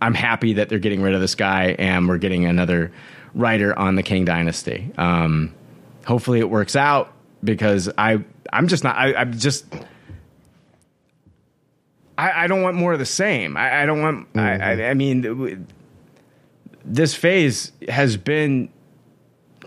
I'm 0.00 0.14
happy 0.14 0.54
that 0.54 0.68
they're 0.68 0.78
getting 0.78 1.02
rid 1.02 1.14
of 1.14 1.20
this 1.20 1.34
guy 1.34 1.76
and 1.78 2.08
we're 2.08 2.18
getting 2.18 2.44
another 2.44 2.92
writer 3.34 3.76
on 3.78 3.96
the 3.96 4.02
Kang 4.02 4.24
Dynasty. 4.24 4.90
Um, 4.96 5.54
hopefully, 6.06 6.40
it 6.40 6.48
works 6.48 6.76
out 6.76 7.12
because 7.42 7.90
I 7.98 8.24
I'm 8.52 8.68
just 8.68 8.84
not 8.84 8.96
I, 8.96 9.14
I'm 9.14 9.38
just. 9.38 9.66
I, 12.16 12.44
I 12.44 12.46
don't 12.48 12.62
want 12.62 12.76
more 12.76 12.94
of 12.94 12.98
the 12.98 13.06
same. 13.06 13.56
I, 13.56 13.82
I 13.82 13.86
don't 13.86 14.02
want. 14.02 14.26
I, 14.34 14.56
I, 14.56 14.90
I 14.90 14.94
mean, 14.94 15.68
this 16.84 17.14
phase 17.14 17.70
has 17.88 18.16
been 18.16 18.70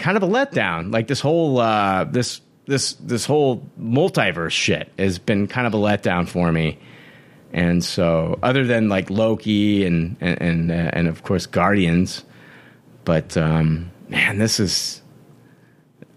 kind 0.01 0.17
of 0.17 0.23
a 0.23 0.27
letdown. 0.27 0.91
Like 0.91 1.07
this 1.07 1.21
whole 1.21 1.59
uh, 1.59 2.03
this 2.05 2.41
this 2.65 2.93
this 2.93 3.25
whole 3.25 3.67
multiverse 3.79 4.51
shit 4.51 4.91
has 4.97 5.19
been 5.19 5.47
kind 5.47 5.67
of 5.67 5.73
a 5.73 5.77
letdown 5.77 6.27
for 6.27 6.51
me. 6.51 6.79
And 7.53 7.83
so, 7.83 8.39
other 8.41 8.65
than 8.65 8.89
like 8.89 9.09
Loki 9.09 9.85
and 9.85 10.17
and 10.21 10.41
and, 10.41 10.71
uh, 10.71 10.89
and 10.93 11.07
of 11.07 11.23
course 11.23 11.45
Guardians, 11.45 12.23
but 13.05 13.37
um, 13.37 13.91
man, 14.09 14.37
this 14.37 14.59
is. 14.59 15.01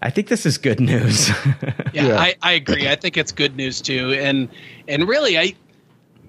I 0.01 0.11
think 0.11 0.27
this 0.27 0.45
is 0.45 0.59
good 0.59 0.79
news. 0.79 1.29
yeah, 1.93 2.19
I, 2.19 2.35
I 2.39 2.51
agree. 2.51 2.87
I 2.87 2.95
think 2.95 3.17
it's 3.17 3.31
good 3.31 3.55
news 3.55 3.81
too, 3.81 4.11
and 4.11 4.49
and 4.87 5.07
really, 5.07 5.37
I, 5.37 5.55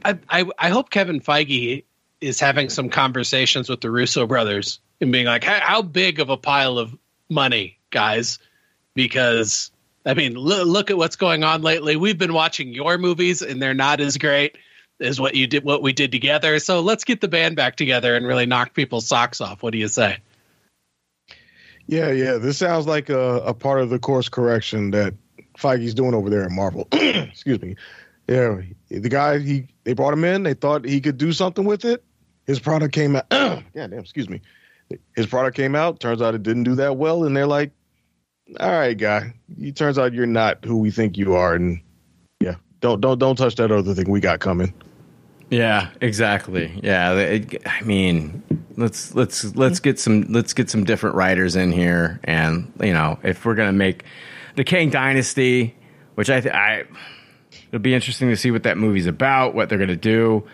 I 0.05 0.19
I 0.31 0.45
I 0.59 0.69
hope 0.71 0.91
Kevin 0.91 1.21
Feige 1.21 1.85
is 2.21 2.41
having 2.41 2.71
some 2.71 2.89
conversations 2.89 3.69
with 3.69 3.83
the 3.83 3.91
Russo 3.91 4.27
brothers 4.27 4.81
and 5.01 5.13
being 5.13 5.27
like, 5.27 5.45
how, 5.45 5.61
how 5.61 5.83
big 5.83 6.21
of 6.21 6.31
a 6.31 6.37
pile 6.37 6.79
of 6.79 6.97
money, 7.29 7.79
guys? 7.91 8.39
Because 8.95 9.71
I 10.07 10.15
mean, 10.15 10.35
lo- 10.35 10.65
look 10.65 10.91
at 10.91 10.97
what's 10.97 11.17
going 11.17 11.43
on 11.43 11.63
lately. 11.63 11.97
We've 11.97 12.17
been 12.17 12.33
watching 12.33 12.73
your 12.73 12.97
movies, 12.97 13.43
and 13.43 13.61
they're 13.61 13.75
not 13.75 14.01
as 14.01 14.17
great 14.19 14.57
as 15.01 15.21
what 15.21 15.35
you 15.35 15.47
did, 15.47 15.65
what 15.65 15.83
we 15.83 15.93
did 15.93 16.13
together. 16.13 16.59
So 16.59 16.81
let's 16.81 17.05
get 17.05 17.21
the 17.21 17.29
band 17.29 17.57
back 17.57 17.77
together 17.77 18.15
and 18.15 18.27
really 18.27 18.47
knock 18.47 18.73
people's 18.73 19.07
socks 19.07 19.41
off. 19.41 19.63
What 19.63 19.73
do 19.73 19.79
you 19.79 19.89
say? 19.89 20.19
Yeah, 21.87 22.11
yeah. 22.13 22.39
This 22.39 22.59
sounds 22.59 22.87
like 22.87 23.11
a, 23.11 23.41
a 23.41 23.55
part 23.55 23.81
of 23.81 23.91
the 23.91 23.99
course 23.99 24.29
correction 24.29 24.93
that 24.93 25.15
Feige's 25.59 25.95
doing 25.95 26.15
over 26.15 26.31
there 26.31 26.45
at 26.45 26.51
Marvel. 26.51 26.89
Excuse 26.93 27.61
me. 27.61 27.77
Yeah, 28.29 28.61
the 28.89 29.09
guy 29.09 29.39
he 29.39 29.69
they 29.85 29.93
brought 29.93 30.13
him 30.13 30.25
in. 30.25 30.43
They 30.43 30.55
thought 30.55 30.85
he 30.85 31.01
could 31.01 31.17
do 31.17 31.33
something 31.33 31.65
with 31.65 31.85
it. 31.85 32.03
His 32.45 32.59
product 32.59 32.93
came 32.93 33.17
out. 33.17 33.27
yeah, 33.31 33.63
damn. 33.75 33.95
Excuse 33.95 34.29
me. 34.29 34.41
His 35.15 35.27
product 35.27 35.57
came 35.57 35.75
out. 35.75 36.01
Turns 36.01 36.23
out 36.23 36.35
it 36.35 36.43
didn't 36.43 36.65
do 36.65 36.77
that 36.77 36.97
well, 36.97 37.25
and 37.25 37.37
they're 37.37 37.47
like, 37.47 37.73
"All 38.61 38.71
right, 38.71 38.97
guy. 38.97 39.35
It 39.59 39.77
turns 39.77 39.99
out 39.99 40.13
you're 40.13 40.27
not 40.27 40.65
who 40.65 40.77
we 40.79 40.91
think 40.91 41.17
you 41.17 41.35
are." 41.35 41.55
And 41.55 41.81
yeah, 42.41 42.57
don't 42.81 43.01
don't 43.01 43.19
don't 43.19 43.37
touch 43.37 43.57
that 43.57 43.73
other 43.73 43.95
thing 43.95 44.11
we 44.11 44.21
got 44.21 44.41
coming. 44.41 44.73
Yeah, 45.51 45.91
exactly. 46.01 46.79
Yeah, 46.83 47.15
it, 47.15 47.63
I 47.67 47.83
mean, 47.83 48.43
let's 48.77 49.15
let's 49.15 49.55
let's 49.57 49.79
get 49.79 49.99
some 49.99 50.23
let's 50.23 50.53
get 50.53 50.69
some 50.69 50.85
different 50.85 51.15
writers 51.15 51.55
in 51.55 51.71
here, 51.73 52.21
and 52.25 52.73
you 52.83 52.93
know, 52.93 53.19
if 53.23 53.45
we're 53.45 53.55
gonna 53.55 53.73
make 53.73 54.05
the 54.57 54.65
Kang 54.65 54.91
Dynasty, 54.91 55.77
which 56.15 56.31
I 56.31 56.41
th- 56.41 56.55
I 56.55 56.85
it'll 57.69 57.81
be 57.81 57.95
interesting 57.95 58.29
to 58.31 58.37
see 58.37 58.51
what 58.51 58.65
that 58.65 58.77
movie's 58.77 59.07
about, 59.07 59.55
what 59.55 59.69
they're 59.69 59.79
gonna 59.79 59.95
do. 59.97 60.45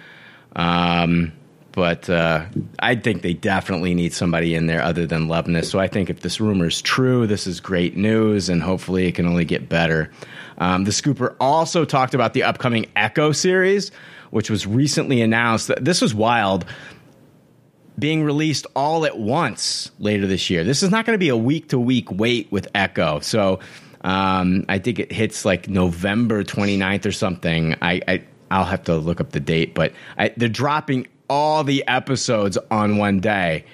Um, 0.54 1.32
but 1.72 2.08
uh, 2.08 2.46
I 2.78 2.94
think 2.94 3.22
they 3.22 3.34
definitely 3.34 3.94
need 3.94 4.12
somebody 4.12 4.54
in 4.54 4.66
there 4.66 4.82
other 4.82 5.06
than 5.06 5.26
Loveness. 5.26 5.70
So 5.70 5.78
I 5.78 5.88
think 5.88 6.10
if 6.10 6.20
this 6.20 6.40
rumor 6.40 6.66
is 6.66 6.80
true, 6.80 7.26
this 7.26 7.46
is 7.46 7.60
great 7.60 7.96
news, 7.96 8.48
and 8.48 8.62
hopefully 8.62 9.06
it 9.06 9.14
can 9.14 9.26
only 9.26 9.44
get 9.44 9.68
better. 9.68 10.10
Um, 10.58 10.84
the 10.84 10.90
Scooper 10.90 11.34
also 11.40 11.84
talked 11.84 12.14
about 12.14 12.34
the 12.34 12.44
upcoming 12.44 12.86
Echo 12.94 13.32
series, 13.32 13.90
which 14.30 14.50
was 14.50 14.66
recently 14.66 15.22
announced. 15.22 15.70
This 15.80 16.00
was 16.00 16.14
wild. 16.14 16.64
Being 17.98 18.24
released 18.24 18.66
all 18.74 19.04
at 19.04 19.18
once 19.18 19.90
later 19.98 20.26
this 20.26 20.48
year. 20.48 20.64
This 20.64 20.82
is 20.82 20.90
not 20.90 21.04
going 21.04 21.14
to 21.14 21.18
be 21.18 21.28
a 21.28 21.36
week 21.36 21.70
to 21.70 21.78
week 21.78 22.10
wait 22.10 22.50
with 22.50 22.68
Echo. 22.74 23.20
So 23.20 23.60
um, 24.02 24.64
I 24.68 24.78
think 24.78 24.98
it 24.98 25.12
hits 25.12 25.44
like 25.44 25.68
November 25.68 26.42
29th 26.42 27.06
or 27.06 27.12
something. 27.12 27.76
I, 27.82 28.00
I 28.08 28.22
I'll 28.50 28.64
have 28.64 28.84
to 28.84 28.96
look 28.96 29.20
up 29.20 29.30
the 29.30 29.40
date, 29.40 29.74
but 29.74 29.92
I, 30.18 30.32
they're 30.36 30.48
dropping 30.48 31.06
all 31.32 31.64
the 31.64 31.82
episodes 31.88 32.58
on 32.70 32.98
one 32.98 33.18
day, 33.18 33.64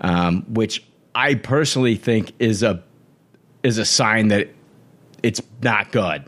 um, 0.00 0.42
which 0.48 0.84
I 1.16 1.34
personally 1.34 1.96
think 1.96 2.32
is 2.38 2.62
a 2.62 2.80
is 3.64 3.76
a 3.78 3.84
sign 3.84 4.28
that 4.28 4.50
it's 5.24 5.42
not 5.60 5.90
good. 5.90 6.24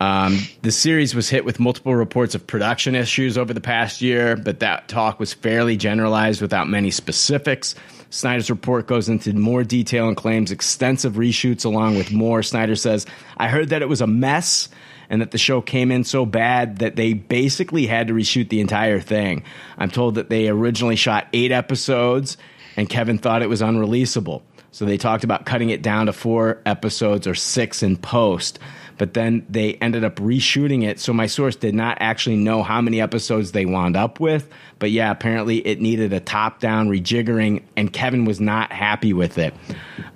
Um, 0.00 0.38
the 0.62 0.70
series 0.70 1.16
was 1.16 1.28
hit 1.28 1.44
with 1.44 1.58
multiple 1.58 1.96
reports 1.96 2.36
of 2.36 2.46
production 2.46 2.94
issues 2.94 3.36
over 3.36 3.52
the 3.52 3.60
past 3.60 4.00
year, 4.00 4.36
but 4.36 4.60
that 4.60 4.86
talk 4.86 5.18
was 5.18 5.34
fairly 5.34 5.76
generalized 5.76 6.40
without 6.40 6.68
many 6.68 6.92
specifics. 6.92 7.74
Sneider's 8.10 8.50
report 8.50 8.86
goes 8.86 9.08
into 9.08 9.32
more 9.32 9.64
detail 9.64 10.06
and 10.06 10.16
claims 10.16 10.52
extensive 10.52 11.14
reshoots 11.14 11.64
along 11.64 11.96
with 11.96 12.12
more. 12.12 12.44
Snyder 12.44 12.76
says, 12.76 13.04
I 13.36 13.48
heard 13.48 13.70
that 13.70 13.82
it 13.82 13.88
was 13.88 14.00
a 14.00 14.06
mess 14.06 14.68
and 15.10 15.20
that 15.20 15.30
the 15.30 15.38
show 15.38 15.60
came 15.60 15.90
in 15.90 16.04
so 16.04 16.26
bad 16.26 16.78
that 16.78 16.96
they 16.96 17.12
basically 17.12 17.86
had 17.86 18.08
to 18.08 18.14
reshoot 18.14 18.48
the 18.48 18.60
entire 18.60 19.00
thing. 19.00 19.42
I'm 19.78 19.90
told 19.90 20.16
that 20.16 20.28
they 20.30 20.48
originally 20.48 20.96
shot 20.96 21.28
eight 21.32 21.52
episodes 21.52 22.36
and 22.76 22.88
Kevin 22.88 23.18
thought 23.18 23.42
it 23.42 23.48
was 23.48 23.60
unreleasable. 23.60 24.42
So 24.70 24.84
they 24.84 24.96
talked 24.96 25.24
about 25.24 25.46
cutting 25.46 25.70
it 25.70 25.82
down 25.82 26.06
to 26.06 26.12
four 26.12 26.62
episodes 26.64 27.26
or 27.26 27.34
six 27.34 27.82
in 27.82 27.96
post. 27.96 28.58
But 28.98 29.14
then 29.14 29.46
they 29.48 29.74
ended 29.74 30.04
up 30.04 30.16
reshooting 30.16 30.86
it. 30.86 31.00
So 31.00 31.12
my 31.12 31.26
source 31.26 31.56
did 31.56 31.74
not 31.74 31.98
actually 32.00 32.36
know 32.36 32.62
how 32.62 32.80
many 32.80 33.00
episodes 33.00 33.52
they 33.52 33.64
wound 33.64 33.96
up 33.96 34.20
with. 34.20 34.48
But 34.78 34.90
yeah, 34.90 35.10
apparently 35.10 35.66
it 35.66 35.80
needed 35.80 36.12
a 36.12 36.20
top 36.20 36.60
down 36.60 36.88
rejiggering, 36.88 37.62
and 37.76 37.92
Kevin 37.92 38.24
was 38.24 38.40
not 38.40 38.72
happy 38.72 39.12
with 39.12 39.38
it. 39.38 39.54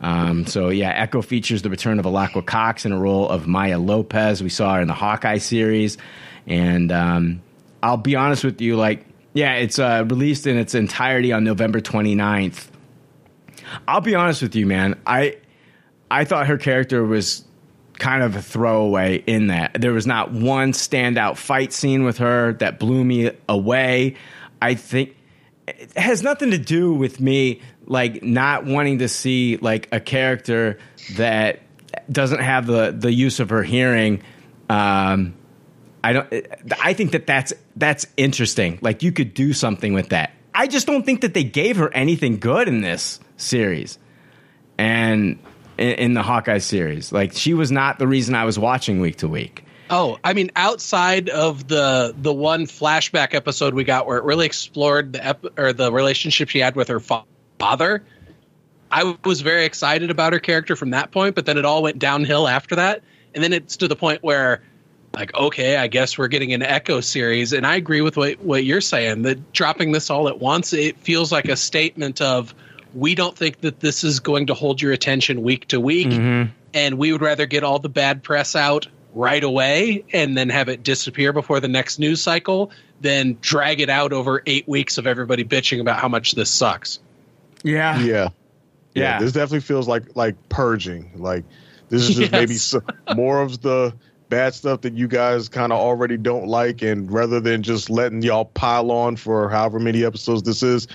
Um, 0.01 0.47
so 0.47 0.69
yeah, 0.69 0.91
Echo 0.91 1.23
features 1.23 1.63
the 1.63 1.71
return 1.71 1.99
of 1.99 2.05
Alaqua 2.05 2.45
Cox 2.45 2.85
in 2.85 2.93
a 2.93 2.99
role 2.99 3.29
of 3.29 3.47
Maya 3.47 3.79
Lopez. 3.79 4.43
We 4.43 4.49
saw 4.49 4.75
her 4.75 4.81
in 4.81 4.89
the 4.89 4.95
Hawkeye 4.95 5.39
series. 5.39 5.97
And 6.47 6.91
um, 6.91 7.43
I'll 7.83 7.97
be 7.97 8.17
honest 8.17 8.45
with 8.45 8.61
you, 8.61 8.77
like, 8.77 9.07
yeah, 9.33 9.55
it's 9.55 9.79
uh, 9.79 10.05
released 10.07 10.47
in 10.47 10.59
its 10.59 10.75
entirety 10.75 11.33
on 11.33 11.45
November 11.45 11.81
29th. 11.81 12.69
I'll 13.89 14.01
be 14.01 14.15
honest 14.15 14.43
with 14.43 14.55
you, 14.55 14.67
man. 14.67 15.01
I 15.07 15.37
I 16.11 16.25
thought 16.25 16.47
her 16.47 16.59
character 16.59 17.03
was 17.05 17.45
kind 18.03 18.24
of 18.24 18.35
a 18.35 18.43
throwaway 18.43 19.23
in 19.29 19.47
that. 19.47 19.81
There 19.81 19.93
was 19.93 20.09
not 20.09 20.33
one 20.33 20.73
standout 20.73 21.37
fight 21.37 21.73
scene 21.73 22.03
with 22.03 22.19
her 22.19 22.55
that 22.55 22.81
blew 22.81 23.05
me 23.05 23.31
away. 23.49 24.16
I 24.61 24.74
think 24.74 25.16
it 25.69 25.97
has 25.97 26.20
nothing 26.20 26.51
to 26.51 26.59
do 26.59 26.93
with 26.93 27.20
me 27.20 27.62
like 27.87 28.20
not 28.20 28.66
wanting 28.66 28.99
to 28.99 29.09
see 29.09 29.57
like 29.59 29.89
a 29.93 30.01
character 30.01 30.81
that 31.15 31.61
doesn't 32.11 32.41
have 32.41 32.66
the 32.66 32.91
the 32.91 33.12
use 33.12 33.39
of 33.39 33.51
her 33.51 33.62
hearing. 33.62 34.24
Um, 34.69 35.35
I 36.03 36.12
don't. 36.12 36.35
I 36.83 36.95
think 36.95 37.12
that 37.12 37.24
that's 37.24 37.53
that's 37.77 38.05
interesting. 38.16 38.81
Like 38.83 39.05
you 39.05 39.12
could 39.12 39.33
do 39.33 39.53
something 39.53 39.93
with 39.93 40.09
that. 40.09 40.33
I 40.53 40.66
just 40.66 40.89
don't 40.89 41.07
think 41.07 41.20
that 41.20 41.35
they 41.35 41.45
gave 41.45 41.77
her 41.77 41.95
anything 41.95 42.41
good 42.41 42.66
in 42.66 42.81
this 42.81 43.20
series, 43.37 43.97
and 44.77 45.39
in, 45.78 45.90
in 45.90 46.15
the 46.15 46.23
Hawkeye 46.23 46.59
series, 46.59 47.12
like 47.12 47.32
she 47.32 47.55
was 47.55 47.70
not 47.70 47.99
the 47.99 48.07
reason 48.07 48.35
I 48.35 48.44
was 48.44 48.59
watching 48.59 49.01
week 49.01 49.16
to 49.19 49.28
week. 49.28 49.65
Oh, 49.90 50.19
I 50.24 50.32
mean, 50.32 50.51
outside 50.57 51.28
of 51.28 51.69
the 51.69 52.15
the 52.16 52.32
one 52.32 52.65
flashback 52.65 53.35
episode 53.35 53.74
we 53.74 53.85
got 53.85 54.07
where 54.07 54.16
it 54.16 54.24
really 54.24 54.47
explored 54.47 55.12
the 55.12 55.24
ep- 55.24 55.59
or 55.59 55.74
the 55.74 55.93
relationship 55.93 56.49
she 56.49 56.61
had 56.61 56.77
with 56.77 56.89
her 56.89 56.99
fa- 56.99 57.24
father, 57.59 58.03
I 58.90 59.16
was 59.24 59.43
very 59.43 59.66
excited 59.66 60.11
about 60.11 60.32
her 60.32 60.39
character 60.39 60.77
from 60.77 60.90
that 60.90 61.11
point. 61.11 61.35
But 61.35 61.44
then 61.44 61.59
it 61.59 61.66
all 61.66 61.82
went 61.82 61.99
downhill 61.99 62.49
after 62.49 62.77
that, 62.77 63.03
and 63.35 63.44
then 63.44 63.53
it's 63.53 63.77
to 63.78 63.89
the 63.89 63.97
point 63.97 64.23
where, 64.23 64.62
like, 65.12 65.35
okay, 65.35 65.77
I 65.77 65.89
guess 65.89 66.16
we're 66.16 66.28
getting 66.28 66.55
an 66.55 66.62
Echo 66.62 67.01
series, 67.01 67.53
and 67.53 67.66
I 67.66 67.77
agree 67.77 68.01
with 68.01 68.16
what 68.16 68.40
what 68.40 68.65
you're 68.65 68.81
saying. 68.81 69.23
That 69.23 69.53
dropping 69.53 69.93
this 69.93 70.09
all 70.09 70.27
at 70.27 70.40
once, 70.40 70.73
it 70.73 70.97
feels 71.01 71.31
like 71.31 71.49
a 71.49 71.57
statement 71.57 72.23
of 72.23 72.55
we 72.94 73.14
don't 73.14 73.36
think 73.36 73.60
that 73.60 73.81
this 73.81 74.05
is 74.05 74.20
going 74.20 74.47
to 74.47 74.55
hold 74.55 74.81
your 74.81 74.93
attention 74.93 75.43
week 75.43 75.69
to 75.69 75.81
week, 75.81 76.09
mm-hmm. 76.09 76.51
and 76.74 76.98
we 76.98 77.12
would 77.12 77.23
rather 77.23 77.47
get 77.47 77.64
all 77.64 77.78
the 77.78 77.89
bad 77.89 78.23
press 78.23 78.56
out 78.56 78.89
right 79.14 79.44
away 79.44 80.05
and 80.12 80.36
then 80.36 80.48
have 80.48 80.69
it 80.69 80.82
disappear 80.82 81.32
before 81.32 81.60
the 81.60 81.69
next 81.69 81.98
news 81.98 82.20
cycle 82.20 82.70
than 83.01 83.36
drag 83.40 83.81
it 83.81 83.90
out 83.90 84.12
over 84.12 84.43
eight 84.47 84.66
weeks 84.66 84.97
of 84.98 85.06
everybody 85.06 85.44
bitching 85.44 85.81
about 85.81 85.98
how 85.98 86.09
much 86.09 86.32
this 86.32 86.51
sucks. 86.51 86.98
Yeah. 87.62 87.98
Yeah. 88.01 88.28
Yeah. 88.94 89.19
This 89.19 89.32
definitely 89.32 89.60
feels 89.60 89.89
like 89.89 90.16
like 90.16 90.36
purging. 90.48 91.12
Like 91.16 91.44
this 91.89 92.09
is 92.09 92.16
just 92.16 92.20
Yes. 92.20 92.32
maybe 92.32 92.55
so, 92.55 92.82
more 93.14 93.43
of 93.43 93.60
the 93.60 93.94
bad 94.28 94.55
stuff 94.55 94.81
that 94.82 94.94
you 94.94 95.09
guys 95.09 95.48
kind 95.48 95.73
of 95.73 95.78
already 95.78 96.16
don't 96.16 96.47
like, 96.47 96.82
and 96.82 97.10
rather 97.12 97.39
than 97.40 97.62
just 97.62 97.90
letting 97.90 98.23
y'all 98.23 98.47
pile 98.47 98.90
on 98.90 99.16
for 99.16 99.51
however 99.51 99.78
many 99.78 100.05
episodes 100.05 100.43
this 100.43 100.62
is, 100.62 100.89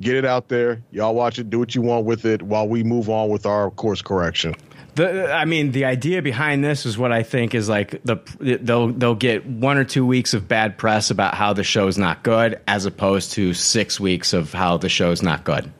get 0.00 0.16
it 0.16 0.24
out 0.24 0.48
there. 0.48 0.82
Y'all 0.90 1.14
watch 1.14 1.38
it, 1.38 1.50
do 1.50 1.58
what 1.58 1.74
you 1.74 1.82
want 1.82 2.04
with 2.04 2.24
it, 2.24 2.42
while 2.42 2.68
we 2.68 2.82
move 2.82 3.08
on 3.08 3.28
with 3.28 3.46
our 3.46 3.70
course 3.70 4.02
correction. 4.02 4.54
The, 4.94 5.32
I 5.32 5.44
mean, 5.44 5.72
the 5.72 5.84
idea 5.84 6.20
behind 6.20 6.64
this 6.64 6.84
is 6.84 6.98
what 6.98 7.12
I 7.12 7.22
think 7.22 7.54
is 7.54 7.68
like 7.68 8.02
the 8.02 8.18
they'll 8.40 8.88
they'll 8.88 9.14
get 9.14 9.46
one 9.46 9.78
or 9.78 9.84
two 9.84 10.04
weeks 10.04 10.34
of 10.34 10.48
bad 10.48 10.78
press 10.78 11.10
about 11.10 11.34
how 11.34 11.52
the 11.52 11.64
show's 11.64 11.96
not 11.96 12.22
good, 12.22 12.60
as 12.66 12.86
opposed 12.86 13.32
to 13.32 13.54
six 13.54 14.00
weeks 14.00 14.32
of 14.32 14.52
how 14.52 14.76
the 14.78 14.88
show's 14.88 15.22
not 15.22 15.44
good. 15.44 15.72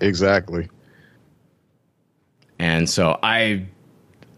Exactly. 0.00 0.68
And 2.58 2.88
so 2.88 3.18
I 3.22 3.66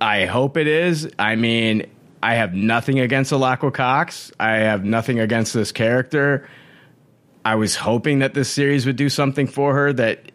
I 0.01 0.27
hope 0.27 0.57
it 0.57 0.69
is. 0.69 1.11
I 1.19 1.35
mean, 1.35 1.87
I 2.23 2.35
have 2.35 2.55
nothing 2.55 3.01
against 3.01 3.33
Alaqua 3.33 3.75
Cox. 3.75 4.31
I 4.39 4.53
have 4.59 4.85
nothing 4.85 5.19
against 5.19 5.53
this 5.53 5.73
character. 5.73 6.49
I 7.45 7.57
was 7.57 7.77
hoping 7.77 8.21
that 8.21 8.35
this 8.35 8.49
series 8.51 8.87
would 8.87 8.97
do 8.97 9.09
something 9.09 9.47
for 9.47 9.75
her 9.75 9.93
that 9.95 10.31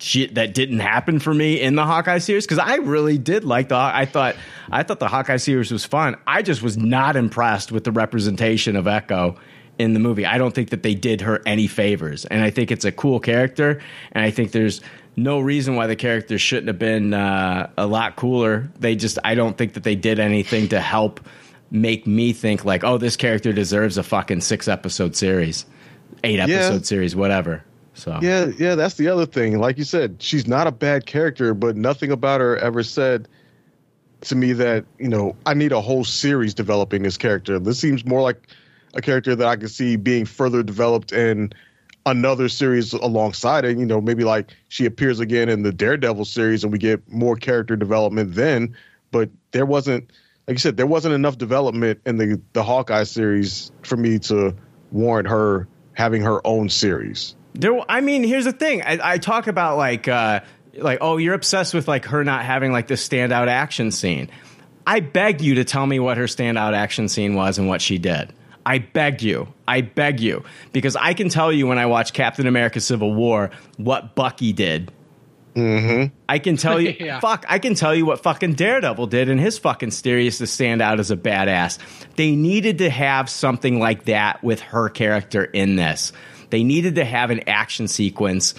she, 0.00 0.26
that 0.28 0.54
didn't 0.54 0.80
happen 0.80 1.20
for 1.20 1.32
me 1.32 1.60
in 1.60 1.74
the 1.74 1.84
Hawkeye 1.84 2.18
series 2.18 2.46
because 2.46 2.58
I 2.58 2.76
really 2.76 3.18
did 3.18 3.44
like 3.44 3.68
the. 3.68 3.76
I 3.76 4.06
thought 4.06 4.36
I 4.70 4.82
thought 4.82 4.98
the 4.98 5.08
Hawkeye 5.08 5.36
series 5.36 5.70
was 5.70 5.84
fun. 5.84 6.16
I 6.26 6.42
just 6.42 6.62
was 6.62 6.76
not 6.76 7.16
impressed 7.16 7.70
with 7.70 7.84
the 7.84 7.92
representation 7.92 8.76
of 8.76 8.86
Echo 8.86 9.36
in 9.78 9.92
the 9.92 10.00
movie. 10.00 10.24
I 10.24 10.38
don't 10.38 10.54
think 10.54 10.70
that 10.70 10.82
they 10.82 10.94
did 10.94 11.20
her 11.20 11.42
any 11.44 11.66
favors, 11.66 12.24
and 12.24 12.42
I 12.42 12.50
think 12.50 12.70
it's 12.70 12.84
a 12.84 12.92
cool 12.92 13.20
character, 13.20 13.80
and 14.12 14.24
I 14.24 14.30
think 14.30 14.52
there's 14.52 14.80
no 15.16 15.40
reason 15.40 15.76
why 15.76 15.86
the 15.86 15.96
character 15.96 16.38
shouldn't 16.38 16.68
have 16.68 16.78
been 16.78 17.12
uh, 17.12 17.70
a 17.76 17.86
lot 17.86 18.16
cooler. 18.16 18.70
They 18.78 18.96
just 18.96 19.18
I 19.22 19.34
don't 19.34 19.56
think 19.56 19.74
that 19.74 19.82
they 19.82 19.96
did 19.96 20.18
anything 20.18 20.68
to 20.68 20.80
help 20.80 21.20
make 21.70 22.06
me 22.06 22.32
think 22.32 22.64
like, 22.64 22.84
oh, 22.84 22.98
this 22.98 23.16
character 23.16 23.52
deserves 23.52 23.98
a 23.98 24.02
fucking 24.02 24.40
six 24.40 24.68
episode 24.68 25.16
series, 25.16 25.66
eight 26.24 26.40
episode 26.40 26.86
series, 26.86 27.14
whatever. 27.14 27.64
So 27.94 28.18
Yeah, 28.22 28.50
yeah, 28.58 28.74
that's 28.74 28.94
the 28.94 29.08
other 29.08 29.26
thing. 29.26 29.58
Like 29.58 29.78
you 29.78 29.84
said, 29.84 30.16
she's 30.22 30.46
not 30.46 30.66
a 30.66 30.72
bad 30.72 31.06
character, 31.06 31.54
but 31.54 31.76
nothing 31.76 32.10
about 32.10 32.40
her 32.40 32.56
ever 32.56 32.82
said 32.82 33.28
to 34.22 34.34
me 34.34 34.52
that, 34.54 34.84
you 34.98 35.08
know, 35.08 35.36
I 35.46 35.54
need 35.54 35.72
a 35.72 35.80
whole 35.80 36.04
series 36.04 36.54
developing 36.54 37.02
this 37.02 37.16
character. 37.16 37.58
This 37.58 37.78
seems 37.78 38.04
more 38.04 38.22
like 38.22 38.48
a 38.94 39.00
character 39.00 39.34
that 39.36 39.46
I 39.46 39.56
could 39.56 39.70
see 39.70 39.96
being 39.96 40.24
further 40.24 40.62
developed 40.62 41.12
in 41.12 41.52
another 42.06 42.48
series 42.48 42.92
alongside 42.92 43.64
it. 43.64 43.78
You 43.78 43.86
know, 43.86 44.00
maybe 44.00 44.24
like 44.24 44.54
she 44.68 44.86
appears 44.86 45.20
again 45.20 45.48
in 45.48 45.62
the 45.62 45.72
Daredevil 45.72 46.24
series 46.24 46.64
and 46.64 46.72
we 46.72 46.78
get 46.78 47.10
more 47.10 47.36
character 47.36 47.76
development 47.76 48.34
then, 48.34 48.76
but 49.10 49.30
there 49.52 49.66
wasn't 49.66 50.10
like 50.50 50.56
you 50.56 50.58
said, 50.58 50.76
there 50.76 50.84
wasn't 50.84 51.14
enough 51.14 51.38
development 51.38 52.00
in 52.04 52.16
the 52.16 52.40
the 52.54 52.64
Hawkeye 52.64 53.04
series 53.04 53.70
for 53.82 53.96
me 53.96 54.18
to 54.18 54.56
warrant 54.90 55.28
her 55.28 55.68
having 55.92 56.22
her 56.22 56.44
own 56.44 56.68
series. 56.68 57.36
There, 57.54 57.80
I 57.88 58.00
mean, 58.00 58.24
here's 58.24 58.46
the 58.46 58.52
thing. 58.52 58.82
I, 58.82 59.12
I 59.12 59.18
talk 59.18 59.46
about 59.46 59.76
like, 59.76 60.08
uh, 60.08 60.40
like, 60.74 60.98
oh, 61.02 61.18
you're 61.18 61.34
obsessed 61.34 61.72
with 61.72 61.86
like 61.86 62.04
her 62.06 62.24
not 62.24 62.44
having 62.44 62.72
like 62.72 62.88
this 62.88 63.08
standout 63.08 63.46
action 63.46 63.92
scene. 63.92 64.28
I 64.84 64.98
beg 64.98 65.40
you 65.40 65.54
to 65.54 65.64
tell 65.64 65.86
me 65.86 66.00
what 66.00 66.16
her 66.16 66.24
standout 66.24 66.74
action 66.74 67.08
scene 67.08 67.34
was 67.34 67.58
and 67.58 67.68
what 67.68 67.80
she 67.80 67.98
did. 67.98 68.32
I 68.66 68.78
beg 68.78 69.22
you. 69.22 69.54
I 69.68 69.82
beg 69.82 70.18
you 70.18 70.42
because 70.72 70.96
I 70.96 71.14
can 71.14 71.28
tell 71.28 71.52
you 71.52 71.68
when 71.68 71.78
I 71.78 71.86
watch 71.86 72.12
Captain 72.12 72.48
America: 72.48 72.80
Civil 72.80 73.14
War 73.14 73.52
what 73.76 74.16
Bucky 74.16 74.52
did. 74.52 74.90
Mm-hmm. 75.60 76.14
I 76.28 76.38
can 76.38 76.56
tell 76.56 76.80
you, 76.80 76.96
Yeah. 77.00 77.20
fuck, 77.20 77.44
I 77.48 77.58
can 77.58 77.74
tell 77.74 77.94
you 77.94 78.06
what 78.06 78.22
fucking 78.22 78.54
Daredevil 78.54 79.06
did 79.08 79.28
in 79.28 79.38
his 79.38 79.58
fucking 79.58 79.90
series 79.90 80.38
to 80.38 80.46
stand 80.46 80.80
out 80.82 80.98
as 81.00 81.10
a 81.10 81.16
badass. 81.16 81.78
They 82.16 82.34
needed 82.34 82.78
to 82.78 82.90
have 82.90 83.28
something 83.28 83.78
like 83.78 84.04
that 84.06 84.42
with 84.42 84.60
her 84.60 84.88
character 84.88 85.44
in 85.44 85.76
this. 85.76 86.12
They 86.50 86.64
needed 86.64 86.96
to 86.96 87.04
have 87.04 87.30
an 87.30 87.48
action 87.48 87.86
sequence 87.88 88.54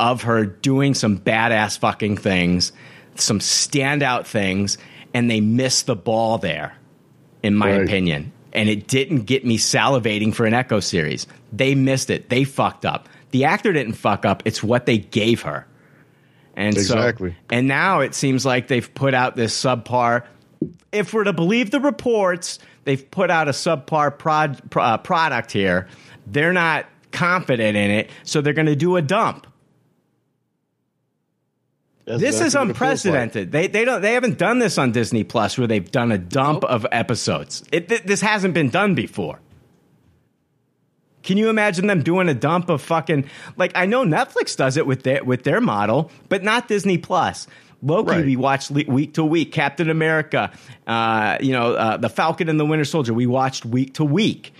of 0.00 0.22
her 0.22 0.46
doing 0.46 0.94
some 0.94 1.18
badass 1.18 1.78
fucking 1.78 2.16
things, 2.18 2.72
some 3.16 3.40
standout 3.40 4.26
things, 4.26 4.78
and 5.12 5.30
they 5.30 5.40
missed 5.40 5.86
the 5.86 5.96
ball 5.96 6.38
there, 6.38 6.74
in 7.42 7.54
my 7.54 7.72
Right. 7.72 7.82
opinion. 7.82 8.32
And 8.52 8.68
it 8.68 8.86
didn't 8.86 9.22
get 9.24 9.44
me 9.44 9.58
salivating 9.58 10.32
for 10.34 10.46
an 10.46 10.54
Echo 10.54 10.80
series. 10.80 11.26
They 11.52 11.74
missed 11.74 12.08
it. 12.10 12.28
They 12.30 12.44
fucked 12.44 12.86
up. 12.86 13.08
The 13.30 13.44
actor 13.44 13.72
didn't 13.74 13.92
fuck 13.94 14.24
up. 14.24 14.42
It's 14.46 14.62
what 14.62 14.86
they 14.86 14.96
gave 14.98 15.42
her. 15.42 15.66
And 16.58 16.76
Exactly. 16.76 17.30
so, 17.30 17.36
and 17.50 17.68
now 17.68 18.00
it 18.00 18.14
seems 18.16 18.44
like 18.44 18.66
they've 18.66 18.92
put 18.92 19.14
out 19.14 19.36
this 19.36 19.56
subpar. 19.58 20.24
If 20.90 21.14
we're 21.14 21.22
to 21.22 21.32
believe 21.32 21.70
the 21.70 21.78
reports, 21.78 22.58
they've 22.82 23.08
put 23.12 23.30
out 23.30 23.46
a 23.46 23.52
subpar 23.52 24.18
prod, 24.18 24.60
pro- 24.68 24.82
uh, 24.82 24.98
product 24.98 25.52
here. 25.52 25.86
They're 26.26 26.52
not 26.52 26.86
confident 27.12 27.76
in 27.76 27.92
it, 27.92 28.10
so 28.24 28.40
they're 28.40 28.54
going 28.54 28.66
to 28.66 28.74
do 28.74 28.96
a 28.96 29.02
dump. 29.02 29.46
That's 32.06 32.20
this 32.20 32.34
is 32.40 32.40
exactly 32.40 32.58
what 32.58 32.70
it 32.70 32.78
feels 32.78 33.04
like. 33.04 33.14
unprecedented. 33.22 33.52
They 33.52 33.66
they 33.68 33.84
don't 33.84 34.02
they 34.02 34.14
haven't 34.14 34.38
done 34.38 34.58
this 34.58 34.78
on 34.78 34.90
Disney 34.90 35.22
Plus 35.24 35.58
where 35.58 35.66
they've 35.68 35.88
done 35.90 36.10
a 36.10 36.18
dump 36.18 36.64
of 36.64 36.86
episodes. 36.90 37.62
It, 37.70 37.88
th- 37.88 38.02
this 38.02 38.20
hasn't 38.20 38.54
been 38.54 38.70
done 38.70 38.94
before. 38.96 39.38
Can 41.28 41.36
you 41.36 41.50
imagine 41.50 41.86
them 41.86 42.02
doing 42.02 42.26
a 42.28 42.34
dump 42.34 42.70
of 42.70 42.80
fucking 42.82 43.28
like 43.58 43.70
I 43.74 43.84
know 43.86 44.02
Netflix 44.02 44.56
does 44.56 44.76
it 44.78 44.86
with 44.86 45.02
their 45.02 45.22
with 45.22 45.44
their 45.44 45.60
model, 45.60 46.10
but 46.30 46.42
not 46.42 46.66
Disney 46.68 46.96
Plus. 46.98 47.46
Loki 47.82 48.10
Right. 48.10 48.24
we 48.24 48.34
watched 48.34 48.70
le- 48.72 48.84
week 48.88 49.12
to 49.14 49.24
week. 49.24 49.52
Captain 49.52 49.90
America, 49.90 50.50
uh, 50.86 51.36
you 51.40 51.52
know, 51.52 51.74
uh, 51.74 51.96
the 51.98 52.08
Falcon 52.08 52.48
and 52.48 52.58
the 52.58 52.64
Winter 52.66 52.84
Soldier 52.86 53.12
we 53.14 53.26
watched 53.26 53.64
week 53.66 53.92
to 53.94 54.04
week. 54.04 54.52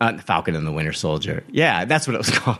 Uh, 0.00 0.18
Falcon 0.18 0.56
and 0.56 0.66
the 0.66 0.72
Winter 0.72 0.92
Soldier. 0.92 1.44
Yeah, 1.50 1.84
that's 1.84 2.06
what 2.08 2.14
it 2.14 2.18
was 2.18 2.30
called. 2.38 2.58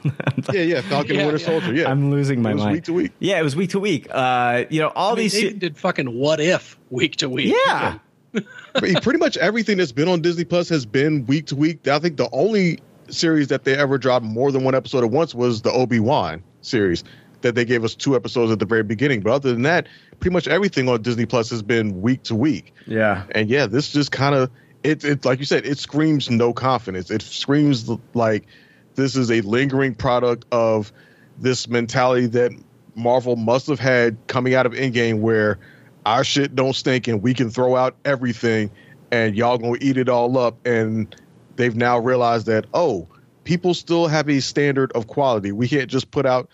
Yeah, 0.53 0.61
yeah, 0.63 0.81
Falcon 0.83 1.17
Yeah, 1.17 1.23
and 1.23 1.33
Winter 1.33 1.43
yeah. 1.43 1.47
Soldier. 1.61 1.75
Yeah, 1.75 1.91
I'm 1.91 2.11
losing 2.11 2.41
my 2.43 2.51
It 2.51 2.55
was 2.55 2.63
mind. 2.65 2.75
week 2.75 2.85
to 2.85 2.93
week. 2.93 3.13
Yeah, 3.19 3.41
it 3.41 3.43
was 3.43 3.57
week 3.57 3.71
to 3.71 3.81
week. 3.81 4.07
Uh, 4.11 4.65
you 4.71 4.81
know, 4.81 4.89
all 4.95 5.13
I 5.13 5.17
mean, 5.17 5.23
these. 5.25 5.33
they 5.33 5.53
did 5.55 5.77
fucking 5.77 6.17
what 6.19 6.39
if 6.41 6.79
week 6.91 7.17
to 7.17 7.29
week. 7.29 7.55
yeah. 7.67 7.99
But 8.33 9.03
pretty 9.03 9.19
much 9.19 9.37
everything 9.39 9.77
that's 9.79 9.91
been 9.93 10.09
on 10.09 10.21
Disney 10.23 10.45
Plus 10.45 10.69
has 10.69 10.87
been 10.87 11.27
week 11.27 11.47
to 11.49 11.57
week. 11.57 11.89
I 11.89 11.99
think 11.99 12.17
the 12.17 12.29
only 12.33 12.79
series 13.11 13.49
that 13.49 13.65
they 13.65 13.77
ever 13.77 13.99
dropped 13.99 14.25
more 14.25 14.53
than 14.53 14.65
one 14.65 14.75
episode 14.75 15.05
at 15.05 15.11
once 15.11 15.35
was 15.35 15.63
the 15.63 15.73
Obi 15.73 16.01
Wan 16.01 16.43
series 16.63 17.05
that 17.43 17.55
they 17.55 17.65
gave 17.65 17.85
us 17.85 17.95
two 17.95 18.15
episodes 18.15 18.53
at 18.53 18.59
the 18.59 18.67
very 18.67 18.83
beginning. 18.83 19.21
But 19.21 19.33
other 19.33 19.53
than 19.53 19.63
that, 19.63 19.87
pretty 20.19 20.33
much 20.33 20.47
everything 20.49 20.89
on 20.89 21.03
Disney 21.03 21.27
Plus 21.27 21.51
has 21.51 21.63
been 21.63 22.03
week 22.03 22.23
to 22.25 22.35
week. 22.35 22.75
Yeah. 22.87 23.25
And 23.35 23.49
yeah, 23.49 23.67
this 23.67 23.91
just 23.91 24.13
kind 24.13 24.35
of 24.35 24.51
it. 24.83 25.05
It 25.05 25.25
like 25.25 25.39
you 25.39 25.45
said, 25.45 25.67
it 25.67 25.79
screams 25.79 26.31
no 26.31 26.53
confidence. 26.53 27.11
It 27.11 27.23
screams 27.23 27.91
like 28.15 28.47
this 28.95 29.17
is 29.17 29.31
a 29.31 29.41
lingering 29.43 29.95
product 29.95 30.45
of 30.53 30.93
this 31.39 31.69
mentality 31.69 32.27
that 32.27 32.53
Marvel 32.95 33.37
must 33.37 33.67
have 33.69 33.81
had 33.81 34.17
coming 34.27 34.55
out 34.55 34.67
of 34.67 34.73
Endgame, 34.73 35.21
where 35.21 35.59
our 36.05 36.25
shit 36.25 36.55
don't 36.55 36.75
stink 36.75 37.09
and 37.09 37.23
we 37.23 37.35
can 37.35 37.51
throw 37.51 37.77
out 37.77 37.97
everything 38.05 38.71
and 39.11 39.37
y'all 39.37 39.59
gonna 39.59 39.77
eat 39.81 39.97
it 39.97 40.09
all 40.09 40.39
up 40.39 40.67
and 40.67 41.15
they've 41.57 41.77
now 41.77 41.99
realized 41.99 42.47
that 42.47 42.67
oh 42.75 43.09
people 43.45 43.75
still 43.75 44.07
have 44.07 44.29
a 44.29 44.41
standard 44.41 44.93
of 44.93 45.07
quality. 45.07 45.53
We 45.53 45.69
can't 45.69 45.91
just 45.91 46.11
put 46.11 46.27
out 46.27 46.49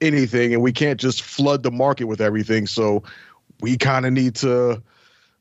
anything 0.00 0.52
and 0.54 0.62
we 0.62 0.72
can't 0.72 1.00
just 1.00 1.22
flood 1.22 1.62
the 1.62 1.70
market 1.70 2.04
with 2.04 2.20
everything. 2.20 2.66
So 2.66 3.02
we 3.60 3.76
kind 3.76 4.06
of 4.06 4.12
need 4.12 4.36
to 4.36 4.82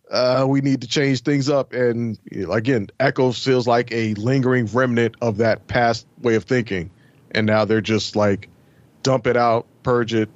uh, 0.09 0.45
we 0.47 0.61
need 0.61 0.81
to 0.81 0.87
change 0.87 1.21
things 1.21 1.49
up. 1.49 1.73
And 1.73 2.17
again 2.49 2.89
echo 2.99 3.31
feels 3.31 3.67
like 3.67 3.91
a 3.91 4.13
lingering 4.15 4.65
remnant 4.67 5.15
of 5.21 5.37
that 5.37 5.67
past 5.67 6.07
way 6.21 6.35
of 6.35 6.45
thinking. 6.45 6.89
And 7.31 7.45
now 7.45 7.65
they're 7.65 7.81
just 7.81 8.15
like 8.15 8.49
dump 9.03 9.27
it 9.27 9.37
out 9.37 9.67
purge 9.87 10.13
it 10.13 10.29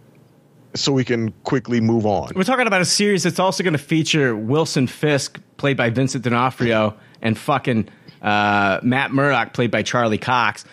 so 0.76 0.94
we 0.94 1.04
can 1.04 1.32
quickly 1.44 1.82
move 1.82 2.06
on. 2.06 2.32
We're 2.34 2.46
talking 2.46 2.68
about 2.68 2.80
a 2.80 2.86
series 2.86 3.24
that's 3.24 3.38
also 3.38 3.64
going 3.64 3.74
to 3.74 3.78
feature 3.78 4.34
Wilson 4.34 4.88
Fisk, 4.88 5.42
played 5.58 5.76
by 5.76 5.90
Vincent 5.90 6.24
D'Onofrio, 6.24 6.96
and 7.22 7.38
fucking 7.38 7.90
uh, 8.22 8.80
Matt 8.84 9.12
Murdock, 9.12 9.54
played 9.54 9.72
by 9.72 9.84
Charlie 9.84 10.18
Cox. 10.18 10.66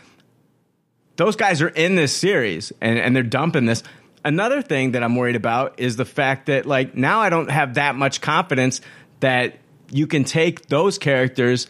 Those 1.17 1.37
guys 1.37 1.63
are 1.63 1.69
in 1.69 1.95
this 1.95 2.17
series, 2.17 2.73
and, 2.81 2.99
and 2.99 3.15
they're 3.15 3.23
dumping 3.23 3.67
this. 3.67 3.83
Another 4.25 4.63
thing 4.63 4.93
that 4.93 5.03
I'm 5.03 5.17
worried 5.17 5.37
about 5.37 5.81
is 5.81 5.97
the 5.97 6.05
fact 6.05 6.47
that, 6.47 6.67
like, 6.67 6.97
now 6.97 7.21
I 7.21 7.31
don't 7.31 7.51
have 7.51 7.75
that 7.75 7.95
much 7.97 8.21
confidence 8.21 8.81
that 9.21 9.59
you 9.91 10.07
can 10.07 10.25
take 10.25 10.67
those 10.67 10.99
characters 10.99 11.67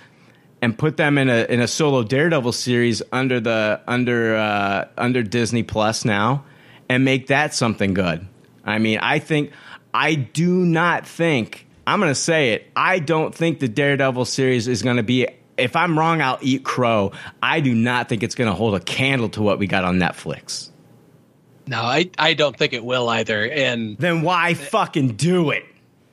and 0.60 0.76
put 0.76 0.96
them 0.96 1.18
in 1.18 1.28
a 1.28 1.44
in 1.48 1.60
a 1.60 1.68
solo 1.68 2.02
Daredevil 2.02 2.52
series 2.52 3.02
under 3.12 3.40
the 3.40 3.80
under 3.86 4.36
uh, 4.36 4.88
under 4.96 5.22
Disney 5.22 5.62
Plus 5.62 6.04
now 6.04 6.44
and 6.88 7.04
make 7.04 7.28
that 7.28 7.54
something 7.54 7.94
good. 7.94 8.26
I 8.64 8.78
mean, 8.78 8.98
I 8.98 9.18
think 9.18 9.52
I 9.94 10.14
do 10.14 10.64
not 10.64 11.06
think 11.06 11.66
I'm 11.86 12.00
going 12.00 12.10
to 12.10 12.14
say 12.14 12.52
it. 12.52 12.66
I 12.76 12.98
don't 12.98 13.34
think 13.34 13.60
the 13.60 13.68
Daredevil 13.68 14.24
series 14.26 14.68
is 14.68 14.82
going 14.82 14.96
to 14.96 15.02
be. 15.02 15.28
If 15.58 15.76
I'm 15.76 15.98
wrong, 15.98 16.20
I'll 16.22 16.38
eat 16.40 16.64
crow. 16.64 17.12
I 17.42 17.60
do 17.60 17.74
not 17.74 18.08
think 18.08 18.22
it's 18.22 18.34
going 18.34 18.50
to 18.50 18.54
hold 18.54 18.74
a 18.74 18.80
candle 18.80 19.28
to 19.30 19.42
what 19.42 19.58
we 19.58 19.66
got 19.66 19.84
on 19.84 19.98
Netflix. 19.98 20.70
No, 21.66 21.82
I, 21.82 22.10
I 22.18 22.34
don't 22.34 22.56
think 22.56 22.72
it 22.72 22.84
will 22.84 23.08
either. 23.08 23.48
And 23.48 23.98
then 23.98 24.22
why 24.22 24.54
fucking 24.54 25.16
do 25.16 25.50
it? 25.50 25.64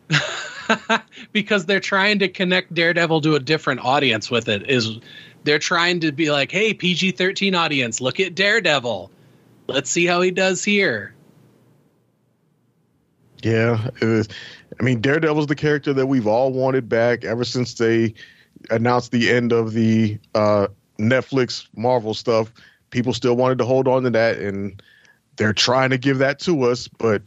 because 1.31 1.65
they're 1.65 1.79
trying 1.79 2.19
to 2.19 2.27
connect 2.27 2.73
Daredevil 2.73 3.21
to 3.21 3.35
a 3.35 3.39
different 3.39 3.79
audience 3.81 4.29
with 4.29 4.49
it. 4.49 4.69
Is 4.69 4.99
they're 5.43 5.59
trying 5.59 6.01
to 6.01 6.11
be 6.11 6.31
like, 6.31 6.51
hey, 6.51 6.73
PG 6.73 7.11
thirteen 7.11 7.55
audience, 7.55 8.01
look 8.01 8.19
at 8.19 8.35
Daredevil. 8.35 9.11
Let's 9.67 9.89
see 9.89 10.05
how 10.05 10.21
he 10.21 10.31
does 10.31 10.63
here. 10.63 11.13
Yeah, 13.41 13.89
it 14.01 14.03
is. 14.03 14.27
I 14.79 14.83
mean, 14.83 15.01
Daredevil's 15.01 15.47
the 15.47 15.55
character 15.55 15.93
that 15.93 16.07
we've 16.07 16.27
all 16.27 16.51
wanted 16.51 16.89
back 16.89 17.23
ever 17.23 17.43
since 17.43 17.75
they 17.75 18.13
announced 18.69 19.11
the 19.11 19.31
end 19.31 19.51
of 19.51 19.73
the 19.73 20.19
uh, 20.33 20.67
Netflix 20.99 21.67
Marvel 21.75 22.13
stuff. 22.13 22.51
People 22.89 23.13
still 23.13 23.35
wanted 23.35 23.57
to 23.59 23.65
hold 23.65 23.87
on 23.87 24.03
to 24.03 24.09
that, 24.11 24.37
and 24.37 24.81
they're 25.37 25.53
trying 25.53 25.89
to 25.89 25.97
give 25.97 26.19
that 26.19 26.39
to 26.39 26.63
us, 26.63 26.87
but 26.87 27.23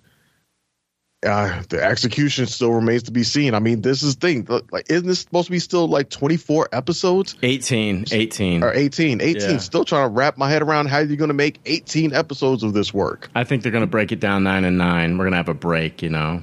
uh, 1.26 1.62
the 1.68 1.82
execution 1.82 2.46
still 2.46 2.72
remains 2.72 3.02
to 3.04 3.10
be 3.10 3.24
seen. 3.24 3.54
I 3.54 3.58
mean, 3.58 3.82
this 3.82 4.02
is 4.02 4.16
the 4.16 4.20
thing. 4.20 4.46
Like, 4.70 4.88
isn't 4.88 5.06
this 5.06 5.20
supposed 5.20 5.46
to 5.46 5.52
be 5.52 5.58
still 5.58 5.88
like 5.88 6.10
24 6.10 6.68
episodes? 6.72 7.34
18, 7.42 8.06
18. 8.10 8.62
Or 8.62 8.72
18, 8.72 9.20
18. 9.20 9.50
Yeah. 9.50 9.56
Still 9.58 9.84
trying 9.84 10.08
to 10.08 10.14
wrap 10.14 10.38
my 10.38 10.48
head 10.48 10.62
around 10.62 10.86
how 10.86 10.98
you're 10.98 11.16
going 11.16 11.28
to 11.28 11.34
make 11.34 11.58
18 11.66 12.14
episodes 12.14 12.62
of 12.62 12.72
this 12.72 12.94
work. 12.94 13.30
I 13.34 13.44
think 13.44 13.62
they're 13.62 13.72
going 13.72 13.82
to 13.82 13.88
break 13.88 14.12
it 14.12 14.20
down 14.20 14.44
nine 14.44 14.64
and 14.64 14.78
nine. 14.78 15.18
We're 15.18 15.24
going 15.24 15.32
to 15.32 15.38
have 15.38 15.48
a 15.48 15.54
break, 15.54 16.02
you 16.02 16.10
know. 16.10 16.42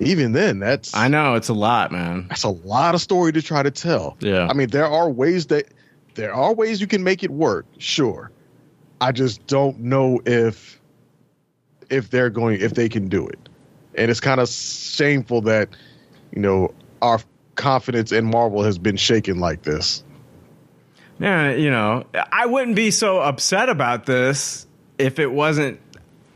Even 0.00 0.32
then, 0.32 0.58
that's 0.58 0.94
I 0.94 1.08
know 1.08 1.34
it's 1.34 1.50
a 1.50 1.54
lot, 1.54 1.92
man. 1.92 2.26
That's 2.28 2.44
a 2.44 2.48
lot 2.48 2.94
of 2.94 3.02
story 3.02 3.32
to 3.32 3.42
try 3.42 3.62
to 3.62 3.70
tell. 3.70 4.16
Yeah. 4.20 4.46
I 4.48 4.54
mean, 4.54 4.68
there 4.68 4.86
are 4.86 5.10
ways 5.10 5.46
that 5.46 5.66
there 6.14 6.34
are 6.34 6.54
ways 6.54 6.80
you 6.80 6.86
can 6.86 7.04
make 7.04 7.22
it 7.22 7.30
work. 7.30 7.66
Sure. 7.78 8.30
I 9.00 9.12
just 9.12 9.46
don't 9.46 9.80
know 9.80 10.20
if 10.24 10.80
if 11.90 12.10
they're 12.10 12.30
going 12.30 12.60
if 12.60 12.74
they 12.74 12.88
can 12.88 13.08
do 13.08 13.28
it. 13.28 13.38
And 13.94 14.10
it's 14.10 14.20
kind 14.20 14.40
of 14.40 14.48
shameful 14.48 15.42
that 15.42 15.68
you 16.32 16.40
know 16.40 16.72
our 17.02 17.20
confidence 17.56 18.10
in 18.10 18.24
Marvel 18.24 18.62
has 18.62 18.78
been 18.78 18.96
shaken 18.96 19.38
like 19.38 19.62
this. 19.62 20.02
Yeah, 21.18 21.52
you 21.52 21.70
know, 21.70 22.06
I 22.32 22.46
wouldn't 22.46 22.76
be 22.76 22.90
so 22.90 23.20
upset 23.20 23.68
about 23.68 24.06
this 24.06 24.66
if 24.96 25.18
it 25.18 25.30
wasn't 25.30 25.78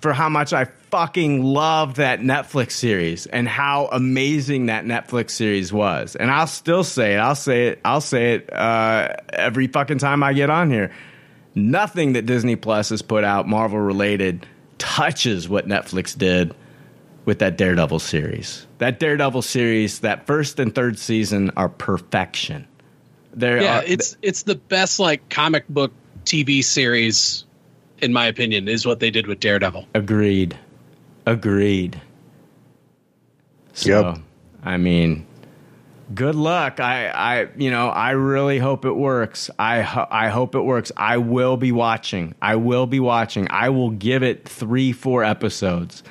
for 0.00 0.12
how 0.12 0.28
much 0.28 0.52
I 0.52 0.66
fucking 0.94 1.42
loved 1.42 1.96
that 1.96 2.20
Netflix 2.20 2.70
series 2.70 3.26
and 3.26 3.48
how 3.48 3.88
amazing 3.90 4.66
that 4.66 4.84
Netflix 4.84 5.30
series 5.30 5.72
was. 5.72 6.14
And 6.14 6.30
I'll 6.30 6.46
still 6.46 6.84
say 6.84 7.14
it. 7.14 7.16
I'll 7.16 7.34
say 7.34 7.66
it. 7.66 7.80
I'll 7.84 8.00
say 8.00 8.34
it 8.34 8.52
uh, 8.52 9.16
every 9.32 9.66
fucking 9.66 9.98
time 9.98 10.22
I 10.22 10.34
get 10.34 10.50
on 10.50 10.70
here. 10.70 10.92
Nothing 11.56 12.12
that 12.12 12.26
Disney 12.26 12.54
Plus 12.54 12.90
has 12.90 13.02
put 13.02 13.24
out 13.24 13.48
Marvel 13.48 13.80
related 13.80 14.46
touches 14.78 15.48
what 15.48 15.66
Netflix 15.66 16.16
did 16.16 16.54
with 17.24 17.40
that 17.40 17.58
Daredevil 17.58 17.98
series. 17.98 18.64
That 18.78 19.00
Daredevil 19.00 19.42
series, 19.42 19.98
that 19.98 20.28
first 20.28 20.60
and 20.60 20.72
third 20.72 20.96
season 20.96 21.50
are 21.56 21.68
perfection. 21.68 22.68
There 23.32 23.60
yeah, 23.60 23.80
are, 23.80 23.84
it's 23.84 24.16
it's 24.22 24.44
the 24.44 24.54
best 24.54 25.00
like 25.00 25.28
comic 25.28 25.66
book 25.66 25.92
TV 26.24 26.62
series, 26.62 27.46
in 27.98 28.12
my 28.12 28.26
opinion, 28.26 28.68
is 28.68 28.86
what 28.86 29.00
they 29.00 29.10
did 29.10 29.26
with 29.26 29.40
Daredevil. 29.40 29.88
Agreed. 29.92 30.56
Agreed. 31.26 32.00
So, 33.72 33.88
Yep. 34.12 34.18
I 34.62 34.76
mean, 34.76 35.26
good 36.14 36.34
luck. 36.34 36.80
I, 36.80 37.08
I, 37.08 37.48
you 37.56 37.70
know, 37.70 37.88
I 37.88 38.10
really 38.10 38.58
hope 38.58 38.84
it 38.84 38.92
works. 38.92 39.50
I, 39.58 39.80
ho- 39.82 40.06
I 40.10 40.28
hope 40.28 40.54
it 40.54 40.60
works. 40.60 40.92
I 40.96 41.16
will 41.18 41.56
be 41.56 41.72
watching. 41.72 42.34
I 42.40 42.56
will 42.56 42.86
be 42.86 43.00
watching. 43.00 43.46
I 43.50 43.70
will 43.70 43.90
give 43.90 44.22
it 44.22 44.48
three, 44.48 44.92
four 44.92 45.24
episodes, 45.24 46.02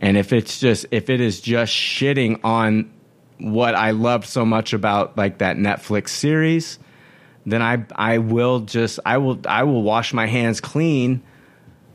and 0.00 0.16
if 0.16 0.32
it's 0.32 0.60
just, 0.60 0.86
if 0.90 1.10
it 1.10 1.20
is 1.20 1.40
just 1.40 1.72
shitting 1.72 2.38
on 2.44 2.90
what 3.38 3.74
I 3.74 3.90
loved 3.92 4.26
so 4.26 4.44
much 4.44 4.72
about 4.72 5.16
like 5.16 5.38
that 5.38 5.56
Netflix 5.56 6.10
series, 6.10 6.78
then 7.46 7.62
I, 7.62 7.84
I 7.96 8.18
will 8.18 8.60
just, 8.60 9.00
I 9.04 9.18
will, 9.18 9.40
I 9.46 9.64
will 9.64 9.82
wash 9.82 10.12
my 10.12 10.26
hands 10.26 10.60
clean 10.60 11.22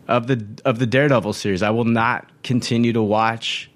of 0.08 0.28
the 0.28 0.46
of 0.66 0.80
the 0.80 0.86
Daredevil 0.86 1.34
series. 1.34 1.64
I 1.64 1.70
will 1.70 1.86
not 1.86 2.30
continue 2.44 2.94
to 2.94 3.02
watch 3.02 3.70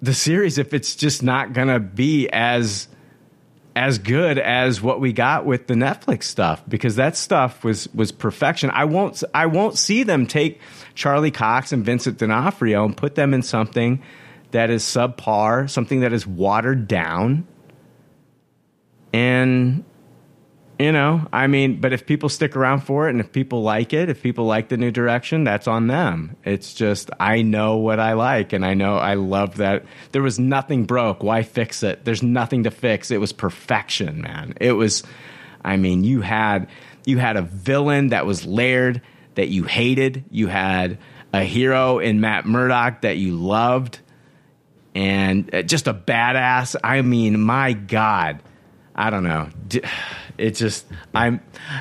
the 0.00 0.14
series 0.14 0.58
if 0.58 0.74
it's 0.74 0.96
just 0.96 1.22
not 1.22 1.52
gonna 1.52 1.80
be 1.80 2.28
as 2.28 2.88
as 3.74 3.98
good 3.98 4.38
as 4.38 4.82
what 4.82 5.00
we 5.00 5.12
got 5.12 5.46
with 5.46 5.66
the 5.66 5.74
Netflix 5.74 6.24
stuff 6.24 6.62
because 6.68 6.96
that 6.96 7.16
stuff 7.16 7.64
was 7.64 7.88
was 7.94 8.12
perfection. 8.12 8.70
I 8.70 8.84
won't 8.84 9.22
I 9.34 9.46
won't 9.46 9.78
see 9.78 10.02
them 10.02 10.26
take 10.26 10.60
Charlie 10.94 11.30
Cox 11.30 11.72
and 11.72 11.84
Vincent 11.84 12.18
D'Onofrio 12.18 12.84
and 12.84 12.96
put 12.96 13.14
them 13.14 13.32
in 13.32 13.42
something 13.42 14.02
that 14.50 14.70
is 14.70 14.82
subpar, 14.82 15.70
something 15.70 16.00
that 16.00 16.12
is 16.12 16.26
watered 16.26 16.86
down. 16.86 17.46
And 19.12 19.84
you 20.78 20.90
know, 20.90 21.26
I 21.32 21.46
mean, 21.46 21.80
but 21.80 21.92
if 21.92 22.06
people 22.06 22.28
stick 22.28 22.56
around 22.56 22.80
for 22.80 23.06
it 23.06 23.10
and 23.10 23.20
if 23.20 23.30
people 23.30 23.62
like 23.62 23.92
it, 23.92 24.08
if 24.08 24.22
people 24.22 24.46
like 24.46 24.68
the 24.68 24.76
new 24.76 24.90
direction, 24.90 25.44
that's 25.44 25.68
on 25.68 25.86
them. 25.86 26.36
It's 26.44 26.74
just, 26.74 27.10
I 27.20 27.42
know 27.42 27.76
what 27.76 28.00
I 28.00 28.14
like 28.14 28.52
and 28.52 28.64
I 28.64 28.74
know 28.74 28.96
I 28.96 29.14
love 29.14 29.56
that. 29.58 29.84
There 30.12 30.22
was 30.22 30.38
nothing 30.38 30.84
broke. 30.84 31.22
Why 31.22 31.42
fix 31.42 31.82
it? 31.82 32.04
There's 32.04 32.22
nothing 32.22 32.64
to 32.64 32.70
fix. 32.70 33.10
It 33.10 33.18
was 33.18 33.32
perfection, 33.32 34.22
man. 34.22 34.54
It 34.60 34.72
was, 34.72 35.02
I 35.64 35.76
mean, 35.76 36.04
you 36.04 36.20
had, 36.20 36.68
you 37.04 37.18
had 37.18 37.36
a 37.36 37.42
villain 37.42 38.08
that 38.08 38.26
was 38.26 38.44
layered 38.44 39.02
that 39.34 39.48
you 39.48 39.64
hated. 39.64 40.24
You 40.30 40.48
had 40.48 40.98
a 41.32 41.44
hero 41.44 41.98
in 41.98 42.20
Matt 42.20 42.44
Murdock 42.44 43.02
that 43.02 43.18
you 43.18 43.36
loved 43.36 44.00
and 44.94 45.54
uh, 45.54 45.62
just 45.62 45.86
a 45.86 45.94
badass. 45.94 46.76
I 46.82 47.02
mean, 47.02 47.40
my 47.40 47.72
God. 47.72 48.42
I 48.94 49.10
don't 49.10 49.24
know. 49.24 49.48
D- 49.68 49.82
It 50.38 50.52
just 50.52 50.86
I'm, 51.14 51.40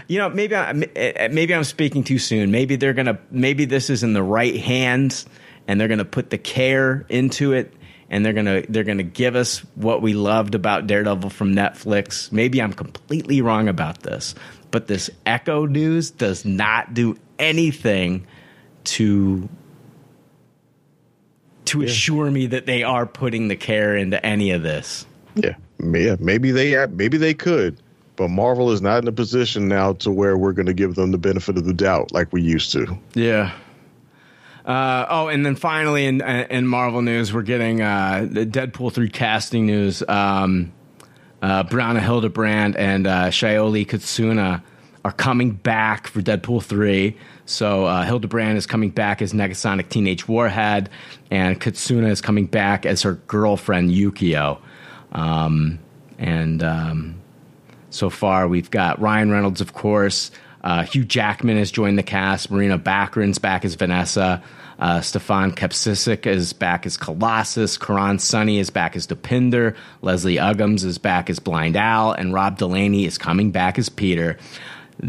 you 0.09 0.19
know, 0.19 0.29
maybe 0.29 0.55
I 0.55 0.71
eh, 0.71 0.85
eh, 0.95 1.27
maybe 1.29 1.55
I'm 1.55 1.63
speaking 1.63 2.03
too 2.03 2.19
soon. 2.19 2.51
Maybe 2.51 2.75
they're 2.75 2.93
gonna 2.93 3.17
maybe 3.31 3.63
this 3.63 3.89
is 3.89 4.03
in 4.03 4.11
the 4.11 4.21
right 4.21 4.57
hands, 4.57 5.25
and 5.67 5.79
they're 5.79 5.87
gonna 5.87 6.03
put 6.03 6.29
the 6.29 6.37
care 6.37 7.05
into 7.07 7.53
it, 7.53 7.73
and 8.09 8.25
they're 8.25 8.33
gonna 8.33 8.63
they're 8.67 8.83
gonna 8.83 9.03
give 9.03 9.37
us 9.37 9.59
what 9.75 10.01
we 10.01 10.13
loved 10.13 10.53
about 10.53 10.85
Daredevil 10.85 11.29
from 11.29 11.55
Netflix. 11.55 12.29
Maybe 12.31 12.61
I'm 12.61 12.73
completely 12.73 13.41
wrong 13.41 13.69
about 13.69 14.03
this, 14.03 14.35
but 14.69 14.87
this 14.87 15.09
Echo 15.25 15.65
news 15.65 16.11
does 16.11 16.43
not 16.43 16.93
do 16.93 17.17
anything 17.39 18.27
to 18.83 19.47
to 21.65 21.83
assure 21.83 22.29
me 22.29 22.47
that 22.47 22.65
they 22.65 22.83
are 22.83 23.05
putting 23.05 23.47
the 23.47 23.55
care 23.55 23.95
into 23.95 24.23
any 24.23 24.51
of 24.51 24.61
this. 24.61 25.05
Yeah, 25.35 25.55
yeah, 25.81 26.15
maybe 26.19 26.51
they 26.51 26.85
maybe 26.87 27.17
they 27.17 27.33
could, 27.33 27.77
but 28.15 28.29
Marvel 28.29 28.71
is 28.71 28.81
not 28.81 29.01
in 29.01 29.07
a 29.07 29.11
position 29.11 29.67
now 29.67 29.93
to 29.93 30.11
where 30.11 30.37
we're 30.37 30.53
going 30.53 30.67
to 30.67 30.73
give 30.73 30.95
them 30.95 31.11
the 31.11 31.17
benefit 31.17 31.57
of 31.57 31.65
the 31.65 31.73
doubt 31.73 32.11
like 32.11 32.31
we 32.31 32.41
used 32.41 32.71
to. 32.73 32.97
Yeah. 33.13 33.51
Uh, 34.65 35.05
oh, 35.09 35.27
and 35.27 35.45
then 35.45 35.55
finally 35.55 36.05
in 36.05 36.21
in 36.21 36.67
Marvel 36.67 37.01
news, 37.01 37.33
we're 37.33 37.41
getting 37.41 37.81
uh, 37.81 38.27
Deadpool 38.29 38.93
three 38.93 39.09
casting 39.09 39.65
news. 39.65 40.03
Um, 40.07 40.71
uh, 41.41 41.63
Brianna 41.63 41.99
Hildebrand 41.99 42.75
and 42.75 43.07
uh, 43.07 43.29
Shiori 43.29 43.87
Kutsuna 43.87 44.61
are 45.03 45.11
coming 45.11 45.51
back 45.53 46.07
for 46.07 46.21
Deadpool 46.21 46.63
three. 46.63 47.17
So 47.45 47.85
uh, 47.85 48.03
Hildebrand 48.03 48.57
is 48.57 48.67
coming 48.67 48.91
back 48.91 49.21
as 49.21 49.33
Negasonic 49.33 49.89
Teenage 49.89 50.27
Warhead, 50.27 50.89
and 51.31 51.59
Kutsuna 51.59 52.09
is 52.09 52.21
coming 52.21 52.45
back 52.45 52.85
as 52.85 53.01
her 53.01 53.13
girlfriend 53.27 53.89
Yukio. 53.89 54.59
Um, 55.11 55.79
and 56.17 56.63
um, 56.63 57.21
so 57.89 58.09
far, 58.09 58.47
we've 58.47 58.71
got 58.71 58.99
Ryan 58.99 59.31
Reynolds, 59.31 59.61
of 59.61 59.73
course. 59.73 60.31
Uh, 60.63 60.83
Hugh 60.83 61.03
Jackman 61.05 61.57
has 61.57 61.71
joined 61.71 61.97
the 61.97 62.03
cast. 62.03 62.51
Morena 62.51 62.77
Baccarin's 62.77 63.39
back 63.39 63.65
as 63.65 63.75
Vanessa. 63.75 64.43
Uh, 64.79 65.01
Stefan 65.01 65.51
Kapičić 65.51 66.25
is 66.25 66.53
back 66.53 66.85
as 66.85 66.97
Colossus. 66.97 67.77
Karan 67.77 68.17
Soni 68.17 68.59
is 68.59 68.69
back 68.69 68.95
as 68.95 69.07
Dopinder. 69.07 69.75
Leslie 70.01 70.35
Uggams 70.35 70.83
is 70.83 70.97
back 70.97 71.29
as 71.29 71.39
Blind 71.39 71.75
Al. 71.75 72.11
And 72.13 72.33
Rob 72.33 72.57
Delaney 72.57 73.05
is 73.05 73.17
coming 73.17 73.51
back 73.51 73.77
as 73.77 73.89
Peter. 73.89 74.37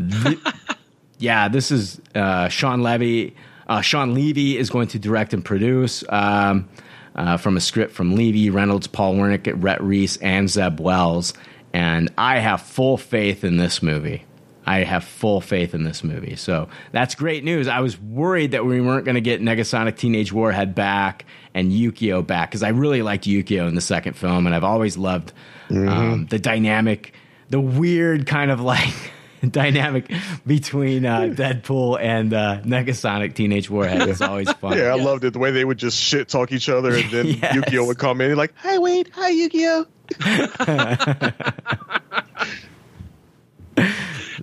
Yeah, 1.22 1.47
this 1.47 1.70
is 1.70 2.00
uh, 2.16 2.48
Shawn 2.48 2.82
Levy. 2.82 3.36
Uh, 3.68 3.81
Shawn 3.81 4.12
Levy 4.12 4.58
is 4.58 4.70
going 4.70 4.89
to 4.89 4.98
direct 4.98 5.32
and 5.32 5.44
produce 5.44 6.02
um, 6.08 6.68
uh, 7.15 7.36
from 7.36 7.57
a 7.57 7.60
script 7.60 7.92
from 7.92 8.15
Levy, 8.15 8.50
Reynolds, 8.50 8.86
Paul 8.86 9.15
Wernick, 9.15 9.52
Rhett 9.62 9.82
Reese, 9.82 10.16
and 10.18 10.49
Zeb 10.49 10.81
Wells. 10.81 11.34
And 11.73 12.12
I 12.18 12.39
have 12.39 12.62
full 12.62 12.97
faith 12.97 13.44
in 13.44 13.57
this 13.57 13.82
movie. 13.82 14.24
I 14.65 14.84
have 14.84 15.05
full 15.05 15.41
faith 15.41 15.74
in 15.74 15.84
this 15.84 16.05
movie. 16.05 16.36
So 16.36 16.68
that's 16.92 17.15
great 17.15 17.42
news. 17.42 17.66
I 17.66 17.81
was 17.81 18.00
worried 18.00 18.52
that 18.52 18.65
we 18.65 18.81
weren't 18.81 19.05
going 19.05 19.16
to 19.16 19.20
get 19.20 19.41
Negasonic 19.41 19.97
Teenage 19.97 20.32
Warhead 20.32 20.74
back 20.74 21.24
and 21.52 21.73
Yukio 21.73 22.24
back 22.24 22.50
because 22.50 22.62
I 22.62 22.68
really 22.68 23.02
liked 23.02 23.24
Yukio 23.24 23.66
in 23.68 23.74
the 23.74 23.81
second 23.81 24.15
film, 24.15 24.47
and 24.47 24.55
I've 24.55 24.65
always 24.65 24.97
loved 24.97 25.32
um, 25.70 26.26
the 26.26 26.39
dynamic, 26.39 27.12
the 27.50 27.60
weird 27.60 28.26
kind 28.26 28.50
of 28.50 28.60
like 28.60 28.94
dynamic 29.50 30.10
between 30.46 31.04
uh, 31.04 31.20
Deadpool 31.22 31.98
and 32.00 32.32
uh, 32.32 32.60
Negasonic 32.62 33.34
Teenage 33.34 33.68
Warhead 33.68 34.08
is 34.08 34.22
always 34.22 34.50
fun. 34.52 34.78
Yeah, 34.78 34.84
I 34.84 34.94
loved 34.94 35.24
it 35.24 35.32
the 35.32 35.38
way 35.38 35.50
they 35.50 35.64
would 35.64 35.78
just 35.78 35.98
shit 35.98 36.28
talk 36.28 36.52
each 36.52 36.68
other, 36.68 36.94
and 36.94 37.10
then 37.10 37.26
Yes. 37.42 37.56
Yukio 37.56 37.86
would 37.86 37.98
come 37.98 38.20
in 38.20 38.36
like, 38.36 38.52
"Hi 38.56 38.78
Wade, 38.78 39.10
hi 39.12 39.32
Yukio." 39.32 39.86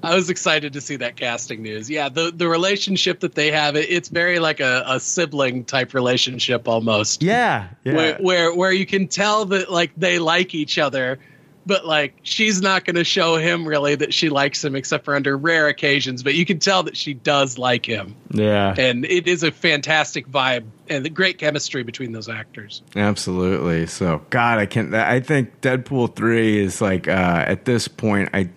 I 0.02 0.16
was 0.16 0.30
excited 0.30 0.74
to 0.74 0.82
see 0.82 0.96
that 0.98 1.16
casting 1.16 1.62
news. 1.62 1.90
Yeah, 1.90 2.10
the 2.10 2.32
the 2.32 2.48
relationship 2.48 3.20
that 3.22 3.36
they 3.36 3.52
have, 3.52 3.76
it, 3.76 3.90
it's 3.90 4.10
very 4.10 4.40
like 4.40 4.60
a, 4.60 4.84
a 4.88 5.00
sibling 5.00 5.66
type 5.66 5.94
relationship 5.94 6.68
almost. 6.68 7.22
Yeah, 7.22 7.70
yeah. 7.84 7.96
Where, 7.96 8.18
where 8.18 8.56
where 8.56 8.72
you 8.72 8.86
can 8.86 9.08
tell 9.08 9.46
that 9.46 9.72
like 9.72 9.92
they 9.98 10.20
like 10.20 10.56
each 10.56 10.78
other, 10.78 11.20
but 11.70 11.86
like 11.86 12.16
she's 12.24 12.62
not 12.62 12.84
going 12.84 12.96
to 12.96 13.04
show 13.06 13.38
him 13.38 13.66
really 13.66 13.94
that 13.96 14.14
she 14.14 14.28
likes 14.28 14.66
him 14.66 14.76
except 14.76 15.06
for 15.06 15.16
under 15.16 15.38
rare 15.38 15.68
occasions. 15.68 16.24
But 16.24 16.34
you 16.34 16.46
can 16.46 16.60
tell 16.60 16.84
that 16.84 16.98
she 16.98 17.14
does 17.14 17.58
like 17.58 17.86
him, 17.86 18.16
yeah. 18.32 18.74
and 18.78 19.06
it 19.06 19.28
is 19.28 19.44
a 19.44 19.52
fantastic 19.52 20.28
vibe 20.28 20.66
and 20.90 21.06
the 21.06 21.10
great 21.10 21.38
chemistry 21.38 21.84
between 21.84 22.12
those 22.12 22.28
actors. 22.28 22.82
Absolutely. 22.96 23.86
So, 23.86 24.22
God, 24.32 24.58
I 24.58 24.66
can't. 24.66 24.94
I 24.94 25.20
think 25.22 25.62
Deadpool 25.62 26.16
three 26.16 26.60
is 26.60 26.82
like 26.82 27.08
uh, 27.08 27.46
at 27.48 27.66
this 27.66 27.88
point. 27.88 28.30
I, 28.34 28.50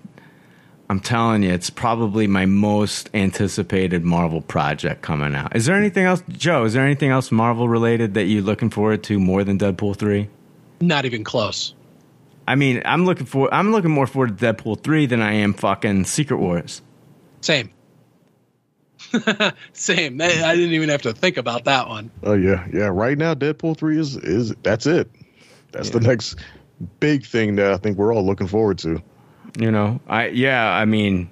I'm 0.89 1.01
telling 1.01 1.43
you, 1.43 1.51
it's 1.53 1.71
probably 1.71 2.27
my 2.27 2.47
most 2.47 3.09
anticipated 3.15 4.05
Marvel 4.05 4.41
project 4.41 5.03
coming 5.03 5.35
out. 5.35 5.55
Is 5.55 5.67
there 5.67 5.77
anything 5.77 6.05
else, 6.05 6.23
Joe? 6.31 6.65
Is 6.65 6.73
there 6.73 6.85
anything 6.85 7.11
else 7.11 7.31
Marvel 7.31 7.69
related 7.69 8.15
that 8.15 8.25
you're 8.25 8.43
looking 8.43 8.71
forward 8.71 9.03
to 9.05 9.19
more 9.19 9.45
than 9.45 9.59
Deadpool 9.59 9.97
three? 9.97 10.29
Not 10.81 11.05
even 11.05 11.25
close. 11.25 11.75
I 12.47 12.55
mean, 12.57 12.83
I'm 12.85 13.05
looking 13.05 13.27
for. 13.27 13.53
I'm 13.53 13.71
looking 13.73 13.91
more 13.91 14.07
forward 14.07 14.39
to 14.39 14.53
Deadpool 14.53 14.83
three 14.83 15.07
than 15.07 15.21
I 15.23 15.33
am 15.35 15.55
fucking 15.55 16.05
Secret 16.05 16.39
Wars. 16.39 16.83
Same. 17.41 17.71
Same. 19.73 20.21
I 20.21 20.27
I 20.27 20.55
didn't 20.57 20.73
even 20.75 20.89
have 20.89 21.03
to 21.03 21.13
think 21.13 21.37
about 21.37 21.65
that 21.65 21.89
one. 21.89 22.11
Oh 22.23 22.35
yeah, 22.35 22.67
yeah. 22.73 22.87
Right 22.87 23.19
now, 23.19 23.35
Deadpool 23.35 23.77
three 23.77 23.99
is 23.99 24.17
is 24.17 24.55
that's 24.63 24.87
it. 24.87 25.11
That's 25.73 25.91
the 25.91 26.01
next 26.01 26.37
big 27.01 27.25
thing 27.25 27.57
that 27.57 27.73
I 27.73 27.77
think 27.79 27.99
we're 27.99 28.15
all 28.15 28.25
looking 28.25 28.47
forward 28.47 28.79
to. 28.79 29.03
You 29.59 29.71
know, 29.71 30.01
I 30.09 30.29
yeah. 30.29 30.69
I 30.71 30.85
mean, 30.85 31.31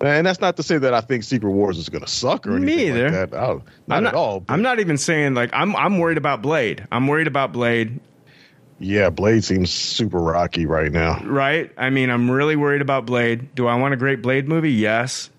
And 0.00 0.26
that's 0.26 0.40
not 0.40 0.56
to 0.58 0.62
say 0.62 0.76
that 0.78 0.92
I 0.92 1.00
think 1.00 1.24
Secret 1.24 1.50
Wars 1.50 1.78
is 1.78 1.88
going 1.88 2.04
to 2.04 2.10
suck 2.10 2.46
or 2.46 2.50
Me 2.58 2.72
anything 2.72 2.88
either. 2.88 3.10
like 3.10 3.30
that. 3.30 3.38
Oh, 3.38 3.62
not, 3.86 3.96
I'm 3.96 4.02
not 4.04 4.08
at 4.14 4.16
all. 4.16 4.44
I'm 4.48 4.62
not 4.62 4.80
even 4.80 4.98
saying 4.98 5.34
like 5.34 5.50
I'm. 5.52 5.74
I'm 5.76 5.98
worried 5.98 6.18
about 6.18 6.42
Blade. 6.42 6.86
I'm 6.92 7.06
worried 7.06 7.26
about 7.26 7.52
Blade. 7.52 8.00
Yeah, 8.78 9.10
Blade 9.10 9.42
seems 9.44 9.70
super 9.72 10.18
rocky 10.18 10.66
right 10.66 10.92
now. 10.92 11.20
right? 11.24 11.70
I 11.78 11.90
mean, 11.90 12.10
I'm 12.10 12.30
really 12.30 12.56
worried 12.56 12.82
about 12.82 13.06
Blade. 13.06 13.54
Do 13.54 13.66
I 13.66 13.74
want 13.76 13.94
a 13.94 13.96
great 13.96 14.20
Blade 14.22 14.46
movie? 14.48 14.72
Yes, 14.72 15.30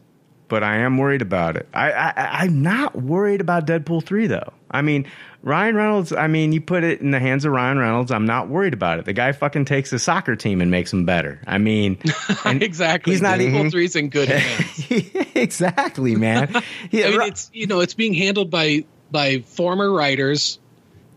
but 0.47 0.63
I 0.63 0.77
am 0.77 0.97
worried 0.97 1.21
about 1.21 1.55
it. 1.55 1.67
I, 1.73 1.91
I 1.91 2.13
I'm 2.43 2.61
not 2.63 2.95
worried 2.95 3.41
about 3.41 3.67
Deadpool 3.67 4.03
three 4.05 4.25
though. 4.27 4.53
I 4.71 4.81
mean, 4.81 5.05
Ryan 5.43 5.75
Reynolds. 5.75 6.11
I 6.11 6.27
mean, 6.27 6.51
you 6.51 6.61
put 6.61 6.83
it 6.83 6.99
in 6.99 7.11
the 7.11 7.19
hands 7.19 7.45
of 7.45 7.51
Ryan 7.51 7.77
Reynolds. 7.77 8.11
I'm 8.11 8.25
not 8.25 8.49
worried 8.49 8.73
about 8.73 8.97
it. 8.99 9.05
The 9.05 9.13
guy 9.13 9.31
fucking 9.33 9.65
takes 9.65 9.93
a 9.93 9.99
soccer 9.99 10.35
team 10.35 10.59
and 10.59 10.71
makes 10.71 10.89
them 10.91 11.05
better. 11.05 11.39
I 11.45 11.57
mean, 11.59 11.99
and 12.45 12.63
exactly. 12.63 13.13
He's 13.13 13.21
not 13.21 13.37
Deadpool 13.39 13.49
even 13.49 13.71
three's 13.71 13.95
in 13.95 14.09
good 14.09 14.29
hands. 14.29 14.87
exactly, 15.35 16.15
man. 16.15 16.49
He- 16.89 17.03
I 17.03 17.09
mean, 17.11 17.21
it's 17.21 17.51
you 17.53 17.67
know, 17.67 17.81
it's 17.81 17.93
being 17.93 18.13
handled 18.13 18.49
by 18.49 18.85
by 19.11 19.39
former 19.41 19.91
writers, 19.91 20.59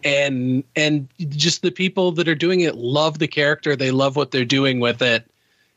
and 0.04 0.64
and 0.76 1.08
just 1.18 1.62
the 1.62 1.70
people 1.70 2.12
that 2.12 2.28
are 2.28 2.34
doing 2.34 2.60
it 2.60 2.76
love 2.76 3.18
the 3.18 3.28
character. 3.28 3.76
They 3.76 3.90
love 3.90 4.16
what 4.16 4.30
they're 4.30 4.44
doing 4.44 4.80
with 4.80 5.02
it, 5.02 5.30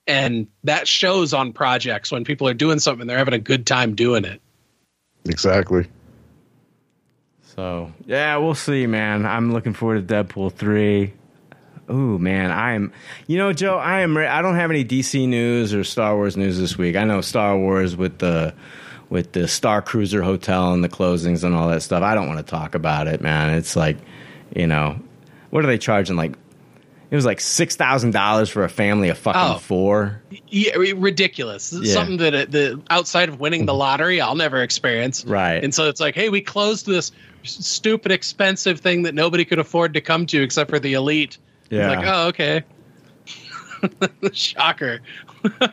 and 0.07 0.47
that 0.63 0.87
shows 0.87 1.33
on 1.33 1.53
projects 1.53 2.11
when 2.11 2.23
people 2.23 2.47
are 2.47 2.53
doing 2.53 2.79
something. 2.79 3.07
They're 3.07 3.17
having 3.17 3.33
a 3.33 3.39
good 3.39 3.65
time 3.65 3.95
doing 3.95 4.25
it. 4.25 4.41
Exactly. 5.25 5.87
So 7.55 7.91
yeah, 8.05 8.37
we'll 8.37 8.55
see, 8.55 8.87
man. 8.87 9.25
I'm 9.25 9.53
looking 9.53 9.73
forward 9.73 10.07
to 10.07 10.13
Deadpool 10.13 10.53
three. 10.53 11.13
Ooh, 11.89 12.17
man, 12.17 12.49
I 12.49 12.73
am. 12.73 12.93
You 13.27 13.37
know, 13.37 13.51
Joe, 13.51 13.77
I 13.77 14.01
am. 14.01 14.17
Re- 14.17 14.27
I 14.27 14.41
don't 14.41 14.55
have 14.55 14.71
any 14.71 14.85
DC 14.85 15.27
news 15.27 15.73
or 15.73 15.83
Star 15.83 16.15
Wars 16.15 16.37
news 16.37 16.57
this 16.57 16.77
week. 16.77 16.95
I 16.95 17.03
know 17.03 17.21
Star 17.21 17.57
Wars 17.57 17.95
with 17.95 18.19
the 18.19 18.53
with 19.09 19.33
the 19.33 19.47
Star 19.47 19.81
Cruiser 19.81 20.23
Hotel 20.23 20.73
and 20.73 20.83
the 20.83 20.89
closings 20.89 21.43
and 21.43 21.53
all 21.53 21.69
that 21.69 21.83
stuff. 21.83 22.01
I 22.01 22.15
don't 22.15 22.27
want 22.27 22.39
to 22.39 22.49
talk 22.49 22.73
about 22.73 23.07
it, 23.07 23.21
man. 23.21 23.53
It's 23.53 23.75
like, 23.75 23.97
you 24.55 24.67
know, 24.67 24.99
what 25.49 25.63
are 25.63 25.67
they 25.67 25.77
charging? 25.77 26.15
Like, 26.15 26.33
it 27.11 27.15
was 27.15 27.25
like 27.25 27.39
six 27.39 27.75
thousand 27.75 28.11
dollars 28.11 28.49
for 28.49 28.63
a 28.63 28.69
family 28.69 29.09
of 29.09 29.17
fucking 29.17 29.39
Oh. 29.55 29.57
four. 29.59 30.21
Yeah, 30.47 30.75
ridiculous. 30.95 31.71
Yeah. 31.71 31.93
Something 31.93 32.17
that 32.17 32.51
the 32.51 32.81
outside 32.89 33.29
of 33.29 33.39
winning 33.39 33.65
the 33.67 33.73
lottery, 33.73 34.19
I'll 34.19 34.35
never 34.35 34.63
experience. 34.63 35.23
Right. 35.23 35.63
And 35.63 35.73
so 35.75 35.87
it's 35.89 35.99
like, 36.01 36.15
hey, 36.15 36.29
we 36.29 36.41
closed 36.41 36.85
this 36.87 37.11
stupid, 37.43 38.11
expensive 38.11 38.79
thing 38.79 39.03
that 39.03 39.13
nobody 39.13 39.45
could 39.45 39.59
afford 39.59 39.93
to 39.93 40.01
come 40.01 40.25
to 40.27 40.41
except 40.41 40.69
for 40.71 40.79
the 40.79 40.93
elite. 40.93 41.37
It's 41.65 41.71
Yeah. 41.71 41.89
Like, 41.89 42.05
oh, 42.07 42.27
okay. 42.29 42.63
Shocker. 44.33 44.99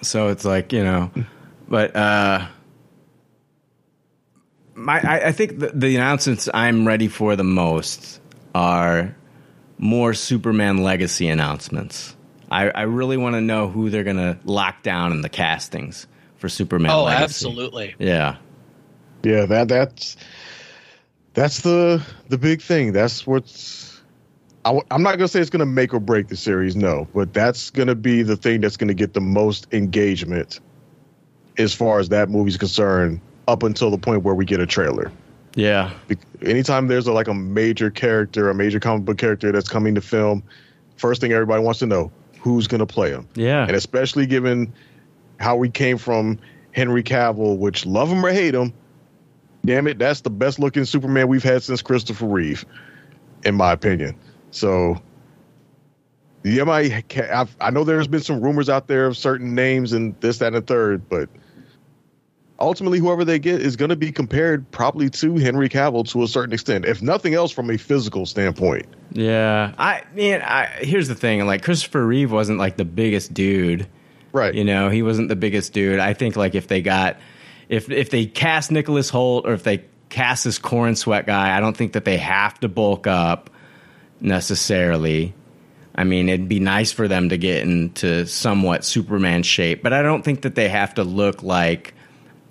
So 0.00 0.28
it's 0.28 0.44
like 0.44 0.72
you 0.72 0.82
know, 0.82 1.12
but 1.68 1.94
uh, 1.94 2.46
my 4.74 5.00
I, 5.00 5.28
I 5.28 5.32
think 5.32 5.58
the, 5.58 5.70
the 5.74 5.96
announcements 5.96 6.48
I'm 6.52 6.86
ready 6.86 7.08
for 7.08 7.36
the 7.36 7.44
most 7.44 8.20
are 8.54 9.14
more 9.78 10.14
Superman 10.14 10.78
legacy 10.78 11.28
announcements. 11.28 12.16
I, 12.50 12.68
I 12.68 12.82
really 12.82 13.16
want 13.16 13.34
to 13.34 13.40
know 13.40 13.68
who 13.68 13.90
they're 13.90 14.04
gonna 14.04 14.38
lock 14.44 14.82
down 14.82 15.12
in 15.12 15.22
the 15.22 15.28
castings 15.28 16.06
for 16.36 16.48
Superman. 16.48 16.90
oh, 16.90 17.04
legacy. 17.04 17.24
absolutely. 17.24 17.94
Yeah, 17.98 18.36
Yeah, 19.22 19.46
that 19.46 19.68
that's 19.68 20.16
that's 21.34 21.60
the 21.60 22.04
the 22.28 22.38
big 22.38 22.60
thing. 22.60 22.92
That's 22.92 23.26
what's. 23.26 24.00
I, 24.64 24.78
am 24.90 25.02
not 25.02 25.12
gonna 25.16 25.28
say 25.28 25.40
it's 25.40 25.50
gonna 25.50 25.66
make 25.66 25.92
or 25.94 26.00
break 26.00 26.28
the 26.28 26.36
series, 26.36 26.76
no, 26.76 27.08
but 27.14 27.32
that's 27.32 27.70
gonna 27.70 27.94
be 27.94 28.22
the 28.22 28.36
thing 28.36 28.60
that's 28.60 28.76
gonna 28.76 28.94
get 28.94 29.14
the 29.14 29.20
most 29.20 29.72
engagement 29.72 30.60
as 31.58 31.74
far 31.74 31.98
as 31.98 32.10
that 32.10 32.28
movie's 32.28 32.56
concerned, 32.56 33.20
up 33.48 33.62
until 33.62 33.90
the 33.90 33.98
point 33.98 34.22
where 34.22 34.34
we 34.34 34.44
get 34.44 34.60
a 34.60 34.66
trailer. 34.66 35.10
yeah, 35.54 35.90
Be- 36.08 36.16
Anytime 36.42 36.86
there's 36.88 37.06
a, 37.06 37.12
like 37.12 37.28
a 37.28 37.34
major 37.34 37.90
character, 37.90 38.50
a 38.50 38.54
major 38.54 38.80
comic 38.80 39.04
book 39.04 39.18
character 39.18 39.52
that's 39.52 39.68
coming 39.68 39.94
to 39.94 40.00
film, 40.00 40.42
first 40.96 41.20
thing 41.20 41.32
everybody 41.32 41.62
wants 41.62 41.78
to 41.80 41.86
know 41.86 42.10
who's 42.40 42.66
gonna 42.66 42.86
play 42.86 43.10
him. 43.10 43.28
yeah. 43.34 43.62
And 43.66 43.76
especially 43.76 44.26
given 44.26 44.72
how 45.38 45.56
we 45.56 45.68
came 45.70 45.98
from 45.98 46.38
Henry 46.72 47.02
Cavill, 47.02 47.58
which 47.58 47.84
love 47.86 48.08
him 48.08 48.24
or 48.24 48.32
hate 48.32 48.54
him, 48.54 48.72
damn 49.64 49.86
it, 49.86 49.98
that's 49.98 50.22
the 50.22 50.30
best 50.30 50.58
looking 50.58 50.84
Superman 50.84 51.28
we've 51.28 51.42
had 51.42 51.62
since 51.62 51.82
Christopher 51.82 52.26
Reeve, 52.26 52.64
in 53.44 53.54
my 53.54 53.72
opinion. 53.72 54.16
So, 54.50 55.00
yeah, 56.44 56.64
my 56.64 57.04
I've, 57.32 57.56
I 57.60 57.70
know 57.70 57.84
there's 57.84 58.08
been 58.08 58.20
some 58.20 58.40
rumors 58.40 58.68
out 58.68 58.88
there 58.88 59.06
of 59.06 59.16
certain 59.16 59.54
names 59.54 59.92
and 59.92 60.18
this, 60.20 60.38
that, 60.38 60.48
and 60.48 60.56
the 60.56 60.60
third, 60.60 61.08
but 61.08 61.28
ultimately 62.62 62.98
whoever 62.98 63.24
they 63.24 63.38
get 63.38 63.60
is 63.60 63.76
going 63.76 63.90
to 63.90 63.96
be 63.96 64.12
compared 64.12 64.70
probably 64.70 65.10
to 65.10 65.36
Henry 65.36 65.68
Cavill 65.68 66.08
to 66.10 66.22
a 66.22 66.28
certain 66.28 66.54
extent, 66.54 66.84
if 66.84 67.02
nothing 67.02 67.34
else 67.34 67.50
from 67.50 67.70
a 67.70 67.76
physical 67.76 68.24
standpoint. 68.24 68.86
Yeah, 69.10 69.74
I 69.76 70.04
mean, 70.14 70.40
I, 70.40 70.66
here's 70.80 71.08
the 71.08 71.14
thing: 71.14 71.44
like 71.46 71.62
Christopher 71.62 72.06
Reeve 72.06 72.32
wasn't 72.32 72.58
like 72.58 72.76
the 72.76 72.84
biggest 72.84 73.34
dude, 73.34 73.86
right? 74.32 74.54
You 74.54 74.64
know, 74.64 74.88
he 74.88 75.02
wasn't 75.02 75.28
the 75.28 75.36
biggest 75.36 75.72
dude. 75.72 75.98
I 75.98 76.14
think 76.14 76.36
like 76.36 76.54
if 76.54 76.68
they 76.68 76.80
got 76.80 77.18
if 77.68 77.90
if 77.90 78.10
they 78.10 78.26
cast 78.26 78.70
Nicholas 78.70 79.10
Hoult 79.10 79.44
or 79.44 79.52
if 79.52 79.62
they 79.62 79.84
cast 80.08 80.44
this 80.44 80.58
Corenswet 80.58 81.26
guy, 81.26 81.56
I 81.56 81.60
don't 81.60 81.76
think 81.76 81.92
that 81.94 82.04
they 82.04 82.18
have 82.18 82.60
to 82.60 82.68
bulk 82.68 83.06
up 83.06 83.50
necessarily. 84.20 85.34
I 85.94 86.04
mean, 86.04 86.28
it'd 86.28 86.48
be 86.48 86.60
nice 86.60 86.92
for 86.92 87.06
them 87.06 87.28
to 87.30 87.36
get 87.36 87.62
into 87.62 88.26
somewhat 88.26 88.84
Superman 88.84 89.42
shape, 89.42 89.82
but 89.82 89.92
I 89.92 90.02
don't 90.02 90.22
think 90.22 90.42
that 90.42 90.54
they 90.54 90.68
have 90.68 90.94
to 90.94 91.04
look 91.04 91.42
like, 91.42 91.94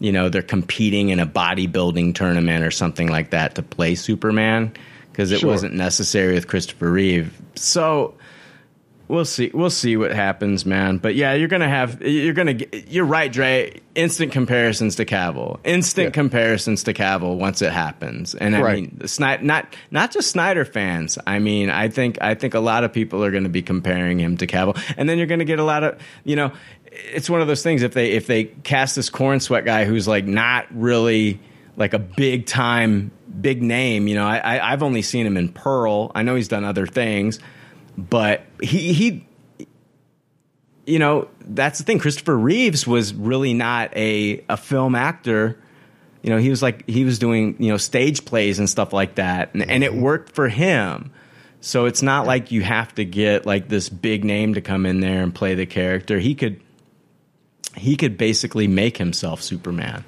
you 0.01 0.11
know, 0.11 0.27
they're 0.27 0.41
competing 0.41 1.07
in 1.09 1.19
a 1.19 1.25
bodybuilding 1.27 2.15
tournament 2.15 2.65
or 2.65 2.71
something 2.71 3.07
like 3.07 3.29
that 3.29 3.55
to 3.55 3.61
play 3.63 3.95
Superman 3.95 4.73
because 5.11 5.31
it 5.31 5.39
Sure. 5.39 5.49
wasn't 5.51 5.73
necessary 5.75 6.33
with 6.33 6.47
Christopher 6.47 6.91
Reeve. 6.91 7.31
So 7.55 8.15
we'll 9.07 9.25
see. 9.25 9.51
We'll 9.53 9.69
see 9.69 9.97
what 9.97 10.11
happens, 10.11 10.65
man. 10.65 10.97
But 10.97 11.15
yeah, 11.15 11.33
you're 11.35 11.47
gonna 11.49 11.69
have. 11.69 12.01
You're 12.01 12.33
gonna. 12.33 12.53
get- 12.55 12.87
You're 12.89 13.05
right, 13.05 13.31
Dre. 13.31 13.79
Instant 13.93 14.31
comparisons 14.31 14.95
to 14.95 15.05
Cavill. 15.05 15.59
Instant 15.65 16.13
comparisons 16.13 16.83
to 16.83 16.93
Cavill 16.93 17.37
once 17.37 17.61
it 17.61 17.73
happens. 17.73 18.33
And 18.35 18.55
I 18.55 18.61
Right. 18.61 18.75
mean, 18.83 19.05
Snyder, 19.07 19.43
not 19.43 19.75
not 19.91 20.11
just 20.13 20.31
Snyder 20.31 20.63
fans. 20.65 21.17
I 21.27 21.39
mean, 21.39 21.69
I 21.69 21.89
think 21.89 22.17
I 22.21 22.33
think 22.35 22.53
a 22.53 22.61
lot 22.61 22.85
of 22.85 22.93
people 22.93 23.23
are 23.23 23.31
going 23.31 23.43
to 23.43 23.49
be 23.49 23.61
comparing 23.61 24.17
him 24.19 24.37
to 24.37 24.47
Cavill, 24.47 24.81
and 24.97 25.07
then 25.09 25.17
you're 25.17 25.27
going 25.27 25.39
to 25.39 25.45
get 25.45 25.59
a 25.59 25.63
lot 25.65 25.83
of 25.83 25.97
you 26.23 26.35
know. 26.37 26.51
It's 26.91 27.29
one 27.29 27.41
of 27.41 27.47
those 27.47 27.63
things. 27.63 27.83
If 27.83 27.93
they 27.93 28.11
if 28.11 28.27
they 28.27 28.45
cast 28.45 28.95
this 28.95 29.09
Corenswet 29.09 29.65
guy 29.65 29.85
who's 29.85 30.07
like 30.07 30.25
not 30.25 30.67
really 30.71 31.39
like 31.77 31.93
a 31.93 31.99
big 31.99 32.45
time 32.45 33.11
big 33.39 33.63
name, 33.63 34.07
you 34.07 34.15
know, 34.15 34.27
I, 34.27 34.37
I 34.37 34.73
I've 34.73 34.83
only 34.83 35.01
seen 35.01 35.25
him 35.25 35.37
in 35.37 35.49
Pearl. 35.49 36.11
I 36.13 36.23
know 36.23 36.35
he's 36.35 36.49
done 36.49 36.65
other 36.65 36.85
things, 36.85 37.39
but 37.97 38.43
he 38.61 38.93
he 38.93 39.25
you 40.85 40.99
know 40.99 41.29
that's 41.39 41.79
the 41.79 41.85
thing. 41.85 41.99
Christopher 41.99 42.37
reeves 42.37 42.85
was 42.85 43.13
really 43.13 43.53
not 43.53 43.95
a 43.95 44.43
a 44.49 44.57
film 44.57 44.95
actor. 44.95 45.57
You 46.21 46.29
know 46.29 46.37
he 46.37 46.49
was 46.49 46.61
like 46.61 46.87
he 46.89 47.05
was 47.05 47.19
doing 47.19 47.55
you 47.59 47.69
know 47.69 47.77
stage 47.77 48.25
plays 48.25 48.59
and 48.59 48.69
stuff 48.69 48.93
like 48.93 49.15
that 49.15 49.53
and, 49.53 49.69
and 49.69 49.83
it 49.83 49.91
mm-hmm. 49.91 50.01
worked 50.01 50.35
for 50.35 50.49
him. 50.49 51.11
So 51.61 51.85
it's 51.85 52.01
not 52.01 52.25
like 52.25 52.51
you 52.51 52.63
have 52.63 52.93
to 52.95 53.05
get 53.05 53.45
like 53.45 53.69
this 53.69 53.87
big 53.87 54.25
name 54.25 54.55
to 54.55 54.61
come 54.61 54.85
in 54.85 54.99
there 54.99 55.21
and 55.21 55.33
play 55.33 55.53
the 55.53 55.67
character. 55.67 56.19
He 56.19 56.33
could 56.33 56.59
he 57.75 57.95
could 57.95 58.17
basically 58.17 58.67
make 58.67 58.97
himself 58.97 59.41
superman 59.41 60.03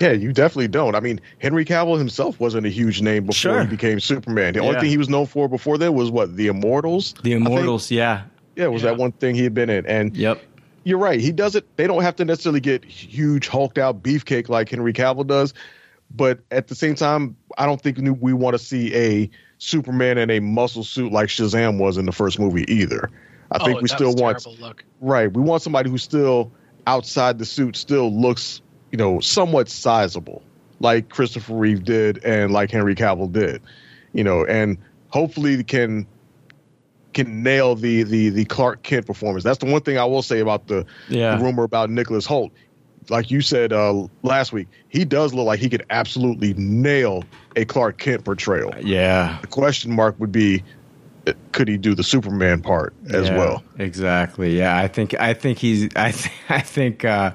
Yeah, 0.00 0.10
you 0.12 0.32
definitely 0.32 0.68
don't. 0.68 0.94
I 0.96 1.00
mean, 1.00 1.20
Henry 1.38 1.64
Cavill 1.64 1.96
himself 1.98 2.40
wasn't 2.40 2.66
a 2.66 2.70
huge 2.70 3.00
name 3.00 3.24
before 3.26 3.34
Sure. 3.34 3.60
he 3.62 3.68
became 3.68 4.00
Superman. 4.00 4.54
The 4.54 4.60
only 4.60 4.80
thing 4.80 4.90
he 4.90 4.98
was 4.98 5.08
known 5.08 5.26
for 5.26 5.48
before 5.48 5.78
then 5.78 5.94
was 5.94 6.10
what 6.10 6.34
the 6.36 6.48
Immortals. 6.48 7.14
the 7.22 7.32
immortals 7.32 7.90
yeah 7.92 8.22
Yeah, 8.56 8.64
it 8.64 8.72
was 8.72 8.82
that 8.82 8.96
one 8.96 9.12
thing 9.12 9.34
he 9.36 9.44
had 9.44 9.54
been 9.54 9.70
in. 9.70 9.86
And 9.86 10.16
yep, 10.16 10.42
you're 10.82 10.98
right. 10.98 11.20
He 11.20 11.30
does 11.32 11.54
it. 11.54 11.64
They 11.76 11.86
don't 11.86 12.02
have 12.02 12.16
to 12.16 12.24
necessarily 12.24 12.60
get 12.60 12.84
huge, 12.84 13.46
hulked 13.48 13.78
out 13.78 14.02
beefcake 14.02 14.48
like 14.48 14.68
Henry 14.68 14.92
Cavill 14.92 15.26
does. 15.26 15.54
But 16.14 16.40
at 16.50 16.66
the 16.68 16.74
same 16.74 16.94
time, 16.96 17.36
I 17.56 17.64
don't 17.66 17.80
think 17.80 17.98
we 18.20 18.32
want 18.32 18.54
to 18.54 18.58
see 18.62 18.94
a 18.94 19.30
Superman 19.58 20.18
in 20.18 20.28
a 20.30 20.40
muscle 20.40 20.84
suit 20.84 21.10
like 21.12 21.28
Shazam 21.28 21.78
was 21.78 21.96
in 21.96 22.04
the 22.04 22.12
first 22.12 22.38
movie 22.38 22.64
either. 22.70 23.10
I 23.50 23.58
think 23.64 23.78
Oh, 23.78 23.82
we 23.82 23.88
that 23.88 23.94
still 23.94 24.12
was 24.12 24.20
want 24.20 24.60
look. 24.60 24.84
right. 25.00 25.32
We 25.32 25.40
want 25.42 25.62
somebody 25.62 25.88
who 25.88 25.98
still 25.98 26.52
outside 26.86 27.38
the 27.38 27.44
suit 27.44 27.76
still 27.76 28.12
looks, 28.12 28.60
you 28.90 28.98
know, 28.98 29.20
somewhat 29.20 29.68
sizable, 29.68 30.42
like 30.80 31.08
Christopher 31.08 31.54
Reeve 31.54 31.84
did 31.84 32.22
and 32.24 32.52
like 32.52 32.70
Henry 32.70 32.94
Cavill 32.94 33.32
did, 33.32 33.62
you 34.12 34.24
know, 34.24 34.44
and 34.44 34.78
hopefully 35.08 35.62
can 35.64 36.06
can 37.12 37.42
nail 37.42 37.74
the 37.76 38.02
the 38.02 38.30
the 38.30 38.44
Clark 38.44 38.82
Kent 38.82 39.06
performance. 39.06 39.44
That's 39.44 39.58
the 39.58 39.66
one 39.66 39.80
thing 39.82 39.98
I 39.98 40.04
will 40.04 40.22
say 40.22 40.40
about 40.40 40.66
the, 40.66 40.84
Yeah. 41.08 41.36
the 41.36 41.44
rumor 41.44 41.62
about 41.64 41.90
Nicholas 41.90 42.26
Hoult. 42.26 42.50
Like 43.10 43.30
you 43.30 43.40
said 43.42 43.72
uh, 43.72 44.06
last 44.22 44.52
week, 44.52 44.66
he 44.88 45.04
does 45.04 45.34
look 45.34 45.46
like 45.46 45.60
he 45.60 45.68
could 45.68 45.84
absolutely 45.90 46.54
nail 46.54 47.22
a 47.54 47.64
Clark 47.66 47.98
Kent 47.98 48.24
portrayal. 48.24 48.74
yeah 48.80 49.38
The 49.42 49.46
question 49.46 49.92
mark 49.94 50.18
would 50.18 50.32
be, 50.32 50.62
could 51.54 51.68
he 51.68 51.78
do 51.78 51.94
the 51.94 52.04
Superman 52.04 52.60
part 52.60 52.94
as 53.08 53.28
Yeah, 53.28 53.38
well? 53.38 53.64
Exactly. 53.78 54.58
Yeah, 54.58 54.76
I 54.76 54.88
think 54.88 55.14
I 55.18 55.32
think 55.32 55.58
he's 55.58 55.88
I 55.96 56.10
th- 56.10 56.34
I 56.50 56.60
think 56.60 57.04
uh, 57.04 57.32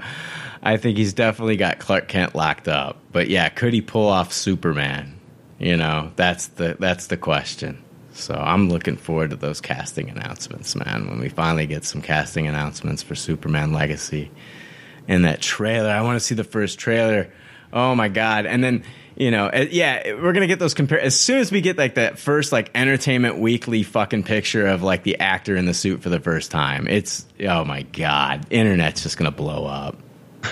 I 0.62 0.78
think 0.78 0.98
he's 0.98 1.14
definitely 1.14 1.58
got 1.58 1.80
Clark 1.80 2.08
Kent 2.08 2.36
locked 2.36 2.68
up. 2.68 2.98
But 3.12 3.30
yeah, 3.30 3.50
could 3.50 3.74
he 3.74 3.82
pull 3.82 4.08
off 4.08 4.32
Superman? 4.32 5.20
You 5.58 5.78
know, 5.78 6.12
that's 6.16 6.48
the 6.48 6.78
that's 6.80 7.08
the 7.08 7.18
question. 7.18 7.84
So 8.14 8.36
I'm 8.36 8.70
looking 8.70 8.98
forward 8.98 9.30
to 9.30 9.38
those 9.38 9.62
casting 9.62 10.10
announcements, 10.10 10.76
man. 10.76 11.08
When 11.08 11.20
we 11.20 11.30
finally 11.30 11.66
get 11.66 11.86
some 11.86 12.02
casting 12.02 12.48
announcements 12.48 13.02
for 13.02 13.16
Superman 13.16 13.72
Legacy 13.72 14.30
and 15.08 15.24
that 15.26 15.42
trailer, 15.42 15.90
I 15.90 16.02
want 16.02 16.18
to 16.18 16.20
see 16.20 16.36
the 16.36 16.44
first 16.44 16.78
trailer. 16.80 17.32
Oh 17.72 17.96
my 17.96 18.10
god! 18.10 18.46
And 18.46 18.64
then 18.64 18.84
you 19.20 19.30
know, 19.32 19.48
uh, 19.48 19.66
yeah, 19.70 20.14
we're 20.14 20.34
gonna 20.34 20.48
get 20.48 20.58
those 20.60 20.74
compare 20.74 21.00
as 21.00 21.20
soon 21.20 21.38
as 21.40 21.52
we 21.52 21.62
get 21.62 21.78
like 21.78 21.96
that 21.96 22.18
first 22.18 22.52
like 22.52 22.72
Entertainment 22.74 23.38
Weekly 23.38 23.84
fucking 23.84 24.24
picture 24.24 24.66
of 24.66 24.82
like 24.82 25.04
the 25.04 25.20
actor 25.20 25.56
in 25.56 25.66
the 25.66 25.74
suit 25.74 26.02
for 26.02 26.10
the 26.10 26.20
first 26.20 26.50
time. 26.52 26.88
It's 26.88 27.26
oh 27.48 27.66
my 27.66 27.84
god, 27.84 28.48
internet's 28.50 29.04
just 29.04 29.18
gonna 29.18 29.30
blow 29.32 29.66
up. 29.66 29.98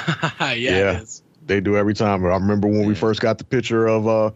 yeah, 0.41 0.53
it 0.97 1.01
is. 1.03 1.23
they 1.45 1.61
do 1.61 1.77
every 1.77 1.93
time. 1.93 2.25
I 2.25 2.29
remember 2.35 2.67
when 2.67 2.85
we 2.85 2.93
first 2.93 3.21
got 3.21 3.37
the 3.37 3.45
picture 3.45 3.87
of 3.87 4.05
uh, 4.07 4.31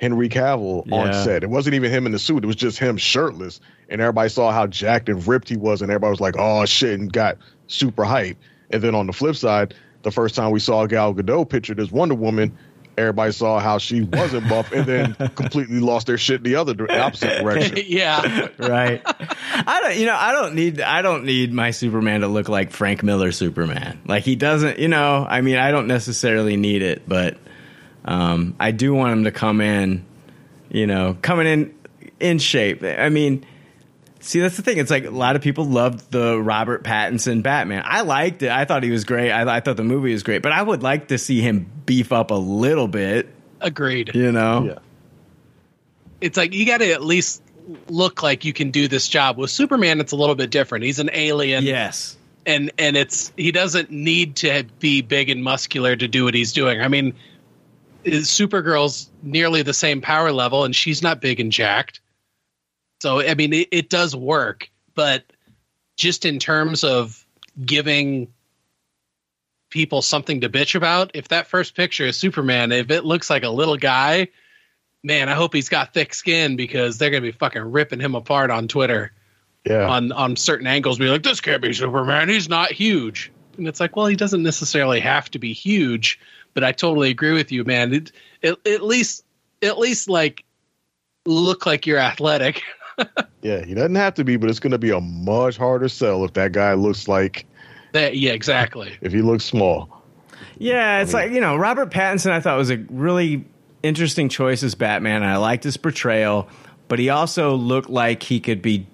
Henry 0.00 0.28
Cavill 0.28 0.90
on 0.92 1.06
Yeah. 1.08 1.24
set. 1.24 1.42
It 1.42 1.50
wasn't 1.50 1.74
even 1.74 1.90
him 1.90 2.06
in 2.06 2.12
the 2.12 2.18
suit; 2.20 2.44
it 2.44 2.46
was 2.46 2.56
just 2.56 2.78
him 2.78 2.96
shirtless, 2.96 3.60
and 3.88 4.00
everybody 4.00 4.28
saw 4.28 4.52
how 4.52 4.68
jacked 4.68 5.08
and 5.08 5.26
ripped 5.26 5.48
he 5.48 5.56
was, 5.56 5.82
and 5.82 5.90
everybody 5.90 6.10
was 6.10 6.20
like, 6.20 6.36
"Oh 6.38 6.64
shit!" 6.64 6.98
and 7.00 7.12
got 7.12 7.38
super 7.66 8.04
hype. 8.04 8.36
And 8.70 8.82
then 8.82 8.94
on 8.94 9.08
the 9.08 9.12
flip 9.12 9.34
side, 9.36 9.74
the 10.02 10.12
first 10.12 10.36
time 10.36 10.52
we 10.52 10.60
saw 10.60 10.86
Gal 10.86 11.12
Gadot 11.12 11.48
pictured 11.48 11.80
as 11.80 11.90
Wonder 11.90 12.14
Woman. 12.14 12.56
Everybody 12.96 13.32
saw 13.32 13.58
how 13.58 13.78
she 13.78 14.02
wasn't 14.02 14.48
buff, 14.48 14.72
and 14.72 14.86
then 14.86 15.14
completely 15.34 15.80
lost 15.80 16.06
their 16.06 16.18
shit 16.18 16.36
in 16.36 16.42
the 16.42 16.56
other 16.56 16.74
opposite 16.90 17.40
direction. 17.40 17.78
yeah. 17.86 18.48
right. 18.58 19.02
I 19.04 19.80
don't, 19.82 19.96
you 19.96 20.06
know, 20.06 20.16
I 20.16 20.32
don't 20.32 20.54
need, 20.54 20.80
I 20.80 21.02
don't 21.02 21.24
need 21.24 21.52
my 21.52 21.70
Superman 21.70 22.20
to 22.20 22.28
look 22.28 22.48
like 22.48 22.70
Frank 22.70 23.02
Miller 23.02 23.32
Superman. 23.32 24.00
Like 24.06 24.24
he 24.24 24.36
doesn't, 24.36 24.78
you 24.78 24.88
know. 24.88 25.26
I 25.28 25.40
mean, 25.40 25.56
I 25.56 25.70
don't 25.70 25.86
necessarily 25.86 26.56
need 26.56 26.82
it, 26.82 27.08
but 27.08 27.36
um, 28.04 28.54
I 28.60 28.70
do 28.70 28.94
want 28.94 29.12
him 29.12 29.24
to 29.24 29.32
come 29.32 29.60
in, 29.60 30.04
you 30.70 30.86
know, 30.86 31.16
coming 31.22 31.46
in 31.46 31.74
in 32.20 32.38
shape. 32.38 32.82
I 32.82 33.08
mean, 33.08 33.44
see, 34.24 34.40
that's 34.40 34.56
the 34.56 34.62
thing. 34.62 34.78
It's 34.78 34.90
like 34.90 35.04
a 35.04 35.10
lot 35.10 35.36
of 35.36 35.42
people 35.42 35.64
loved 35.64 36.10
the 36.10 36.40
Robert 36.40 36.82
Pattinson 36.84 37.42
Batman. 37.42 37.82
I 37.84 38.02
liked 38.02 38.42
it. 38.42 38.50
I 38.50 38.64
thought 38.64 38.82
he 38.82 38.90
was 38.90 39.04
great. 39.04 39.30
I, 39.30 39.56
I 39.56 39.60
thought 39.60 39.76
the 39.76 39.84
movie 39.84 40.12
was 40.12 40.22
great, 40.22 40.42
but 40.42 40.52
I 40.52 40.62
would 40.62 40.82
like 40.82 41.08
to 41.08 41.18
see 41.18 41.40
him 41.40 41.70
beef 41.86 42.12
up 42.12 42.30
a 42.30 42.34
little 42.34 42.88
bit. 42.88 43.28
Agreed. 43.60 44.14
You 44.14 44.32
know. 44.32 44.78
It's 46.20 46.36
like 46.36 46.54
you 46.54 46.66
got 46.66 46.78
to 46.78 46.90
at 46.92 47.02
least 47.02 47.42
look 47.88 48.22
like 48.22 48.44
you 48.44 48.52
can 48.52 48.70
do 48.70 48.88
this 48.88 49.08
job. 49.08 49.36
With 49.38 49.50
Superman, 49.50 50.00
it's 50.00 50.12
a 50.12 50.16
little 50.16 50.34
bit 50.34 50.50
different. 50.50 50.84
He's 50.84 50.98
an 50.98 51.10
alien. 51.12 51.64
Yes. 51.64 52.16
And 52.46 52.72
and 52.78 52.96
it's 52.96 53.32
he 53.36 53.52
doesn't 53.52 53.90
need 53.90 54.36
to 54.36 54.64
be 54.78 55.00
big 55.00 55.30
and 55.30 55.42
muscular 55.42 55.96
to 55.96 56.06
do 56.08 56.24
what 56.24 56.34
he's 56.34 56.52
doing. 56.52 56.80
I 56.80 56.88
mean, 56.88 57.14
is- 58.04 58.28
Supergirl's 58.28 59.10
nearly 59.22 59.62
the 59.62 59.72
same 59.72 60.00
power 60.02 60.30
level, 60.30 60.64
and 60.64 60.76
she's 60.76 61.02
not 61.02 61.20
big 61.20 61.40
and 61.40 61.50
jacked. 61.50 62.00
So 63.00 63.20
I 63.20 63.34
mean, 63.34 63.52
it, 63.52 63.68
it 63.70 63.90
does 63.90 64.14
work, 64.16 64.70
but 64.94 65.24
just 65.96 66.24
in 66.24 66.38
terms 66.38 66.84
of 66.84 67.24
giving 67.64 68.28
people 69.70 70.02
something 70.02 70.40
to 70.42 70.48
bitch 70.48 70.74
about, 70.74 71.10
if 71.14 71.28
that 71.28 71.46
first 71.46 71.74
picture 71.74 72.06
is 72.06 72.16
Superman, 72.16 72.72
if 72.72 72.90
it 72.90 73.04
looks 73.04 73.28
like 73.28 73.42
a 73.44 73.48
little 73.50 73.76
guy, 73.76 74.28
man, 75.02 75.28
I 75.28 75.34
hope 75.34 75.52
he's 75.52 75.68
got 75.68 75.92
thick 75.92 76.14
skin 76.14 76.56
because 76.56 76.96
they're 76.98 77.10
gonna 77.10 77.20
be 77.20 77.32
fucking 77.32 77.62
ripping 77.72 78.00
him 78.00 78.14
apart 78.14 78.50
on 78.50 78.68
Twitter 78.68 79.12
Yeah. 79.64 79.88
on 79.88 80.12
on 80.12 80.36
certain 80.36 80.66
angles. 80.66 80.98
Be 80.98 81.08
like, 81.08 81.22
this 81.22 81.40
can't 81.40 81.60
be 81.62 81.72
Superman. 81.72 82.28
He's 82.28 82.48
not 82.48 82.72
huge, 82.72 83.30
and 83.58 83.66
it's 83.68 83.80
like, 83.80 83.96
well, 83.96 84.06
he 84.06 84.16
doesn't 84.16 84.42
necessarily 84.42 85.00
have 85.00 85.30
to 85.32 85.38
be 85.38 85.52
huge. 85.52 86.18
But 86.54 86.62
I 86.62 86.70
totally 86.72 87.10
agree 87.10 87.32
with 87.32 87.50
you, 87.50 87.64
man. 87.64 87.92
It, 87.92 88.12
it, 88.40 88.58
at 88.66 88.82
least 88.82 89.24
at 89.60 89.76
least 89.78 90.08
like 90.08 90.44
look 91.26 91.66
like 91.66 91.86
you're 91.86 91.98
athletic. 91.98 92.62
Yeah, 93.42 93.64
he 93.64 93.74
doesn't 93.74 93.94
have 93.96 94.14
to 94.14 94.24
be, 94.24 94.36
but 94.36 94.48
it's 94.48 94.58
going 94.60 94.70
to 94.72 94.78
be 94.78 94.90
a 94.90 95.00
much 95.00 95.56
harder 95.58 95.88
sell 95.88 96.24
if 96.24 96.32
that 96.32 96.52
guy 96.52 96.72
looks 96.74 97.08
like 97.08 97.44
That, 97.92 98.16
yeah, 98.16 98.32
exactly. 98.32 98.92
if 99.02 99.12
he 99.12 99.20
looks 99.22 99.44
small. 99.44 100.02
Yeah, 100.58 101.00
it's 101.02 101.12
like 101.12 101.30
you 101.32 101.40
know 101.40 101.56
Robert 101.56 101.90
Pattinson. 101.90 102.30
I 102.30 102.40
thought 102.40 102.56
was 102.56 102.70
a 102.70 102.78
really 102.88 103.44
interesting 103.82 104.28
choice 104.28 104.62
as 104.62 104.74
Batman. 104.74 105.22
and 105.22 105.30
I 105.30 105.36
liked 105.36 105.64
his 105.64 105.76
portrayal, 105.76 106.48
but 106.88 106.98
he 106.98 107.10
also 107.10 107.54
looked 107.54 107.90
like 107.90 108.22
he 108.22 108.40
could 108.40 108.62
be 108.62 108.86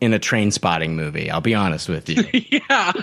in 0.00 0.12
a 0.12 0.18
Trainspotting 0.18 0.90
movie. 0.90 1.30
I'll 1.30 1.40
be 1.40 1.54
honest 1.54 1.88
with 1.88 2.08
you. 2.08 2.24
yeah. 2.68 2.92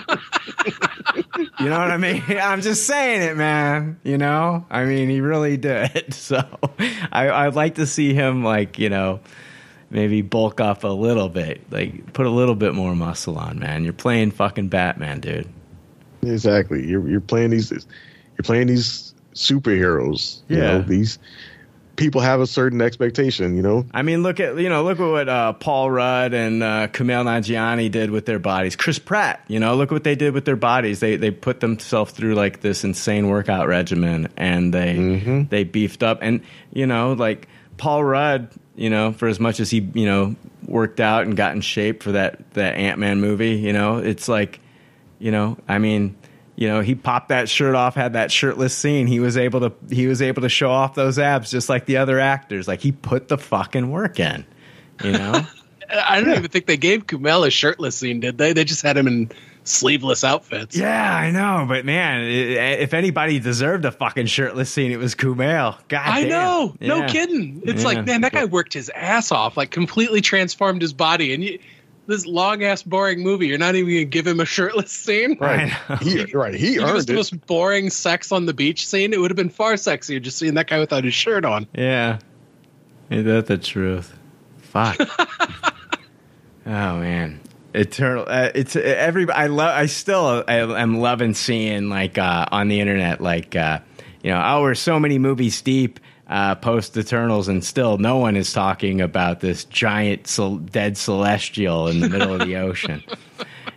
You 1.60 1.68
know 1.68 1.78
what 1.78 1.90
I 1.90 1.96
mean? 1.96 2.22
I'm 2.28 2.60
just 2.60 2.86
saying 2.86 3.22
it, 3.22 3.36
man. 3.36 3.98
You 4.04 4.18
know, 4.18 4.66
I 4.70 4.84
mean, 4.84 5.08
he 5.08 5.20
really 5.20 5.56
did. 5.56 6.12
So, 6.14 6.42
I, 7.12 7.28
I'd 7.30 7.54
like 7.54 7.76
to 7.76 7.86
see 7.86 8.14
him, 8.14 8.42
like, 8.42 8.78
you 8.78 8.88
know, 8.88 9.20
maybe 9.90 10.22
bulk 10.22 10.60
up 10.60 10.82
a 10.84 10.88
little 10.88 11.28
bit, 11.28 11.60
like 11.70 12.12
put 12.14 12.26
a 12.26 12.30
little 12.30 12.54
bit 12.54 12.74
more 12.74 12.94
muscle 12.96 13.38
on, 13.38 13.58
man. 13.58 13.84
You're 13.84 13.92
playing 13.92 14.30
fucking 14.32 14.68
Batman, 14.68 15.20
dude. 15.20 15.48
Exactly. 16.22 16.86
You're 16.86 17.06
you're 17.08 17.20
playing 17.20 17.50
these 17.50 17.70
you're 17.70 18.44
playing 18.44 18.66
these 18.68 19.14
superheroes. 19.34 20.40
You 20.48 20.58
Yeah. 20.58 20.62
know, 20.78 20.82
these 20.82 21.18
people 21.96 22.20
have 22.20 22.40
a 22.40 22.46
certain 22.46 22.80
expectation, 22.80 23.56
you 23.56 23.62
know? 23.62 23.86
I 23.92 24.02
mean, 24.02 24.22
look 24.22 24.40
at 24.40 24.56
you 24.58 24.68
know, 24.68 24.84
look 24.84 24.98
at 24.98 25.08
what 25.08 25.28
uh, 25.28 25.52
Paul 25.54 25.90
Rudd 25.90 26.34
and 26.34 26.62
uh, 26.62 26.88
Kumail 26.88 27.24
Nanjiani 27.24 27.90
did 27.90 28.10
with 28.10 28.26
their 28.26 28.38
bodies. 28.38 28.76
Chris 28.76 28.98
Pratt, 28.98 29.44
you 29.48 29.60
know, 29.60 29.76
look 29.76 29.90
what 29.90 30.04
they 30.04 30.14
did 30.14 30.34
with 30.34 30.44
their 30.44 30.56
bodies. 30.56 31.00
They 31.00 31.16
they 31.16 31.30
put 31.30 31.60
themselves 31.60 32.12
through 32.12 32.34
like 32.34 32.60
this 32.60 32.84
insane 32.84 33.28
workout 33.28 33.68
regimen, 33.68 34.28
and 34.36 34.72
they 34.72 35.46
they 35.50 35.64
beefed 35.64 36.02
up. 36.02 36.18
And 36.22 36.42
you 36.72 36.86
know, 36.86 37.12
like 37.12 37.48
Paul 37.76 38.04
Rudd, 38.04 38.50
you 38.74 38.90
know, 38.90 39.12
for 39.12 39.28
as 39.28 39.38
much 39.38 39.60
as 39.60 39.70
he 39.70 39.88
you 39.94 40.06
know 40.06 40.36
worked 40.66 41.00
out 41.00 41.24
and 41.24 41.36
got 41.36 41.54
in 41.54 41.60
shape 41.60 42.02
for 42.02 42.12
that 42.12 42.52
that 42.54 42.76
Ant 42.76 42.98
Man 42.98 43.20
movie, 43.20 43.56
you 43.56 43.72
know, 43.72 43.98
it's 43.98 44.28
like, 44.28 44.60
you 45.18 45.30
know, 45.30 45.58
I 45.68 45.78
mean. 45.78 46.16
You 46.54 46.68
know, 46.68 46.80
he 46.82 46.94
popped 46.94 47.30
that 47.30 47.48
shirt 47.48 47.74
off, 47.74 47.94
had 47.94 48.12
that 48.12 48.30
shirtless 48.30 48.76
scene. 48.76 49.06
He 49.06 49.20
was 49.20 49.36
able 49.36 49.60
to 49.60 49.72
he 49.90 50.06
was 50.06 50.20
able 50.20 50.42
to 50.42 50.48
show 50.50 50.70
off 50.70 50.94
those 50.94 51.18
abs 51.18 51.50
just 51.50 51.68
like 51.68 51.86
the 51.86 51.96
other 51.96 52.20
actors. 52.20 52.68
Like 52.68 52.80
he 52.80 52.92
put 52.92 53.28
the 53.28 53.38
fucking 53.38 53.90
work 53.90 54.20
in. 54.20 54.44
You 55.02 55.12
know? 55.12 55.46
I 55.90 56.20
don't 56.20 56.30
even 56.36 56.48
think 56.50 56.66
they 56.66 56.76
gave 56.76 57.06
Kumail 57.06 57.46
a 57.46 57.50
shirtless 57.50 57.96
scene, 57.96 58.20
did 58.20 58.38
they? 58.38 58.52
They 58.54 58.64
just 58.64 58.82
had 58.82 58.96
him 58.96 59.06
in 59.06 59.30
sleeveless 59.64 60.24
outfits. 60.24 60.74
Yeah, 60.76 61.14
I 61.16 61.30
know, 61.30 61.66
but 61.68 61.84
man, 61.84 62.22
if 62.22 62.94
anybody 62.94 63.38
deserved 63.40 63.84
a 63.84 63.92
fucking 63.92 64.26
shirtless 64.26 64.70
scene, 64.70 64.90
it 64.90 64.98
was 64.98 65.14
Kumail. 65.14 65.76
God, 65.88 66.00
I 66.04 66.22
damn. 66.22 66.28
know. 66.30 66.76
No 66.80 67.06
kidding. 67.08 67.62
It's 67.66 67.82
Yeah. 67.82 67.88
like, 67.88 68.06
man, 68.06 68.22
that 68.22 68.32
guy 68.32 68.46
worked 68.46 68.72
his 68.72 68.90
ass 68.94 69.32
off, 69.32 69.56
like 69.56 69.70
completely 69.70 70.20
transformed 70.22 70.80
his 70.80 70.92
body. 70.94 71.34
And 71.34 71.44
you, 71.44 71.58
this 72.06 72.26
long 72.26 72.64
ass 72.64 72.82
boring 72.82 73.22
movie, 73.22 73.46
you're 73.46 73.58
not 73.58 73.74
even 73.74 73.92
gonna 73.92 74.04
give 74.04 74.26
him 74.26 74.40
a 74.40 74.44
shirtless 74.44 74.90
scene. 74.90 75.36
Right. 75.38 75.72
He 76.00 76.24
right, 76.32 76.54
he 76.54 76.74
You 76.74 76.80
give 76.80 76.88
us 76.88 76.90
earned 76.90 77.06
the 77.06 77.12
it. 77.12 77.16
most 77.16 77.46
boring 77.46 77.90
sex 77.90 78.32
on 78.32 78.46
the 78.46 78.54
beach 78.54 78.86
scene. 78.86 79.12
It 79.12 79.20
would 79.20 79.30
have 79.30 79.36
been 79.36 79.50
far 79.50 79.74
sexier 79.74 80.20
just 80.20 80.38
seeing 80.38 80.54
that 80.54 80.66
guy 80.66 80.78
without 80.78 81.04
his 81.04 81.14
shirt 81.14 81.44
on. 81.44 81.66
Yeah, 81.74 82.18
ain't 83.10 83.26
that 83.26 83.46
the 83.46 83.58
truth? 83.58 84.16
Fuck. 84.58 84.98
oh 86.66 86.98
man, 86.98 87.40
eternal. 87.74 88.24
Uh, 88.26 88.50
it's 88.54 88.74
every. 88.74 89.30
I 89.30 89.46
love. 89.46 89.76
I 89.76 89.86
still. 89.86 90.44
I, 90.48 90.54
am 90.54 90.98
loving 90.98 91.34
seeing 91.34 91.88
like 91.88 92.18
uh, 92.18 92.46
on 92.50 92.68
the 92.68 92.80
internet, 92.80 93.20
like 93.20 93.54
uh, 93.54 93.80
you 94.22 94.30
know, 94.30 94.42
oh, 94.44 94.62
we're 94.62 94.74
so 94.74 94.98
many 94.98 95.18
movies 95.18 95.60
deep. 95.62 96.00
Uh, 96.32 96.54
post 96.54 96.96
Eternals, 96.96 97.46
and 97.46 97.62
still 97.62 97.98
no 97.98 98.16
one 98.16 98.36
is 98.36 98.54
talking 98.54 99.02
about 99.02 99.40
this 99.40 99.64
giant 99.66 100.26
cel- 100.26 100.56
dead 100.56 100.96
celestial 100.96 101.88
in 101.88 102.00
the 102.00 102.08
middle 102.08 102.32
of 102.32 102.48
the 102.48 102.56
ocean. 102.68 103.04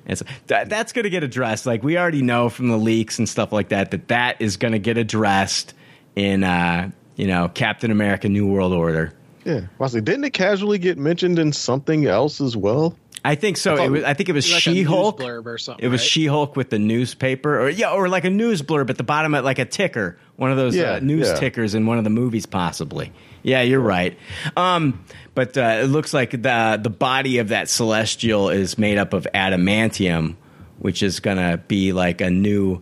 And 0.06 0.18
so 0.18 0.26
that, 0.48 0.70
that's 0.70 0.94
going 0.94 1.04
to 1.04 1.10
get 1.10 1.22
addressed. 1.22 1.66
Like 1.66 1.84
we 1.84 1.98
already 1.98 2.22
know 2.22 2.48
from 2.48 2.70
the 2.70 2.78
leaks 2.78 3.20
and 3.20 3.28
stuff 3.28 3.52
like 3.52 3.68
that 3.70 3.92
that 3.92 4.08
that 4.08 4.42
is 4.42 4.56
going 4.56 4.72
to 4.72 4.80
get 4.80 4.98
addressed 4.98 5.74
in 6.16 6.46
uh, 6.46 6.92
you 7.18 7.28
know 7.28 7.50
Captain 7.50 7.92
America: 7.92 8.30
New 8.30 8.48
World 8.48 8.72
Order. 8.72 9.12
Yeah. 9.44 9.62
Well, 9.78 9.88
I 9.88 9.92
say, 9.92 10.00
didn't 10.00 10.24
it 10.24 10.32
casually 10.32 10.78
get 10.78 10.98
mentioned 10.98 11.38
in 11.38 11.52
something 11.52 12.06
else 12.06 12.40
as 12.40 12.56
well? 12.56 12.96
I 13.26 13.36
think 13.36 13.58
so. 13.58 13.76
I 13.76 13.86
it 13.86 13.90
was, 13.90 14.04
I 14.04 14.14
think 14.14 14.30
it 14.30 14.34
was 14.34 14.52
Like 14.52 14.62
She 14.62 14.84
Hulk. 14.84 15.20
blurb 15.20 15.46
or 15.46 15.58
something, 15.58 15.84
It 15.84 15.90
was 15.90 16.02
right? 16.02 16.08
She 16.10 16.26
Hulk 16.28 16.56
with 16.56 16.70
the 16.70 16.80
newspaper, 16.80 17.60
or 17.62 17.70
yeah, 17.70 17.92
or 17.92 18.08
like 18.08 18.24
a 18.26 18.30
news 18.30 18.62
blurb 18.62 18.90
at 18.90 18.98
the 18.98 19.04
bottom, 19.04 19.34
at 19.36 19.44
like 19.44 19.60
a 19.60 19.66
ticker, 19.66 20.18
one 20.36 20.52
of 20.52 20.58
those 20.58 20.76
Yeah, 20.76 20.94
uh, 20.94 21.00
news 21.00 21.28
yeah. 21.28 21.36
tickers 21.36 21.74
in 21.76 21.86
one 21.86 21.98
of 21.98 22.04
the 22.04 22.10
movies, 22.10 22.46
possibly. 22.46 23.12
Yeah, 23.44 23.62
you're 23.62 23.80
right. 23.82 24.18
Um, 24.56 25.04
but 25.34 25.58
uh, 25.58 25.80
it 25.82 25.86
looks 25.88 26.14
like 26.14 26.32
the 26.32 26.80
the 26.82 26.90
body 26.90 27.40
of 27.40 27.50
that 27.50 27.68
celestial 27.70 28.50
is 28.50 28.78
made 28.78 28.98
up 28.98 29.14
of 29.14 29.28
adamantium, 29.34 30.36
which 30.80 31.02
is 31.04 31.20
going 31.20 31.38
to 31.38 31.58
be 31.68 31.94
like 31.94 32.22
a 32.22 32.30
new 32.30 32.82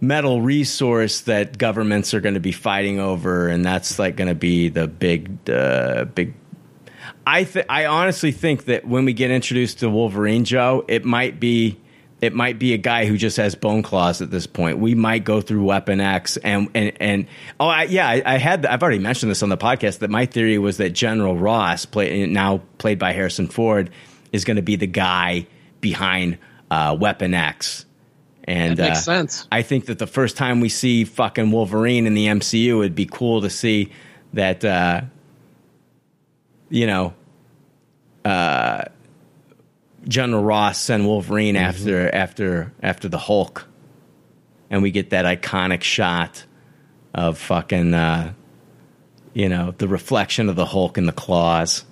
metal 0.00 0.42
resource 0.42 1.20
that 1.22 1.56
governments 1.58 2.12
are 2.12 2.20
going 2.20 2.34
to 2.34 2.40
be 2.40 2.52
fighting 2.52 2.98
over, 2.98 3.48
and 3.48 3.64
that's 3.64 3.98
like 3.98 4.16
going 4.16 4.28
to 4.28 4.34
be 4.34 4.68
the 4.68 4.86
big, 4.88 5.48
uh, 5.48 6.04
big. 6.04 6.34
I 7.26 7.44
th- 7.44 7.66
I 7.68 7.86
honestly 7.86 8.32
think 8.32 8.64
that 8.66 8.86
when 8.86 9.04
we 9.04 9.12
get 9.12 9.30
introduced 9.30 9.80
to 9.80 9.90
Wolverine, 9.90 10.44
Joe, 10.44 10.84
it 10.88 11.04
might 11.04 11.38
be 11.38 11.78
it 12.20 12.32
might 12.32 12.58
be 12.58 12.72
a 12.72 12.78
guy 12.78 13.06
who 13.06 13.18
just 13.18 13.36
has 13.36 13.56
bone 13.56 13.82
claws 13.82 14.22
at 14.22 14.30
this 14.30 14.46
point. 14.46 14.78
We 14.78 14.94
might 14.94 15.24
go 15.24 15.40
through 15.40 15.64
Weapon 15.64 16.00
X 16.00 16.36
and 16.38 16.70
and 16.74 16.92
and 17.00 17.26
oh 17.58 17.66
I, 17.66 17.84
yeah, 17.84 18.08
I, 18.08 18.22
I 18.24 18.38
had 18.38 18.64
I've 18.64 18.82
already 18.82 19.00
mentioned 19.00 19.30
this 19.30 19.42
on 19.42 19.48
the 19.48 19.56
podcast 19.56 19.98
that 19.98 20.10
my 20.10 20.26
theory 20.26 20.58
was 20.58 20.76
that 20.76 20.90
General 20.90 21.36
Ross, 21.36 21.84
play, 21.84 22.26
now 22.26 22.62
played 22.78 22.98
by 22.98 23.12
Harrison 23.12 23.48
Ford, 23.48 23.90
is 24.32 24.44
going 24.44 24.56
to 24.56 24.62
be 24.62 24.76
the 24.76 24.86
guy 24.86 25.46
behind 25.80 26.38
uh, 26.70 26.96
Weapon 26.98 27.34
X. 27.34 27.84
And 28.44 28.76
That 28.76 28.88
makes 28.88 28.98
uh, 28.98 29.02
sense. 29.02 29.48
I 29.52 29.62
think 29.62 29.86
that 29.86 29.98
the 29.98 30.06
first 30.06 30.36
time 30.36 30.60
we 30.60 30.68
see 30.68 31.04
fucking 31.04 31.50
Wolverine 31.50 32.06
in 32.06 32.14
the 32.14 32.26
MCU, 32.26 32.80
it'd 32.80 32.94
be 32.94 33.06
cool 33.06 33.42
to 33.42 33.50
see 33.50 33.92
that, 34.32 34.64
uh, 34.64 35.02
you 36.72 36.86
know, 36.86 37.12
uh, 38.24 38.84
General 40.08 40.42
Ross 40.42 40.78
send 40.78 41.06
Wolverine 41.06 41.54
after 41.56 42.12
after 42.12 42.72
after 42.82 43.08
the 43.08 43.18
Hulk, 43.18 43.68
and 44.70 44.82
we 44.82 44.90
get 44.90 45.10
that 45.10 45.24
iconic 45.24 45.82
shot 45.82 46.44
of 47.14 47.38
fucking, 47.38 47.92
uh, 47.94 48.32
you 49.34 49.48
know, 49.48 49.74
the 49.76 49.86
reflection 49.86 50.48
of 50.48 50.56
the 50.56 50.64
Hulk 50.66 50.96
in 50.98 51.06
the 51.06 51.12
claws 51.12 51.84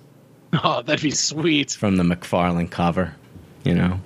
Oh, 0.53 0.81
that'd 0.81 1.01
be 1.01 1.11
sweet. 1.11 1.71
from 1.71 1.95
the 1.95 2.03
McFarlane 2.03 2.69
cover, 2.69 3.15
you 3.63 3.73
know. 3.75 4.01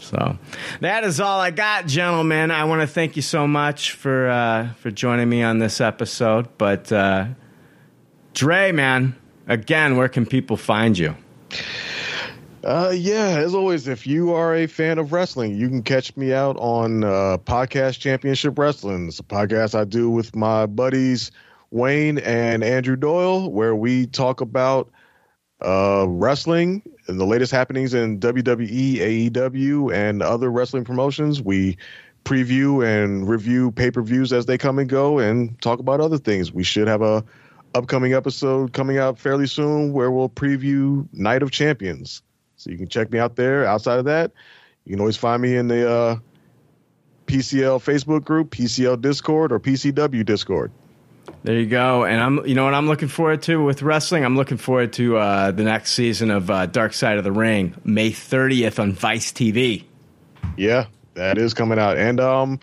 So 0.00 0.38
that 0.80 1.04
is 1.04 1.20
all 1.20 1.38
I 1.40 1.50
got, 1.50 1.86
gentlemen. 1.86 2.50
I 2.50 2.64
want 2.64 2.80
to 2.82 2.86
thank 2.86 3.16
you 3.16 3.22
so 3.22 3.46
much 3.46 3.92
for 3.92 4.28
uh, 4.28 4.72
for 4.80 4.90
joining 4.90 5.28
me 5.28 5.42
on 5.42 5.58
this 5.58 5.80
episode. 5.80 6.48
But 6.58 6.90
uh, 6.90 7.26
Dre, 8.34 8.72
man, 8.72 9.14
again, 9.46 9.96
where 9.96 10.08
can 10.08 10.26
people 10.26 10.56
find 10.56 10.96
you? 10.96 11.14
Uh, 12.64 12.92
yeah, 12.92 13.38
as 13.38 13.54
always, 13.54 13.86
if 13.86 14.06
you 14.06 14.32
are 14.32 14.54
a 14.54 14.66
fan 14.66 14.98
of 14.98 15.12
wrestling, 15.12 15.56
you 15.56 15.68
can 15.68 15.82
catch 15.82 16.16
me 16.16 16.32
out 16.32 16.56
on 16.56 17.04
uh, 17.04 17.38
Podcast 17.44 18.00
Championship 18.00 18.58
Wrestling. 18.58 19.06
It's 19.06 19.20
a 19.20 19.22
podcast 19.22 19.78
I 19.78 19.84
do 19.84 20.10
with 20.10 20.34
my 20.34 20.66
buddies 20.66 21.30
Wayne 21.70 22.18
and 22.18 22.64
Andrew 22.64 22.96
Doyle, 22.96 23.50
where 23.52 23.76
we 23.76 24.06
talk 24.06 24.40
about 24.40 24.90
uh, 25.64 26.06
wrestling 26.08 26.82
and 27.06 27.20
the 27.20 27.24
latest 27.24 27.52
happenings 27.52 27.94
in 27.94 28.18
WWE, 28.18 29.30
AEW, 29.30 29.94
and 29.94 30.22
other 30.22 30.50
wrestling 30.50 30.84
promotions. 30.84 31.40
We 31.40 31.78
preview 32.24 32.84
and 32.84 33.28
review 33.28 33.70
pay 33.70 33.92
per 33.92 34.02
views 34.02 34.32
as 34.32 34.46
they 34.46 34.58
come 34.58 34.80
and 34.80 34.88
go, 34.88 35.20
and 35.20 35.60
talk 35.60 35.78
about 35.78 36.00
other 36.00 36.18
things. 36.18 36.52
We 36.52 36.64
should 36.64 36.88
have 36.88 37.02
a 37.02 37.24
upcoming 37.76 38.14
episode 38.14 38.72
coming 38.72 38.98
out 38.98 39.18
fairly 39.18 39.46
soon 39.46 39.92
where 39.92 40.10
we'll 40.10 40.28
preview 40.28 41.06
Night 41.12 41.42
of 41.42 41.50
Champions. 41.50 42.22
So 42.56 42.70
you 42.70 42.78
can 42.78 42.88
check 42.88 43.10
me 43.10 43.18
out 43.18 43.36
there. 43.36 43.66
Outside 43.66 43.98
of 43.98 44.06
that, 44.06 44.32
you 44.84 44.92
can 44.92 45.00
always 45.00 45.16
find 45.16 45.42
me 45.42 45.56
in 45.56 45.68
the 45.68 45.90
uh, 45.90 46.16
PCL 47.26 47.82
Facebook 47.84 48.24
group, 48.24 48.50
PCL 48.50 49.00
Discord, 49.00 49.52
or 49.52 49.60
PCW 49.60 50.24
Discord. 50.24 50.72
There 51.42 51.58
you 51.58 51.66
go. 51.66 52.04
And 52.04 52.20
I'm, 52.20 52.46
you 52.46 52.54
know 52.54 52.64
what 52.64 52.74
I'm 52.74 52.86
looking 52.86 53.08
forward 53.08 53.42
to 53.42 53.62
with 53.62 53.82
wrestling? 53.82 54.24
I'm 54.24 54.36
looking 54.36 54.56
forward 54.56 54.92
to 54.94 55.16
uh, 55.16 55.50
the 55.50 55.64
next 55.64 55.92
season 55.92 56.30
of 56.30 56.50
uh, 56.50 56.66
Dark 56.66 56.92
Side 56.92 57.18
of 57.18 57.24
the 57.24 57.32
Ring, 57.32 57.74
May 57.84 58.10
30th 58.10 58.78
on 58.78 58.92
Vice 58.92 59.32
TV. 59.32 59.84
Yeah, 60.56 60.86
that 61.14 61.38
is 61.38 61.54
coming 61.54 61.78
out. 61.78 61.98
And 61.98 62.20
um, 62.20 62.60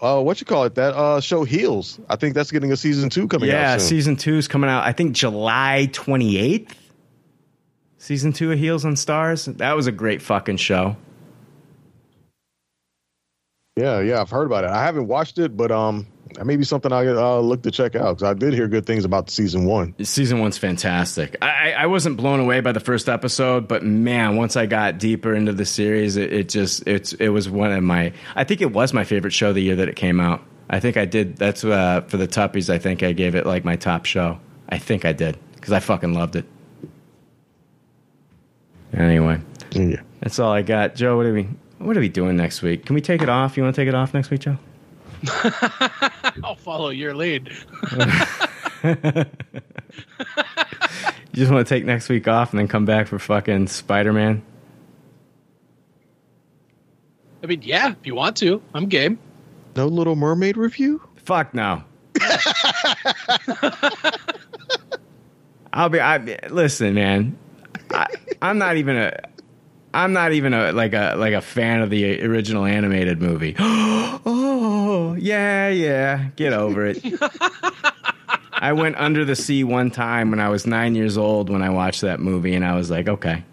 uh, 0.00 0.20
what 0.20 0.40
you 0.40 0.46
call 0.46 0.64
it? 0.64 0.74
That 0.76 0.94
uh, 0.94 1.20
show 1.20 1.44
Heels. 1.44 1.98
I 2.08 2.16
think 2.16 2.34
that's 2.34 2.50
getting 2.50 2.72
a 2.72 2.76
season 2.76 3.10
two 3.10 3.28
coming 3.28 3.48
yeah, 3.48 3.74
out 3.74 3.80
soon. 3.80 3.88
season 3.88 4.16
two 4.16 4.36
is 4.36 4.48
coming 4.48 4.70
out. 4.70 4.84
I 4.84 4.92
think 4.92 5.12
July 5.12 5.88
28th. 5.92 6.70
Season 7.98 8.32
two 8.32 8.52
of 8.52 8.58
Heels 8.58 8.84
on 8.84 8.94
Starz. 8.94 9.56
That 9.58 9.74
was 9.74 9.86
a 9.86 9.92
great 9.92 10.22
fucking 10.22 10.58
show. 10.58 10.96
yeah, 13.76 14.00
yeah, 14.00 14.20
I've 14.20 14.30
heard 14.30 14.46
about 14.46 14.64
it. 14.64 14.70
I 14.70 14.84
haven't 14.84 15.08
watched 15.08 15.38
it, 15.38 15.56
but 15.56 15.70
um, 15.70 16.06
that 16.38 16.44
may 16.44 16.54
be 16.54 16.62
something 16.62 16.92
I 16.92 17.04
uh, 17.04 17.40
look 17.40 17.62
to 17.62 17.70
check 17.72 17.96
out 17.96 18.16
because 18.16 18.22
I 18.22 18.32
did 18.32 18.54
hear 18.54 18.68
good 18.68 18.86
things 18.86 19.04
about 19.04 19.28
season 19.28 19.64
one. 19.64 19.92
Season 20.04 20.38
one's 20.38 20.56
fantastic. 20.56 21.36
I, 21.42 21.72
I 21.72 21.86
wasn't 21.86 22.16
blown 22.16 22.38
away 22.38 22.60
by 22.60 22.70
the 22.70 22.78
first 22.78 23.08
episode, 23.08 23.66
but 23.66 23.82
man, 23.82 24.36
once 24.36 24.54
I 24.54 24.66
got 24.66 24.98
deeper 24.98 25.34
into 25.34 25.52
the 25.52 25.64
series, 25.64 26.16
it, 26.16 26.32
it 26.32 26.48
just 26.48 26.86
it's 26.86 27.12
it 27.14 27.30
was 27.30 27.50
one 27.50 27.72
of 27.72 27.82
my. 27.82 28.12
I 28.36 28.44
think 28.44 28.60
it 28.60 28.72
was 28.72 28.92
my 28.92 29.02
favorite 29.02 29.32
show 29.32 29.52
the 29.52 29.60
year 29.60 29.74
that 29.74 29.88
it 29.88 29.96
came 29.96 30.20
out. 30.20 30.40
I 30.70 30.78
think 30.78 30.96
I 30.96 31.06
did. 31.06 31.38
That's 31.38 31.64
uh, 31.64 32.02
for 32.02 32.18
the 32.18 32.28
Tuppies. 32.28 32.70
I 32.70 32.78
think 32.78 33.02
I 33.02 33.10
gave 33.10 33.34
it 33.34 33.44
like 33.44 33.64
my 33.64 33.74
top 33.74 34.04
show. 34.04 34.38
I 34.68 34.78
think 34.78 35.04
I 35.04 35.12
did 35.12 35.36
because 35.56 35.72
I 35.72 35.80
fucking 35.80 36.14
loved 36.14 36.36
it. 36.36 36.44
Anyway, 38.92 39.40
That's 40.20 40.38
all 40.38 40.52
I 40.52 40.62
got. 40.62 40.94
Joe, 40.94 41.16
what 41.16 41.26
are 41.26 41.34
we 41.34 41.48
what 41.78 41.96
are 41.96 42.00
we 42.00 42.08
doing 42.08 42.36
next 42.36 42.62
week? 42.62 42.86
Can 42.86 42.94
we 42.94 43.00
take 43.00 43.22
it 43.22 43.28
off? 43.28 43.56
You 43.56 43.64
want 43.64 43.74
to 43.74 43.82
take 43.82 43.88
it 43.88 43.94
off 43.96 44.14
next 44.14 44.30
week, 44.30 44.42
Joe? 44.42 44.56
I'll 46.44 46.56
follow 46.56 46.90
your 46.90 47.14
lead. 47.14 47.52
You 51.38 51.42
just 51.44 51.52
want 51.52 51.64
to 51.68 51.72
take 51.72 51.84
next 51.84 52.08
week 52.08 52.26
off 52.26 52.50
and 52.50 52.58
then 52.58 52.66
come 52.66 52.84
back 52.84 53.06
for 53.06 53.16
fucking 53.16 53.68
Spider 53.68 54.12
Man? 54.12 54.42
I 57.44 57.46
mean, 57.46 57.62
yeah, 57.62 57.92
if 57.92 58.04
you 58.04 58.16
want 58.16 58.36
to, 58.38 58.60
I'm 58.74 58.86
game. 58.86 59.20
No 59.76 59.86
Little 59.86 60.16
Mermaid 60.16 60.56
review? 60.56 61.00
Fuck 61.16 61.54
no. 61.54 61.84
I'll 65.72 65.88
be. 65.90 66.00
I 66.00 66.16
listen, 66.48 66.94
man. 66.94 67.38
I, 67.92 68.08
I'm 68.42 68.58
not 68.58 68.76
even 68.76 68.96
a. 68.96 69.16
I'm 69.94 70.12
not 70.12 70.32
even 70.32 70.54
a 70.54 70.72
like 70.72 70.92
a 70.92 71.14
like 71.16 71.34
a 71.34 71.40
fan 71.40 71.80
of 71.80 71.90
the 71.90 72.22
original 72.22 72.64
animated 72.64 73.20
movie. 73.20 73.56
oh 73.58 75.16
yeah, 75.18 75.68
yeah. 75.68 76.28
Get 76.36 76.52
over 76.52 76.86
it. 76.86 77.02
I 78.52 78.72
went 78.72 78.96
under 78.96 79.24
the 79.24 79.36
sea 79.36 79.64
one 79.64 79.90
time 79.90 80.30
when 80.30 80.40
I 80.40 80.48
was 80.48 80.66
nine 80.66 80.94
years 80.94 81.16
old 81.16 81.48
when 81.48 81.62
I 81.62 81.70
watched 81.70 82.00
that 82.02 82.20
movie, 82.20 82.54
and 82.54 82.64
I 82.64 82.74
was 82.74 82.90
like, 82.90 83.08
okay. 83.08 83.44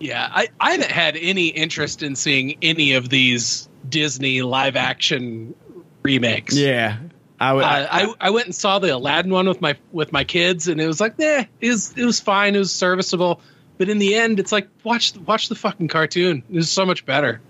Yeah, 0.00 0.28
I, 0.30 0.48
I 0.60 0.72
haven't 0.72 0.90
had 0.90 1.16
any 1.16 1.48
interest 1.48 2.02
in 2.02 2.16
seeing 2.16 2.56
any 2.62 2.94
of 2.94 3.08
these 3.08 3.68
Disney 3.88 4.42
live 4.42 4.76
action 4.76 5.54
remakes. 6.02 6.56
Yeah, 6.56 6.98
I 7.38 7.52
would. 7.52 7.64
Uh, 7.64 7.88
I, 7.90 8.14
I 8.20 8.30
went 8.30 8.46
and 8.46 8.54
saw 8.54 8.78
the 8.78 8.94
Aladdin 8.94 9.32
one 9.32 9.48
with 9.48 9.60
my 9.60 9.76
with 9.92 10.12
my 10.12 10.24
kids, 10.24 10.68
and 10.68 10.80
it 10.80 10.86
was 10.86 11.00
like, 11.00 11.18
eh, 11.20 11.44
it 11.60 11.68
was 11.68 11.96
it 11.96 12.04
was 12.04 12.20
fine, 12.20 12.54
it 12.54 12.60
was 12.60 12.72
serviceable. 12.72 13.40
But 13.78 13.88
in 13.88 13.98
the 13.98 14.16
end, 14.16 14.40
it's 14.40 14.52
like 14.52 14.68
watch 14.82 15.16
watch 15.16 15.48
the 15.48 15.54
fucking 15.54 15.88
cartoon. 15.88 16.42
It 16.50 16.56
was 16.56 16.70
so 16.70 16.84
much 16.84 17.06
better. 17.06 17.40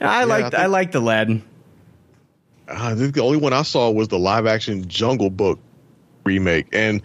I 0.00 0.24
liked 0.24 0.54
I, 0.54 0.66
liked 0.66 0.94
Aladdin. 0.94 1.42
Ah, 2.68 2.92
I 2.92 2.94
think 2.94 3.14
the 3.14 3.22
only 3.22 3.36
one 3.36 3.52
I 3.52 3.62
saw 3.62 3.90
was 3.90 4.08
the 4.08 4.18
live 4.18 4.46
action 4.46 4.88
Jungle 4.88 5.28
Book 5.28 5.58
remake, 6.24 6.68
and 6.72 7.02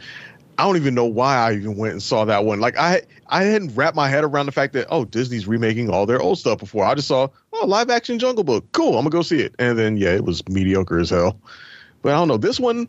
I 0.57 0.63
don't 0.63 0.77
even 0.77 0.95
know 0.95 1.05
why 1.05 1.35
I 1.35 1.53
even 1.55 1.75
went 1.75 1.91
and 1.91 2.01
saw 2.01 2.23
that 2.25 2.45
one. 2.45 2.61
Like 2.61 2.77
I 2.77 3.01
I 3.27 3.43
hadn't 3.43 3.75
wrapped 3.75 3.97
my 3.97 4.07
head 4.07 4.23
around 4.23 4.45
the 4.45 4.53
fact 4.53 4.71
that 4.73 4.87
oh 4.89 5.03
Disney's 5.03 5.47
remaking 5.47 5.89
all 5.89 6.05
their 6.05 6.21
old 6.21 6.39
stuff 6.39 6.59
before. 6.59 6.85
I 6.85 6.95
just 6.95 7.09
saw 7.09 7.27
oh 7.51 7.65
live 7.67 7.89
action 7.89 8.19
Jungle 8.19 8.45
Book, 8.45 8.71
cool. 8.71 8.97
I'm 8.97 9.03
gonna 9.03 9.09
go 9.09 9.21
see 9.21 9.41
it, 9.41 9.53
and 9.59 9.77
then 9.77 9.97
yeah, 9.97 10.11
it 10.11 10.23
was 10.23 10.47
mediocre 10.47 10.99
as 10.99 11.09
hell. 11.09 11.37
But 12.01 12.13
I 12.13 12.17
don't 12.17 12.29
know 12.29 12.37
this 12.37 12.59
one. 12.59 12.87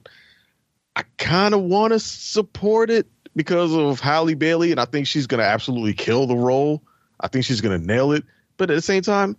I 0.94 1.02
kind 1.18 1.54
of 1.54 1.62
want 1.62 1.92
to 1.92 1.98
support 1.98 2.88
it 2.90 3.06
because 3.36 3.72
of 3.72 4.00
Halle 4.00 4.34
Bailey, 4.34 4.72
and 4.72 4.80
I 4.80 4.86
think 4.86 5.06
she's 5.06 5.28
gonna 5.28 5.44
absolutely 5.44 5.94
kill 5.94 6.26
the 6.26 6.36
role. 6.36 6.82
I 7.20 7.28
think 7.28 7.44
she's 7.44 7.60
gonna 7.60 7.78
nail 7.78 8.12
it. 8.12 8.24
But 8.56 8.70
at 8.70 8.74
the 8.74 8.82
same 8.82 9.02
time, 9.02 9.36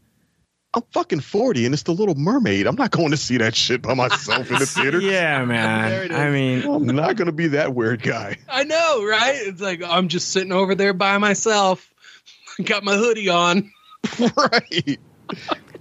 I'm 0.74 0.84
fucking 0.94 1.22
40 1.22 1.66
and 1.66 1.74
it's 1.74 1.84
the 1.84 1.94
Little 1.94 2.14
Mermaid. 2.14 2.68
I'm 2.68 2.76
not 2.76 2.92
going 2.92 3.12
to 3.12 3.18
see 3.18 3.38
that 3.38 3.56
shit 3.56 3.82
by 3.82 3.96
myself 3.96 4.52
in 4.52 4.60
the 4.60 4.66
theater. 4.68 5.02
yeah, 5.02 5.44
man. 5.44 6.14
I 6.14 6.30
mean, 6.30 6.64
I'm 6.64 6.86
not 6.86 7.16
going 7.16 7.26
to 7.26 7.32
be 7.32 7.48
that 7.48 7.74
weird 7.74 8.04
guy. 8.04 8.38
I 8.48 8.64
know, 8.64 9.04
right? 9.04 9.40
It's 9.42 9.62
like 9.62 9.82
I'm 9.84 10.08
just 10.08 10.30
sitting 10.30 10.52
over 10.52 10.76
there 10.76 10.94
by 10.94 11.18
myself, 11.18 11.92
got 12.64 12.84
my 12.84 12.96
hoodie 12.96 13.30
on. 13.30 13.72
right. 14.20 15.00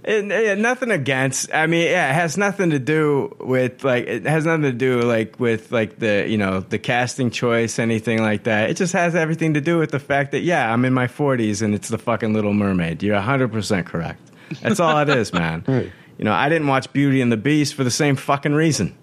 And, 0.07 0.31
and 0.31 0.61
nothing 0.61 0.89
against. 0.89 1.53
I 1.53 1.67
mean, 1.67 1.83
yeah, 1.85 2.09
it 2.09 2.13
has 2.13 2.37
nothing 2.37 2.69
to 2.69 2.79
do 2.79 3.35
with 3.41 3.83
like 3.83 4.07
it 4.07 4.25
has 4.25 4.45
nothing 4.45 4.61
to 4.61 4.71
do 4.71 5.01
like 5.01 5.37
with 5.37 5.69
like 5.73 5.99
the 5.99 6.25
you 6.25 6.37
know 6.37 6.61
the 6.61 6.79
casting 6.79 7.29
choice, 7.29 7.77
anything 7.77 8.21
like 8.21 8.45
that. 8.45 8.69
It 8.69 8.77
just 8.77 8.93
has 8.93 9.15
everything 9.15 9.55
to 9.55 9.61
do 9.61 9.77
with 9.77 9.91
the 9.91 9.99
fact 9.99 10.31
that 10.31 10.43
yeah, 10.43 10.71
I'm 10.71 10.85
in 10.85 10.93
my 10.93 11.07
40s 11.07 11.61
and 11.61 11.75
it's 11.75 11.89
the 11.89 11.97
fucking 11.97 12.33
Little 12.33 12.53
Mermaid. 12.53 13.03
You're 13.03 13.15
100 13.15 13.51
percent 13.51 13.85
correct. 13.85 14.21
That's 14.61 14.79
all 14.79 14.97
it 14.99 15.09
is, 15.09 15.33
man. 15.33 15.65
Right. 15.67 15.91
You 16.17 16.23
know, 16.25 16.33
I 16.33 16.49
didn't 16.49 16.67
watch 16.67 16.91
Beauty 16.93 17.21
and 17.21 17.31
the 17.31 17.37
Beast 17.37 17.75
for 17.75 17.83
the 17.83 17.91
same 17.91 18.15
fucking 18.15 18.53
reason. 18.53 18.97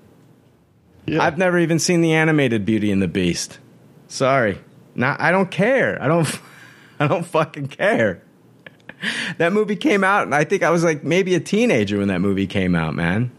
Yeah. 1.06 1.22
I've 1.22 1.38
never 1.38 1.58
even 1.58 1.78
seen 1.78 2.00
the 2.00 2.14
animated 2.14 2.64
Beauty 2.64 2.90
and 2.90 3.00
the 3.00 3.06
Beast. 3.06 3.60
Sorry. 4.08 4.58
Not 4.94 5.20
I 5.20 5.30
don't 5.30 5.50
care. 5.50 6.02
I 6.02 6.08
don't 6.08 6.40
I 6.98 7.06
don't 7.06 7.26
fucking 7.26 7.68
care. 7.68 8.22
That 9.38 9.52
movie 9.52 9.76
came 9.76 10.04
out 10.04 10.22
and 10.24 10.34
I 10.34 10.44
think 10.44 10.62
I 10.62 10.70
was 10.70 10.84
like 10.84 11.04
maybe 11.04 11.34
a 11.34 11.40
teenager 11.40 11.98
when 11.98 12.08
that 12.08 12.20
movie 12.20 12.46
came 12.46 12.74
out, 12.74 12.94
man. 12.94 13.30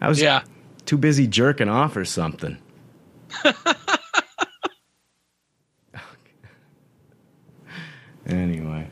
I 0.00 0.08
was 0.08 0.20
Yeah. 0.20 0.42
too 0.86 0.96
busy 0.98 1.26
jerking 1.26 1.68
off 1.68 1.96
or 1.96 2.04
something. 2.04 2.58
anyway. 8.26 8.88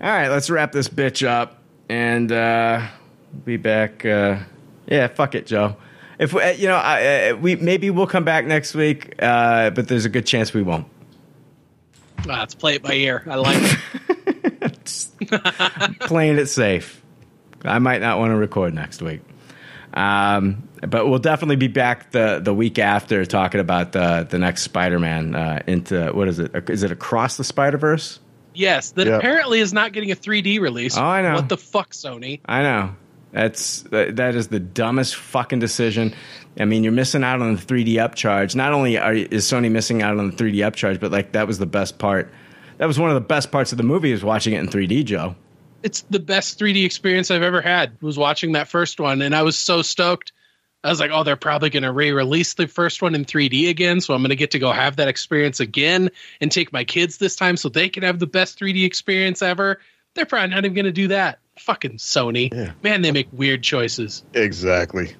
All 0.00 0.08
right, 0.08 0.28
let's 0.28 0.48
wrap 0.50 0.72
this 0.72 0.88
bitch 0.88 1.26
up 1.26 1.58
and 1.88 2.30
uh 2.30 2.86
be 3.44 3.56
back 3.56 4.04
uh 4.04 4.38
yeah, 4.86 5.08
fuck 5.08 5.34
it, 5.34 5.46
Joe. 5.46 5.76
If 6.18 6.32
we, 6.32 6.40
uh, 6.42 6.50
you 6.52 6.66
know, 6.66 6.76
I, 6.76 7.28
uh, 7.30 7.36
we 7.36 7.56
maybe 7.56 7.90
we'll 7.90 8.06
come 8.06 8.24
back 8.24 8.46
next 8.46 8.74
week, 8.74 9.14
uh, 9.22 9.68
but 9.70 9.86
there's 9.86 10.04
a 10.06 10.08
good 10.08 10.24
chance 10.26 10.54
we 10.54 10.62
won't. 10.62 10.86
Ah, 12.28 12.40
let's 12.40 12.54
play 12.54 12.74
it 12.76 12.82
by 12.82 12.94
ear. 12.94 13.22
I 13.28 13.34
like 13.36 13.58
it. 13.60 13.78
Playing 16.00 16.38
it 16.38 16.46
safe. 16.46 17.02
I 17.64 17.78
might 17.78 18.00
not 18.00 18.18
want 18.18 18.30
to 18.30 18.36
record 18.36 18.72
next 18.74 19.02
week, 19.02 19.20
um, 19.94 20.68
but 20.86 21.08
we'll 21.08 21.18
definitely 21.18 21.56
be 21.56 21.66
back 21.68 22.12
the 22.12 22.40
the 22.42 22.54
week 22.54 22.78
after 22.78 23.24
talking 23.24 23.60
about 23.60 23.92
the 23.92 24.26
the 24.28 24.38
next 24.38 24.62
Spider-Man 24.62 25.34
uh, 25.34 25.62
into 25.66 26.10
what 26.12 26.28
is 26.28 26.38
it? 26.38 26.70
Is 26.70 26.82
it 26.82 26.92
across 26.92 27.36
the 27.36 27.44
Spider 27.44 27.78
Verse? 27.78 28.20
Yes, 28.54 28.90
that 28.92 29.06
Yep. 29.06 29.18
apparently 29.20 29.60
is 29.60 29.72
not 29.72 29.92
getting 29.92 30.10
a 30.10 30.16
3D 30.16 30.60
release. 30.60 30.96
Oh, 30.96 31.02
I 31.02 31.22
know. 31.22 31.34
What 31.34 31.48
the 31.48 31.56
fuck, 31.56 31.90
Sony? 31.92 32.40
I 32.44 32.62
know. 32.62 32.96
That's 33.32 33.82
that 33.82 34.16
that 34.16 34.34
is 34.34 34.48
the 34.48 34.58
dumbest 34.60 35.14
fucking 35.16 35.58
decision. 35.58 36.14
I 36.58 36.64
mean, 36.64 36.82
you're 36.82 36.92
missing 36.92 37.22
out 37.24 37.40
on 37.40 37.54
the 37.56 37.60
3D 37.62 37.94
upcharge. 37.94 38.54
Not 38.56 38.72
only 38.72 38.98
are, 38.98 39.12
is 39.12 39.44
Sony 39.44 39.70
missing 39.70 40.02
out 40.02 40.18
on 40.18 40.30
the 40.30 40.36
3D 40.36 40.56
upcharge, 40.56 40.98
but 40.98 41.12
like 41.12 41.32
that 41.32 41.46
was 41.46 41.58
the 41.58 41.66
best 41.66 41.98
part. 41.98 42.32
That 42.78 42.86
was 42.86 42.98
one 42.98 43.10
of 43.10 43.14
the 43.14 43.20
best 43.20 43.52
parts 43.52 43.72
of 43.72 43.78
the 43.78 43.84
movie 43.84 44.12
is 44.12 44.24
watching 44.24 44.54
it 44.54 44.60
in 44.60 44.68
3D, 44.68 45.04
Joe. 45.04 45.36
It's 45.82 46.02
the 46.02 46.18
best 46.18 46.58
3D 46.58 46.84
experience 46.84 47.30
I've 47.30 47.42
ever 47.42 47.60
had. 47.60 48.00
Was 48.00 48.18
watching 48.18 48.52
that 48.52 48.68
first 48.68 48.98
one, 48.98 49.22
and 49.22 49.34
I 49.34 49.42
was 49.42 49.56
so 49.56 49.82
stoked. 49.82 50.32
I 50.82 50.90
was 50.90 51.00
like, 51.00 51.10
"Oh, 51.12 51.24
they're 51.24 51.36
probably 51.36 51.70
going 51.70 51.82
to 51.82 51.92
re-release 51.92 52.54
the 52.54 52.68
first 52.68 53.02
one 53.02 53.14
in 53.14 53.24
3D 53.24 53.68
again, 53.68 54.00
so 54.00 54.14
I'm 54.14 54.22
going 54.22 54.30
to 54.30 54.36
get 54.36 54.52
to 54.52 54.58
go 54.58 54.72
have 54.72 54.96
that 54.96 55.08
experience 55.08 55.60
again 55.60 56.10
and 56.40 56.50
take 56.50 56.72
my 56.72 56.84
kids 56.84 57.18
this 57.18 57.36
time, 57.36 57.56
so 57.56 57.68
they 57.68 57.88
can 57.88 58.04
have 58.04 58.18
the 58.18 58.26
best 58.26 58.58
3D 58.58 58.84
experience 58.84 59.42
ever." 59.42 59.80
They're 60.14 60.26
probably 60.26 60.48
not 60.48 60.64
even 60.64 60.74
going 60.74 60.84
to 60.86 60.92
do 60.92 61.08
that. 61.08 61.38
Fucking 61.60 61.98
Sony, 61.98 62.72
man, 62.82 63.02
they 63.02 63.12
make 63.12 63.28
weird 63.32 63.62
choices. 63.62 64.24
Exactly. 64.34 65.14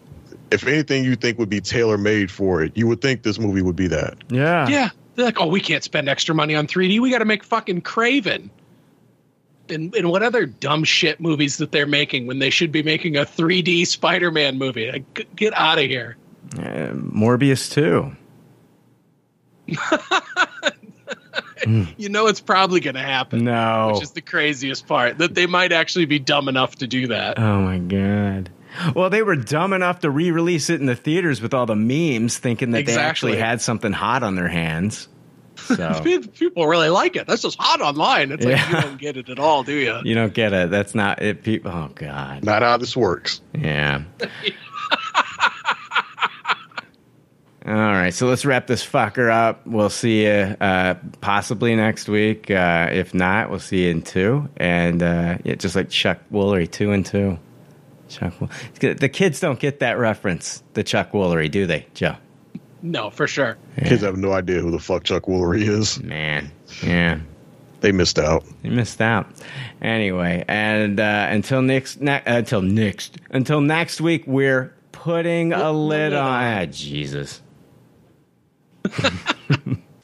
If 0.51 0.67
anything 0.67 1.05
you 1.05 1.15
think 1.15 1.39
would 1.39 1.51
be 1.51 1.61
tailor 1.61 1.99
made 1.99 2.31
for 2.31 2.63
it, 2.63 2.77
you 2.77 2.87
would 2.87 3.01
think 3.01 3.23
this 3.23 3.39
movie 3.39 3.63
would 3.63 3.77
be 3.77 3.89
that. 3.89 4.17
Yeah. 4.29 4.69
Yeah, 4.69 4.91
they're 5.19 5.27
like, 5.27 5.41
"Oh, 5.41 5.47
we 5.49 5.61
can't 5.61 5.85
spend 5.85 6.09
extra 6.09 6.35
money 6.35 6.55
on 6.55 6.67
3D. 6.67 7.01
We 7.01 7.11
got 7.11 7.19
to 7.19 7.25
make 7.27 7.45
fucking 7.45 7.83
Kraven." 7.83 8.49
And, 9.69 9.95
and 9.95 10.09
what 10.11 10.23
other 10.23 10.47
dumb 10.47 10.85
shit 10.85 11.21
movies 11.21 11.59
that 11.59 11.73
they're 11.73 11.87
making 11.87 12.27
when 12.27 12.39
they 12.39 12.49
should 12.49 12.73
be 12.73 12.83
making 12.83 13.19
a 13.19 13.27
3D 13.27 13.87
Spider-Man 13.87 14.57
movie? 14.57 14.91
Like, 14.91 15.15
g- 15.15 15.27
get 15.37 15.53
out 15.55 15.77
of 15.79 15.85
here. 15.85 16.17
Uh, 16.57 16.93
Morbius 16.95 17.71
too. 17.71 18.17
You 21.99 22.09
know 22.09 22.29
it's 22.29 22.41
probably 22.41 22.81
going 22.81 22.95
to 22.95 23.03
happen. 23.03 23.45
No. 23.45 23.91
Which 23.93 24.05
is 24.05 24.13
the 24.13 24.21
craziest 24.21 24.87
part 24.87 25.19
that 25.19 25.35
they 25.35 25.47
might 25.47 25.73
actually 25.73 26.07
be 26.07 26.19
dumb 26.19 26.49
enough 26.49 26.77
to 26.77 26.87
do 26.87 27.09
that. 27.09 27.39
Oh 27.39 27.61
my 27.61 27.79
god. 27.79 28.49
Well, 28.95 29.11
they 29.11 29.23
were 29.23 29.37
dumb 29.37 29.73
enough 29.73 30.01
to 30.01 30.11
re-release 30.11 30.71
it 30.71 30.81
in 30.81 30.87
the 30.87 30.97
theaters 30.97 31.41
with 31.41 31.55
all 31.55 31.67
the 31.67 31.77
memes, 31.77 32.39
thinking 32.39 32.71
that 32.73 32.87
they 32.87 32.97
actually 32.97 33.37
had 33.37 33.61
something 33.61 33.93
hot 33.93 34.23
on 34.23 34.35
their 34.35 34.49
hands. 34.49 35.09
So 35.59 36.01
People 36.39 36.67
really 36.67 36.89
like 36.89 37.17
it. 37.17 37.27
That's 37.27 37.43
just 37.43 37.59
hot 37.61 37.81
online. 37.81 38.31
It's 38.31 38.45
like 38.45 38.69
you 38.69 38.81
don't 38.81 38.99
get 38.99 39.17
it 39.17 39.29
at 39.29 39.39
all, 39.41 39.65
do 39.65 39.75
you? 39.75 39.99
you 40.05 40.15
don't 40.15 40.33
get 40.33 40.53
it. 40.53 40.71
That's 40.71 40.95
not 40.95 41.21
it. 41.21 41.43
People. 41.43 41.73
Oh 41.73 41.91
god. 41.95 42.45
Not 42.45 42.63
how 42.63 42.77
this 42.77 42.97
works. 42.97 43.43
Yeah. 43.53 44.03
All 47.67 47.75
right, 47.75 48.15
so 48.15 48.27
let's 48.29 48.47
wrap 48.47 48.67
this 48.67 48.87
fucker 48.87 49.31
up. 49.31 49.67
We'll 49.67 49.91
see 49.91 50.23
you 50.25 50.57
uh, 50.59 50.95
possibly 51.21 51.75
next 51.77 52.09
week. 52.09 52.51
Uh, 52.51 52.89
if 52.91 53.13
not, 53.13 53.51
we'll 53.51 53.59
see 53.59 53.85
you 53.85 53.91
in 53.91 54.01
two. 54.01 54.49
And 54.57 55.03
uh, 55.03 55.37
yeah, 55.45 55.57
just 55.57 55.77
like 55.77 55.91
Chuck 55.91 56.19
Woolery, 56.33 56.71
two 56.71 56.93
and 56.93 57.05
two. 57.05 57.39
Chuck, 58.09 58.41
Wool- 58.41 58.51
the 58.81 59.09
kids 59.09 59.41
don't 59.41 59.59
get 59.61 59.81
that 59.81 59.99
reference, 59.99 60.63
the 60.75 60.83
Chuck 60.83 61.13
Woolery, 61.13 61.51
do 61.51 61.67
they, 61.67 61.87
Joe? 61.95 62.17
No, 62.83 63.11
for 63.11 63.27
sure. 63.27 63.57
Kids 63.85 64.03
have 64.03 64.17
no 64.17 64.33
idea 64.33 64.61
who 64.61 64.71
the 64.71 64.79
fuck 64.79 65.05
Chuck 65.05 65.25
Woolery 65.25 65.63
is. 65.69 66.01
Man, 66.03 66.51
yeah, 66.83 67.19
they 67.81 67.91
missed 67.93 68.19
out. 68.19 68.45
They 68.63 68.69
missed 68.71 69.01
out. 69.01 69.27
Anyway, 69.83 70.45
and 70.49 70.99
uh, 71.01 71.27
until 71.31 71.61
next, 71.63 72.01
ne- 72.01 72.23
uh, 72.25 72.39
until 72.39 72.63
next, 72.63 73.17
until 73.31 73.61
next 73.61 74.01
week, 74.01 74.25
we're 74.27 74.73
putting 74.93 75.53
a 75.53 75.73
lid 75.73 76.13
on. 76.15 76.45
Ah, 76.45 76.65
Jesus. 76.67 77.43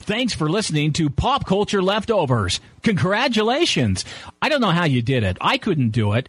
Thanks 0.01 0.35
for 0.35 0.51
listening 0.51 0.93
to 0.95 1.09
Pop 1.09 1.47
Culture 1.47 1.81
Leftovers. 1.83 2.61
Congratulations. 2.83 4.05
I 4.43 4.49
don't 4.51 4.61
know 4.61 4.71
how 4.71 4.85
you 4.85 5.01
did 5.01 5.23
it. 5.25 5.39
I 5.41 5.57
couldn't 5.57 5.91
do 5.91 6.13
it. 6.13 6.29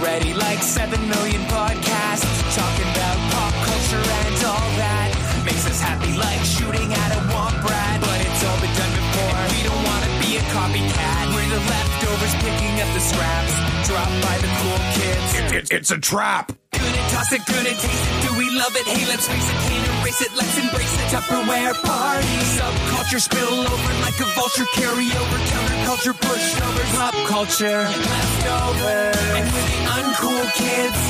Already 0.00 0.32
like 0.32 0.62
7 0.62 0.96
million 1.08 1.42
podcasts 1.52 2.24
talking 2.56 2.88
about 2.88 3.16
pop 3.32 3.54
culture 3.68 4.00
and 4.00 4.44
all 4.48 4.68
that. 4.80 5.12
Makes 5.44 5.66
us 5.66 5.80
happy 5.80 6.16
like 6.16 6.40
shooting 6.40 6.92
at 6.92 7.10
a 7.12 7.20
womp 7.28 7.60
rat. 7.64 8.00
But 8.00 8.20
it's 8.24 8.42
all 8.44 8.58
been 8.60 8.72
done 8.80 8.92
before. 8.96 9.36
And 9.36 9.52
we 9.52 9.60
don't 9.62 9.82
want 9.84 10.02
to 10.08 10.12
be 10.24 10.40
a 10.40 10.44
copycat. 10.56 11.24
We're 11.36 11.52
the 11.52 11.60
leftovers 11.68 12.34
picking 12.40 12.80
up 12.80 12.88
the 12.96 13.00
scraps 13.00 13.69
dropped 13.90 14.18
by 14.22 14.36
the 14.38 14.50
cool 14.58 14.80
kids. 14.94 15.70
it's 15.70 15.90
a 15.90 15.98
trap. 15.98 16.52
Gonna 16.72 17.02
toss 17.10 17.32
it, 17.32 17.42
gonna 17.44 17.74
taste 17.74 18.06
it. 18.06 18.16
Do 18.22 18.30
we 18.38 18.46
love 18.54 18.74
it? 18.78 18.86
Hey, 18.86 19.02
let's 19.10 19.26
face 19.26 19.48
it, 19.50 19.58
can't 19.66 19.84
erase 19.90 20.20
it. 20.22 20.32
Let's 20.38 20.56
embrace 20.62 20.94
the 21.00 21.06
Tupperware 21.10 21.74
party. 21.82 22.34
Subculture 22.54 23.20
spill 23.20 23.66
over 23.74 23.92
like 24.06 24.18
a 24.22 24.28
vulture. 24.38 24.68
Carry 24.78 25.08
over 25.10 25.38
counterculture, 25.50 26.14
pushovers, 26.22 26.90
pop 26.94 27.16
culture, 27.26 27.82
leftover. 27.82 29.00
And 29.38 29.46
with 29.54 29.66
the 29.74 29.80
uncool 29.98 30.44
kids, 30.54 31.00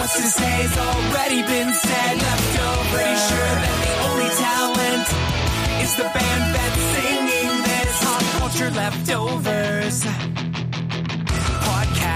what's 0.00 0.16
to 0.16 0.24
say's 0.24 0.74
already 0.78 1.42
been 1.44 1.72
said. 1.74 2.14
Leftover. 2.24 2.96
Pretty 2.96 3.18
sure 3.28 3.52
that 3.64 3.76
the 3.84 3.94
only 4.08 4.30
talent 4.40 5.06
is 5.84 5.92
the 6.00 6.08
band 6.16 6.44
that's 6.56 6.82
singing 6.96 7.52
this. 7.68 7.94
Pop 8.00 8.22
culture 8.40 8.70
leftovers. 8.70 10.43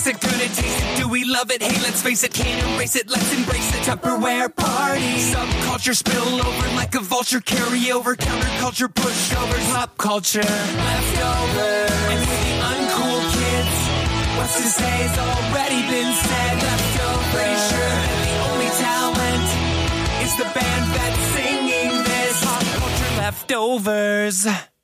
Toss 0.00 0.06
it, 0.06 0.24
and 0.24 0.54
taste 0.54 0.82
it. 0.82 0.96
Do 0.96 1.08
we 1.08 1.24
love 1.24 1.50
it? 1.50 1.60
Hey, 1.62 1.78
let's 1.82 2.00
face 2.00 2.24
it, 2.24 2.32
can't 2.32 2.74
erase 2.74 2.96
it. 2.96 3.10
Let's 3.10 3.36
embrace 3.36 3.70
the 3.70 3.78
Tupperware 3.78 4.54
party. 4.56 5.16
Subculture 5.18 5.94
spill 5.94 6.40
over 6.40 6.68
like 6.74 6.94
a 6.94 7.00
vulture. 7.00 7.40
Carry 7.40 7.92
over 7.92 8.16
counterculture, 8.16 8.88
pushovers, 8.88 9.72
pop 9.74 9.98
culture 9.98 10.40
leftover. 10.40 11.86
And 12.08 12.18
with 12.18 12.44
the 12.46 12.56
uncool 12.70 13.20
kids, 13.36 13.76
what's 14.38 14.56
to 14.56 14.68
say's 14.80 15.18
already 15.18 15.82
been 15.92 16.14
said. 16.14 16.62
Leftover. 16.62 17.36
Pretty 17.36 17.60
sure 17.68 17.92
that 18.00 18.20
the 18.24 18.36
only 18.48 18.70
talent 18.80 19.48
is 20.24 20.32
the 20.40 20.48
band 20.58 20.84
that's 20.96 21.20
singing 21.36 21.92
this. 22.04 22.44
Pop 22.44 22.64
culture 22.80 23.16
leftovers. 23.18 24.69